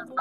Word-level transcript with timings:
Good 0.00 0.16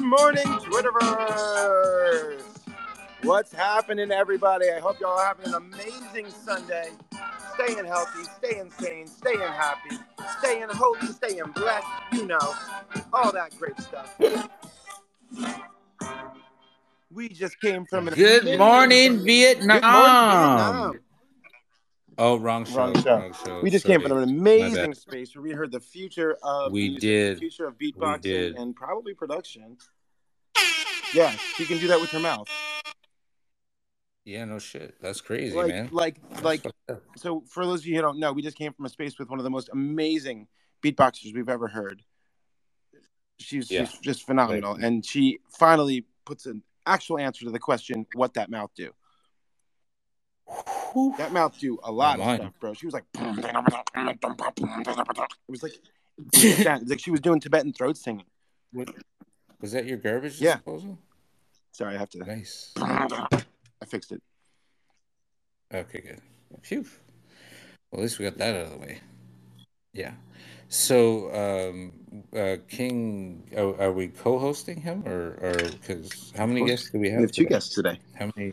morning, 0.00 0.58
Twitterverse. 0.58 2.42
What's 3.22 3.52
happening, 3.52 4.10
everybody? 4.10 4.68
I 4.70 4.80
hope 4.80 4.98
y'all 4.98 5.16
are 5.16 5.26
having 5.26 5.46
an 5.46 5.54
amazing 5.54 6.28
Sunday. 6.30 6.90
Staying 7.54 7.84
healthy, 7.84 8.24
staying 8.38 8.72
sane, 8.72 9.06
staying 9.06 9.38
happy, 9.38 9.96
staying 10.38 10.66
holy, 10.70 11.06
staying 11.06 11.52
blessed. 11.54 11.86
You 12.14 12.26
know, 12.26 12.54
all 13.12 13.30
that 13.32 13.56
great 13.58 13.80
stuff. 13.80 14.18
We 17.12 17.28
just 17.28 17.60
came 17.60 17.86
from 17.86 18.08
an 18.08 18.14
Good 18.14 18.58
morning, 18.58 19.18
Good 19.18 19.24
morning, 19.24 19.66
Vietnam. 19.68 20.98
Oh, 22.20 22.36
wrong 22.36 22.64
show. 22.64 22.76
Wrong 22.78 23.00
show. 23.00 23.16
Wrong 23.16 23.32
show. 23.44 23.60
We 23.62 23.70
just 23.70 23.84
Sorry. 23.86 23.98
came 23.98 24.08
from 24.08 24.18
an 24.18 24.28
amazing 24.28 24.92
space 24.94 25.34
where 25.36 25.42
we 25.42 25.52
heard 25.52 25.70
the 25.70 25.78
future 25.80 26.36
of 26.42 26.72
We 26.72 26.88
music, 26.90 27.00
did. 27.00 27.36
the 27.36 27.40
future 27.40 27.66
of 27.66 27.78
beatboxing, 27.78 28.58
and 28.60 28.74
probably 28.74 29.14
production. 29.14 29.76
Yeah, 31.14 31.34
you 31.58 31.64
can 31.66 31.78
do 31.78 31.86
that 31.88 32.00
with 32.00 32.12
your 32.12 32.20
mouth. 32.20 32.48
Yeah, 34.24 34.44
no 34.44 34.58
shit. 34.58 34.96
That's 35.00 35.20
crazy, 35.22 35.56
like, 35.56 35.68
man. 35.68 35.88
like, 35.92 36.20
like. 36.42 36.66
So, 37.16 37.44
for 37.48 37.64
those 37.64 37.80
of 37.80 37.86
you 37.86 37.94
who 37.96 38.02
don't 38.02 38.18
know, 38.18 38.32
we 38.32 38.42
just 38.42 38.58
came 38.58 38.72
from 38.74 38.84
a 38.84 38.90
space 38.90 39.18
with 39.18 39.30
one 39.30 39.38
of 39.38 39.44
the 39.44 39.50
most 39.50 39.70
amazing 39.72 40.48
beatboxers 40.84 41.32
we've 41.34 41.48
ever 41.48 41.68
heard. 41.68 42.02
She's, 43.38 43.70
Yeah. 43.70 43.84
she's 43.84 44.00
just 44.00 44.26
phenomenal, 44.26 44.74
and 44.74 45.06
she 45.06 45.38
finally 45.58 46.04
puts 46.26 46.44
an 46.46 46.62
actual 46.84 47.18
answer 47.18 47.44
to 47.44 47.50
the 47.52 47.58
question, 47.60 48.06
"What 48.14 48.34
that 48.34 48.50
mouth 48.50 48.72
do?" 48.74 48.92
That 51.18 51.32
mouth 51.32 51.58
do 51.58 51.78
a 51.82 51.92
lot 51.92 52.18
of 52.18 52.34
stuff, 52.34 52.52
bro. 52.60 52.74
She 52.74 52.86
was 52.86 52.94
like, 52.94 53.04
it 53.14 53.26
was 55.48 55.62
like, 55.62 55.74
it 56.32 56.80
was 56.80 56.90
like 56.90 57.00
she 57.00 57.10
was 57.10 57.20
doing 57.20 57.40
Tibetan 57.40 57.72
throat 57.72 57.96
singing. 57.96 58.24
Was 59.60 59.72
that 59.72 59.86
your 59.86 59.98
garbage 59.98 60.40
Yeah. 60.40 60.56
disposal? 60.56 60.98
Sorry, 61.72 61.94
I 61.94 61.98
have 61.98 62.10
to. 62.10 62.18
Nice. 62.18 62.72
I 62.76 63.84
fixed 63.86 64.12
it. 64.12 64.22
Okay, 65.72 66.00
good. 66.00 66.20
Phew. 66.62 66.86
Well, 67.90 68.00
at 68.00 68.02
least 68.02 68.18
we 68.18 68.24
got 68.24 68.38
that 68.38 68.54
out 68.54 68.66
of 68.66 68.72
the 68.72 68.78
way. 68.78 69.00
Yeah. 69.92 70.12
So, 70.68 71.32
um, 71.34 71.92
uh, 72.36 72.56
King, 72.68 73.48
are, 73.56 73.80
are 73.82 73.92
we 73.92 74.08
co-hosting 74.08 74.80
him, 74.80 75.02
or, 75.06 75.38
or 75.40 75.54
because 75.54 76.32
how 76.36 76.46
many 76.46 76.64
guests 76.66 76.90
do 76.90 76.98
we 76.98 77.10
have? 77.10 77.20
We 77.20 77.22
have? 77.22 77.28
have 77.28 77.32
two 77.32 77.44
today? 77.44 77.54
guests 77.54 77.74
today. 77.74 78.00
How 78.14 78.30
many? 78.36 78.52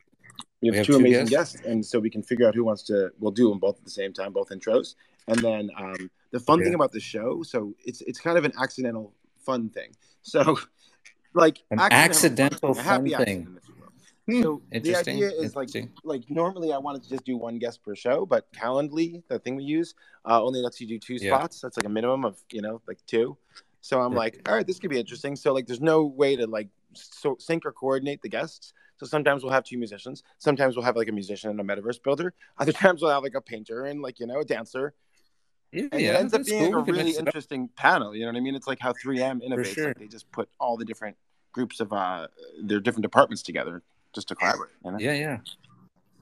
We 0.62 0.70
have, 0.70 0.74
We 0.74 0.78
have 0.78 0.86
two, 0.88 0.94
two 0.94 0.98
amazing 1.00 1.26
guests? 1.28 1.54
guests. 1.56 1.68
and 1.68 1.86
so 1.86 2.00
we 2.00 2.10
can 2.10 2.24
figure 2.24 2.48
out 2.48 2.56
who 2.56 2.64
wants 2.64 2.84
to. 2.84 3.12
We'll 3.20 3.32
do 3.32 3.50
them 3.50 3.60
both 3.60 3.78
at 3.78 3.84
the 3.84 3.92
same 3.92 4.14
time, 4.14 4.32
both 4.34 4.50
intros, 4.50 4.96
and 5.28 5.40
then 5.42 5.70
um, 5.78 6.10
the 6.32 6.40
fun 6.40 6.60
Okay. 6.60 6.66
thing 6.66 6.74
about 6.76 6.92
the 6.92 7.00
show. 7.00 7.44
So 7.44 7.76
it's 7.84 8.02
it's 8.02 8.20
kind 8.20 8.38
of 8.38 8.46
an 8.46 8.54
accidental 8.60 9.14
fun 9.46 9.70
thing. 9.70 9.92
So, 10.22 10.58
like 11.34 11.60
An 11.72 11.80
accidental 11.80 12.12
accidental 12.12 12.74
fun, 12.74 12.84
fun 12.86 13.04
thing. 13.04 13.14
accident, 13.14 13.58
if 13.62 13.68
you 13.70 13.76
will. 13.80 14.42
So 14.42 14.62
the 14.72 14.78
Interesting. 14.78 15.16
idea 15.18 15.30
is 15.40 15.56
like 15.56 15.70
like 16.04 16.24
normally 16.30 16.72
I 16.74 16.78
wanted 16.80 17.04
to 17.04 17.10
just 17.10 17.26
do 17.26 17.38
one 17.38 17.60
guest 17.60 17.84
per 17.84 17.96
show, 17.96 18.26
but 18.26 18.52
Calendly, 18.54 19.22
the 19.28 19.38
thing 19.40 19.56
we 19.56 19.64
use, 19.66 19.94
uh, 20.28 20.42
only 20.42 20.62
lets 20.62 20.80
you 20.82 20.88
do 20.88 20.98
two 20.98 21.18
Yeah. 21.18 21.36
spots. 21.36 21.62
That's 21.62 21.78
like 21.78 21.86
a 21.86 21.90
minimum 21.90 22.26
of 22.26 22.40
you 22.52 22.62
know 22.62 22.82
like 22.88 22.98
two. 23.06 23.38
So 23.82 24.00
I'm 24.02 24.14
Right. 24.14 24.34
like, 24.34 24.50
all 24.50 24.56
right, 24.56 24.66
this 24.66 24.80
could 24.80 24.90
be 24.90 25.00
interesting. 25.00 25.36
So 25.36 25.54
like, 25.54 25.68
there's 25.68 25.80
no 25.82 26.06
way 26.06 26.36
to 26.38 26.48
like 26.48 26.70
so 26.94 27.36
sync 27.40 27.68
or 27.68 27.72
coordinate 27.72 28.24
the 28.24 28.30
guests. 28.30 28.74
So 28.98 29.06
sometimes 29.06 29.44
we'll 29.44 29.52
have 29.54 29.64
two 29.66 29.78
musicians. 29.78 30.24
Sometimes 30.38 30.76
we'll 30.76 30.86
have 30.86 30.96
like 30.96 31.10
a 31.10 31.12
musician 31.12 31.50
and 31.50 31.60
a 31.60 31.64
metaverse 31.64 32.02
builder. 32.02 32.34
Other 32.58 32.72
times 32.72 33.02
we'll 33.02 33.12
have 33.12 33.24
like 33.24 33.36
a 33.36 33.42
painter 33.42 33.86
and 33.86 34.02
like 34.02 34.20
you 34.20 34.28
know 34.28 34.40
a 34.40 34.46
dancer. 34.46 34.94
Yeah, 35.72 35.88
And 35.92 36.02
it 36.02 36.16
ends 36.16 36.34
up 36.34 36.46
being 36.46 36.72
cool. 36.72 36.82
a 36.82 36.84
really 36.86 37.18
interesting 37.18 37.68
panel. 37.76 38.16
You 38.16 38.22
know 38.26 38.32
what 38.32 38.38
I 38.38 38.40
mean? 38.42 38.56
It's 38.56 38.68
like 38.68 38.80
how 38.80 38.94
3M 38.94 39.42
innovates. 39.46 39.66
sure. 39.74 39.88
Like 39.88 40.00
they 40.00 40.08
just 40.08 40.32
put 40.32 40.48
all 40.60 40.78
the 40.78 40.86
different 40.86 41.18
groups 41.52 41.80
of 41.80 41.92
uh 41.92 42.28
their 42.64 42.80
different 42.80 43.04
departments 43.04 43.42
together 43.44 43.82
just 44.14 44.28
to 44.30 44.36
collaborate. 44.36 44.72
You 44.86 44.92
know? 44.92 44.98
Yeah, 45.00 45.14
yeah. 45.14 45.38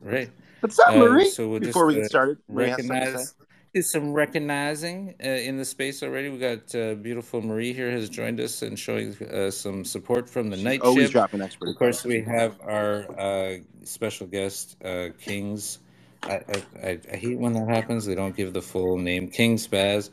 Right. 0.01 0.29
What's 0.61 0.79
up, 0.79 0.89
Uh, 0.89 0.97
Marie? 0.97 1.29
so 1.29 1.47
we'll 1.49 1.59
Before 1.59 1.85
we 1.85 1.95
get 1.95 2.05
uh, 2.05 2.07
started, 2.07 2.37
Marie 2.49 2.69
has 2.69 2.77
something 2.77 2.89
to 2.99 3.05
say. 3.05 3.09
Recognize 3.11 3.35
do 3.73 3.81
some 3.81 4.13
recognizing 4.13 5.15
uh, 5.23 5.27
in 5.29 5.57
the 5.57 5.65
space 5.65 6.03
already. 6.03 6.29
We 6.29 6.39
got 6.39 6.75
uh, 6.75 6.95
beautiful 6.95 7.41
Marie 7.41 7.73
here 7.73 7.91
has 7.91 8.09
joined 8.09 8.39
us 8.41 8.61
and 8.63 8.77
showing 8.77 9.15
uh, 9.23 9.51
some 9.51 9.85
support 9.85 10.29
from 10.29 10.49
the 10.51 10.57
She's 10.57 10.63
night 10.65 10.81
always 10.81 11.09
shift. 11.09 11.13
dropping 11.13 11.41
expert. 11.41 11.69
Of 11.69 11.77
course, 11.77 12.05
we 12.05 12.21
have 12.23 12.59
our 12.61 13.07
uh, 13.19 13.57
special 13.83 14.27
guest, 14.27 14.77
uh, 14.83 15.09
Kings. 15.19 15.79
I, 16.23 16.35
I, 16.35 16.63
I, 16.83 16.99
I 17.13 17.17
hate 17.17 17.39
when 17.39 17.53
that 17.53 17.69
happens. 17.69 18.05
They 18.05 18.15
don't 18.15 18.35
give 18.35 18.53
the 18.53 18.61
full 18.61 18.97
name. 18.97 19.29
King 19.29 19.57
Spaz, 19.57 20.11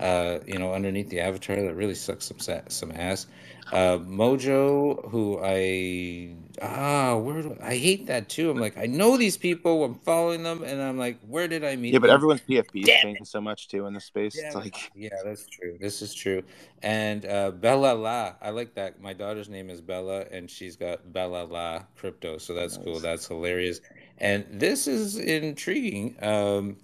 uh, 0.00 0.38
you 0.46 0.58
know, 0.58 0.72
underneath 0.72 1.10
the 1.10 1.20
avatar. 1.20 1.56
That 1.56 1.74
really 1.74 1.94
sucks 1.94 2.26
some 2.26 2.38
some 2.68 2.92
ass. 2.92 3.26
Uh, 3.72 3.98
Mojo, 3.98 5.08
who 5.10 5.38
I 5.40 6.34
ah, 6.60 7.16
where 7.16 7.42
do, 7.42 7.56
I 7.62 7.76
hate 7.76 8.06
that 8.08 8.28
too. 8.28 8.50
I'm 8.50 8.58
like, 8.58 8.76
I 8.76 8.86
know 8.86 9.16
these 9.16 9.36
people. 9.36 9.84
I'm 9.84 9.94
following 10.00 10.42
them, 10.42 10.64
and 10.64 10.82
I'm 10.82 10.98
like, 10.98 11.20
where 11.28 11.46
did 11.46 11.64
I 11.64 11.76
meet? 11.76 11.92
Yeah, 11.92 12.00
but 12.00 12.08
them? 12.08 12.16
everyone's 12.16 12.40
PFP 12.40 12.80
is 12.80 12.86
Damn 12.86 13.02
changing 13.02 13.24
so 13.24 13.40
much 13.40 13.68
too 13.68 13.86
in 13.86 13.94
this 13.94 14.06
space. 14.06 14.36
Yeah, 14.36 14.46
It's 14.46 14.56
like 14.56 14.90
yeah, 14.96 15.10
that's 15.24 15.46
true. 15.46 15.76
This 15.78 16.02
is 16.02 16.12
true. 16.14 16.42
And 16.82 17.24
uh, 17.24 17.52
Bella 17.52 17.94
La, 17.94 18.34
I 18.42 18.50
like 18.50 18.74
that. 18.74 19.00
My 19.00 19.12
daughter's 19.12 19.48
name 19.48 19.70
is 19.70 19.80
Bella, 19.80 20.24
and 20.32 20.50
she's 20.50 20.74
got 20.74 21.12
Bella 21.12 21.44
La 21.44 21.84
Crypto, 21.96 22.38
so 22.38 22.54
that's 22.54 22.76
cool. 22.76 22.98
That's 22.98 23.28
hilarious. 23.28 23.80
And 24.18 24.46
this 24.50 24.88
is 24.88 25.16
intriguing. 25.16 26.16
Um, 26.20 26.76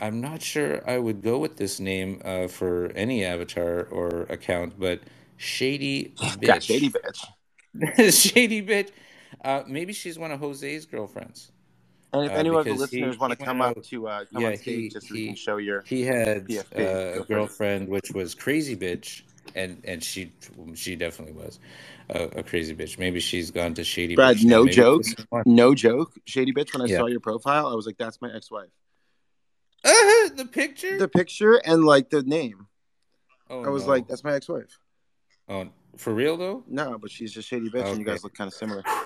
I'm 0.00 0.20
not 0.20 0.42
sure 0.42 0.82
I 0.88 0.98
would 0.98 1.22
go 1.22 1.38
with 1.38 1.56
this 1.56 1.80
name 1.80 2.20
uh, 2.24 2.46
for 2.48 2.86
any 2.94 3.24
avatar 3.24 3.84
or 3.90 4.22
account, 4.30 4.78
but 4.78 5.00
Shady 5.36 6.14
Bitch. 6.18 6.40
got 6.46 6.62
shady 6.62 6.90
bitch. 6.90 7.24
Shady 8.12 8.62
Bitch. 8.62 8.90
Uh, 9.44 9.62
maybe 9.66 9.92
she's 9.92 10.18
one 10.18 10.32
of 10.32 10.40
Jose's 10.40 10.86
girlfriends. 10.86 11.52
And 12.12 12.24
if 12.24 12.32
Uh, 12.32 12.34
any 12.36 12.48
of 12.48 12.54
the 12.56 12.58
because 12.64 12.90
he- 12.90 13.00
listeners 13.00 13.18
want 13.18 13.38
to 13.38 13.44
come 13.44 13.60
up 13.60 13.82
to 13.84 14.08
uh, 14.08 14.24
come 14.32 14.42
Yeah, 14.42 14.48
on 14.48 14.56
stage 14.56 14.64
he- 14.82 14.88
just 14.88 15.08
so 15.08 15.14
he- 15.14 15.26
can 15.26 15.34
show 15.36 15.56
your 15.58 15.82
He 15.82 16.02
had 16.02 16.46
PFP, 16.48 17.16
uh, 17.16 17.20
a 17.20 17.24
girlfriend, 17.24 17.88
which 17.88 18.10
was 18.12 18.34
crazy 18.34 18.74
bitch, 18.76 19.22
and 19.54 19.80
and 19.84 20.02
she 20.02 20.32
she 20.74 20.96
definitely 20.96 21.34
was 21.34 21.58
a, 22.10 22.24
a 22.38 22.42
crazy 22.42 22.74
bitch. 22.74 22.98
Maybe 22.98 23.20
she's 23.20 23.50
gone 23.50 23.74
to 23.74 23.84
shady. 23.84 24.16
Brad, 24.16 24.38
bitch 24.38 24.44
no 24.44 24.66
joke. 24.66 25.02
this 25.04 25.14
is 25.18 25.26
one. 25.28 25.42
no 25.46 25.74
joke, 25.74 26.12
shady 26.26 26.52
bitch. 26.52 26.72
When 26.72 26.82
I 26.82 26.86
Yeah. 26.86 26.98
saw 26.98 27.06
your 27.06 27.20
profile, 27.20 27.66
I 27.68 27.74
was 27.74 27.86
like, 27.86 27.98
"That's 27.98 28.20
my 28.20 28.32
ex-wife." 28.34 28.70
Uh, 29.84 29.90
the 30.34 30.48
picture. 30.50 30.98
The 30.98 31.08
picture 31.08 31.54
and 31.64 31.84
like 31.84 32.10
the 32.10 32.22
name, 32.22 32.66
oh, 33.48 33.64
I 33.64 33.68
was 33.68 33.84
no. 33.84 33.90
like, 33.90 34.08
"That's 34.08 34.24
my 34.24 34.34
ex-wife." 34.34 34.78
oh, 35.48 35.68
for 35.96 36.14
real 36.14 36.36
though. 36.36 36.64
No, 36.66 36.98
but 36.98 37.10
she's 37.10 37.32
just 37.32 37.48
shady 37.48 37.70
bitch, 37.70 37.86
and 37.86 37.98
you 37.98 38.04
guys 38.04 38.24
look 38.24 38.34
kind 38.34 38.48
of 38.48 38.54
similar. 38.54 38.82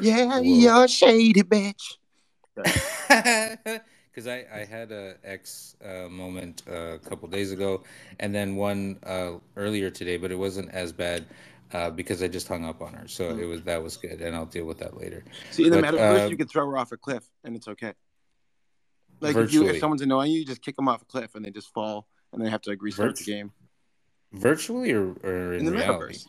yeah, 0.00 0.26
Whoa. 0.26 0.40
you're 0.40 0.84
a 0.84 0.88
shady 0.88 1.42
bitch. 1.42 1.96
Because 4.14 4.28
I, 4.28 4.46
I 4.54 4.64
had 4.64 4.92
a 4.92 5.16
ex 5.24 5.74
uh, 5.84 6.08
moment 6.08 6.62
uh, 6.70 6.92
a 6.94 6.98
couple 7.00 7.26
days 7.26 7.50
ago, 7.50 7.82
and 8.20 8.32
then 8.32 8.54
one 8.54 8.96
uh, 9.02 9.32
earlier 9.56 9.90
today, 9.90 10.18
but 10.18 10.30
it 10.30 10.36
wasn't 10.36 10.70
as 10.70 10.92
bad 10.92 11.26
uh, 11.72 11.90
because 11.90 12.22
I 12.22 12.28
just 12.28 12.48
hung 12.48 12.64
up 12.64 12.82
on 12.82 12.92
her. 12.94 13.08
So 13.08 13.32
Mm. 13.32 13.40
it 13.40 13.46
was 13.46 13.62
that 13.62 13.82
was 13.82 13.96
good, 13.96 14.20
and 14.20 14.34
I'll 14.36 14.46
deal 14.46 14.64
with 14.64 14.78
that 14.78 14.96
later. 14.96 15.24
See, 15.50 15.64
in 15.66 15.72
the 15.72 15.80
But, 15.80 15.94
metaverse, 15.94 16.26
uh, 16.26 16.28
you 16.28 16.36
could 16.36 16.50
throw 16.50 16.66
her 16.66 16.76
off 16.78 16.92
a 16.92 16.96
cliff, 16.96 17.24
and 17.44 17.56
it's 17.56 17.68
okay. 17.68 17.94
Like 19.20 19.36
if 19.36 19.52
you 19.52 19.68
if 19.68 19.78
someone's 19.78 20.02
annoying 20.02 20.32
you, 20.32 20.40
you 20.40 20.44
just 20.44 20.62
kick 20.62 20.76
them 20.76 20.88
off 20.88 21.02
a 21.02 21.04
cliff, 21.06 21.34
and 21.34 21.44
they 21.44 21.50
just 21.50 21.72
fall, 21.72 22.06
and 22.32 22.44
they 22.44 22.50
have 22.50 22.60
to 22.62 22.70
like 22.70 22.82
restart 22.82 23.16
the 23.16 23.24
game 23.24 23.52
Virtually 24.32 24.92
or, 24.92 25.14
or 25.22 25.52
in, 25.54 25.60
in 25.60 25.64
the 25.66 25.72
reality? 25.72 26.14
metaverse. 26.14 26.26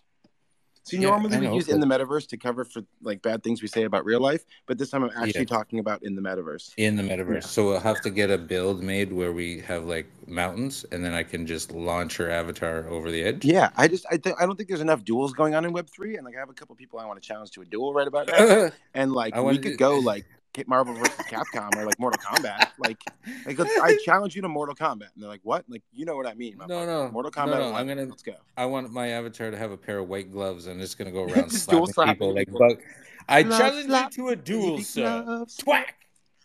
See, 0.86 0.98
Yeah, 0.98 1.10
normally 1.10 1.40
we 1.40 1.56
use 1.56 1.68
in 1.68 1.80
the 1.80 1.88
metaverse 1.88 2.28
to 2.28 2.38
cover 2.38 2.64
for 2.64 2.84
like 3.02 3.24
bad 3.24 3.44
things 3.44 3.60
we 3.62 3.68
say 3.68 3.84
about 3.84 4.06
real 4.06 4.20
life, 4.20 4.46
but 4.68 4.78
this 4.78 4.92
time 4.92 5.04
I'm 5.04 5.10
actually 5.16 5.42
Yeah. 5.42 5.46
talking 5.46 5.80
about 5.80 6.04
in 6.04 6.16
the 6.16 6.22
metaverse. 6.22 6.74
In 6.78 6.96
the 6.96 7.02
metaverse. 7.02 7.34
Yeah. 7.34 7.40
So 7.40 7.66
we'll 7.66 7.80
have 7.80 8.02
to 8.02 8.12
get 8.12 8.30
a 8.30 8.38
build 8.38 8.84
made 8.84 9.12
where 9.12 9.32
we 9.34 9.62
have 9.62 9.86
like 9.86 10.06
mountains, 10.28 10.86
and 10.92 11.04
then 11.04 11.14
I 11.14 11.24
can 11.24 11.48
just 11.48 11.72
launch 11.72 12.18
her 12.18 12.30
avatar 12.30 12.88
over 12.88 13.10
the 13.10 13.24
edge. 13.24 13.44
Yeah, 13.44 13.72
I 13.76 13.88
just 13.88 14.06
I 14.12 14.18
think 14.18 14.40
I 14.40 14.46
don't 14.46 14.56
think 14.58 14.70
there's 14.70 14.82
enough 14.82 15.04
duels 15.04 15.34
going 15.34 15.56
on 15.56 15.66
in 15.66 15.74
Web 15.74 15.90
three, 15.90 16.18
and 16.18 16.26
like 16.26 16.36
I 16.36 16.40
have 16.40 16.50
a 16.50 16.54
couple 16.54 16.76
people 16.76 17.00
I 17.00 17.06
want 17.08 17.20
to 17.22 17.28
challenge 17.28 17.50
to 17.52 17.62
a 17.62 17.66
duel 17.66 17.92
right 17.94 18.08
about 18.08 18.28
now, 18.28 18.70
and 18.94 19.12
like 19.12 19.34
I 19.36 19.40
we 19.40 19.46
wanna 19.46 19.58
could 19.60 19.72
do- 19.72 19.78
go 19.78 19.98
like 19.98 20.26
get 20.56 20.68
Marvel 20.68 20.94
versus 20.94 21.14
Capcom 21.30 21.76
or 21.76 21.86
like 21.86 22.00
Mortal 22.00 22.20
Kombat, 22.22 22.70
like 22.80 22.98
like 23.46 23.60
I 23.60 23.98
challenge 24.06 24.36
you 24.36 24.42
to 24.42 24.48
Mortal 24.48 24.76
Kombat, 24.76 25.10
and 25.14 25.22
they're 25.24 25.30
like, 25.30 25.42
what? 25.44 25.66
Like 25.68 25.84
you 25.92 26.06
know 26.06 26.16
what 26.16 26.26
I 26.26 26.34
mean? 26.34 26.58
No, 26.58 26.66
motherfucker. 26.66 26.86
no, 26.88 27.12
Mortal 27.12 27.32
Kombat. 27.32 27.46
no, 27.48 27.54
11. 27.70 27.76
I'm 27.76 27.88
gonna- 27.88 28.06
let's 28.10 28.24
go. 28.24 28.34
I 28.58 28.66
want 28.66 28.92
my 28.92 29.10
avatar 29.10 29.52
to 29.52 29.58
have 29.58 29.72
a 29.72 29.78
pair 29.78 30.00
of 30.00 30.08
white 30.10 30.32
gloves, 30.32 30.68
and 30.68 30.82
it's 30.82 30.96
gonna 30.96 31.12
go 31.12 31.24
around 31.28 31.50
slapping 31.52 31.88
slapping 31.88 32.14
people 32.16 32.34
like 32.36 32.52
bug. 32.52 32.82
I 33.28 33.44
Glove 33.44 33.60
challenge 33.60 33.86
slap, 33.88 34.12
you 34.18 34.24
to 34.26 34.30
a 34.30 34.36
duel, 34.36 34.82
sir. 34.82 35.24
gloves. 35.24 35.58
Twack! 35.58 35.96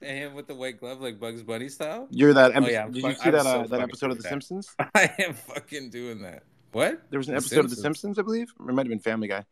And 0.02 0.34
with 0.34 0.46
the 0.46 0.54
white 0.54 0.80
glove, 0.80 1.00
like 1.02 1.20
Bugs 1.20 1.42
Bunny 1.42 1.68
style. 1.68 2.08
You're 2.10 2.32
that. 2.34 2.52
Oh, 2.56 2.66
yeah, 2.66 2.84
I'm 2.84 2.92
Did 2.92 3.02
fuck- 3.02 3.10
you 3.12 3.16
see 3.18 3.24
I'm 3.26 3.32
that 3.32 3.42
so 3.42 3.60
uh, 3.60 3.66
that 3.66 3.80
episode 3.80 4.10
of 4.10 4.16
The 4.16 4.22
that. 4.22 4.28
Simpsons? 4.30 4.74
I 4.94 5.12
am 5.18 5.34
fucking 5.34 5.90
doing 5.90 6.22
that. 6.22 6.42
What? 6.72 7.02
There 7.10 7.18
was 7.18 7.28
an 7.28 7.34
The 7.34 7.38
episode 7.40 7.64
of 7.64 7.70
The 7.70 7.76
Simpsons? 7.76 8.16
Simpsons, 8.16 8.18
I 8.18 8.22
believe. 8.22 8.50
It 8.60 8.72
might 8.72 8.86
have 8.86 8.88
been 8.88 8.98
Family 9.00 9.28
Guy, 9.28 9.44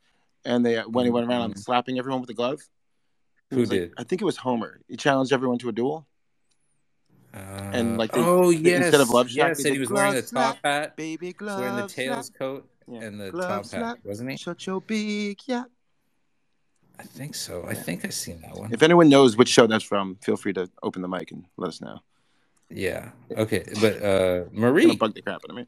and 0.47 0.65
they 0.65 0.79
when 0.79 1.05
he 1.05 1.11
went 1.11 1.29
around 1.29 1.55
Mhm. 1.55 1.59
slapping 1.59 1.99
everyone 1.99 2.23
with 2.23 2.31
a 2.31 2.35
glove. 2.35 2.63
Who 3.51 3.61
like- 3.61 3.69
did? 3.71 3.93
I 3.97 4.05
think 4.05 4.21
it 4.23 4.25
was 4.25 4.37
Homer. 4.37 4.81
He 4.89 4.97
challenged 4.97 5.33
everyone 5.33 5.59
to 5.59 5.69
a 5.69 5.73
duel. 5.73 6.07
And, 7.33 7.95
Uh, 7.95 7.97
like, 7.99 8.13
they- 8.13 8.21
oh 8.21 8.51
yes, 8.51 8.83
instead 8.85 9.01
of 9.01 9.11
love 9.11 9.29
shack, 9.29 9.49
yes, 9.49 9.59
and 9.59 9.65
did 9.67 9.73
he 9.75 9.79
was 9.79 9.91
wearing 9.91 10.15
the 10.15 10.23
top 10.23 10.59
hat. 10.65 10.97
Baby 10.97 11.27
He 11.27 11.33
glove. 11.35 11.59
was 11.61 11.69
wearing 11.71 11.87
the 11.87 11.93
tails 11.93 12.31
coat 12.31 12.69
Yeah. 12.91 13.03
and 13.03 13.21
the 13.21 13.31
Glove 13.31 13.71
top 13.71 13.81
hat, 13.81 13.99
wasn't 14.03 14.31
he? 14.31 14.37
Shut 14.39 14.67
your 14.67 14.81
big 14.81 15.39
yeah. 15.47 15.65
I 16.99 17.05
think 17.05 17.35
so. 17.37 17.65
I 17.65 17.75
think 17.75 18.05
I 18.05 18.09
seen 18.09 18.41
that 18.41 18.57
one. 18.57 18.73
If 18.73 18.83
anyone 18.83 19.09
knows 19.09 19.37
which 19.37 19.49
show 19.49 19.67
that's 19.69 19.85
from, 19.85 20.17
feel 20.17 20.37
free 20.37 20.53
to 20.55 20.69
open 20.83 21.01
the 21.03 21.07
mic 21.09 21.31
and 21.31 21.45
let 21.57 21.69
us 21.69 21.81
know. 21.81 22.01
Yeah. 22.71 23.13
Okay, 23.31 23.65
but 23.81 24.03
uh, 24.03 24.45
Marie, 24.51 24.97
bug 24.97 25.15
the 25.15 25.23
crap 25.23 25.37
out 25.45 25.51
of 25.51 25.55
me. 25.57 25.67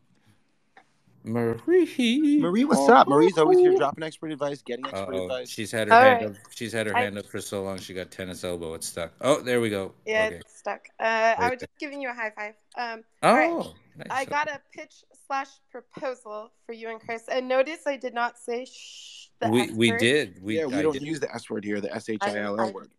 Marie, 1.22 2.38
Marie, 2.40 2.64
what's 2.64 2.88
up? 2.88 3.06
Marie's 3.06 3.36
always 3.36 3.58
here 3.58 3.76
dropping 3.76 4.02
expert 4.02 4.32
advice, 4.32 4.62
getting 4.62 4.86
expert 4.86 5.14
Oh, 5.14 5.22
advice. 5.24 5.50
she's 5.50 5.70
had 5.70 5.88
her 5.88 5.94
All 5.94 6.00
hand 6.02 6.24
right. 6.26 6.30
up. 6.30 6.36
She's 6.54 6.72
had 6.72 6.86
her 6.86 6.96
I- 6.96 7.02
hand 7.02 7.18
up 7.18 7.26
for 7.26 7.40
so 7.40 7.62
long. 7.62 7.78
She 7.78 7.92
got 7.92 8.10
tennis 8.10 8.42
elbow. 8.42 8.74
It's 8.74 8.86
stuck. 8.88 9.12
Oh, 9.20 9.40
there 9.40 9.60
we 9.60 9.68
go. 9.68 9.92
Yeah, 10.06 10.26
Okay. 10.28 10.36
it's 10.36 10.56
stuck. 10.58 10.88
Uh, 10.98 11.02
I 11.02 11.34
Right 11.38 11.50
was 11.52 11.60
just 11.60 11.78
giving 11.78 12.00
you 12.00 12.08
a 12.10 12.14
high 12.14 12.30
five. 12.30 12.54
Um, 12.78 13.04
Oh, 13.22 13.28
all 13.28 13.34
right. 13.34 13.74
nice. 13.96 14.06
I 14.10 14.24
got 14.24 14.48
a 14.48 14.60
pitch 14.72 15.04
slash 15.26 15.48
proposal 15.70 16.52
for 16.64 16.72
you 16.72 16.88
and 16.88 16.98
Chris. 17.00 17.24
And 17.30 17.46
notice 17.46 17.86
I 17.86 17.96
did 17.96 18.14
not 18.14 18.38
say 18.38 18.64
shh. 18.64 19.28
The 19.40 19.48
we 19.50 19.62
F 19.62 19.70
we 19.72 19.90
did. 19.92 20.42
We 20.42 20.58
yeah, 20.58 20.66
we 20.66 20.74
I 20.74 20.82
don't 20.82 20.92
did. 20.94 21.02
use 21.02 21.20
the 21.20 21.32
S 21.34 21.48
word 21.50 21.64
here, 21.64 21.80
the 21.80 21.94
S 21.94 22.08
H 22.08 22.18
I 22.22 22.38
L 22.38 22.58
I- 22.60 22.64
L 22.64 22.72
word. 22.72 22.90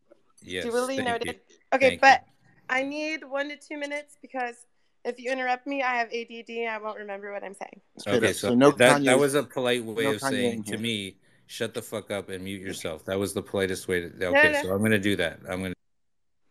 Yes. 0.44 0.66
Duly 0.66 0.98
thank 0.98 1.08
noted. 1.08 1.28
you. 1.50 1.56
Okay, 1.74 1.90
Thank 1.90 2.02
but 2.02 2.24
I 2.70 2.84
need 2.84 3.24
one 3.24 3.50
to 3.50 3.58
two 3.58 3.78
minutes 3.78 4.18
because 4.22 4.56
if 5.04 5.20
you 5.20 5.32
interrupt 5.32 5.68
me, 5.68 5.82
I 5.82 5.96
have 5.96 6.10
ADD. 6.10 6.68
I 6.70 6.78
won't 6.82 6.98
remember 6.98 7.32
what 7.32 7.44
I'm 7.44 7.54
saying. 7.54 7.82
Okay, 8.08 8.30
up. 8.30 8.36
so, 8.36 8.54
no 8.54 8.72
that 8.72 9.02
Kanye. 9.02 9.06
that 9.06 9.20
was 9.20 9.36
a 9.36 9.44
polite 9.44 9.84
way 9.84 10.04
no 10.04 10.12
of 10.12 10.22
Kanye 10.22 10.30
saying 10.30 10.64
to 10.66 10.78
me, 10.78 11.18
"Shut 11.48 11.74
the 11.74 11.82
fuck 11.82 12.12
up 12.12 12.30
and 12.30 12.44
mute 12.44 12.62
yourself." 12.62 13.06
That 13.06 13.18
was 13.18 13.34
the 13.34 13.42
politest 13.42 13.88
way 13.88 14.02
to. 14.02 14.18
no, 14.18 14.30
Okay, 14.30 14.52
no. 14.52 14.62
so 14.64 14.74
I'm 14.74 14.82
gonna 14.82 15.00
do 15.00 15.16
that. 15.16 15.40
I'm 15.50 15.64
gonna. 15.64 15.74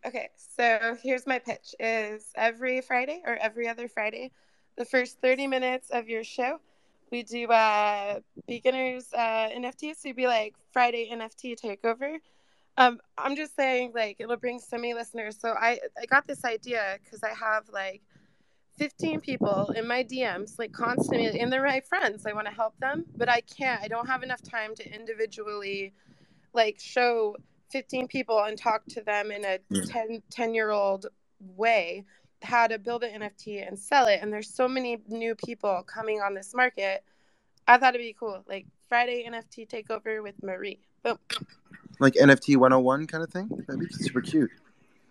Okay, 0.05 0.29
so 0.35 0.97
here's 1.01 1.25
my 1.25 1.39
pitch: 1.39 1.73
is 1.79 2.31
every 2.35 2.81
Friday 2.81 3.21
or 3.25 3.35
every 3.35 3.67
other 3.67 3.87
Friday, 3.87 4.31
the 4.77 4.85
first 4.85 5.21
30 5.21 5.47
minutes 5.47 5.89
of 5.91 6.09
your 6.09 6.23
show, 6.23 6.59
we 7.11 7.23
do 7.23 7.47
uh, 7.47 8.19
beginners 8.47 9.07
uh, 9.13 9.49
NFTs. 9.55 9.97
So 9.97 10.09
you'd 10.09 10.17
be 10.17 10.27
like 10.27 10.55
Friday 10.71 11.09
NFT 11.11 11.59
takeover. 11.59 12.17
Um, 12.77 12.99
I'm 13.17 13.35
just 13.35 13.55
saying, 13.55 13.91
like 13.93 14.17
it'll 14.19 14.37
bring 14.37 14.59
so 14.59 14.77
many 14.77 14.93
listeners. 14.93 15.37
So 15.39 15.49
I 15.49 15.79
I 16.01 16.05
got 16.05 16.27
this 16.27 16.43
idea 16.43 16.97
because 17.03 17.21
I 17.23 17.33
have 17.33 17.69
like 17.71 18.01
15 18.77 19.21
people 19.21 19.71
in 19.75 19.87
my 19.87 20.03
DMs, 20.03 20.57
like 20.57 20.71
constantly, 20.71 21.39
and 21.39 21.51
they're 21.51 21.63
my 21.63 21.81
friends. 21.81 22.25
I 22.25 22.33
want 22.33 22.47
to 22.47 22.53
help 22.53 22.77
them, 22.79 23.05
but 23.15 23.29
I 23.29 23.41
can't. 23.41 23.81
I 23.81 23.87
don't 23.87 24.07
have 24.07 24.23
enough 24.23 24.41
time 24.41 24.73
to 24.75 24.93
individually, 24.95 25.93
like, 26.53 26.79
show 26.79 27.35
15 27.71 28.07
people 28.07 28.39
and 28.43 28.57
talk 28.57 28.83
to 28.89 29.01
them 29.01 29.31
in 29.31 29.45
a 29.45 29.59
Mm. 29.71 29.89
10 29.91 30.23
10 30.29 30.53
year 30.53 30.71
old 30.71 31.05
way 31.39 32.03
how 32.43 32.65
to 32.67 32.79
build 32.79 33.03
an 33.03 33.21
NFT 33.21 33.65
and 33.67 33.77
sell 33.77 34.07
it. 34.07 34.19
And 34.21 34.33
there's 34.33 34.49
so 34.53 34.67
many 34.67 34.97
new 35.07 35.35
people 35.35 35.83
coming 35.85 36.21
on 36.21 36.33
this 36.33 36.53
market. 36.55 37.03
I 37.67 37.77
thought 37.77 37.93
it'd 37.95 38.05
be 38.05 38.13
cool, 38.19 38.43
like 38.47 38.65
Friday 38.89 39.25
NFT 39.27 39.67
takeover 39.67 40.23
with 40.23 40.41
Marie. 40.43 40.79
Boom. 41.03 41.17
like 41.99 42.13
NFT 42.15 42.57
101 42.57 43.05
kind 43.07 43.23
of 43.23 43.29
thing. 43.31 43.47
That'd 43.67 43.79
be 43.79 43.93
super 43.93 44.21
cute. 44.21 44.49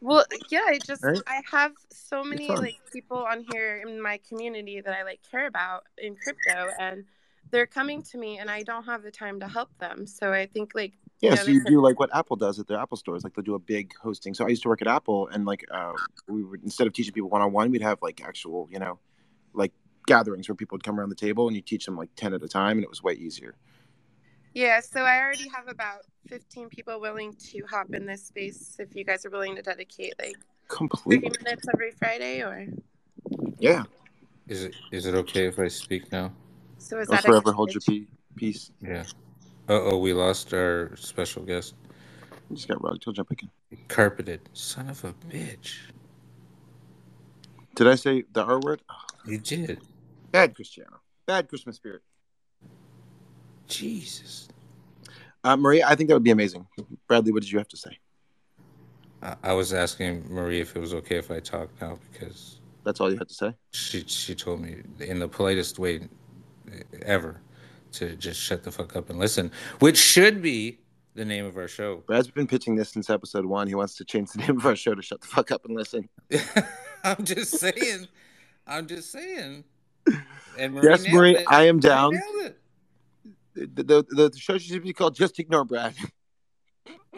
Well, 0.00 0.25
yeah, 0.50 0.64
I 0.66 0.78
just 0.78 1.02
Right? 1.02 1.23
I 1.26 1.42
have 1.50 1.73
so 1.90 2.25
many 2.25 2.49
like 2.49 2.76
people 2.92 3.19
on 3.19 3.45
here 3.52 3.83
in 3.87 4.00
my 4.00 4.19
community 4.28 4.80
that 4.80 4.95
I 4.95 5.02
like 5.02 5.21
care 5.30 5.47
about 5.47 5.85
in 5.99 6.16
crypto 6.16 6.71
and 6.78 7.04
they're 7.50 7.66
coming 7.66 8.02
to 8.02 8.19
me 8.19 8.38
and 8.38 8.50
I 8.50 8.62
don't 8.62 8.85
have 8.85 9.02
the 9.02 9.11
time 9.11 9.40
to 9.40 9.49
help 9.49 9.76
them. 9.78 10.07
So 10.07 10.33
I 10.33 10.47
think 10.47 10.75
like 10.75 10.92
Yeah, 11.21 11.30
know, 11.30 11.37
so 11.37 11.50
you 11.50 11.62
do 11.64 11.83
like 11.83 11.99
what 11.99 12.14
Apple 12.14 12.37
does 12.37 12.59
at 12.59 12.66
their 12.66 12.78
Apple 12.78 12.97
stores. 12.97 13.25
Like 13.25 13.35
they'll 13.35 13.45
do 13.45 13.54
a 13.54 13.59
big 13.59 13.92
hosting. 14.02 14.35
So 14.35 14.47
I 14.47 14.49
used 14.49 14.62
to 14.62 14.69
work 14.69 14.80
at 14.83 14.88
Apple, 14.88 15.28
and 15.28 15.45
like 15.45 15.64
uh, 15.71 15.92
we 16.28 16.42
would 16.45 16.62
instead 16.62 16.87
of 16.87 16.92
teaching 16.92 17.12
people 17.12 17.28
one 17.28 17.42
on 17.42 17.52
one, 17.52 17.71
we'd 17.71 17.83
have 17.83 17.99
like 18.00 18.23
actual, 18.25 18.69
you 18.71 18.78
know, 18.78 18.99
like 19.52 19.73
gatherings 20.07 20.49
where 20.49 20.57
people 20.57 20.76
would 20.76 20.85
come 20.85 20.99
around 20.99 21.11
the 21.11 21.14
table 21.14 21.47
and 21.47 21.54
you 21.54 21.62
teach 21.62 21.85
them 21.85 21.97
like 21.97 22.09
ten 22.16 22.33
at 22.33 22.42
a 22.42 22.49
time, 22.49 22.78
and 22.78 22.85
it 22.85 22.90
was 22.90 23.02
way 23.02 23.12
easier. 23.12 23.54
Yeah, 24.54 24.80
so 24.80 25.02
I 25.02 25.19
already 25.21 25.49
have 25.54 25.69
about 25.69 26.00
15 26.28 26.69
people 26.69 27.00
willing 27.00 27.35
to 27.50 27.62
hop 27.71 27.95
in 27.95 28.07
this 28.07 28.26
space 28.26 28.76
if 28.78 28.95
you 28.97 29.04
guys 29.04 29.25
are 29.25 29.30
willing 29.30 29.57
to 29.57 29.62
dedicate 29.62 30.14
like 30.21 30.37
30 30.37 30.47
Completely. 30.69 31.30
minutes 31.45 31.66
every 31.73 31.92
Friday 31.92 32.42
or 32.42 32.66
Yeah. 33.59 33.85
Is 34.49 34.64
it 34.64 34.75
is 34.90 35.07
it 35.07 35.14
okay 35.14 35.47
if 35.47 35.59
I 35.59 35.69
speak 35.69 36.11
now? 36.11 36.33
so 36.78 36.99
is 36.99 37.09
Or 37.09 37.12
that 37.12 37.25
forever 37.25 37.52
hold 37.52 37.69
your 37.69 37.76
message? 37.76 37.87
pee- 37.87 38.09
peace. 38.37 38.71
Yeah. 38.80 39.04
Uh 39.69 39.80
oh, 39.83 39.99
we 39.99 40.12
lost 40.12 40.52
our 40.52 40.97
special 40.97 41.45
guest. 41.45 41.75
You 42.49 42.57
just 42.57 42.66
got 42.69 42.83
rugged. 42.83 43.02
He'll 43.04 43.12
jump 43.12 43.30
again. 43.30 43.50
Carpeted. 43.87 44.40
Son 44.52 44.88
of 44.88 45.04
a 45.04 45.12
bitch. 45.12 45.76
Did 47.76 47.87
I 47.87 47.95
say 47.95 48.25
the 48.33 48.42
R 48.42 48.59
word? 48.59 48.83
Oh, 48.90 48.95
You 49.25 49.38
did. 49.38 49.80
bad 50.33 50.54
Christiano. 50.54 50.99
Bad 51.26 51.49
Christmas 51.49 51.76
spirit. 51.76 52.02
Jesus. 53.70 54.48
Uh, 55.42 55.56
Maria, 55.56 55.86
I 55.86 55.94
think 55.94 56.08
that 56.08 56.14
would 56.14 56.24
be 56.24 56.30
amazing. 56.30 56.66
Bradley, 57.08 57.32
what 57.32 57.42
did 57.42 57.50
you 57.50 57.58
have 57.58 57.68
to 57.68 57.76
say? 57.76 57.98
I, 59.22 59.36
I 59.42 59.52
was 59.52 59.72
asking 59.72 60.26
Marie 60.28 60.60
if 60.60 60.76
it 60.76 60.80
was 60.80 60.92
okay 60.94 61.16
if 61.16 61.30
I 61.30 61.40
talk 61.40 61.68
now 61.80 61.98
because 62.12 62.60
That's 62.84 63.00
all 63.00 63.10
you 63.10 63.18
had 63.18 63.28
to 63.28 63.34
say. 63.34 63.54
she 63.72 64.04
she 64.06 64.34
told 64.34 64.60
me 64.60 64.82
in 65.00 65.18
the 65.18 65.28
politest 65.28 65.78
way 65.78 66.08
ever 67.02 67.40
to 67.92 68.16
just 68.16 68.40
shut 68.40 68.62
the 68.62 68.70
fuck 68.70 68.96
up 68.96 69.10
and 69.10 69.18
listen, 69.18 69.50
which 69.80 69.96
should 69.98 70.42
be 70.42 70.78
the 71.14 71.24
name 71.24 71.44
of 71.44 71.56
our 71.56 71.68
show. 71.68 72.02
Brad's 72.06 72.30
been 72.30 72.46
pitching 72.46 72.76
this 72.76 72.90
since 72.90 73.10
episode 73.10 73.44
one. 73.44 73.66
He 73.66 73.74
wants 73.74 73.96
to 73.96 74.04
change 74.04 74.30
the 74.30 74.38
name 74.38 74.58
of 74.58 74.66
our 74.66 74.76
show 74.76 74.94
to 74.94 75.02
"Shut 75.02 75.20
the 75.20 75.26
Fuck 75.26 75.50
Up 75.50 75.64
and 75.64 75.74
Listen." 75.74 76.08
I'm 77.04 77.24
just 77.24 77.58
saying. 77.58 78.08
I'm 78.66 78.86
just 78.86 79.10
saying. 79.10 79.64
And 80.58 80.78
Yes, 80.82 81.06
Marie, 81.08 81.36
it. 81.36 81.44
I 81.48 81.64
am 81.64 81.76
Marie 81.76 81.82
down. 81.82 82.20
Nailed 83.57 83.69
it. 83.71 83.76
The, 83.76 83.83
the, 84.14 84.28
the 84.30 84.38
show 84.38 84.59
should 84.59 84.83
be 84.83 84.92
called 84.92 85.14
"Just 85.14 85.38
Ignore 85.38 85.64
Brad." 85.64 85.95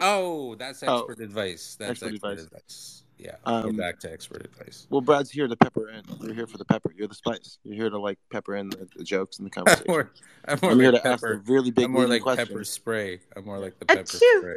Oh, 0.01 0.55
that's 0.55 0.83
Oh. 0.83 0.99
expert 1.05 1.19
advice. 1.23 1.75
That's 1.79 1.91
Expert 1.91 2.13
expert, 2.13 2.27
advice. 2.31 2.45
advice. 2.45 3.03
Yeah, 3.19 3.35
Um, 3.45 3.63
we're 3.65 3.71
back 3.73 3.99
to 3.99 4.11
expert 4.11 4.43
advice. 4.43 4.87
Well, 4.89 5.01
Brad's 5.01 5.29
here 5.29 5.47
to 5.47 5.55
pepper 5.55 5.89
in. 5.89 6.03
You're 6.19 6.33
here 6.33 6.47
for 6.47 6.57
the 6.57 6.65
pepper. 6.65 6.91
You're 6.97 7.07
the 7.07 7.13
spice. 7.15 7.59
You're 7.63 7.75
here 7.75 7.89
to 7.91 7.99
like 7.99 8.17
pepper 8.31 8.55
in 8.55 8.69
the, 8.69 8.87
the 8.97 9.03
jokes 9.03 9.37
and 9.37 9.45
the 9.45 9.51
I'm 9.59 9.65
conversation. 9.65 9.85
more, 9.87 10.11
I'm 10.47 10.59
more 10.63 10.71
I'm 10.71 10.79
here 10.79 10.91
like 10.91 11.03
to 11.03 11.07
ask 11.07 11.21
the 11.21 11.27
pepper. 11.27 11.43
really 11.45 11.69
big 11.71 11.85
I'm 11.85 11.91
more 11.91 12.07
like 12.07 12.23
questions. 12.23 12.49
pepper 12.49 12.63
spray. 12.63 13.19
I'm 13.35 13.45
more 13.45 13.59
like 13.59 13.77
the 13.79 13.85
pepper 13.85 14.01
Achoo. 14.01 14.39
spray. 14.39 14.55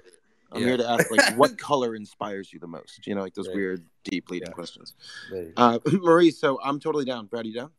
I'm 0.52 0.62
Yeah. 0.62 0.66
here 0.68 0.76
to 0.78 0.88
ask 0.90 1.10
like 1.10 1.36
what 1.36 1.58
color 1.70 1.94
inspires 1.94 2.50
you 2.52 2.58
the 2.58 2.66
most. 2.66 3.06
You 3.06 3.14
know, 3.14 3.20
like 3.20 3.34
those 3.34 3.46
Right. 3.48 3.56
weird, 3.56 3.84
deep 4.04 4.30
leading 4.30 4.48
Yeah. 4.48 4.54
questions. 4.54 4.94
There. 5.30 5.52
Uh, 5.56 5.78
Marie, 5.92 6.30
so 6.30 6.58
I'm 6.64 6.80
totally 6.80 7.04
down. 7.04 7.26
Brad, 7.26 7.46
you 7.46 7.52
down? 7.52 7.70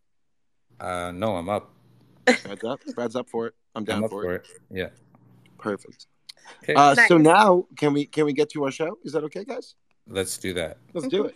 Uh, 0.80 1.12
no, 1.12 1.36
I'm 1.38 1.50
up. 1.50 1.74
Brad's 2.44 2.64
up. 2.64 2.80
Brad's 2.96 3.16
up 3.16 3.28
for 3.30 3.48
it. 3.48 3.56
I'm 3.78 3.86
down 3.86 4.04
I'm 4.04 4.10
for, 4.10 4.24
for 4.24 4.36
it. 4.36 4.46
it. 4.72 4.78
Yeah. 4.78 4.90
Perfect. 5.60 6.08
Okay, 6.64 6.74
Uh, 6.76 6.96
So 7.08 7.18
now, 7.18 7.66
can 7.78 7.94
we 7.94 8.06
can 8.06 8.26
we 8.26 8.34
get 8.34 8.50
to 8.52 8.64
our 8.66 8.72
show? 8.72 8.98
Is 9.04 9.14
that 9.14 9.24
okay, 9.26 9.44
guys? 9.46 9.76
let's 10.10 10.38
do 10.38 10.54
that. 10.54 10.78
Let's 10.94 11.08
do 11.10 11.26
it. 11.26 11.36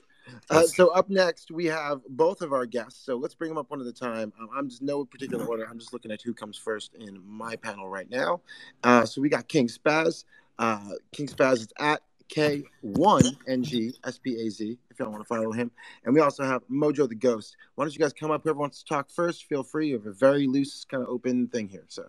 Uh, 0.49 0.65
so 0.65 0.87
up 0.89 1.09
next 1.09 1.51
we 1.51 1.65
have 1.65 1.99
both 2.09 2.41
of 2.41 2.53
our 2.53 2.65
guests. 2.65 3.03
So 3.05 3.17
let's 3.17 3.35
bring 3.35 3.49
them 3.49 3.57
up 3.57 3.69
one 3.69 3.81
at 3.81 3.87
a 3.87 3.91
time. 3.91 4.31
Um, 4.39 4.47
I'm 4.55 4.69
just 4.69 4.81
no 4.81 5.03
particular 5.03 5.43
order. 5.45 5.67
I'm 5.69 5.77
just 5.77 5.91
looking 5.93 6.09
at 6.11 6.21
who 6.21 6.33
comes 6.33 6.57
first 6.57 6.95
in 6.95 7.19
my 7.27 7.55
panel 7.57 7.89
right 7.89 8.09
now. 8.09 8.39
Uh, 8.83 9.05
so 9.05 9.19
we 9.21 9.27
got 9.29 9.47
King 9.49 9.67
Spaz. 9.67 10.23
Uh, 10.57 10.91
King 11.11 11.27
Spaz 11.27 11.53
is 11.55 11.67
at 11.79 12.01
K1NGSPAZ 12.29 14.77
if 14.89 14.99
y'all 14.99 15.09
want 15.11 15.21
to 15.21 15.27
follow 15.27 15.51
him. 15.51 15.69
And 16.05 16.13
we 16.13 16.21
also 16.21 16.43
have 16.43 16.61
Mojo 16.69 17.09
the 17.09 17.15
Ghost. 17.15 17.57
Why 17.75 17.83
don't 17.83 17.93
you 17.93 17.99
guys 17.99 18.13
come 18.13 18.31
up? 18.31 18.43
Whoever 18.43 18.59
wants 18.59 18.83
to 18.83 18.85
talk 18.85 19.09
first, 19.09 19.43
feel 19.45 19.63
free. 19.63 19.89
You 19.89 19.95
have 19.95 20.05
a 20.07 20.13
very 20.13 20.47
loose, 20.47 20.85
kind 20.85 21.03
of 21.03 21.09
open 21.09 21.47
thing 21.47 21.67
here. 21.67 21.83
So 21.89 22.05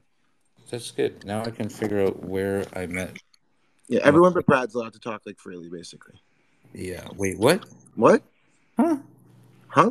That's 0.70 0.90
good. 0.90 1.24
Now 1.24 1.42
I 1.44 1.50
can 1.50 1.68
figure 1.68 2.00
out 2.02 2.22
where 2.24 2.64
I 2.74 2.86
met. 2.86 3.18
yeah, 3.88 4.00
everyone 4.04 4.32
but 4.32 4.46
Brad's 4.46 4.74
allowed 4.74 4.94
to 4.94 5.00
talk 5.00 5.22
like 5.26 5.38
freely, 5.38 5.68
basically. 5.68 6.14
Yeah. 6.72 7.06
Wait, 7.16 7.38
what? 7.38 7.64
What? 7.94 8.22
Huh? 8.78 8.96
Huh? 9.68 9.90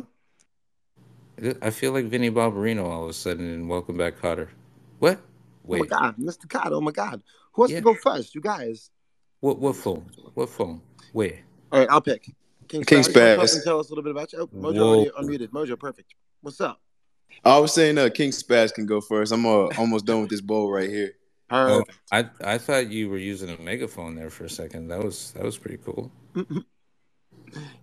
I 1.60 1.70
feel 1.70 1.92
like 1.92 2.06
Vinny 2.06 2.30
Barbarino 2.30 2.84
all 2.84 3.04
of 3.04 3.10
a 3.10 3.12
sudden 3.12 3.52
in 3.52 3.68
Welcome 3.68 3.96
Back, 3.96 4.18
Kotter. 4.20 4.48
What? 4.98 5.20
Wait. 5.64 5.80
Oh 5.80 5.84
my 5.84 5.86
God, 5.86 6.16
Mr. 6.16 6.46
Kotter. 6.46 6.72
Oh 6.72 6.80
my 6.80 6.90
God! 6.92 7.22
Who 7.52 7.62
wants 7.62 7.72
Yeah. 7.72 7.78
to 7.78 7.84
go 7.84 7.94
first? 7.94 8.34
You 8.34 8.40
guys. 8.40 8.90
What? 9.40 9.58
What 9.58 9.76
phone? 9.76 10.10
What 10.34 10.48
phone? 10.50 10.80
Where? 11.12 11.40
All 11.70 11.80
right, 11.80 11.88
I'll 11.90 12.00
pick. 12.00 12.24
King, 12.68 12.84
King 12.84 13.00
Spaz, 13.00 13.14
you 13.14 13.20
wanna 13.20 13.36
come 13.36 13.44
Spaz. 13.46 13.54
and 13.54 13.64
Tell 13.64 13.80
us 13.80 13.88
a 13.88 13.90
little 13.90 14.04
bit 14.04 14.10
about 14.10 14.32
you. 14.32 14.38
Oh, 14.40 14.46
Mojo 14.48 14.74
Whoa. 14.74 15.22
unmuted. 15.22 15.48
Mojo, 15.48 15.78
perfect. 15.78 16.14
What's 16.42 16.60
up? 16.60 16.80
I 17.44 17.58
was 17.58 17.74
saying 17.74 17.98
uh, 17.98 18.08
King 18.08 18.30
Spaz 18.30 18.72
can 18.72 18.86
go 18.86 19.00
first. 19.00 19.32
I'm 19.32 19.46
uh, 19.46 19.66
almost 19.78 20.06
done 20.06 20.20
with 20.20 20.30
this 20.30 20.40
bowl 20.40 20.70
right 20.70 20.88
here. 20.88 21.12
Oh, 21.50 21.84
I 22.10 22.30
I 22.42 22.58
thought 22.58 22.90
you 22.90 23.10
were 23.10 23.18
using 23.18 23.50
a 23.50 23.60
megaphone 23.60 24.14
there 24.14 24.30
for 24.30 24.44
a 24.44 24.50
second. 24.50 24.88
That 24.88 25.04
was 25.04 25.32
that 25.32 25.44
was 25.44 25.58
pretty 25.58 25.78
cool. 25.84 26.10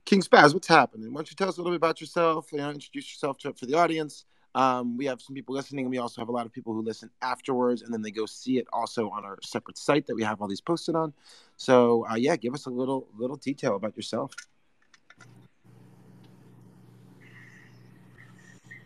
King 0.05 0.21
Spaz, 0.21 0.53
what's 0.53 0.67
happening? 0.67 1.13
Why 1.13 1.19
don't 1.19 1.29
you 1.29 1.35
tell 1.35 1.49
us 1.49 1.57
a 1.57 1.59
little 1.61 1.73
bit 1.73 1.77
about 1.77 2.01
yourself? 2.01 2.51
You 2.51 2.57
know, 2.57 2.71
introduce 2.71 3.11
yourself 3.11 3.37
to, 3.39 3.53
for 3.53 3.67
the 3.67 3.75
audience. 3.75 4.25
Um, 4.55 4.97
we 4.97 5.05
have 5.05 5.21
some 5.21 5.35
people 5.35 5.53
listening, 5.53 5.85
and 5.85 5.91
we 5.91 5.99
also 5.99 6.19
have 6.21 6.29
a 6.29 6.31
lot 6.31 6.47
of 6.47 6.51
people 6.51 6.73
who 6.73 6.81
listen 6.81 7.11
afterwards, 7.21 7.83
and 7.83 7.93
then 7.93 8.01
they 8.01 8.09
go 8.09 8.25
see 8.25 8.57
it 8.57 8.65
also 8.73 9.09
on 9.11 9.23
our 9.23 9.37
separate 9.43 9.77
site 9.77 10.07
that 10.07 10.15
we 10.15 10.23
have 10.23 10.41
all 10.41 10.47
these 10.47 10.61
posted 10.61 10.95
on. 10.95 11.13
So, 11.57 12.07
uh, 12.09 12.15
yeah, 12.15 12.35
give 12.35 12.55
us 12.55 12.65
a 12.65 12.71
little 12.71 13.07
little 13.15 13.35
detail 13.35 13.75
about 13.75 13.95
yourself. 13.95 14.33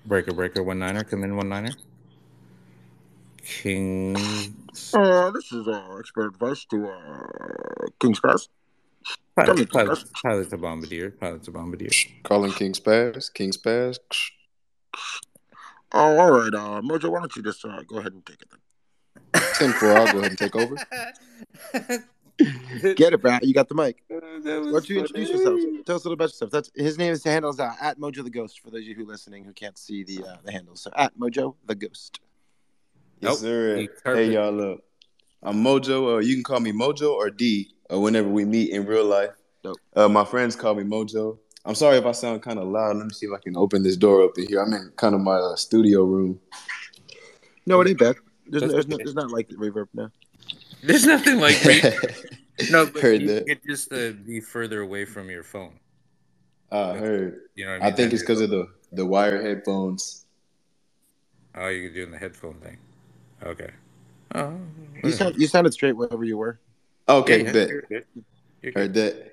Breaker 0.06 0.34
breaker 0.34 0.64
one 0.64 0.80
niner. 0.80 1.04
Come 1.04 1.24
in 1.24 1.36
one 1.36 1.50
niner. 1.50 1.72
King. 3.44 4.16
Uh, 4.94 5.32
this 5.32 5.52
is 5.52 5.68
uh, 5.68 5.98
expert 6.00 6.28
advice 6.28 6.66
to 6.66 6.88
uh, 6.88 7.88
King 8.00 8.14
Spaz. 8.14 8.48
Come 9.38 9.58
in, 9.58 9.66
Pilot, 9.66 9.70
pilot, 9.70 10.06
pilot 10.22 10.50
to 10.50 10.58
bombardier. 10.58 11.12
Pilot 11.12 11.44
to 11.44 11.52
bombardier. 11.52 11.90
Calling 12.24 12.52
King 12.52 12.74
Spaz. 12.74 13.34
King 13.34 13.52
Spaz. 13.52 13.98
Oh, 15.92 16.18
all 16.18 16.32
right, 16.32 16.54
uh, 16.54 16.82
Mojo, 16.82 17.12
why 17.12 17.20
don't 17.20 17.36
you 17.36 17.44
just 17.44 17.64
uh, 17.66 17.82
go 17.84 17.98
ahead 17.98 18.14
and 18.14 18.26
take 18.26 18.42
it 18.42 18.50
then? 18.50 18.60
10 19.56 19.74
4. 19.74 19.90
I'll 19.90 20.12
go 20.12 20.20
ahead 20.20 20.32
and 20.32 20.38
take 20.38 20.56
over. 20.56 20.76
Get 22.96 23.14
it, 23.14 23.22
Brad. 23.22 23.44
You 23.44 23.54
got 23.54 23.70
the 23.70 23.76
mic. 23.76 24.04
That 24.10 24.22
Why 24.44 24.72
don't 24.72 24.90
you 24.90 25.00
introduce 25.00 25.30
yourself? 25.30 25.60
Tell 25.86 25.96
us 25.96 26.04
a 26.04 26.10
little 26.10 26.14
about 26.14 26.30
yourself. 26.30 26.52
That's 26.52 26.72
his 26.76 26.98
name 26.98 27.12
is 27.12 27.24
the 27.24 27.30
handle 27.30 27.52
is 27.52 27.60
uh, 27.60 27.74
at 27.80 28.00
Mojo 28.00 28.24
the 28.24 28.30
Ghost 28.30 28.60
for 28.60 28.72
those 28.72 28.82
of 28.82 28.88
you 28.88 28.96
who 28.96 29.04
are 29.04 29.14
listening 29.14 29.44
who 29.44 29.54
can't 29.54 29.78
see 29.78 30.04
the 30.04 30.24
uh, 30.24 30.38
the 30.44 30.52
handle. 30.52 30.76
So 30.76 30.92
at 30.96 31.18
Mojo 31.18 31.56
the 31.66 31.76
Ghost. 31.76 32.20
Yes, 33.20 33.40
sir. 33.40 33.78
He 33.78 33.90
Hey, 34.04 34.34
y'all. 34.34 34.52
Look, 34.52 34.84
I'm 35.44 35.64
Mojo. 35.64 36.16
Uh, 36.16 36.18
you 36.20 36.36
can 36.36 36.44
call 36.44 36.60
me 36.60 36.72
Mojo 36.72 37.12
or 37.14 37.30
D 37.30 37.74
uh, 37.92 38.00
whenever 38.00 38.28
we 38.28 38.46
meet 38.46 38.72
in 38.72 38.86
real 38.86 39.06
life. 39.06 39.32
Dope. 39.64 39.78
Uh, 39.96 40.10
my 40.10 40.26
friends 40.26 40.56
call 40.56 40.76
me 40.76 40.84
Mojo. 40.84 41.38
I'm 41.66 41.76
sorry 41.76 41.98
if 41.98 42.06
I 42.06 42.12
sound 42.12 42.42
kind 42.42 42.60
of 42.60 42.68
loud. 42.68 42.98
Let 42.98 43.06
me 43.06 43.14
see 43.14 43.28
if 43.28 43.32
I 43.34 43.42
can 43.42 43.56
open 43.56 43.84
this 43.84 43.96
door 43.96 44.24
up 44.24 44.38
in 44.38 44.48
here. 44.48 44.62
I'm 44.62 44.74
in 44.74 44.92
kind 44.98 45.16
of 45.16 45.22
my 45.22 45.36
uh, 45.36 45.56
studio 45.56 46.04
room. 46.04 46.40
No, 47.66 47.80
it 47.80 47.88
ain't 47.88 48.00
bad. 48.00 48.18
There's, 48.46 48.62
That's 48.62 48.74
there's, 48.74 48.88
no, 48.88 48.98
there's 48.98 49.16
not 49.16 49.32
like 49.32 49.48
the 49.48 49.56
reverb 49.56 49.88
now. 49.94 50.12
There's 50.84 51.06
nothing 51.06 51.40
like 51.40 51.64
me. 51.66 51.82
No, 52.70 52.86
but 52.86 53.02
Heard 53.02 53.22
you 53.24 53.28
that. 53.30 53.48
get 53.48 53.66
just 53.66 53.90
to 53.90 54.14
be 54.14 54.40
further 54.40 54.82
away 54.82 55.06
from 55.06 55.28
your 55.28 55.42
phone. 55.42 55.80
I 56.72 56.94
heard. 56.98 57.40
You 57.56 57.66
know 57.66 57.72
what 57.74 57.82
I 57.82 57.88
I 57.88 57.92
think 57.92 58.12
That 58.12 58.14
it's 58.14 58.22
because 58.22 58.42
of 58.42 58.52
the 58.52 58.68
the 58.92 59.06
wire 59.06 59.42
headphones. 59.42 60.26
Oh, 61.56 61.68
you're 61.68 61.92
doing 61.92 62.12
the 62.12 62.18
headphone 62.20 62.60
thing. 62.60 62.78
Okay. 63.44 63.72
Oh, 64.36 64.60
You 65.04 65.12
sound 65.12 65.36
you 65.36 65.48
sounded 65.48 65.74
straight 65.74 65.94
wherever 65.94 66.24
you 66.24 66.38
were. 66.38 66.60
Okay, 67.10 67.40
Yeah, 67.40 67.46
yeah, 67.46 67.52
bet. 67.54 67.70
you're 67.70 67.82
good. 67.82 68.06
You're 68.62 68.72
good. 68.72 68.80
Heard 68.80 68.94
that 68.94 69.32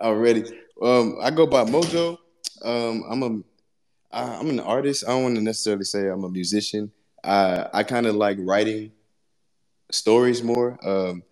already. 0.00 0.44
Um, 0.80 1.18
I 1.20 1.30
go 1.30 1.46
by 1.46 1.64
Mojo. 1.64 2.16
Um, 2.62 3.04
I'm 3.08 3.22
a, 3.22 4.16
I, 4.16 4.36
I'm 4.38 4.48
an 4.48 4.60
artist. 4.60 5.04
I 5.06 5.10
don't 5.10 5.24
want 5.24 5.36
to 5.36 5.42
necessarily 5.42 5.84
say 5.84 6.08
I'm 6.08 6.24
a 6.24 6.30
musician. 6.30 6.90
I 7.22 7.68
I 7.72 7.82
kind 7.82 8.06
of 8.06 8.14
like 8.14 8.38
writing 8.40 8.92
stories 9.94 10.42
more. 10.42 10.78
Um, 10.86 11.22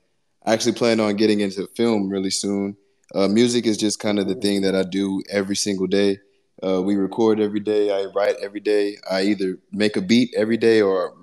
I 0.45 0.53
actually 0.53 0.73
plan 0.73 1.01
on 1.01 1.17
getting 1.17 1.41
into 1.41 1.67
film 1.77 2.09
really 2.09 2.31
soon. 2.31 2.77
Uh, 3.15 3.29
music 3.29 3.67
is 3.67 3.77
just 3.77 3.99
kind 3.99 4.19
of 4.19 4.29
the 4.29 4.35
thing 4.37 4.63
that 4.63 4.75
I 4.75 4.83
do 4.85 5.23
every 5.29 5.57
single 5.57 5.87
day. 5.87 6.19
Uh, 6.63 6.81
we 6.83 6.97
record 6.97 7.41
every 7.41 7.61
day. 7.61 7.91
I 7.91 8.07
write 8.15 8.37
every 8.43 8.61
day. 8.61 8.97
I 9.11 9.23
either 9.23 9.59
make 9.73 9.97
a 9.97 10.01
beat 10.01 10.33
every 10.37 10.57
day 10.57 10.81
or 10.81 11.15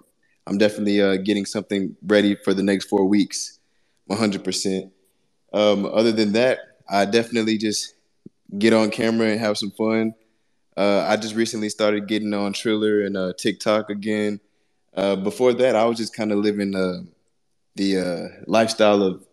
I'm 0.45 0.57
definitely 0.57 1.01
uh, 1.01 1.17
getting 1.17 1.45
something 1.45 1.95
ready 2.05 2.35
for 2.35 2.53
the 2.53 2.63
next 2.63 2.85
four 2.85 3.05
weeks, 3.05 3.59
100%. 4.09 4.91
Um, 5.53 5.85
other 5.85 6.11
than 6.11 6.33
that, 6.33 6.59
I 6.89 7.05
definitely 7.05 7.57
just 7.57 7.95
get 8.57 8.73
on 8.73 8.89
camera 8.89 9.27
and 9.27 9.39
have 9.39 9.57
some 9.57 9.71
fun. 9.71 10.13
Uh, 10.75 11.05
I 11.07 11.17
just 11.17 11.35
recently 11.35 11.69
started 11.69 12.07
getting 12.07 12.33
on 12.33 12.53
Triller 12.53 13.01
and 13.01 13.17
uh, 13.17 13.33
TikTok 13.37 13.89
again. 13.89 14.39
Uh, 14.95 15.15
before 15.15 15.53
that, 15.53 15.75
I 15.75 15.85
was 15.85 15.97
just 15.97 16.15
kind 16.15 16.31
of 16.31 16.39
living 16.39 16.75
the 17.77 17.97
uh, 17.99 18.43
lifestyle 18.47 19.01
of 19.03 19.25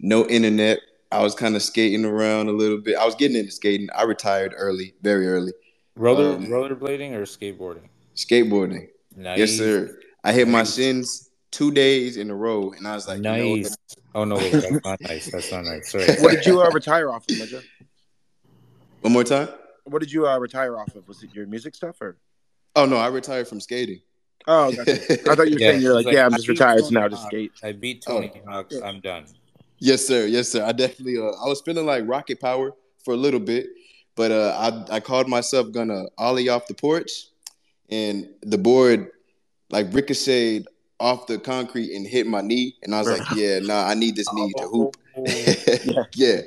no 0.00 0.26
internet. 0.26 0.80
I 1.12 1.22
was 1.22 1.34
kind 1.34 1.54
of 1.56 1.62
skating 1.62 2.04
around 2.04 2.48
a 2.48 2.52
little 2.52 2.78
bit. 2.78 2.96
I 2.96 3.04
was 3.06 3.14
getting 3.14 3.36
into 3.36 3.52
skating. 3.52 3.88
I 3.94 4.02
retired 4.02 4.52
early, 4.56 4.94
very 5.02 5.26
early. 5.28 5.52
Roller 5.96 6.34
Um, 6.36 6.46
rollerblading 6.46 7.12
or 7.12 7.22
skateboarding? 7.22 7.88
Skateboarding. 8.14 8.88
Nice. 9.16 9.38
Yes, 9.38 9.56
sir. 9.56 9.98
I 10.24 10.32
hit 10.32 10.48
my 10.48 10.58
Nice. 10.58 10.74
shins 10.76 11.30
two 11.50 11.70
days 11.70 12.16
in 12.18 12.30
a 12.30 12.34
row, 12.34 12.72
and 12.72 12.86
I 12.86 12.94
was 12.94 13.08
like, 13.08 13.18
you 13.18 13.22
know 13.22 13.48
what? 13.48 13.56
nice. 13.60 13.76
Oh 14.14 14.24
no, 14.24 14.36
wait, 14.36 14.52
that's 14.52 14.84
not 14.84 15.00
nice. 15.00 15.30
That's 15.30 15.50
not 15.52 15.64
nice. 15.64 15.90
Sorry. 15.90 16.04
What 16.20 16.32
did 16.32 16.44
you 16.44 16.60
uh, 16.60 16.70
retire 16.70 17.10
off 17.10 17.24
of, 17.30 17.36
Mojo? 17.36 17.62
One 19.00 19.12
more 19.12 19.24
time. 19.24 19.48
What 19.84 20.00
did 20.00 20.12
you 20.12 20.28
uh, 20.28 20.36
retire 20.38 20.76
off 20.78 20.94
of? 20.94 21.08
Was 21.08 21.22
it 21.22 21.34
your 21.34 21.46
music 21.46 21.74
stuff 21.74 22.00
or? 22.00 22.18
Oh 22.76 22.84
no, 22.84 22.96
I 22.96 23.06
retired 23.08 23.48
from 23.48 23.60
skating. 23.60 24.00
Oh, 24.46 24.72
gotcha. 24.72 25.30
I 25.30 25.34
thought 25.34 25.48
you 25.48 25.54
were 25.54 25.58
saying 25.58 25.82
you're 25.82 25.94
like, 25.94 26.06
it's 26.06 26.14
yeah, 26.14 26.24
I'm 26.26 26.32
just 26.32 26.46
beat 26.46 26.52
retired, 26.60 26.84
so 26.84 26.90
now 26.90 27.04
I 27.04 27.08
just 27.08 27.26
skate. 27.26 27.52
I 27.62 27.72
beat 27.72 28.04
Oh. 28.08 28.14
Tony 28.14 28.32
Hawk. 28.46 28.72
I'm 28.84 29.00
done. 29.00 29.26
Yes, 29.78 30.06
sir. 30.06 30.26
Yes, 30.26 30.48
sir. 30.48 30.64
I 30.64 30.72
definitely. 30.72 31.18
Uh, 31.18 31.30
I 31.44 31.48
was 31.48 31.60
feeling 31.60 31.86
like 31.86 32.04
rocket 32.06 32.40
power 32.40 32.72
for 33.04 33.14
a 33.14 33.16
little 33.16 33.40
bit, 33.40 33.66
but 34.16 34.30
uh, 34.32 34.84
I 34.90 34.96
I 34.96 35.00
called 35.00 35.28
myself 35.28 35.70
gonna 35.72 36.04
ollie 36.16 36.48
off 36.48 36.66
the 36.66 36.74
porch, 36.74 37.10
and 37.90 38.28
the 38.42 38.58
board 38.58 39.10
like 39.70 39.92
ricocheted 39.92 40.66
off 40.98 41.26
the 41.28 41.38
concrete 41.38 41.94
and 41.94 42.06
hit 42.06 42.26
my 42.26 42.40
knee, 42.40 42.74
and 42.82 42.94
I 42.94 42.98
was 43.00 43.08
like, 43.08 43.30
yeah, 43.36 43.60
nah, 43.60 43.86
I 43.86 43.94
need 43.94 44.16
this 44.16 44.32
knee 44.32 44.52
to 44.56 44.64
hoop. 44.66 44.96
Yeah, 46.14 46.40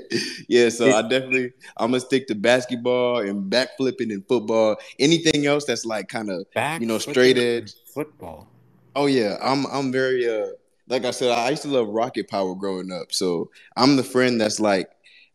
yeah. 0.48 0.70
So 0.70 0.92
I 0.92 1.02
definitely 1.02 1.52
I'm 1.78 1.92
gonna 1.92 2.00
stick 2.00 2.28
to 2.28 2.36
basketball 2.36 3.20
and 3.20 3.52
backflipping 3.52 4.12
and 4.12 4.26
football. 4.28 4.78
Anything 5.00 5.46
else 5.46 5.66
that's 5.66 5.86
like 5.86 6.08
kind 6.08 6.30
of 6.30 6.46
You 6.80 6.86
know, 6.86 6.98
straight 6.98 7.38
edge. 7.38 7.74
football. 7.94 8.48
Oh 8.96 9.06
yeah, 9.06 9.38
I'm 9.42 9.66
I'm 9.68 9.92
very 9.92 10.28
uh 10.30 10.48
like 10.88 11.06
I 11.06 11.12
said, 11.12 11.32
I 11.32 11.50
used 11.50 11.62
to 11.64 11.70
love 11.70 11.88
rocket 11.88 12.28
power 12.28 12.54
growing 12.56 12.92
up. 12.92 13.12
So 13.14 13.50
I'm 13.78 13.96
the 13.96 14.04
friend 14.04 14.40
that's 14.40 14.60
like 14.60 14.90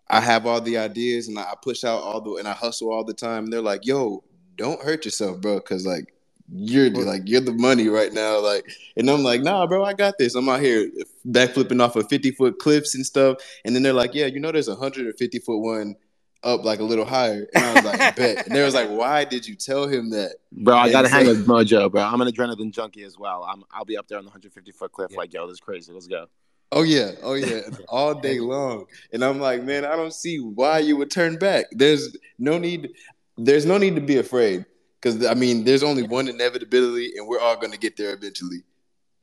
I 0.08 0.20
have 0.20 0.46
all 0.46 0.60
the 0.60 0.78
ideas 0.78 1.28
and 1.28 1.38
I 1.38 1.54
push 1.62 1.82
out 1.84 2.02
all 2.02 2.20
the 2.20 2.34
and 2.34 2.46
I 2.46 2.52
hustle 2.52 2.92
all 2.92 3.04
the 3.04 3.14
time. 3.14 3.44
And 3.44 3.52
they're 3.52 3.62
like, 3.62 3.86
yo, 3.86 4.22
don't 4.56 4.80
hurt 4.82 5.04
yourself, 5.04 5.40
bro, 5.40 5.56
because 5.56 5.86
like 5.86 6.12
you're 6.52 6.90
like 6.90 7.22
you're 7.26 7.40
the 7.40 7.52
money 7.52 7.88
right 7.88 8.12
now. 8.12 8.40
Like, 8.40 8.64
and 8.96 9.10
I'm 9.10 9.22
like, 9.22 9.42
nah, 9.42 9.66
bro, 9.66 9.84
I 9.84 9.92
got 9.92 10.18
this. 10.18 10.34
I'm 10.34 10.48
out 10.48 10.60
here 10.60 10.90
backflipping 11.28 11.82
off 11.82 11.96
of 11.96 12.08
50 12.08 12.30
foot 12.32 12.58
cliffs 12.58 12.94
and 12.94 13.04
stuff. 13.04 13.38
And 13.64 13.74
then 13.74 13.82
they're 13.82 13.92
like, 13.92 14.14
yeah, 14.14 14.26
you 14.26 14.40
know, 14.40 14.52
there's 14.52 14.68
a 14.68 14.72
150 14.72 15.38
foot 15.40 15.58
one 15.58 15.96
up 16.44 16.64
like 16.64 16.78
a 16.78 16.84
little 16.84 17.04
higher. 17.04 17.46
And 17.54 17.64
I 17.64 17.74
was 17.74 17.84
like, 17.84 18.16
bet. 18.16 18.46
And 18.46 18.54
they 18.54 18.62
was 18.62 18.74
like, 18.74 18.88
why 18.88 19.24
did 19.24 19.46
you 19.46 19.56
tell 19.56 19.88
him 19.88 20.10
that? 20.10 20.36
Bro, 20.52 20.76
I 20.76 20.90
gotta 20.92 21.08
hang 21.08 21.26
with 21.26 21.46
Mojo, 21.46 21.90
bro. 21.90 22.02
I'm 22.02 22.20
an 22.20 22.28
adrenaline 22.28 22.70
junkie 22.72 23.02
as 23.02 23.18
well. 23.18 23.44
I'm 23.44 23.64
I'll 23.72 23.84
be 23.84 23.96
up 23.96 24.06
there 24.08 24.18
on 24.18 24.24
the 24.24 24.28
150 24.30 24.70
foot 24.72 24.92
cliff, 24.92 25.10
Yeah. 25.10 25.18
like, 25.18 25.32
yo, 25.34 25.46
this 25.46 25.54
is 25.54 25.60
crazy. 25.60 25.92
Let's 25.92 26.06
go. 26.06 26.26
Oh 26.72 26.82
yeah, 26.82 27.12
oh 27.22 27.34
yeah, 27.34 27.60
all 27.88 28.14
day 28.14 28.38
long. 28.40 28.86
And 29.12 29.24
I'm 29.24 29.40
like, 29.40 29.62
man, 29.62 29.84
I 29.84 29.94
don't 29.96 30.12
see 30.14 30.38
why 30.38 30.78
you 30.80 30.96
would 30.96 31.10
turn 31.10 31.36
back. 31.38 31.66
There's 31.72 32.16
no 32.38 32.58
need. 32.58 32.90
There's 33.36 33.66
no 33.66 33.78
need 33.78 33.94
to 33.96 34.00
be 34.00 34.16
afraid 34.16 34.64
because 35.06 35.26
I 35.26 35.34
mean, 35.34 35.64
there's 35.64 35.82
only 35.82 36.02
one 36.02 36.28
inevitability, 36.28 37.12
and 37.16 37.26
we're 37.28 37.38
all 37.40 37.56
gonna 37.56 37.76
get 37.76 37.96
there 37.96 38.12
eventually. 38.12 38.62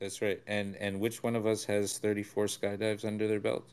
That's 0.00 0.22
right. 0.22 0.40
And 0.46 0.76
and 0.76 0.98
which 1.00 1.22
one 1.22 1.36
of 1.36 1.46
us 1.46 1.64
has 1.64 1.98
34 1.98 2.46
skydives 2.46 3.04
under 3.04 3.28
their 3.28 3.40
belt? 3.40 3.68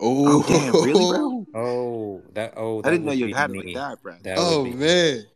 Oh, 0.00 0.42
Oh, 0.42 0.48
damn, 0.48 0.72
really, 0.84 1.16
bro? 1.16 1.46
Oh, 1.54 2.22
that. 2.32 2.54
Oh, 2.56 2.80
I 2.80 2.82
that 2.82 2.90
didn't 2.90 3.06
know 3.06 3.12
you 3.12 3.32
had 3.34 3.52
like 3.52 3.74
that, 3.74 4.02
bro. 4.02 4.16
That 4.22 4.36
Oh 4.38 4.62
would 4.64 4.72
be- 4.72 4.76
man, 4.78 5.26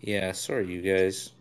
Yeah, 0.00 0.32
sorry, 0.32 0.72
you 0.72 0.80
guys. 0.80 1.32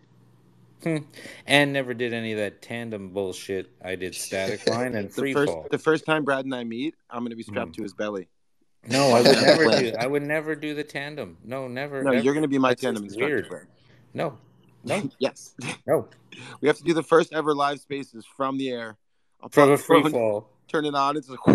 Hmm. 0.83 0.98
And 1.45 1.74
never 1.74 1.93
did 1.93 2.13
any 2.13 2.31
of 2.31 2.38
that 2.39 2.62
tandem 2.62 3.09
bullshit. 3.09 3.70
I 3.83 3.96
did 3.96 4.15
static 4.15 4.65
line 4.70 4.96
and 4.96 5.09
The 5.09 5.13
free 5.13 5.33
first 5.33 5.51
fall. 5.51 5.68
the 5.72 5.77
first 5.77 6.05
time 6.05 6.24
Brad 6.25 6.46
and 6.46 6.55
I 6.55 6.63
meet, 6.63 6.96
I'm 7.09 7.24
gonna 7.24 7.35
be 7.35 7.44
strapped 7.44 7.72
Mm. 7.72 7.75
to 7.75 7.83
his 7.83 7.94
belly. 7.94 8.27
No, 8.87 9.11
I 9.11 9.22
would 9.22 9.42
never 9.42 9.79
do. 9.79 9.94
I 10.00 10.07
would 10.07 10.24
never 10.24 10.55
do 10.55 10.74
the 10.74 10.83
tandem. 10.83 11.37
No, 11.44 11.68
never. 11.68 12.03
No, 12.03 12.11
you're 12.11 12.33
gonna 12.33 12.48
be 12.48 12.57
my 12.57 12.70
That's 12.70 12.81
tandem 12.81 13.03
instructor, 13.03 13.48
weird. 13.50 13.68
No, 14.13 14.37
no, 14.83 15.09
yes. 15.20 15.53
no. 15.85 16.07
We 16.61 16.68
have 16.68 16.77
to 16.77 16.83
do 16.83 16.94
the 16.94 17.03
first 17.03 17.33
ever 17.33 17.53
live 17.53 17.79
spaces 17.79 18.25
from 18.25 18.57
the 18.57 18.70
air. 18.70 18.98
I'll 19.42 19.50
From 19.50 19.70
a 19.70 19.72
the 19.74 19.77
free 19.77 20.01
phone, 20.03 20.11
fall. 20.11 20.50
Turn 20.68 20.85
it 20.85 20.96
on. 20.96 21.18
It's 21.18 21.29
like, 21.29 21.39
hey 21.46 21.53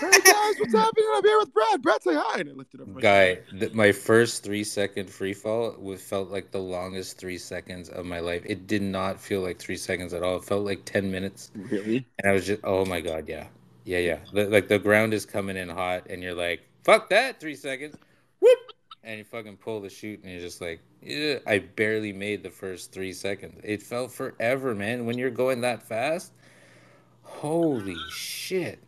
guys, 0.00 0.54
what's 0.58 0.74
happening? 0.74 1.04
I'm 1.14 1.24
here 1.24 1.38
with 1.38 1.52
Brad. 1.52 1.82
Brad, 1.82 2.02
say 2.02 2.14
hi. 2.14 2.40
And 2.40 2.50
I 2.50 2.52
lifted 2.52 2.80
up 2.80 2.88
my 2.88 3.00
Guy, 3.00 3.38
th- 3.58 3.72
my 3.72 3.92
first 3.92 4.42
three 4.42 4.64
second 4.64 5.10
free 5.10 5.34
fall 5.34 5.72
felt 5.96 6.30
like 6.30 6.50
the 6.50 6.58
longest 6.58 7.18
three 7.18 7.38
seconds 7.38 7.88
of 7.88 8.04
my 8.04 8.20
life. 8.20 8.42
It 8.46 8.66
did 8.66 8.82
not 8.82 9.20
feel 9.20 9.40
like 9.40 9.58
three 9.58 9.76
seconds 9.76 10.12
at 10.12 10.22
all. 10.22 10.36
It 10.36 10.44
felt 10.44 10.64
like 10.64 10.84
10 10.84 11.10
minutes. 11.10 11.50
Really? 11.54 12.06
And 12.18 12.30
I 12.30 12.32
was 12.32 12.46
just, 12.46 12.60
oh 12.64 12.84
my 12.84 13.00
God, 13.00 13.28
yeah. 13.28 13.46
Yeah, 13.84 13.98
yeah. 13.98 14.18
The- 14.32 14.48
like 14.48 14.68
the 14.68 14.78
ground 14.78 15.14
is 15.14 15.26
coming 15.26 15.56
in 15.56 15.68
hot, 15.68 16.06
and 16.10 16.22
you're 16.22 16.34
like, 16.34 16.60
fuck 16.84 17.10
that, 17.10 17.40
three 17.40 17.56
seconds. 17.56 17.96
Whoop! 18.40 18.58
And 19.04 19.18
you 19.18 19.24
fucking 19.24 19.56
pull 19.56 19.80
the 19.80 19.88
chute, 19.88 20.22
and 20.22 20.32
you're 20.32 20.40
just 20.40 20.60
like, 20.60 20.80
yeah. 21.02 21.38
I 21.46 21.58
barely 21.58 22.12
made 22.12 22.42
the 22.44 22.50
first 22.50 22.92
three 22.92 23.12
seconds. 23.12 23.60
It 23.64 23.82
felt 23.82 24.12
forever, 24.12 24.74
man. 24.74 25.04
When 25.06 25.18
you're 25.18 25.30
going 25.30 25.60
that 25.62 25.82
fast, 25.82 26.32
holy 27.22 27.96
shit. 28.10 28.78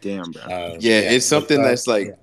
Damn, 0.00 0.30
bro. 0.32 0.42
Uh, 0.42 0.76
yeah, 0.80 1.00
it's 1.00 1.24
something 1.26 1.58
but, 1.58 1.64
uh, 1.64 1.68
that's 1.68 1.86
like 1.86 2.08
yeah. 2.08 2.14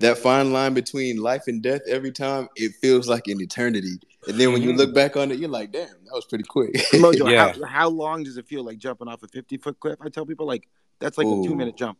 that 0.00 0.18
fine 0.18 0.52
line 0.52 0.74
between 0.74 1.18
life 1.18 1.44
and 1.46 1.62
death. 1.62 1.82
Every 1.86 2.10
time 2.10 2.48
it 2.56 2.72
feels 2.82 3.08
like 3.08 3.28
an 3.28 3.40
eternity, 3.40 4.00
and 4.26 4.38
then 4.38 4.52
when 4.52 4.62
you 4.62 4.72
Mhm. 4.72 4.78
look 4.78 4.94
back 4.94 5.16
on 5.16 5.30
it, 5.30 5.38
you're 5.38 5.48
like, 5.48 5.70
damn, 5.70 5.86
that 5.88 6.12
was 6.12 6.24
pretty 6.24 6.44
quick. 6.44 6.74
Mojo, 6.94 7.30
Yeah. 7.30 7.52
how, 7.52 7.64
how 7.66 7.88
long 7.88 8.24
does 8.24 8.36
it 8.36 8.46
feel 8.48 8.64
like 8.64 8.78
jumping 8.78 9.06
off 9.06 9.22
a 9.22 9.28
50 9.28 9.56
foot 9.58 9.78
cliff? 9.78 9.98
I 10.00 10.08
tell 10.08 10.26
people 10.26 10.46
like 10.46 10.66
that's 11.00 11.18
like 11.18 11.26
a 11.26 11.42
two 11.44 11.54
minute 11.54 11.76
jump. 11.76 11.98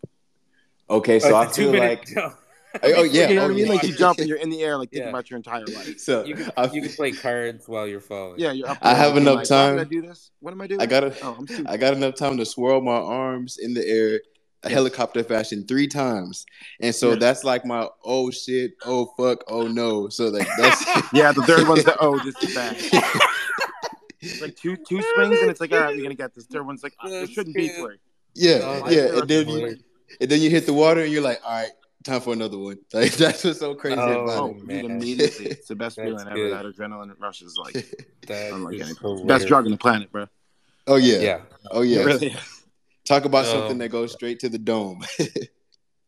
okay, 0.88 1.18
so 1.18 1.34
I 1.36 1.46
the 1.46 1.52
feel 1.52 1.72
like, 1.72 2.06
jump. 2.06 2.36
oh 2.84 3.02
yeah, 3.02 3.28
you 3.28 3.34
know 3.34 3.42
oh, 3.42 3.44
what 3.46 3.50
I 3.50 3.54
mean? 3.54 3.66
yeah. 3.66 3.72
Like 3.72 3.82
you 3.82 3.94
jump 3.96 4.18
and 4.20 4.28
you're 4.28 4.38
in 4.38 4.48
the 4.48 4.62
air, 4.62 4.76
like 4.78 4.90
thinking 4.90 5.06
Yeah. 5.06 5.10
about 5.10 5.28
your 5.28 5.38
entire 5.38 5.66
life. 5.66 5.98
so 5.98 6.24
You 6.24 6.36
can, 6.36 6.52
I, 6.56 6.70
you 6.70 6.82
can 6.82 6.92
play 6.92 7.10
cards 7.10 7.66
while 7.66 7.86
you're 7.86 8.00
falling. 8.00 8.38
Yeah, 8.38 8.52
you're 8.52 8.68
up. 8.68 8.78
I 8.80 8.94
have 8.94 9.16
enough 9.16 9.36
like, 9.38 9.50
Why 9.50 9.66
did 9.70 9.74
I 9.74 9.78
time. 9.82 9.88
do 9.88 10.02
this? 10.02 10.30
What 10.38 10.52
am 10.52 10.60
I 10.60 10.68
doing? 10.68 10.80
I 10.80 10.86
gotta. 10.86 11.12
Oh, 11.22 11.36
I'm. 11.50 11.66
I 11.66 11.76
got 11.76 11.94
enough 11.94 12.14
time 12.14 12.36
to 12.36 12.46
swirl 12.46 12.80
my 12.80 12.92
arms 12.92 13.58
in 13.60 13.74
the 13.74 13.84
air, 13.84 14.20
a 14.62 14.68
helicopter 14.68 15.24
fashion, 15.24 15.66
three 15.66 15.88
times, 15.88 16.46
and 16.80 16.94
so 16.94 17.10
Yeah. 17.10 17.16
that's 17.16 17.42
like 17.42 17.64
my 17.66 17.88
oh 18.04 18.30
shit, 18.30 18.72
oh 18.84 19.12
fuck, 19.18 19.42
oh 19.48 19.66
no. 19.66 20.08
So 20.08 20.26
like 20.28 20.46
that's 20.56 20.84
Yeah, 21.12 21.32
the 21.32 21.42
third 21.42 21.66
one's 21.66 21.82
the 21.82 21.96
oh, 22.00 22.18
this 22.20 22.36
is 22.42 22.54
bad. 22.54 22.76
Like 24.42 24.54
two 24.54 24.76
two 24.76 25.00
swings, 25.14 25.40
and 25.40 25.50
it's 25.50 25.62
like, 25.62 25.72
all 25.72 25.80
right, 25.80 25.96
we're 25.96 26.02
gonna 26.02 26.14
get 26.14 26.34
this. 26.34 26.44
Third 26.44 26.66
one's 26.66 26.82
like, 26.82 26.92
ah, 27.00 27.08
there 27.08 27.26
shouldn't 27.26 27.56
be 27.56 27.68
three. 27.68 27.96
Yeah, 28.34 28.88
yeah, 28.88 29.18
and 29.18 29.28
then 29.28 29.48
you 29.48 29.76
and 30.20 30.30
then 30.30 30.40
you 30.40 30.50
hit 30.50 30.66
the 30.66 30.72
water, 30.72 31.02
and 31.02 31.12
you're 31.12 31.22
like, 31.22 31.40
all 31.44 31.52
right, 31.62 31.70
time 32.04 32.20
for 32.20 32.32
another 32.32 32.58
one. 32.58 32.78
Like 32.92 33.12
that's 33.14 33.44
what's 33.44 33.58
so 33.58 33.74
crazy 33.74 33.96
Oh, 34.00 34.24
about 34.24 34.38
Oh, 34.38 34.50
it. 34.50 34.64
man. 34.64 34.84
immediately, 34.84 35.46
it's 35.46 35.68
the 35.68 35.76
best 35.76 35.96
That's 35.96 36.08
feeling 36.08 36.26
ever. 36.26 36.34
good. 36.36 36.52
That 36.52 36.64
adrenaline 36.64 37.14
rush 37.20 37.42
is 37.42 37.56
like 37.62 37.74
That 38.26 38.52
unlike 38.52 38.74
is 38.76 38.80
anything. 38.82 38.96
hilarious. 39.02 39.26
Best 39.26 39.48
drug 39.48 39.64
on 39.66 39.70
the 39.72 39.78
planet, 39.78 40.10
bro. 40.12 40.26
Oh 40.86 40.96
yeah, 40.96 41.18
Yeah. 41.18 41.40
oh 41.70 41.82
yeah. 41.82 42.02
Really. 42.04 42.36
Talk 43.04 43.24
about 43.24 43.46
Oh. 43.46 43.52
something 43.52 43.78
that 43.78 43.88
goes 43.90 44.12
straight 44.12 44.38
to 44.40 44.48
the 44.48 44.58
dome. 44.58 45.02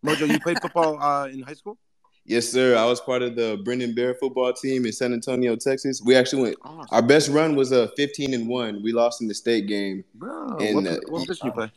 Mojo, 0.05 0.29
you 0.29 0.39
played 0.41 0.61
football 0.61 1.01
uh, 1.03 1.27
in 1.29 1.43
high 1.43 1.55
school? 1.55 1.79
yes, 2.25 2.49
sir. 2.49 2.77
I 2.77 2.85
was 2.87 3.01
part 3.01 3.23
of 3.23 3.35
the 3.35 3.61
Brennan 3.65 3.95
Bear 3.95 4.15
football 4.15 4.53
team 4.53 4.87
in 4.87 4.93
San 4.93 5.13
Antonio, 5.13 5.57
Texas. 5.57 6.01
We 6.05 6.15
actually 6.15 6.43
went. 6.43 6.57
Awesome. 6.63 6.87
Our 6.93 7.03
best 7.03 7.29
run 7.31 7.57
was 7.57 7.73
a 7.73 7.89
15 7.97 8.35
and 8.35 8.49
one. 8.49 8.83
We 8.83 8.93
lost 8.93 9.21
in 9.23 9.27
the 9.29 9.35
state 9.35 9.67
game. 9.67 10.05
Bro, 10.15 10.59
And, 10.61 10.75
what, 10.77 10.87
uh, 10.87 10.97
what 11.09 11.21
position 11.27 11.47
you 11.49 11.53
play? 11.53 11.73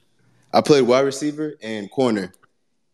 I 0.56 0.62
played 0.62 0.82
wide 0.84 1.02
receiver 1.02 1.54
and 1.62 1.92
corner. 1.92 2.32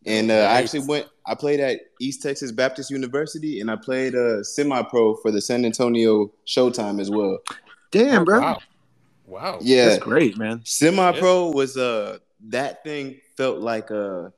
And 0.04 0.30
uh, 0.32 0.34
I 0.34 0.54
actually 0.60 0.86
went. 0.86 1.06
I 1.24 1.36
played 1.36 1.60
at 1.60 1.78
East 2.00 2.22
Texas 2.22 2.50
Baptist 2.50 2.90
University, 2.90 3.60
and 3.60 3.70
I 3.70 3.76
played 3.76 4.16
uh, 4.16 4.42
semi-pro 4.42 5.14
for 5.16 5.30
the 5.30 5.40
San 5.40 5.64
Antonio 5.64 6.32
Showtime 6.44 7.00
as 7.00 7.08
well. 7.08 7.38
Damn, 7.92 8.24
bro. 8.24 8.40
Wow. 8.40 8.58
Wow. 9.26 9.58
Yeah, 9.62 9.90
That's 9.90 10.02
great, 10.02 10.36
man. 10.36 10.60
semi-pro 10.64 11.50
was 11.52 11.76
uh 11.76 12.18
that 12.48 12.82
thing 12.82 13.20
felt 13.36 13.58
like 13.60 13.90
uh 13.92 14.30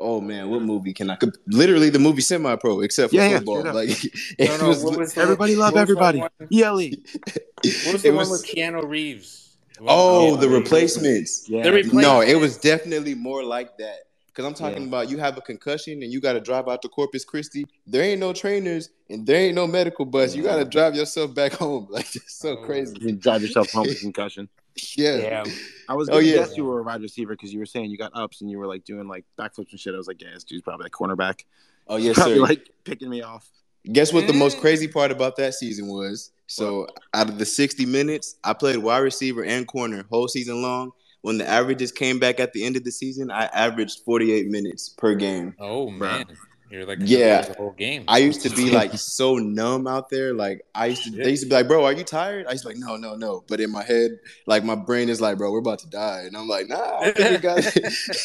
oh 0.00 0.20
man, 0.20 0.50
what 0.50 0.60
movie 0.62 0.92
can 0.92 1.08
I? 1.10 1.14
could- 1.14 1.36
Literally 1.46 1.88
the 1.90 2.00
movie 2.00 2.20
semi-pro, 2.20 2.80
except 2.80 3.10
for 3.10 3.16
Yeah, 3.16 3.28
yeah, 3.28 3.36
football. 3.36 3.60
straight 3.60 3.68
up. 3.70 3.74
like 3.76 3.88
No, 4.40 4.44
it 4.54 4.60
no, 4.60 4.68
was. 4.68 4.82
was 4.84 5.16
Everybody 5.16 5.54
love 5.54 5.76
everybody. 5.76 6.18
that 6.20 6.32
one- 6.38 6.48
ELE. 6.52 6.90
What 6.90 7.92
was 7.92 7.94
It 7.94 8.02
the 8.02 8.10
one 8.10 8.16
was- 8.16 8.30
with 8.42 8.46
Keanu 8.46 8.82
Reeves? 8.86 9.43
Oh, 9.80 9.80
the 9.80 9.84
one 9.84 9.94
oh, 9.96 10.30
with 10.32 10.40
the 10.40 10.48
replacements. 10.48 11.48
Yeah. 11.48 11.62
The 11.62 11.72
replacements. 11.72 12.06
No, 12.06 12.20
it 12.20 12.34
was 12.36 12.56
definitely 12.58 13.14
more 13.14 13.42
like 13.44 13.76
that. 13.78 13.98
Because 14.26 14.46
I'm 14.46 14.54
talking 14.54 14.82
Yeah. 14.82 14.88
about 14.88 15.10
you 15.10 15.18
have 15.18 15.38
a 15.38 15.40
concussion 15.40 16.02
and 16.02 16.12
you 16.12 16.20
got 16.20 16.32
to 16.32 16.40
drive 16.40 16.66
out 16.68 16.82
to 16.82 16.88
Corpus 16.88 17.24
Christi. 17.24 17.66
There 17.86 18.02
ain't 18.02 18.18
no 18.20 18.32
trainers 18.32 18.90
and 19.08 19.24
there 19.26 19.36
ain't 19.40 19.54
no 19.54 19.66
medical 19.68 20.04
bus. 20.04 20.34
You 20.34 20.42
got 20.42 20.56
to 20.56 20.64
drive 20.64 20.94
yourself 20.96 21.34
back 21.34 21.52
home. 21.52 21.86
Like 21.90 22.14
it's 22.16 22.34
so 22.36 22.58
Oh. 22.58 22.64
crazy. 22.64 22.96
You 23.00 23.12
drive 23.12 23.42
yourself 23.42 23.70
home 23.70 23.86
with 23.86 24.00
concussion. 24.08 24.48
Yeah. 24.96 25.18
Yeah. 25.18 25.44
I 25.88 25.94
was 25.94 26.08
Oh, 26.08 26.14
gonna 26.14 26.24
yeah. 26.26 26.34
guess 26.36 26.56
you 26.56 26.64
were 26.64 26.80
a 26.80 26.82
wide 26.82 27.00
receiver 27.00 27.34
because 27.34 27.52
you 27.52 27.60
were 27.60 27.66
saying 27.66 27.90
you 27.90 27.96
got 27.96 28.10
ups 28.14 28.40
and 28.40 28.50
you 28.50 28.58
were 28.58 28.66
like 28.66 28.84
doing 28.84 29.06
like 29.06 29.24
backflips 29.38 29.70
and 29.70 29.78
shit. 29.78 29.94
I 29.94 29.98
was 29.98 30.08
like, 30.08 30.20
yeah, 30.20 30.30
this 30.34 30.42
dude's 30.42 30.62
probably 30.62 30.86
a 30.86 30.90
cornerback. 30.90 31.44
Oh 31.86 31.96
yes, 31.96 32.14
Probably 32.16 32.34
sir. 32.36 32.40
like 32.40 32.70
picking 32.82 33.08
me 33.10 33.22
off. 33.22 33.48
Guess 33.92 34.12
what 34.12 34.26
the 34.26 34.32
most 34.32 34.54
mm-hmm. 34.54 34.62
crazy 34.62 34.88
part 34.88 35.10
about 35.10 35.36
that 35.36 35.54
season 35.54 35.88
was? 35.88 36.30
So 36.46 36.86
out 37.12 37.28
of 37.28 37.38
the 37.38 37.46
60 37.46 37.86
minutes, 37.86 38.36
I 38.44 38.52
played 38.52 38.78
wide 38.78 38.98
receiver 38.98 39.44
and 39.44 39.66
corner 39.66 40.04
whole 40.10 40.28
season 40.28 40.62
long. 40.62 40.92
When 41.22 41.38
the 41.38 41.48
averages 41.48 41.90
came 41.90 42.18
back 42.18 42.38
at 42.38 42.52
the 42.52 42.64
end 42.64 42.76
of 42.76 42.84
the 42.84 42.92
season, 42.92 43.30
I 43.30 43.44
averaged 43.46 44.00
48 44.04 44.48
minutes 44.48 44.90
per 44.90 45.14
game. 45.14 45.54
Oh 45.58 45.88
man, 45.88 46.26
you're 46.74 46.86
like 46.86 46.98
Yeah. 47.00 47.42
the 47.42 47.54
whole 47.54 47.72
game. 47.72 48.04
I 48.08 48.18
used 48.18 48.42
to 48.42 48.50
be 48.50 48.70
like 48.70 48.92
so 48.98 49.36
numb 49.36 49.86
out 49.86 50.10
there. 50.10 50.34
Like 50.34 50.62
I 50.74 50.86
used 50.86 51.04
to, 51.04 51.10
they 51.10 51.30
used 51.30 51.42
to 51.44 51.48
be 51.48 51.54
like, 51.54 51.68
"Bro, 51.68 51.84
are 51.84 51.92
you 51.92 52.04
tired?" 52.04 52.46
I 52.46 52.52
used 52.52 52.64
to 52.64 52.70
be 52.70 52.74
like, 52.74 52.84
"No, 52.86 52.96
no, 52.96 53.14
no." 53.14 53.44
But 53.48 53.60
in 53.60 53.70
my 53.70 53.82
head, 53.82 54.12
like 54.46 54.64
my 54.64 54.74
brain 54.74 55.08
is 55.08 55.20
like, 55.20 55.38
"Bro, 55.38 55.52
we're 55.52 55.58
about 55.58 55.78
to 55.80 55.88
die," 55.88 56.22
and 56.26 56.36
I'm 56.36 56.48
like, 56.48 56.68
"Nah, 56.68 57.00
I 57.00 57.10
think 57.10 57.30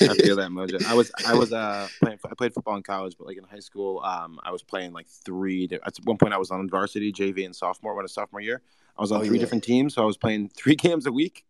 we 0.01 0.07
I 0.07 0.15
feel 0.15 0.35
that 0.37 0.49
mojo. 0.51 0.81
I 0.85 0.93
was 0.93 1.11
I 1.23 1.33
was 1.35 1.53
uh 1.53 1.89
playing 2.01 2.19
I 2.29 2.33
played 2.35 2.53
football 2.53 2.75
in 2.75 2.83
college, 2.83 3.15
but 3.17 3.27
like 3.27 3.37
in 3.37 3.43
high 3.43 3.59
school, 3.59 4.01
um 4.03 4.39
I 4.43 4.51
was 4.51 4.63
playing 4.63 4.93
like 4.93 5.07
three. 5.07 5.67
At 5.71 5.97
one 6.03 6.17
point, 6.17 6.33
I 6.33 6.37
was 6.37 6.51
on 6.51 6.69
varsity, 6.69 7.11
JV, 7.13 7.45
and 7.45 7.55
sophomore. 7.55 7.95
When 7.95 8.05
a 8.05 8.09
sophomore 8.09 8.41
year, 8.41 8.61
I 8.97 9.01
was 9.01 9.11
on 9.11 9.21
Oh, 9.21 9.23
three 9.25 9.37
yeah. 9.37 9.41
different 9.41 9.63
teams, 9.63 9.93
so 9.95 10.01
I 10.01 10.05
was 10.05 10.17
playing 10.17 10.49
three 10.49 10.75
games 10.87 11.05
a 11.05 11.11
week, 11.11 11.45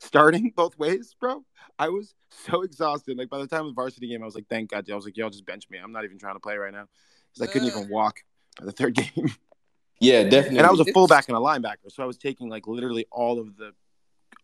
starting 0.00 0.52
both 0.56 0.78
ways, 0.78 1.14
bro. 1.18 1.44
I 1.78 1.88
was 1.88 2.14
so 2.30 2.62
exhausted. 2.62 3.16
Like 3.18 3.28
by 3.30 3.38
the 3.38 3.46
time 3.46 3.60
of 3.62 3.66
the 3.68 3.72
varsity 3.74 4.08
game, 4.08 4.22
I 4.22 4.26
was 4.26 4.34
like, 4.34 4.46
"Thank 4.48 4.70
God!" 4.70 4.88
I 4.90 4.94
was 4.94 5.04
like, 5.04 5.16
"Y'all 5.16 5.30
just 5.30 5.46
bench 5.46 5.64
me. 5.70 5.78
I'm 5.78 5.92
not 5.92 6.04
even 6.04 6.18
trying 6.18 6.34
to 6.34 6.40
play 6.40 6.56
right 6.56 6.72
now," 6.72 6.86
because 7.32 7.48
I 7.48 7.52
couldn't 7.52 7.68
even 7.68 7.88
walk 7.88 8.20
by 8.58 8.66
the 8.66 8.72
third 8.72 8.94
game. 9.16 9.30
yeah, 10.00 10.24
definitely. 10.24 10.58
and 10.58 10.66
I 10.66 10.70
was 10.70 10.80
a 10.80 10.92
fullback 10.92 11.28
and 11.28 11.36
a 11.36 11.40
linebacker, 11.40 11.90
so 11.90 12.02
I 12.02 12.06
was 12.06 12.18
taking 12.18 12.48
like 12.48 12.66
literally 12.66 13.06
all 13.10 13.38
of 13.38 13.56
the 13.56 13.72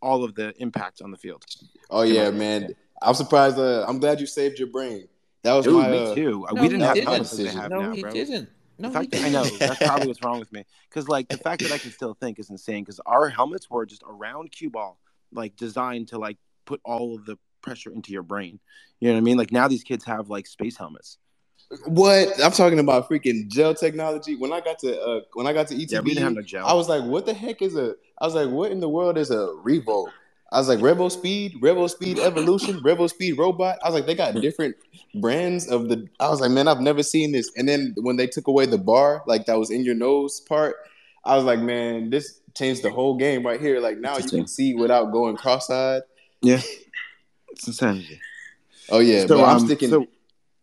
all 0.03 0.25
of 0.25 0.35
the 0.35 0.55
impacts 0.61 1.01
on 1.01 1.11
the 1.11 1.17
field. 1.17 1.45
oh 1.91 2.03
yeah, 2.03 2.31
man. 2.31 2.75
I'm 3.03 3.15
surprised. 3.15 3.59
Uh, 3.59 3.85
I'm 3.87 3.99
glad 3.99 4.21
you 4.21 4.27
saved 4.27 4.59
your 4.59 4.69
brain. 4.69 5.09
That 5.43 5.53
was 5.55 5.67
Dude, 5.67 5.75
my. 5.75 5.91
me 5.91 5.99
Uh, 5.99 6.15
too. 6.15 6.47
No, 6.53 6.63
we 6.63 6.69
didn't 6.69 6.81
have 6.83 6.95
didn't. 6.95 7.09
helmets 7.09 7.37
like 7.39 7.47
they 7.53 7.53
have 7.61 7.71
no, 7.71 7.81
now, 7.83 7.93
he 7.93 8.01
bro. 8.01 8.11
didn't. 8.13 8.49
No, 8.79 8.89
the 8.91 9.01
he 9.01 9.07
fact 9.09 9.25
I 9.25 9.29
know 9.29 9.45
that's 9.45 9.79
probably 9.79 10.07
what's 10.09 10.23
wrong 10.25 10.39
with 10.39 10.51
me. 10.53 10.65
Because 10.89 11.07
like 11.09 11.29
the 11.29 11.37
fact 11.37 11.63
that 11.63 11.71
I 11.73 11.79
can 11.79 11.91
still 11.91 12.15
think 12.15 12.39
is 12.39 12.49
insane. 12.51 12.83
Because 12.83 13.01
our 13.05 13.29
helmets 13.29 13.69
were 13.69 13.85
just 13.85 14.03
a 14.09 14.13
round 14.13 14.53
cue 14.53 14.71
ball, 14.71 14.99
like 15.33 15.55
designed 15.57 16.09
to 16.09 16.19
like 16.19 16.39
put 16.65 16.81
all 16.85 17.15
of 17.15 17.25
the 17.25 17.39
pressure 17.63 17.91
into 17.91 18.13
your 18.13 18.23
brain. 18.23 18.61
You 19.01 19.09
know 19.09 19.15
what 19.15 19.19
I 19.19 19.23
mean? 19.23 19.37
Like 19.37 19.53
now 19.53 19.69
these 19.69 19.83
kids 19.83 20.05
have 20.05 20.29
like 20.29 20.47
space 20.47 20.77
helmets. 20.77 21.19
what 21.87 22.29
I'm 22.43 22.53
talking 22.53 22.79
about, 22.79 23.09
freaking 23.09 23.49
gel 23.49 23.75
technology. 23.75 24.37
When 24.37 24.53
I 24.53 24.61
got 24.61 24.79
to 24.81 25.01
uh, 25.01 25.21
when 25.33 25.47
I 25.47 25.53
got 25.53 25.69
to 25.69 25.75
ETB, 25.75 25.91
Yeah, 25.91 26.01
we 26.01 26.11
didn't 26.11 26.25
have 26.25 26.35
no 26.35 26.43
gel. 26.43 26.67
I 26.67 26.75
was 26.75 26.89
like, 26.89 27.05
"What 27.05 27.27
the 27.27 27.35
heck 27.35 27.63
is 27.63 27.75
a?" 27.77 27.95
I 28.21 28.27
was 28.27 28.35
like, 28.35 28.51
"What 28.51 28.71
in 28.71 28.81
the 28.81 28.89
world 28.89 29.19
is 29.19 29.31
a 29.31 29.49
Revo?" 29.65 30.09
I 30.53 30.59
was 30.59 30.69
like, 30.69 30.79
"Revo 30.79 31.11
Speed, 31.11 31.55
Revo 31.61 31.91
Speed 31.91 32.19
Evolution, 32.19 32.81
Revo 32.81 33.09
Speed 33.09 33.39
Robot." 33.39 33.79
I 33.83 33.89
was 33.89 33.95
like, 33.95 34.07
"They 34.07 34.15
got 34.15 34.35
different 34.35 34.77
brands 35.21 35.67
of 35.69 35.89
the." 35.89 36.07
I 36.21 36.29
was 36.29 36.41
like, 36.41 36.51
"Man, 36.51 36.69
I've 36.69 36.81
never 36.81 37.03
seen 37.03 37.33
this." 37.33 37.51
And 37.57 37.69
then 37.69 37.95
when 37.97 38.17
they 38.17 38.27
took 38.29 38.47
away 38.47 38.67
the 38.67 38.79
bar, 38.79 39.25
like 39.27 39.47
that 39.47 39.59
was 39.59 39.71
in 39.71 39.85
your 39.85 39.97
nose 39.97 40.41
part, 40.41 40.77
I 41.25 41.35
was 41.35 41.45
like, 41.45 41.59
"Man, 41.61 42.11
this 42.11 42.41
changed 42.55 42.83
the 42.83 42.91
whole 42.91 43.17
game 43.17 43.45
right 43.45 43.61
here." 43.61 43.81
Like 43.81 43.99
now 43.99 44.17
you 44.19 44.29
can 44.29 44.47
see 44.47 44.75
without 44.75 45.11
going 45.13 45.37
cross-eyed. 45.37 46.03
Yeah, 46.45 46.61
it's 47.51 47.67
insanity. 47.67 48.21
Oh 48.91 48.99
yeah, 48.99 49.27
So, 49.27 49.39
but 49.39 49.45
I'm 49.45 49.57
um, 49.57 49.67
sticking. 49.67 49.91
so- 49.91 50.07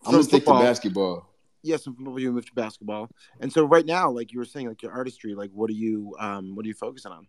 I'm 0.03 0.13
gonna 0.13 0.23
stick 0.23 0.45
to 0.45 0.53
basketball. 0.53 1.29
Yes, 1.61 1.83
yeah, 1.85 1.93
so 1.93 2.17
you 2.17 2.31
moved 2.31 2.47
to 2.47 2.53
basketball, 2.55 3.09
and 3.39 3.53
so 3.53 3.65
right 3.65 3.85
now, 3.85 4.09
like 4.09 4.31
you 4.31 4.39
were 4.39 4.45
saying, 4.45 4.67
like 4.67 4.81
your 4.81 4.91
artistry, 4.91 5.35
like 5.35 5.51
what 5.51 5.69
are 5.69 5.73
you, 5.73 6.15
um, 6.19 6.55
what 6.55 6.65
are 6.65 6.67
you 6.67 6.73
focusing 6.73 7.11
on? 7.11 7.27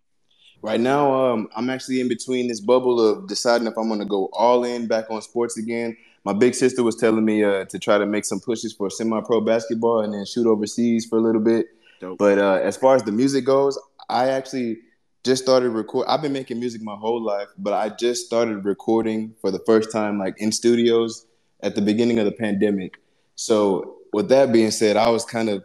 Right 0.62 0.81
now, 0.81 1.12
um, 1.12 1.49
I'm 1.57 1.69
actually 1.69 2.01
in 2.01 2.09
between 2.09 2.47
this 2.47 2.61
bubble 2.61 3.01
of 3.01 3.27
deciding 3.27 3.67
if 3.67 3.77
I'm 3.77 3.88
going 3.88 3.99
to 3.99 4.07
go 4.07 4.29
all 4.33 4.62
in 4.62 4.87
back 4.87 5.11
on 5.11 5.21
sports 5.21 5.59
again. 5.59 5.97
My 6.25 6.33
big 6.33 6.55
sister 6.55 6.85
was 6.85 6.95
telling 6.95 7.25
me 7.25 7.43
uh, 7.43 7.65
to 7.65 7.79
try 7.81 7.99
to 7.99 8.07
make 8.07 8.25
some 8.25 8.38
pushes 8.38 8.73
for 8.73 8.88
semi-pro 8.88 9.41
basketball 9.41 10.03
and 10.03 10.15
then 10.15 10.25
shoot 10.25 10.47
overseas 10.47 11.05
for 11.05 11.19
a 11.19 11.21
little 11.21 11.41
bit. 11.41 11.67
Dope. 12.01 12.17
But 12.17 12.38
uh, 12.38 12.61
as 12.62 12.77
far 12.77 12.95
as 12.95 13.03
the 13.03 13.11
music 13.11 13.45
goes, 13.45 13.77
I 14.09 14.29
actually 14.29 14.79
just 15.25 15.43
started 15.43 15.71
record. 15.71 16.07
I've 16.09 16.23
been 16.23 16.33
making 16.33 16.59
music 16.59 16.83
my 16.83 16.97
whole 16.97 17.23
life, 17.23 17.49
but 17.59 17.73
I 17.73 17.91
just 17.91 18.27
started 18.27 18.65
recording 18.65 19.35
for 19.41 19.51
the 19.51 19.61
first 19.61 19.93
time, 19.93 20.19
like 20.19 20.35
in 20.39 20.51
studios, 20.51 21.27
at 21.63 21.75
the 21.75 21.83
beginning 21.83 22.19
of 22.19 22.25
the 22.25 22.33
pandemic. 22.33 22.99
So, 23.37 23.99
with 24.13 24.29
that 24.29 24.53
being 24.53 24.71
said, 24.71 24.97
I 24.97 25.09
was 25.11 25.25
kind 25.25 25.49
of 25.49 25.65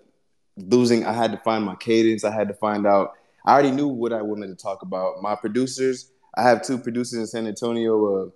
losing. 0.56 1.06
I 1.06 1.13
had 1.13 1.32
to 1.32 1.38
find 1.39 1.65
my 1.65 1.76
cadence. 1.76 2.24
I 2.24 2.32
had 2.32 2.48
to 2.50 2.54
find 2.54 2.86
out. 2.86 3.13
I 3.46 3.54
already 3.54 3.72
knew 3.72 3.88
what 3.88 4.13
I 4.13 4.22
wanted 4.22 4.48
to 4.48 4.56
talk 4.56 4.82
about. 4.84 5.22
My 5.22 5.36
producers, 5.36 6.12
I 6.36 6.43
have 6.43 6.62
two 6.62 6.78
producers 6.78 7.20
in 7.20 7.28
San 7.28 7.48
Antonio. 7.48 8.06
Uh, 8.06 8.30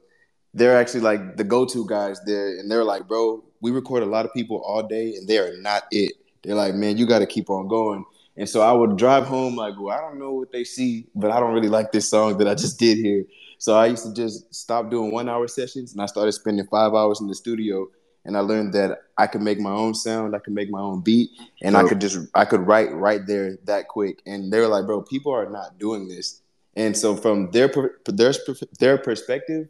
they're 0.54 0.78
actually 0.78 1.02
like 1.02 1.38
the 1.38 1.44
go-to 1.44 1.88
guys 1.88 2.20
there, 2.26 2.58
and 2.60 2.70
they're 2.70 2.84
like, 2.84 3.08
"Bro, 3.08 3.44
we 3.62 3.72
record 3.72 4.04
a 4.04 4.08
lot 4.08 4.26
of 4.26 4.34
people 4.34 4.58
all 4.66 4.84
day, 4.84 5.16
and 5.16 5.28
they 5.28 5.38
are 5.38 5.56
not 5.58 5.84
it." 5.92 6.14
They're 6.44 6.56
like, 6.56 6.74
"Man, 6.74 6.98
you 6.98 7.06
got 7.06 7.20
to 7.20 7.28
keep 7.28 7.50
on 7.50 7.68
going." 7.68 8.06
And 8.38 8.48
so 8.48 8.62
I 8.62 8.72
would 8.72 8.98
drive 8.98 9.26
home 9.26 9.56
like, 9.56 9.76
"Well, 9.80 9.96
I 9.96 10.02
don't 10.02 10.20
know 10.20 10.34
what 10.34 10.52
they 10.52 10.64
see, 10.64 11.08
but 11.16 11.32
I 11.32 11.40
don't 11.40 11.54
really 11.54 11.70
like 11.70 11.92
this 11.92 12.10
song 12.10 12.38
that 12.38 12.48
I 12.48 12.56
just 12.56 12.80
did 12.80 12.98
here." 12.98 13.26
So 13.58 13.76
I 13.76 13.88
used 13.88 14.06
to 14.06 14.14
just 14.14 14.54
stop 14.54 14.90
doing 14.90 15.12
one-hour 15.12 15.48
sessions, 15.48 15.92
and 15.94 16.02
I 16.02 16.06
started 16.06 16.32
spending 16.32 16.66
five 16.68 16.94
hours 16.94 17.22
in 17.22 17.28
the 17.28 17.36
studio. 17.36 17.88
And 18.24 18.38
I 18.38 18.42
learned 18.42 18.74
that 18.74 19.00
I 19.18 19.26
could 19.26 19.42
make 19.42 19.60
my 19.60 19.72
own 19.72 19.96
sound, 19.96 20.36
I 20.36 20.40
could 20.40 20.54
make 20.54 20.70
my 20.70 20.80
own 20.80 21.02
beat, 21.02 21.32
and 21.64 21.76
I 21.76 21.88
could 21.88 22.00
just 22.00 22.20
I 22.36 22.46
could 22.46 22.62
write 22.68 22.94
right 22.94 23.26
there 23.26 23.58
that 23.66 23.88
quick. 23.88 24.22
And 24.28 24.54
they 24.54 24.60
were 24.60 24.68
like, 24.68 24.86
"Bro, 24.86 25.04
people 25.04 25.34
are 25.34 25.50
not 25.50 25.80
doing 25.80 26.08
this." 26.08 26.42
And 26.76 26.96
so 26.96 27.16
from 27.16 27.52
their 27.52 27.72
their 28.06 28.34
their 28.80 28.98
perspective, 28.98 29.68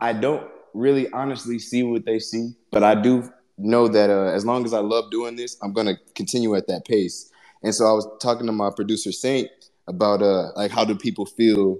I 0.00 0.12
don't 0.12 0.46
really 0.74 1.10
honestly 1.12 1.58
see 1.58 1.82
what 1.82 2.04
they 2.04 2.18
see, 2.18 2.52
but 2.70 2.82
I 2.82 2.94
do 2.94 3.30
know 3.58 3.88
that 3.88 4.10
uh, 4.10 4.30
as 4.32 4.44
long 4.44 4.64
as 4.64 4.72
I 4.72 4.80
love 4.80 5.10
doing 5.10 5.36
this, 5.36 5.56
I'm 5.62 5.72
gonna 5.72 5.96
continue 6.14 6.54
at 6.54 6.66
that 6.68 6.84
pace. 6.84 7.30
And 7.62 7.74
so 7.74 7.86
I 7.86 7.92
was 7.92 8.08
talking 8.20 8.46
to 8.46 8.52
my 8.52 8.70
producer 8.74 9.12
Saint 9.12 9.48
about 9.86 10.22
uh 10.22 10.50
like 10.56 10.70
how 10.70 10.84
do 10.84 10.94
people 10.94 11.26
feel 11.26 11.78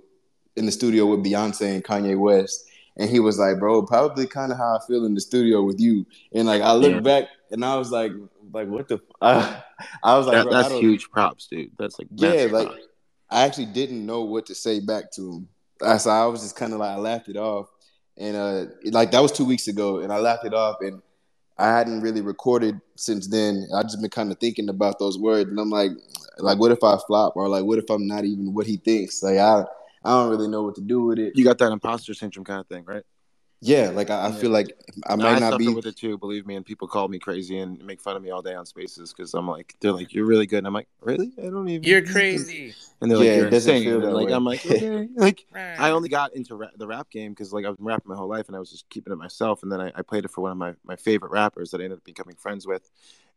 in 0.56 0.66
the 0.66 0.72
studio 0.72 1.06
with 1.06 1.24
Beyonce 1.24 1.74
and 1.74 1.84
Kanye 1.84 2.18
West, 2.18 2.64
and 2.96 3.08
he 3.08 3.20
was 3.20 3.38
like, 3.38 3.58
"Bro, 3.58 3.86
probably 3.86 4.26
kind 4.26 4.52
of 4.52 4.58
how 4.58 4.76
I 4.76 4.78
feel 4.86 5.04
in 5.04 5.14
the 5.14 5.20
studio 5.20 5.62
with 5.62 5.80
you." 5.80 6.06
And 6.32 6.46
like 6.46 6.60
I 6.62 6.72
looked 6.72 6.96
Yeah. 6.96 7.00
back 7.20 7.28
and 7.50 7.64
I 7.64 7.76
was 7.76 7.90
like, 7.90 8.12
"Like 8.52 8.68
what 8.68 8.88
the?" 8.88 8.98
I, 9.20 9.62
I 10.02 10.18
was 10.18 10.26
like, 10.26 10.36
That, 10.36 10.44
"Bro, 10.44 10.52
I 10.54 10.62
that's 10.62 10.74
huge 10.74 11.10
props, 11.10 11.46
dude. 11.46 11.70
That's 11.78 11.98
like 11.98 12.08
yeah, 12.16 12.48
like 12.50 12.66
props. 12.68 12.86
I 13.30 13.42
actually 13.42 13.66
didn't 13.66 14.04
know 14.04 14.22
what 14.22 14.46
to 14.46 14.54
say 14.54 14.80
back 14.80 15.12
to 15.12 15.32
him. 15.32 15.48
I 15.82 15.96
so 15.98 16.10
I 16.10 16.26
was 16.26 16.42
just 16.42 16.56
kind 16.56 16.72
of 16.72 16.80
like 16.80 16.90
I 16.90 16.96
laughed 16.96 17.28
it 17.28 17.36
off, 17.36 17.68
and 18.18 18.36
uh, 18.36 18.64
like 18.86 19.12
that 19.12 19.20
was 19.20 19.32
two 19.32 19.44
weeks 19.44 19.68
ago, 19.68 20.00
and 20.00 20.12
I 20.12 20.18
laughed 20.18 20.44
it 20.44 20.52
off, 20.52 20.76
and 20.80 21.00
I 21.60 21.76
hadn't 21.76 22.00
really 22.00 22.22
recorded 22.22 22.80
since 22.96 23.26
then. 23.28 23.68
I 23.76 23.82
just 23.82 24.00
been 24.00 24.10
kind 24.10 24.32
of 24.32 24.38
thinking 24.38 24.68
about 24.70 24.98
those 24.98 25.18
words, 25.18 25.50
and 25.50 25.60
I'm 25.60 25.70
like, 25.70 25.90
like 26.38 26.58
what 26.58 26.72
if 26.72 26.82
I 26.82 26.96
flop, 27.06 27.36
or 27.36 27.48
like 27.48 27.64
what 27.64 27.78
if 27.78 27.90
I'm 27.90 28.06
not 28.06 28.24
even 28.24 28.54
what 28.54 28.66
he 28.66 28.78
thinks? 28.78 29.22
Like 29.22 29.38
I, 29.38 29.64
I 30.04 30.10
don't 30.10 30.30
really 30.30 30.48
know 30.48 30.62
what 30.62 30.74
to 30.76 30.80
do 30.80 31.02
with 31.02 31.18
it. 31.18 31.36
you 31.36 31.44
got 31.44 31.58
that 31.58 31.70
imposter 31.70 32.14
syndrome 32.14 32.44
kind 32.44 32.60
of 32.60 32.66
thing, 32.66 32.84
right? 32.84 33.04
Yeah, 33.62 33.90
like 33.90 34.08
I, 34.10 34.28
I 34.28 34.32
feel 34.32 34.50
like 34.50 34.74
I 35.06 35.16
No, 35.16 35.24
might 35.24 35.36
I 35.36 35.38
not 35.50 35.58
be. 35.58 35.68
with 35.68 35.86
it 35.86 35.96
too. 35.96 36.16
Believe 36.16 36.46
me, 36.46 36.56
and 36.56 36.64
people 36.64 36.88
call 36.88 37.08
me 37.08 37.18
crazy 37.18 37.58
and 37.58 37.82
make 37.84 38.00
fun 38.00 38.16
of 38.16 38.22
me 38.22 38.30
all 38.30 38.40
day 38.40 38.54
on 38.54 38.64
Spaces 38.64 39.12
because 39.12 39.34
I'm 39.34 39.46
like, 39.46 39.74
they're 39.80 39.92
like, 39.92 40.14
"You're 40.14 40.24
really 40.24 40.46
good," 40.46 40.58
and 40.58 40.66
I'm 40.66 40.72
like, 40.72 40.88
"Really? 41.02 41.30
I 41.38 41.42
don't 41.50 41.68
even." 41.68 41.84
You're 41.86 42.02
crazy. 42.02 42.74
And 43.02 43.10
they're 43.10 43.18
Yeah, 43.18 43.24
like, 43.24 43.32
it 43.32 43.36
"You're 43.36 43.48
doesn't 43.48 43.74
insane." 43.74 43.84
feel 43.84 44.00
And 44.00 44.08
that 44.08 44.14
like, 44.14 44.26
way. 44.28 44.32
I'm 44.34 44.44
like, 44.44 44.64
okay, 44.70 45.08
like. 45.16 45.46
I 45.54 45.88
I 45.88 45.90
only 45.92 46.08
got 46.10 46.34
into 46.34 46.56
ra- 46.56 46.68
the 46.76 46.86
rap 46.86 47.10
game 47.10 47.32
because 47.32 47.52
like 47.52 47.64
I've 47.64 47.76
been 47.76 47.86
rapping 47.86 48.08
my 48.08 48.16
whole 48.16 48.28
life 48.28 48.48
and 48.48 48.56
I 48.56 48.60
was 48.60 48.70
just 48.70 48.88
keeping 48.90 49.12
it 49.12 49.16
myself. 49.16 49.62
And 49.62 49.70
then 49.72 49.80
I, 49.80 49.92
I 49.94 50.02
played 50.02 50.24
it 50.26 50.30
for 50.30 50.42
one 50.42 50.50
of 50.52 50.58
my, 50.58 50.74
my 50.84 50.96
favorite 50.96 51.32
rappers 51.32 51.70
that 51.70 51.80
I 51.80 51.84
ended 51.84 51.98
up 51.98 52.04
becoming 52.04 52.36
friends 52.36 52.66
with. 52.66 52.90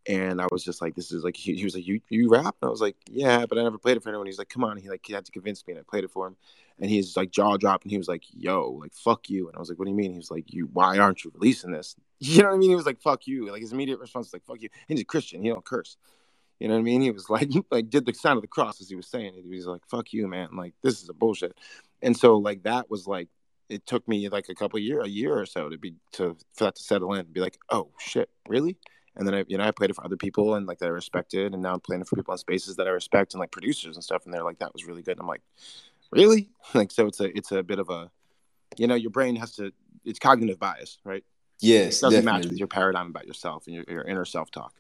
And 0.08 0.42
I 0.42 0.48
was 0.52 0.64
just 0.64 0.82
like, 0.82 0.96
this 0.96 1.12
is 1.12 1.24
like, 1.24 1.38
he, 1.38 1.56
he 1.56 1.64
was 1.64 1.76
like, 1.76 1.88
you, 1.88 2.02
you 2.10 2.30
rap? 2.30 2.56
And 2.62 2.68
I 2.68 2.72
was 2.72 2.82
like, 2.82 2.98
yeah, 3.10 3.46
but 3.46 3.58
I 3.58 3.64
never 3.64 3.78
played 3.78 3.98
it 3.98 4.04
for 4.04 4.10
anyone. 4.10 4.28
He's 4.28 4.38
like, 4.38 4.50
come 4.50 4.64
on. 4.64 4.78
He 4.78 4.90
like, 4.90 5.06
he 5.06 5.14
had 5.14 5.26
to 5.26 5.32
convince 5.32 5.66
me 5.66 5.74
and 5.74 5.80
I 5.80 5.84
played 5.90 6.04
it 6.04 6.12
for 6.12 6.28
him. 6.28 6.36
And 6.80 6.90
he's 6.90 7.16
like 7.16 7.32
jaw 7.32 7.56
dropped 7.58 7.86
and 7.86 7.92
he 7.92 7.98
was 7.98 8.08
like, 8.08 8.24
yo, 8.34 8.72
like, 8.82 8.94
fuck 8.94 9.30
you. 9.30 9.48
And 9.48 9.56
I 9.56 9.60
was 9.60 9.70
like, 9.70 9.80
what 9.80 9.86
do 9.86 9.92
you 9.92 9.98
mean? 9.98 10.12
He 10.12 10.18
was 10.18 10.32
like, 10.32 10.52
you, 10.54 10.70
why 10.74 10.98
aren't 10.98 11.24
you 11.24 11.32
releasing 11.34 11.72
this? 11.72 11.96
You 12.20 12.42
know 12.42 12.50
what 12.50 12.56
I 12.56 12.58
mean? 12.58 12.70
He 12.70 12.76
was 12.78 12.86
like, 12.86 13.02
fuck 13.02 13.28
you. 13.28 13.52
Like 13.52 13.60
his 13.60 13.74
immediate 13.74 14.00
response 14.00 14.28
was 14.28 14.34
like, 14.34 14.46
fuck 14.46 14.62
you. 14.62 14.70
And 14.88 14.98
he's 14.98 15.02
a 15.02 15.06
Christian. 15.06 15.44
He 15.44 15.50
don't 15.50 15.66
curse. 15.66 15.98
You 16.58 16.70
know 16.70 16.76
what 16.76 16.80
I 16.80 16.84
mean? 16.84 17.02
He 17.02 17.12
was 17.12 17.30
like, 17.30 17.50
like 17.70 17.90
did 17.90 18.06
the 18.06 18.14
sign 18.14 18.38
of 18.38 18.42
the 18.42 18.48
cross 18.48 18.80
as 18.80 18.88
he 18.88 18.96
was 18.96 19.08
saying 19.08 19.34
it. 19.36 19.44
He 19.44 19.56
was 19.56 19.66
like, 19.66 19.82
fuck 19.90 20.14
you, 20.14 20.26
man. 20.30 20.56
Like, 20.56 20.74
this 20.82 21.04
is 21.04 21.10
a 21.10 21.14
bullshit. 21.14 21.58
And 22.02 22.16
so 22.16 22.38
like 22.38 22.64
that 22.64 22.90
was 22.90 23.08
like 23.08 23.28
it 23.70 23.86
took 23.86 24.08
me 24.08 24.30
like 24.30 24.50
a 24.50 24.56
couple 24.56 24.78
year 24.80 25.02
a 25.02 25.08
year 25.08 25.38
or 25.38 25.46
so 25.46 25.70
to 25.70 25.78
be 25.78 25.96
to 26.14 26.38
for 26.54 26.66
that 26.66 26.76
to 26.76 26.84
settle 26.84 27.14
in 27.14 27.22
and 27.22 27.34
be 27.34 27.40
like 27.40 27.58
oh 27.70 27.90
shit 27.98 28.30
really 28.48 28.78
and 29.16 29.28
then 29.28 29.36
I 29.36 29.46
you 29.48 29.58
know 29.58 29.64
I 29.66 29.72
played 29.72 29.90
it 29.90 29.96
for 29.96 30.06
other 30.06 30.18
people 30.18 30.56
and 30.56 30.66
like 30.66 30.80
that 30.80 30.88
I 30.88 30.90
respected 30.90 31.54
and 31.54 31.62
now 31.62 31.74
I'm 31.74 31.80
playing 31.80 32.02
it 32.02 32.08
for 32.08 32.16
people 32.16 32.32
on 32.32 32.38
spaces 32.38 32.76
that 32.78 32.88
I 32.88 32.92
respect 32.92 33.34
and 33.34 33.40
like 33.40 33.52
producers 33.52 33.96
and 33.96 34.04
stuff 34.04 34.26
and 34.26 34.34
they're 34.34 34.44
like 34.44 34.60
that 34.60 34.74
was 34.74 34.86
really 34.86 35.02
good. 35.02 35.14
And 35.14 35.22
I'm 35.22 35.28
like 35.28 35.44
really? 36.12 36.50
Like 36.74 36.92
so 36.92 37.08
it's 37.08 37.20
a 37.20 37.36
it's 37.38 37.52
a 37.52 37.64
bit 37.64 37.80
of 37.80 37.90
a 37.90 38.10
you 38.78 38.88
know 38.88 38.96
your 38.96 39.12
brain 39.12 39.36
has 39.36 39.56
to 39.56 39.72
it's 40.06 40.20
cognitive 40.20 40.60
bias 40.60 40.98
right? 41.04 41.24
Yes, 41.60 41.98
it 41.98 42.02
doesn't 42.02 42.26
match 42.26 42.46
with 42.48 42.58
your 42.58 42.68
paradigm 42.68 43.08
about 43.08 43.26
yourself 43.28 43.68
and 43.68 43.76
your, 43.76 43.86
your 43.88 44.04
inner 44.04 44.26
self 44.26 44.52
talk 44.52 44.74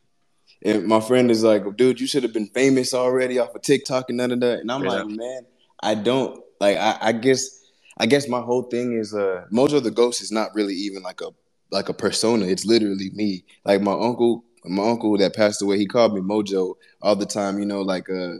And 0.63 0.85
my 0.85 0.99
friend 0.99 1.31
is 1.31 1.43
like, 1.43 1.63
dude, 1.77 2.01
you 2.01 2.07
should 2.07 2.23
have 2.23 2.33
been 2.33 2.47
famous 2.47 2.93
already 2.93 3.39
off 3.39 3.55
of 3.55 3.61
TikTok 3.61 4.09
and 4.09 4.17
none 4.17 4.31
of 4.31 4.39
that. 4.41 4.59
And 4.59 4.71
I'm 4.71 4.81
like, 4.83 5.07
man, 5.07 5.45
I 5.81 5.95
don't 5.95 6.41
like. 6.59 6.77
I, 6.77 6.97
I 7.01 7.11
guess, 7.11 7.61
I 7.97 8.05
guess 8.05 8.27
my 8.27 8.41
whole 8.41 8.63
thing 8.63 8.93
is, 8.93 9.13
uh, 9.13 9.45
Mojo 9.51 9.81
the 9.81 9.91
Ghost 9.91 10.21
is 10.21 10.31
not 10.31 10.53
really 10.55 10.73
even 10.73 11.03
like 11.03 11.21
a 11.21 11.29
like 11.73 11.89
a 11.89 11.95
persona. 11.95 12.47
It's 12.47 12.65
literally 12.65 13.11
me. 13.15 13.45
Like 13.65 13.81
my 13.81 13.93
uncle 13.93 14.45
my 14.65 14.89
uncle 14.89 15.17
that 15.19 15.35
passed 15.35 15.61
away, 15.63 15.79
he 15.79 15.87
called 15.87 16.15
me 16.15 16.21
Mojo 16.21 16.75
all 17.01 17.17
the 17.17 17.27
time. 17.27 17.59
You 17.59 17.67
know, 17.67 17.81
like 17.83 18.09
uh, 18.09 18.35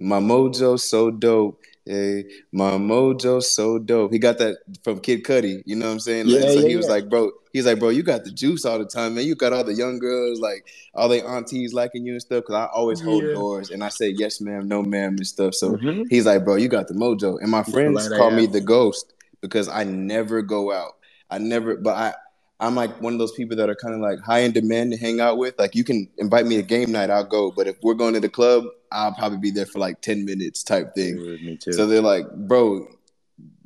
my 0.00 0.20
Mojo 0.20 0.80
so 0.80 1.12
dope. 1.12 1.60
Hey, 1.86 2.24
my 2.52 2.72
mojo 2.72 3.42
so 3.42 3.78
dope. 3.80 4.12
He 4.12 4.20
got 4.20 4.38
that 4.38 4.56
from 4.84 5.00
Kid 5.00 5.24
Cudi. 5.24 5.62
You 5.66 5.76
know 5.76 5.86
what 5.88 5.92
I'm 5.94 6.00
saying? 6.00 6.28
Like, 6.28 6.42
Yeah, 6.42 6.50
so 6.50 6.60
yeah, 6.60 6.68
he 6.68 6.76
was 6.76 6.86
yeah. 6.86 6.94
like, 6.94 7.10
bro, 7.10 7.32
he's 7.52 7.66
like, 7.66 7.80
bro, 7.80 7.90
you 7.90 8.04
got 8.04 8.24
the 8.24 8.30
juice 8.32 8.64
all 8.64 8.78
the 8.78 8.86
time, 8.86 9.16
man. 9.16 9.26
You 9.26 9.34
got 9.34 9.52
all 9.52 9.64
the 9.64 9.74
young 9.74 9.98
girls, 9.98 10.40
like 10.40 10.66
all 10.94 11.08
the 11.08 11.26
aunties 11.26 11.74
liking 11.74 12.06
you 12.06 12.12
and 12.12 12.22
stuff. 12.22 12.44
Cause 12.46 12.54
I 12.56 12.66
always 12.66 13.00
hold 13.02 13.32
doors 13.32 13.70
and 13.70 13.84
I 13.84 13.88
say 13.90 14.08
yes, 14.10 14.40
ma'am, 14.40 14.68
no, 14.68 14.82
ma'am, 14.82 15.16
and 15.16 15.26
stuff. 15.26 15.54
So 15.56 15.72
Mhm. 15.76 16.06
he's 16.08 16.26
like, 16.26 16.44
bro, 16.44 16.56
you 16.56 16.68
got 16.68 16.88
the 16.88 16.94
mojo. 16.94 17.38
And 17.40 17.50
my 17.50 17.64
friends 17.64 18.08
Polite 18.08 18.16
call 18.16 18.30
me 18.30 18.46
the 18.46 18.60
ghost 18.60 19.12
because 19.40 19.68
I 19.68 19.84
never 19.84 20.42
go 20.42 20.72
out. 20.72 20.92
I 21.30 21.38
never, 21.38 21.76
but 21.76 21.96
I, 21.96 22.14
I'm 22.62 22.74
like 22.76 23.00
one 23.00 23.12
of 23.12 23.18
those 23.18 23.32
people 23.32 23.56
that 23.56 23.68
are 23.68 23.74
kind 23.74 23.92
of 23.94 24.00
like 24.00 24.20
high 24.20 24.38
in 24.40 24.52
demand 24.52 24.92
to 24.92 24.98
hang 24.98 25.20
out 25.20 25.36
with. 25.36 25.58
Like 25.58 25.74
you 25.74 25.82
can 25.84 26.08
invite 26.18 26.46
me 26.46 26.56
to 26.56 26.62
game 26.62 26.92
night, 26.92 27.10
I'll 27.10 27.24
go. 27.24 27.50
But 27.50 27.66
if 27.66 27.76
we're 27.82 27.94
going 27.94 28.14
to 28.14 28.20
the 28.20 28.28
club, 28.28 28.64
I'll 28.92 29.12
probably 29.14 29.38
be 29.38 29.50
there 29.50 29.66
for 29.66 29.80
like 29.80 30.00
10 30.00 30.24
minutes 30.24 30.62
type 30.62 30.94
thing. 30.94 31.16
Me 31.44 31.56
too. 31.56 31.72
So 31.72 31.86
they're 31.86 32.00
like, 32.00 32.30
bro, 32.32 32.86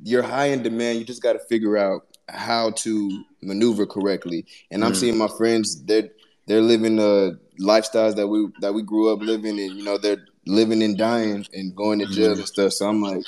you're 0.03 0.23
high 0.23 0.47
in 0.47 0.63
demand. 0.63 0.97
You 0.99 1.05
just 1.05 1.21
got 1.21 1.33
to 1.33 1.39
figure 1.39 1.77
out 1.77 2.07
how 2.27 2.71
to 2.71 3.23
maneuver 3.41 3.85
correctly. 3.85 4.45
And 4.71 4.83
I'm 4.83 4.93
Mm. 4.93 4.95
seeing 4.95 5.17
my 5.17 5.27
friends, 5.37 5.83
they're 5.83 6.09
they're 6.47 6.61
living 6.61 6.97
uh 6.99 7.31
lifestyles 7.59 8.15
that 8.15 8.27
we 8.27 8.47
that 8.61 8.73
we 8.73 8.81
grew 8.81 9.13
up 9.13 9.19
living 9.21 9.59
and 9.59 9.77
you 9.77 9.83
know, 9.83 9.97
they're 9.97 10.25
living 10.47 10.81
and 10.81 10.97
dying 10.97 11.45
and 11.53 11.75
going 11.75 11.99
to 11.99 12.05
jail 12.07 12.33
Mm. 12.35 12.39
and 12.39 12.47
stuff. 12.47 12.73
So 12.73 12.87
I'm 12.89 13.01
like, 13.01 13.23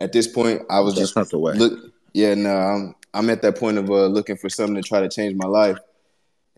at 0.00 0.12
this 0.12 0.26
point, 0.26 0.62
I 0.68 0.80
was 0.80 0.94
That's 0.94 1.08
just 1.10 1.16
not 1.16 1.30
the 1.30 1.38
way. 1.38 1.54
look 1.54 1.92
yeah, 2.14 2.34
no, 2.34 2.56
I'm 2.56 2.94
I'm 3.14 3.30
at 3.30 3.42
that 3.42 3.58
point 3.58 3.78
of 3.78 3.90
uh 3.90 4.06
looking 4.06 4.36
for 4.36 4.48
something 4.48 4.74
to 4.76 4.82
try 4.82 5.00
to 5.00 5.08
change 5.08 5.34
my 5.36 5.46
life. 5.46 5.78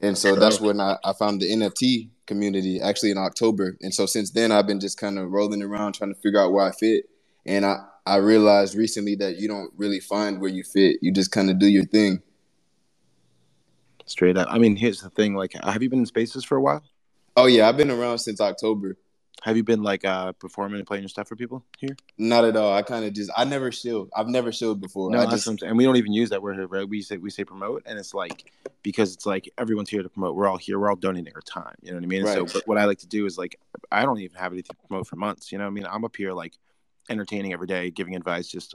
And 0.00 0.18
so 0.18 0.34
that's 0.34 0.60
when 0.60 0.80
I, 0.80 0.98
I 1.04 1.12
found 1.12 1.40
the 1.40 1.50
NFT 1.50 2.10
community 2.26 2.80
actually 2.80 3.10
in 3.10 3.18
October. 3.18 3.76
And 3.80 3.94
so 3.94 4.06
since 4.06 4.30
then 4.30 4.52
I've 4.52 4.66
been 4.66 4.80
just 4.80 4.98
kind 4.98 5.18
of 5.18 5.30
rolling 5.30 5.62
around 5.62 5.94
trying 5.94 6.12
to 6.12 6.20
figure 6.20 6.40
out 6.40 6.52
where 6.52 6.64
I 6.64 6.72
fit. 6.72 7.08
And 7.46 7.64
I, 7.64 7.76
I 8.06 8.16
realized 8.16 8.74
recently 8.74 9.14
that 9.16 9.38
you 9.38 9.48
don't 9.48 9.72
really 9.76 10.00
find 10.00 10.40
where 10.40 10.50
you 10.50 10.62
fit. 10.62 10.98
You 11.00 11.12
just 11.12 11.30
kind 11.30 11.50
of 11.50 11.58
do 11.58 11.66
your 11.66 11.84
thing. 11.84 12.22
Straight 14.06 14.36
up. 14.36 14.48
I 14.50 14.58
mean, 14.58 14.76
here's 14.76 15.00
the 15.00 15.10
thing. 15.10 15.34
Like, 15.34 15.52
have 15.62 15.82
you 15.82 15.88
been 15.88 16.00
in 16.00 16.06
spaces 16.06 16.44
for 16.44 16.56
a 16.56 16.60
while? 16.60 16.82
Oh 17.36 17.46
yeah, 17.46 17.68
I've 17.68 17.76
been 17.76 17.90
around 17.90 18.18
since 18.18 18.40
October. 18.40 18.96
Have 19.42 19.56
you 19.56 19.64
been 19.64 19.82
like 19.82 20.04
uh 20.04 20.32
performing 20.32 20.78
and 20.78 20.86
playing 20.86 21.02
your 21.02 21.08
stuff 21.08 21.28
for 21.28 21.36
people 21.36 21.64
here? 21.78 21.96
Not 22.16 22.44
at 22.44 22.56
all. 22.56 22.72
I 22.72 22.82
kind 22.82 23.04
of 23.04 23.12
just 23.12 23.30
I 23.36 23.44
never 23.44 23.70
shilled. 23.72 24.10
I've 24.16 24.28
never 24.28 24.52
shilled 24.52 24.80
before. 24.80 25.10
No, 25.10 25.18
I 25.20 25.26
just 25.26 25.46
what 25.46 25.52
I'm 25.52 25.58
saying. 25.58 25.68
And 25.70 25.78
we 25.78 25.84
don't 25.84 25.96
even 25.96 26.12
use 26.12 26.30
that 26.30 26.42
word 26.42 26.56
here, 26.56 26.66
right? 26.66 26.88
We 26.88 27.02
say 27.02 27.18
we 27.18 27.30
say 27.30 27.44
promote, 27.44 27.82
and 27.84 27.98
it's 27.98 28.14
like 28.14 28.50
because 28.82 29.12
it's 29.12 29.26
like 29.26 29.52
everyone's 29.58 29.90
here 29.90 30.02
to 30.02 30.08
promote. 30.08 30.34
We're 30.34 30.46
all 30.48 30.56
here. 30.56 30.78
We're 30.78 30.88
all 30.88 30.96
donating 30.96 31.32
our 31.34 31.42
time. 31.42 31.74
You 31.82 31.90
know 31.90 31.96
what 31.98 32.04
I 32.04 32.06
mean? 32.06 32.24
So, 32.26 32.40
Right. 32.42 32.50
but 32.52 32.66
what 32.66 32.78
I 32.78 32.84
like 32.86 32.98
to 32.98 33.06
do 33.06 33.26
is 33.26 33.36
like 33.36 33.58
I 33.92 34.04
don't 34.04 34.20
even 34.20 34.36
have 34.38 34.52
anything 34.52 34.76
to 34.80 34.86
promote 34.88 35.06
for 35.06 35.16
months. 35.16 35.52
You 35.52 35.58
know 35.58 35.64
what 35.64 35.70
I 35.70 35.74
mean? 35.74 35.86
I'm 35.90 36.04
up 36.04 36.16
here 36.16 36.32
like 36.32 36.54
entertaining 37.10 37.52
every 37.52 37.66
day, 37.66 37.90
giving 37.90 38.16
advice, 38.16 38.48
just 38.48 38.74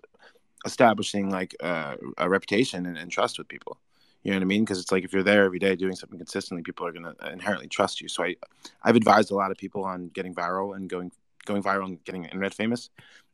establishing 0.65 1.29
like 1.29 1.55
uh, 1.61 1.95
a 2.17 2.29
reputation 2.29 2.85
and, 2.85 2.97
and 2.97 3.09
trust 3.09 3.37
with 3.39 3.47
people. 3.47 3.79
You 4.23 4.31
know 4.31 4.37
what 4.37 4.43
I 4.43 4.45
mean? 4.45 4.63
Because 4.63 4.79
it's 4.79 4.91
like 4.91 5.03
if 5.03 5.13
you're 5.13 5.23
there 5.23 5.45
every 5.45 5.59
day 5.59 5.75
doing 5.75 5.95
something 5.95 6.19
consistently, 6.19 6.63
people 6.63 6.85
are 6.85 6.91
gonna 6.91 7.13
inherently 7.31 7.67
trust 7.67 8.01
you. 8.01 8.07
So 8.07 8.23
I, 8.23 8.35
I've 8.83 8.95
advised 8.95 9.31
a 9.31 9.35
lot 9.35 9.51
of 9.51 9.57
people 9.57 9.83
on 9.85 10.09
getting 10.09 10.35
viral 10.35 10.75
and 10.75 10.89
going 10.89 11.11
going 11.45 11.63
viral 11.63 11.85
and 11.85 12.03
getting 12.03 12.25
internet 12.25 12.53
famous. 12.53 12.89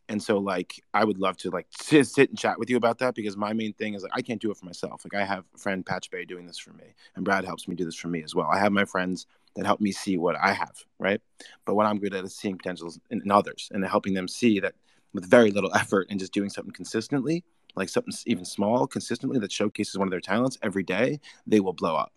And 0.07 0.21
so 0.21 0.37
like 0.37 0.81
I 0.93 1.03
would 1.03 1.17
love 1.17 1.37
to 1.37 1.49
like 1.49 1.67
sit, 1.81 2.07
sit 2.07 2.29
and 2.29 2.37
chat 2.37 2.59
with 2.59 2.69
you 2.69 2.77
about 2.77 2.99
that 2.99 3.15
because 3.15 3.35
my 3.35 3.53
main 3.53 3.73
thing 3.73 3.95
is 3.95 4.03
like 4.03 4.11
I 4.13 4.21
can't 4.21 4.41
do 4.41 4.51
it 4.51 4.57
for 4.57 4.65
myself. 4.65 5.03
Like 5.03 5.19
I 5.19 5.25
have 5.25 5.43
a 5.55 5.57
friend 5.57 5.85
Patch 5.85 6.11
Bay 6.11 6.25
doing 6.25 6.45
this 6.45 6.59
for 6.59 6.73
me, 6.73 6.93
and 7.15 7.25
Brad 7.25 7.45
helps 7.45 7.67
me 7.67 7.75
do 7.75 7.85
this 7.85 7.95
for 7.95 8.07
me 8.07 8.23
as 8.23 8.35
well. 8.35 8.47
I 8.51 8.59
have 8.59 8.71
my 8.71 8.85
friends 8.85 9.25
that 9.55 9.65
help 9.65 9.81
me 9.81 9.91
see 9.91 10.17
what 10.17 10.35
I 10.35 10.51
have, 10.51 10.83
right? 10.99 11.21
But 11.65 11.75
what 11.75 11.85
I'm 11.85 11.99
good 11.99 12.13
at 12.13 12.25
is 12.25 12.35
seeing 12.35 12.57
potentials 12.57 12.99
in, 13.09 13.21
in 13.21 13.31
others 13.31 13.69
and 13.73 13.83
helping 13.85 14.13
them 14.13 14.27
see 14.27 14.59
that 14.59 14.75
with 15.13 15.25
very 15.29 15.49
little 15.51 15.73
effort 15.75 16.07
and 16.09 16.19
just 16.19 16.33
doing 16.33 16.49
something 16.49 16.73
consistently, 16.73 17.43
like 17.75 17.89
something 17.89 18.13
even 18.25 18.45
small, 18.45 18.87
consistently 18.87 19.39
that 19.39 19.51
showcases 19.51 19.97
one 19.97 20.07
of 20.07 20.11
their 20.11 20.21
talents 20.21 20.57
every 20.61 20.83
day, 20.83 21.19
they 21.45 21.59
will 21.59 21.73
blow 21.73 21.95
up. 21.95 22.11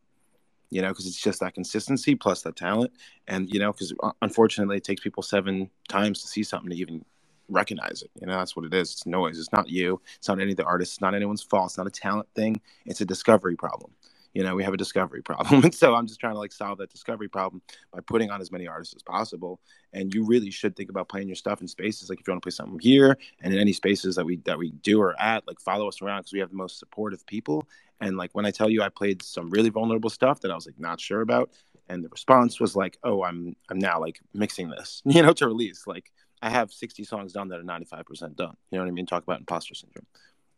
You 0.70 0.82
know, 0.82 0.88
because 0.88 1.06
it's 1.06 1.20
just 1.20 1.40
that 1.40 1.54
consistency 1.54 2.14
plus 2.14 2.42
that 2.42 2.56
talent, 2.56 2.92
and 3.26 3.48
you 3.52 3.58
know, 3.58 3.72
because 3.72 3.94
uh, 4.02 4.12
unfortunately, 4.20 4.76
it 4.76 4.84
takes 4.84 5.02
people 5.02 5.22
seven 5.22 5.70
times 5.88 6.20
to 6.20 6.28
see 6.28 6.42
something 6.42 6.68
to 6.70 6.76
even 6.76 7.04
recognize 7.48 8.02
it. 8.02 8.10
You 8.20 8.26
know, 8.26 8.34
that's 8.34 8.54
what 8.54 8.66
it 8.66 8.74
is. 8.74 8.92
It's 8.92 9.06
noise. 9.06 9.38
It's 9.38 9.52
not 9.52 9.68
you. 9.70 10.00
It's 10.16 10.28
not 10.28 10.40
any 10.40 10.50
of 10.50 10.56
the 10.58 10.64
artists. 10.64 10.96
It's 10.96 11.00
not 11.00 11.14
anyone's 11.14 11.42
fault. 11.42 11.70
It's 11.70 11.78
not 11.78 11.86
a 11.86 11.90
talent 11.90 12.28
thing. 12.34 12.60
It's 12.84 13.00
a 13.00 13.06
discovery 13.06 13.56
problem. 13.56 13.92
You 14.34 14.42
know, 14.42 14.54
we 14.54 14.62
have 14.64 14.74
a 14.74 14.78
discovery 14.78 15.22
problem. 15.22 15.62
And 15.68 15.74
so 15.74 15.94
I'm 15.94 16.06
just 16.06 16.20
trying 16.20 16.34
to 16.34 16.38
like 16.38 16.52
solve 16.52 16.78
that 16.78 16.90
discovery 16.90 17.28
problem 17.28 17.62
by 17.92 18.00
putting 18.00 18.30
on 18.30 18.40
as 18.40 18.52
many 18.52 18.66
artists 18.66 18.94
as 18.94 19.02
possible. 19.02 19.60
And 19.92 20.14
you 20.14 20.24
really 20.24 20.50
should 20.50 20.76
think 20.76 20.90
about 20.90 21.08
playing 21.08 21.28
your 21.28 21.36
stuff 21.36 21.60
in 21.60 21.68
spaces. 21.68 22.08
Like 22.08 22.20
if 22.20 22.26
you 22.26 22.32
want 22.32 22.42
to 22.42 22.46
play 22.46 22.54
something 22.54 22.78
here 22.78 23.16
and 23.40 23.52
in 23.52 23.58
any 23.58 23.72
spaces 23.72 24.16
that 24.16 24.24
we 24.24 24.36
that 24.44 24.58
we 24.58 24.70
do 24.70 25.00
or 25.00 25.20
at, 25.20 25.46
like 25.46 25.60
follow 25.60 25.88
us 25.88 26.02
around 26.02 26.20
because 26.20 26.32
we 26.32 26.40
have 26.40 26.50
the 26.50 26.56
most 26.56 26.78
supportive 26.78 27.26
people. 27.26 27.66
And 28.00 28.16
like 28.16 28.30
when 28.32 28.46
I 28.46 28.50
tell 28.50 28.70
you 28.70 28.82
I 28.82 28.88
played 28.90 29.22
some 29.22 29.50
really 29.50 29.70
vulnerable 29.70 30.10
stuff 30.10 30.40
that 30.40 30.50
I 30.50 30.54
was 30.54 30.66
like 30.66 30.78
not 30.78 31.00
sure 31.00 31.20
about, 31.20 31.50
and 31.88 32.04
the 32.04 32.08
response 32.08 32.60
was 32.60 32.76
like, 32.76 32.98
"Oh, 33.02 33.24
I'm 33.24 33.56
I'm 33.70 33.78
now 33.78 34.00
like 34.00 34.20
mixing 34.34 34.68
this, 34.70 35.02
you 35.06 35.22
know, 35.22 35.32
to 35.32 35.46
release." 35.46 35.86
Like 35.86 36.12
I 36.42 36.50
have 36.50 36.70
60 36.70 37.04
songs 37.04 37.32
done 37.32 37.48
that 37.48 37.58
are 37.58 37.64
95% 37.64 38.36
done. 38.36 38.56
You 38.70 38.78
know 38.78 38.84
what 38.84 38.88
I 38.88 38.92
mean? 38.92 39.06
Talk 39.06 39.24
about 39.24 39.40
imposter 39.40 39.74
syndrome 39.74 40.06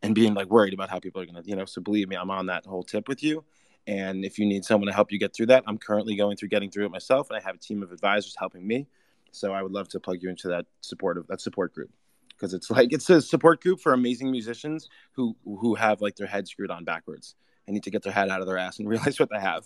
and 0.03 0.15
being 0.15 0.33
like 0.33 0.47
worried 0.47 0.73
about 0.73 0.89
how 0.89 0.99
people 0.99 1.21
are 1.21 1.25
gonna, 1.25 1.41
you 1.45 1.55
know. 1.55 1.65
So 1.65 1.81
believe 1.81 2.09
me, 2.09 2.15
I'm 2.15 2.31
on 2.31 2.47
that 2.47 2.65
whole 2.65 2.83
tip 2.83 3.07
with 3.07 3.23
you. 3.23 3.43
And 3.87 4.23
if 4.23 4.37
you 4.37 4.45
need 4.45 4.63
someone 4.63 4.87
to 4.87 4.93
help 4.93 5.11
you 5.11 5.19
get 5.19 5.33
through 5.33 5.47
that, 5.47 5.63
I'm 5.67 5.77
currently 5.77 6.15
going 6.15 6.37
through 6.37 6.49
getting 6.49 6.69
through 6.69 6.85
it 6.85 6.91
myself, 6.91 7.29
and 7.29 7.37
I 7.37 7.41
have 7.41 7.55
a 7.55 7.59
team 7.59 7.81
of 7.81 7.91
advisors 7.91 8.35
helping 8.37 8.65
me. 8.65 8.87
So 9.31 9.53
I 9.53 9.61
would 9.61 9.71
love 9.71 9.87
to 9.89 9.99
plug 9.99 10.21
you 10.21 10.29
into 10.29 10.49
that 10.49 10.65
supportive 10.81 11.25
that 11.27 11.41
support 11.41 11.73
group 11.73 11.89
because 12.29 12.53
it's 12.53 12.69
like 12.69 12.91
it's 12.91 13.09
a 13.09 13.21
support 13.21 13.61
group 13.61 13.79
for 13.79 13.93
amazing 13.93 14.29
musicians 14.29 14.89
who 15.13 15.35
who 15.45 15.75
have 15.75 16.01
like 16.01 16.15
their 16.15 16.27
head 16.27 16.47
screwed 16.47 16.71
on 16.71 16.83
backwards 16.83 17.35
and 17.65 17.73
need 17.73 17.83
to 17.83 17.91
get 17.91 18.03
their 18.03 18.11
head 18.11 18.29
out 18.29 18.41
of 18.41 18.47
their 18.47 18.57
ass 18.57 18.79
and 18.79 18.89
realize 18.89 19.19
what 19.19 19.29
they 19.29 19.39
have. 19.39 19.65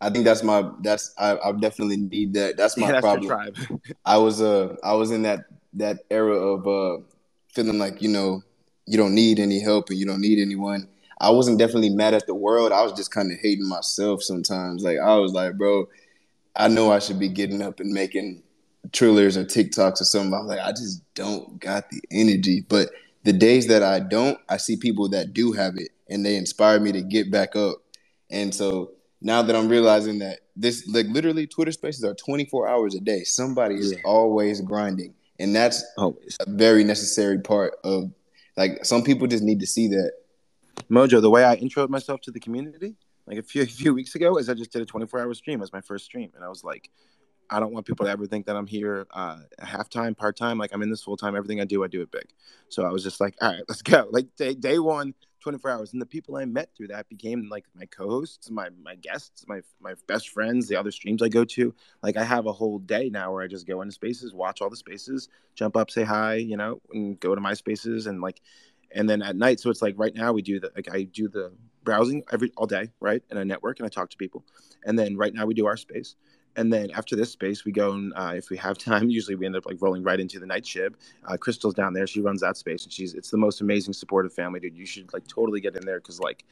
I 0.00 0.10
think 0.10 0.24
that's 0.24 0.42
my 0.42 0.70
that's 0.82 1.14
I, 1.18 1.38
I 1.38 1.52
definitely 1.52 1.96
need 1.96 2.34
that. 2.34 2.56
That's 2.56 2.76
my 2.76 2.86
Yeah, 2.86 2.92
that's 3.00 3.02
problem. 3.02 3.80
I 4.04 4.18
was 4.18 4.40
uh 4.40 4.76
I 4.84 4.94
was 4.94 5.10
in 5.10 5.22
that 5.22 5.46
that 5.74 6.00
era 6.10 6.36
of 6.36 6.66
uh 6.66 7.02
feeling 7.48 7.78
like 7.78 8.02
you 8.02 8.08
know 8.08 8.42
you 8.86 8.96
don't 8.96 9.14
need 9.14 9.40
any 9.40 9.60
help 9.60 9.90
and 9.90 9.98
you 9.98 10.06
don't 10.06 10.20
need 10.20 10.38
anyone. 10.38 10.88
I 11.18 11.30
wasn't 11.30 11.58
definitely 11.58 11.90
mad 11.90 12.14
at 12.14 12.26
the 12.26 12.34
world. 12.34 12.72
I 12.72 12.82
was 12.82 12.92
just 12.92 13.10
kind 13.10 13.32
of 13.32 13.38
hating 13.40 13.68
myself 13.68 14.22
sometimes. 14.22 14.82
Like 14.84 14.98
I 14.98 15.16
was 15.16 15.32
like, 15.32 15.56
bro, 15.56 15.88
I 16.54 16.68
know 16.68 16.92
I 16.92 16.98
should 16.98 17.18
be 17.18 17.28
getting 17.28 17.62
up 17.62 17.80
and 17.80 17.92
making 17.92 18.42
trillers 18.90 19.36
or 19.36 19.44
TikToks 19.44 20.00
or 20.00 20.04
something. 20.04 20.34
I'm 20.34 20.46
like, 20.46 20.60
I 20.60 20.70
just 20.70 21.02
don't 21.14 21.58
got 21.58 21.90
the 21.90 22.00
energy. 22.10 22.64
But 22.68 22.90
the 23.24 23.32
days 23.32 23.66
that 23.68 23.82
I 23.82 24.00
don't, 24.00 24.38
I 24.48 24.56
see 24.58 24.76
people 24.76 25.08
that 25.10 25.32
do 25.32 25.52
have 25.52 25.76
it 25.76 25.88
and 26.08 26.24
they 26.24 26.36
inspire 26.36 26.78
me 26.78 26.92
to 26.92 27.02
get 27.02 27.30
back 27.30 27.56
up. 27.56 27.78
And 28.30 28.54
so 28.54 28.92
now 29.20 29.42
that 29.42 29.56
I'm 29.56 29.68
realizing 29.68 30.18
that 30.20 30.40
this 30.54 30.86
like 30.88 31.06
literally 31.08 31.46
Twitter 31.46 31.72
spaces 31.72 32.04
are 32.04 32.14
24 32.14 32.68
hours 32.68 32.94
a 32.94 33.00
day. 33.00 33.24
Somebody 33.24 33.76
is 33.76 33.92
Yeah. 33.92 33.98
always 34.04 34.60
grinding. 34.60 35.14
And 35.38 35.54
that's 35.54 35.84
Always. 35.98 36.36
a 36.40 36.48
very 36.50 36.84
necessary 36.84 37.38
part 37.40 37.74
of 37.84 38.10
like 38.56 38.84
some 38.84 39.02
people 39.02 39.26
just 39.26 39.42
need 39.44 39.60
to 39.60 39.66
see 39.66 39.88
that. 39.88 40.12
Mojo, 40.90 41.20
the 41.20 41.30
way 41.30 41.44
I 41.44 41.56
introed 41.56 41.88
myself 41.88 42.20
to 42.22 42.30
the 42.30 42.40
community, 42.40 42.96
like 43.26 43.38
a 43.38 43.42
few 43.42 43.62
a 43.64 43.66
few 43.66 43.94
weeks 43.94 44.14
ago, 44.14 44.38
is 44.38 44.48
I 44.48 44.54
just 44.54 44.72
did 44.72 44.82
a 44.82 44.86
24 44.86 45.20
hour 45.20 45.34
stream 45.34 45.62
as 45.62 45.72
my 45.72 45.80
first 45.80 46.04
stream, 46.04 46.30
and 46.34 46.44
I 46.44 46.48
was 46.48 46.64
like, 46.64 46.90
I 47.50 47.60
don't 47.60 47.72
want 47.72 47.86
people 47.86 48.06
to 48.06 48.10
ever 48.12 48.26
think 48.26 48.46
that 48.46 48.56
I'm 48.56 48.66
here 48.66 49.06
uh, 49.12 49.38
half 49.60 49.88
time, 49.88 50.14
part 50.14 50.36
time. 50.36 50.58
Like 50.58 50.72
I'm 50.72 50.82
in 50.82 50.90
this 50.90 51.02
full 51.02 51.16
time. 51.16 51.36
Everything 51.36 51.60
I 51.60 51.64
do, 51.64 51.84
I 51.84 51.86
do 51.86 52.02
it 52.02 52.10
big. 52.10 52.28
So 52.68 52.84
I 52.84 52.90
was 52.90 53.02
just 53.02 53.20
like, 53.20 53.36
all 53.40 53.50
right, 53.50 53.62
let's 53.68 53.82
go. 53.82 54.08
Like 54.16 54.34
day 54.36 54.54
day 54.54 54.78
one, 54.78 55.14
24 55.40 55.70
hours, 55.70 55.92
and 55.92 56.00
the 56.00 56.06
people 56.06 56.36
I 56.36 56.44
met 56.44 56.70
through 56.76 56.88
that 56.88 57.08
became 57.08 57.48
like 57.50 57.64
my 57.74 57.86
co-hosts, 57.86 58.50
my 58.50 58.68
my 58.82 58.94
guests, 58.96 59.44
my 59.46 59.60
my 59.80 59.94
best 60.08 60.30
friends, 60.30 60.68
the 60.68 60.76
other 60.76 60.90
streams 60.90 61.22
I 61.22 61.28
go 61.28 61.44
to. 61.44 61.74
Like 62.02 62.16
I 62.16 62.24
have 62.24 62.46
a 62.46 62.52
whole 62.52 62.78
day 62.78 63.10
now 63.10 63.32
where 63.32 63.42
I 63.42 63.46
just 63.46 63.66
go 63.66 63.82
into 63.82 63.92
spaces, 63.92 64.32
watch 64.32 64.60
all 64.60 64.70
the 64.70 64.76
spaces, 64.76 65.28
jump 65.54 65.76
up, 65.76 65.90
say 65.90 66.04
hi, 66.04 66.34
you 66.34 66.56
know, 66.56 66.80
and 66.92 67.18
go 67.20 67.34
to 67.34 67.40
my 67.40 67.54
spaces 67.54 68.06
and 68.06 68.20
like 68.20 68.40
and 68.96 69.08
then 69.08 69.22
at 69.22 69.36
night 69.36 69.60
so 69.60 69.70
it's 69.70 69.82
like 69.82 69.94
right 69.96 70.14
now 70.14 70.32
we 70.32 70.42
do 70.42 70.58
the 70.58 70.72
like 70.74 70.88
i 70.92 71.04
do 71.04 71.28
the 71.28 71.52
browsing 71.84 72.24
every 72.32 72.50
all 72.56 72.66
day 72.66 72.90
right 72.98 73.22
and 73.30 73.38
i 73.38 73.44
network 73.44 73.78
and 73.78 73.86
i 73.86 73.88
talk 73.88 74.10
to 74.10 74.16
people. 74.16 74.44
And 74.84 74.98
then 74.98 75.16
right 75.16 75.32
now 75.32 75.46
we 75.46 75.54
do 75.54 75.66
our 75.66 75.76
space. 75.76 76.16
And 76.56 76.72
then 76.72 76.90
after 76.92 77.14
this 77.14 77.30
space 77.30 77.64
we 77.64 77.70
go 77.70 77.92
and 77.92 78.12
uh, 78.16 78.32
if 78.34 78.50
we 78.50 78.56
have 78.56 78.76
time 78.90 79.08
usually 79.08 79.36
we 79.36 79.46
end 79.46 79.54
up 79.54 79.66
like 79.66 79.76
rolling 79.80 80.02
right 80.02 80.18
into 80.18 80.40
the 80.40 80.46
night 80.46 80.64
shib 80.64 80.94
uh, 81.26 81.36
crystal's 81.36 81.74
down 81.74 81.92
there. 81.92 82.06
She 82.06 82.20
runs 82.20 82.40
that 82.40 82.56
space 82.56 82.82
and 82.84 82.92
she's 82.92 83.14
it's 83.14 83.30
the 83.30 83.36
most 83.36 83.60
amazing 83.60 83.94
supportive 83.94 84.32
family 84.32 84.58
dude. 84.58 84.76
You 84.76 84.86
should 84.86 85.12
like 85.12 85.26
totally 85.28 85.60
get 85.60 85.76
in 85.76 85.86
there 85.86 86.00
because 86.00 86.18
like 86.18 86.44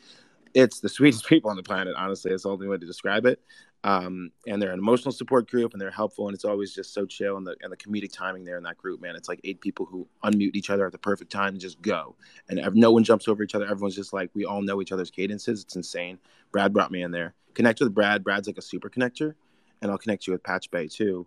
it's 0.55 0.81
the 0.81 0.89
sweetest 0.97 1.27
people 1.27 1.51
on 1.51 1.57
the 1.57 1.63
planet. 1.63 1.95
Honestly, 1.97 2.31
it's 2.31 2.45
the 2.45 2.51
only 2.51 2.69
way 2.69 2.79
to 2.79 2.87
describe 2.87 3.27
it. 3.27 3.41
Um, 3.85 4.31
and 4.47 4.61
they're 4.63 4.73
an 4.73 4.79
emotional 4.79 5.13
support 5.13 5.49
group, 5.49 5.73
and 5.73 5.81
they're 5.81 5.91
helpful, 5.91 6.27
and 6.27 6.35
it's 6.35 6.47
always 6.47 6.75
just 6.75 6.95
so 6.95 7.05
chill. 7.05 7.37
And 7.37 7.47
the 7.47 7.55
and 7.61 7.71
the 7.71 7.77
comedic 7.77 8.13
timing 8.13 8.45
there 8.45 8.57
in 8.57 8.63
that 8.65 8.79
group, 8.79 9.03
man, 9.03 9.15
it's 9.15 9.29
like 9.29 9.41
eight 9.45 9.61
people 9.61 9.85
who 9.85 10.09
unmute 10.25 10.55
each 10.55 10.71
other 10.71 10.87
at 10.87 10.93
the 10.93 10.99
perfect 10.99 11.31
time 11.31 11.49
and 11.49 11.61
just 11.61 11.83
go, 11.83 12.17
and 12.49 12.59
ev- 12.59 12.75
no 12.75 12.91
one 12.91 13.05
jumps 13.05 13.29
over 13.29 13.43
each 13.43 13.55
other. 13.55 13.67
Everyone's 13.67 13.95
just 13.95 14.15
like 14.15 14.31
we 14.33 14.47
all 14.47 14.63
know 14.63 14.81
each 14.81 14.91
other's 14.91 15.11
cadences. 15.11 15.63
It's 15.63 15.77
insane. 15.77 16.19
Brad 16.51 16.73
brought 16.73 16.91
me 16.91 17.03
in 17.03 17.11
there. 17.11 17.35
Connect 17.53 17.79
with 17.79 17.95
Brad. 17.95 18.25
Brad's 18.25 18.47
like 18.47 18.57
a 18.57 18.63
super 18.63 18.89
connector, 18.89 19.35
and 19.83 19.91
I'll 19.91 19.99
connect 19.99 20.27
you 20.27 20.33
with 20.33 20.43
Patch 20.43 20.71
Bay 20.71 20.89
too, 20.89 21.27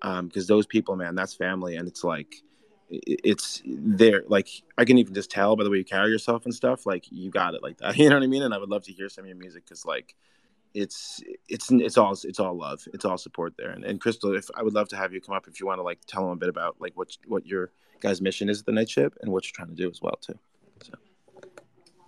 because 0.00 0.46
those 0.46 0.64
people, 0.64 0.94
man, 0.94 1.16
that's 1.16 1.34
family, 1.34 1.74
and 1.74 1.88
it's 1.88 2.04
like 2.04 2.36
it's 2.88 3.62
there 3.66 4.22
like 4.28 4.48
i 4.78 4.84
can 4.84 4.96
even 4.96 5.12
just 5.12 5.28
tell 5.28 5.56
by 5.56 5.64
the 5.64 5.70
way 5.70 5.76
you 5.76 5.84
carry 5.84 6.08
yourself 6.08 6.44
and 6.44 6.54
stuff 6.54 6.86
like 6.86 7.04
you 7.10 7.32
got 7.32 7.52
it 7.54 7.60
like 7.60 7.76
that 7.78 7.96
you 7.98 8.08
know 8.08 8.14
what 8.14 8.22
i 8.22 8.28
mean 8.28 8.44
and 8.44 8.54
i 8.54 8.58
would 8.58 8.68
love 8.68 8.84
to 8.84 8.92
hear 8.92 9.08
some 9.08 9.24
of 9.24 9.28
your 9.28 9.36
music 9.36 9.64
because 9.64 9.84
like 9.84 10.14
it's 10.76 11.22
it's 11.48 11.70
it's 11.70 11.96
all 11.96 12.12
it's 12.12 12.38
all 12.38 12.56
love 12.56 12.86
it's 12.92 13.04
all 13.04 13.16
support 13.16 13.54
there 13.56 13.70
and, 13.70 13.84
and 13.84 14.00
crystal 14.00 14.36
if 14.36 14.50
i 14.56 14.62
would 14.62 14.74
love 14.74 14.88
to 14.88 14.96
have 14.96 15.12
you 15.12 15.20
come 15.20 15.34
up 15.34 15.48
if 15.48 15.58
you 15.58 15.66
want 15.66 15.78
to 15.78 15.82
like 15.82 15.98
tell 16.06 16.22
them 16.22 16.32
a 16.32 16.36
bit 16.36 16.50
about 16.50 16.76
like 16.78 16.94
what 16.96 17.08
what 17.26 17.46
your 17.46 17.70
guys 18.00 18.20
mission 18.20 18.48
is 18.50 18.60
at 18.60 18.66
the 18.66 18.72
night 18.72 18.90
ship 18.90 19.16
and 19.22 19.32
what 19.32 19.44
you're 19.44 19.56
trying 19.56 19.74
to 19.74 19.82
do 19.82 19.88
as 19.90 20.02
well 20.02 20.16
too 20.20 20.38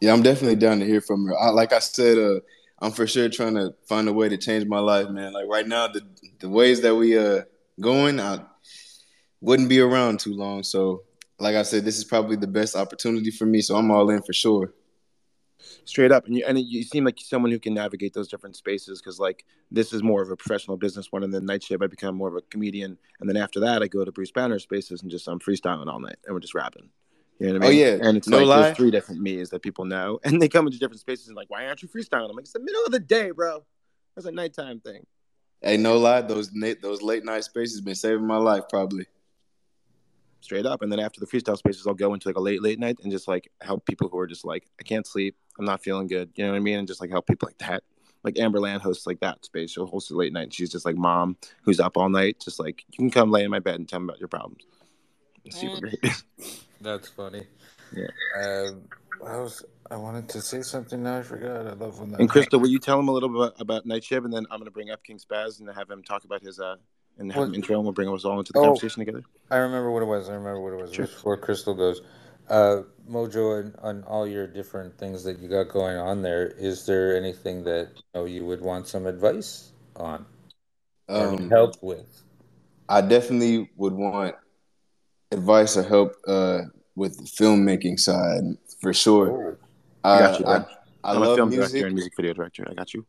Yeah, 0.00 0.12
I'm 0.12 0.22
definitely 0.22 0.56
down 0.56 0.78
to 0.78 0.86
hear 0.86 1.00
from 1.00 1.26
her. 1.26 1.36
I, 1.36 1.50
like 1.50 1.72
I 1.72 1.80
said, 1.80 2.18
uh, 2.18 2.40
I'm 2.80 2.92
for 2.92 3.06
sure 3.06 3.28
trying 3.28 3.54
to 3.54 3.74
find 3.88 4.08
a 4.08 4.12
way 4.12 4.28
to 4.28 4.36
change 4.36 4.64
my 4.64 4.78
life, 4.78 5.08
man. 5.08 5.32
Like 5.32 5.48
right 5.48 5.66
now, 5.66 5.88
the 5.88 6.02
the 6.38 6.48
ways 6.48 6.80
that 6.82 6.94
we 6.94 7.18
uh 7.18 7.42
going, 7.80 8.20
I 8.20 8.40
wouldn't 9.40 9.68
be 9.68 9.80
around 9.80 10.20
too 10.20 10.34
long. 10.34 10.62
So, 10.62 11.02
like 11.38 11.56
I 11.56 11.62
said, 11.62 11.84
this 11.84 11.98
is 11.98 12.04
probably 12.04 12.36
the 12.36 12.46
best 12.46 12.76
opportunity 12.76 13.30
for 13.30 13.46
me. 13.46 13.60
So 13.60 13.76
I'm 13.76 13.90
all 13.90 14.10
in 14.10 14.22
for 14.22 14.32
sure. 14.32 14.72
Straight 15.84 16.12
up 16.12 16.26
and 16.26 16.36
you 16.36 16.44
and 16.46 16.58
you 16.58 16.82
seem 16.82 17.04
like 17.04 17.18
someone 17.20 17.50
who 17.50 17.58
can 17.58 17.74
navigate 17.74 18.12
those 18.14 18.28
different 18.28 18.56
spaces 18.56 19.00
because 19.00 19.18
like 19.18 19.44
this 19.70 19.92
is 19.92 20.02
more 20.02 20.22
of 20.22 20.30
a 20.30 20.36
professional 20.36 20.76
business 20.76 21.10
one 21.10 21.22
and 21.22 21.34
then 21.34 21.44
night 21.44 21.62
shift 21.62 21.82
i 21.82 21.86
become 21.86 22.14
more 22.14 22.28
of 22.28 22.36
a 22.36 22.40
comedian 22.42 22.96
and 23.20 23.28
then 23.28 23.36
after 23.36 23.60
that 23.60 23.82
i 23.82 23.88
go 23.88 24.04
to 24.04 24.12
bruce 24.12 24.30
banner 24.30 24.58
spaces 24.58 25.02
and 25.02 25.10
just 25.10 25.26
i'm 25.28 25.38
freestyling 25.38 25.92
all 25.92 26.00
night 26.00 26.16
and 26.26 26.34
we're 26.34 26.40
just 26.40 26.54
rapping 26.54 26.88
you 27.38 27.46
know 27.46 27.54
what 27.54 27.62
I 27.62 27.66
oh, 27.66 27.70
mean? 27.70 27.78
Oh, 27.78 27.84
yeah. 27.84 28.08
and 28.08 28.16
it's 28.16 28.28
No 28.28 28.38
like 28.38 28.46
lie. 28.46 28.62
there's 28.62 28.76
three 28.76 28.90
different 28.90 29.20
me's 29.20 29.50
that 29.50 29.62
people 29.62 29.84
know, 29.84 30.18
and 30.24 30.42
they 30.42 30.48
come 30.48 30.66
into 30.66 30.78
different 30.78 31.00
spaces 31.00 31.28
and 31.28 31.36
like, 31.36 31.50
why 31.50 31.66
aren't 31.66 31.82
you 31.82 31.88
freestyling? 31.88 32.30
I'm 32.30 32.36
like, 32.36 32.44
it's 32.44 32.52
the 32.52 32.60
middle 32.60 32.84
of 32.84 32.92
the 32.92 33.00
day, 33.00 33.30
bro. 33.30 33.64
That's 34.16 34.26
a 34.26 34.32
nighttime 34.32 34.80
thing. 34.80 35.06
Hey, 35.62 35.76
no 35.76 35.98
lie, 35.98 36.20
those 36.22 36.50
those 36.82 37.02
late 37.02 37.24
night 37.24 37.44
spaces 37.44 37.80
been 37.80 37.94
saving 37.94 38.26
my 38.26 38.36
life 38.36 38.64
probably. 38.68 39.06
Straight 40.40 40.66
up. 40.66 40.82
And 40.82 40.90
then 40.90 41.00
after 41.00 41.20
the 41.20 41.26
freestyle 41.26 41.56
spaces, 41.58 41.86
I'll 41.86 41.94
go 41.94 42.14
into 42.14 42.28
like 42.28 42.36
a 42.36 42.40
late, 42.40 42.62
late 42.62 42.78
night 42.78 42.98
and 43.02 43.12
just 43.12 43.28
like 43.28 43.50
help 43.60 43.86
people 43.86 44.08
who 44.08 44.18
are 44.18 44.26
just 44.26 44.44
like, 44.44 44.66
I 44.80 44.82
can't 44.82 45.06
sleep, 45.06 45.36
I'm 45.58 45.64
not 45.64 45.82
feeling 45.82 46.06
good. 46.06 46.30
You 46.36 46.44
know 46.44 46.50
what 46.52 46.56
I 46.56 46.60
mean? 46.60 46.78
And 46.78 46.88
just 46.88 47.00
like 47.00 47.10
help 47.10 47.26
people 47.26 47.48
like 47.48 47.58
that. 47.58 47.82
Like 48.24 48.38
Amber 48.38 48.60
Land 48.60 48.82
hosts 48.82 49.06
like 49.06 49.20
that 49.20 49.44
space. 49.44 49.70
She'll 49.70 49.86
host 49.86 50.10
a 50.10 50.16
late 50.16 50.32
night. 50.32 50.52
She's 50.52 50.70
just 50.70 50.84
like 50.84 50.96
mom 50.96 51.36
who's 51.62 51.80
up 51.80 51.96
all 51.96 52.08
night. 52.08 52.40
Just 52.40 52.58
like 52.58 52.84
you 52.90 52.96
can 52.98 53.10
come 53.10 53.30
lay 53.30 53.44
in 53.44 53.50
my 53.50 53.60
bed 53.60 53.76
and 53.76 53.88
tell 53.88 54.00
me 54.00 54.04
about 54.04 54.18
your 54.18 54.28
problems. 54.28 54.66
It's 55.44 55.58
super 55.58 55.76
Mm. 55.76 55.80
great. 55.80 56.22
That's 56.80 57.08
funny. 57.08 57.46
Yeah. 57.92 58.06
Um, 58.36 58.82
I 59.26 59.38
was. 59.38 59.64
I 59.90 59.96
wanted 59.96 60.28
to 60.30 60.42
say 60.42 60.62
something 60.62 61.02
now. 61.02 61.18
I 61.18 61.22
forgot. 61.22 61.66
I 61.66 61.72
love 61.72 61.98
when 61.98 62.10
that. 62.10 62.20
and 62.20 62.28
Crystal, 62.28 62.60
will 62.60 62.68
you 62.68 62.78
tell 62.78 62.98
him 63.00 63.08
a 63.08 63.12
little 63.12 63.28
bit 63.28 63.38
about, 63.38 63.60
about 63.60 63.86
Night 63.86 64.04
Shift, 64.04 64.24
and 64.24 64.32
then 64.32 64.46
I'm 64.50 64.58
gonna 64.58 64.70
bring 64.70 64.90
up 64.90 65.02
King 65.02 65.18
Spaz 65.18 65.60
and 65.60 65.68
have 65.74 65.90
him 65.90 66.02
talk 66.02 66.24
about 66.24 66.42
his 66.42 66.60
uh 66.60 66.76
and 67.18 67.32
have 67.32 67.40
What- 67.40 67.48
him 67.48 67.54
intro, 67.56 67.76
and 67.76 67.84
we'll 67.84 67.92
bring 67.92 68.08
us 68.08 68.24
all 68.24 68.38
into 68.38 68.52
the 68.52 68.58
Oh. 68.60 68.64
conversation 68.64 69.00
together. 69.00 69.22
I 69.50 69.56
remember 69.58 69.90
what 69.90 70.02
it 70.02 70.06
was. 70.06 70.28
I 70.28 70.34
remember 70.34 70.60
what 70.60 70.72
it 70.72 70.80
was. 70.80 70.92
Sure. 70.92 71.06
Before 71.06 71.36
Crystal 71.36 71.74
goes, 71.74 72.00
uh, 72.48 72.82
Mojo, 73.10 73.60
and 73.60 73.74
on 73.82 74.04
all 74.04 74.26
your 74.26 74.46
different 74.46 74.96
things 74.98 75.24
that 75.24 75.38
you 75.38 75.48
got 75.48 75.68
going 75.68 75.96
on 75.96 76.22
there, 76.22 76.46
is 76.46 76.86
there 76.86 77.16
anything 77.16 77.64
that 77.64 77.88
you 77.96 78.02
know 78.14 78.24
you 78.24 78.44
would 78.46 78.60
want 78.60 78.86
some 78.86 79.06
advice 79.06 79.72
on 79.96 80.24
or 81.08 81.16
Um, 81.28 81.50
help 81.50 81.82
with? 81.82 82.22
I 82.88 83.00
definitely 83.00 83.70
would 83.76 83.92
want 83.94 84.34
advice 85.32 85.76
or 85.76 85.82
help 85.82 86.12
uh, 86.26 86.62
with 86.96 87.16
the 87.18 87.24
filmmaking 87.24 87.98
side 87.98 88.44
for 88.80 88.92
sure. 88.94 89.58
I 90.04 90.14
I, 90.14 90.18
got 90.20 90.38
you, 90.38 90.44
bro. 90.44 90.54
I, 90.54 90.66
I 91.04 91.10
am 91.16 91.22
a 91.22 91.26
love 91.26 91.36
film 91.36 91.48
music. 91.50 91.70
director 91.72 91.86
and 91.86 91.94
music 91.94 92.12
video 92.16 92.32
director. 92.32 92.66
I 92.70 92.74
got 92.74 92.94
you. 92.94 93.04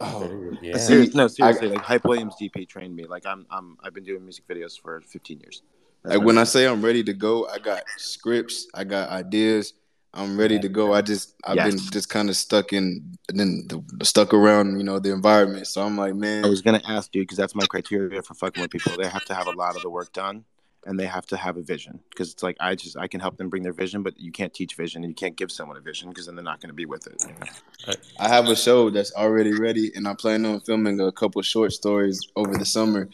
Oh, 0.00 0.52
yeah. 0.60 0.76
Serious, 0.76 1.14
no, 1.14 1.24
I- 1.24 1.28
seriously. 1.28 1.68
like 1.68 1.82
Hype 1.82 2.04
Williams 2.08 2.34
DP 2.40 2.68
trained 2.68 2.94
me. 2.94 3.04
Like 3.06 3.26
I'm, 3.26 3.46
I'm, 3.50 3.76
I've 3.82 3.94
been 3.94 4.04
doing 4.04 4.22
music 4.24 4.46
videos 4.48 4.78
for 4.80 5.00
15 5.00 5.40
years. 5.40 5.62
That's 6.04 6.16
like 6.16 6.26
when 6.26 6.38
I 6.38 6.44
say 6.44 6.66
I'm 6.66 6.84
ready 6.84 7.02
to 7.04 7.12
go, 7.12 7.48
I 7.48 7.58
got 7.58 7.82
scripts, 7.96 8.66
I 8.74 8.84
got 8.84 9.08
ideas. 9.10 9.74
I'm 10.14 10.38
ready 10.38 10.58
to 10.60 10.68
go. 10.68 10.94
I 10.94 11.02
just 11.02 11.34
I've 11.44 11.56
Yes. 11.56 11.74
been 11.74 11.78
just 11.90 12.08
kind 12.08 12.30
of 12.30 12.36
stuck 12.36 12.72
in 12.72 13.16
then 13.28 13.66
the, 13.68 14.04
stuck 14.04 14.32
around, 14.32 14.78
you 14.78 14.84
know, 14.84 14.98
the 14.98 15.12
environment. 15.12 15.66
So 15.66 15.82
I'm 15.82 15.96
like, 15.96 16.14
man, 16.14 16.44
I 16.44 16.48
was 16.48 16.62
gonna 16.62 16.80
ask 16.86 17.14
you 17.14 17.22
because 17.22 17.36
that's 17.36 17.54
my 17.54 17.66
criteria 17.66 18.22
for 18.22 18.32
fucking 18.34 18.58
with 18.60 18.70
people. 18.70 18.96
They 18.96 19.08
have 19.08 19.24
to 19.24 19.34
have 19.34 19.46
a 19.46 19.50
lot 19.50 19.76
of 19.76 19.82
the 19.82 19.90
work 19.90 20.12
done, 20.14 20.44
and 20.86 20.98
they 20.98 21.06
have 21.06 21.26
to 21.26 21.36
have 21.36 21.56
a 21.56 21.62
vision. 21.62 22.00
Because 22.10 22.32
it's 22.32 22.42
like 22.42 22.56
I 22.60 22.74
just 22.74 22.96
I 22.96 23.08
can 23.08 23.20
help 23.20 23.36
them 23.36 23.48
bring 23.48 23.62
their 23.62 23.72
vision, 23.72 24.02
but 24.02 24.18
you 24.18 24.32
can't 24.32 24.54
teach 24.54 24.74
vision, 24.74 25.02
and 25.02 25.10
you 25.10 25.14
can't 25.14 25.36
give 25.36 25.50
someone 25.52 25.76
a 25.76 25.80
vision 25.80 26.08
because 26.08 26.26
then 26.26 26.36
they're 26.36 26.44
not 26.44 26.60
gonna 26.60 26.72
be 26.74 26.86
with 26.86 27.06
it. 27.06 27.22
you? 27.26 27.94
I 28.18 28.28
have 28.28 28.46
a 28.48 28.56
show 28.56 28.90
that's 28.90 29.12
already 29.14 29.52
ready, 29.52 29.92
and 29.94 30.08
I 30.08 30.14
plan 30.14 30.46
on 30.46 30.60
filming 30.60 31.00
a 31.00 31.12
couple 31.12 31.42
short 31.42 31.72
stories 31.72 32.20
over 32.36 32.56
the 32.56 32.66
summer. 32.66 33.08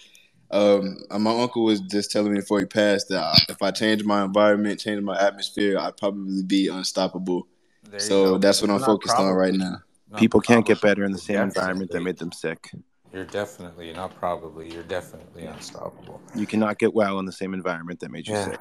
Um, 0.51 0.99
my 1.19 1.33
uncle 1.33 1.65
was 1.65 1.81
just 1.81 2.11
telling 2.11 2.33
me 2.33 2.41
before 2.41 2.61
he 2.61 2.67
passed 2.67 3.09
that 3.09 3.23
I- 3.23 3.53
if 3.53 3.63
I 3.63 3.71
change 3.71 4.05
my 4.05 4.23
environment, 4.23 4.79
change 4.79 5.01
my 5.03 5.19
atmosphere, 5.19 5.79
I'd 5.79 5.97
probably 5.97 6.43
be 6.43 6.69
unstoppable. 6.69 7.49
There 7.89 7.99
So 8.01 8.33
go. 8.33 8.39
that's 8.39 8.61
what 8.61 8.71
I'm 8.71 8.81
Not 8.81 8.87
focused 8.87 9.17
on 9.17 9.33
right 9.33 9.55
now. 9.55 9.79
Not 10.11 10.19
People 10.21 10.41
can't 10.41 10.67
get 10.67 10.81
better 10.83 11.05
in 11.05 11.13
the 11.13 11.19
same 11.19 11.41
environment 11.41 11.91
that 11.91 12.03
made 12.03 12.19
them 12.19 12.33
sick. 12.33 12.71
You're 13.13 13.25
definitely 13.25 13.93
not 13.93 14.15
probably. 14.15 14.73
You're 14.73 14.83
definitely 14.83 15.45
unstoppable. 15.45 16.21
You 16.35 16.47
cannot 16.47 16.79
get 16.79 16.95
well 16.95 17.19
in 17.19 17.27
the 17.27 17.33
same 17.33 17.53
environment 17.53 18.01
that 18.01 18.11
made 18.11 18.27
you 18.27 18.35
Yeah. 18.35 18.45
sick. 18.47 18.61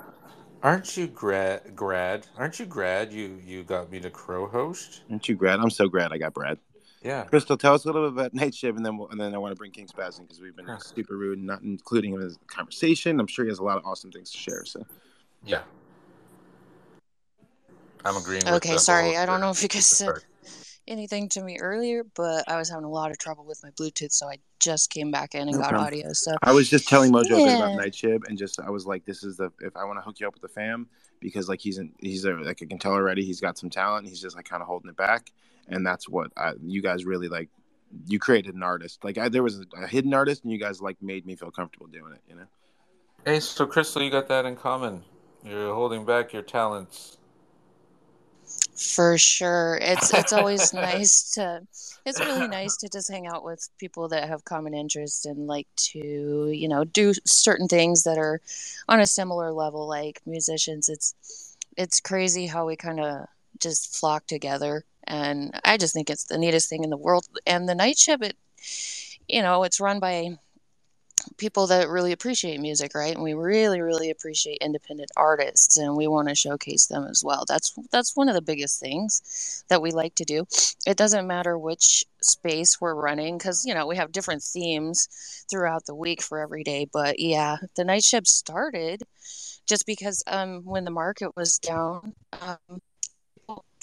Aren't 0.62 0.96
you 0.98 1.08
grad? 1.08 1.76
Grad? 1.76 2.28
Aren't 2.38 2.60
you 2.60 2.66
grad? 2.66 3.12
You 3.12 3.40
you 3.44 3.64
got 3.64 3.90
me 3.90 4.00
to 4.02 4.10
crow 4.10 4.48
host. 4.48 5.02
Aren't 5.10 5.28
you 5.28 5.36
grad? 5.36 5.60
I'm 5.60 5.70
so 5.72 5.88
glad 5.88 6.12
I 6.12 6.18
got 6.18 6.34
Brad. 6.34 6.60
Yeah. 7.02 7.24
Crystal, 7.24 7.58
tell 7.58 7.74
us 7.74 7.84
a 7.86 7.88
little 7.88 8.12
bit 8.12 8.20
about 8.20 8.34
Night 8.36 8.54
Shift, 8.54 8.78
and 8.78 8.86
then 8.86 8.98
we'll, 8.98 9.08
and 9.10 9.20
then 9.20 9.34
I 9.34 9.38
want 9.40 9.54
to 9.54 9.56
bring 9.56 9.72
King 9.72 9.88
Spaz 9.88 10.20
in 10.20 10.26
because 10.26 10.40
we've 10.40 10.56
been 10.56 10.68
Huh. 10.68 10.78
super 10.78 11.18
rude, 11.18 11.40
and 11.40 11.48
not 11.48 11.62
including 11.64 12.14
him 12.14 12.22
in 12.22 12.28
the 12.28 12.36
conversation. 12.48 13.20
I'm 13.20 13.28
sure 13.28 13.46
he 13.46 13.50
has 13.50 13.58
a 13.60 13.64
lot 13.64 13.78
of 13.78 13.86
awesome 13.86 14.12
things 14.12 14.32
to 14.32 14.38
share. 14.38 14.66
So 14.66 14.86
Yeah. 15.46 15.64
I'm 18.06 18.18
agreeing. 18.18 18.46
with 18.46 18.56
Okay, 18.56 18.74
the 18.74 18.80
sorry. 18.80 19.18
I 19.18 19.26
don't 19.26 19.40
know 19.42 19.50
if 19.52 19.62
you 19.64 19.68
guys 19.68 19.88
said 19.88 20.06
part. 20.08 20.26
Anything 20.88 21.30
to 21.30 21.42
me 21.42 21.58
earlier, 21.60 22.04
but 22.16 22.50
I 22.50 22.58
was 22.58 22.70
having 22.70 22.86
a 22.86 22.90
lot 22.90 23.12
of 23.12 23.18
trouble 23.18 23.46
with 23.46 23.62
my 23.64 23.70
Bluetooth, 23.72 24.12
so 24.12 24.28
I 24.28 24.38
just 24.60 24.90
came 24.90 25.12
back 25.12 25.36
in 25.36 25.42
and 25.42 25.52
No 25.52 25.60
got 25.60 25.70
problem. 25.70 25.88
audio. 25.88 26.14
So 26.14 26.36
I 26.42 26.52
was 26.52 26.70
just 26.70 26.88
telling 26.88 27.12
Mojo 27.12 27.42
a 27.42 27.44
bit 27.44 27.56
about 27.56 27.72
Yeah. 27.72 27.78
Night 27.78 27.96
Shift, 27.96 28.28
and 28.28 28.38
just 28.38 28.60
I 28.60 28.70
was 28.70 28.86
like, 28.86 29.06
this 29.06 29.24
is 29.24 29.38
the 29.38 29.52
if 29.62 29.76
I 29.76 29.84
want 29.86 30.00
to 30.00 30.04
hook 30.04 30.20
you 30.20 30.28
up 30.28 30.34
with 30.34 30.42
the 30.42 30.48
fam 30.48 30.88
because 31.20 31.48
like 31.50 31.60
he's 31.60 31.78
in, 31.78 31.94
he's 32.00 32.26
a, 32.26 32.32
like 32.34 32.62
I 32.62 32.66
can 32.66 32.80
tell 32.80 32.94
already 32.94 33.24
he's 33.24 33.40
got 33.42 33.58
some 33.58 33.70
talent. 33.70 34.08
He's 34.08 34.22
just 34.22 34.36
like 34.36 34.46
kind 34.46 34.62
of 34.62 34.68
holding 34.68 34.90
it 34.90 34.98
back, 34.98 35.32
and 35.68 35.86
that's 35.86 36.10
what 36.10 36.32
I, 36.38 36.54
you 36.62 36.82
guys 36.82 37.06
really 37.06 37.28
like. 37.28 37.50
You 38.08 38.20
created 38.20 38.56
an 38.56 38.64
artist. 38.64 39.04
Like 39.04 39.18
I, 39.18 39.30
there 39.30 39.44
was 39.44 39.66
a 39.82 39.88
hidden 39.88 40.14
artist, 40.14 40.44
and 40.44 40.52
you 40.52 40.58
guys 40.60 40.82
like 40.82 41.02
made 41.02 41.26
me 41.26 41.36
feel 41.36 41.52
comfortable 41.52 41.88
doing 41.88 42.14
it. 42.14 42.22
You 42.28 42.36
know. 42.36 42.46
Hey, 43.26 43.40
so 43.40 43.68
Crystal, 43.68 44.02
you 44.02 44.10
got 44.10 44.28
that 44.30 44.46
in 44.46 44.56
common. 44.56 45.04
You're 45.44 45.74
holding 45.74 46.06
back 46.06 46.34
your 46.34 46.42
talents. 46.42 47.18
For 48.76 49.18
sure, 49.18 49.78
it's 49.82 50.14
it's 50.14 50.34
always 50.34 50.74
nice 50.90 51.32
to. 51.32 51.62
It's 52.04 52.20
really 52.20 52.48
nice 52.48 52.78
to 52.78 52.90
just 52.90 53.12
hang 53.12 53.28
out 53.28 53.44
with 53.44 53.70
people 53.78 54.08
that 54.10 54.28
have 54.28 54.44
common 54.44 54.74
interests 54.74 55.26
and 55.26 55.46
like 55.46 55.68
to 55.92 56.50
you 56.52 56.68
know 56.68 56.84
do 56.84 57.14
certain 57.26 57.68
things 57.68 58.04
that 58.04 58.18
are 58.18 58.42
on 58.90 59.00
a 59.00 59.08
similar 59.08 59.52
level, 59.52 59.88
like 59.88 60.22
musicians. 60.26 60.90
It's 60.90 61.58
it's 61.78 62.00
crazy 62.00 62.48
how 62.48 62.66
we 62.66 62.76
kind 62.76 63.00
of 63.00 63.28
just 63.60 63.96
flock 63.96 64.26
together, 64.28 64.84
and 65.06 65.60
I 65.64 65.78
just 65.78 65.94
think 65.94 66.10
it's 66.10 66.26
the 66.26 66.38
neatest 66.38 66.70
thing 66.70 66.84
in 66.84 66.90
the 66.90 66.98
world. 66.98 67.28
And 67.46 67.70
the 67.70 67.76
night 67.76 67.98
shift, 68.00 68.24
it 68.24 68.38
you 69.28 69.42
know, 69.42 69.64
it's 69.64 69.80
run 69.80 70.00
by 70.00 70.38
people 71.38 71.68
that 71.68 71.90
really 71.90 72.12
appreciate 72.12 72.60
music, 72.60 72.94
right? 72.96 73.14
And 73.14 73.24
we 73.24 73.34
really, 73.34 73.82
really 73.82 74.10
appreciate 74.10 74.58
independent 74.62 75.12
artists, 75.16 75.78
and 75.78 75.96
we 75.96 76.08
want 76.08 76.30
to 76.30 76.36
showcase 76.36 76.88
them 76.88 77.06
as 77.10 77.24
well. 77.24 77.46
That's 77.48 77.74
that's 77.92 78.16
one 78.16 78.30
of 78.30 78.36
the 78.36 78.42
biggest 78.42 78.80
things 78.80 79.64
that 79.70 79.82
we 79.82 79.92
like 79.92 80.16
to 80.16 80.26
do. 80.26 80.46
It 80.86 80.98
doesn't 80.98 81.28
matter 81.28 81.58
which 81.58 82.06
space 82.22 82.80
we're 82.80 82.96
running, 82.96 83.38
because 83.38 83.66
you 83.66 83.74
know 83.74 83.88
we 83.88 83.98
have 83.98 84.12
different 84.12 84.44
themes 84.44 85.46
throughout 85.50 85.86
the 85.86 85.96
week 85.96 86.22
for 86.22 86.40
every 86.40 86.64
day. 86.64 86.88
But 86.92 87.20
yeah, 87.20 87.58
the 87.76 87.84
night 87.84 88.04
shift 88.04 88.28
started 88.28 89.04
just 89.68 89.86
because 89.86 90.24
um, 90.28 90.62
when 90.66 90.86
the 90.86 90.92
market 90.92 91.36
was 91.36 91.60
down. 91.60 92.14
Um, 92.42 92.82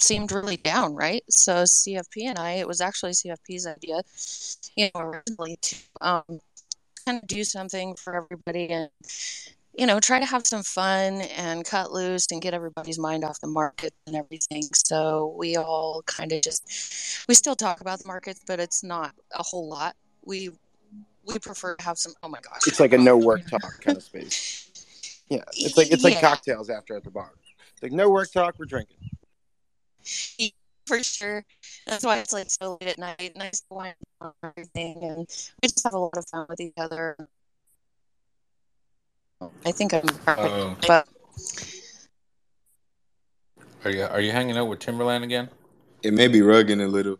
seemed 0.01 0.31
really 0.31 0.57
down, 0.57 0.95
right? 0.95 1.23
So 1.29 1.63
CFP 1.63 2.23
and 2.23 2.39
I, 2.39 2.53
it 2.53 2.67
was 2.67 2.81
actually 2.81 3.11
CFP's 3.11 3.67
idea, 3.67 4.01
you 4.75 4.89
know, 4.95 5.01
originally 5.01 5.57
to 5.61 5.75
um, 6.01 6.39
kind 7.09 7.21
of 7.23 7.27
do 7.27 7.43
something 7.43 7.95
for 7.95 8.15
everybody 8.15 8.67
and 8.69 8.89
you 9.77 9.85
know, 9.85 9.99
try 9.99 10.19
to 10.19 10.25
have 10.25 10.45
some 10.45 10.61
fun 10.63 11.21
and 11.37 11.63
cut 11.63 11.91
loose 11.93 12.27
and 12.31 12.41
get 12.41 12.53
everybody's 12.53 12.99
mind 12.99 13.23
off 13.23 13.39
the 13.39 13.47
market 13.47 13.93
and 14.07 14.15
everything. 14.15 14.63
So 14.73 15.33
we 15.37 15.55
all 15.55 16.01
kind 16.05 16.33
of 16.33 16.41
just 16.41 17.25
we 17.29 17.35
still 17.35 17.55
talk 17.55 17.79
about 17.79 17.99
the 17.99 18.07
markets, 18.07 18.41
but 18.45 18.59
it's 18.59 18.83
not 18.83 19.13
a 19.31 19.43
whole 19.43 19.69
lot. 19.69 19.95
We 20.25 20.49
we 21.23 21.39
prefer 21.39 21.75
to 21.75 21.83
have 21.83 21.97
some. 21.97 22.13
Oh 22.23 22.27
my 22.29 22.39
gosh, 22.41 22.67
It's 22.67 22.79
like 22.79 22.93
a 22.93 22.97
no 22.97 23.15
work 23.15 23.45
talk 23.49 23.81
kind 23.81 23.95
of 23.95 24.03
space. 24.03 24.69
Yeah, 25.29 25.43
it's 25.53 25.77
like 25.77 25.91
it's 25.91 26.03
like 26.03 26.15
Yeah. 26.15 26.21
cocktails 26.21 26.69
after 26.69 26.97
at 26.97 27.03
the 27.03 27.11
bar. 27.11 27.31
It's 27.71 27.83
like 27.83 27.91
no 27.93 28.09
work 28.09 28.31
talk, 28.31 28.55
we're 28.59 28.65
drinking. 28.65 28.97
For 30.89 31.03
sure. 31.03 31.45
That's 31.85 32.03
why 32.03 32.17
it's 32.17 32.33
like 32.33 32.49
so 32.49 32.77
late 32.81 32.89
at 32.89 32.97
night, 32.97 33.19
and 33.21 33.35
nice 33.35 33.63
wine 33.69 33.93
and 34.21 34.31
everything, 34.43 34.97
and 35.03 35.17
we 35.61 35.67
just 35.69 35.83
have 35.83 35.93
a 35.93 35.99
lot 35.99 36.17
of 36.17 36.27
fun 36.27 36.47
with 36.49 36.59
each 36.59 36.73
other. 36.77 37.15
I 39.65 39.71
think 39.71 39.93
I'm 39.93 40.01
perfect, 40.01 40.27
Oh. 40.39 40.75
but 40.87 41.07
Are 43.85 43.91
you 43.91 44.03
are 44.03 44.19
you 44.19 44.31
hanging 44.31 44.57
out 44.57 44.65
with 44.67 44.79
Timberland 44.79 45.23
again? 45.23 45.47
It 46.03 46.13
may 46.13 46.27
be 46.27 46.39
rugging 46.39 46.83
a 46.83 46.87
little. 46.87 47.17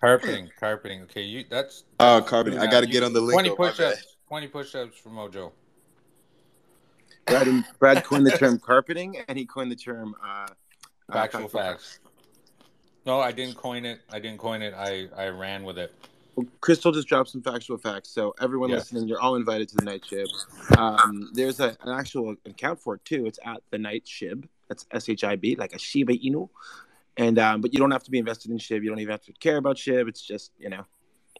Carpeting, 0.00 0.50
carpeting. 0.58 1.02
Okay, 1.02 1.22
you 1.22 1.44
that's 1.48 1.84
Oh, 2.00 2.24
carbon. 2.26 2.58
I 2.58 2.66
got 2.66 2.80
to 2.80 2.86
You- 2.86 2.92
get 2.94 3.02
on 3.04 3.12
the 3.12 3.20
link. 3.20 3.34
twenty 3.34 3.54
push-ups. 3.54 4.16
Twenty 4.26 4.46
push-ups 4.48 4.96
for 4.98 5.10
Mojo. 5.10 5.52
Brad, 7.26 7.64
Brad 7.78 8.04
coined 8.04 8.26
the 8.26 8.30
term 8.38 8.58
carpeting, 8.58 9.18
and 9.28 9.36
he 9.38 9.44
coined 9.44 9.70
the 9.70 9.76
term 9.76 10.14
uh, 10.24 10.46
uh, 11.10 11.12
Factual 11.12 11.48
facts. 11.48 12.00
No, 13.08 13.20
I 13.20 13.32
didn't 13.32 13.56
coin 13.56 13.86
it. 13.86 14.02
I 14.12 14.18
didn't 14.18 14.36
coin 14.36 14.60
it. 14.60 14.74
I 14.74 15.08
I 15.16 15.28
ran 15.28 15.64
with 15.64 15.78
it. 15.78 15.94
Well, 16.36 16.46
Crystal 16.60 16.92
just 16.92 17.08
dropped 17.08 17.30
some 17.30 17.40
factual 17.40 17.78
facts. 17.78 18.10
So 18.10 18.34
everyone 18.38 18.68
Yeah. 18.68 18.76
listening, 18.76 19.08
you're 19.08 19.18
all 19.18 19.34
invited 19.34 19.66
to 19.70 19.76
the 19.76 19.86
night 19.86 20.02
shib. 20.02 20.28
Um, 20.76 21.30
there's 21.32 21.58
a, 21.58 21.74
an 21.80 21.88
actual 21.88 22.36
account 22.44 22.78
for 22.82 22.96
it 22.96 23.04
too. 23.06 23.24
It's 23.24 23.38
at 23.46 23.62
the 23.70 23.78
night 23.78 24.04
shib. 24.04 24.46
That's 24.68 24.84
S 24.90 25.08
H 25.08 25.24
I 25.24 25.36
B, 25.36 25.56
like 25.56 25.72
a 25.72 25.78
Shiba 25.78 26.18
Inu. 26.18 26.50
And 27.16 27.38
um, 27.38 27.62
but 27.62 27.72
you 27.72 27.78
don't 27.78 27.92
have 27.92 28.04
to 28.04 28.10
be 28.10 28.18
invested 28.18 28.50
in 28.50 28.58
shib. 28.58 28.82
You 28.82 28.90
don't 28.90 29.00
even 29.00 29.12
have 29.12 29.22
to 29.22 29.32
care 29.32 29.56
about 29.56 29.76
shib. 29.76 30.06
It's 30.06 30.20
just 30.20 30.52
you 30.58 30.68
know, 30.68 30.84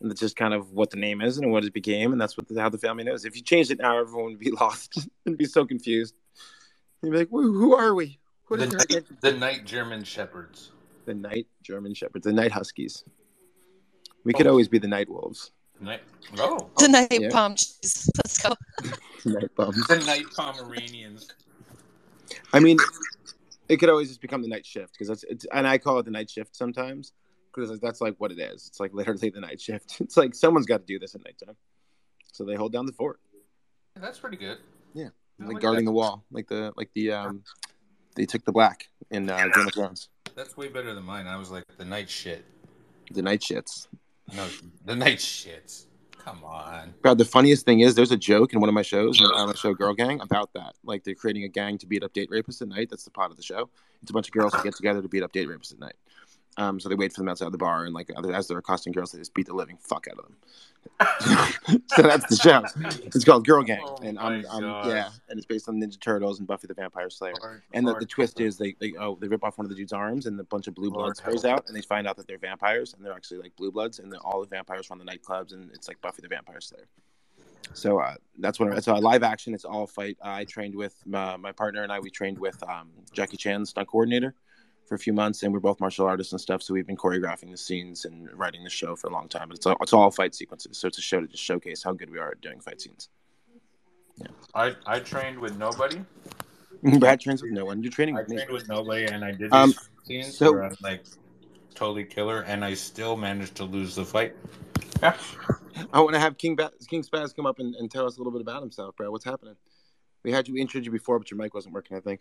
it's 0.00 0.20
just 0.20 0.36
kind 0.36 0.54
of 0.54 0.72
what 0.72 0.88
the 0.88 0.96
name 0.96 1.20
is 1.20 1.36
and 1.36 1.52
what 1.52 1.66
it 1.66 1.74
became, 1.74 2.12
and 2.12 2.20
that's 2.20 2.38
what 2.38 2.48
the, 2.48 2.58
how 2.58 2.70
the 2.70 2.78
family 2.78 3.04
knows. 3.04 3.26
If 3.26 3.36
you 3.36 3.42
changed 3.42 3.70
it 3.70 3.78
now, 3.78 3.98
everyone 4.00 4.30
would 4.30 4.38
be 4.38 4.50
lost 4.62 5.06
and 5.26 5.36
be 5.36 5.44
so 5.44 5.66
confused. 5.66 6.14
You'd 7.02 7.10
be 7.10 7.18
like, 7.18 7.28
who, 7.28 7.52
who 7.52 7.76
are 7.76 7.94
we? 7.94 8.18
What 8.46 8.60
The 8.60 8.66
night, 8.68 9.04
the 9.20 9.32
night 9.32 9.66
German 9.66 10.02
shepherds. 10.02 10.70
The 11.08 11.14
night 11.14 11.46
German 11.62 11.94
shepherds, 11.94 12.24
the 12.24 12.32
night 12.32 12.52
huskies. 12.52 13.02
We 14.24 14.34
could 14.34 14.46
always 14.46 14.68
be 14.68 14.78
the 14.78 14.88
night 14.88 15.08
wolves, 15.08 15.52
Night. 15.80 16.02
Oh, 16.38 16.68
the 16.78 16.88
night 16.88 17.08
Yeah. 17.10 17.30
palm 17.30 17.52
trees. 17.54 18.10
Let's 18.18 18.42
go. 18.42 18.54
night 19.24 19.54
bums. 19.56 19.86
the 19.86 19.96
night 20.04 20.26
Pomeranians. 20.36 21.28
I 22.52 22.60
mean, 22.60 22.76
it 23.68 23.78
could 23.78 23.88
always 23.88 24.08
just 24.08 24.20
become 24.20 24.42
the 24.42 24.48
night 24.48 24.66
shift 24.66 24.92
because 24.92 25.08
that's 25.08 25.24
it's, 25.24 25.46
and 25.52 25.66
I 25.66 25.78
call 25.78 25.98
it 25.98 26.04
the 26.04 26.10
night 26.10 26.28
shift 26.28 26.54
sometimes 26.54 27.12
because 27.54 27.80
that's 27.80 28.00
like 28.02 28.16
what 28.18 28.30
it 28.32 28.38
is. 28.38 28.66
It's 28.66 28.80
like 28.80 28.92
literally 28.92 29.30
the 29.30 29.40
night 29.40 29.60
shift. 29.60 29.96
It's 30.00 30.16
like 30.16 30.34
someone's 30.34 30.66
got 30.66 30.78
to 30.80 30.86
do 30.86 30.98
this 30.98 31.14
at 31.14 31.24
nighttime, 31.24 31.56
so 32.32 32.44
they 32.44 32.54
hold 32.54 32.72
down 32.72 32.84
the 32.84 32.92
fort, 32.92 33.18
That's 33.96 34.18
pretty 34.18 34.36
good. 34.36 34.58
Yeah. 34.94 35.08
Like 35.38 35.54
like 35.54 35.62
guarding 35.62 35.84
that. 35.84 35.90
the 35.90 35.94
wall, 35.94 36.24
like 36.30 36.48
the 36.48 36.72
like 36.76 36.90
the 36.94 37.12
um, 37.12 37.44
they 38.16 38.26
took 38.26 38.44
the 38.44 38.52
black 38.52 38.88
in 39.10 39.30
uh, 39.30 39.46
Game 39.54 39.68
of 39.68 39.72
Thrones. 39.72 40.08
That's 40.38 40.56
way 40.56 40.68
better 40.68 40.94
than 40.94 41.02
mine. 41.02 41.26
I 41.26 41.36
was 41.36 41.50
like 41.50 41.64
the 41.78 41.84
night 41.84 42.08
shit. 42.08 42.44
The 43.10 43.22
night 43.22 43.40
shits. 43.40 43.88
No, 44.36 44.46
the 44.84 44.94
night 44.94 45.18
shits. 45.18 45.86
Come 46.16 46.44
on. 46.44 46.94
Brad, 47.02 47.18
the 47.18 47.24
funniest 47.24 47.64
thing 47.64 47.80
is 47.80 47.96
there's 47.96 48.12
a 48.12 48.16
joke 48.16 48.52
in 48.52 48.60
one 48.60 48.68
of 48.68 48.74
my 48.74 48.82
shows 48.82 49.20
uh, 49.20 49.24
on 49.34 49.48
my 49.48 49.54
show 49.54 49.74
Girl 49.74 49.94
Gang 49.94 50.20
about 50.20 50.52
that. 50.52 50.76
Like 50.84 51.02
they're 51.02 51.16
creating 51.16 51.42
a 51.42 51.48
gang 51.48 51.76
to 51.78 51.86
beat 51.86 52.04
up 52.04 52.12
date 52.12 52.30
rapists 52.30 52.62
at 52.62 52.68
night. 52.68 52.88
That's 52.88 53.02
the 53.02 53.10
plot 53.10 53.32
of 53.32 53.36
the 53.36 53.42
show. 53.42 53.68
It's 54.00 54.12
a 54.12 54.14
bunch 54.14 54.28
of 54.28 54.32
girls 54.32 54.54
who 54.54 54.62
get 54.62 54.76
together 54.76 55.02
to 55.02 55.08
beat 55.08 55.24
up 55.24 55.32
date 55.32 55.48
rapists 55.48 55.72
at 55.72 55.80
night. 55.80 55.96
Um, 56.58 56.80
so 56.80 56.88
they 56.88 56.96
wait 56.96 57.12
for 57.12 57.20
them 57.20 57.28
outside 57.28 57.46
of 57.46 57.52
the 57.52 57.58
bar, 57.58 57.84
and 57.84 57.94
like 57.94 58.10
as 58.34 58.48
they're 58.48 58.58
accosting 58.58 58.92
girls, 58.92 59.12
they 59.12 59.18
just 59.20 59.32
beat 59.32 59.46
the 59.46 59.54
living 59.54 59.78
fuck 59.80 60.06
out 60.10 60.18
of 60.18 60.24
them. 60.24 60.36
so 61.86 62.02
that's 62.02 62.26
the 62.26 62.36
show. 62.36 62.64
It's 63.06 63.24
called 63.24 63.46
Girl 63.46 63.62
Gang, 63.62 63.80
Oh 63.82 63.98
and 64.02 64.18
I'm, 64.18 64.44
I'm 64.50 64.64
yeah, 64.88 65.10
and 65.28 65.38
it's 65.38 65.46
based 65.46 65.68
on 65.68 65.80
Ninja 65.80 66.00
Turtles 66.00 66.40
and 66.40 66.48
Buffy 66.48 66.66
the 66.66 66.74
Vampire 66.74 67.10
Slayer. 67.10 67.62
And 67.72 67.86
the, 67.86 67.94
the 67.94 68.06
twist 68.06 68.40
is 68.40 68.56
they, 68.56 68.74
they 68.80 68.94
oh 68.98 69.16
they 69.20 69.28
rip 69.28 69.44
off 69.44 69.56
one 69.56 69.66
of 69.66 69.70
the 69.70 69.76
dude's 69.76 69.92
arms 69.92 70.26
and 70.26 70.38
a 70.40 70.44
bunch 70.44 70.66
of 70.66 70.74
blue 70.74 70.90
blood 70.90 71.02
Lord 71.02 71.16
sprays 71.16 71.44
out 71.44 71.64
and 71.68 71.76
they 71.76 71.80
find 71.80 72.08
out 72.08 72.16
that 72.16 72.26
they're 72.26 72.38
vampires 72.38 72.94
and 72.94 73.04
they're 73.04 73.12
actually 73.12 73.38
like 73.38 73.54
blue 73.54 73.70
bloods 73.70 74.00
and 74.00 74.12
all 74.16 74.40
the 74.40 74.48
vampires 74.48 74.90
run 74.90 74.98
the 74.98 75.04
nightclubs 75.04 75.52
and 75.52 75.70
it's 75.72 75.86
like 75.86 76.00
Buffy 76.00 76.22
the 76.22 76.28
Vampire 76.28 76.60
Slayer. 76.60 76.88
So 77.74 78.00
uh, 78.00 78.14
that's 78.38 78.58
what 78.58 78.72
it's 78.76 78.88
a 78.88 78.94
live 78.94 79.22
action. 79.22 79.54
It's 79.54 79.64
all 79.64 79.86
fight. 79.86 80.16
I 80.22 80.44
trained 80.44 80.74
with 80.74 80.94
uh, 81.12 81.36
my 81.38 81.52
partner 81.52 81.82
and 81.82 81.92
I. 81.92 82.00
We 82.00 82.10
trained 82.10 82.38
with 82.38 82.60
um, 82.68 82.90
Jackie 83.12 83.36
Chan, 83.36 83.66
stunt 83.66 83.88
coordinator, 83.88 84.34
for 84.88 84.94
a 84.94 84.98
few 84.98 85.12
months, 85.12 85.42
and 85.42 85.52
we're 85.52 85.60
both 85.60 85.78
martial 85.80 86.06
artists 86.06 86.32
and 86.32 86.40
stuff. 86.40 86.62
So 86.62 86.72
we've 86.74 86.86
been 86.86 86.96
choreographing 86.96 87.50
the 87.50 87.56
scenes 87.56 88.04
and 88.06 88.28
writing 88.36 88.64
the 88.64 88.70
show 88.70 88.96
for 88.96 89.08
a 89.08 89.12
long 89.12 89.28
time. 89.28 89.48
But 89.48 89.58
it's 89.58 89.66
all, 89.66 89.76
it's 89.80 89.92
all 89.92 90.10
fight 90.10 90.34
sequences. 90.34 90.78
So 90.78 90.88
it's 90.88 90.98
a 90.98 91.02
show 91.02 91.20
to 91.20 91.26
just 91.26 91.42
showcase 91.42 91.82
how 91.82 91.92
good 91.92 92.10
we 92.10 92.18
are 92.18 92.30
at 92.30 92.40
doing 92.40 92.60
fight 92.60 92.80
scenes. 92.80 93.08
Yeah. 94.16 94.26
I 94.54 94.74
I 94.86 94.98
trained 95.00 95.38
with 95.38 95.56
nobody. 95.58 96.00
Brad 96.98 97.20
trains 97.20 97.42
with 97.42 97.52
no 97.52 97.64
one. 97.64 97.82
You're 97.82 97.92
training 97.92 98.16
I 98.16 98.20
with 98.20 98.28
me. 98.30 98.36
trained 98.36 98.50
with 98.52 98.68
nobody, 98.68 99.04
and 99.04 99.24
I 99.24 99.30
did 99.32 99.50
these 99.50 99.52
Um, 99.52 99.74
scenes 100.04 100.36
so- 100.36 100.52
where 100.52 100.64
I'm 100.64 100.76
like 100.80 101.04
totally 101.74 102.04
killer, 102.04 102.40
and 102.42 102.64
I 102.64 102.74
still 102.74 103.16
managed 103.16 103.54
to 103.56 103.64
lose 103.64 103.94
the 103.94 104.04
fight. 104.04 104.34
I 105.02 106.00
want 106.00 106.14
to 106.14 106.18
have 106.20 106.36
King 106.38 106.56
ba- 106.56 106.72
King 106.88 107.02
Spaz 107.04 107.34
come 107.36 107.46
up 107.46 107.60
and, 107.60 107.74
and 107.76 107.88
tell 107.90 108.04
us 108.06 108.16
a 108.16 108.18
little 108.18 108.32
bit 108.32 108.40
about 108.40 108.62
himself, 108.62 108.96
Brad. 108.96 109.10
What's 109.10 109.24
happening? 109.24 109.54
We 110.24 110.32
had 110.32 110.48
you 110.48 110.54
we 110.54 110.60
introduced 110.60 110.86
you 110.86 110.92
before, 110.92 111.18
but 111.20 111.30
your 111.30 111.38
mic 111.38 111.54
wasn't 111.54 111.74
working. 111.74 111.96
I 111.96 112.00
think 112.00 112.20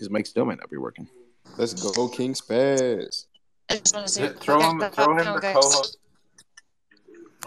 his 0.00 0.10
mic 0.10 0.26
still 0.26 0.44
might 0.44 0.58
not 0.58 0.70
be 0.70 0.78
working. 0.78 1.08
Let's 1.56 1.74
go, 1.74 2.08
King 2.08 2.34
Spaz. 2.34 3.26
I 3.70 3.76
just 3.76 3.94
want 3.94 4.06
to 4.08 4.12
say, 4.12 4.28
throw 4.40 4.60
him, 4.60 4.80
throw 4.90 5.16
him 5.16 5.34
the 5.34 5.40
co-host. 5.40 5.98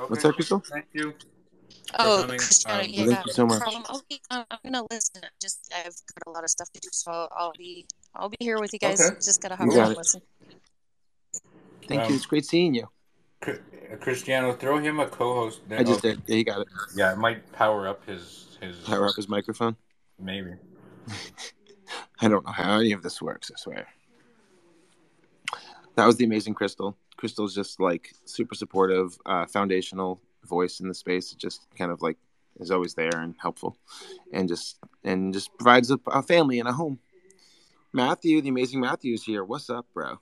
What's 0.07 0.23
up, 0.23 0.35
Crystal? 0.35 0.63
Thank 0.71 0.85
you. 0.93 1.13
Oh, 1.99 2.19
coming. 2.21 2.39
Christiano, 2.39 2.83
Um, 2.85 2.89
yeah, 2.89 3.05
thank 3.15 3.25
you 3.25 3.33
so 3.33 3.45
much. 3.45 3.61
problem. 3.61 3.83
Okay, 3.89 4.19
um, 4.31 4.45
I'm 4.49 4.57
gonna 4.63 4.85
listen. 4.89 5.21
Just 5.41 5.71
I've 5.75 5.83
got 5.85 6.27
a 6.27 6.29
lot 6.31 6.43
of 6.43 6.49
stuff 6.49 6.69
to 6.73 6.79
do, 6.79 6.89
so 6.91 7.27
I'll 7.35 7.53
be 7.57 7.85
I'll 8.15 8.29
be 8.29 8.37
here 8.39 8.59
with 8.59 8.73
you 8.73 8.79
guys. 8.79 8.99
Okay. 8.99 9.15
Just 9.23 9.41
gotta 9.41 9.55
You 9.55 9.65
hop 9.65 9.75
got 9.75 9.81
on 9.81 9.87
and 9.89 9.97
listen. 9.97 10.21
Thank 11.87 12.03
Um, 12.03 12.09
you. 12.09 12.15
It's 12.15 12.25
great 12.25 12.45
seeing 12.45 12.73
you. 12.73 12.87
Cri- 13.41 13.59
Christiano, 13.95 14.57
throw 14.57 14.79
him 14.79 14.99
a 14.99 15.07
co-host. 15.07 15.59
I 15.69 15.83
just 15.83 16.01
did. 16.01 16.21
Yeah, 16.25 16.35
he 16.35 16.43
got 16.43 16.61
it. 16.61 16.67
Yeah, 16.95 17.11
it 17.11 17.17
might 17.17 17.51
power 17.51 17.87
up 17.87 18.05
his 18.07 18.57
his 18.61 18.77
Power 18.79 19.07
up 19.07 19.15
his 19.15 19.27
microphone. 19.27 19.75
maybe. 20.19 20.51
I 22.19 22.27
don't 22.27 22.45
know 22.45 22.51
how 22.51 22.79
any 22.79 22.91
of 22.91 23.03
this 23.03 23.21
works. 23.21 23.51
I 23.53 23.59
swear. 23.59 23.87
That 25.95 26.05
was 26.05 26.17
the 26.17 26.25
amazing 26.25 26.53
Crystal. 26.53 26.97
Crystal's 27.17 27.53
just 27.53 27.79
like 27.79 28.13
super 28.25 28.55
supportive, 28.55 29.17
uh, 29.25 29.45
foundational 29.45 30.19
voice 30.43 30.79
in 30.79 30.87
the 30.87 30.93
space. 30.93 31.31
It 31.31 31.37
just 31.37 31.67
kind 31.77 31.91
of 31.91 32.01
like 32.01 32.17
is 32.59 32.71
always 32.71 32.93
there 32.93 33.19
and 33.19 33.35
helpful, 33.39 33.77
and 34.31 34.47
just 34.47 34.79
and 35.03 35.33
just 35.33 35.55
provides 35.57 35.91
a, 35.91 35.99
a 36.07 36.21
family 36.21 36.59
and 36.59 36.67
a 36.67 36.73
home. 36.73 36.99
Matthew, 37.93 38.41
the 38.41 38.49
amazing 38.49 38.79
Matthew, 38.79 39.13
is 39.13 39.23
here. 39.23 39.43
What's 39.43 39.69
up, 39.69 39.85
bro? 39.93 40.17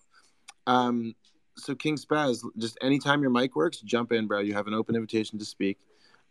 Um, 0.68 1.16
so 1.56 1.76
King 1.76 1.96
Spaz, 1.96 2.44
just 2.58 2.78
anytime 2.82 3.22
your 3.22 3.32
mic 3.32 3.56
works, 3.56 3.80
jump 3.80 4.12
in, 4.12 4.28
bro. 4.28 4.40
You 4.40 4.54
have 4.54 4.68
an 4.68 4.74
open 4.74 4.96
invitation 4.96 5.40
to 5.40 5.46
speak. 5.46 5.78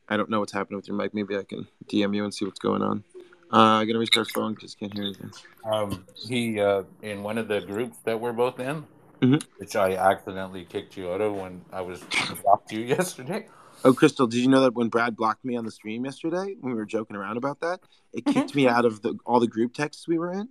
I 0.09 0.16
don't 0.16 0.28
know 0.28 0.41
what's 0.41 0.53
happening 0.53 0.76
with 0.76 0.88
your 0.88 0.97
mic. 0.97 1.14
Maybe 1.14 1.36
I 1.36 1.45
can 1.45 1.66
DM 1.86 2.14
you 2.14 2.24
and 2.24 2.34
see 2.34 2.45
what's 2.45 2.59
going 2.59 2.82
on. 2.82 3.05
Uh, 3.53 3.57
I'm 3.80 3.86
gonna 3.86 3.98
restart 3.98 4.30
phone 4.30 4.55
because 4.55 4.74
can't 4.74 4.92
hear 4.94 5.05
anything. 5.05 5.32
Um, 5.64 6.05
he 6.14 6.61
uh, 6.61 6.84
in 7.03 7.22
one 7.22 7.36
of 7.38 7.48
the 7.48 7.61
groups 7.61 7.96
that 8.05 8.20
we're 8.20 8.32
both 8.32 8.61
in, 8.61 8.84
Mhm. 9.20 9.42
which 9.59 9.74
I 9.76 9.96
accidentally 9.96 10.64
kicked 10.64 10.96
you 10.96 11.11
out 11.11 11.20
of 11.20 11.34
when 11.34 11.62
I 11.72 11.80
was 11.80 12.01
blocked 12.42 12.70
you 12.72 12.80
yesterday. 12.96 13.48
Oh, 13.84 13.92
Crystal, 13.92 14.26
did 14.26 14.38
you 14.40 14.48
know 14.48 14.61
that 14.61 14.74
when 14.74 14.88
Brad 14.88 15.16
blocked 15.16 15.44
me 15.44 15.57
on 15.57 15.64
the 15.64 15.70
stream 15.70 16.05
yesterday, 16.05 16.55
when 16.61 16.72
we 16.72 16.74
were 16.74 16.84
joking 16.86 17.16
around 17.16 17.38
about 17.38 17.61
that, 17.61 17.80
it 18.12 18.24
kicked 18.26 18.55
me 18.55 18.68
out 18.68 18.84
of 18.84 19.03
the 19.03 19.18
all 19.26 19.40
the 19.40 19.48
group 19.48 19.74
texts 19.74 20.07
we 20.07 20.18
were 20.18 20.32
in. 20.32 20.48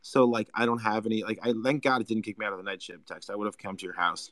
So 0.00 0.24
like, 0.24 0.48
I 0.54 0.64
don't 0.64 0.80
have 0.80 1.04
any. 1.06 1.22
Like, 1.22 1.38
I 1.42 1.52
thank 1.62 1.82
God 1.82 2.00
it 2.00 2.08
didn't 2.08 2.22
kick 2.22 2.38
me 2.38 2.46
out 2.46 2.52
of 2.52 2.58
the 2.58 2.64
night 2.64 2.80
shift 2.82 3.06
text. 3.06 3.30
I 3.30 3.36
would 3.36 3.44
have 3.46 3.58
come 3.58 3.76
to 3.76 3.84
your 3.84 3.94
house. 3.94 4.30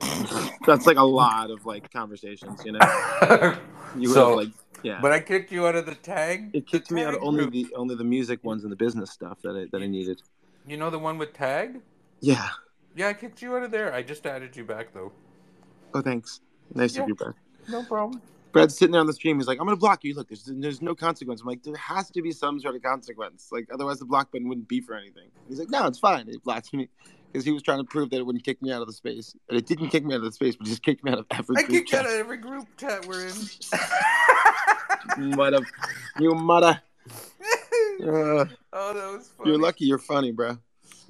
That's 0.66 0.86
like 0.86 0.96
a 0.98 1.02
lot 1.04 1.50
of 1.50 1.64
like 1.66 1.90
conversations, 1.90 2.62
you 2.66 2.72
know. 2.72 3.56
You 3.96 4.10
would 4.10 4.14
So- 4.16 4.28
have 4.28 4.36
like, 4.36 4.48
yeah. 4.82 4.98
But 5.00 5.12
I 5.12 5.20
kicked 5.20 5.50
you 5.52 5.66
out 5.66 5.74
of 5.76 5.86
the 5.86 5.94
tag. 5.94 6.50
it 6.52 6.66
kicked 6.66 6.88
the 6.88 6.94
me 6.94 7.02
out 7.04 7.14
of 7.14 7.22
only 7.22 7.42
group. 7.48 7.52
the 7.52 7.74
only 7.76 7.94
the 7.94 8.04
music 8.04 8.42
ones 8.44 8.62
and 8.62 8.72
the 8.72 8.76
business 8.76 9.10
stuff 9.10 9.40
that 9.42 9.56
I 9.56 9.66
that 9.72 9.82
I 9.82 9.86
needed. 9.86 10.22
You 10.66 10.76
know 10.76 10.90
the 10.90 10.98
one 10.98 11.18
with 11.18 11.32
tag? 11.32 11.80
Yeah. 12.20 12.48
Yeah, 12.96 13.08
I 13.08 13.12
kicked 13.14 13.40
you 13.42 13.56
out 13.56 13.62
of 13.62 13.70
there. 13.70 13.92
I 13.94 14.02
just 14.02 14.26
added 14.26 14.56
you 14.56 14.64
back 14.64 14.92
though. 14.92 15.12
Oh, 15.94 16.00
thanks. 16.02 16.40
Nice 16.74 16.96
Yeah. 16.96 17.02
of 17.02 17.08
you, 17.08 17.14
Brad. 17.14 17.34
No 17.68 17.82
problem. 17.84 18.20
Brad's 18.52 18.76
sitting 18.76 18.92
there 18.92 19.00
on 19.00 19.06
the 19.06 19.12
stream. 19.12 19.36
He's 19.38 19.46
like, 19.46 19.60
"I'm 19.60 19.66
gonna 19.66 19.76
block 19.76 20.04
you. 20.04 20.14
Look, 20.14 20.28
there's 20.28 20.44
there's 20.46 20.80
no 20.82 20.94
consequence." 20.94 21.42
I'm 21.42 21.46
like, 21.46 21.62
"There 21.62 21.76
has 21.76 22.10
to 22.10 22.22
be 22.22 22.32
some 22.32 22.58
sort 22.60 22.74
of 22.76 22.82
consequence. 22.82 23.48
Like, 23.52 23.68
otherwise 23.72 23.98
the 23.98 24.06
block 24.06 24.32
button 24.32 24.48
wouldn't 24.48 24.68
be 24.68 24.80
for 24.80 24.94
anything." 24.94 25.28
He's 25.48 25.58
like, 25.58 25.70
"No, 25.70 25.86
it's 25.86 25.98
fine." 25.98 26.26
He 26.26 26.38
blocked 26.38 26.72
me. 26.72 26.88
Because 27.32 27.44
he 27.44 27.52
was 27.52 27.62
trying 27.62 27.78
to 27.78 27.84
prove 27.84 28.10
that 28.10 28.16
it 28.18 28.26
wouldn't 28.26 28.44
kick 28.44 28.60
me 28.62 28.72
out 28.72 28.80
of 28.80 28.86
the 28.86 28.92
space, 28.92 29.34
and 29.48 29.58
it 29.58 29.66
didn't 29.66 29.88
kick 29.90 30.04
me 30.04 30.14
out 30.14 30.18
of 30.18 30.24
the 30.24 30.32
space, 30.32 30.56
but 30.56 30.66
just 30.66 30.82
kicked 30.82 31.04
me 31.04 31.12
out 31.12 31.18
of 31.18 31.26
every 31.30 31.56
I 31.56 31.62
group 31.62 31.70
kicked 31.70 31.90
chat. 31.90 32.00
out 32.00 32.06
of 32.06 32.12
every 32.12 32.36
group 32.38 32.66
chat 32.76 33.06
we're 33.06 33.26
in. 33.28 33.34
Mother, 35.36 35.60
you 36.18 36.34
mother. 36.34 36.80
Uh, 38.00 38.44
oh, 38.72 38.94
that 38.94 39.16
was 39.16 39.28
funny. 39.36 39.50
you're 39.50 39.58
lucky. 39.58 39.84
You're 39.84 39.98
funny, 39.98 40.30
bro. 40.32 40.58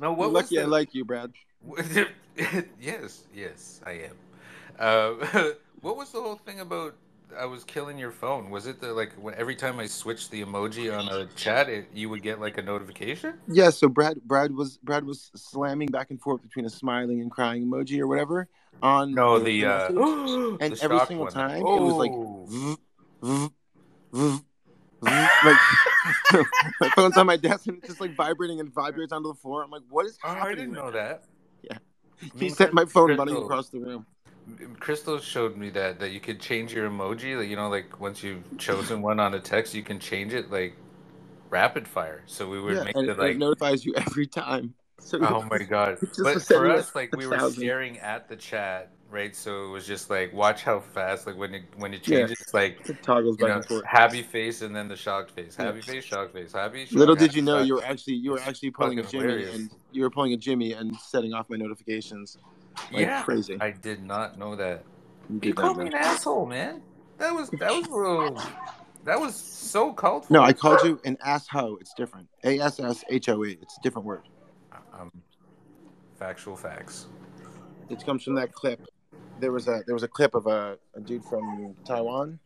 No, 0.00 0.08
You're 0.08 0.12
what 0.16 0.32
was 0.32 0.44
lucky. 0.44 0.60
I 0.60 0.64
like 0.64 0.94
you, 0.94 1.04
Brad. 1.04 1.32
yes, 2.80 3.24
yes, 3.34 3.80
I 3.84 3.92
am. 3.92 4.16
Uh, 4.78 5.50
what 5.80 5.96
was 5.96 6.10
the 6.12 6.20
whole 6.20 6.36
thing 6.36 6.60
about? 6.60 6.94
I 7.36 7.44
was 7.46 7.64
killing 7.64 7.98
your 7.98 8.10
phone. 8.10 8.50
Was 8.50 8.66
it 8.66 8.80
the 8.80 8.92
like 8.92 9.12
when 9.14 9.34
every 9.34 9.54
time 9.56 9.78
I 9.78 9.86
switched 9.86 10.30
the 10.30 10.42
emoji 10.42 10.96
on 10.96 11.08
a 11.08 11.26
chat, 11.34 11.68
it, 11.68 11.88
you 11.94 12.08
would 12.08 12.22
get 12.22 12.40
like 12.40 12.58
a 12.58 12.62
notification? 12.62 13.34
Yeah. 13.48 13.70
So 13.70 13.88
Brad, 13.88 14.20
Brad 14.24 14.54
was 14.54 14.78
Brad 14.78 15.04
was 15.04 15.30
slamming 15.34 15.88
back 15.88 16.10
and 16.10 16.20
forth 16.20 16.42
between 16.42 16.64
a 16.64 16.70
smiling 16.70 17.20
and 17.20 17.30
crying 17.30 17.66
emoji 17.66 18.00
or 18.00 18.06
whatever 18.06 18.48
on 18.82 19.12
No, 19.14 19.38
the 19.38 19.64
uh, 19.64 19.78
message. 19.90 19.96
the 19.96 20.56
and 20.60 20.82
every 20.82 21.00
single 21.06 21.24
one. 21.24 21.32
time 21.32 21.60
it 21.60 21.62
was 21.64 21.94
like 21.94 22.10
Oh. 23.20 23.60
like 25.02 25.56
my 26.80 26.88
phone's 26.94 27.16
on 27.16 27.26
my 27.26 27.36
desk 27.36 27.66
and 27.66 27.78
it's 27.78 27.88
just 27.88 28.00
like 28.00 28.14
vibrating 28.14 28.60
and 28.60 28.72
vibrates 28.72 29.12
onto 29.12 29.28
the 29.28 29.34
floor. 29.34 29.62
I'm 29.62 29.70
like, 29.70 29.82
what 29.90 30.06
is 30.06 30.18
Oh, 30.24 30.28
I 30.28 30.34
happening? 30.34 30.56
didn't 30.56 30.72
know 30.72 30.90
that. 30.90 31.24
Yeah. 31.62 31.78
He 32.36 32.46
and 32.48 32.56
sent 32.56 32.72
my 32.72 32.84
phone 32.84 33.16
running 33.16 33.36
across 33.36 33.68
the 33.68 33.78
room. 33.80 34.06
Crystal 34.80 35.18
showed 35.18 35.56
me 35.56 35.70
that 35.70 36.00
that 36.00 36.10
you 36.10 36.20
could 36.20 36.40
change 36.40 36.72
your 36.72 36.88
emoji. 36.88 37.38
Like 37.38 37.48
you 37.48 37.56
know, 37.56 37.68
like 37.68 38.00
once 38.00 38.22
you've 38.22 38.44
chosen 38.58 39.02
one 39.02 39.20
on 39.20 39.34
a 39.34 39.40
text, 39.40 39.74
you 39.74 39.82
can 39.82 39.98
change 40.00 40.34
it 40.34 40.50
like 40.50 40.74
rapid 41.50 41.86
fire. 41.88 42.22
So 42.26 42.48
we 42.48 42.60
would 42.60 42.78
Yeah, 42.78 42.84
make 42.84 42.96
and 42.96 43.08
it 43.08 43.18
like, 43.18 43.32
it 43.32 43.38
notifies 43.38 43.84
you 43.84 43.94
every 43.96 44.26
time. 44.26 44.74
So 45.00 45.18
oh 45.22 45.42
my 45.50 45.58
god! 45.58 45.98
But 46.22 46.42
for 46.42 46.68
us, 46.68 46.94
like 46.94 47.12
we 47.14 47.26
were 47.26 47.38
staring 47.38 47.98
at 48.00 48.28
the 48.28 48.36
chat, 48.36 48.90
right? 49.10 49.34
So 49.34 49.66
it 49.66 49.70
was 49.70 49.86
just 49.86 50.10
like 50.10 50.32
watch 50.32 50.62
how 50.64 50.80
fast, 50.80 51.26
like 51.26 51.36
when 51.36 51.54
it 51.54 51.64
when 51.76 51.94
it 51.94 52.02
Yeah. 52.06 52.26
changes, 52.28 52.36
like 52.52 52.78
it 52.88 53.02
toggles 53.02 53.36
back 53.38 53.48
know, 53.48 53.56
and 53.56 53.66
forth. 53.66 53.86
happy 53.86 54.22
face 54.22 54.62
and 54.62 54.74
then 54.74 54.88
the 54.88 54.96
shocked 54.96 55.30
face, 55.30 55.56
Yeah. 55.58 55.66
happy 55.66 55.80
face, 55.82 56.04
shocked 56.04 56.32
face, 56.34 56.52
happy. 56.52 56.86
Shocked, 56.86 56.98
Little 56.98 57.16
did 57.16 57.34
you 57.34 57.42
know 57.42 57.58
you 57.60 57.74
were 57.74 57.84
actually 57.84 58.14
you 58.14 58.30
were 58.32 58.40
actually 58.40 58.70
pulling 58.70 58.98
a 58.98 59.02
Jimmy 59.02 59.32
hilarious. 59.32 59.54
and 59.54 59.70
you 59.92 60.02
were 60.02 60.10
pulling 60.10 60.32
a 60.32 60.36
Jimmy 60.36 60.72
and 60.72 60.96
setting 60.96 61.32
off 61.34 61.48
my 61.50 61.56
notifications 61.56 62.36
like 62.92 63.02
yeah, 63.02 63.22
crazy. 63.22 63.56
I 63.60 63.70
did 63.70 64.02
not 64.02 64.38
know 64.38 64.56
that. 64.56 64.84
You 65.30 65.40
You 65.42 65.54
called 65.54 65.78
me 65.78 65.86
an 65.86 65.94
asshole, 65.94 66.46
man. 66.46 66.82
That 67.18 67.34
was 67.34 67.50
that 67.50 67.72
was 67.72 67.88
little. 67.88 68.40
That 69.04 69.20
was 69.20 69.34
so 69.34 69.92
for. 69.92 70.32
No, 70.32 70.42
I 70.42 70.52
called 70.52 70.82
you 70.84 71.00
an 71.04 71.16
asshole. 71.24 71.78
It's 71.78 71.94
different. 71.94 72.28
A 72.44 72.60
S 72.60 72.80
S 72.80 73.04
H 73.08 73.28
O 73.28 73.44
E. 73.44 73.58
It's 73.60 73.76
a 73.78 73.80
different 73.82 74.06
word. 74.06 74.22
Um, 74.92 75.10
factual 76.18 76.56
facts. 76.56 77.06
It 77.88 78.04
comes 78.04 78.22
from 78.22 78.34
that 78.34 78.52
clip. 78.52 78.80
There 79.40 79.52
was 79.52 79.68
a 79.68 79.82
there 79.86 79.94
was 79.94 80.02
a 80.02 80.08
clip 80.08 80.34
of 80.34 80.46
a, 80.46 80.76
a 80.94 81.00
dude 81.00 81.24
from 81.24 81.74
Taiwan, 81.84 82.38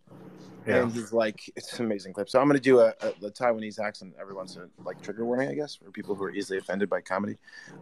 Yeah. 0.67 0.83
and 0.83 0.93
he's 0.93 1.13
like, 1.13 1.51
it's 1.57 1.79
an 1.79 1.87
amazing 1.87 2.13
clip. 2.13 2.29
So 2.29 2.41
I'm 2.41 2.47
gonna 2.47 2.61
do 2.61 2.81
a, 2.81 2.95
a 3.01 3.13
the 3.21 3.31
Taiwanese 3.31 3.81
accent 3.81 4.15
Everyone's 4.21 4.57
a 4.57 4.69
like 4.85 5.01
trigger 5.03 5.25
warning, 5.25 5.49
I 5.49 5.55
guess, 5.55 5.75
for 5.77 5.91
people 5.91 6.15
who 6.15 6.25
are 6.25 6.31
easily 6.31 6.59
offended 6.59 6.89
by 6.89 7.01
comedy. 7.01 7.37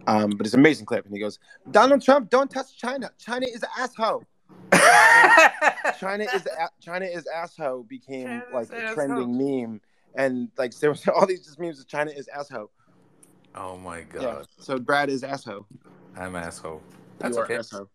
Um, 0.06 0.30
but 0.30 0.46
it's 0.46 0.54
an 0.54 0.60
amazing 0.60 0.86
clip, 0.86 1.04
and 1.04 1.14
he 1.14 1.20
goes, 1.20 1.38
Donald 1.70 2.02
Trump, 2.02 2.30
don't 2.30 2.50
touch 2.50 2.76
China. 2.76 3.10
China 3.18 3.46
is 3.46 3.62
an 3.62 3.68
asshole. 3.78 4.24
China 6.00 6.24
is 6.34 6.46
a- 6.46 6.70
China 6.80 7.04
is 7.04 7.26
asshole 7.26 7.84
became 7.84 8.26
China's 8.26 8.44
like 8.52 8.72
a 8.72 8.82
asshole. 8.82 8.94
trending 8.94 9.38
meme, 9.62 9.80
and 10.14 10.48
like 10.56 10.76
there 10.78 10.90
was 10.90 11.06
all 11.14 11.26
these 11.26 11.44
just 11.44 11.58
memes 11.58 11.80
of 11.80 11.86
China 11.86 12.10
is 12.10 12.28
asshole. 12.28 12.70
Oh 13.54 13.76
my 13.76 14.02
god. 14.02 14.22
Yeah. 14.22 14.42
So 14.58 14.78
Brad 14.78 15.10
is 15.10 15.22
asshole. 15.22 15.66
I'm 16.16 16.36
asshole. 16.36 16.82
That's 17.18 17.36
you 17.36 17.42
are 17.42 17.44
okay. 17.44 17.56
asshole. 17.56 17.90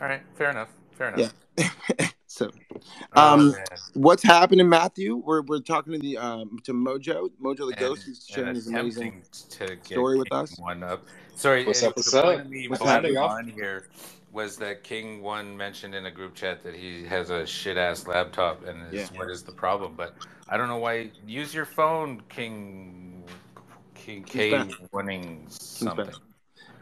All 0.00 0.08
right. 0.08 0.22
Fair 0.34 0.50
enough. 0.50 0.68
Fair 0.92 1.08
enough. 1.08 1.34
Yeah. 1.56 2.06
so 2.40 2.50
Oh, 3.16 3.34
Um, 3.34 3.50
man. 3.52 3.64
what's 3.94 4.22
happening, 4.22 4.68
Matthew? 4.68 5.16
We're 5.16 5.42
we're 5.42 5.60
talking 5.60 5.92
to 5.92 5.98
the 5.98 6.16
um 6.16 6.58
to 6.64 6.72
Mojo, 6.72 7.30
Mojo 7.42 7.56
the 7.58 7.64
And- 7.66 7.76
Ghost. 7.76 8.04
He's 8.06 8.18
and 8.18 8.34
sharing 8.34 8.54
his 8.54 8.66
amazing. 8.68 9.22
to 9.50 9.66
get 9.66 9.84
story 9.84 10.18
with 10.18 10.32
us. 10.32 10.58
One 10.58 10.82
up. 10.82 11.04
Sorry. 11.34 11.64
What's 11.66 11.82
up, 11.82 11.96
what's 11.96 12.14
up? 12.14 12.46
What's 12.68 12.82
happening? 12.82 13.16
on 13.18 13.48
here 13.48 13.88
was 14.32 14.56
that 14.58 14.84
King 14.84 15.22
One 15.22 15.56
mentioned 15.56 15.94
in 15.94 16.06
a 16.06 16.10
group 16.10 16.34
chat 16.34 16.62
that 16.62 16.74
he 16.74 17.04
has 17.04 17.30
a 17.30 17.44
shit 17.46 17.76
ass 17.76 18.06
laptop 18.06 18.64
and 18.64 18.86
is, 18.94 19.10
Yeah. 19.10 19.18
what 19.18 19.28
is 19.30 19.42
the 19.42 19.52
problem? 19.52 19.94
But 19.96 20.14
I 20.48 20.56
don't 20.56 20.68
know 20.68 20.78
why. 20.78 21.10
Use 21.26 21.52
your 21.54 21.66
phone, 21.66 22.22
King. 22.28 23.24
King 23.94 24.22
K 24.24 24.50
back. 24.52 24.70
winning 24.92 25.44
something. 25.50 26.08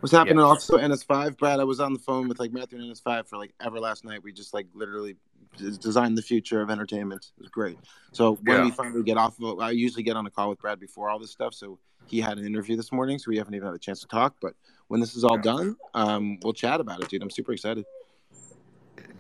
What's 0.00 0.12
happening 0.12 0.38
also 0.38 0.78
NS5, 0.78 1.36
Brad? 1.36 1.59
I 1.59 1.64
was 1.64 1.80
on 1.80 1.92
the 1.92 1.98
phone 1.98 2.28
with 2.28 2.38
like 2.38 2.52
Matthew 2.52 2.78
and 2.78 2.86
NS5 2.94 3.26
for 3.26 3.36
like 3.36 3.52
ever 3.61 3.80
last 3.80 4.04
night. 4.04 4.22
We 4.22 4.32
just 4.32 4.54
like 4.54 4.68
literally 4.72 5.16
d- 5.59 5.76
designed 5.78 6.16
the 6.16 6.22
future 6.22 6.61
of 6.62 6.70
entertainment. 6.70 7.32
It 7.36 7.42
was 7.42 7.50
great. 7.50 7.78
So 8.12 8.36
when 8.44 8.59
Yeah. 8.59 8.64
we 8.64 8.70
finally 8.70 9.02
get 9.02 9.16
off 9.16 9.40
of, 9.42 9.59
I 9.61 9.70
usually 9.72 10.02
get 10.02 10.16
on 10.16 10.26
a 10.26 10.30
call 10.30 10.48
with 10.48 10.59
Brad 10.61 10.80
before 10.80 11.11
all 11.11 11.18
this 11.18 11.30
stuff. 11.32 11.54
So 11.54 11.78
he 12.06 12.20
had 12.20 12.38
an 12.38 12.46
interview 12.46 12.76
this 12.76 12.92
morning, 12.92 13.18
so 13.18 13.30
we 13.30 13.36
haven't 13.36 13.54
even 13.54 13.66
had 13.66 13.74
a 13.74 13.78
chance 13.78 14.00
to 14.00 14.06
talk. 14.06 14.36
But 14.40 14.54
when 14.86 15.00
this 15.00 15.14
is 15.14 15.24
all 15.24 15.36
Yeah. 15.36 15.42
done, 15.42 15.76
um, 15.94 16.38
we'll 16.42 16.52
chat 16.54 16.80
about 16.80 17.02
it, 17.02 17.09
dude. 17.09 17.22
I'm 17.22 17.30
super 17.30 17.52
excited. 17.52 17.84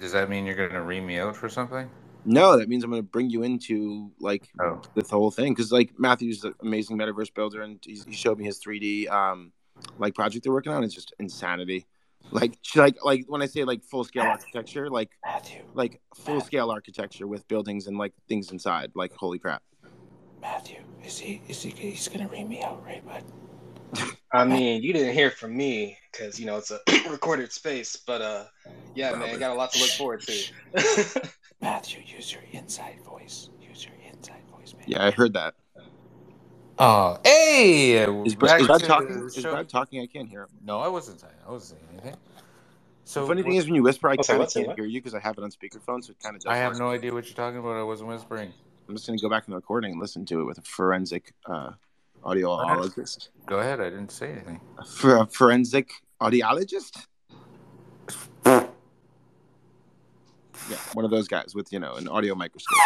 Does 0.00 0.12
that 0.12 0.30
mean 0.30 0.46
you're 0.46 0.54
gonna 0.68 0.82
ream 0.82 1.06
me 1.06 1.18
out 1.18 1.36
for 1.36 1.48
something? 1.48 1.90
No, 2.24 2.56
that 2.58 2.68
means 2.68 2.84
I'm 2.84 2.90
going 2.90 3.02
to 3.02 3.08
bring 3.08 3.30
you 3.30 3.42
into 3.42 4.10
like 4.20 4.50
Oh. 4.60 4.82
this 4.94 5.08
whole 5.08 5.30
thing 5.30 5.54
because 5.54 5.72
like 5.72 5.98
Matthew's 5.98 6.44
an 6.44 6.52
amazing 6.60 6.98
metaverse 6.98 7.32
builder 7.32 7.62
and 7.62 7.78
he's, 7.82 8.04
he 8.04 8.12
showed 8.12 8.38
me 8.38 8.44
his 8.44 8.58
3D 8.60 9.08
um 9.08 9.52
like 9.98 10.14
project 10.14 10.44
they're 10.44 10.52
working 10.52 10.72
on. 10.72 10.84
It's 10.84 10.94
just 10.94 11.14
insanity. 11.20 11.86
Like 12.30 12.58
like 12.76 12.96
like 13.02 13.24
when 13.28 13.42
I 13.42 13.46
say 13.46 13.64
like 13.64 13.82
full 13.82 14.04
scale 14.04 14.24
architecture, 14.24 14.90
like 14.90 15.10
Matthew. 15.24 15.62
like 15.74 16.00
full 16.14 16.40
scale 16.40 16.70
architecture 16.70 17.26
with 17.26 17.46
buildings 17.48 17.86
and 17.86 17.96
like 17.96 18.12
things 18.28 18.50
inside. 18.52 18.92
Like 18.94 19.12
holy 19.14 19.38
crap. 19.38 19.62
Matthew. 20.40 20.78
Is 21.04 21.18
he? 21.18 21.40
Is 21.48 21.62
he? 21.62 21.70
He's 21.70 22.08
gonna 22.08 22.28
ream 22.28 22.48
me 22.48 22.62
out, 22.62 22.84
right, 22.84 23.02
bud? 23.06 23.24
I 24.32 24.44
mean, 24.44 24.82
you 24.82 24.92
didn't 24.92 25.14
hear 25.14 25.30
from 25.30 25.56
me 25.56 25.96
because 26.12 26.38
you 26.38 26.46
know 26.46 26.58
it's 26.58 26.70
a 26.70 26.80
recorded 27.10 27.50
space, 27.52 27.96
but 27.96 28.20
uh, 28.20 28.44
yeah, 28.94 29.14
man, 29.14 29.38
got 29.38 29.52
a 29.52 29.54
lot 29.54 29.72
to 29.72 29.80
look 29.80 29.90
forward 29.90 30.20
to. 30.22 31.30
Matthew, 31.62 32.02
use 32.06 32.32
your 32.32 32.42
inside 32.52 33.00
voice. 33.04 33.48
Use 33.60 33.84
your 33.84 33.94
inside 34.12 34.42
voice, 34.50 34.74
man. 34.74 34.84
Yeah, 34.86 35.04
I 35.04 35.10
heard 35.10 35.32
that. 35.32 35.54
Oh, 36.80 37.18
hey! 37.24 37.94
Is, 38.24 38.34
back 38.34 38.38
Brad, 38.38 38.60
is 38.60 38.66
Brad 38.68 38.84
talking? 38.84 39.24
Is 39.26 39.34
show. 39.34 39.50
Brad 39.50 39.68
talking? 39.68 40.00
I 40.00 40.06
can't 40.06 40.28
hear 40.28 40.42
him. 40.42 40.48
No, 40.64 40.78
I 40.78 40.88
wasn't 40.88 41.20
saying. 41.20 41.32
I 41.46 41.50
wasn't 41.50 41.80
saying 41.80 41.92
anything. 41.92 42.20
So 43.04 43.22
the 43.22 43.26
funny 43.26 43.42
thing 43.42 43.54
is, 43.54 43.64
when 43.64 43.74
you 43.74 43.82
whisper, 43.82 44.08
I 44.08 44.16
so 44.16 44.34
kind 44.34 44.42
of 44.42 44.52
can't 44.52 44.76
hear 44.76 44.84
you 44.84 45.00
because 45.00 45.14
I 45.14 45.20
have 45.20 45.36
it 45.38 45.42
on 45.42 45.50
speakerphone, 45.50 46.04
so 46.04 46.10
it 46.10 46.20
kind 46.22 46.36
of 46.36 46.42
does. 46.42 46.52
I 46.52 46.56
have 46.56 46.72
work. 46.72 46.80
no 46.80 46.90
idea 46.90 47.12
what 47.12 47.26
you're 47.26 47.34
talking 47.34 47.58
about. 47.58 47.76
I 47.76 47.82
wasn't 47.82 48.10
whispering. 48.10 48.52
I'm 48.88 48.94
just 48.94 49.06
gonna 49.06 49.18
go 49.18 49.28
back 49.28 49.44
in 49.48 49.52
the 49.52 49.56
recording 49.56 49.92
and 49.92 50.00
listen 50.00 50.24
to 50.26 50.40
it 50.40 50.44
with 50.44 50.58
a 50.58 50.62
forensic 50.62 51.32
uh, 51.46 51.72
audiologist. 52.22 53.30
Go 53.46 53.58
ahead. 53.58 53.80
I 53.80 53.90
didn't 53.90 54.12
say 54.12 54.30
anything. 54.30 54.60
For 54.86 55.16
a 55.16 55.26
forensic 55.26 55.90
audiologist? 56.20 57.06
Yeah, 60.68 60.76
one 60.92 61.06
of 61.06 61.10
those 61.10 61.28
guys 61.28 61.54
with 61.54 61.72
you 61.72 61.78
know 61.78 61.94
an 61.94 62.08
audio 62.08 62.34
microscope. 62.34 62.76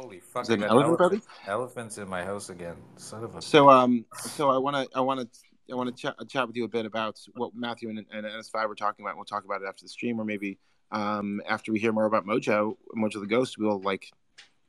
Holy 0.00 0.18
fuck! 0.18 0.44
Is 0.44 0.48
it 0.50 0.54
an 0.54 0.60
got 0.60 0.70
elephant, 0.70 1.00
elephants, 1.00 1.26
elephants 1.46 1.98
in 1.98 2.08
my 2.08 2.24
house 2.24 2.48
again. 2.48 2.76
Son 2.96 3.22
of 3.22 3.36
a. 3.36 3.42
So 3.42 3.68
um, 3.68 4.06
so 4.16 4.48
I 4.48 4.56
want 4.56 4.74
to 4.76 4.88
I 4.96 5.00
want 5.00 5.20
to 5.20 5.40
I 5.70 5.74
want 5.74 5.94
to 5.94 6.02
chat, 6.02 6.16
chat 6.26 6.46
with 6.46 6.56
you 6.56 6.64
a 6.64 6.68
bit 6.68 6.86
about 6.86 7.20
what 7.34 7.54
Matthew 7.54 7.90
and, 7.90 8.06
and 8.10 8.24
NS5 8.24 8.66
were 8.66 8.74
talking 8.74 9.04
about. 9.04 9.10
and 9.10 9.18
We'll 9.18 9.26
talk 9.26 9.44
about 9.44 9.60
it 9.60 9.66
after 9.68 9.84
the 9.84 9.90
stream, 9.90 10.18
or 10.18 10.24
maybe 10.24 10.58
um 10.90 11.42
after 11.46 11.70
we 11.70 11.78
hear 11.78 11.92
more 11.92 12.06
about 12.06 12.24
Mojo, 12.24 12.76
Mojo 12.96 13.20
the 13.20 13.26
Ghost, 13.26 13.56
we'll 13.58 13.80
like 13.82 14.10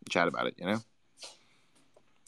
chat 0.09 0.27
about 0.27 0.47
it. 0.47 0.55
You 0.57 0.65
know. 0.65 0.81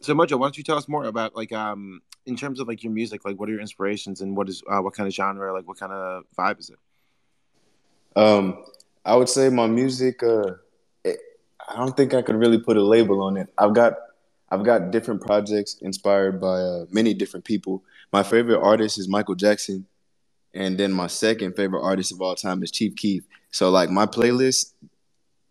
So 0.02 0.14
Mojo, 0.14 0.40
why 0.40 0.46
don't 0.46 0.58
you 0.58 0.64
tell 0.64 0.78
us 0.78 0.88
more 0.88 1.04
about 1.04 1.36
like 1.36 1.52
um 1.52 2.02
in 2.26 2.38
terms 2.38 2.62
of 2.62 2.70
like 2.70 2.86
your 2.86 2.94
music, 2.94 3.26
like 3.26 3.38
what 3.38 3.50
are 3.50 3.52
your 3.52 3.62
inspirations 3.62 4.22
and 4.22 4.38
what 4.38 4.48
is 4.48 4.64
uh, 4.72 4.80
what 4.80 4.94
kind 4.94 5.08
of 5.08 5.14
genre, 5.14 5.52
like 5.52 5.68
what 5.68 5.78
kind 5.78 5.92
of 5.92 6.24
vibe 6.38 6.60
is 6.60 6.70
it? 6.70 6.80
Um, 8.16 8.64
I 9.04 9.18
would 9.18 9.28
say 9.28 9.50
my 9.50 9.68
music. 9.68 10.24
Uh, 10.24 10.44
it, 10.48 10.60
I 11.70 11.78
don't 11.78 11.96
think 11.96 12.14
I 12.14 12.22
could 12.22 12.36
really 12.36 12.60
put 12.60 12.78
a 12.78 12.84
label 12.84 13.22
on 13.22 13.38
it. 13.38 13.48
I've 13.58 13.74
got, 13.74 13.94
I've 14.50 14.64
got 14.64 14.92
different 14.92 15.22
projects 15.22 15.78
inspired 15.82 16.40
by 16.40 16.60
uh, 16.60 16.86
many 16.92 17.14
different 17.14 17.46
people. 17.46 17.84
My 18.12 18.24
favorite 18.24 18.62
artist 18.62 18.98
is 18.98 19.08
Michael 19.08 19.36
Jackson, 19.36 19.86
and 20.54 20.78
then 20.78 20.92
my 20.92 21.08
second 21.08 21.56
favorite 21.56 21.82
artist 21.82 22.12
of 22.12 22.22
all 22.22 22.36
time 22.36 22.62
is 22.64 22.72
Chief 22.72 22.96
Keef. 22.96 23.24
So 23.52 23.70
like 23.70 23.90
my 23.90 24.06
playlist, 24.06 24.74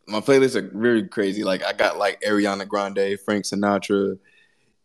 my 0.06 0.20
playlists 0.20 0.56
are 0.56 0.68
really 0.76 1.06
crazy. 1.06 1.44
Like 1.44 1.64
I 1.64 1.72
got 1.72 1.98
like 1.98 2.20
Ariana 2.20 2.66
Grande, 2.66 3.18
Frank 3.24 3.44
Sinatra, 3.44 4.18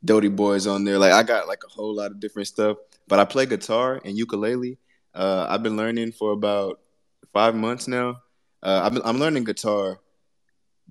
Doty 0.03 0.29
Boys 0.29 0.67
on 0.67 0.83
there. 0.83 0.97
Like 0.97 1.11
I 1.11 1.23
got 1.23 1.47
like 1.47 1.63
a 1.65 1.69
whole 1.69 1.95
lot 1.95 2.11
of 2.11 2.19
different 2.19 2.47
stuff. 2.47 2.77
But 3.07 3.19
I 3.19 3.25
play 3.25 3.45
guitar 3.45 4.01
and 4.03 4.17
ukulele. 4.17 4.77
Uh, 5.13 5.47
I've 5.49 5.63
been 5.63 5.77
learning 5.77 6.11
for 6.11 6.31
about 6.31 6.79
five 7.33 7.55
months 7.55 7.87
now. 7.87 8.21
Uh, 8.61 8.89
been, 8.89 9.01
I'm 9.05 9.19
learning 9.19 9.45
guitar, 9.45 9.99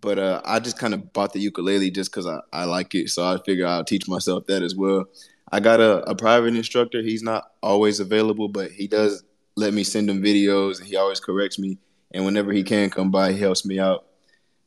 but 0.01 0.19
uh, 0.19 0.43
I 0.45 0.61
just 0.61 0.79
kind 0.79 0.95
of 0.95 1.13
bought 1.13 1.33
the 1.33 1.41
ukulele 1.41 1.91
just 1.91 2.11
because 2.11 2.27
I, 2.27 2.41
I 2.53 2.65
like 2.65 2.95
it. 2.95 3.11
So 3.11 3.25
I 3.25 3.39
figure 3.45 3.67
I'll 3.67 3.85
teach 3.85 4.09
myself 4.09 4.47
that 4.47 4.63
as 4.63 4.75
well. 4.75 5.07
I 5.51 5.61
got 5.61 5.81
a, 5.81 6.03
a 6.11 6.15
private 6.15 6.55
instructor. 6.55 7.03
He's 7.03 7.23
not 7.23 7.53
always 7.63 8.01
available, 8.01 8.49
but 8.49 8.71
he 8.71 8.89
does 8.89 9.23
let 9.57 9.73
me 9.73 9.85
send 9.85 10.11
him 10.11 10.23
videos, 10.23 10.79
and 10.79 10.87
he 10.87 10.97
always 10.97 11.21
corrects 11.21 11.59
me. 11.59 11.79
And 12.13 12.25
whenever 12.25 12.53
he 12.53 12.63
can 12.63 12.91
come 12.91 13.11
by, 13.11 13.33
he 13.33 13.39
helps 13.39 13.65
me 13.65 13.79
out. 13.79 14.07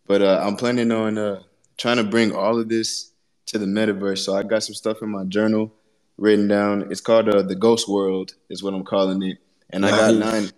But 0.07 0.21
uh, 0.21 0.41
I'm 0.43 0.55
planning 0.55 0.91
on 0.91 1.17
uh, 1.17 1.43
trying 1.77 1.97
to 1.97 2.03
bring 2.03 2.33
all 2.33 2.59
of 2.59 2.69
this 2.69 3.11
to 3.47 3.59
the 3.59 3.65
metaverse. 3.65 4.19
So 4.19 4.35
I 4.35 4.43
got 4.43 4.63
some 4.63 4.75
stuff 4.75 5.01
in 5.01 5.09
my 5.09 5.25
journal 5.25 5.71
written 6.17 6.47
down. 6.47 6.91
It's 6.91 7.01
called 7.01 7.29
uh, 7.29 7.43
the 7.43 7.55
Ghost 7.55 7.87
World, 7.87 8.33
is 8.49 8.63
what 8.63 8.73
I'm 8.73 8.83
calling 8.83 9.21
it. 9.23 9.37
And 9.69 9.85
I 9.85 9.91
got 9.91 10.15
nine. 10.15 10.49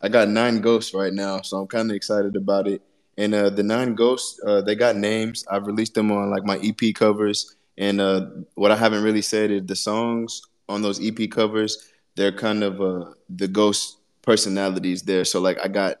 I 0.00 0.08
got 0.08 0.28
nine 0.28 0.60
ghosts 0.60 0.94
right 0.94 1.12
now, 1.12 1.40
so 1.40 1.56
I'm 1.58 1.66
kind 1.66 1.90
of 1.90 1.96
excited 1.96 2.36
about 2.36 2.68
it. 2.68 2.82
And 3.18 3.34
uh, 3.34 3.50
the 3.50 3.64
nine 3.64 3.96
ghosts, 3.96 4.40
uh, 4.46 4.62
they 4.62 4.76
got 4.76 4.96
names. 4.96 5.44
I've 5.50 5.66
released 5.66 5.94
them 5.94 6.12
on 6.12 6.30
like 6.30 6.44
my 6.44 6.58
EP 6.62 6.94
covers. 6.94 7.56
And 7.76 8.00
uh, 8.00 8.26
what 8.54 8.70
I 8.70 8.76
haven't 8.76 9.02
really 9.02 9.22
said 9.22 9.50
is 9.50 9.66
the 9.66 9.76
songs 9.76 10.40
on 10.68 10.82
those 10.82 11.04
EP 11.04 11.28
covers, 11.28 11.90
they're 12.14 12.32
kind 12.32 12.62
of 12.62 12.80
uh, 12.80 13.12
the 13.28 13.48
ghost 13.48 13.98
personalities 14.22 15.02
there. 15.02 15.24
So 15.24 15.40
like 15.40 15.58
I 15.62 15.66
got, 15.68 15.96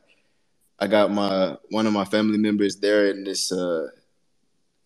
I 0.78 0.86
got 0.86 1.10
my 1.10 1.56
one 1.70 1.88
of 1.88 1.92
my 1.92 2.04
family 2.04 2.38
members 2.38 2.76
there 2.76 3.10
in 3.10 3.24
this. 3.24 3.50
Uh, 3.50 3.88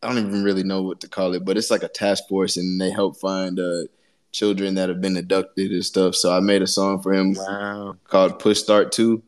I 0.03 0.09
don't 0.09 0.27
even 0.27 0.43
really 0.43 0.65
know 0.65 0.83
what 0.83 1.01
to 1.01 1.09
call 1.09 1.35
it, 1.35 1.45
but 1.45 1.57
it's 1.59 1.71
like 1.71 1.83
a 1.83 1.89
task 1.89 2.25
force, 2.29 2.57
and 2.57 2.81
they 2.81 2.91
help 2.91 3.21
find 3.21 3.61
uh, 3.61 3.85
children 4.33 4.75
that 4.77 4.89
have 4.89 5.01
been 5.03 5.17
abducted 5.17 5.71
and 5.71 5.85
stuff. 5.85 6.15
So 6.15 6.35
I 6.35 6.41
made 6.41 6.63
a 6.63 6.67
song 6.67 7.03
for 7.03 7.13
him 7.13 7.35
Wow. 7.35 7.97
called 8.09 8.39
Push 8.39 8.59
Start 8.61 8.91
Two, 8.91 9.23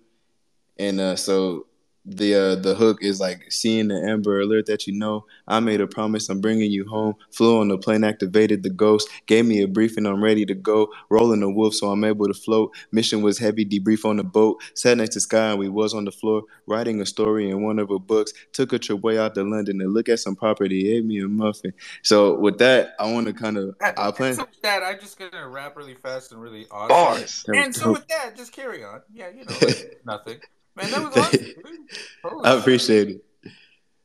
and 0.79 1.01
uh, 1.01 1.17
so 1.17 1.67
the 2.05 2.35
uh, 2.35 2.55
the 2.57 2.75
hook 2.75 2.99
is 3.03 3.21
like 3.21 3.51
seeing 3.51 3.89
the 3.89 3.97
Amber 3.97 4.41
Alert 4.41 4.67
that 4.67 4.87
you 4.87 4.93
know. 4.93 5.25
I 5.49 5.61
made 5.61 5.81
a 5.81 5.87
promise, 5.87 6.29
I'm 6.29 6.41
bringing 6.41 6.71
you 6.71 6.87
home. 6.87 7.15
Flew 7.33 7.61
on 7.61 7.69
the 7.69 7.79
plane, 7.79 8.05
activated 8.05 8.63
the 8.63 8.71
ghost, 8.71 9.09
gave 9.27 9.47
me 9.47 9.63
a 9.63 9.69
briefing, 9.69 10.07
I'm 10.07 10.23
ready 10.23 10.45
to 10.47 10.55
go. 10.55 10.89
Rolling 11.11 11.41
the 11.41 11.51
wolf, 11.51 11.75
so 11.75 11.91
I'm 11.91 12.05
able 12.05 12.27
to 12.27 12.35
float. 12.35 12.75
Mission 12.93 13.23
was 13.23 13.39
heavy, 13.39 13.65
debrief 13.65 14.05
on 14.05 14.17
the 14.17 14.25
boat. 14.25 14.63
Sat 14.75 14.99
next 14.99 15.15
to 15.15 15.21
sky, 15.21 15.51
and 15.51 15.59
we 15.59 15.69
was 15.69 15.95
on 15.95 16.05
the 16.05 16.13
floor, 16.13 16.43
writing 16.67 17.01
a 17.01 17.07
story 17.07 17.51
in 17.51 17.63
one 17.63 17.79
of 17.79 17.89
her 17.89 17.99
books. 17.99 18.33
Took 18.53 18.73
a 18.73 18.79
trip 18.79 19.01
way 19.01 19.19
out 19.19 19.35
to 19.35 19.43
London 19.43 19.79
to 19.79 19.87
look 19.87 20.09
at 20.09 20.21
some 20.21 20.37
property. 20.37 20.95
Ate 20.95 21.05
me 21.05 21.21
a 21.21 21.29
muffin. 21.29 21.73
So 22.03 22.39
with 22.39 22.59
that, 22.59 22.95
I 22.99 23.11
want 23.13 23.27
to 23.27 23.33
kind 23.33 23.57
of 23.57 23.75
I 23.81 24.11
plan. 24.11 24.35
So 24.35 24.43
with 24.43 24.63
that, 24.63 24.83
I'm 24.83 25.01
just 25.01 25.19
gonna 25.19 25.49
rap 25.49 25.77
really 25.77 25.95
fast 25.95 26.33
and 26.33 26.41
really 26.41 26.67
awesome. 26.71 26.89
Bars. 26.89 27.45
And 27.55 27.75
so 27.75 27.93
with 27.93 28.07
that, 28.09 28.37
just 28.37 28.53
carry 28.53 28.85
on. 28.85 29.01
Yeah, 29.13 29.29
you 29.29 29.45
know, 29.45 29.57
like 29.63 30.01
nothing. 30.05 30.41
Man, 30.77 30.91
that 30.91 31.03
was 31.03 31.17
awesome. 31.17 31.47
Holy 32.25 32.45
I 32.45 32.53
shit. 32.53 32.61
appreciate 32.61 33.09
it. 33.11 33.25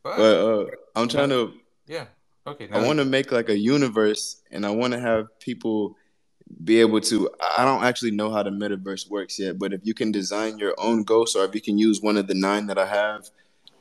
But, 0.04 0.18
But 0.18 0.24
uh, 0.24 0.66
I'm 0.96 1.08
trying 1.08 1.30
to 1.30 1.54
yeah. 1.88 2.06
Okay. 2.48 2.70
I 2.72 2.86
want 2.86 3.00
to 3.00 3.06
make 3.06 3.32
like 3.32 3.50
a 3.50 3.58
universe, 3.58 4.42
and 4.52 4.66
I 4.66 4.72
want 4.72 4.94
to 4.94 5.00
have 5.00 5.28
people 5.40 5.96
be 6.64 6.80
able 6.80 7.02
to. 7.02 7.30
I 7.58 7.66
don't 7.66 7.84
actually 7.84 8.12
know 8.12 8.32
how 8.32 8.44
the 8.44 8.50
metaverse 8.50 9.10
works 9.10 9.38
yet, 9.40 9.60
but 9.60 9.74
if 9.74 9.82
you 9.84 9.94
can 9.94 10.12
design 10.12 10.58
your 10.58 10.74
own 10.78 11.04
ghost, 11.04 11.36
or 11.36 11.46
if 11.46 11.54
you 11.54 11.62
can 11.62 11.78
use 11.78 12.02
one 12.02 12.18
of 12.18 12.28
the 12.28 12.34
nine 12.34 12.68
that 12.68 12.78
I 12.78 12.86
have, 12.86 13.30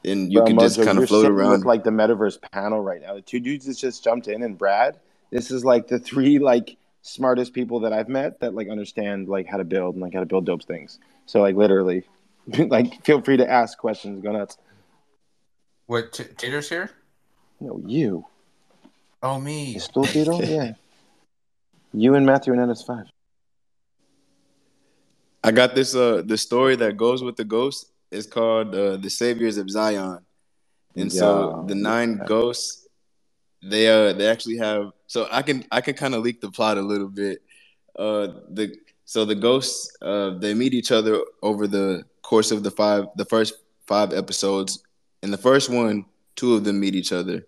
then 0.03 0.31
you 0.31 0.39
Bro, 0.41 0.47
can 0.49 0.59
just 0.59 0.83
kind 0.83 0.99
of 0.99 1.09
float 1.09 1.27
around. 1.27 1.51
with 1.53 1.65
like 1.65 1.85
the 1.85 1.91
metaverse 1.91 2.39
panel 2.53 2.81
right 2.81 3.01
now. 3.01 3.15
The 3.15 3.23
two 3.23 3.41
dudes 3.41 3.67
that 3.67 3.77
just 3.79 4.05
jumped 4.05 4.29
in 4.29 4.43
and 4.43 4.57
Brad. 4.59 4.99
This 5.31 5.51
is 5.51 5.65
like 5.65 5.89
the 5.89 5.99
three 5.99 6.39
like 6.39 6.77
smartest 7.03 7.53
people 7.53 7.81
that 7.81 7.93
I've 7.93 8.09
met 8.09 8.41
that 8.41 8.55
like 8.55 8.69
understand 8.69 9.29
like 9.29 9.47
how 9.47 9.59
to 9.59 9.65
build 9.65 9.95
and 9.95 10.03
like 10.03 10.15
how 10.15 10.21
to 10.21 10.27
build 10.27 10.47
dope 10.47 10.65
things. 10.65 10.99
So 11.27 11.41
like 11.41 11.55
literally, 11.57 12.05
like 12.69 13.05
feel 13.05 13.21
free 13.21 13.37
to 13.37 13.49
ask 13.49 13.79
questions. 13.79 14.23
Go 14.23 14.33
nuts. 14.33 14.59
What? 15.87 16.13
T- 16.13 16.25
Tater's 16.25 16.69
here? 16.69 16.91
No, 17.61 17.81
you. 17.85 18.25
Oh, 19.23 19.39
me. 19.41 19.75
Estúpido? 19.75 20.41
yeah. 20.49 20.73
You 21.93 22.15
and 22.15 22.25
Matthew 22.25 22.53
and 22.53 22.71
NS 22.71 22.83
five. 22.83 23.07
I 25.43 25.51
got 25.51 25.75
this. 25.75 25.95
Uh, 25.95 26.23
the 26.25 26.37
story 26.37 26.77
that 26.77 26.97
goes 26.97 27.23
with 27.23 27.37
the 27.37 27.45
ghost 27.45 27.91
is 28.11 28.27
called 28.27 28.75
uh, 28.75 28.97
"The 28.97 29.11
Saviors 29.11 29.57
of 29.57 29.71
Zion," 29.71 30.21
and 30.97 31.13
so 31.13 31.65
the 31.67 31.75
nine 31.75 32.21
ghosts, 32.27 32.87
they 33.63 33.89
uh, 33.89 34.13
they 34.13 34.29
actually 34.29 34.59
have. 34.59 34.93
So 35.07 35.27
I 35.31 35.43
can 35.43 35.65
I 35.71 35.81
can 35.81 35.95
kind 35.95 36.15
of 36.15 36.23
leak 36.23 36.41
the 36.41 36.51
plot 36.51 36.77
a 36.77 36.83
little 36.83 37.09
bit. 37.09 37.43
Uh, 37.99 38.29
the 38.51 38.77
so 39.05 39.25
the 39.25 39.35
ghosts 39.35 39.97
uh, 40.03 40.39
they 40.39 40.53
meet 40.55 40.75
each 40.75 40.93
other 40.93 41.23
over 41.43 41.67
the 41.67 42.05
course 42.29 42.51
of 42.51 42.63
the 42.63 42.71
five 42.71 43.03
the 43.17 43.25
first 43.25 43.55
five 43.87 44.13
episodes. 44.13 44.71
In 45.23 45.31
the 45.31 45.43
first 45.49 45.71
one, 45.71 46.05
two 46.37 46.55
of 46.55 46.63
them 46.65 46.79
meet 46.79 46.95
each 46.95 47.13
other, 47.21 47.47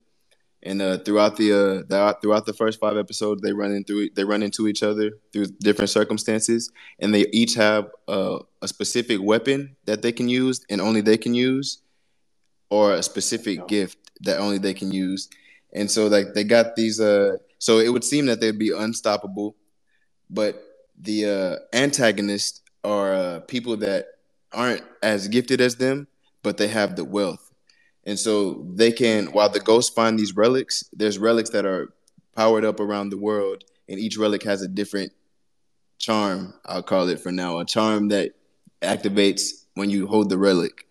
and 0.63 0.81
uh, 0.81 0.97
throughout 1.05 1.37
the 1.37 1.49
uh, 1.53 1.75
the, 1.91 2.17
throughout 2.21 2.47
the 2.47 2.57
first 2.63 2.81
five 2.81 2.97
episodes, 2.97 3.43
they 3.43 3.53
run 3.53 3.73
into 3.73 4.09
they 4.17 4.25
run 4.25 4.43
into 4.43 4.69
each 4.69 4.83
other 4.83 5.07
through 5.33 5.47
different 5.69 5.91
circumstances, 5.91 6.73
and 6.99 7.15
they 7.15 7.27
each 7.41 7.55
have 7.55 7.85
uh, 8.09 8.39
a 8.63 8.69
specific 8.69 9.21
weapon 9.23 9.77
that 9.85 10.01
they 10.01 10.13
can 10.13 10.29
use 10.29 10.65
and 10.71 10.81
only 10.81 11.03
they 11.03 11.19
can 11.19 11.35
use, 11.35 11.83
or 12.71 12.95
a 12.95 13.03
specific 13.03 13.69
gift 13.69 13.99
that 14.23 14.39
only 14.39 14.59
they 14.59 14.75
can 14.75 14.91
use. 14.91 15.29
And 15.73 15.91
so 15.91 16.07
like 16.07 16.33
they 16.35 16.45
got 16.45 16.75
these 16.75 16.99
uh 17.01 17.37
so 17.59 17.79
it 17.79 17.91
would 17.93 18.05
seem 18.05 18.25
that 18.27 18.41
they'd 18.41 18.59
be 18.59 18.73
unstoppable, 18.73 19.57
but 20.31 20.53
the 21.09 21.19
uh 21.37 21.77
antagonists 21.77 22.63
are 22.83 23.15
uh, 23.15 23.41
people 23.41 23.77
that 23.77 24.07
aren't 24.53 24.83
as 25.03 25.29
gifted 25.29 25.61
as 25.61 25.77
them, 25.77 26.09
but 26.43 26.57
they 26.57 26.69
have 26.69 26.97
the 26.97 27.05
wealth. 27.05 27.51
And 28.05 28.19
so 28.19 28.67
they 28.75 28.93
can 28.93 29.27
while 29.27 29.51
the 29.51 29.61
ghosts 29.61 29.95
find 29.95 30.19
these 30.19 30.35
relics, 30.35 30.85
there's 30.93 31.19
relics 31.19 31.51
that 31.51 31.65
are 31.65 31.93
powered 32.35 32.65
up 32.65 32.81
around 32.81 33.11
the 33.11 33.19
world 33.19 33.65
and 33.89 33.99
each 33.99 34.17
relic 34.17 34.43
has 34.45 34.63
a 34.63 34.69
different 34.69 35.13
charm, 35.99 36.55
I'll 36.65 36.83
call 36.83 37.09
it 37.09 37.21
for 37.21 37.33
now, 37.33 37.59
a 37.59 37.65
charm 37.65 38.09
that 38.09 38.33
activates 38.83 39.67
when 39.75 39.91
you 39.91 40.07
hold 40.07 40.31
the 40.31 40.39
relic. 40.39 40.87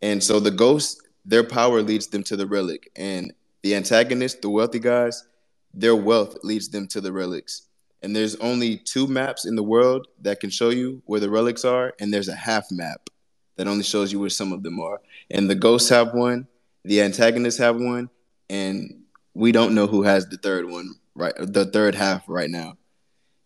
And 0.00 0.22
so 0.22 0.40
the 0.40 0.50
ghosts, 0.50 1.00
their 1.24 1.44
power 1.44 1.82
leads 1.82 2.06
them 2.06 2.22
to 2.24 2.36
the 2.36 2.46
relic. 2.46 2.90
And 2.96 3.32
the 3.62 3.74
antagonists, 3.74 4.40
the 4.40 4.48
wealthy 4.48 4.78
guys, 4.78 5.26
their 5.74 5.94
wealth 5.94 6.38
leads 6.42 6.68
them 6.68 6.88
to 6.88 7.00
the 7.00 7.12
relics. 7.12 7.66
And 8.02 8.16
there's 8.16 8.36
only 8.36 8.78
two 8.78 9.06
maps 9.06 9.44
in 9.44 9.56
the 9.56 9.62
world 9.62 10.08
that 10.22 10.40
can 10.40 10.50
show 10.50 10.70
you 10.70 11.02
where 11.06 11.20
the 11.20 11.28
relics 11.30 11.64
are, 11.64 11.92
and 12.00 12.12
there's 12.12 12.28
a 12.28 12.34
half 12.34 12.66
map 12.70 13.10
that 13.56 13.68
only 13.68 13.84
shows 13.84 14.10
you 14.10 14.18
where 14.18 14.30
some 14.30 14.52
of 14.52 14.62
them 14.62 14.80
are. 14.80 15.00
And 15.30 15.50
the 15.50 15.54
ghosts 15.54 15.90
have 15.90 16.14
one, 16.14 16.48
the 16.84 17.02
antagonists 17.02 17.58
have 17.58 17.76
one, 17.76 18.08
and 18.48 19.02
we 19.34 19.52
don't 19.52 19.74
know 19.74 19.86
who 19.86 20.02
has 20.02 20.26
the 20.26 20.38
third 20.38 20.68
one, 20.70 20.94
right? 21.14 21.34
The 21.38 21.66
third 21.66 21.94
half 21.94 22.24
right 22.26 22.48
now. 22.48 22.78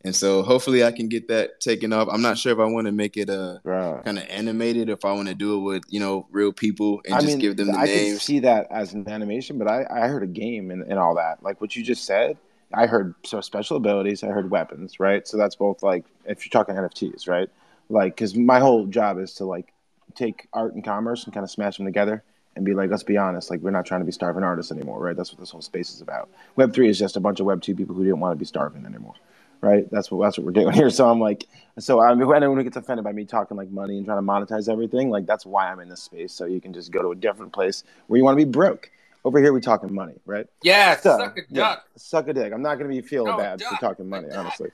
And 0.04 0.14
so 0.14 0.42
hopefully 0.42 0.84
I 0.84 0.92
can 0.92 1.08
get 1.08 1.28
that 1.28 1.60
taken 1.60 1.92
off. 1.92 2.08
I'm 2.12 2.20
not 2.20 2.36
sure 2.36 2.52
if 2.52 2.58
I 2.58 2.66
want 2.66 2.86
to 2.86 2.92
make 2.92 3.16
it 3.16 3.30
uh, 3.30 3.32
a 3.32 3.60
Bro. 3.64 4.02
kind 4.04 4.18
of 4.18 4.24
animated, 4.28 4.90
if 4.90 5.04
I 5.04 5.12
want 5.12 5.28
to 5.28 5.34
do 5.34 5.56
it 5.56 5.62
with 5.62 5.82
you 5.88 5.98
know 5.98 6.26
real 6.30 6.52
people 6.52 7.00
and 7.06 7.14
I 7.14 7.20
just 7.20 7.32
mean, 7.32 7.38
give 7.38 7.56
them 7.56 7.68
the 7.68 7.78
I 7.78 7.86
names. 7.86 8.20
see 8.22 8.38
that 8.40 8.66
as 8.70 8.92
an 8.92 9.08
animation, 9.08 9.58
but 9.58 9.66
I, 9.66 9.86
I 9.90 10.08
heard 10.08 10.22
a 10.22 10.26
game 10.26 10.70
and, 10.70 10.82
and 10.82 10.98
all 10.98 11.14
that. 11.14 11.42
Like 11.42 11.60
what 11.62 11.74
you 11.74 11.82
just 11.82 12.04
said, 12.04 12.36
I 12.74 12.86
heard 12.86 13.14
so 13.24 13.40
special 13.40 13.76
abilities, 13.76 14.22
I 14.22 14.28
heard 14.28 14.50
weapons, 14.50 14.98
right? 15.00 15.26
So 15.26 15.36
that's 15.36 15.56
both 15.56 15.82
like 15.82 16.04
if 16.24 16.44
you're 16.44 16.50
talking 16.50 16.74
NFTs, 16.74 17.28
right? 17.28 17.48
Like 17.88 18.16
because 18.16 18.34
my 18.34 18.60
whole 18.60 18.86
job 18.86 19.18
is 19.18 19.34
to 19.34 19.44
like 19.44 19.72
take 20.14 20.48
art 20.52 20.74
and 20.74 20.84
commerce 20.84 21.24
and 21.24 21.32
kind 21.32 21.44
of 21.44 21.50
smash 21.50 21.76
them 21.76 21.86
together 21.86 22.22
and 22.56 22.64
be 22.64 22.74
like, 22.74 22.90
let's 22.90 23.02
be 23.02 23.16
honest, 23.16 23.50
like 23.50 23.60
we're 23.60 23.70
not 23.70 23.84
trying 23.84 24.00
to 24.00 24.04
be 24.04 24.12
starving 24.12 24.44
artists 24.44 24.70
anymore, 24.70 25.00
right? 25.00 25.16
That's 25.16 25.32
what 25.32 25.40
this 25.40 25.50
whole 25.50 25.62
space 25.62 25.92
is 25.92 26.00
about. 26.00 26.28
Web 26.56 26.72
three 26.72 26.88
is 26.88 26.98
just 26.98 27.16
a 27.16 27.20
bunch 27.20 27.40
of 27.40 27.46
Web 27.46 27.62
two 27.62 27.74
people 27.74 27.94
who 27.94 28.04
didn't 28.04 28.20
want 28.20 28.32
to 28.32 28.38
be 28.38 28.44
starving 28.44 28.86
anymore, 28.86 29.14
right? 29.60 29.90
That's 29.90 30.10
what 30.10 30.24
that's 30.24 30.38
what 30.38 30.44
we're 30.44 30.52
doing 30.62 30.72
here. 30.72 30.90
So 30.90 31.08
I'm 31.08 31.20
like, 31.20 31.44
so 31.78 32.00
I 32.00 32.14
mean, 32.14 32.32
anyone 32.34 32.56
who 32.58 32.64
gets 32.64 32.76
offended 32.76 33.04
by 33.04 33.12
me 33.12 33.24
talking 33.24 33.56
like 33.56 33.70
money 33.70 33.96
and 33.96 34.06
trying 34.06 34.18
to 34.18 34.22
monetize 34.22 34.70
everything, 34.70 35.10
like 35.10 35.26
that's 35.26 35.44
why 35.46 35.70
I'm 35.70 35.80
in 35.80 35.88
this 35.88 36.02
space. 36.02 36.32
So 36.32 36.46
you 36.46 36.60
can 36.60 36.72
just 36.72 36.90
go 36.92 37.02
to 37.02 37.10
a 37.10 37.16
different 37.16 37.52
place 37.52 37.84
where 38.06 38.18
you 38.18 38.24
want 38.24 38.38
to 38.38 38.44
be 38.44 38.50
broke. 38.50 38.90
Over 39.24 39.40
here, 39.40 39.52
we 39.54 39.60
talking 39.60 39.92
money, 39.94 40.14
right? 40.26 40.46
Yeah, 40.62 40.96
So, 40.96 41.16
suck 41.16 41.38
a 41.38 41.40
yeah, 41.48 41.60
duck. 41.60 41.84
suck 41.96 42.28
a 42.28 42.34
dick. 42.34 42.52
I'm 42.52 42.60
not 42.62 42.76
gonna 42.76 42.90
be 42.90 43.00
feeling 43.00 43.32
No, 43.32 43.38
bad 43.38 43.62
for 43.62 43.76
talking 43.80 44.08
money, 44.08 44.28
duck. 44.28 44.38
honestly. 44.38 44.68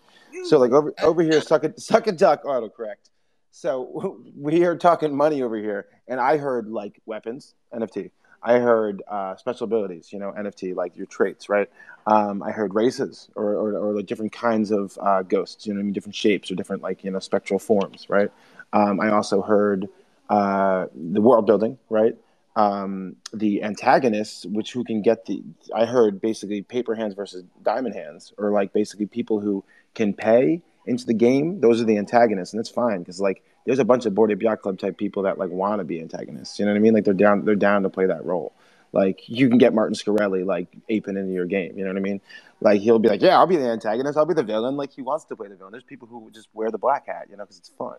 So 0.44 0.58
like 0.58 0.72
over 0.72 0.92
over 1.02 1.22
here, 1.22 1.40
suck 1.40 1.64
a 1.64 1.78
suck 1.80 2.08
a 2.08 2.12
duck. 2.12 2.42
Autocorrect. 2.44 3.10
So 3.52 4.20
we 4.36 4.64
are 4.64 4.76
talking 4.76 5.14
money 5.14 5.42
over 5.42 5.56
here, 5.56 5.86
and 6.08 6.18
I 6.18 6.36
heard 6.36 6.68
like 6.68 7.00
weapons, 7.06 7.54
NFT. 7.72 8.10
I 8.42 8.58
heard 8.58 9.02
uh, 9.06 9.36
special 9.36 9.64
abilities, 9.64 10.12
you 10.12 10.18
know, 10.18 10.32
NFT, 10.32 10.74
like 10.74 10.96
your 10.96 11.04
traits, 11.06 11.50
right? 11.50 11.68
Um, 12.06 12.42
I 12.42 12.52
heard 12.52 12.74
races 12.74 13.28
or, 13.34 13.52
or, 13.52 13.76
or 13.76 13.92
like 13.92 14.06
different 14.06 14.32
kinds 14.32 14.70
of 14.70 14.96
uh, 14.98 15.20
ghosts, 15.22 15.66
you 15.66 15.74
know, 15.74 15.78
what 15.78 15.82
I 15.82 15.84
mean, 15.84 15.92
different 15.92 16.14
shapes 16.14 16.50
or 16.50 16.54
different 16.54 16.82
like 16.82 17.04
you 17.04 17.10
know 17.10 17.18
spectral 17.18 17.58
forms, 17.58 18.08
right? 18.08 18.30
Um, 18.72 18.98
I 19.00 19.10
also 19.10 19.42
heard 19.42 19.88
uh, 20.30 20.86
the 20.94 21.20
world 21.20 21.46
building, 21.46 21.78
right? 21.88 22.16
Um, 22.56 23.16
the 23.32 23.62
antagonists, 23.62 24.44
which 24.44 24.72
who 24.72 24.82
can 24.84 25.02
get 25.02 25.26
the, 25.26 25.42
I 25.74 25.84
heard 25.84 26.20
basically 26.20 26.62
paper 26.62 26.94
hands 26.94 27.14
versus 27.14 27.44
diamond 27.62 27.94
hands, 27.94 28.32
or 28.38 28.50
like 28.50 28.72
basically 28.72 29.06
people 29.06 29.40
who 29.40 29.64
can 29.94 30.12
pay 30.12 30.62
into 30.86 31.06
the 31.06 31.14
game. 31.14 31.60
Those 31.60 31.80
are 31.80 31.84
the 31.84 31.96
antagonists, 31.96 32.52
and 32.52 32.60
it's 32.60 32.68
fine 32.68 32.98
because 33.00 33.20
like 33.20 33.44
there's 33.66 33.78
a 33.78 33.84
bunch 33.84 34.06
of 34.06 34.14
Bored 34.14 34.32
Ape 34.32 34.42
Yacht 34.42 34.62
Club 34.62 34.78
type 34.78 34.98
people 34.98 35.22
that 35.24 35.38
like 35.38 35.50
want 35.50 35.78
to 35.78 35.84
be 35.84 36.00
antagonists. 36.00 36.58
You 36.58 36.64
know 36.64 36.72
what 36.72 36.78
I 36.78 36.80
mean? 36.80 36.94
Like 36.94 37.04
they're 37.04 37.14
down, 37.14 37.44
they're 37.44 37.54
down 37.54 37.82
to 37.84 37.90
play 37.90 38.06
that 38.06 38.24
role. 38.24 38.52
Like 38.92 39.28
you 39.28 39.48
can 39.48 39.58
get 39.58 39.72
Martin 39.72 39.94
Shkreli 39.94 40.44
like 40.44 40.68
aping 40.88 41.16
into 41.16 41.32
your 41.32 41.46
game. 41.46 41.78
You 41.78 41.84
know 41.84 41.90
what 41.90 41.96
I 41.96 42.00
mean? 42.00 42.20
Like 42.60 42.80
he'll 42.80 42.98
be 42.98 43.08
like, 43.08 43.22
yeah, 43.22 43.38
I'll 43.38 43.46
be 43.46 43.56
the 43.56 43.68
antagonist. 43.68 44.18
I'll 44.18 44.26
be 44.26 44.34
the 44.34 44.42
villain. 44.42 44.76
Like 44.76 44.92
he 44.92 45.02
wants 45.02 45.24
to 45.26 45.36
play 45.36 45.48
the 45.48 45.54
villain. 45.54 45.72
There's 45.72 45.84
people 45.84 46.08
who 46.08 46.30
just 46.32 46.48
wear 46.52 46.70
the 46.70 46.78
black 46.78 47.06
hat, 47.06 47.28
you 47.30 47.36
know, 47.36 47.44
because 47.44 47.58
it's 47.58 47.68
fun. 47.68 47.96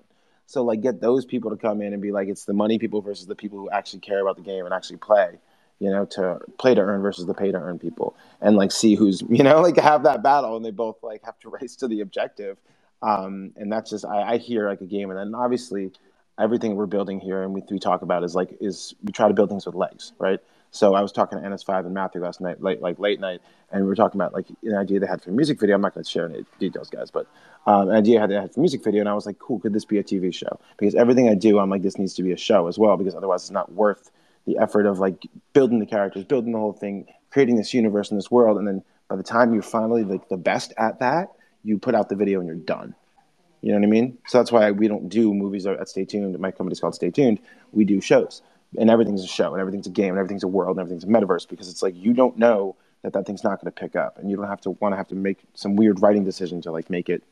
So 0.51 0.63
like 0.63 0.81
get 0.81 0.99
those 0.99 1.25
people 1.25 1.51
to 1.51 1.57
come 1.57 1.81
in 1.81 1.93
and 1.93 2.01
be 2.01 2.11
like, 2.11 2.27
it's 2.27 2.43
the 2.45 2.53
money 2.53 2.77
people 2.77 3.01
versus 3.01 3.25
the 3.25 3.35
people 3.35 3.57
who 3.57 3.69
actually 3.69 4.01
care 4.01 4.19
about 4.19 4.35
the 4.35 4.41
game 4.41 4.65
and 4.65 4.73
actually 4.73 4.97
play. 4.97 5.39
You 5.79 5.89
know, 5.89 6.05
to 6.05 6.39
play 6.59 6.75
to 6.75 6.81
earn 6.81 7.01
versus 7.01 7.25
the 7.25 7.33
pay 7.33 7.51
to 7.51 7.57
earn 7.57 7.79
people, 7.79 8.15
and 8.39 8.55
like 8.55 8.71
see 8.71 8.93
who's 8.93 9.23
you 9.29 9.43
know 9.43 9.61
like 9.61 9.77
have 9.79 10.03
that 10.03 10.21
battle, 10.21 10.55
and 10.55 10.63
they 10.63 10.69
both 10.69 11.01
like 11.01 11.23
have 11.23 11.39
to 11.39 11.49
race 11.49 11.75
to 11.77 11.87
the 11.87 12.01
objective. 12.01 12.57
Um, 13.01 13.53
and 13.55 13.71
that's 13.71 13.89
just 13.89 14.05
I, 14.05 14.33
I 14.33 14.37
hear 14.37 14.67
like 14.67 14.81
a 14.81 14.85
game, 14.85 15.09
and 15.09 15.17
then 15.17 15.33
obviously 15.33 15.91
everything 16.39 16.75
we're 16.75 16.85
building 16.85 17.19
here 17.19 17.43
and 17.43 17.53
we, 17.53 17.63
we 17.69 17.79
talk 17.79 18.01
about 18.01 18.23
is 18.23 18.35
like 18.35 18.57
is 18.59 18.95
we 19.03 19.11
try 19.11 19.27
to 19.27 19.33
build 19.33 19.49
things 19.49 19.65
with 19.65 19.75
legs, 19.75 20.13
right? 20.19 20.39
So 20.71 20.95
I 20.95 21.01
was 21.01 21.11
talking 21.11 21.37
to 21.37 21.47
NS5 21.47 21.85
and 21.85 21.93
Matthew 21.93 22.21
last 22.21 22.39
night, 22.39 22.61
late 22.63 22.81
like 22.81 22.97
late 22.97 23.19
night, 23.19 23.41
and 23.71 23.83
we 23.83 23.87
were 23.87 23.95
talking 23.95 24.19
about 24.19 24.33
like 24.33 24.47
an 24.63 24.75
idea 24.75 25.01
they 25.01 25.07
had 25.07 25.21
for 25.21 25.29
a 25.29 25.33
music 25.33 25.59
video. 25.59 25.75
I'm 25.75 25.81
not 25.81 25.93
going 25.93 26.03
to 26.03 26.09
share 26.09 26.25
any 26.25 26.45
details, 26.59 26.89
guys, 26.89 27.11
but 27.11 27.27
um, 27.67 27.89
an 27.89 27.95
idea 27.95 28.25
they 28.25 28.35
had 28.35 28.53
for 28.53 28.61
a 28.61 28.63
music 28.63 28.81
video, 28.83 29.01
and 29.01 29.09
I 29.09 29.13
was 29.13 29.25
like, 29.25 29.37
cool, 29.37 29.59
could 29.59 29.73
this 29.73 29.83
be 29.83 29.97
a 29.97 30.03
TV 30.03 30.33
show? 30.33 30.59
Because 30.77 30.95
everything 30.95 31.27
I 31.27 31.35
do, 31.35 31.59
I'm 31.59 31.69
like, 31.69 31.81
this 31.81 31.97
needs 31.97 32.13
to 32.15 32.23
be 32.23 32.31
a 32.31 32.37
show 32.37 32.67
as 32.67 32.79
well, 32.79 32.95
because 32.95 33.15
otherwise 33.15 33.43
it's 33.43 33.51
not 33.51 33.71
worth 33.73 34.11
the 34.47 34.57
effort 34.57 34.85
of 34.85 34.99
like 34.99 35.27
building 35.51 35.79
the 35.79 35.85
characters, 35.85 36.23
building 36.23 36.53
the 36.53 36.59
whole 36.59 36.73
thing, 36.73 37.05
creating 37.31 37.57
this 37.57 37.73
universe 37.73 38.09
and 38.09 38.17
this 38.17 38.31
world, 38.31 38.57
and 38.57 38.65
then 38.65 38.81
by 39.09 39.17
the 39.17 39.23
time 39.23 39.53
you're 39.53 39.61
finally 39.61 40.05
like 40.05 40.29
the 40.29 40.37
best 40.37 40.73
at 40.77 40.99
that, 40.99 41.33
you 41.63 41.77
put 41.77 41.95
out 41.95 42.07
the 42.07 42.15
video 42.15 42.39
and 42.39 42.47
you're 42.47 42.55
done. 42.55 42.95
You 43.61 43.73
know 43.73 43.77
what 43.77 43.85
I 43.85 43.89
mean? 43.89 44.17
So 44.27 44.39
that's 44.39 44.51
why 44.51 44.71
we 44.71 44.87
don't 44.87 45.09
do 45.09 45.33
movies 45.33 45.67
at 45.67 45.79
StayTooned. 45.79 46.39
My 46.39 46.49
company's 46.49 46.79
called 46.79 46.95
StayTooned. 46.95 47.39
We 47.73 47.85
do 47.85 48.01
shows, 48.01 48.41
and 48.77 48.89
everything's 48.89 49.23
a 49.23 49.27
show, 49.27 49.53
and 49.53 49.61
everything's 49.61 49.87
a 49.87 49.91
game, 49.91 50.09
and 50.09 50.17
everything's 50.19 50.43
a 50.43 50.47
world, 50.47 50.77
and 50.77 50.81
everything's 50.81 51.03
a 51.03 51.07
metaverse 51.07 51.47
because 51.47 51.69
it's 51.69 51.81
like 51.81 51.95
you 51.95 52.13
don't 52.13 52.37
know 52.37 52.75
that 53.03 53.13
that 53.13 53.25
thing's 53.25 53.43
not 53.43 53.61
going 53.61 53.71
to 53.71 53.79
pick 53.79 53.95
up, 53.95 54.17
and 54.17 54.29
you 54.29 54.37
don't 54.37 54.47
have 54.47 54.61
to 54.61 54.71
want 54.71 54.93
to 54.93 54.97
have 54.97 55.07
to 55.07 55.15
make 55.15 55.39
some 55.53 55.75
weird 55.75 56.01
writing 56.01 56.23
decision 56.23 56.61
to 56.61 56.71
like 56.71 56.89
make 56.89 57.09
it, 57.09 57.23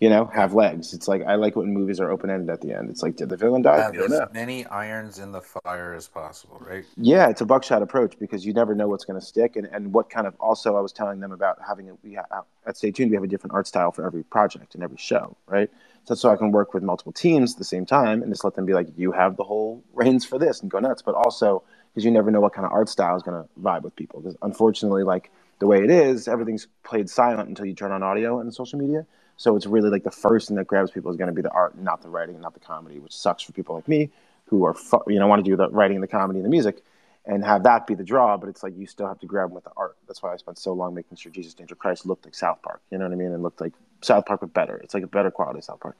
you 0.00 0.08
know, 0.08 0.26
have 0.26 0.54
legs. 0.54 0.94
It's 0.94 1.08
like 1.08 1.24
I 1.24 1.34
like 1.34 1.56
when 1.56 1.72
movies 1.72 1.98
are 1.98 2.10
open 2.10 2.30
ended 2.30 2.50
at 2.50 2.60
the 2.60 2.72
end. 2.72 2.88
It's 2.88 3.02
like 3.02 3.16
did 3.16 3.28
the 3.28 3.36
villain 3.36 3.62
die? 3.62 3.80
Have 3.80 3.96
as 3.96 4.10
know. 4.10 4.28
many 4.32 4.64
irons 4.66 5.18
in 5.18 5.32
the 5.32 5.40
fire 5.40 5.94
as 5.94 6.06
possible, 6.06 6.60
right? 6.60 6.84
Yeah, 6.96 7.28
it's 7.28 7.40
a 7.40 7.46
buckshot 7.46 7.82
approach 7.82 8.18
because 8.18 8.46
you 8.46 8.52
never 8.52 8.74
know 8.74 8.86
what's 8.86 9.04
going 9.04 9.18
to 9.18 9.24
stick, 9.24 9.56
and, 9.56 9.66
and 9.66 9.92
what 9.92 10.08
kind 10.08 10.26
of. 10.26 10.34
Also, 10.38 10.76
I 10.76 10.80
was 10.80 10.92
telling 10.92 11.18
them 11.18 11.32
about 11.32 11.58
having 11.66 11.90
a, 11.90 11.94
we 12.04 12.14
ha- 12.14 12.44
at 12.66 12.76
StayTooned 12.76 13.08
we 13.08 13.14
have 13.16 13.24
a 13.24 13.28
different 13.28 13.54
art 13.54 13.66
style 13.66 13.90
for 13.90 14.06
every 14.06 14.22
project 14.22 14.74
and 14.74 14.84
every 14.84 14.98
show, 14.98 15.36
right? 15.46 15.70
So 16.04 16.14
so 16.14 16.30
I 16.30 16.36
can 16.36 16.52
work 16.52 16.74
with 16.74 16.82
multiple 16.82 17.12
teams 17.12 17.54
at 17.54 17.58
the 17.58 17.64
same 17.64 17.84
time 17.84 18.22
and 18.22 18.32
just 18.32 18.44
let 18.44 18.54
them 18.54 18.66
be 18.66 18.74
like, 18.74 18.88
you 18.96 19.12
have 19.12 19.36
the 19.36 19.44
whole 19.44 19.82
reins 19.92 20.24
for 20.24 20.38
this 20.38 20.62
and 20.62 20.70
go 20.70 20.78
nuts, 20.78 21.02
but 21.02 21.14
also 21.14 21.62
because 21.90 22.04
you 22.04 22.10
never 22.10 22.30
know 22.30 22.40
what 22.40 22.52
kind 22.52 22.64
of 22.64 22.72
art 22.72 22.88
style 22.88 23.16
is 23.16 23.22
going 23.22 23.42
to 23.42 23.48
vibe 23.60 23.82
with 23.82 23.96
people. 23.96 24.20
Because 24.20 24.36
unfortunately, 24.42 25.02
like 25.02 25.30
the 25.58 25.66
way 25.66 25.82
it 25.82 25.90
is, 25.90 26.28
everything's 26.28 26.68
played 26.84 27.10
silent 27.10 27.48
until 27.48 27.66
you 27.66 27.74
turn 27.74 27.90
on 27.90 28.02
audio 28.02 28.38
and 28.38 28.54
social 28.54 28.78
media. 28.78 29.04
So 29.38 29.56
it's 29.56 29.66
really 29.66 29.88
like 29.88 30.02
the 30.02 30.10
first 30.10 30.48
thing 30.48 30.56
that 30.56 30.66
grabs 30.66 30.90
people 30.90 31.10
is 31.10 31.16
going 31.16 31.28
to 31.28 31.34
be 31.34 31.42
the 31.42 31.50
art, 31.52 31.78
not 31.78 32.02
the 32.02 32.08
writing, 32.08 32.40
not 32.40 32.54
the 32.54 32.60
comedy, 32.60 32.98
which 32.98 33.16
sucks 33.16 33.42
for 33.42 33.52
people 33.52 33.76
like 33.76 33.88
me 33.88 34.10
who 34.46 34.64
are 34.64 34.76
you 35.06 35.18
know 35.18 35.26
want 35.26 35.44
to 35.44 35.48
do 35.50 35.56
the 35.56 35.70
writing, 35.70 36.00
the 36.00 36.08
comedy, 36.08 36.40
and 36.40 36.44
the 36.44 36.50
music, 36.50 36.82
and 37.24 37.44
have 37.44 37.62
that 37.62 37.86
be 37.86 37.94
the 37.94 38.04
draw. 38.04 38.36
But 38.36 38.48
it's 38.48 38.64
like 38.64 38.76
you 38.76 38.86
still 38.86 39.06
have 39.06 39.20
to 39.20 39.26
grab 39.26 39.48
them 39.48 39.54
with 39.54 39.64
the 39.64 39.70
art. 39.76 39.96
That's 40.08 40.22
why 40.22 40.32
I 40.32 40.36
spent 40.36 40.58
so 40.58 40.72
long 40.72 40.92
making 40.92 41.16
sure 41.16 41.30
Jesus 41.30 41.54
Danger 41.54 41.76
Christ 41.76 42.04
looked 42.04 42.24
like 42.24 42.34
South 42.34 42.60
Park. 42.62 42.82
You 42.90 42.98
know 42.98 43.04
what 43.04 43.12
I 43.12 43.16
mean? 43.16 43.32
And 43.32 43.42
looked 43.42 43.60
like 43.60 43.74
South 44.02 44.26
Park 44.26 44.40
but 44.40 44.52
better. 44.52 44.76
It's 44.78 44.92
like 44.92 45.04
a 45.04 45.08
better 45.08 45.30
quality 45.30 45.60
South 45.60 45.80
Park. 45.80 45.96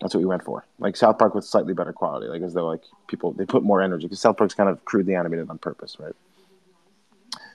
That's 0.00 0.14
what 0.14 0.20
we 0.20 0.26
went 0.26 0.42
for. 0.42 0.64
Like 0.78 0.96
South 0.96 1.18
Park 1.18 1.34
with 1.34 1.44
slightly 1.44 1.74
better 1.74 1.92
quality, 1.92 2.26
like 2.26 2.42
as 2.42 2.54
though 2.54 2.66
like 2.66 2.82
people 3.06 3.32
they 3.32 3.46
put 3.46 3.62
more 3.62 3.80
energy 3.80 4.06
because 4.06 4.20
South 4.20 4.36
Park's 4.36 4.54
kind 4.54 4.68
of 4.68 4.84
crudely 4.84 5.14
animated 5.14 5.48
on 5.50 5.58
purpose, 5.58 5.98
right? 6.00 6.16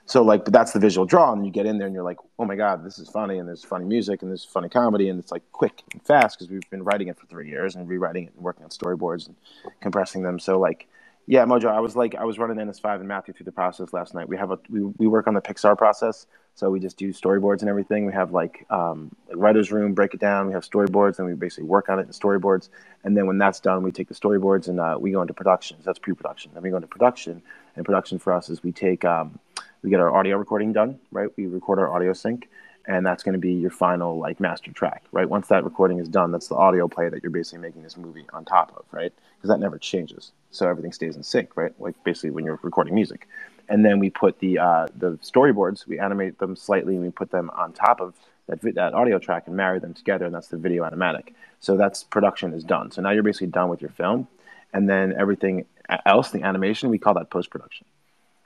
So 0.08 0.22
like, 0.22 0.46
but 0.46 0.54
that's 0.54 0.72
the 0.72 0.80
visual 0.80 1.06
draw, 1.06 1.34
and 1.34 1.46
you 1.46 1.52
get 1.52 1.66
in 1.66 1.78
there 1.78 1.88
and 1.88 1.94
you're 1.94 2.04
like, 2.04 2.18
oh 2.38 2.46
my 2.46 2.56
god, 2.56 2.86
this 2.86 3.00
is 3.00 3.10
funny, 3.10 3.40
and 3.40 3.48
there's 3.48 3.64
funny 3.64 3.86
music, 3.86 4.22
and 4.22 4.30
there's 4.30 4.46
funny 4.46 4.70
comedy, 4.70 5.10
and 5.10 5.20
it's 5.20 5.32
like 5.32 5.44
quick 5.52 5.82
and 5.94 6.02
fast 6.04 6.38
because 6.38 6.52
we've 6.52 6.70
been 6.70 6.84
writing 6.84 7.08
it 7.08 7.18
for 7.18 7.26
three 7.26 7.50
years 7.50 7.76
and 7.76 7.90
rewriting 7.90 8.26
it 8.26 8.34
and 8.36 8.44
working 8.44 8.64
on 8.64 8.70
storyboards 8.70 9.26
and 9.28 9.36
compressing 9.82 10.22
them. 10.22 10.38
So 10.38 10.60
like, 10.60 10.88
yeah, 11.26 11.44
Mojo, 11.46 11.66
I 11.66 11.80
was 11.80 11.96
like, 11.96 12.14
I 12.14 12.24
was 12.24 12.38
running 12.38 12.58
NS5 12.58 13.00
and 13.00 13.08
Matthew 13.08 13.34
through 13.34 13.46
the 13.46 13.52
process 13.52 13.94
last 13.94 14.14
night. 14.14 14.30
We 14.30 14.38
have 14.38 14.52
a 14.52 14.60
we, 14.70 14.82
we 14.84 15.08
work 15.08 15.26
on 15.26 15.34
the 15.34 15.42
Pixar 15.42 15.76
process, 15.76 16.28
so 16.54 16.70
we 16.70 16.80
just 16.80 16.98
do 16.98 17.10
storyboards 17.12 17.62
and 17.62 17.70
everything. 17.70 18.06
We 18.06 18.14
have 18.14 18.32
like 18.32 18.68
um, 18.70 19.10
like 19.28 19.38
writers' 19.38 19.72
room, 19.72 19.96
break 19.96 20.14
it 20.14 20.20
down. 20.20 20.46
We 20.46 20.54
have 20.54 20.64
storyboards, 20.64 21.18
and 21.18 21.28
we 21.28 21.34
basically 21.34 21.64
work 21.64 21.90
on 21.90 21.98
it 21.98 22.04
in 22.04 22.10
storyboards. 22.10 22.70
And 23.04 23.18
then 23.18 23.26
when 23.26 23.40
that's 23.40 23.60
done, 23.60 23.82
we 23.82 23.92
take 23.92 24.08
the 24.08 24.14
storyboards 24.14 24.68
and 24.68 24.80
uh, 24.80 24.98
we 25.00 25.10
go 25.10 25.22
into 25.22 25.34
production. 25.34 25.78
So 25.78 25.84
that's 25.86 25.98
pre-production. 25.98 26.52
Then 26.54 26.62
we 26.62 26.70
go 26.70 26.76
into 26.76 26.88
production, 26.88 27.42
and 27.76 27.84
production 27.84 28.20
for 28.20 28.32
us 28.32 28.52
is 28.52 28.62
we 28.62 28.72
take 28.72 29.04
um, 29.04 29.40
we 29.86 29.92
get 29.92 30.00
our 30.00 30.14
audio 30.14 30.38
recording 30.38 30.74
done, 30.74 31.00
right? 31.12 31.30
We 31.38 31.46
record 31.46 31.78
our 31.78 31.94
audio 31.94 32.12
sync, 32.12 32.50
and 32.88 33.06
that's 33.06 33.22
going 33.22 33.34
to 33.34 33.40
be 33.40 33.54
your 33.54 33.70
final 33.70 34.18
like 34.18 34.40
master 34.40 34.72
track, 34.72 35.04
right? 35.12 35.30
Once 35.30 35.48
that 35.50 35.64
recording 35.64 36.00
is 36.00 36.10
done, 36.10 36.32
that's 36.32 36.48
the 36.48 36.56
audio 36.56 36.88
play 36.88 37.08
that 37.08 37.22
you're 37.22 37.30
basically 37.30 37.60
making 37.60 37.84
this 37.84 37.96
movie 37.96 38.26
on 38.34 38.46
top 38.46 38.76
of, 38.76 38.86
right? 38.92 39.14
Because 39.38 39.50
that 39.50 39.60
never 39.60 39.78
changes, 39.78 40.32
so 40.50 40.68
everything 40.68 40.92
stays 40.92 41.16
in 41.16 41.22
sync, 41.22 41.56
right? 41.56 41.72
Like 41.80 42.04
basically 42.04 42.32
when 42.32 42.46
you're 42.46 42.60
recording 42.64 42.96
music, 42.96 43.28
and 43.70 43.86
then 43.86 44.00
we 44.00 44.10
put 44.10 44.40
the 44.40 44.58
uh, 44.58 44.88
the 44.98 45.12
storyboards, 45.18 45.86
we 45.86 46.00
animate 46.00 46.40
them 46.40 46.56
slightly, 46.56 46.96
and 46.96 47.04
we 47.04 47.12
put 47.12 47.30
them 47.30 47.52
on 47.52 47.72
top 47.72 48.02
of 48.02 48.16
that 48.48 48.62
that 48.62 48.96
audio 48.96 49.20
track 49.20 49.44
and 49.46 49.56
marry 49.56 49.78
them 49.78 49.94
together, 49.94 50.26
and 50.26 50.34
that's 50.34 50.48
the 50.48 50.58
video 50.58 50.84
animatic. 50.84 51.36
So 51.60 51.78
that's 51.78 52.04
production 52.04 52.54
is 52.54 52.64
done. 52.64 52.90
So 52.90 53.04
now 53.04 53.12
you're 53.12 53.22
basically 53.22 53.48
done 53.48 53.70
with 53.70 53.82
your 53.82 53.92
film, 53.92 54.28
and 54.74 54.90
then 54.90 55.14
everything 55.16 55.66
else, 56.08 56.32
the 56.32 56.42
animation, 56.42 56.90
we 56.90 56.98
call 56.98 57.14
that 57.14 57.30
post 57.30 57.52
production 57.52 57.86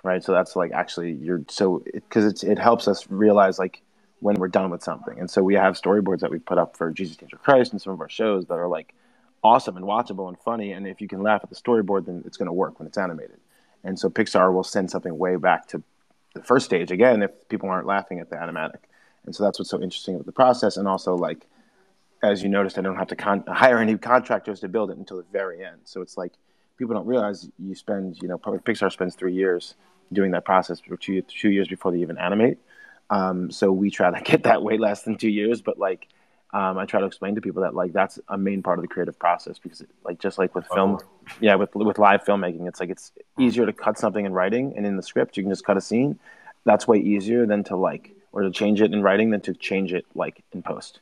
right? 0.04 0.24
So 0.24 0.32
that's 0.32 0.56
like 0.56 0.72
actually 0.72 1.14
you're 1.14 1.42
so 1.50 1.84
because 1.94 2.26
it, 2.26 2.44
it 2.44 2.60
helps 2.60 2.88
us 2.88 3.10
realize 3.10 3.60
like 3.60 3.82
when 4.20 4.36
we're 4.36 4.50
done 4.50 4.70
with 4.70 4.84
something, 4.84 5.20
and 5.20 5.30
so 5.30 5.42
we 5.42 5.56
have 5.56 5.76
storyboards 5.76 6.20
that 6.20 6.32
we 6.32 6.40
put 6.40 6.58
up 6.58 6.76
for 6.78 6.92
Jesus 6.92 7.18
Danger 7.18 7.38
Christ 7.38 7.72
and 7.72 7.82
some 7.82 7.94
of 7.94 8.02
our 8.02 8.10
shows 8.10 8.46
that 8.48 8.56
are 8.56 8.68
like 8.68 8.94
awesome 9.44 9.78
and 9.78 9.86
watchable 9.86 10.28
and 10.28 10.38
funny, 10.40 10.74
and 10.74 10.86
if 10.88 11.00
you 11.00 11.08
can 11.08 11.22
laugh 11.22 11.42
at 11.44 11.50
the 11.50 11.56
storyboard, 11.56 12.06
then 12.06 12.22
it's 12.26 12.38
going 12.38 12.48
to 12.48 12.54
work 12.54 12.80
when 12.80 12.88
it's 12.88 12.98
animated. 12.98 13.40
And 13.84 13.98
so 13.98 14.10
Pixar 14.10 14.54
will 14.54 14.66
send 14.66 14.92
something 14.92 15.18
way 15.18 15.38
back 15.38 15.68
to 15.70 15.82
the 16.34 16.44
first 16.44 16.66
stage 16.66 16.92
again 16.92 17.24
if 17.24 17.32
people 17.48 17.70
aren't 17.70 17.88
laughing 17.88 18.20
at 18.20 18.30
the 18.30 18.36
animatic, 18.36 18.80
and 19.26 19.34
so 19.36 19.44
that's 19.44 19.60
what's 19.60 19.72
so 19.72 19.82
interesting 19.82 20.18
with 20.18 20.26
the 20.26 20.32
process, 20.34 20.78
and 20.78 20.88
also 20.88 21.16
like 21.16 21.46
as 22.22 22.44
you 22.44 22.50
noticed, 22.50 22.78
I 22.78 22.82
don't 22.82 22.98
have 22.98 23.08
to 23.08 23.16
con- 23.16 23.44
hire 23.48 23.78
any 23.78 23.98
contractors 23.98 24.60
to 24.62 24.68
build 24.68 24.92
it 24.92 24.98
until 24.98 25.18
the 25.18 25.26
very 25.32 25.64
end. 25.64 25.78
So 25.86 26.02
it's 26.02 26.18
like 26.18 26.34
people 26.80 26.96
don't 26.96 27.06
realize 27.06 27.48
you 27.60 27.76
spend, 27.76 28.18
you 28.22 28.28
know, 28.28 28.38
probably 28.38 28.62
Pixar 28.62 28.92
spends 28.92 29.14
three 29.14 29.34
years 29.34 29.76
doing 30.12 30.32
that 30.32 30.46
process 30.46 30.80
for 30.80 30.98
two 30.98 31.22
two 31.22 31.52
years 31.52 31.68
before 31.68 31.92
they 31.92 32.00
even 32.00 32.18
animate. 32.18 32.58
Um, 33.12 33.52
so 33.52 33.72
we 33.72 33.92
try 33.92 34.10
to 34.10 34.22
get 34.32 34.44
that 34.44 34.64
way 34.64 34.78
less 34.78 35.04
than 35.04 35.18
two 35.18 35.30
years, 35.30 35.62
but 35.62 35.78
like 35.78 36.08
um, 36.52 36.80
I 36.80 36.86
try 36.86 37.02
to 37.02 37.06
explain 37.06 37.36
to 37.36 37.42
people 37.42 37.62
that 37.62 37.76
like 37.76 37.94
that's 37.94 38.18
a 38.30 38.38
main 38.38 38.64
part 38.64 38.80
of 38.80 38.82
the 38.84 38.88
creative 38.88 39.20
process 39.20 39.60
because 39.60 39.82
it, 39.82 39.90
like 40.04 40.20
just 40.20 40.40
like 40.40 40.56
with 40.56 40.66
film, 40.74 41.00
yeah, 41.42 41.56
with 41.56 41.76
with 41.76 42.00
live 42.00 42.24
filmmaking, 42.24 42.68
it's 42.68 42.80
like 42.80 42.90
it's 42.90 43.12
easier 43.38 43.66
to 43.66 43.74
cut 43.74 44.00
something 44.00 44.26
in 44.26 44.34
writing 44.34 44.74
and 44.76 44.86
in 44.86 44.96
the 44.96 45.04
script 45.04 45.38
you 45.38 45.44
can 45.44 45.52
just 45.52 45.66
cut 45.66 45.78
a 45.78 45.82
scene. 45.82 46.18
That's 46.64 46.88
way 46.88 46.98
easier 46.98 47.46
than 47.46 47.64
to 47.66 47.76
like 47.76 48.16
or 48.32 48.44
to 48.44 48.52
change 48.52 48.82
it 48.82 48.94
in 48.94 49.04
writing 49.04 49.32
than 49.32 49.42
to 49.42 49.54
change 49.54 49.94
it 49.94 50.06
like 50.16 50.44
in 50.54 50.64
post. 50.64 51.02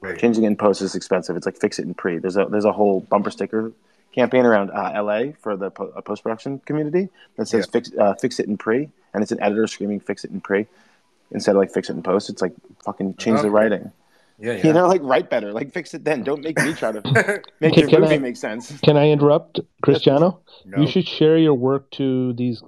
Right. 0.00 0.18
Changing 0.18 0.42
it 0.44 0.48
in 0.48 0.56
post 0.56 0.82
is 0.82 0.96
expensive. 0.96 1.36
It's 1.36 1.46
like 1.46 1.60
fix 1.60 1.78
it 1.78 1.84
in 1.84 1.94
pre. 1.94 2.18
There's 2.18 2.36
a 2.36 2.46
there's 2.46 2.64
a 2.64 2.72
whole 2.72 3.00
bumper 3.00 3.30
sticker 3.30 3.72
campaign 4.14 4.44
around 4.44 4.70
uh, 4.70 5.02
LA 5.02 5.32
for 5.40 5.56
the 5.56 5.70
po- 5.70 5.92
post 6.02 6.22
production 6.22 6.58
community 6.66 7.08
that 7.36 7.48
says 7.48 7.66
Yeah. 7.66 7.72
fix 7.72 7.90
uh, 7.98 8.14
fix 8.14 8.38
it 8.40 8.46
in 8.46 8.56
pre, 8.58 8.88
and 9.14 9.22
it's 9.22 9.32
an 9.32 9.40
editor 9.42 9.66
screaming 9.66 10.00
fix 10.00 10.24
it 10.24 10.30
in 10.30 10.40
pre 10.40 10.66
instead 11.30 11.52
of 11.52 11.58
like 11.58 11.72
fix 11.72 11.88
it 11.90 11.94
in 11.96 12.02
post. 12.02 12.28
It's 12.30 12.42
like 12.42 12.52
fucking 12.84 13.14
change 13.16 13.40
the 13.42 13.50
writing. 13.50 13.90
Yeah, 14.38 14.54
yeah. 14.54 14.66
You 14.66 14.72
know, 14.72 14.88
like 14.88 15.02
write 15.04 15.30
better. 15.30 15.52
Like 15.52 15.72
fix 15.72 15.94
it 15.94 16.04
then. 16.04 16.22
Don't 16.24 16.42
make 16.42 16.58
me 16.58 16.72
try 16.74 16.90
to 16.92 17.00
make 17.60 17.74
Can- 17.74 17.80
your 17.82 17.88
can 17.90 18.00
movie 18.00 18.14
I- 18.16 18.18
make 18.18 18.36
sense. 18.36 18.78
Can 18.80 18.96
I 18.96 19.08
interrupt, 19.10 19.60
Christiano? 19.84 20.38
no. 20.64 20.78
You 20.80 20.86
should 20.88 21.06
share 21.06 21.36
your 21.38 21.54
work 21.54 21.90
to 21.92 22.32
these 22.32 22.62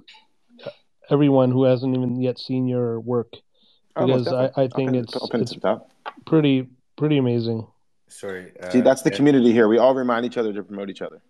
everyone 1.11 1.51
who 1.51 1.63
hasn't 1.63 1.95
even 1.95 2.21
yet 2.21 2.39
seen 2.39 2.67
your 2.67 2.99
work 2.99 3.33
Oh, 3.97 4.07
because 4.07 4.27
I. 4.27 4.45
I 4.63 4.67
think 4.67 4.89
I'll 4.89 4.95
it's 5.03 5.15
I'll 5.15 5.29
pin 5.29 5.41
it's 5.41 5.53
to 5.53 5.59
the 5.59 5.67
top. 5.67 5.89
pretty 6.25 6.67
pretty 6.97 7.17
amazing. 7.17 7.65
Sorry. 8.07 8.51
Uh, 8.61 8.69
See, 8.69 8.81
that's 8.81 9.01
the 9.03 9.11
uh, 9.11 9.15
community 9.15 9.51
here. 9.51 9.67
We 9.67 9.77
all 9.77 9.93
remind 9.95 10.25
each 10.25 10.37
other 10.37 10.51
to 10.53 10.63
promote 10.63 10.89
each 10.89 11.01
other. 11.01 11.21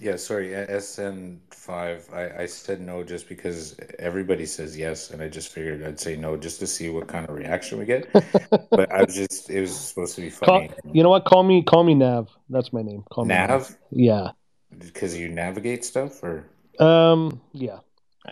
Yeah, 0.00 0.16
sorry, 0.16 0.48
SN5. 0.48 2.12
I, 2.14 2.42
I 2.42 2.46
said 2.46 2.80
no 2.80 3.02
just 3.04 3.28
because 3.28 3.76
everybody 3.98 4.46
says 4.46 4.76
yes, 4.76 5.10
and 5.10 5.20
I 5.22 5.28
just 5.28 5.52
figured 5.52 5.84
I'd 5.84 6.00
say 6.00 6.16
no 6.16 6.36
just 6.38 6.58
to 6.60 6.66
see 6.66 6.88
what 6.88 7.06
kind 7.06 7.28
of 7.28 7.34
reaction 7.34 7.78
we 7.78 7.84
get. 7.84 8.10
but 8.70 8.90
I 8.90 9.02
was 9.04 9.14
just, 9.14 9.50
it 9.50 9.60
was 9.60 9.78
supposed 9.78 10.14
to 10.16 10.22
be 10.22 10.30
Call, 10.30 10.60
funny. 10.60 10.70
you 10.92 11.02
know 11.02 11.10
what? 11.10 11.24
Call 11.26 11.42
me 11.42 11.62
call 11.62 11.84
me 11.84 11.94
Nav. 11.94 12.30
That's 12.48 12.72
my 12.72 12.80
name. 12.82 13.04
Call 13.10 13.24
me 13.26 13.34
Nav? 13.34 13.76
Yeah. 13.90 14.30
Because 14.78 15.16
you 15.16 15.28
navigate 15.28 15.84
stuff, 15.84 16.22
or? 16.22 16.46
Um. 16.78 17.40
Yeah. 17.52 17.80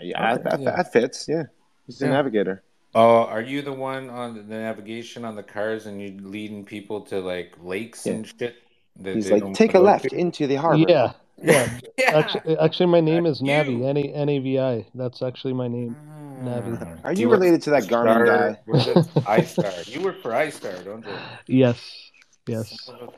Yeah, 0.01 0.35
Okay. 0.35 0.43
that, 0.45 0.61
Yeah. 0.61 0.71
that 0.77 0.93
fits. 0.93 1.29
Yeah, 1.29 1.45
he's 1.87 2.01
a 2.01 2.07
Yeah. 2.07 2.13
navigator. 2.13 2.63
Oh, 2.95 3.25
are 3.25 3.43
you 3.43 3.61
the 3.61 3.73
one 3.73 4.09
on 4.09 4.35
the 4.35 4.43
navigation 4.43 5.25
on 5.27 5.37
the 5.37 5.43
cars 5.43 5.85
and 5.85 6.01
you 6.01 6.17
leading 6.23 6.65
people 6.65 7.03
to 7.03 7.21
like 7.21 7.53
lakes 7.63 8.07
Yeah. 8.07 8.15
and 8.15 8.27
shit? 8.27 8.57
that 9.01 9.15
He's 9.15 9.27
they 9.27 9.35
like, 9.35 9.43
don't 9.43 9.53
take 9.55 9.75
a 9.75 9.79
left 9.79 10.09
to? 10.09 10.17
into 10.17 10.47
the 10.49 10.57
harbor. 10.57 10.85
Yeah. 10.89 11.13
Yeah, 11.43 11.69
Yeah. 11.99 12.19
actually, 12.19 12.59
actually, 12.59 12.87
my 12.87 13.01
name 13.01 13.27
is 13.27 13.39
That's 13.41 13.51
Navi. 13.69 13.85
N 13.85 13.97
A 13.97 14.01
N 14.15 14.29
A 14.29 14.39
V 14.39 14.59
I. 14.59 14.87
That's 14.95 15.23
actually 15.23 15.55
my 15.55 15.69
name. 15.69 15.97
Navi. 16.43 16.79
Ah. 16.81 17.09
Are 17.09 17.15
Do 17.15 17.21
you 17.23 17.31
related 17.31 17.63
to 17.63 17.71
that 17.71 17.85
for 17.85 17.91
Garmin 17.91 18.25
Star- 18.25 18.27
guy? 18.27 18.61
was 18.67 18.87
it 18.87 18.97
iStar? 19.27 19.89
You 19.89 20.01
work 20.03 20.23
for 20.23 20.31
iStar, 20.33 20.85
don't 20.85 21.05
you? 21.05 21.13
Yes, 21.47 22.11
yes. 22.47 22.69
Son 22.85 22.97
of 23.01 23.09
a- 23.09 23.13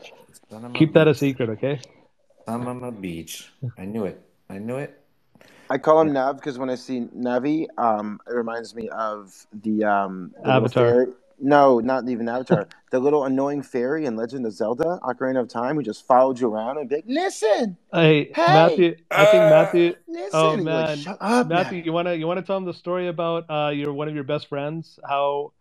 son 0.50 0.64
of 0.64 0.70
a 0.70 0.74
Keep 0.74 0.94
that 0.94 1.08
a 1.08 1.14
secret, 1.14 1.50
okay? 1.50 1.80
I'm 2.46 2.66
on 2.66 2.82
a 2.84 2.90
beach. 2.92 3.50
I 3.78 3.84
knew 3.84 4.04
it. 4.04 4.20
I 4.48 4.58
knew 4.58 4.76
it. 4.76 4.96
I 5.68 5.78
call 5.78 6.00
him 6.00 6.12
Nav 6.12 6.36
because 6.36 6.58
when 6.58 6.68
I 6.68 6.74
see 6.74 7.06
Navi, 7.16 7.66
um, 7.78 8.20
it 8.26 8.32
reminds 8.32 8.74
me 8.74 8.88
of 8.88 9.46
the 9.62 9.84
um 9.84 10.32
the 10.42 10.50
Avatar. 10.50 10.90
fairy. 10.90 11.06
No, 11.40 11.80
not 11.80 12.08
even 12.08 12.28
Avatar. 12.28 12.68
the 12.90 12.98
little 12.98 13.24
annoying 13.24 13.62
fairy 13.62 14.04
in 14.06 14.16
Legend 14.16 14.44
of 14.46 14.52
Zelda, 14.52 14.98
Ocarina 15.02 15.40
of 15.40 15.48
Time, 15.48 15.76
who 15.76 15.82
just 15.82 16.06
followed 16.06 16.38
you 16.38 16.52
around 16.52 16.78
and 16.78 16.88
be 16.88 16.96
like, 16.96 17.04
"Listen, 17.06 17.76
Hey, 17.92 18.30
Hey! 18.34 18.46
Matthew. 18.52 18.96
I 19.10 19.24
think 19.26 19.44
Uh, 19.44 19.48
Matthew. 19.48 19.94
listen." 20.08 20.30
Oh 20.34 20.48
you're 20.50 20.56
like, 20.56 20.64
man, 20.64 20.96
Shut 20.98 21.18
up, 21.20 21.48
Matthew, 21.48 21.82
Navi." 21.82 21.84
you 21.86 21.92
wanna 21.92 22.14
you 22.14 22.26
wanna 22.26 22.42
tell 22.42 22.56
him 22.56 22.64
the 22.64 22.74
story 22.74 23.08
about 23.08 23.44
uh 23.50 23.70
your 23.70 23.92
one 23.92 24.08
of 24.08 24.14
your 24.14 24.24
best 24.24 24.48
friends? 24.48 24.98
How 25.08 25.52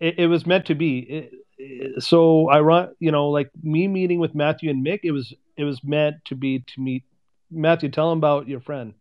it, 0.00 0.18
it 0.18 0.26
was 0.26 0.46
meant 0.46 0.66
to 0.66 0.74
be. 0.74 0.98
It, 0.98 1.32
it- 1.58 2.02
so 2.02 2.48
I 2.48 2.60
run, 2.60 2.88
you 2.98 3.12
know, 3.12 3.28
like 3.28 3.50
me 3.62 3.86
meeting 3.86 4.18
with 4.18 4.34
Matthew 4.34 4.68
and 4.70 4.84
Mick. 4.84 5.00
It 5.04 5.12
was 5.12 5.32
it 5.56 5.64
was 5.64 5.84
meant 5.84 6.16
to 6.26 6.34
be 6.34 6.58
to 6.74 6.80
meet 6.80 7.04
Matthew. 7.50 7.88
Tell 7.90 8.10
him 8.10 8.18
about 8.18 8.48
your 8.48 8.60
friend. 8.60 8.94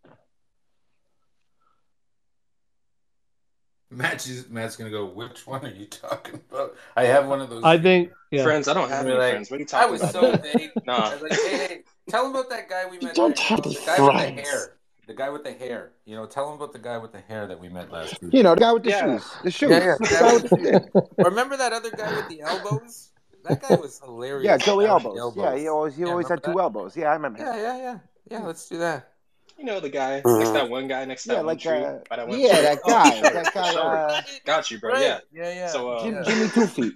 Matt's, 3.95 4.25
just- 4.25 4.49
Matt's 4.49 4.75
gonna 4.75 4.89
go. 4.89 5.05
Which 5.05 5.45
one 5.47 5.63
are 5.65 5.69
you 5.69 5.85
talking 5.85 6.39
about? 6.51 6.75
I 6.95 7.05
have 7.05 7.27
one 7.27 7.41
of 7.41 7.49
those. 7.49 7.63
I 7.63 7.77
think 7.77 8.11
yeah. 8.31 8.43
Friends, 8.43 8.67
I 8.67 8.73
don't 8.73 8.89
have 8.89 9.05
any 9.05 9.15
like, 9.15 9.31
friends. 9.31 9.51
What 9.51 9.57
are 9.57 9.59
you 9.59 9.65
I 9.65 9.67
talking 9.67 9.91
was 9.91 10.01
about? 10.01 10.13
so 10.13 10.31
dude? 10.31 10.41
vague. 10.53 10.71
Nah. 10.85 11.09
I 11.09 11.13
was 11.13 11.21
like, 11.21 11.31
hey, 11.33 11.57
hey, 11.57 11.79
tell 12.09 12.25
him 12.25 12.31
about 12.31 12.49
that 12.49 12.69
guy 12.69 12.85
we 12.89 12.97
You 12.97 13.03
met. 13.07 13.15
don't 13.15 13.35
there, 13.35 13.45
have 13.45 13.65
you 13.65 13.73
the 13.73 13.79
guy 13.85 14.01
with 14.01 14.35
the 14.35 14.41
hair. 14.41 14.75
The 15.05 15.13
guy 15.13 15.29
with 15.29 15.43
the 15.43 15.51
hair. 15.53 15.91
You 16.05 16.15
know, 16.15 16.25
tell 16.25 16.47
him 16.49 16.55
about 16.55 16.73
the 16.73 16.79
guy 16.79 16.97
with 16.97 17.11
the 17.11 17.19
hair 17.21 17.45
that 17.47 17.59
we 17.59 17.69
met 17.69 17.91
last 17.91 18.21
week. 18.21 18.33
You 18.33 18.43
know, 18.43 18.55
the 18.55 18.61
guy 18.61 18.71
with 18.73 18.83
the 18.83 18.89
Yeah. 18.89 19.17
shoes. 19.17 19.31
The 19.43 19.51
shoes. 19.51 19.69
Yeah, 19.71 19.77
yeah, 19.79 19.95
The 19.99 20.05
the 20.07 20.09
guy 20.09 20.19
guy 20.21 20.33
with 20.33 20.43
with 20.43 20.61
the- 20.61 21.01
the 21.17 21.23
Remember 21.25 21.57
that 21.57 21.73
other 21.73 21.91
guy 21.91 22.15
with 22.15 22.29
the 22.29 22.41
elbows? 22.41 23.09
That 23.43 23.61
guy 23.61 23.75
was 23.75 23.99
hilarious. 23.99 24.45
yeah, 24.45 24.57
Joey 24.57 24.85
That 24.85 24.93
was 24.93 25.03
the 25.03 25.19
elbows. 25.19 25.43
Yeah, 25.43 25.55
he 25.57 25.67
always 25.67 25.95
he 25.97 26.03
Yeah, 26.03 26.09
always 26.09 26.29
had 26.29 26.39
remember 26.41 26.53
two 26.53 26.61
elbows. 26.61 26.95
Yeah, 26.97 27.09
I 27.09 27.13
remember. 27.15 27.39
Yeah, 27.39 27.55
yeah, 27.57 27.77
yeah. 27.77 27.97
Yeah, 28.31 28.39
let's 28.45 28.67
do 28.69 28.77
that. 28.77 29.09
You 29.57 29.65
know 29.65 29.79
the 29.79 29.89
guy 29.89 30.15
next 30.15 30.25
to 30.25 30.53
that 30.53 30.69
one 30.69 30.87
guy 30.87 31.05
next 31.05 31.23
to 31.23 31.29
that 31.29 31.33
Yeah, 31.35 31.39
one 31.41 31.45
like 31.47 31.59
tree 31.59 31.83
uh, 31.83 31.99
that 32.09 32.27
one 32.27 32.39
yeah, 32.39 32.53
tree. 32.53 32.61
that 32.61 32.79
Oh, 32.83 32.89
guy, 32.89 33.19
sure, 33.19 33.33
that 33.33 33.53
guy, 33.53 33.73
uh, 33.75 34.21
Got 34.45 34.71
you, 34.71 34.79
bro. 34.79 34.91
Right. 34.93 35.01
Yeah. 35.01 35.19
Yeah, 35.31 35.53
yeah. 35.53 35.67
So, 35.67 35.89
uh, 35.89 36.03
Jim, 36.03 36.13
yeah. 36.15 36.23
Jimmy 36.23 36.49
Two 36.49 36.67
Feet. 36.67 36.93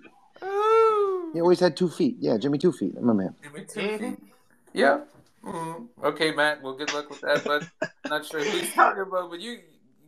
He 1.34 1.42
always 1.42 1.60
had 1.60 1.78
two 1.78 1.90
feet. 1.90 2.18
Yeah, 2.20 2.38
Jimmy 2.38 2.58
Two 2.58 2.72
Feet. 2.72 2.94
I 2.96 3.00
remember 3.00 3.24
him. 3.24 3.36
Give 3.44 3.54
me 3.54 3.64
two 3.68 3.98
feet. 3.98 4.18
Yeah. 4.74 5.02
Mhm. 5.44 5.88
Okay, 6.04 6.32
Matt. 6.32 6.62
Well, 6.62 6.74
good 6.74 6.92
luck 6.94 7.10
with 7.10 7.22
that, 7.22 7.46
but 7.46 7.64
not 8.10 8.26
sure 8.26 8.44
who 8.44 8.58
he's 8.58 8.74
talking 8.74 9.04
about. 9.04 9.30
But 9.30 9.40
you 9.40 9.60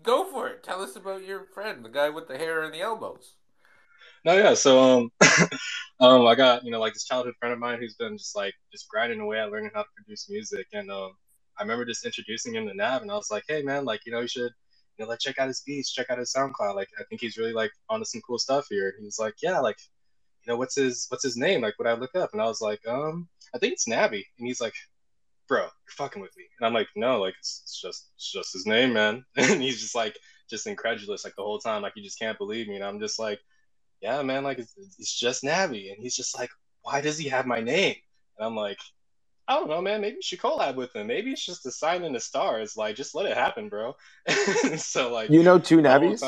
go 0.03 0.25
for 0.25 0.47
it. 0.47 0.63
Tell 0.63 0.81
us 0.81 0.95
about 0.95 1.23
your 1.23 1.45
friend, 1.53 1.83
the 1.85 1.89
guy 1.89 2.09
with 2.09 2.27
the 2.27 2.37
hair 2.37 2.63
and 2.63 2.73
the 2.73 2.81
elbows. 2.81 3.35
No, 4.25 4.33
yeah. 4.33 4.53
So, 4.53 4.79
um, 4.79 5.11
um, 5.99 6.25
I 6.27 6.35
got 6.35 6.63
you 6.63 6.71
know 6.71 6.79
like 6.79 6.93
this 6.93 7.05
childhood 7.05 7.35
friend 7.39 7.53
of 7.53 7.59
mine 7.59 7.79
who's 7.79 7.95
been 7.95 8.17
just 8.17 8.35
like 8.35 8.53
just 8.71 8.89
grinding 8.89 9.19
away 9.19 9.39
at 9.39 9.51
learning 9.51 9.71
how 9.73 9.83
to 9.83 9.87
produce 9.95 10.29
music, 10.29 10.67
and 10.73 10.89
um, 10.91 11.11
I 11.59 11.63
remember 11.63 11.85
just 11.85 12.05
introducing 12.05 12.55
him 12.55 12.67
to 12.67 12.73
Nav, 12.73 13.01
and 13.01 13.11
I 13.11 13.15
was 13.15 13.31
like, 13.31 13.43
hey 13.47 13.61
man, 13.61 13.85
like 13.85 14.05
you 14.05 14.11
know 14.11 14.21
you 14.21 14.27
should 14.27 14.51
you 14.97 15.05
know 15.05 15.07
like 15.07 15.19
check 15.19 15.39
out 15.39 15.47
his 15.47 15.61
beats, 15.61 15.91
check 15.93 16.09
out 16.09 16.19
his 16.19 16.33
SoundCloud, 16.33 16.75
like 16.75 16.89
I 16.99 17.03
think 17.09 17.21
he's 17.21 17.37
really 17.37 17.53
like 17.53 17.71
onto 17.89 18.05
some 18.05 18.21
cool 18.21 18.39
stuff 18.39 18.67
here. 18.69 18.93
And 18.95 19.03
he's 19.03 19.19
like, 19.19 19.35
yeah, 19.41 19.59
like 19.59 19.77
you 20.43 20.51
know 20.51 20.57
what's 20.57 20.75
his 20.75 21.05
what's 21.09 21.23
his 21.23 21.37
name? 21.37 21.61
Like 21.61 21.77
would 21.77 21.87
I 21.87 21.93
look 21.93 22.15
up, 22.15 22.31
and 22.33 22.41
I 22.41 22.45
was 22.45 22.61
like, 22.61 22.85
um, 22.87 23.27
I 23.53 23.59
think 23.59 23.73
it's 23.73 23.87
Navi, 23.87 24.23
and 24.37 24.47
he's 24.47 24.61
like. 24.61 24.73
Bro, 25.47 25.61
you're 25.61 25.71
fucking 25.97 26.21
with 26.21 26.37
me, 26.37 26.43
and 26.59 26.67
I'm 26.67 26.75
like, 26.75 26.89
no, 26.95 27.19
like 27.19 27.33
it's, 27.39 27.61
it's 27.63 27.81
just, 27.81 28.11
it's 28.15 28.31
just 28.31 28.53
his 28.53 28.67
name, 28.67 28.93
man. 28.93 29.25
And 29.35 29.59
he's 29.59 29.81
just 29.81 29.95
like, 29.95 30.15
just 30.49 30.67
incredulous, 30.67 31.23
like 31.23 31.35
the 31.35 31.43
whole 31.43 31.59
time, 31.59 31.81
like 31.81 31.93
he 31.95 32.03
just 32.03 32.19
can't 32.19 32.37
believe 32.37 32.67
me. 32.67 32.75
And 32.75 32.83
I'm 32.83 32.99
just 32.99 33.19
like, 33.19 33.39
yeah, 34.01 34.21
man, 34.21 34.43
like 34.43 34.59
it's, 34.59 34.73
it's 34.97 35.17
just 35.17 35.43
Navi. 35.43 35.91
And 35.91 36.01
he's 36.01 36.15
just 36.15 36.37
like, 36.37 36.49
why 36.81 37.01
does 37.01 37.17
he 37.17 37.29
have 37.29 37.45
my 37.45 37.61
name? 37.61 37.95
And 38.37 38.45
I'm 38.45 38.55
like, 38.55 38.79
I 39.49 39.55
don't 39.55 39.67
know, 39.67 39.81
man. 39.81 39.99
Maybe 40.01 40.17
you 40.17 40.21
should 40.21 40.39
collab 40.39 40.75
with 40.75 40.95
him. 40.95 41.07
Maybe 41.07 41.31
it's 41.31 41.43
just 41.45 41.65
a 41.65 41.71
sign 41.71 42.03
in 42.03 42.13
the 42.13 42.19
stars. 42.19 42.77
Like, 42.77 42.95
just 42.95 43.15
let 43.15 43.25
it 43.25 43.35
happen, 43.35 43.67
bro. 43.67 43.95
so 44.77 45.11
like, 45.11 45.29
You 45.31 45.41
know 45.43 45.57
two 45.57 45.81
the 45.81 45.81
Navies? 45.81 46.21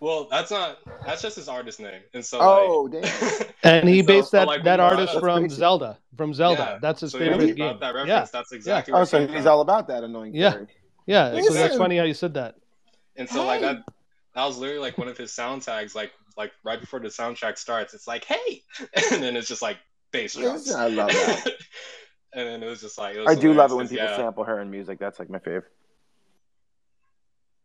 Well, 0.00 0.28
that's 0.30 0.50
not. 0.50 0.78
That's 1.04 1.20
just 1.20 1.36
his 1.36 1.48
artist 1.48 1.78
name. 1.80 2.00
And 2.14 2.24
so 2.24 2.38
Oh, 2.40 2.88
like, 2.90 3.02
damn. 3.02 3.46
And 3.62 3.88
he 3.88 3.98
And 3.98 4.08
so- 4.08 4.14
based 4.14 4.30
so, 4.30 4.36
that 4.38 4.46
like, 4.46 4.64
that 4.64 4.80
artist 4.80 5.14
up- 5.14 5.20
from 5.20 5.40
crazy. 5.40 5.56
Zelda. 5.56 5.98
From 6.16 6.32
Zelda. 6.32 6.62
Yeah. 6.74 6.78
That's 6.80 7.00
his 7.02 7.12
so 7.12 7.18
favorite 7.18 7.48
you 7.48 7.54
game. 7.54 7.76
brought 7.78 7.94
that 7.94 8.06
Yeah. 8.06 8.24
That's 8.32 8.52
exactly 8.52 8.92
Oh, 8.92 8.96
where 8.96 9.02
it 9.02 9.06
so 9.06 9.26
he's 9.26 9.42
from. 9.42 9.48
all 9.48 9.60
about 9.60 9.88
that 9.88 10.02
annoying 10.04 10.34
Yeah. 10.34 10.52
fairy. 10.52 10.66
yeah. 11.06 11.38
So 11.42 11.52
that's 11.52 11.76
funny 11.76 11.98
how 11.98 12.04
you 12.04 12.14
said 12.14 12.34
that. 12.34 12.54
And 13.16 13.28
so 13.28 13.44
like 13.44 13.60
that 13.60 13.82
that 14.34 14.44
was 14.46 14.56
literally 14.58 14.80
like 14.80 14.96
one 14.96 15.08
of 15.08 15.18
his 15.18 15.32
sound 15.32 15.62
tags, 15.62 15.94
like 15.94 16.12
like 16.38 16.52
right 16.64 16.80
before 16.80 17.00
the 17.00 17.08
soundtrack 17.08 17.58
starts, 17.58 17.92
it's 17.92 18.06
like, 18.06 18.24
hey 18.24 18.62
and 19.12 19.22
then 19.22 19.36
it's 19.36 19.48
just 19.48 19.60
like 19.60 19.76
bass 20.12 20.34
drums. 20.34 20.66
Listen, 20.66 20.80
I 20.80 20.88
love 20.88 21.08
that. 21.08 21.46
and 22.32 22.48
then 22.48 22.62
it 22.62 22.66
was 22.66 22.80
just 22.80 22.98
like 22.98 23.16
it 23.16 23.20
was 23.20 23.28
I 23.28 23.40
do 23.40 23.52
love 23.52 23.72
it 23.72 23.76
when 23.76 23.88
people 23.88 24.06
yeah. 24.06 24.16
sample 24.16 24.44
her 24.44 24.60
in 24.60 24.70
music. 24.70 24.98
That's 24.98 25.18
like 25.18 25.30
my 25.30 25.38
fave. 25.38 25.62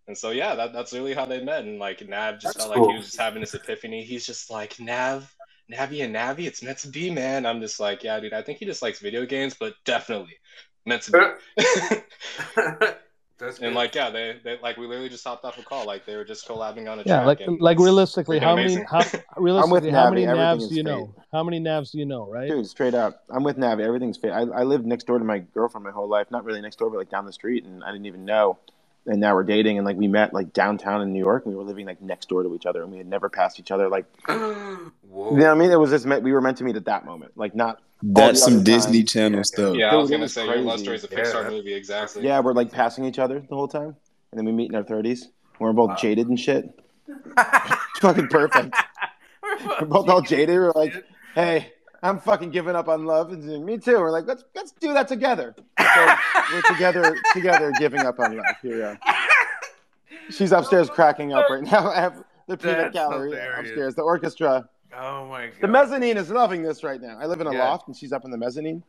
And 0.08 0.18
so 0.18 0.32
yeah, 0.32 0.56
that, 0.56 0.74
that's 0.74 0.93
really 0.93 1.14
how 1.14 1.26
they 1.26 1.43
met. 1.43 1.64
And 1.64 1.80
like 1.80 2.08
Nav 2.08 2.36
just 2.39 2.58
That's 2.58 2.66
felt 2.66 2.78
like 2.78 2.89
he 2.89 2.98
was 2.98 3.06
just 3.06 3.20
having 3.20 3.41
this 3.41 3.54
epiphany. 3.54 4.04
He's 4.04 4.26
just 4.26 4.52
like 4.52 4.80
Nav, 4.80 5.36
Navi 5.72 6.04
and 6.04 6.16
Navi, 6.16 6.46
it's 6.46 6.62
meant 6.62 6.78
to 6.80 6.89
be, 6.89 7.10
man. 7.10 7.46
I'm 7.46 7.60
just 7.60 7.80
like, 7.80 8.04
yeah, 8.04 8.20
dude, 8.20 8.34
I 8.34 8.41
think 8.41 8.60
he 8.60 8.66
just 8.66 8.82
likes 8.82 9.00
video 9.00 9.26
games, 9.26 9.56
but 9.60 9.74
definitely 9.84 10.38
meant 10.86 11.02
to 11.04 11.12
be. 11.12 12.86
That's 13.40 13.60
and 13.62 13.74
good. 13.74 13.76
like 13.76 13.96
yeah, 13.96 14.10
they, 14.10 14.40
they 14.44 14.58
like 14.60 14.78
we 14.78 14.88
literally 14.88 15.10
just 15.10 15.24
hopped 15.24 15.46
off 15.46 15.58
a 15.58 15.64
call. 15.64 15.86
Like 15.86 16.06
they 16.06 16.16
were 16.16 16.26
just 16.26 16.48
collabing 16.48 16.90
on 16.92 17.00
a 17.00 17.04
Yeah, 17.06 17.22
track. 17.22 17.24
like 17.24 17.42
like 17.60 17.80
realistically, 17.80 18.40
freaking 18.40 18.40
how 18.40 18.56
many 18.58 18.78
amazing. 18.78 18.86
how 18.90 19.06
realistically 19.38 19.92
how 19.92 20.08
many 20.08 20.24
Navi, 20.24 20.26
everything 20.26 20.60
navs 20.60 20.68
do 20.68 20.76
you 20.76 20.84
fate. 20.84 20.84
know? 20.84 21.16
How 21.32 21.44
many 21.44 21.60
navs 21.60 21.92
do 21.92 22.00
you 22.00 22.06
know, 22.06 22.30
right? 22.30 22.56
Dude, 22.56 22.68
straight 22.68 22.94
up. 22.94 23.24
I'm 23.30 23.44
with 23.44 23.58
Navi. 23.58 23.82
Everything's 23.82 24.18
fate. 24.18 24.32
I, 24.32 24.42
I 24.42 24.64
lived 24.64 24.86
next 24.86 25.06
door 25.08 25.18
to 25.18 25.26
my 25.26 25.40
girlfriend 25.40 25.84
my 25.84 25.92
whole 25.92 26.08
life. 26.08 26.30
Not 26.30 26.44
really 26.46 26.62
next 26.62 26.78
door, 26.78 26.90
but 26.92 26.98
like 26.98 27.10
down 27.10 27.26
the 27.26 27.34
street, 27.34 27.66
and 27.66 27.84
I 27.84 27.92
didn't 27.92 28.06
even 28.06 28.24
know. 28.26 28.58
And 29.08 29.20
now 29.22 29.36
we're 29.36 29.43
dating, 29.43 29.78
and 29.78 29.86
like 29.86 29.97
we 29.97 30.08
met 30.08 30.34
like 30.34 30.51
downtown 30.53 31.01
in 31.03 31.14
New 31.14 31.20
York. 31.20 31.45
And 31.45 31.53
we 31.53 31.58
were 31.58 31.64
living 31.64 31.86
like 31.86 32.01
next 32.01 32.28
door 32.28 32.41
to 32.43 32.56
each 32.56 32.66
other, 32.66 32.82
and 32.82 32.91
we 32.91 32.97
had 32.97 33.06
never 33.08 33.30
passed 33.30 33.60
each 33.60 33.70
other. 33.70 33.88
Like, 33.88 34.06
Whoa. 34.28 35.32
you 35.32 35.38
know 35.38 35.45
what 35.45 35.51
I 35.51 35.53
mean? 35.53 35.72
It 35.72 35.80
was 35.80 35.91
just 35.91 36.06
meant. 36.06 36.24
We 36.24 36.34
were 36.34 36.41
meant 36.41 36.58
to 36.58 36.64
meet 36.64 36.76
at 36.76 36.86
that 36.86 37.06
moment. 37.06 37.34
Like, 37.36 37.53
not 37.56 37.76
all 38.03 38.14
That's 38.14 38.43
some 38.43 38.64
Disney 38.64 38.99
times. 39.03 39.12
Channel 39.12 39.38
Yeah. 39.39 39.43
stuff. 39.43 39.76
Yeah, 39.76 39.88
I 39.88 39.91
Dude, 39.91 40.01
was 40.01 40.10
gonna 40.10 40.22
was 40.24 40.34
say 40.34 40.45
your 40.45 40.58
love 40.58 40.66
crazy. 40.84 40.84
story 40.84 40.95
is 40.97 41.03
a 41.03 41.08
Pixar 41.08 41.43
that- 41.43 41.51
movie, 41.51 41.74
exactly. 41.74 42.24
Yeah, 42.24 42.39
we're 42.39 42.53
like 42.53 42.72
passing 42.72 43.06
each 43.06 43.20
other 43.20 43.39
the 43.47 43.56
whole 43.56 43.68
time, 43.68 43.95
and 44.32 44.38
then 44.39 44.45
we 44.45 44.51
meet 44.51 44.70
in 44.72 44.76
our 44.76 44.84
thirties. 44.84 45.30
We're 45.60 45.72
both 45.74 45.89
Wow. 45.91 45.95
jaded 45.97 46.28
and 46.28 46.39
shit. 46.39 46.68
It's 47.08 47.99
fucking 48.01 48.28
perfect. 48.30 48.76
We're 49.80 49.86
both 49.88 50.10
all 50.10 50.22
jaded. 50.22 50.58
We're 50.58 50.72
like, 50.72 50.93
hey, 51.36 51.72
I'm 52.06 52.20
fucking 52.20 52.51
giving 52.51 52.76
up 52.76 52.88
on 52.88 53.06
love, 53.06 53.32
and 53.32 53.66
me 53.66 53.80
too. 53.80 53.97
We're 53.99 54.12
like, 54.12 54.28
let's 54.28 54.43
let's 54.53 54.72
do 54.74 54.93
that 54.93 55.08
together. 55.08 55.56
So 55.80 56.16
we're 56.53 56.62
together, 56.62 57.16
together, 57.34 57.72
giving 57.80 58.01
up 58.01 58.20
on 58.20 58.38
love. 58.38 58.45
Here 58.62 58.76
we 58.76 58.82
are. 58.84 58.99
She's 60.30 60.51
upstairs 60.51 60.88
cracking 60.89 61.34
up 61.34 61.49
right 61.49 61.64
now. 61.64 61.89
I 61.91 61.99
have 61.99 62.24
the 62.47 62.58
peanut 62.58 62.93
gallery 62.93 63.32
hilarious. 63.32 63.70
upstairs. 63.70 63.95
The 63.95 64.03
orchestra. 64.03 64.70
Oh 64.95 65.26
my 65.28 65.47
god. 65.47 65.62
The 65.62 65.68
mezzanine 65.68 66.18
is 66.18 66.30
loving 66.30 66.62
this 66.62 66.84
right 66.84 67.01
now. 67.01 67.18
I 67.20 67.26
live 67.26 67.41
in 67.41 67.47
a 67.47 67.53
Yeah. 67.53 67.64
loft, 67.70 67.88
and 67.88 67.97
she's 67.97 68.14
up 68.14 68.24
in 68.24 68.30
the 68.30 68.38
mezzanine, 68.38 68.84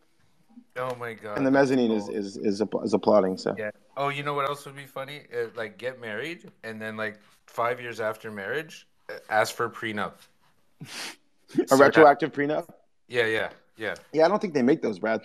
Oh 0.77 0.95
my 0.97 1.15
god. 1.15 1.39
and 1.39 1.47
the 1.47 1.51
mezzanine 1.51 1.91
is 1.93 2.05
cool. 2.05 2.15
is 2.17 2.37
is, 2.37 2.61
app- 2.61 2.85
is 2.85 2.93
applauding. 2.93 3.39
So 3.39 3.55
Yeah. 3.57 3.71
Oh, 3.97 4.11
you 4.11 4.23
know 4.25 4.35
what 4.35 4.47
else 4.47 4.67
would 4.67 4.77
be 4.77 4.85
funny? 4.85 5.23
Uh, 5.35 5.47
like 5.57 5.79
get 5.79 5.99
married 6.03 6.51
and 6.65 6.81
then 6.81 6.99
like 6.99 7.19
five 7.47 7.81
years 7.81 7.99
after 7.99 8.31
marriage, 8.31 8.87
uh, 9.11 9.15
ask 9.31 9.55
for 9.55 9.71
prenup. 9.71 10.13
a 11.71 11.77
retroactive 11.77 12.31
prenup. 12.33 12.69
Yeah, 13.09 13.27
yeah, 13.27 13.51
yeah. 13.77 13.95
Yeah, 14.13 14.25
I 14.25 14.29
don't 14.29 14.41
think 14.41 14.55
they 14.55 14.63
make 14.63 14.83
those, 14.83 14.99
Brad. 14.99 15.23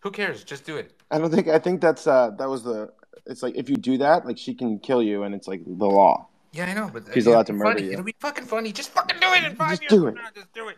Who 0.00 0.10
cares? 0.10 0.44
Just 0.44 0.64
do 0.64 0.76
it. 0.76 0.92
I 1.10 1.18
don't 1.18 1.30
think. 1.30 1.48
I 1.48 1.58
think 1.58 1.80
that's 1.80 2.06
uh 2.06 2.30
that 2.38 2.48
was 2.48 2.62
the. 2.62 2.90
It's 3.26 3.42
like 3.42 3.56
if 3.56 3.68
you 3.68 3.76
do 3.76 3.98
that, 3.98 4.24
like 4.24 4.38
she 4.38 4.54
can 4.54 4.78
kill 4.78 5.02
you, 5.02 5.24
and 5.24 5.34
it's 5.34 5.48
like 5.48 5.62
the 5.64 5.86
law. 5.86 6.28
Yeah, 6.52 6.66
I 6.66 6.72
know, 6.74 6.88
but 6.92 7.04
She's 7.12 7.26
allowed 7.26 7.46
to 7.46 7.52
murder 7.52 7.72
funny. 7.74 7.86
you. 7.86 7.92
It'll 7.92 8.04
be 8.04 8.14
fucking 8.20 8.44
funny. 8.44 8.72
Just 8.72 8.90
fucking 8.90 9.18
do 9.20 9.26
it 9.32 9.44
in 9.44 9.56
five 9.56 9.80
Just 9.80 9.82
years 9.82 9.90
do 9.92 10.06
it. 10.06 10.14
now. 10.14 10.28
Just 10.34 10.52
do 10.54 10.68
it. 10.68 10.76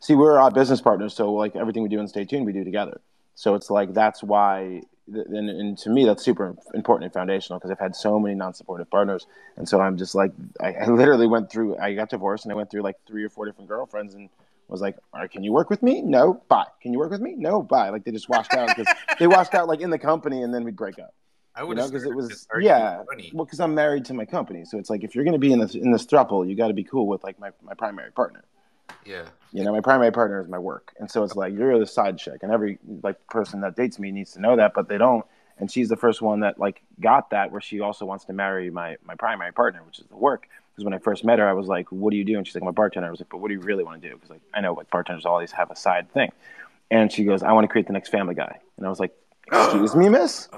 See, 0.00 0.14
we're 0.14 0.38
uh, 0.40 0.50
business 0.50 0.80
partners, 0.80 1.14
so 1.14 1.32
like 1.32 1.54
everything 1.56 1.82
we 1.82 1.88
do 1.88 2.00
in 2.00 2.06
StayTooned, 2.06 2.44
we 2.44 2.52
do 2.52 2.64
together. 2.64 3.00
So 3.34 3.54
it's 3.54 3.70
like 3.70 3.92
that's 3.94 4.22
why, 4.22 4.82
and, 5.06 5.48
and 5.50 5.78
to 5.78 5.90
me, 5.90 6.04
that's 6.06 6.24
super 6.24 6.56
important 6.74 7.04
and 7.04 7.12
foundational 7.12 7.58
because 7.58 7.70
I've 7.70 7.78
had 7.78 7.94
so 7.94 8.18
many 8.18 8.34
non-supportive 8.34 8.90
partners, 8.90 9.26
and 9.56 9.68
so 9.68 9.80
I'm 9.80 9.96
just 9.96 10.14
like, 10.14 10.32
I, 10.60 10.72
I 10.72 10.86
literally 10.86 11.26
went 11.26 11.50
through. 11.52 11.76
I 11.78 11.94
got 11.94 12.08
divorced, 12.10 12.44
and 12.46 12.52
I 12.52 12.56
went 12.56 12.70
through 12.70 12.82
like 12.82 12.96
three 13.06 13.24
or 13.24 13.28
four 13.28 13.46
different 13.46 13.68
girlfriends, 13.68 14.14
and 14.14 14.28
was 14.70 14.80
like, 14.80 14.96
All 15.12 15.20
right, 15.20 15.30
can 15.30 15.42
you 15.42 15.52
work 15.52 15.70
with 15.70 15.82
me? 15.82 16.02
No, 16.02 16.42
bye. 16.48 16.66
Can 16.80 16.92
you 16.92 16.98
work 16.98 17.10
with 17.10 17.20
me? 17.20 17.34
No, 17.36 17.62
bye. 17.62 17.90
Like 17.90 18.04
they 18.04 18.12
just 18.12 18.28
washed 18.28 18.54
out 18.54 18.68
because 18.68 18.92
they 19.18 19.26
washed 19.26 19.54
out 19.54 19.68
like 19.68 19.80
in 19.80 19.90
the 19.90 19.98
company, 19.98 20.42
and 20.42 20.52
then 20.54 20.64
we'd 20.64 20.76
break 20.76 20.98
up. 20.98 21.14
I 21.54 21.64
would 21.64 21.76
know, 21.76 21.82
have 21.82 21.92
because 21.92 22.06
it 22.06 22.14
was 22.14 22.46
yeah. 22.60 23.02
Well, 23.32 23.44
because 23.44 23.60
I'm 23.60 23.74
married 23.74 24.04
to 24.06 24.14
my 24.14 24.24
company, 24.24 24.64
so 24.64 24.78
it's 24.78 24.88
like 24.88 25.02
if 25.02 25.14
you're 25.14 25.24
going 25.24 25.34
to 25.34 25.40
be 25.40 25.52
in 25.52 25.58
this 25.58 25.74
in 25.74 25.90
this 25.90 26.06
throuple, 26.06 26.48
you 26.48 26.54
got 26.54 26.68
to 26.68 26.74
be 26.74 26.84
cool 26.84 27.06
with 27.06 27.24
like 27.24 27.38
my, 27.40 27.50
my 27.62 27.74
primary 27.74 28.12
partner. 28.12 28.44
Yeah. 29.04 29.24
You 29.52 29.64
know, 29.64 29.72
my 29.72 29.80
primary 29.80 30.12
partner 30.12 30.40
is 30.40 30.48
my 30.48 30.58
work, 30.58 30.94
and 30.98 31.10
so 31.10 31.24
it's 31.24 31.34
like 31.34 31.52
you're 31.52 31.78
the 31.78 31.86
side 31.86 32.18
chick, 32.18 32.42
and 32.42 32.52
every 32.52 32.78
like 33.02 33.26
person 33.26 33.60
that 33.62 33.76
dates 33.76 33.98
me 33.98 34.12
needs 34.12 34.32
to 34.32 34.40
know 34.40 34.56
that, 34.56 34.72
but 34.74 34.88
they 34.88 34.98
don't. 34.98 35.24
And 35.58 35.70
she's 35.70 35.88
the 35.88 35.96
first 35.96 36.22
one 36.22 36.40
that 36.40 36.58
like 36.58 36.82
got 37.00 37.30
that, 37.30 37.50
where 37.50 37.60
she 37.60 37.80
also 37.80 38.04
wants 38.06 38.24
to 38.26 38.32
marry 38.32 38.70
my 38.70 38.96
my 39.04 39.16
primary 39.16 39.52
partner, 39.52 39.82
which 39.84 39.98
is 39.98 40.06
the 40.06 40.16
work. 40.16 40.48
Because 40.72 40.84
when 40.84 40.94
I 40.94 40.98
first 40.98 41.24
met 41.24 41.38
her, 41.38 41.48
I 41.48 41.52
was 41.52 41.66
like, 41.66 41.90
"What 41.90 42.10
do 42.10 42.16
you 42.16 42.24
do?" 42.24 42.36
And 42.38 42.46
she's 42.46 42.54
like, 42.54 42.62
"I'm 42.62 42.68
a 42.68 42.72
bartender." 42.72 43.08
I 43.08 43.10
was 43.10 43.20
like, 43.20 43.28
"But 43.28 43.38
what 43.38 43.48
do 43.48 43.54
you 43.54 43.60
really 43.60 43.84
want 43.84 44.00
to 44.02 44.08
do?" 44.08 44.14
Because 44.14 44.30
like 44.30 44.40
I 44.54 44.60
know 44.60 44.72
like 44.74 44.90
bartenders 44.90 45.26
always 45.26 45.52
have 45.52 45.70
a 45.70 45.76
side 45.76 46.10
thing. 46.12 46.30
And 46.90 47.10
she 47.12 47.24
goes, 47.24 47.42
"I 47.42 47.52
want 47.52 47.64
to 47.64 47.68
create 47.68 47.86
the 47.86 47.92
next 47.92 48.08
Family 48.10 48.34
Guy." 48.34 48.58
And 48.76 48.86
I 48.86 48.88
was 48.88 49.00
like, 49.00 49.12
"Excuse 49.52 49.94
me, 49.94 50.08
miss." 50.08 50.48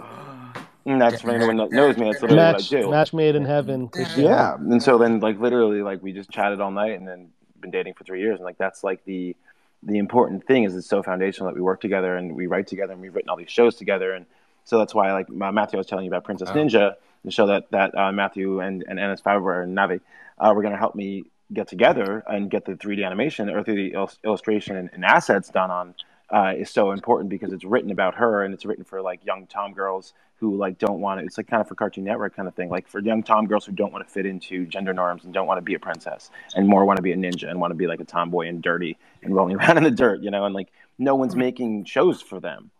And 0.85 1.01
that's 1.01 1.21
for 1.23 1.31
anyone 1.31 1.57
that 1.59 1.71
knows 1.71 1.97
me. 1.97 2.07
That's 2.11 2.23
literally 2.23 2.37
Match, 2.43 2.71
what 2.73 2.79
I 2.79 2.83
do. 2.83 2.91
match 2.91 3.13
made 3.13 3.37
in 3.37 3.45
heaven. 3.45 3.89
Christian. 3.89 4.25
Yeah, 4.25 4.55
and 4.57 4.83
so 4.83 4.99
then 4.99 5.21
like 5.21 5.39
literally 5.39 5.81
like 5.83 6.03
we 6.03 6.13
just 6.13 6.31
chatted 6.31 6.61
all 6.61 6.73
night 6.73 6.93
and 6.99 7.07
then 7.07 7.29
been 7.61 7.71
dating 7.71 7.95
for 7.95 8.03
three 8.03 8.21
years 8.21 8.41
and 8.41 8.45
like 8.45 8.59
that's 8.59 8.83
like 8.83 9.05
the 9.05 9.37
the 9.85 9.99
important 9.99 10.45
thing 10.45 10.65
is 10.65 10.75
it's 10.75 10.89
so 10.89 11.01
foundational 11.01 11.49
that 11.49 11.55
we 11.55 11.61
work 11.61 11.81
together 11.81 12.17
and 12.17 12.35
we 12.35 12.49
write 12.49 12.67
together 12.67 12.93
and 12.93 13.01
we've 13.01 13.15
written 13.15 13.29
all 13.31 13.37
these 13.37 13.51
shows 13.51 13.77
together 13.77 14.13
and 14.15 14.27
so 14.65 14.79
that's 14.79 14.93
why 14.93 15.13
like 15.13 15.29
Matthew 15.29 15.77
I 15.77 15.79
was 15.79 15.87
telling 15.87 16.05
you 16.05 16.11
about 16.11 16.25
Princess 16.25 16.49
Oh. 16.51 16.55
Ninja 16.57 16.95
the 17.25 17.31
show 17.31 17.47
that 17.47 17.71
that 17.71 17.97
uh, 17.97 18.13
Matthew 18.13 18.61
and 18.61 18.85
and 18.87 18.99
Ennis 18.99 19.21
Faber 19.21 19.63
and 19.63 19.77
Navi. 19.77 20.01
Uh, 20.39 20.53
were 20.55 20.63
going 20.63 20.73
to 20.73 20.79
help 20.79 20.95
me 20.95 21.25
get 21.53 21.69
together 21.69 22.25
and 22.27 22.51
get 22.51 22.65
the 22.65 22.73
3D 22.73 23.05
animation 23.05 23.49
or 23.49 23.63
3D 23.63 23.93
il- 23.93 24.11
illustration 24.25 24.77
and, 24.77 24.91
and 24.93 25.05
assets 25.05 25.51
done 25.51 25.71
on 25.71 25.95
uh, 26.33 26.55
is 26.57 26.71
so 26.71 26.93
important 26.93 27.29
because 27.29 27.53
it's 27.53 27.65
written 27.65 27.91
about 27.91 28.15
her 28.15 28.43
and 28.43 28.55
it's 28.55 28.65
written 28.65 28.85
for 28.85 29.03
like 29.03 29.25
young 29.25 29.47
tom 29.47 29.73
girls 29.75 30.15
who 30.37 30.57
like 30.57 30.79
don't 30.79 31.01
want 31.01 31.21
to 31.21 31.27
it's 31.27 31.37
like 31.37 31.47
kind 31.47 31.61
of 31.61 31.69
for 31.69 31.75
cartoon 31.75 32.05
network 32.05 32.35
kind 32.35 32.49
of 32.49 32.55
thing 32.55 32.71
like 32.71 32.89
for 32.89 33.01
young 33.01 33.23
tom 33.23 33.47
girls 33.47 33.67
who 33.67 33.73
don't 33.73 33.93
want 33.93 34.07
to 34.07 34.13
fit 34.13 34.25
into 34.25 34.65
gender 34.67 34.95
norms 34.95 35.25
and 35.25 35.35
don't 35.35 35.47
want 35.47 35.59
to 35.59 35.63
be 35.63 35.75
a 35.75 35.79
princess 35.79 36.31
and 36.57 36.67
more 36.67 36.87
want 36.87 36.97
to 36.97 37.03
be 37.03 37.13
a 37.13 37.17
ninja 37.17 37.49
and 37.49 37.61
want 37.61 37.71
to 37.71 37.75
be 37.75 37.87
like 37.87 38.01
a 38.01 38.05
tomboy 38.05 38.49
and 38.49 38.63
dirty 38.63 38.97
and 39.23 39.35
rolling 39.35 39.57
around 39.59 39.77
in 39.77 39.85
the 39.85 39.91
dirt 39.91 40.23
you 40.23 40.31
know 40.31 40.47
and 40.47 40.55
like 40.55 40.69
no 40.99 41.15
one's 41.15 41.35
making 41.35 41.85
shows 41.85 42.23
for 42.23 42.39
them. 42.41 42.71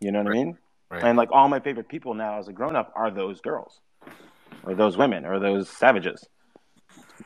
You 0.00 0.12
know 0.12 0.22
what 0.22 0.32
i 0.32 0.34
mean? 0.34 0.58
Right. 0.90 1.04
and 1.04 1.18
like 1.18 1.30
all 1.32 1.48
my 1.48 1.60
favorite 1.60 1.88
people 1.88 2.14
now 2.14 2.38
as 2.38 2.48
a 2.48 2.52
grown 2.52 2.74
up 2.74 2.92
are 2.94 3.10
those 3.10 3.40
girls 3.40 3.80
or 4.64 4.74
those 4.74 4.96
women 4.96 5.24
or 5.24 5.38
those 5.38 5.68
savages. 5.68 6.26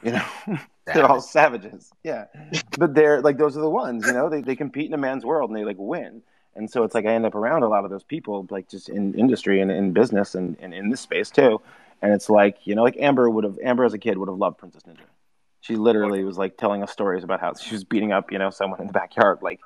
You 0.03 0.13
know 0.13 0.25
they're 0.87 1.07
all 1.07 1.21
savages. 1.21 1.93
yeah. 2.03 2.27
But 2.79 2.95
they're 2.95 3.21
like 3.21 3.39
those 3.39 3.57
are 3.57 3.61
the 3.61 3.71
ones 3.71 4.07
you 4.07 4.13
know? 4.13 4.29
They, 4.29 4.41
they 4.41 4.57
compete 4.57 4.87
in 4.87 4.95
a 4.95 4.99
man's 4.99 5.25
world 5.25 5.51
and 5.51 5.59
they 5.59 5.65
like 5.65 5.77
win. 5.79 6.23
And 6.55 6.71
so 6.71 6.83
it's 6.85 6.95
like 6.95 7.07
i 7.07 7.15
end 7.15 7.25
up 7.25 7.35
around 7.35 7.63
a 7.63 7.69
lot 7.69 7.85
of 7.85 7.91
those 7.91 8.03
people 8.03 8.47
like 8.51 8.69
just 8.69 8.89
in 8.89 9.15
industry 9.15 9.61
and 9.61 9.71
in 9.71 9.93
business 9.93 10.35
and, 10.35 10.57
and 10.61 10.75
in 10.75 10.91
this 10.91 11.01
space 11.01 11.31
too. 11.31 11.61
And 12.01 12.13
it's 12.13 12.29
like 12.29 12.59
you 12.65 12.75
know 12.75 12.83
like 12.83 12.97
amber 12.99 13.29
would 13.31 13.45
have 13.45 13.59
amber 13.63 13.85
as 13.85 13.95
a 13.95 13.99
kid 13.99 14.19
would 14.19 14.29
have 14.29 14.39
loved 14.39 14.59
princess 14.59 14.83
ninja. 14.83 15.07
She 15.61 15.77
literally 15.77 16.25
was 16.25 16.37
like 16.37 16.57
telling 16.57 16.83
us 16.83 16.91
stories 16.91 17.23
about 17.23 17.41
how 17.41 17.55
she 17.55 17.75
was 17.75 17.85
beating 17.85 18.13
up 18.13 18.33
you 18.33 18.39
know 18.39 18.51
someone 18.51 18.81
in 18.81 18.89
the 18.89 18.93
backyard 18.93 19.39
like 19.43 19.61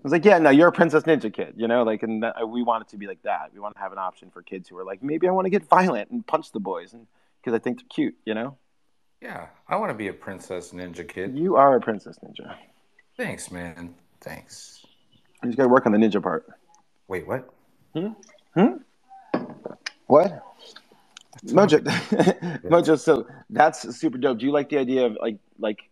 I 0.00 0.02
was 0.02 0.12
like, 0.12 0.24
yeah, 0.24 0.38
no, 0.38 0.48
you're 0.48 0.68
a 0.68 0.72
Princess 0.72 1.02
Ninja 1.02 1.30
kid, 1.30 1.54
you 1.58 1.68
know, 1.68 1.82
like, 1.82 2.02
and 2.02 2.22
that, 2.22 2.48
we 2.48 2.62
want 2.62 2.86
it 2.86 2.88
to 2.92 2.96
be 2.96 3.06
like 3.06 3.22
that. 3.24 3.50
We 3.52 3.60
want 3.60 3.74
to 3.74 3.82
have 3.82 3.92
an 3.92 3.98
option 3.98 4.30
for 4.30 4.40
kids 4.40 4.66
who 4.66 4.78
are 4.78 4.84
like, 4.84 5.02
maybe 5.02 5.28
I 5.28 5.30
want 5.30 5.44
to 5.44 5.50
get 5.50 5.68
violent 5.68 6.10
and 6.10 6.26
punch 6.26 6.52
the 6.52 6.60
boys, 6.60 6.94
and 6.94 7.06
because 7.38 7.54
I 7.54 7.58
think 7.62 7.80
they're 7.80 7.86
cute, 7.90 8.14
you 8.24 8.32
know. 8.32 8.56
Yeah, 9.20 9.48
I 9.68 9.76
want 9.76 9.90
to 9.90 9.94
be 9.94 10.08
a 10.08 10.12
princess 10.14 10.72
ninja 10.72 11.06
kid. 11.06 11.36
You 11.36 11.56
are 11.56 11.76
a 11.76 11.80
Princess 11.80 12.18
Ninja. 12.24 12.56
Thanks, 13.18 13.50
man. 13.50 13.94
Thanks. 14.22 14.86
You 15.42 15.50
just 15.50 15.58
got 15.58 15.64
to 15.64 15.68
work 15.68 15.84
on 15.84 15.92
the 15.92 15.98
ninja 15.98 16.22
part. 16.22 16.46
Wait, 17.06 17.26
what? 17.26 17.52
Hmm. 17.94 18.08
Hmm. 18.54 18.76
What? 20.06 20.42
Mojo, 21.44 21.80
Mojo. 22.64 22.98
So 22.98 23.26
that's 23.50 23.94
super 23.94 24.16
dope. 24.16 24.38
Do 24.38 24.46
you 24.46 24.52
like 24.52 24.70
the 24.70 24.78
idea 24.78 25.04
of 25.04 25.18
like, 25.20 25.36
like, 25.58 25.89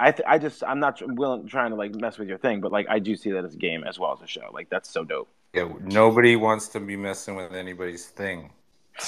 I, 0.00 0.12
th- 0.12 0.26
I 0.26 0.38
just, 0.38 0.64
I'm 0.64 0.80
not 0.80 1.00
willing 1.06 1.46
trying 1.46 1.70
to 1.70 1.76
like 1.76 1.94
mess 1.94 2.18
with 2.18 2.28
your 2.28 2.38
thing, 2.38 2.60
but 2.60 2.72
like, 2.72 2.86
I 2.88 2.98
do 2.98 3.14
see 3.16 3.30
that 3.32 3.44
as 3.44 3.54
a 3.54 3.58
game 3.58 3.84
as 3.84 3.98
well 3.98 4.12
as 4.12 4.22
a 4.22 4.26
show. 4.26 4.50
Like, 4.52 4.70
that's 4.70 4.88
so 4.90 5.04
dope. 5.04 5.28
Yeah, 5.52 5.68
nobody 5.82 6.36
wants 6.36 6.68
to 6.68 6.80
be 6.80 6.96
messing 6.96 7.34
with 7.36 7.52
anybody's 7.52 8.06
thing. 8.06 8.50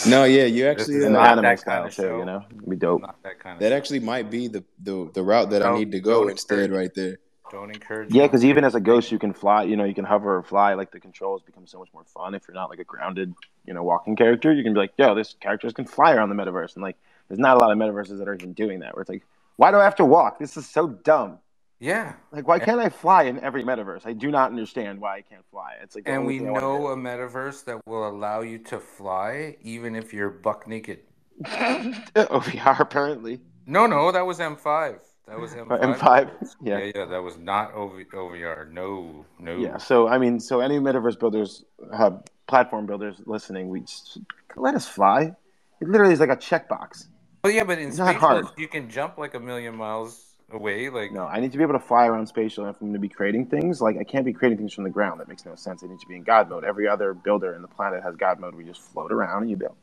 No, 0.06 0.24
yeah, 0.24 0.44
you 0.44 0.64
This 0.64 0.80
actually 0.80 0.96
is 0.96 1.04
uh, 1.04 1.08
the 1.08 1.12
not 1.12 1.26
anime 1.32 1.42
that 1.44 1.60
style 1.60 1.74
kind 1.76 1.88
of 1.88 1.94
too, 1.94 2.02
show. 2.02 2.18
you 2.18 2.24
know, 2.24 2.44
It'd 2.50 2.70
be 2.70 2.76
dope. 2.76 3.00
Not 3.02 3.22
that 3.22 3.38
kind 3.40 3.54
of. 3.54 3.60
that 3.60 3.70
show. 3.70 3.76
actually 3.76 4.00
might 4.00 4.30
be 4.30 4.48
the 4.48 4.64
the, 4.82 5.10
the 5.14 5.22
route 5.22 5.50
that 5.50 5.62
I 5.62 5.66
Don't- 5.68 5.78
need 5.78 5.92
to 5.92 6.00
go 6.00 6.28
instead 6.28 6.70
right 6.70 6.92
there. 6.94 7.18
Don't 7.50 7.70
encourage. 7.70 8.10
Yeah, 8.10 8.22
because 8.26 8.46
even 8.46 8.64
as 8.64 8.74
a 8.74 8.80
ghost, 8.80 9.12
you 9.12 9.18
can 9.18 9.34
fly. 9.34 9.64
You 9.64 9.76
know, 9.76 9.84
you 9.84 9.94
can 9.94 10.06
hover 10.06 10.38
or 10.38 10.42
fly. 10.42 10.72
Like 10.72 10.90
the 10.90 11.00
controls 11.00 11.42
become 11.42 11.66
so 11.66 11.78
much 11.78 11.88
more 11.92 12.04
fun 12.04 12.34
if 12.34 12.48
you're 12.48 12.54
not 12.54 12.70
like 12.70 12.78
a 12.78 12.84
grounded, 12.84 13.34
you 13.66 13.74
know, 13.74 13.82
walking 13.82 14.16
character. 14.16 14.50
You 14.54 14.62
can 14.62 14.72
be 14.72 14.80
like, 14.80 14.92
yo, 14.96 15.14
this 15.14 15.34
characters 15.38 15.74
can 15.74 15.84
fly 15.84 16.14
around 16.14 16.30
the 16.30 16.34
metaverse, 16.34 16.74
and 16.76 16.82
like, 16.82 16.96
there's 17.28 17.38
not 17.38 17.56
a 17.58 17.60
lot 17.60 17.70
of 17.70 17.76
metaverses 17.76 18.18
that 18.20 18.26
are 18.28 18.34
even 18.34 18.54
doing 18.54 18.80
that. 18.80 18.94
Where 18.94 19.02
it's 19.02 19.10
like, 19.10 19.22
why 19.62 19.70
do 19.70 19.76
I 19.76 19.84
have 19.84 19.94
to 19.94 20.04
walk? 20.04 20.40
This 20.40 20.56
is 20.56 20.68
so 20.68 20.88
dumb. 20.88 21.38
yeah, 21.78 22.14
Like, 22.32 22.48
why 22.48 22.58
can't 22.58 22.80
I 22.80 22.88
fly 22.88 23.22
in 23.24 23.38
every 23.38 23.62
metaverse? 23.62 24.04
I 24.04 24.12
do 24.12 24.28
not 24.28 24.50
understand 24.50 25.00
why 25.00 25.18
I 25.18 25.20
can't 25.20 25.44
fly. 25.52 25.74
It's 25.80 25.94
like, 25.94 26.08
and 26.08 26.26
we 26.26 26.38
thing 26.40 26.48
I 26.48 26.50
wanna 26.50 26.66
know 26.66 26.86
a 26.88 26.96
metaverse 26.96 27.64
that 27.66 27.80
will 27.86 28.08
allow 28.08 28.40
you 28.40 28.58
to 28.58 28.80
fly 28.80 29.56
even 29.62 29.94
if 29.94 30.12
you're 30.12 30.30
buck 30.30 30.66
naked. 30.66 30.98
OVR 31.44 32.80
apparently. 32.80 33.40
No, 33.64 33.86
no, 33.86 34.10
that 34.10 34.26
was 34.26 34.40
M5. 34.40 34.98
That 35.28 35.38
was 35.38 35.52
M5. 35.52 35.96
M5. 35.96 36.54
Yeah, 36.60 36.78
Yeah. 36.78 36.90
yeah, 36.96 37.04
that 37.04 37.22
was 37.22 37.38
not 37.38 37.72
OV, 37.72 37.92
OVR. 38.12 38.68
No, 38.68 39.24
no. 39.38 39.56
Yeah. 39.58 39.76
So 39.76 40.08
I 40.08 40.18
mean, 40.18 40.40
so 40.40 40.58
any 40.58 40.80
metaverse 40.80 41.20
builders, 41.20 41.64
uh, 41.92 42.10
platform 42.48 42.86
builders 42.86 43.22
listening, 43.26 43.68
we 43.68 43.82
just 43.82 44.18
let 44.56 44.74
us 44.74 44.88
fly. 44.88 45.36
It 45.80 45.88
literally 45.88 46.14
is 46.14 46.18
like 46.20 46.30
a 46.30 46.36
checkbox. 46.36 47.06
Well, 47.44 47.52
yeah, 47.52 47.64
but 47.64 47.78
in 47.78 47.88
It's 47.88 47.98
not 47.98 48.10
space, 48.10 48.20
hard. 48.20 48.46
you 48.56 48.68
can 48.68 48.88
jump 48.88 49.18
like 49.18 49.34
a 49.34 49.40
million 49.40 49.74
miles 49.74 50.34
away. 50.52 50.88
Like, 50.90 51.10
No, 51.10 51.24
I 51.26 51.40
need 51.40 51.50
to 51.52 51.58
be 51.58 51.64
able 51.64 51.72
to 51.72 51.80
fly 51.80 52.06
around 52.06 52.26
spatial. 52.28 52.66
If 52.66 52.76
I'm 52.80 52.88
going 52.88 52.92
to 52.92 52.98
be 53.00 53.08
creating 53.08 53.46
things, 53.46 53.80
like 53.80 53.96
I 53.98 54.04
can't 54.04 54.24
be 54.24 54.32
creating 54.32 54.58
things 54.58 54.72
from 54.72 54.84
the 54.84 54.90
ground. 54.90 55.18
That 55.20 55.26
makes 55.28 55.44
no 55.44 55.56
sense. 55.56 55.82
I 55.82 55.88
need 55.88 55.98
to 55.98 56.06
be 56.06 56.14
in 56.14 56.22
God 56.22 56.48
mode. 56.48 56.64
Every 56.64 56.86
other 56.86 57.14
builder 57.14 57.54
in 57.54 57.62
the 57.62 57.68
planet 57.68 58.02
has 58.04 58.14
God 58.14 58.38
mode. 58.38 58.54
We 58.54 58.62
just 58.64 58.80
float 58.80 59.10
around 59.10 59.42
and 59.42 59.50
you 59.50 59.56
build. 59.56 59.74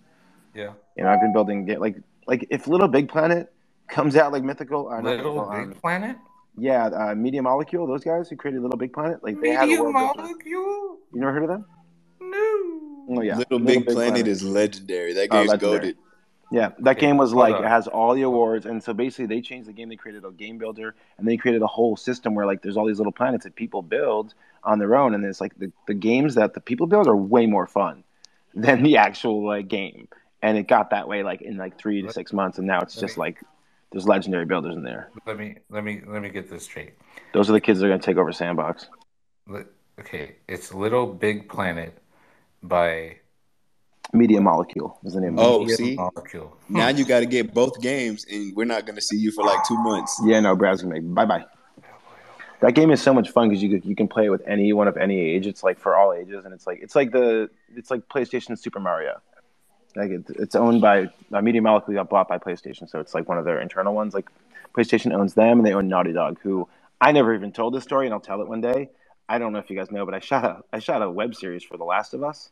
yeah, 0.56 0.72
You 0.96 1.04
know, 1.04 1.10
I've 1.10 1.20
been 1.20 1.34
building 1.34 1.66
get 1.66 1.82
like 1.82 1.98
like 2.28 2.48
if 2.50 2.68
Little 2.68 2.88
Big 2.88 3.10
Planet 3.10 3.52
comes 3.90 4.16
out 4.16 4.32
like 4.32 4.44
mythical, 4.44 4.84
or 4.84 5.02
not 5.02 5.18
Little 5.18 5.34
mythical, 5.34 5.52
Big 5.52 5.68
um, 5.68 5.74
Planet. 5.82 6.18
yeah, 6.58 6.86
uh, 6.86 7.16
Media 7.16 7.42
Molecule, 7.42 7.88
those 7.88 8.04
guys 8.06 8.30
who 8.30 8.38
created 8.38 8.62
Little 8.62 8.78
Big 8.78 8.94
Planet, 8.94 9.22
like 9.22 9.42
they 9.42 9.50
had 9.50 9.64
a 9.64 9.68
Media 9.68 9.82
world. 9.84 9.96
built- 9.96 10.18
molecule. 10.18 10.98
You 11.14 11.20
never 11.20 11.34
heard 11.34 11.44
of 11.44 11.50
them? 11.50 11.66
No. 12.22 12.38
Oh 13.18 13.22
yeah, 13.22 13.36
Little 13.38 13.60
Big 13.60 13.86
Planet 13.86 14.28
is 14.28 14.44
legendary. 14.44 15.12
That 15.14 15.28
Oh, 15.32 15.40
game's 15.40 15.50
legendary. 15.50 15.80
goaded. 15.80 15.98
Yeah, 16.52 16.70
that 16.80 16.98
Okay, 16.98 17.02
game 17.02 17.18
was 17.18 17.34
like 17.34 17.56
it 17.56 17.68
has 17.68 17.88
all 17.88 18.14
the 18.16 18.24
awards, 18.24 18.66
and 18.66 18.82
so 18.84 18.94
basically 18.94 19.28
they 19.28 19.42
changed 19.42 19.68
the 19.70 19.74
game. 19.74 19.90
They 19.90 19.96
created 19.96 20.26
a 20.26 20.32
game 20.32 20.58
builder, 20.58 20.96
and 21.18 21.28
they 21.28 21.38
created 21.38 21.62
a 21.62 21.68
whole 21.68 21.96
system 21.96 22.34
where 22.34 22.46
like 22.46 22.62
there's 22.62 22.76
all 22.76 22.86
these 22.86 22.98
little 22.98 23.12
planets 23.14 23.44
that 23.44 23.56
people 23.56 23.82
build 23.82 24.34
on 24.64 24.80
their 24.80 24.96
own, 24.96 25.14
and 25.14 25.24
it's 25.24 25.40
like 25.42 25.58
the, 25.58 25.72
the 25.88 25.94
games 25.94 26.36
that 26.36 26.54
the 26.54 26.60
people 26.60 26.88
build 26.88 27.08
are 27.08 27.16
way 27.16 27.46
more 27.46 27.68
fun 27.68 28.04
than 28.54 28.84
the 28.84 28.98
actual 28.98 29.46
like 29.46 29.68
game. 29.68 30.08
And 30.42 30.58
it 30.58 30.68
got 30.68 30.92
that 30.92 31.08
way 31.08 31.22
like 31.24 31.42
in 31.42 31.58
like 31.58 31.78
three 31.78 32.02
to 32.02 32.10
six 32.12 32.34
months, 32.34 32.58
and 32.58 32.66
now 32.66 32.80
it's 32.80 33.00
just 33.00 33.18
like 33.18 33.38
there's 33.92 34.08
legendary 34.08 34.46
builders 34.46 34.76
in 34.76 34.84
there. 34.84 35.10
Let 35.26 35.38
me 35.38 35.58
let 35.70 35.84
me 35.84 36.02
let 36.08 36.22
me 36.22 36.30
get 36.30 36.50
this 36.50 36.64
straight. 36.64 36.94
Those 37.34 37.50
are 37.50 37.54
the 37.54 37.62
kids 37.62 37.80
that 37.80 37.86
are 37.86 37.90
gonna 37.90 38.02
take 38.02 38.18
over 38.18 38.32
Sandbox. 38.32 38.88
Okay, 40.00 40.38
it's 40.48 40.74
Little 40.74 41.06
Big 41.06 41.50
Planet 41.50 41.98
by 42.64 43.18
Media 44.14 44.42
Molecule 44.42 44.98
is 45.04 45.14
the 45.14 45.22
name. 45.22 45.38
of 45.38 45.46
it. 45.46 45.48
Oh, 45.48 45.60
Media 45.60 45.76
see? 45.76 45.96
Molecule. 45.96 46.58
Now 46.68 46.88
you 46.90 47.06
got 47.06 47.20
to 47.20 47.26
get 47.26 47.54
both 47.54 47.80
games, 47.82 48.26
and 48.30 48.56
we're 48.56 48.66
not 48.66 48.86
going 48.86 48.96
to 48.96 49.02
see 49.02 49.18
you 49.18 49.32
for 49.32 49.44
like 49.44 49.64
two 49.68 49.78
months. 49.78 50.20
Yeah, 50.26 50.40
no, 50.40 50.56
Brad's 50.56 50.82
gonna 50.82 50.96
make 50.96 51.14
bye 51.14 51.26
bye. 51.26 51.46
That 52.62 52.74
game 52.74 52.92
is 52.92 53.02
so 53.02 53.14
much 53.14 53.30
fun 53.30 53.50
because 53.50 53.62
you 53.64 53.82
you 53.84 53.96
can 53.96 54.08
play 54.08 54.26
it 54.26 54.30
with 54.30 54.42
anyone 54.48 54.88
of 54.88 54.98
any 54.98 55.20
age. 55.20 55.46
It's 55.46 55.64
like 55.64 55.80
for 55.80 55.96
all 55.96 56.14
ages, 56.14 56.44
and 56.44 56.54
it's 56.54 56.66
like 56.66 56.80
it's 56.82 56.96
like 56.96 57.12
the 57.12 57.50
it's 57.76 57.92
like 57.92 58.08
PlayStation 58.10 58.58
Super 58.58 58.80
Mario. 58.80 59.22
Like 59.96 60.10
it, 60.10 60.26
it's 60.30 60.56
owned 60.56 60.82
by 60.82 61.10
uh, 61.32 61.42
Media 61.42 61.62
Molecule 61.62 61.96
got 61.96 62.10
bought 62.10 62.28
by 62.28 62.40
PlayStation, 62.40 62.90
so 62.90 63.00
it's 63.00 63.14
like 63.14 63.30
one 63.30 63.38
of 63.38 63.46
their 63.46 63.62
internal 63.62 63.94
ones. 63.94 64.14
Like 64.14 64.30
PlayStation 64.76 65.14
owns 65.14 65.36
them, 65.36 65.60
and 65.60 65.66
they 65.66 65.74
own 65.74 65.88
Naughty 65.88 66.14
Dog, 66.14 66.40
who 66.42 66.68
I 67.00 67.12
never 67.12 67.34
even 67.34 67.52
told 67.52 67.76
this 67.76 67.84
story, 67.84 68.08
and 68.08 68.14
I'll 68.14 68.20
tell 68.20 68.42
it 68.42 68.48
one 68.48 68.62
day. 68.62 68.90
I 69.28 69.38
don't 69.38 69.54
know 69.54 69.60
if 69.60 69.70
you 69.70 69.78
guys 69.78 69.92
know, 69.92 70.06
but 70.06 70.16
I 70.16 70.20
shot 70.20 70.44
a 70.44 70.64
I 70.74 70.80
shot 70.80 71.04
a 71.04 71.10
web 71.10 71.36
series 71.36 71.64
for 71.64 71.78
The 71.78 71.84
Last 71.84 72.16
of 72.16 72.24
Us 72.24 72.50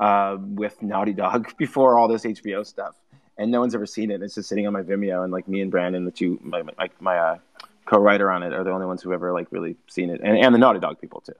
uh, 0.00 0.38
with 0.40 0.82
Naughty 0.82 1.12
Dog 1.12 1.54
before 1.58 1.96
all 1.98 2.08
this 2.08 2.24
HBO 2.24 2.66
stuff, 2.66 2.96
and 3.38 3.50
no 3.52 3.60
one's 3.60 3.74
ever 3.74 3.86
seen 3.86 4.10
it. 4.10 4.22
It's 4.22 4.34
just 4.34 4.48
sitting 4.48 4.66
on 4.66 4.72
my 4.72 4.82
Vimeo, 4.82 5.22
and 5.22 5.32
like 5.32 5.46
me 5.46 5.60
and 5.60 5.70
Brandon, 5.70 6.04
the 6.04 6.10
two 6.10 6.40
my 6.42 6.62
my, 6.62 6.90
my 6.98 7.16
uh, 7.16 7.38
co-writer 7.84 8.30
on 8.30 8.42
it, 8.42 8.52
are 8.52 8.64
the 8.64 8.72
only 8.72 8.86
ones 8.86 9.02
who've 9.02 9.12
ever 9.12 9.32
like 9.32 9.46
really 9.52 9.76
seen 9.86 10.10
it, 10.10 10.20
and 10.24 10.36
and 10.36 10.52
the 10.52 10.58
Naughty 10.58 10.80
Dog 10.80 11.00
people 11.00 11.20
too. 11.20 11.34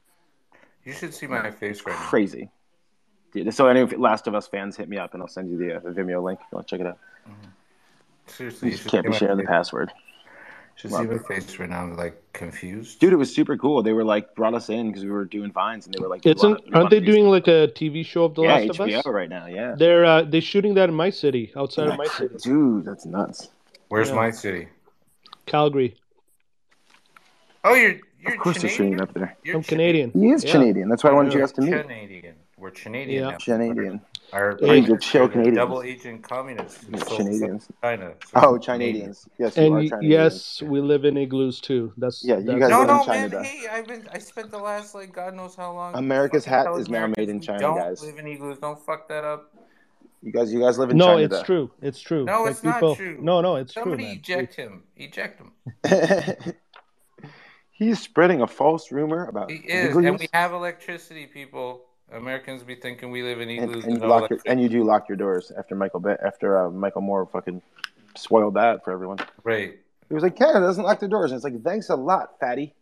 You 0.85 0.93
should 0.93 1.13
see 1.13 1.27
my 1.27 1.51
face 1.51 1.85
right 1.85 1.95
now. 1.95 2.03
Crazy. 2.03 2.51
Dude, 3.33 3.53
so 3.55 3.69
any 3.69 3.85
Last 3.85 4.27
of 4.27 4.35
Us 4.35 4.49
fans 4.49 4.77
hit 4.77 4.89
me 4.89 4.99
up, 4.99 5.15
and 5.15 5.23
I'll 5.23 5.29
send 5.29 5.51
you 5.51 5.57
the, 5.57 5.77
uh, 5.77 5.81
the 5.81 5.91
Vimeo 5.91 6.23
link. 6.23 6.41
If 6.41 6.47
you 6.51 6.57
want 6.57 6.67
to 6.67 6.77
check 6.77 6.81
it 6.81 6.87
out. 6.87 6.99
Seriously, 8.27 8.71
You 8.71 8.77
you 8.77 8.91
can't 8.91 9.07
be 9.07 9.13
sharing 9.13 9.37
the 9.37 9.45
password. 9.45 9.93
Should 10.81 10.93
see 10.93 11.03
my 11.03 11.19
face 11.19 11.59
right 11.59 11.69
now. 11.69 11.83
I'm 11.83 11.97
like 11.97 12.21
confused. 12.33 13.01
Dude, 13.01 13.13
it 13.13 13.17
was 13.17 13.35
super 13.35 13.57
cool. 13.59 13.83
They 13.83 13.93
were 13.93 14.05
like 14.05 14.35
brought 14.35 14.55
us 14.55 14.71
in 14.71 14.89
because 14.89 15.05
we 15.05 15.11
were 15.11 15.25
doing 15.27 15.53
vines, 15.53 15.85
and 15.85 15.95
they 15.95 16.01
were 16.01 16.09
like, 16.09 16.25
"It's 16.25 16.41
Isn't 16.41 16.61
wanna- 16.65 16.77
aren't 16.79 16.91
they 16.91 17.01
doing 17.01 17.27
like 17.29 17.49
a 17.49 17.69
TV 17.75 18.03
show 18.05 18.25
of 18.25 18.35
The 18.35 18.43
yeah, 18.45 18.55
Last 18.55 18.71
of 18.81 18.87
HBO 18.87 18.99
Us? 19.01 19.07
right 19.07 19.29
now. 19.29 19.47
Yeah, 19.47 19.75
They're 19.77 20.05
uh, 20.07 20.23
they're 20.23 20.41
shooting 20.41 20.75
that 20.75 20.89
in 20.89 20.95
my 20.95 21.11
city, 21.11 21.53
outside 21.57 21.89
of 21.89 21.99
my 21.99 22.07
city, 22.07 22.35
dude, 22.43 22.85
that's 22.87 23.05
nuts. 23.05 23.49
Where's 23.89 24.09
Yeah. 24.09 24.15
my 24.15 24.31
city? 24.31 24.69
Calgary. 25.47 25.97
Oh, 27.65 27.75
you're 27.75 27.97
you're 28.23 28.33
Of 28.35 28.39
course, 28.41 28.61
there's 28.63 28.75
Canadian. 28.77 28.99
Shane 28.99 29.03
up 29.03 29.13
there. 29.15 29.37
You're 29.45 29.57
I'm 29.57 29.63
Canadian. 29.63 30.11
He 30.13 30.31
is 30.31 30.45
Yeah. 30.45 30.53
Canadian. 30.53 30.89
That's 30.89 31.05
why 31.05 31.11
I 31.11 31.13
wanted 31.13 31.35
you 31.35 31.41
guys 31.41 31.53
to 31.53 31.61
meet. 31.63 31.73
Canadian. 31.83 32.35
We're 32.57 32.71
Canadian 32.71 33.25
Yeah. 33.25 33.31
now. 33.33 33.37
Canadian. 33.39 34.01
Our 34.33 34.57
Hey, 34.61 34.67
prime 34.67 34.85
you're 34.85 34.99
chill 34.99 35.23
minister 35.23 35.23
is 35.23 35.29
a 35.29 35.33
Canadians. 35.33 35.57
double 35.57 35.83
agent 35.83 36.23
communist. 36.23 36.85
who 36.85 36.99
Canadians. 36.99 37.69
China. 37.83 38.15
So 38.27 38.31
Oh, 38.35 38.59
Canadian. 38.59 39.11
Chinadians. 39.11 39.29
Yes, 39.39 39.57
you 39.57 39.73
are 39.75 39.79
And 39.79 39.93
yes, 40.03 40.63
we 40.63 40.81
live 40.81 41.05
in 41.05 41.17
igloos 41.17 41.61
too. 41.61 41.93
That's 41.97 42.25
Yeah, 42.25 42.39
you 42.39 42.47
that's 42.47 42.61
guys 42.61 42.71
No, 42.71 42.81
live 42.81 42.89
in 42.91 42.97
no, 42.97 43.05
China, 43.05 43.21
man. 43.21 43.31
though. 43.31 43.43
Hey, 43.43 43.67
I've 43.71 43.87
been. 43.87 44.09
I 44.13 44.19
spent 44.19 44.51
the 44.51 44.59
last 44.59 44.95
like 44.95 45.13
God 45.13 45.35
knows 45.35 45.55
how 45.55 45.73
long. 45.73 45.95
America's 45.95 46.45
hat 46.45 46.67
is 46.79 46.89
now 46.89 47.07
made 47.17 47.29
in 47.29 47.41
we 47.41 47.47
China, 47.47 47.59
don't 47.61 47.77
guys. 47.77 48.03
live 48.03 48.19
in 48.19 48.27
igloos. 48.27 48.59
Don't 48.59 48.79
fuck 48.85 49.09
that 49.09 49.25
up. 49.25 49.53
You 50.23 50.33
guys, 50.33 50.53
you 50.53 50.61
guys 50.61 50.79
live 50.79 50.91
in 50.91 50.99
no, 50.99 51.07
China. 51.07 51.23
it's 51.23 51.43
true. 51.43 51.71
It's 51.81 52.01
true. 52.01 52.25
No, 52.27 52.43
Like 52.43 52.53
it's 52.53 52.63
not 52.63 52.75
people. 52.75 52.95
true. 52.97 53.19
No, 53.23 53.41
no, 53.41 53.57
it's 53.57 53.73
Somebody 53.73 53.97
true, 54.03 54.07
man. 54.09 54.17
eject 54.19 54.55
him. 54.55 54.83
Eject 54.97 55.41
him. 55.41 56.55
He's 57.71 57.99
spreading 58.01 58.43
a 58.43 58.47
false 58.47 58.93
rumor 58.93 59.27
about 59.27 59.51
He 59.51 59.57
is, 59.57 59.97
and 59.97 60.19
we 60.19 60.29
have 60.35 60.53
electricity, 60.53 61.27
people. 61.27 61.87
Americans 62.13 62.63
be 62.63 62.75
thinking 62.75 63.11
we 63.11 63.23
live 63.23 63.41
in 63.41 63.49
and, 63.51 63.63
igloos 63.63 63.85
and, 63.85 63.95
and 63.95 64.03
you 64.03 64.09
lock 64.09 64.31
your, 64.31 64.39
and 64.47 64.61
you 64.61 64.69
do 64.69 64.85
lock 64.85 65.09
your 65.09 65.17
doors 65.17 65.53
after 65.57 65.75
Michael 65.75 66.01
Be- 66.01 66.17
after 66.25 66.67
uh, 66.67 66.71
Michael 66.71 67.03
Moore 67.03 67.27
fucking 67.27 67.63
spoiled 68.17 68.55
that 68.55 68.85
for 68.85 68.93
everyone. 68.93 69.19
Right. 69.45 69.79
He 70.09 70.15
was 70.15 70.23
like, 70.23 70.37
Canada 70.37 70.67
doesn't 70.67 70.83
lock 70.83 70.99
their 70.99 71.09
doors, 71.09 71.31
and 71.31 71.37
it's 71.39 71.45
like, 71.45 71.63
thanks 71.63 71.89
a 71.89 71.95
lot, 71.95 72.41
fatty. 72.41 72.75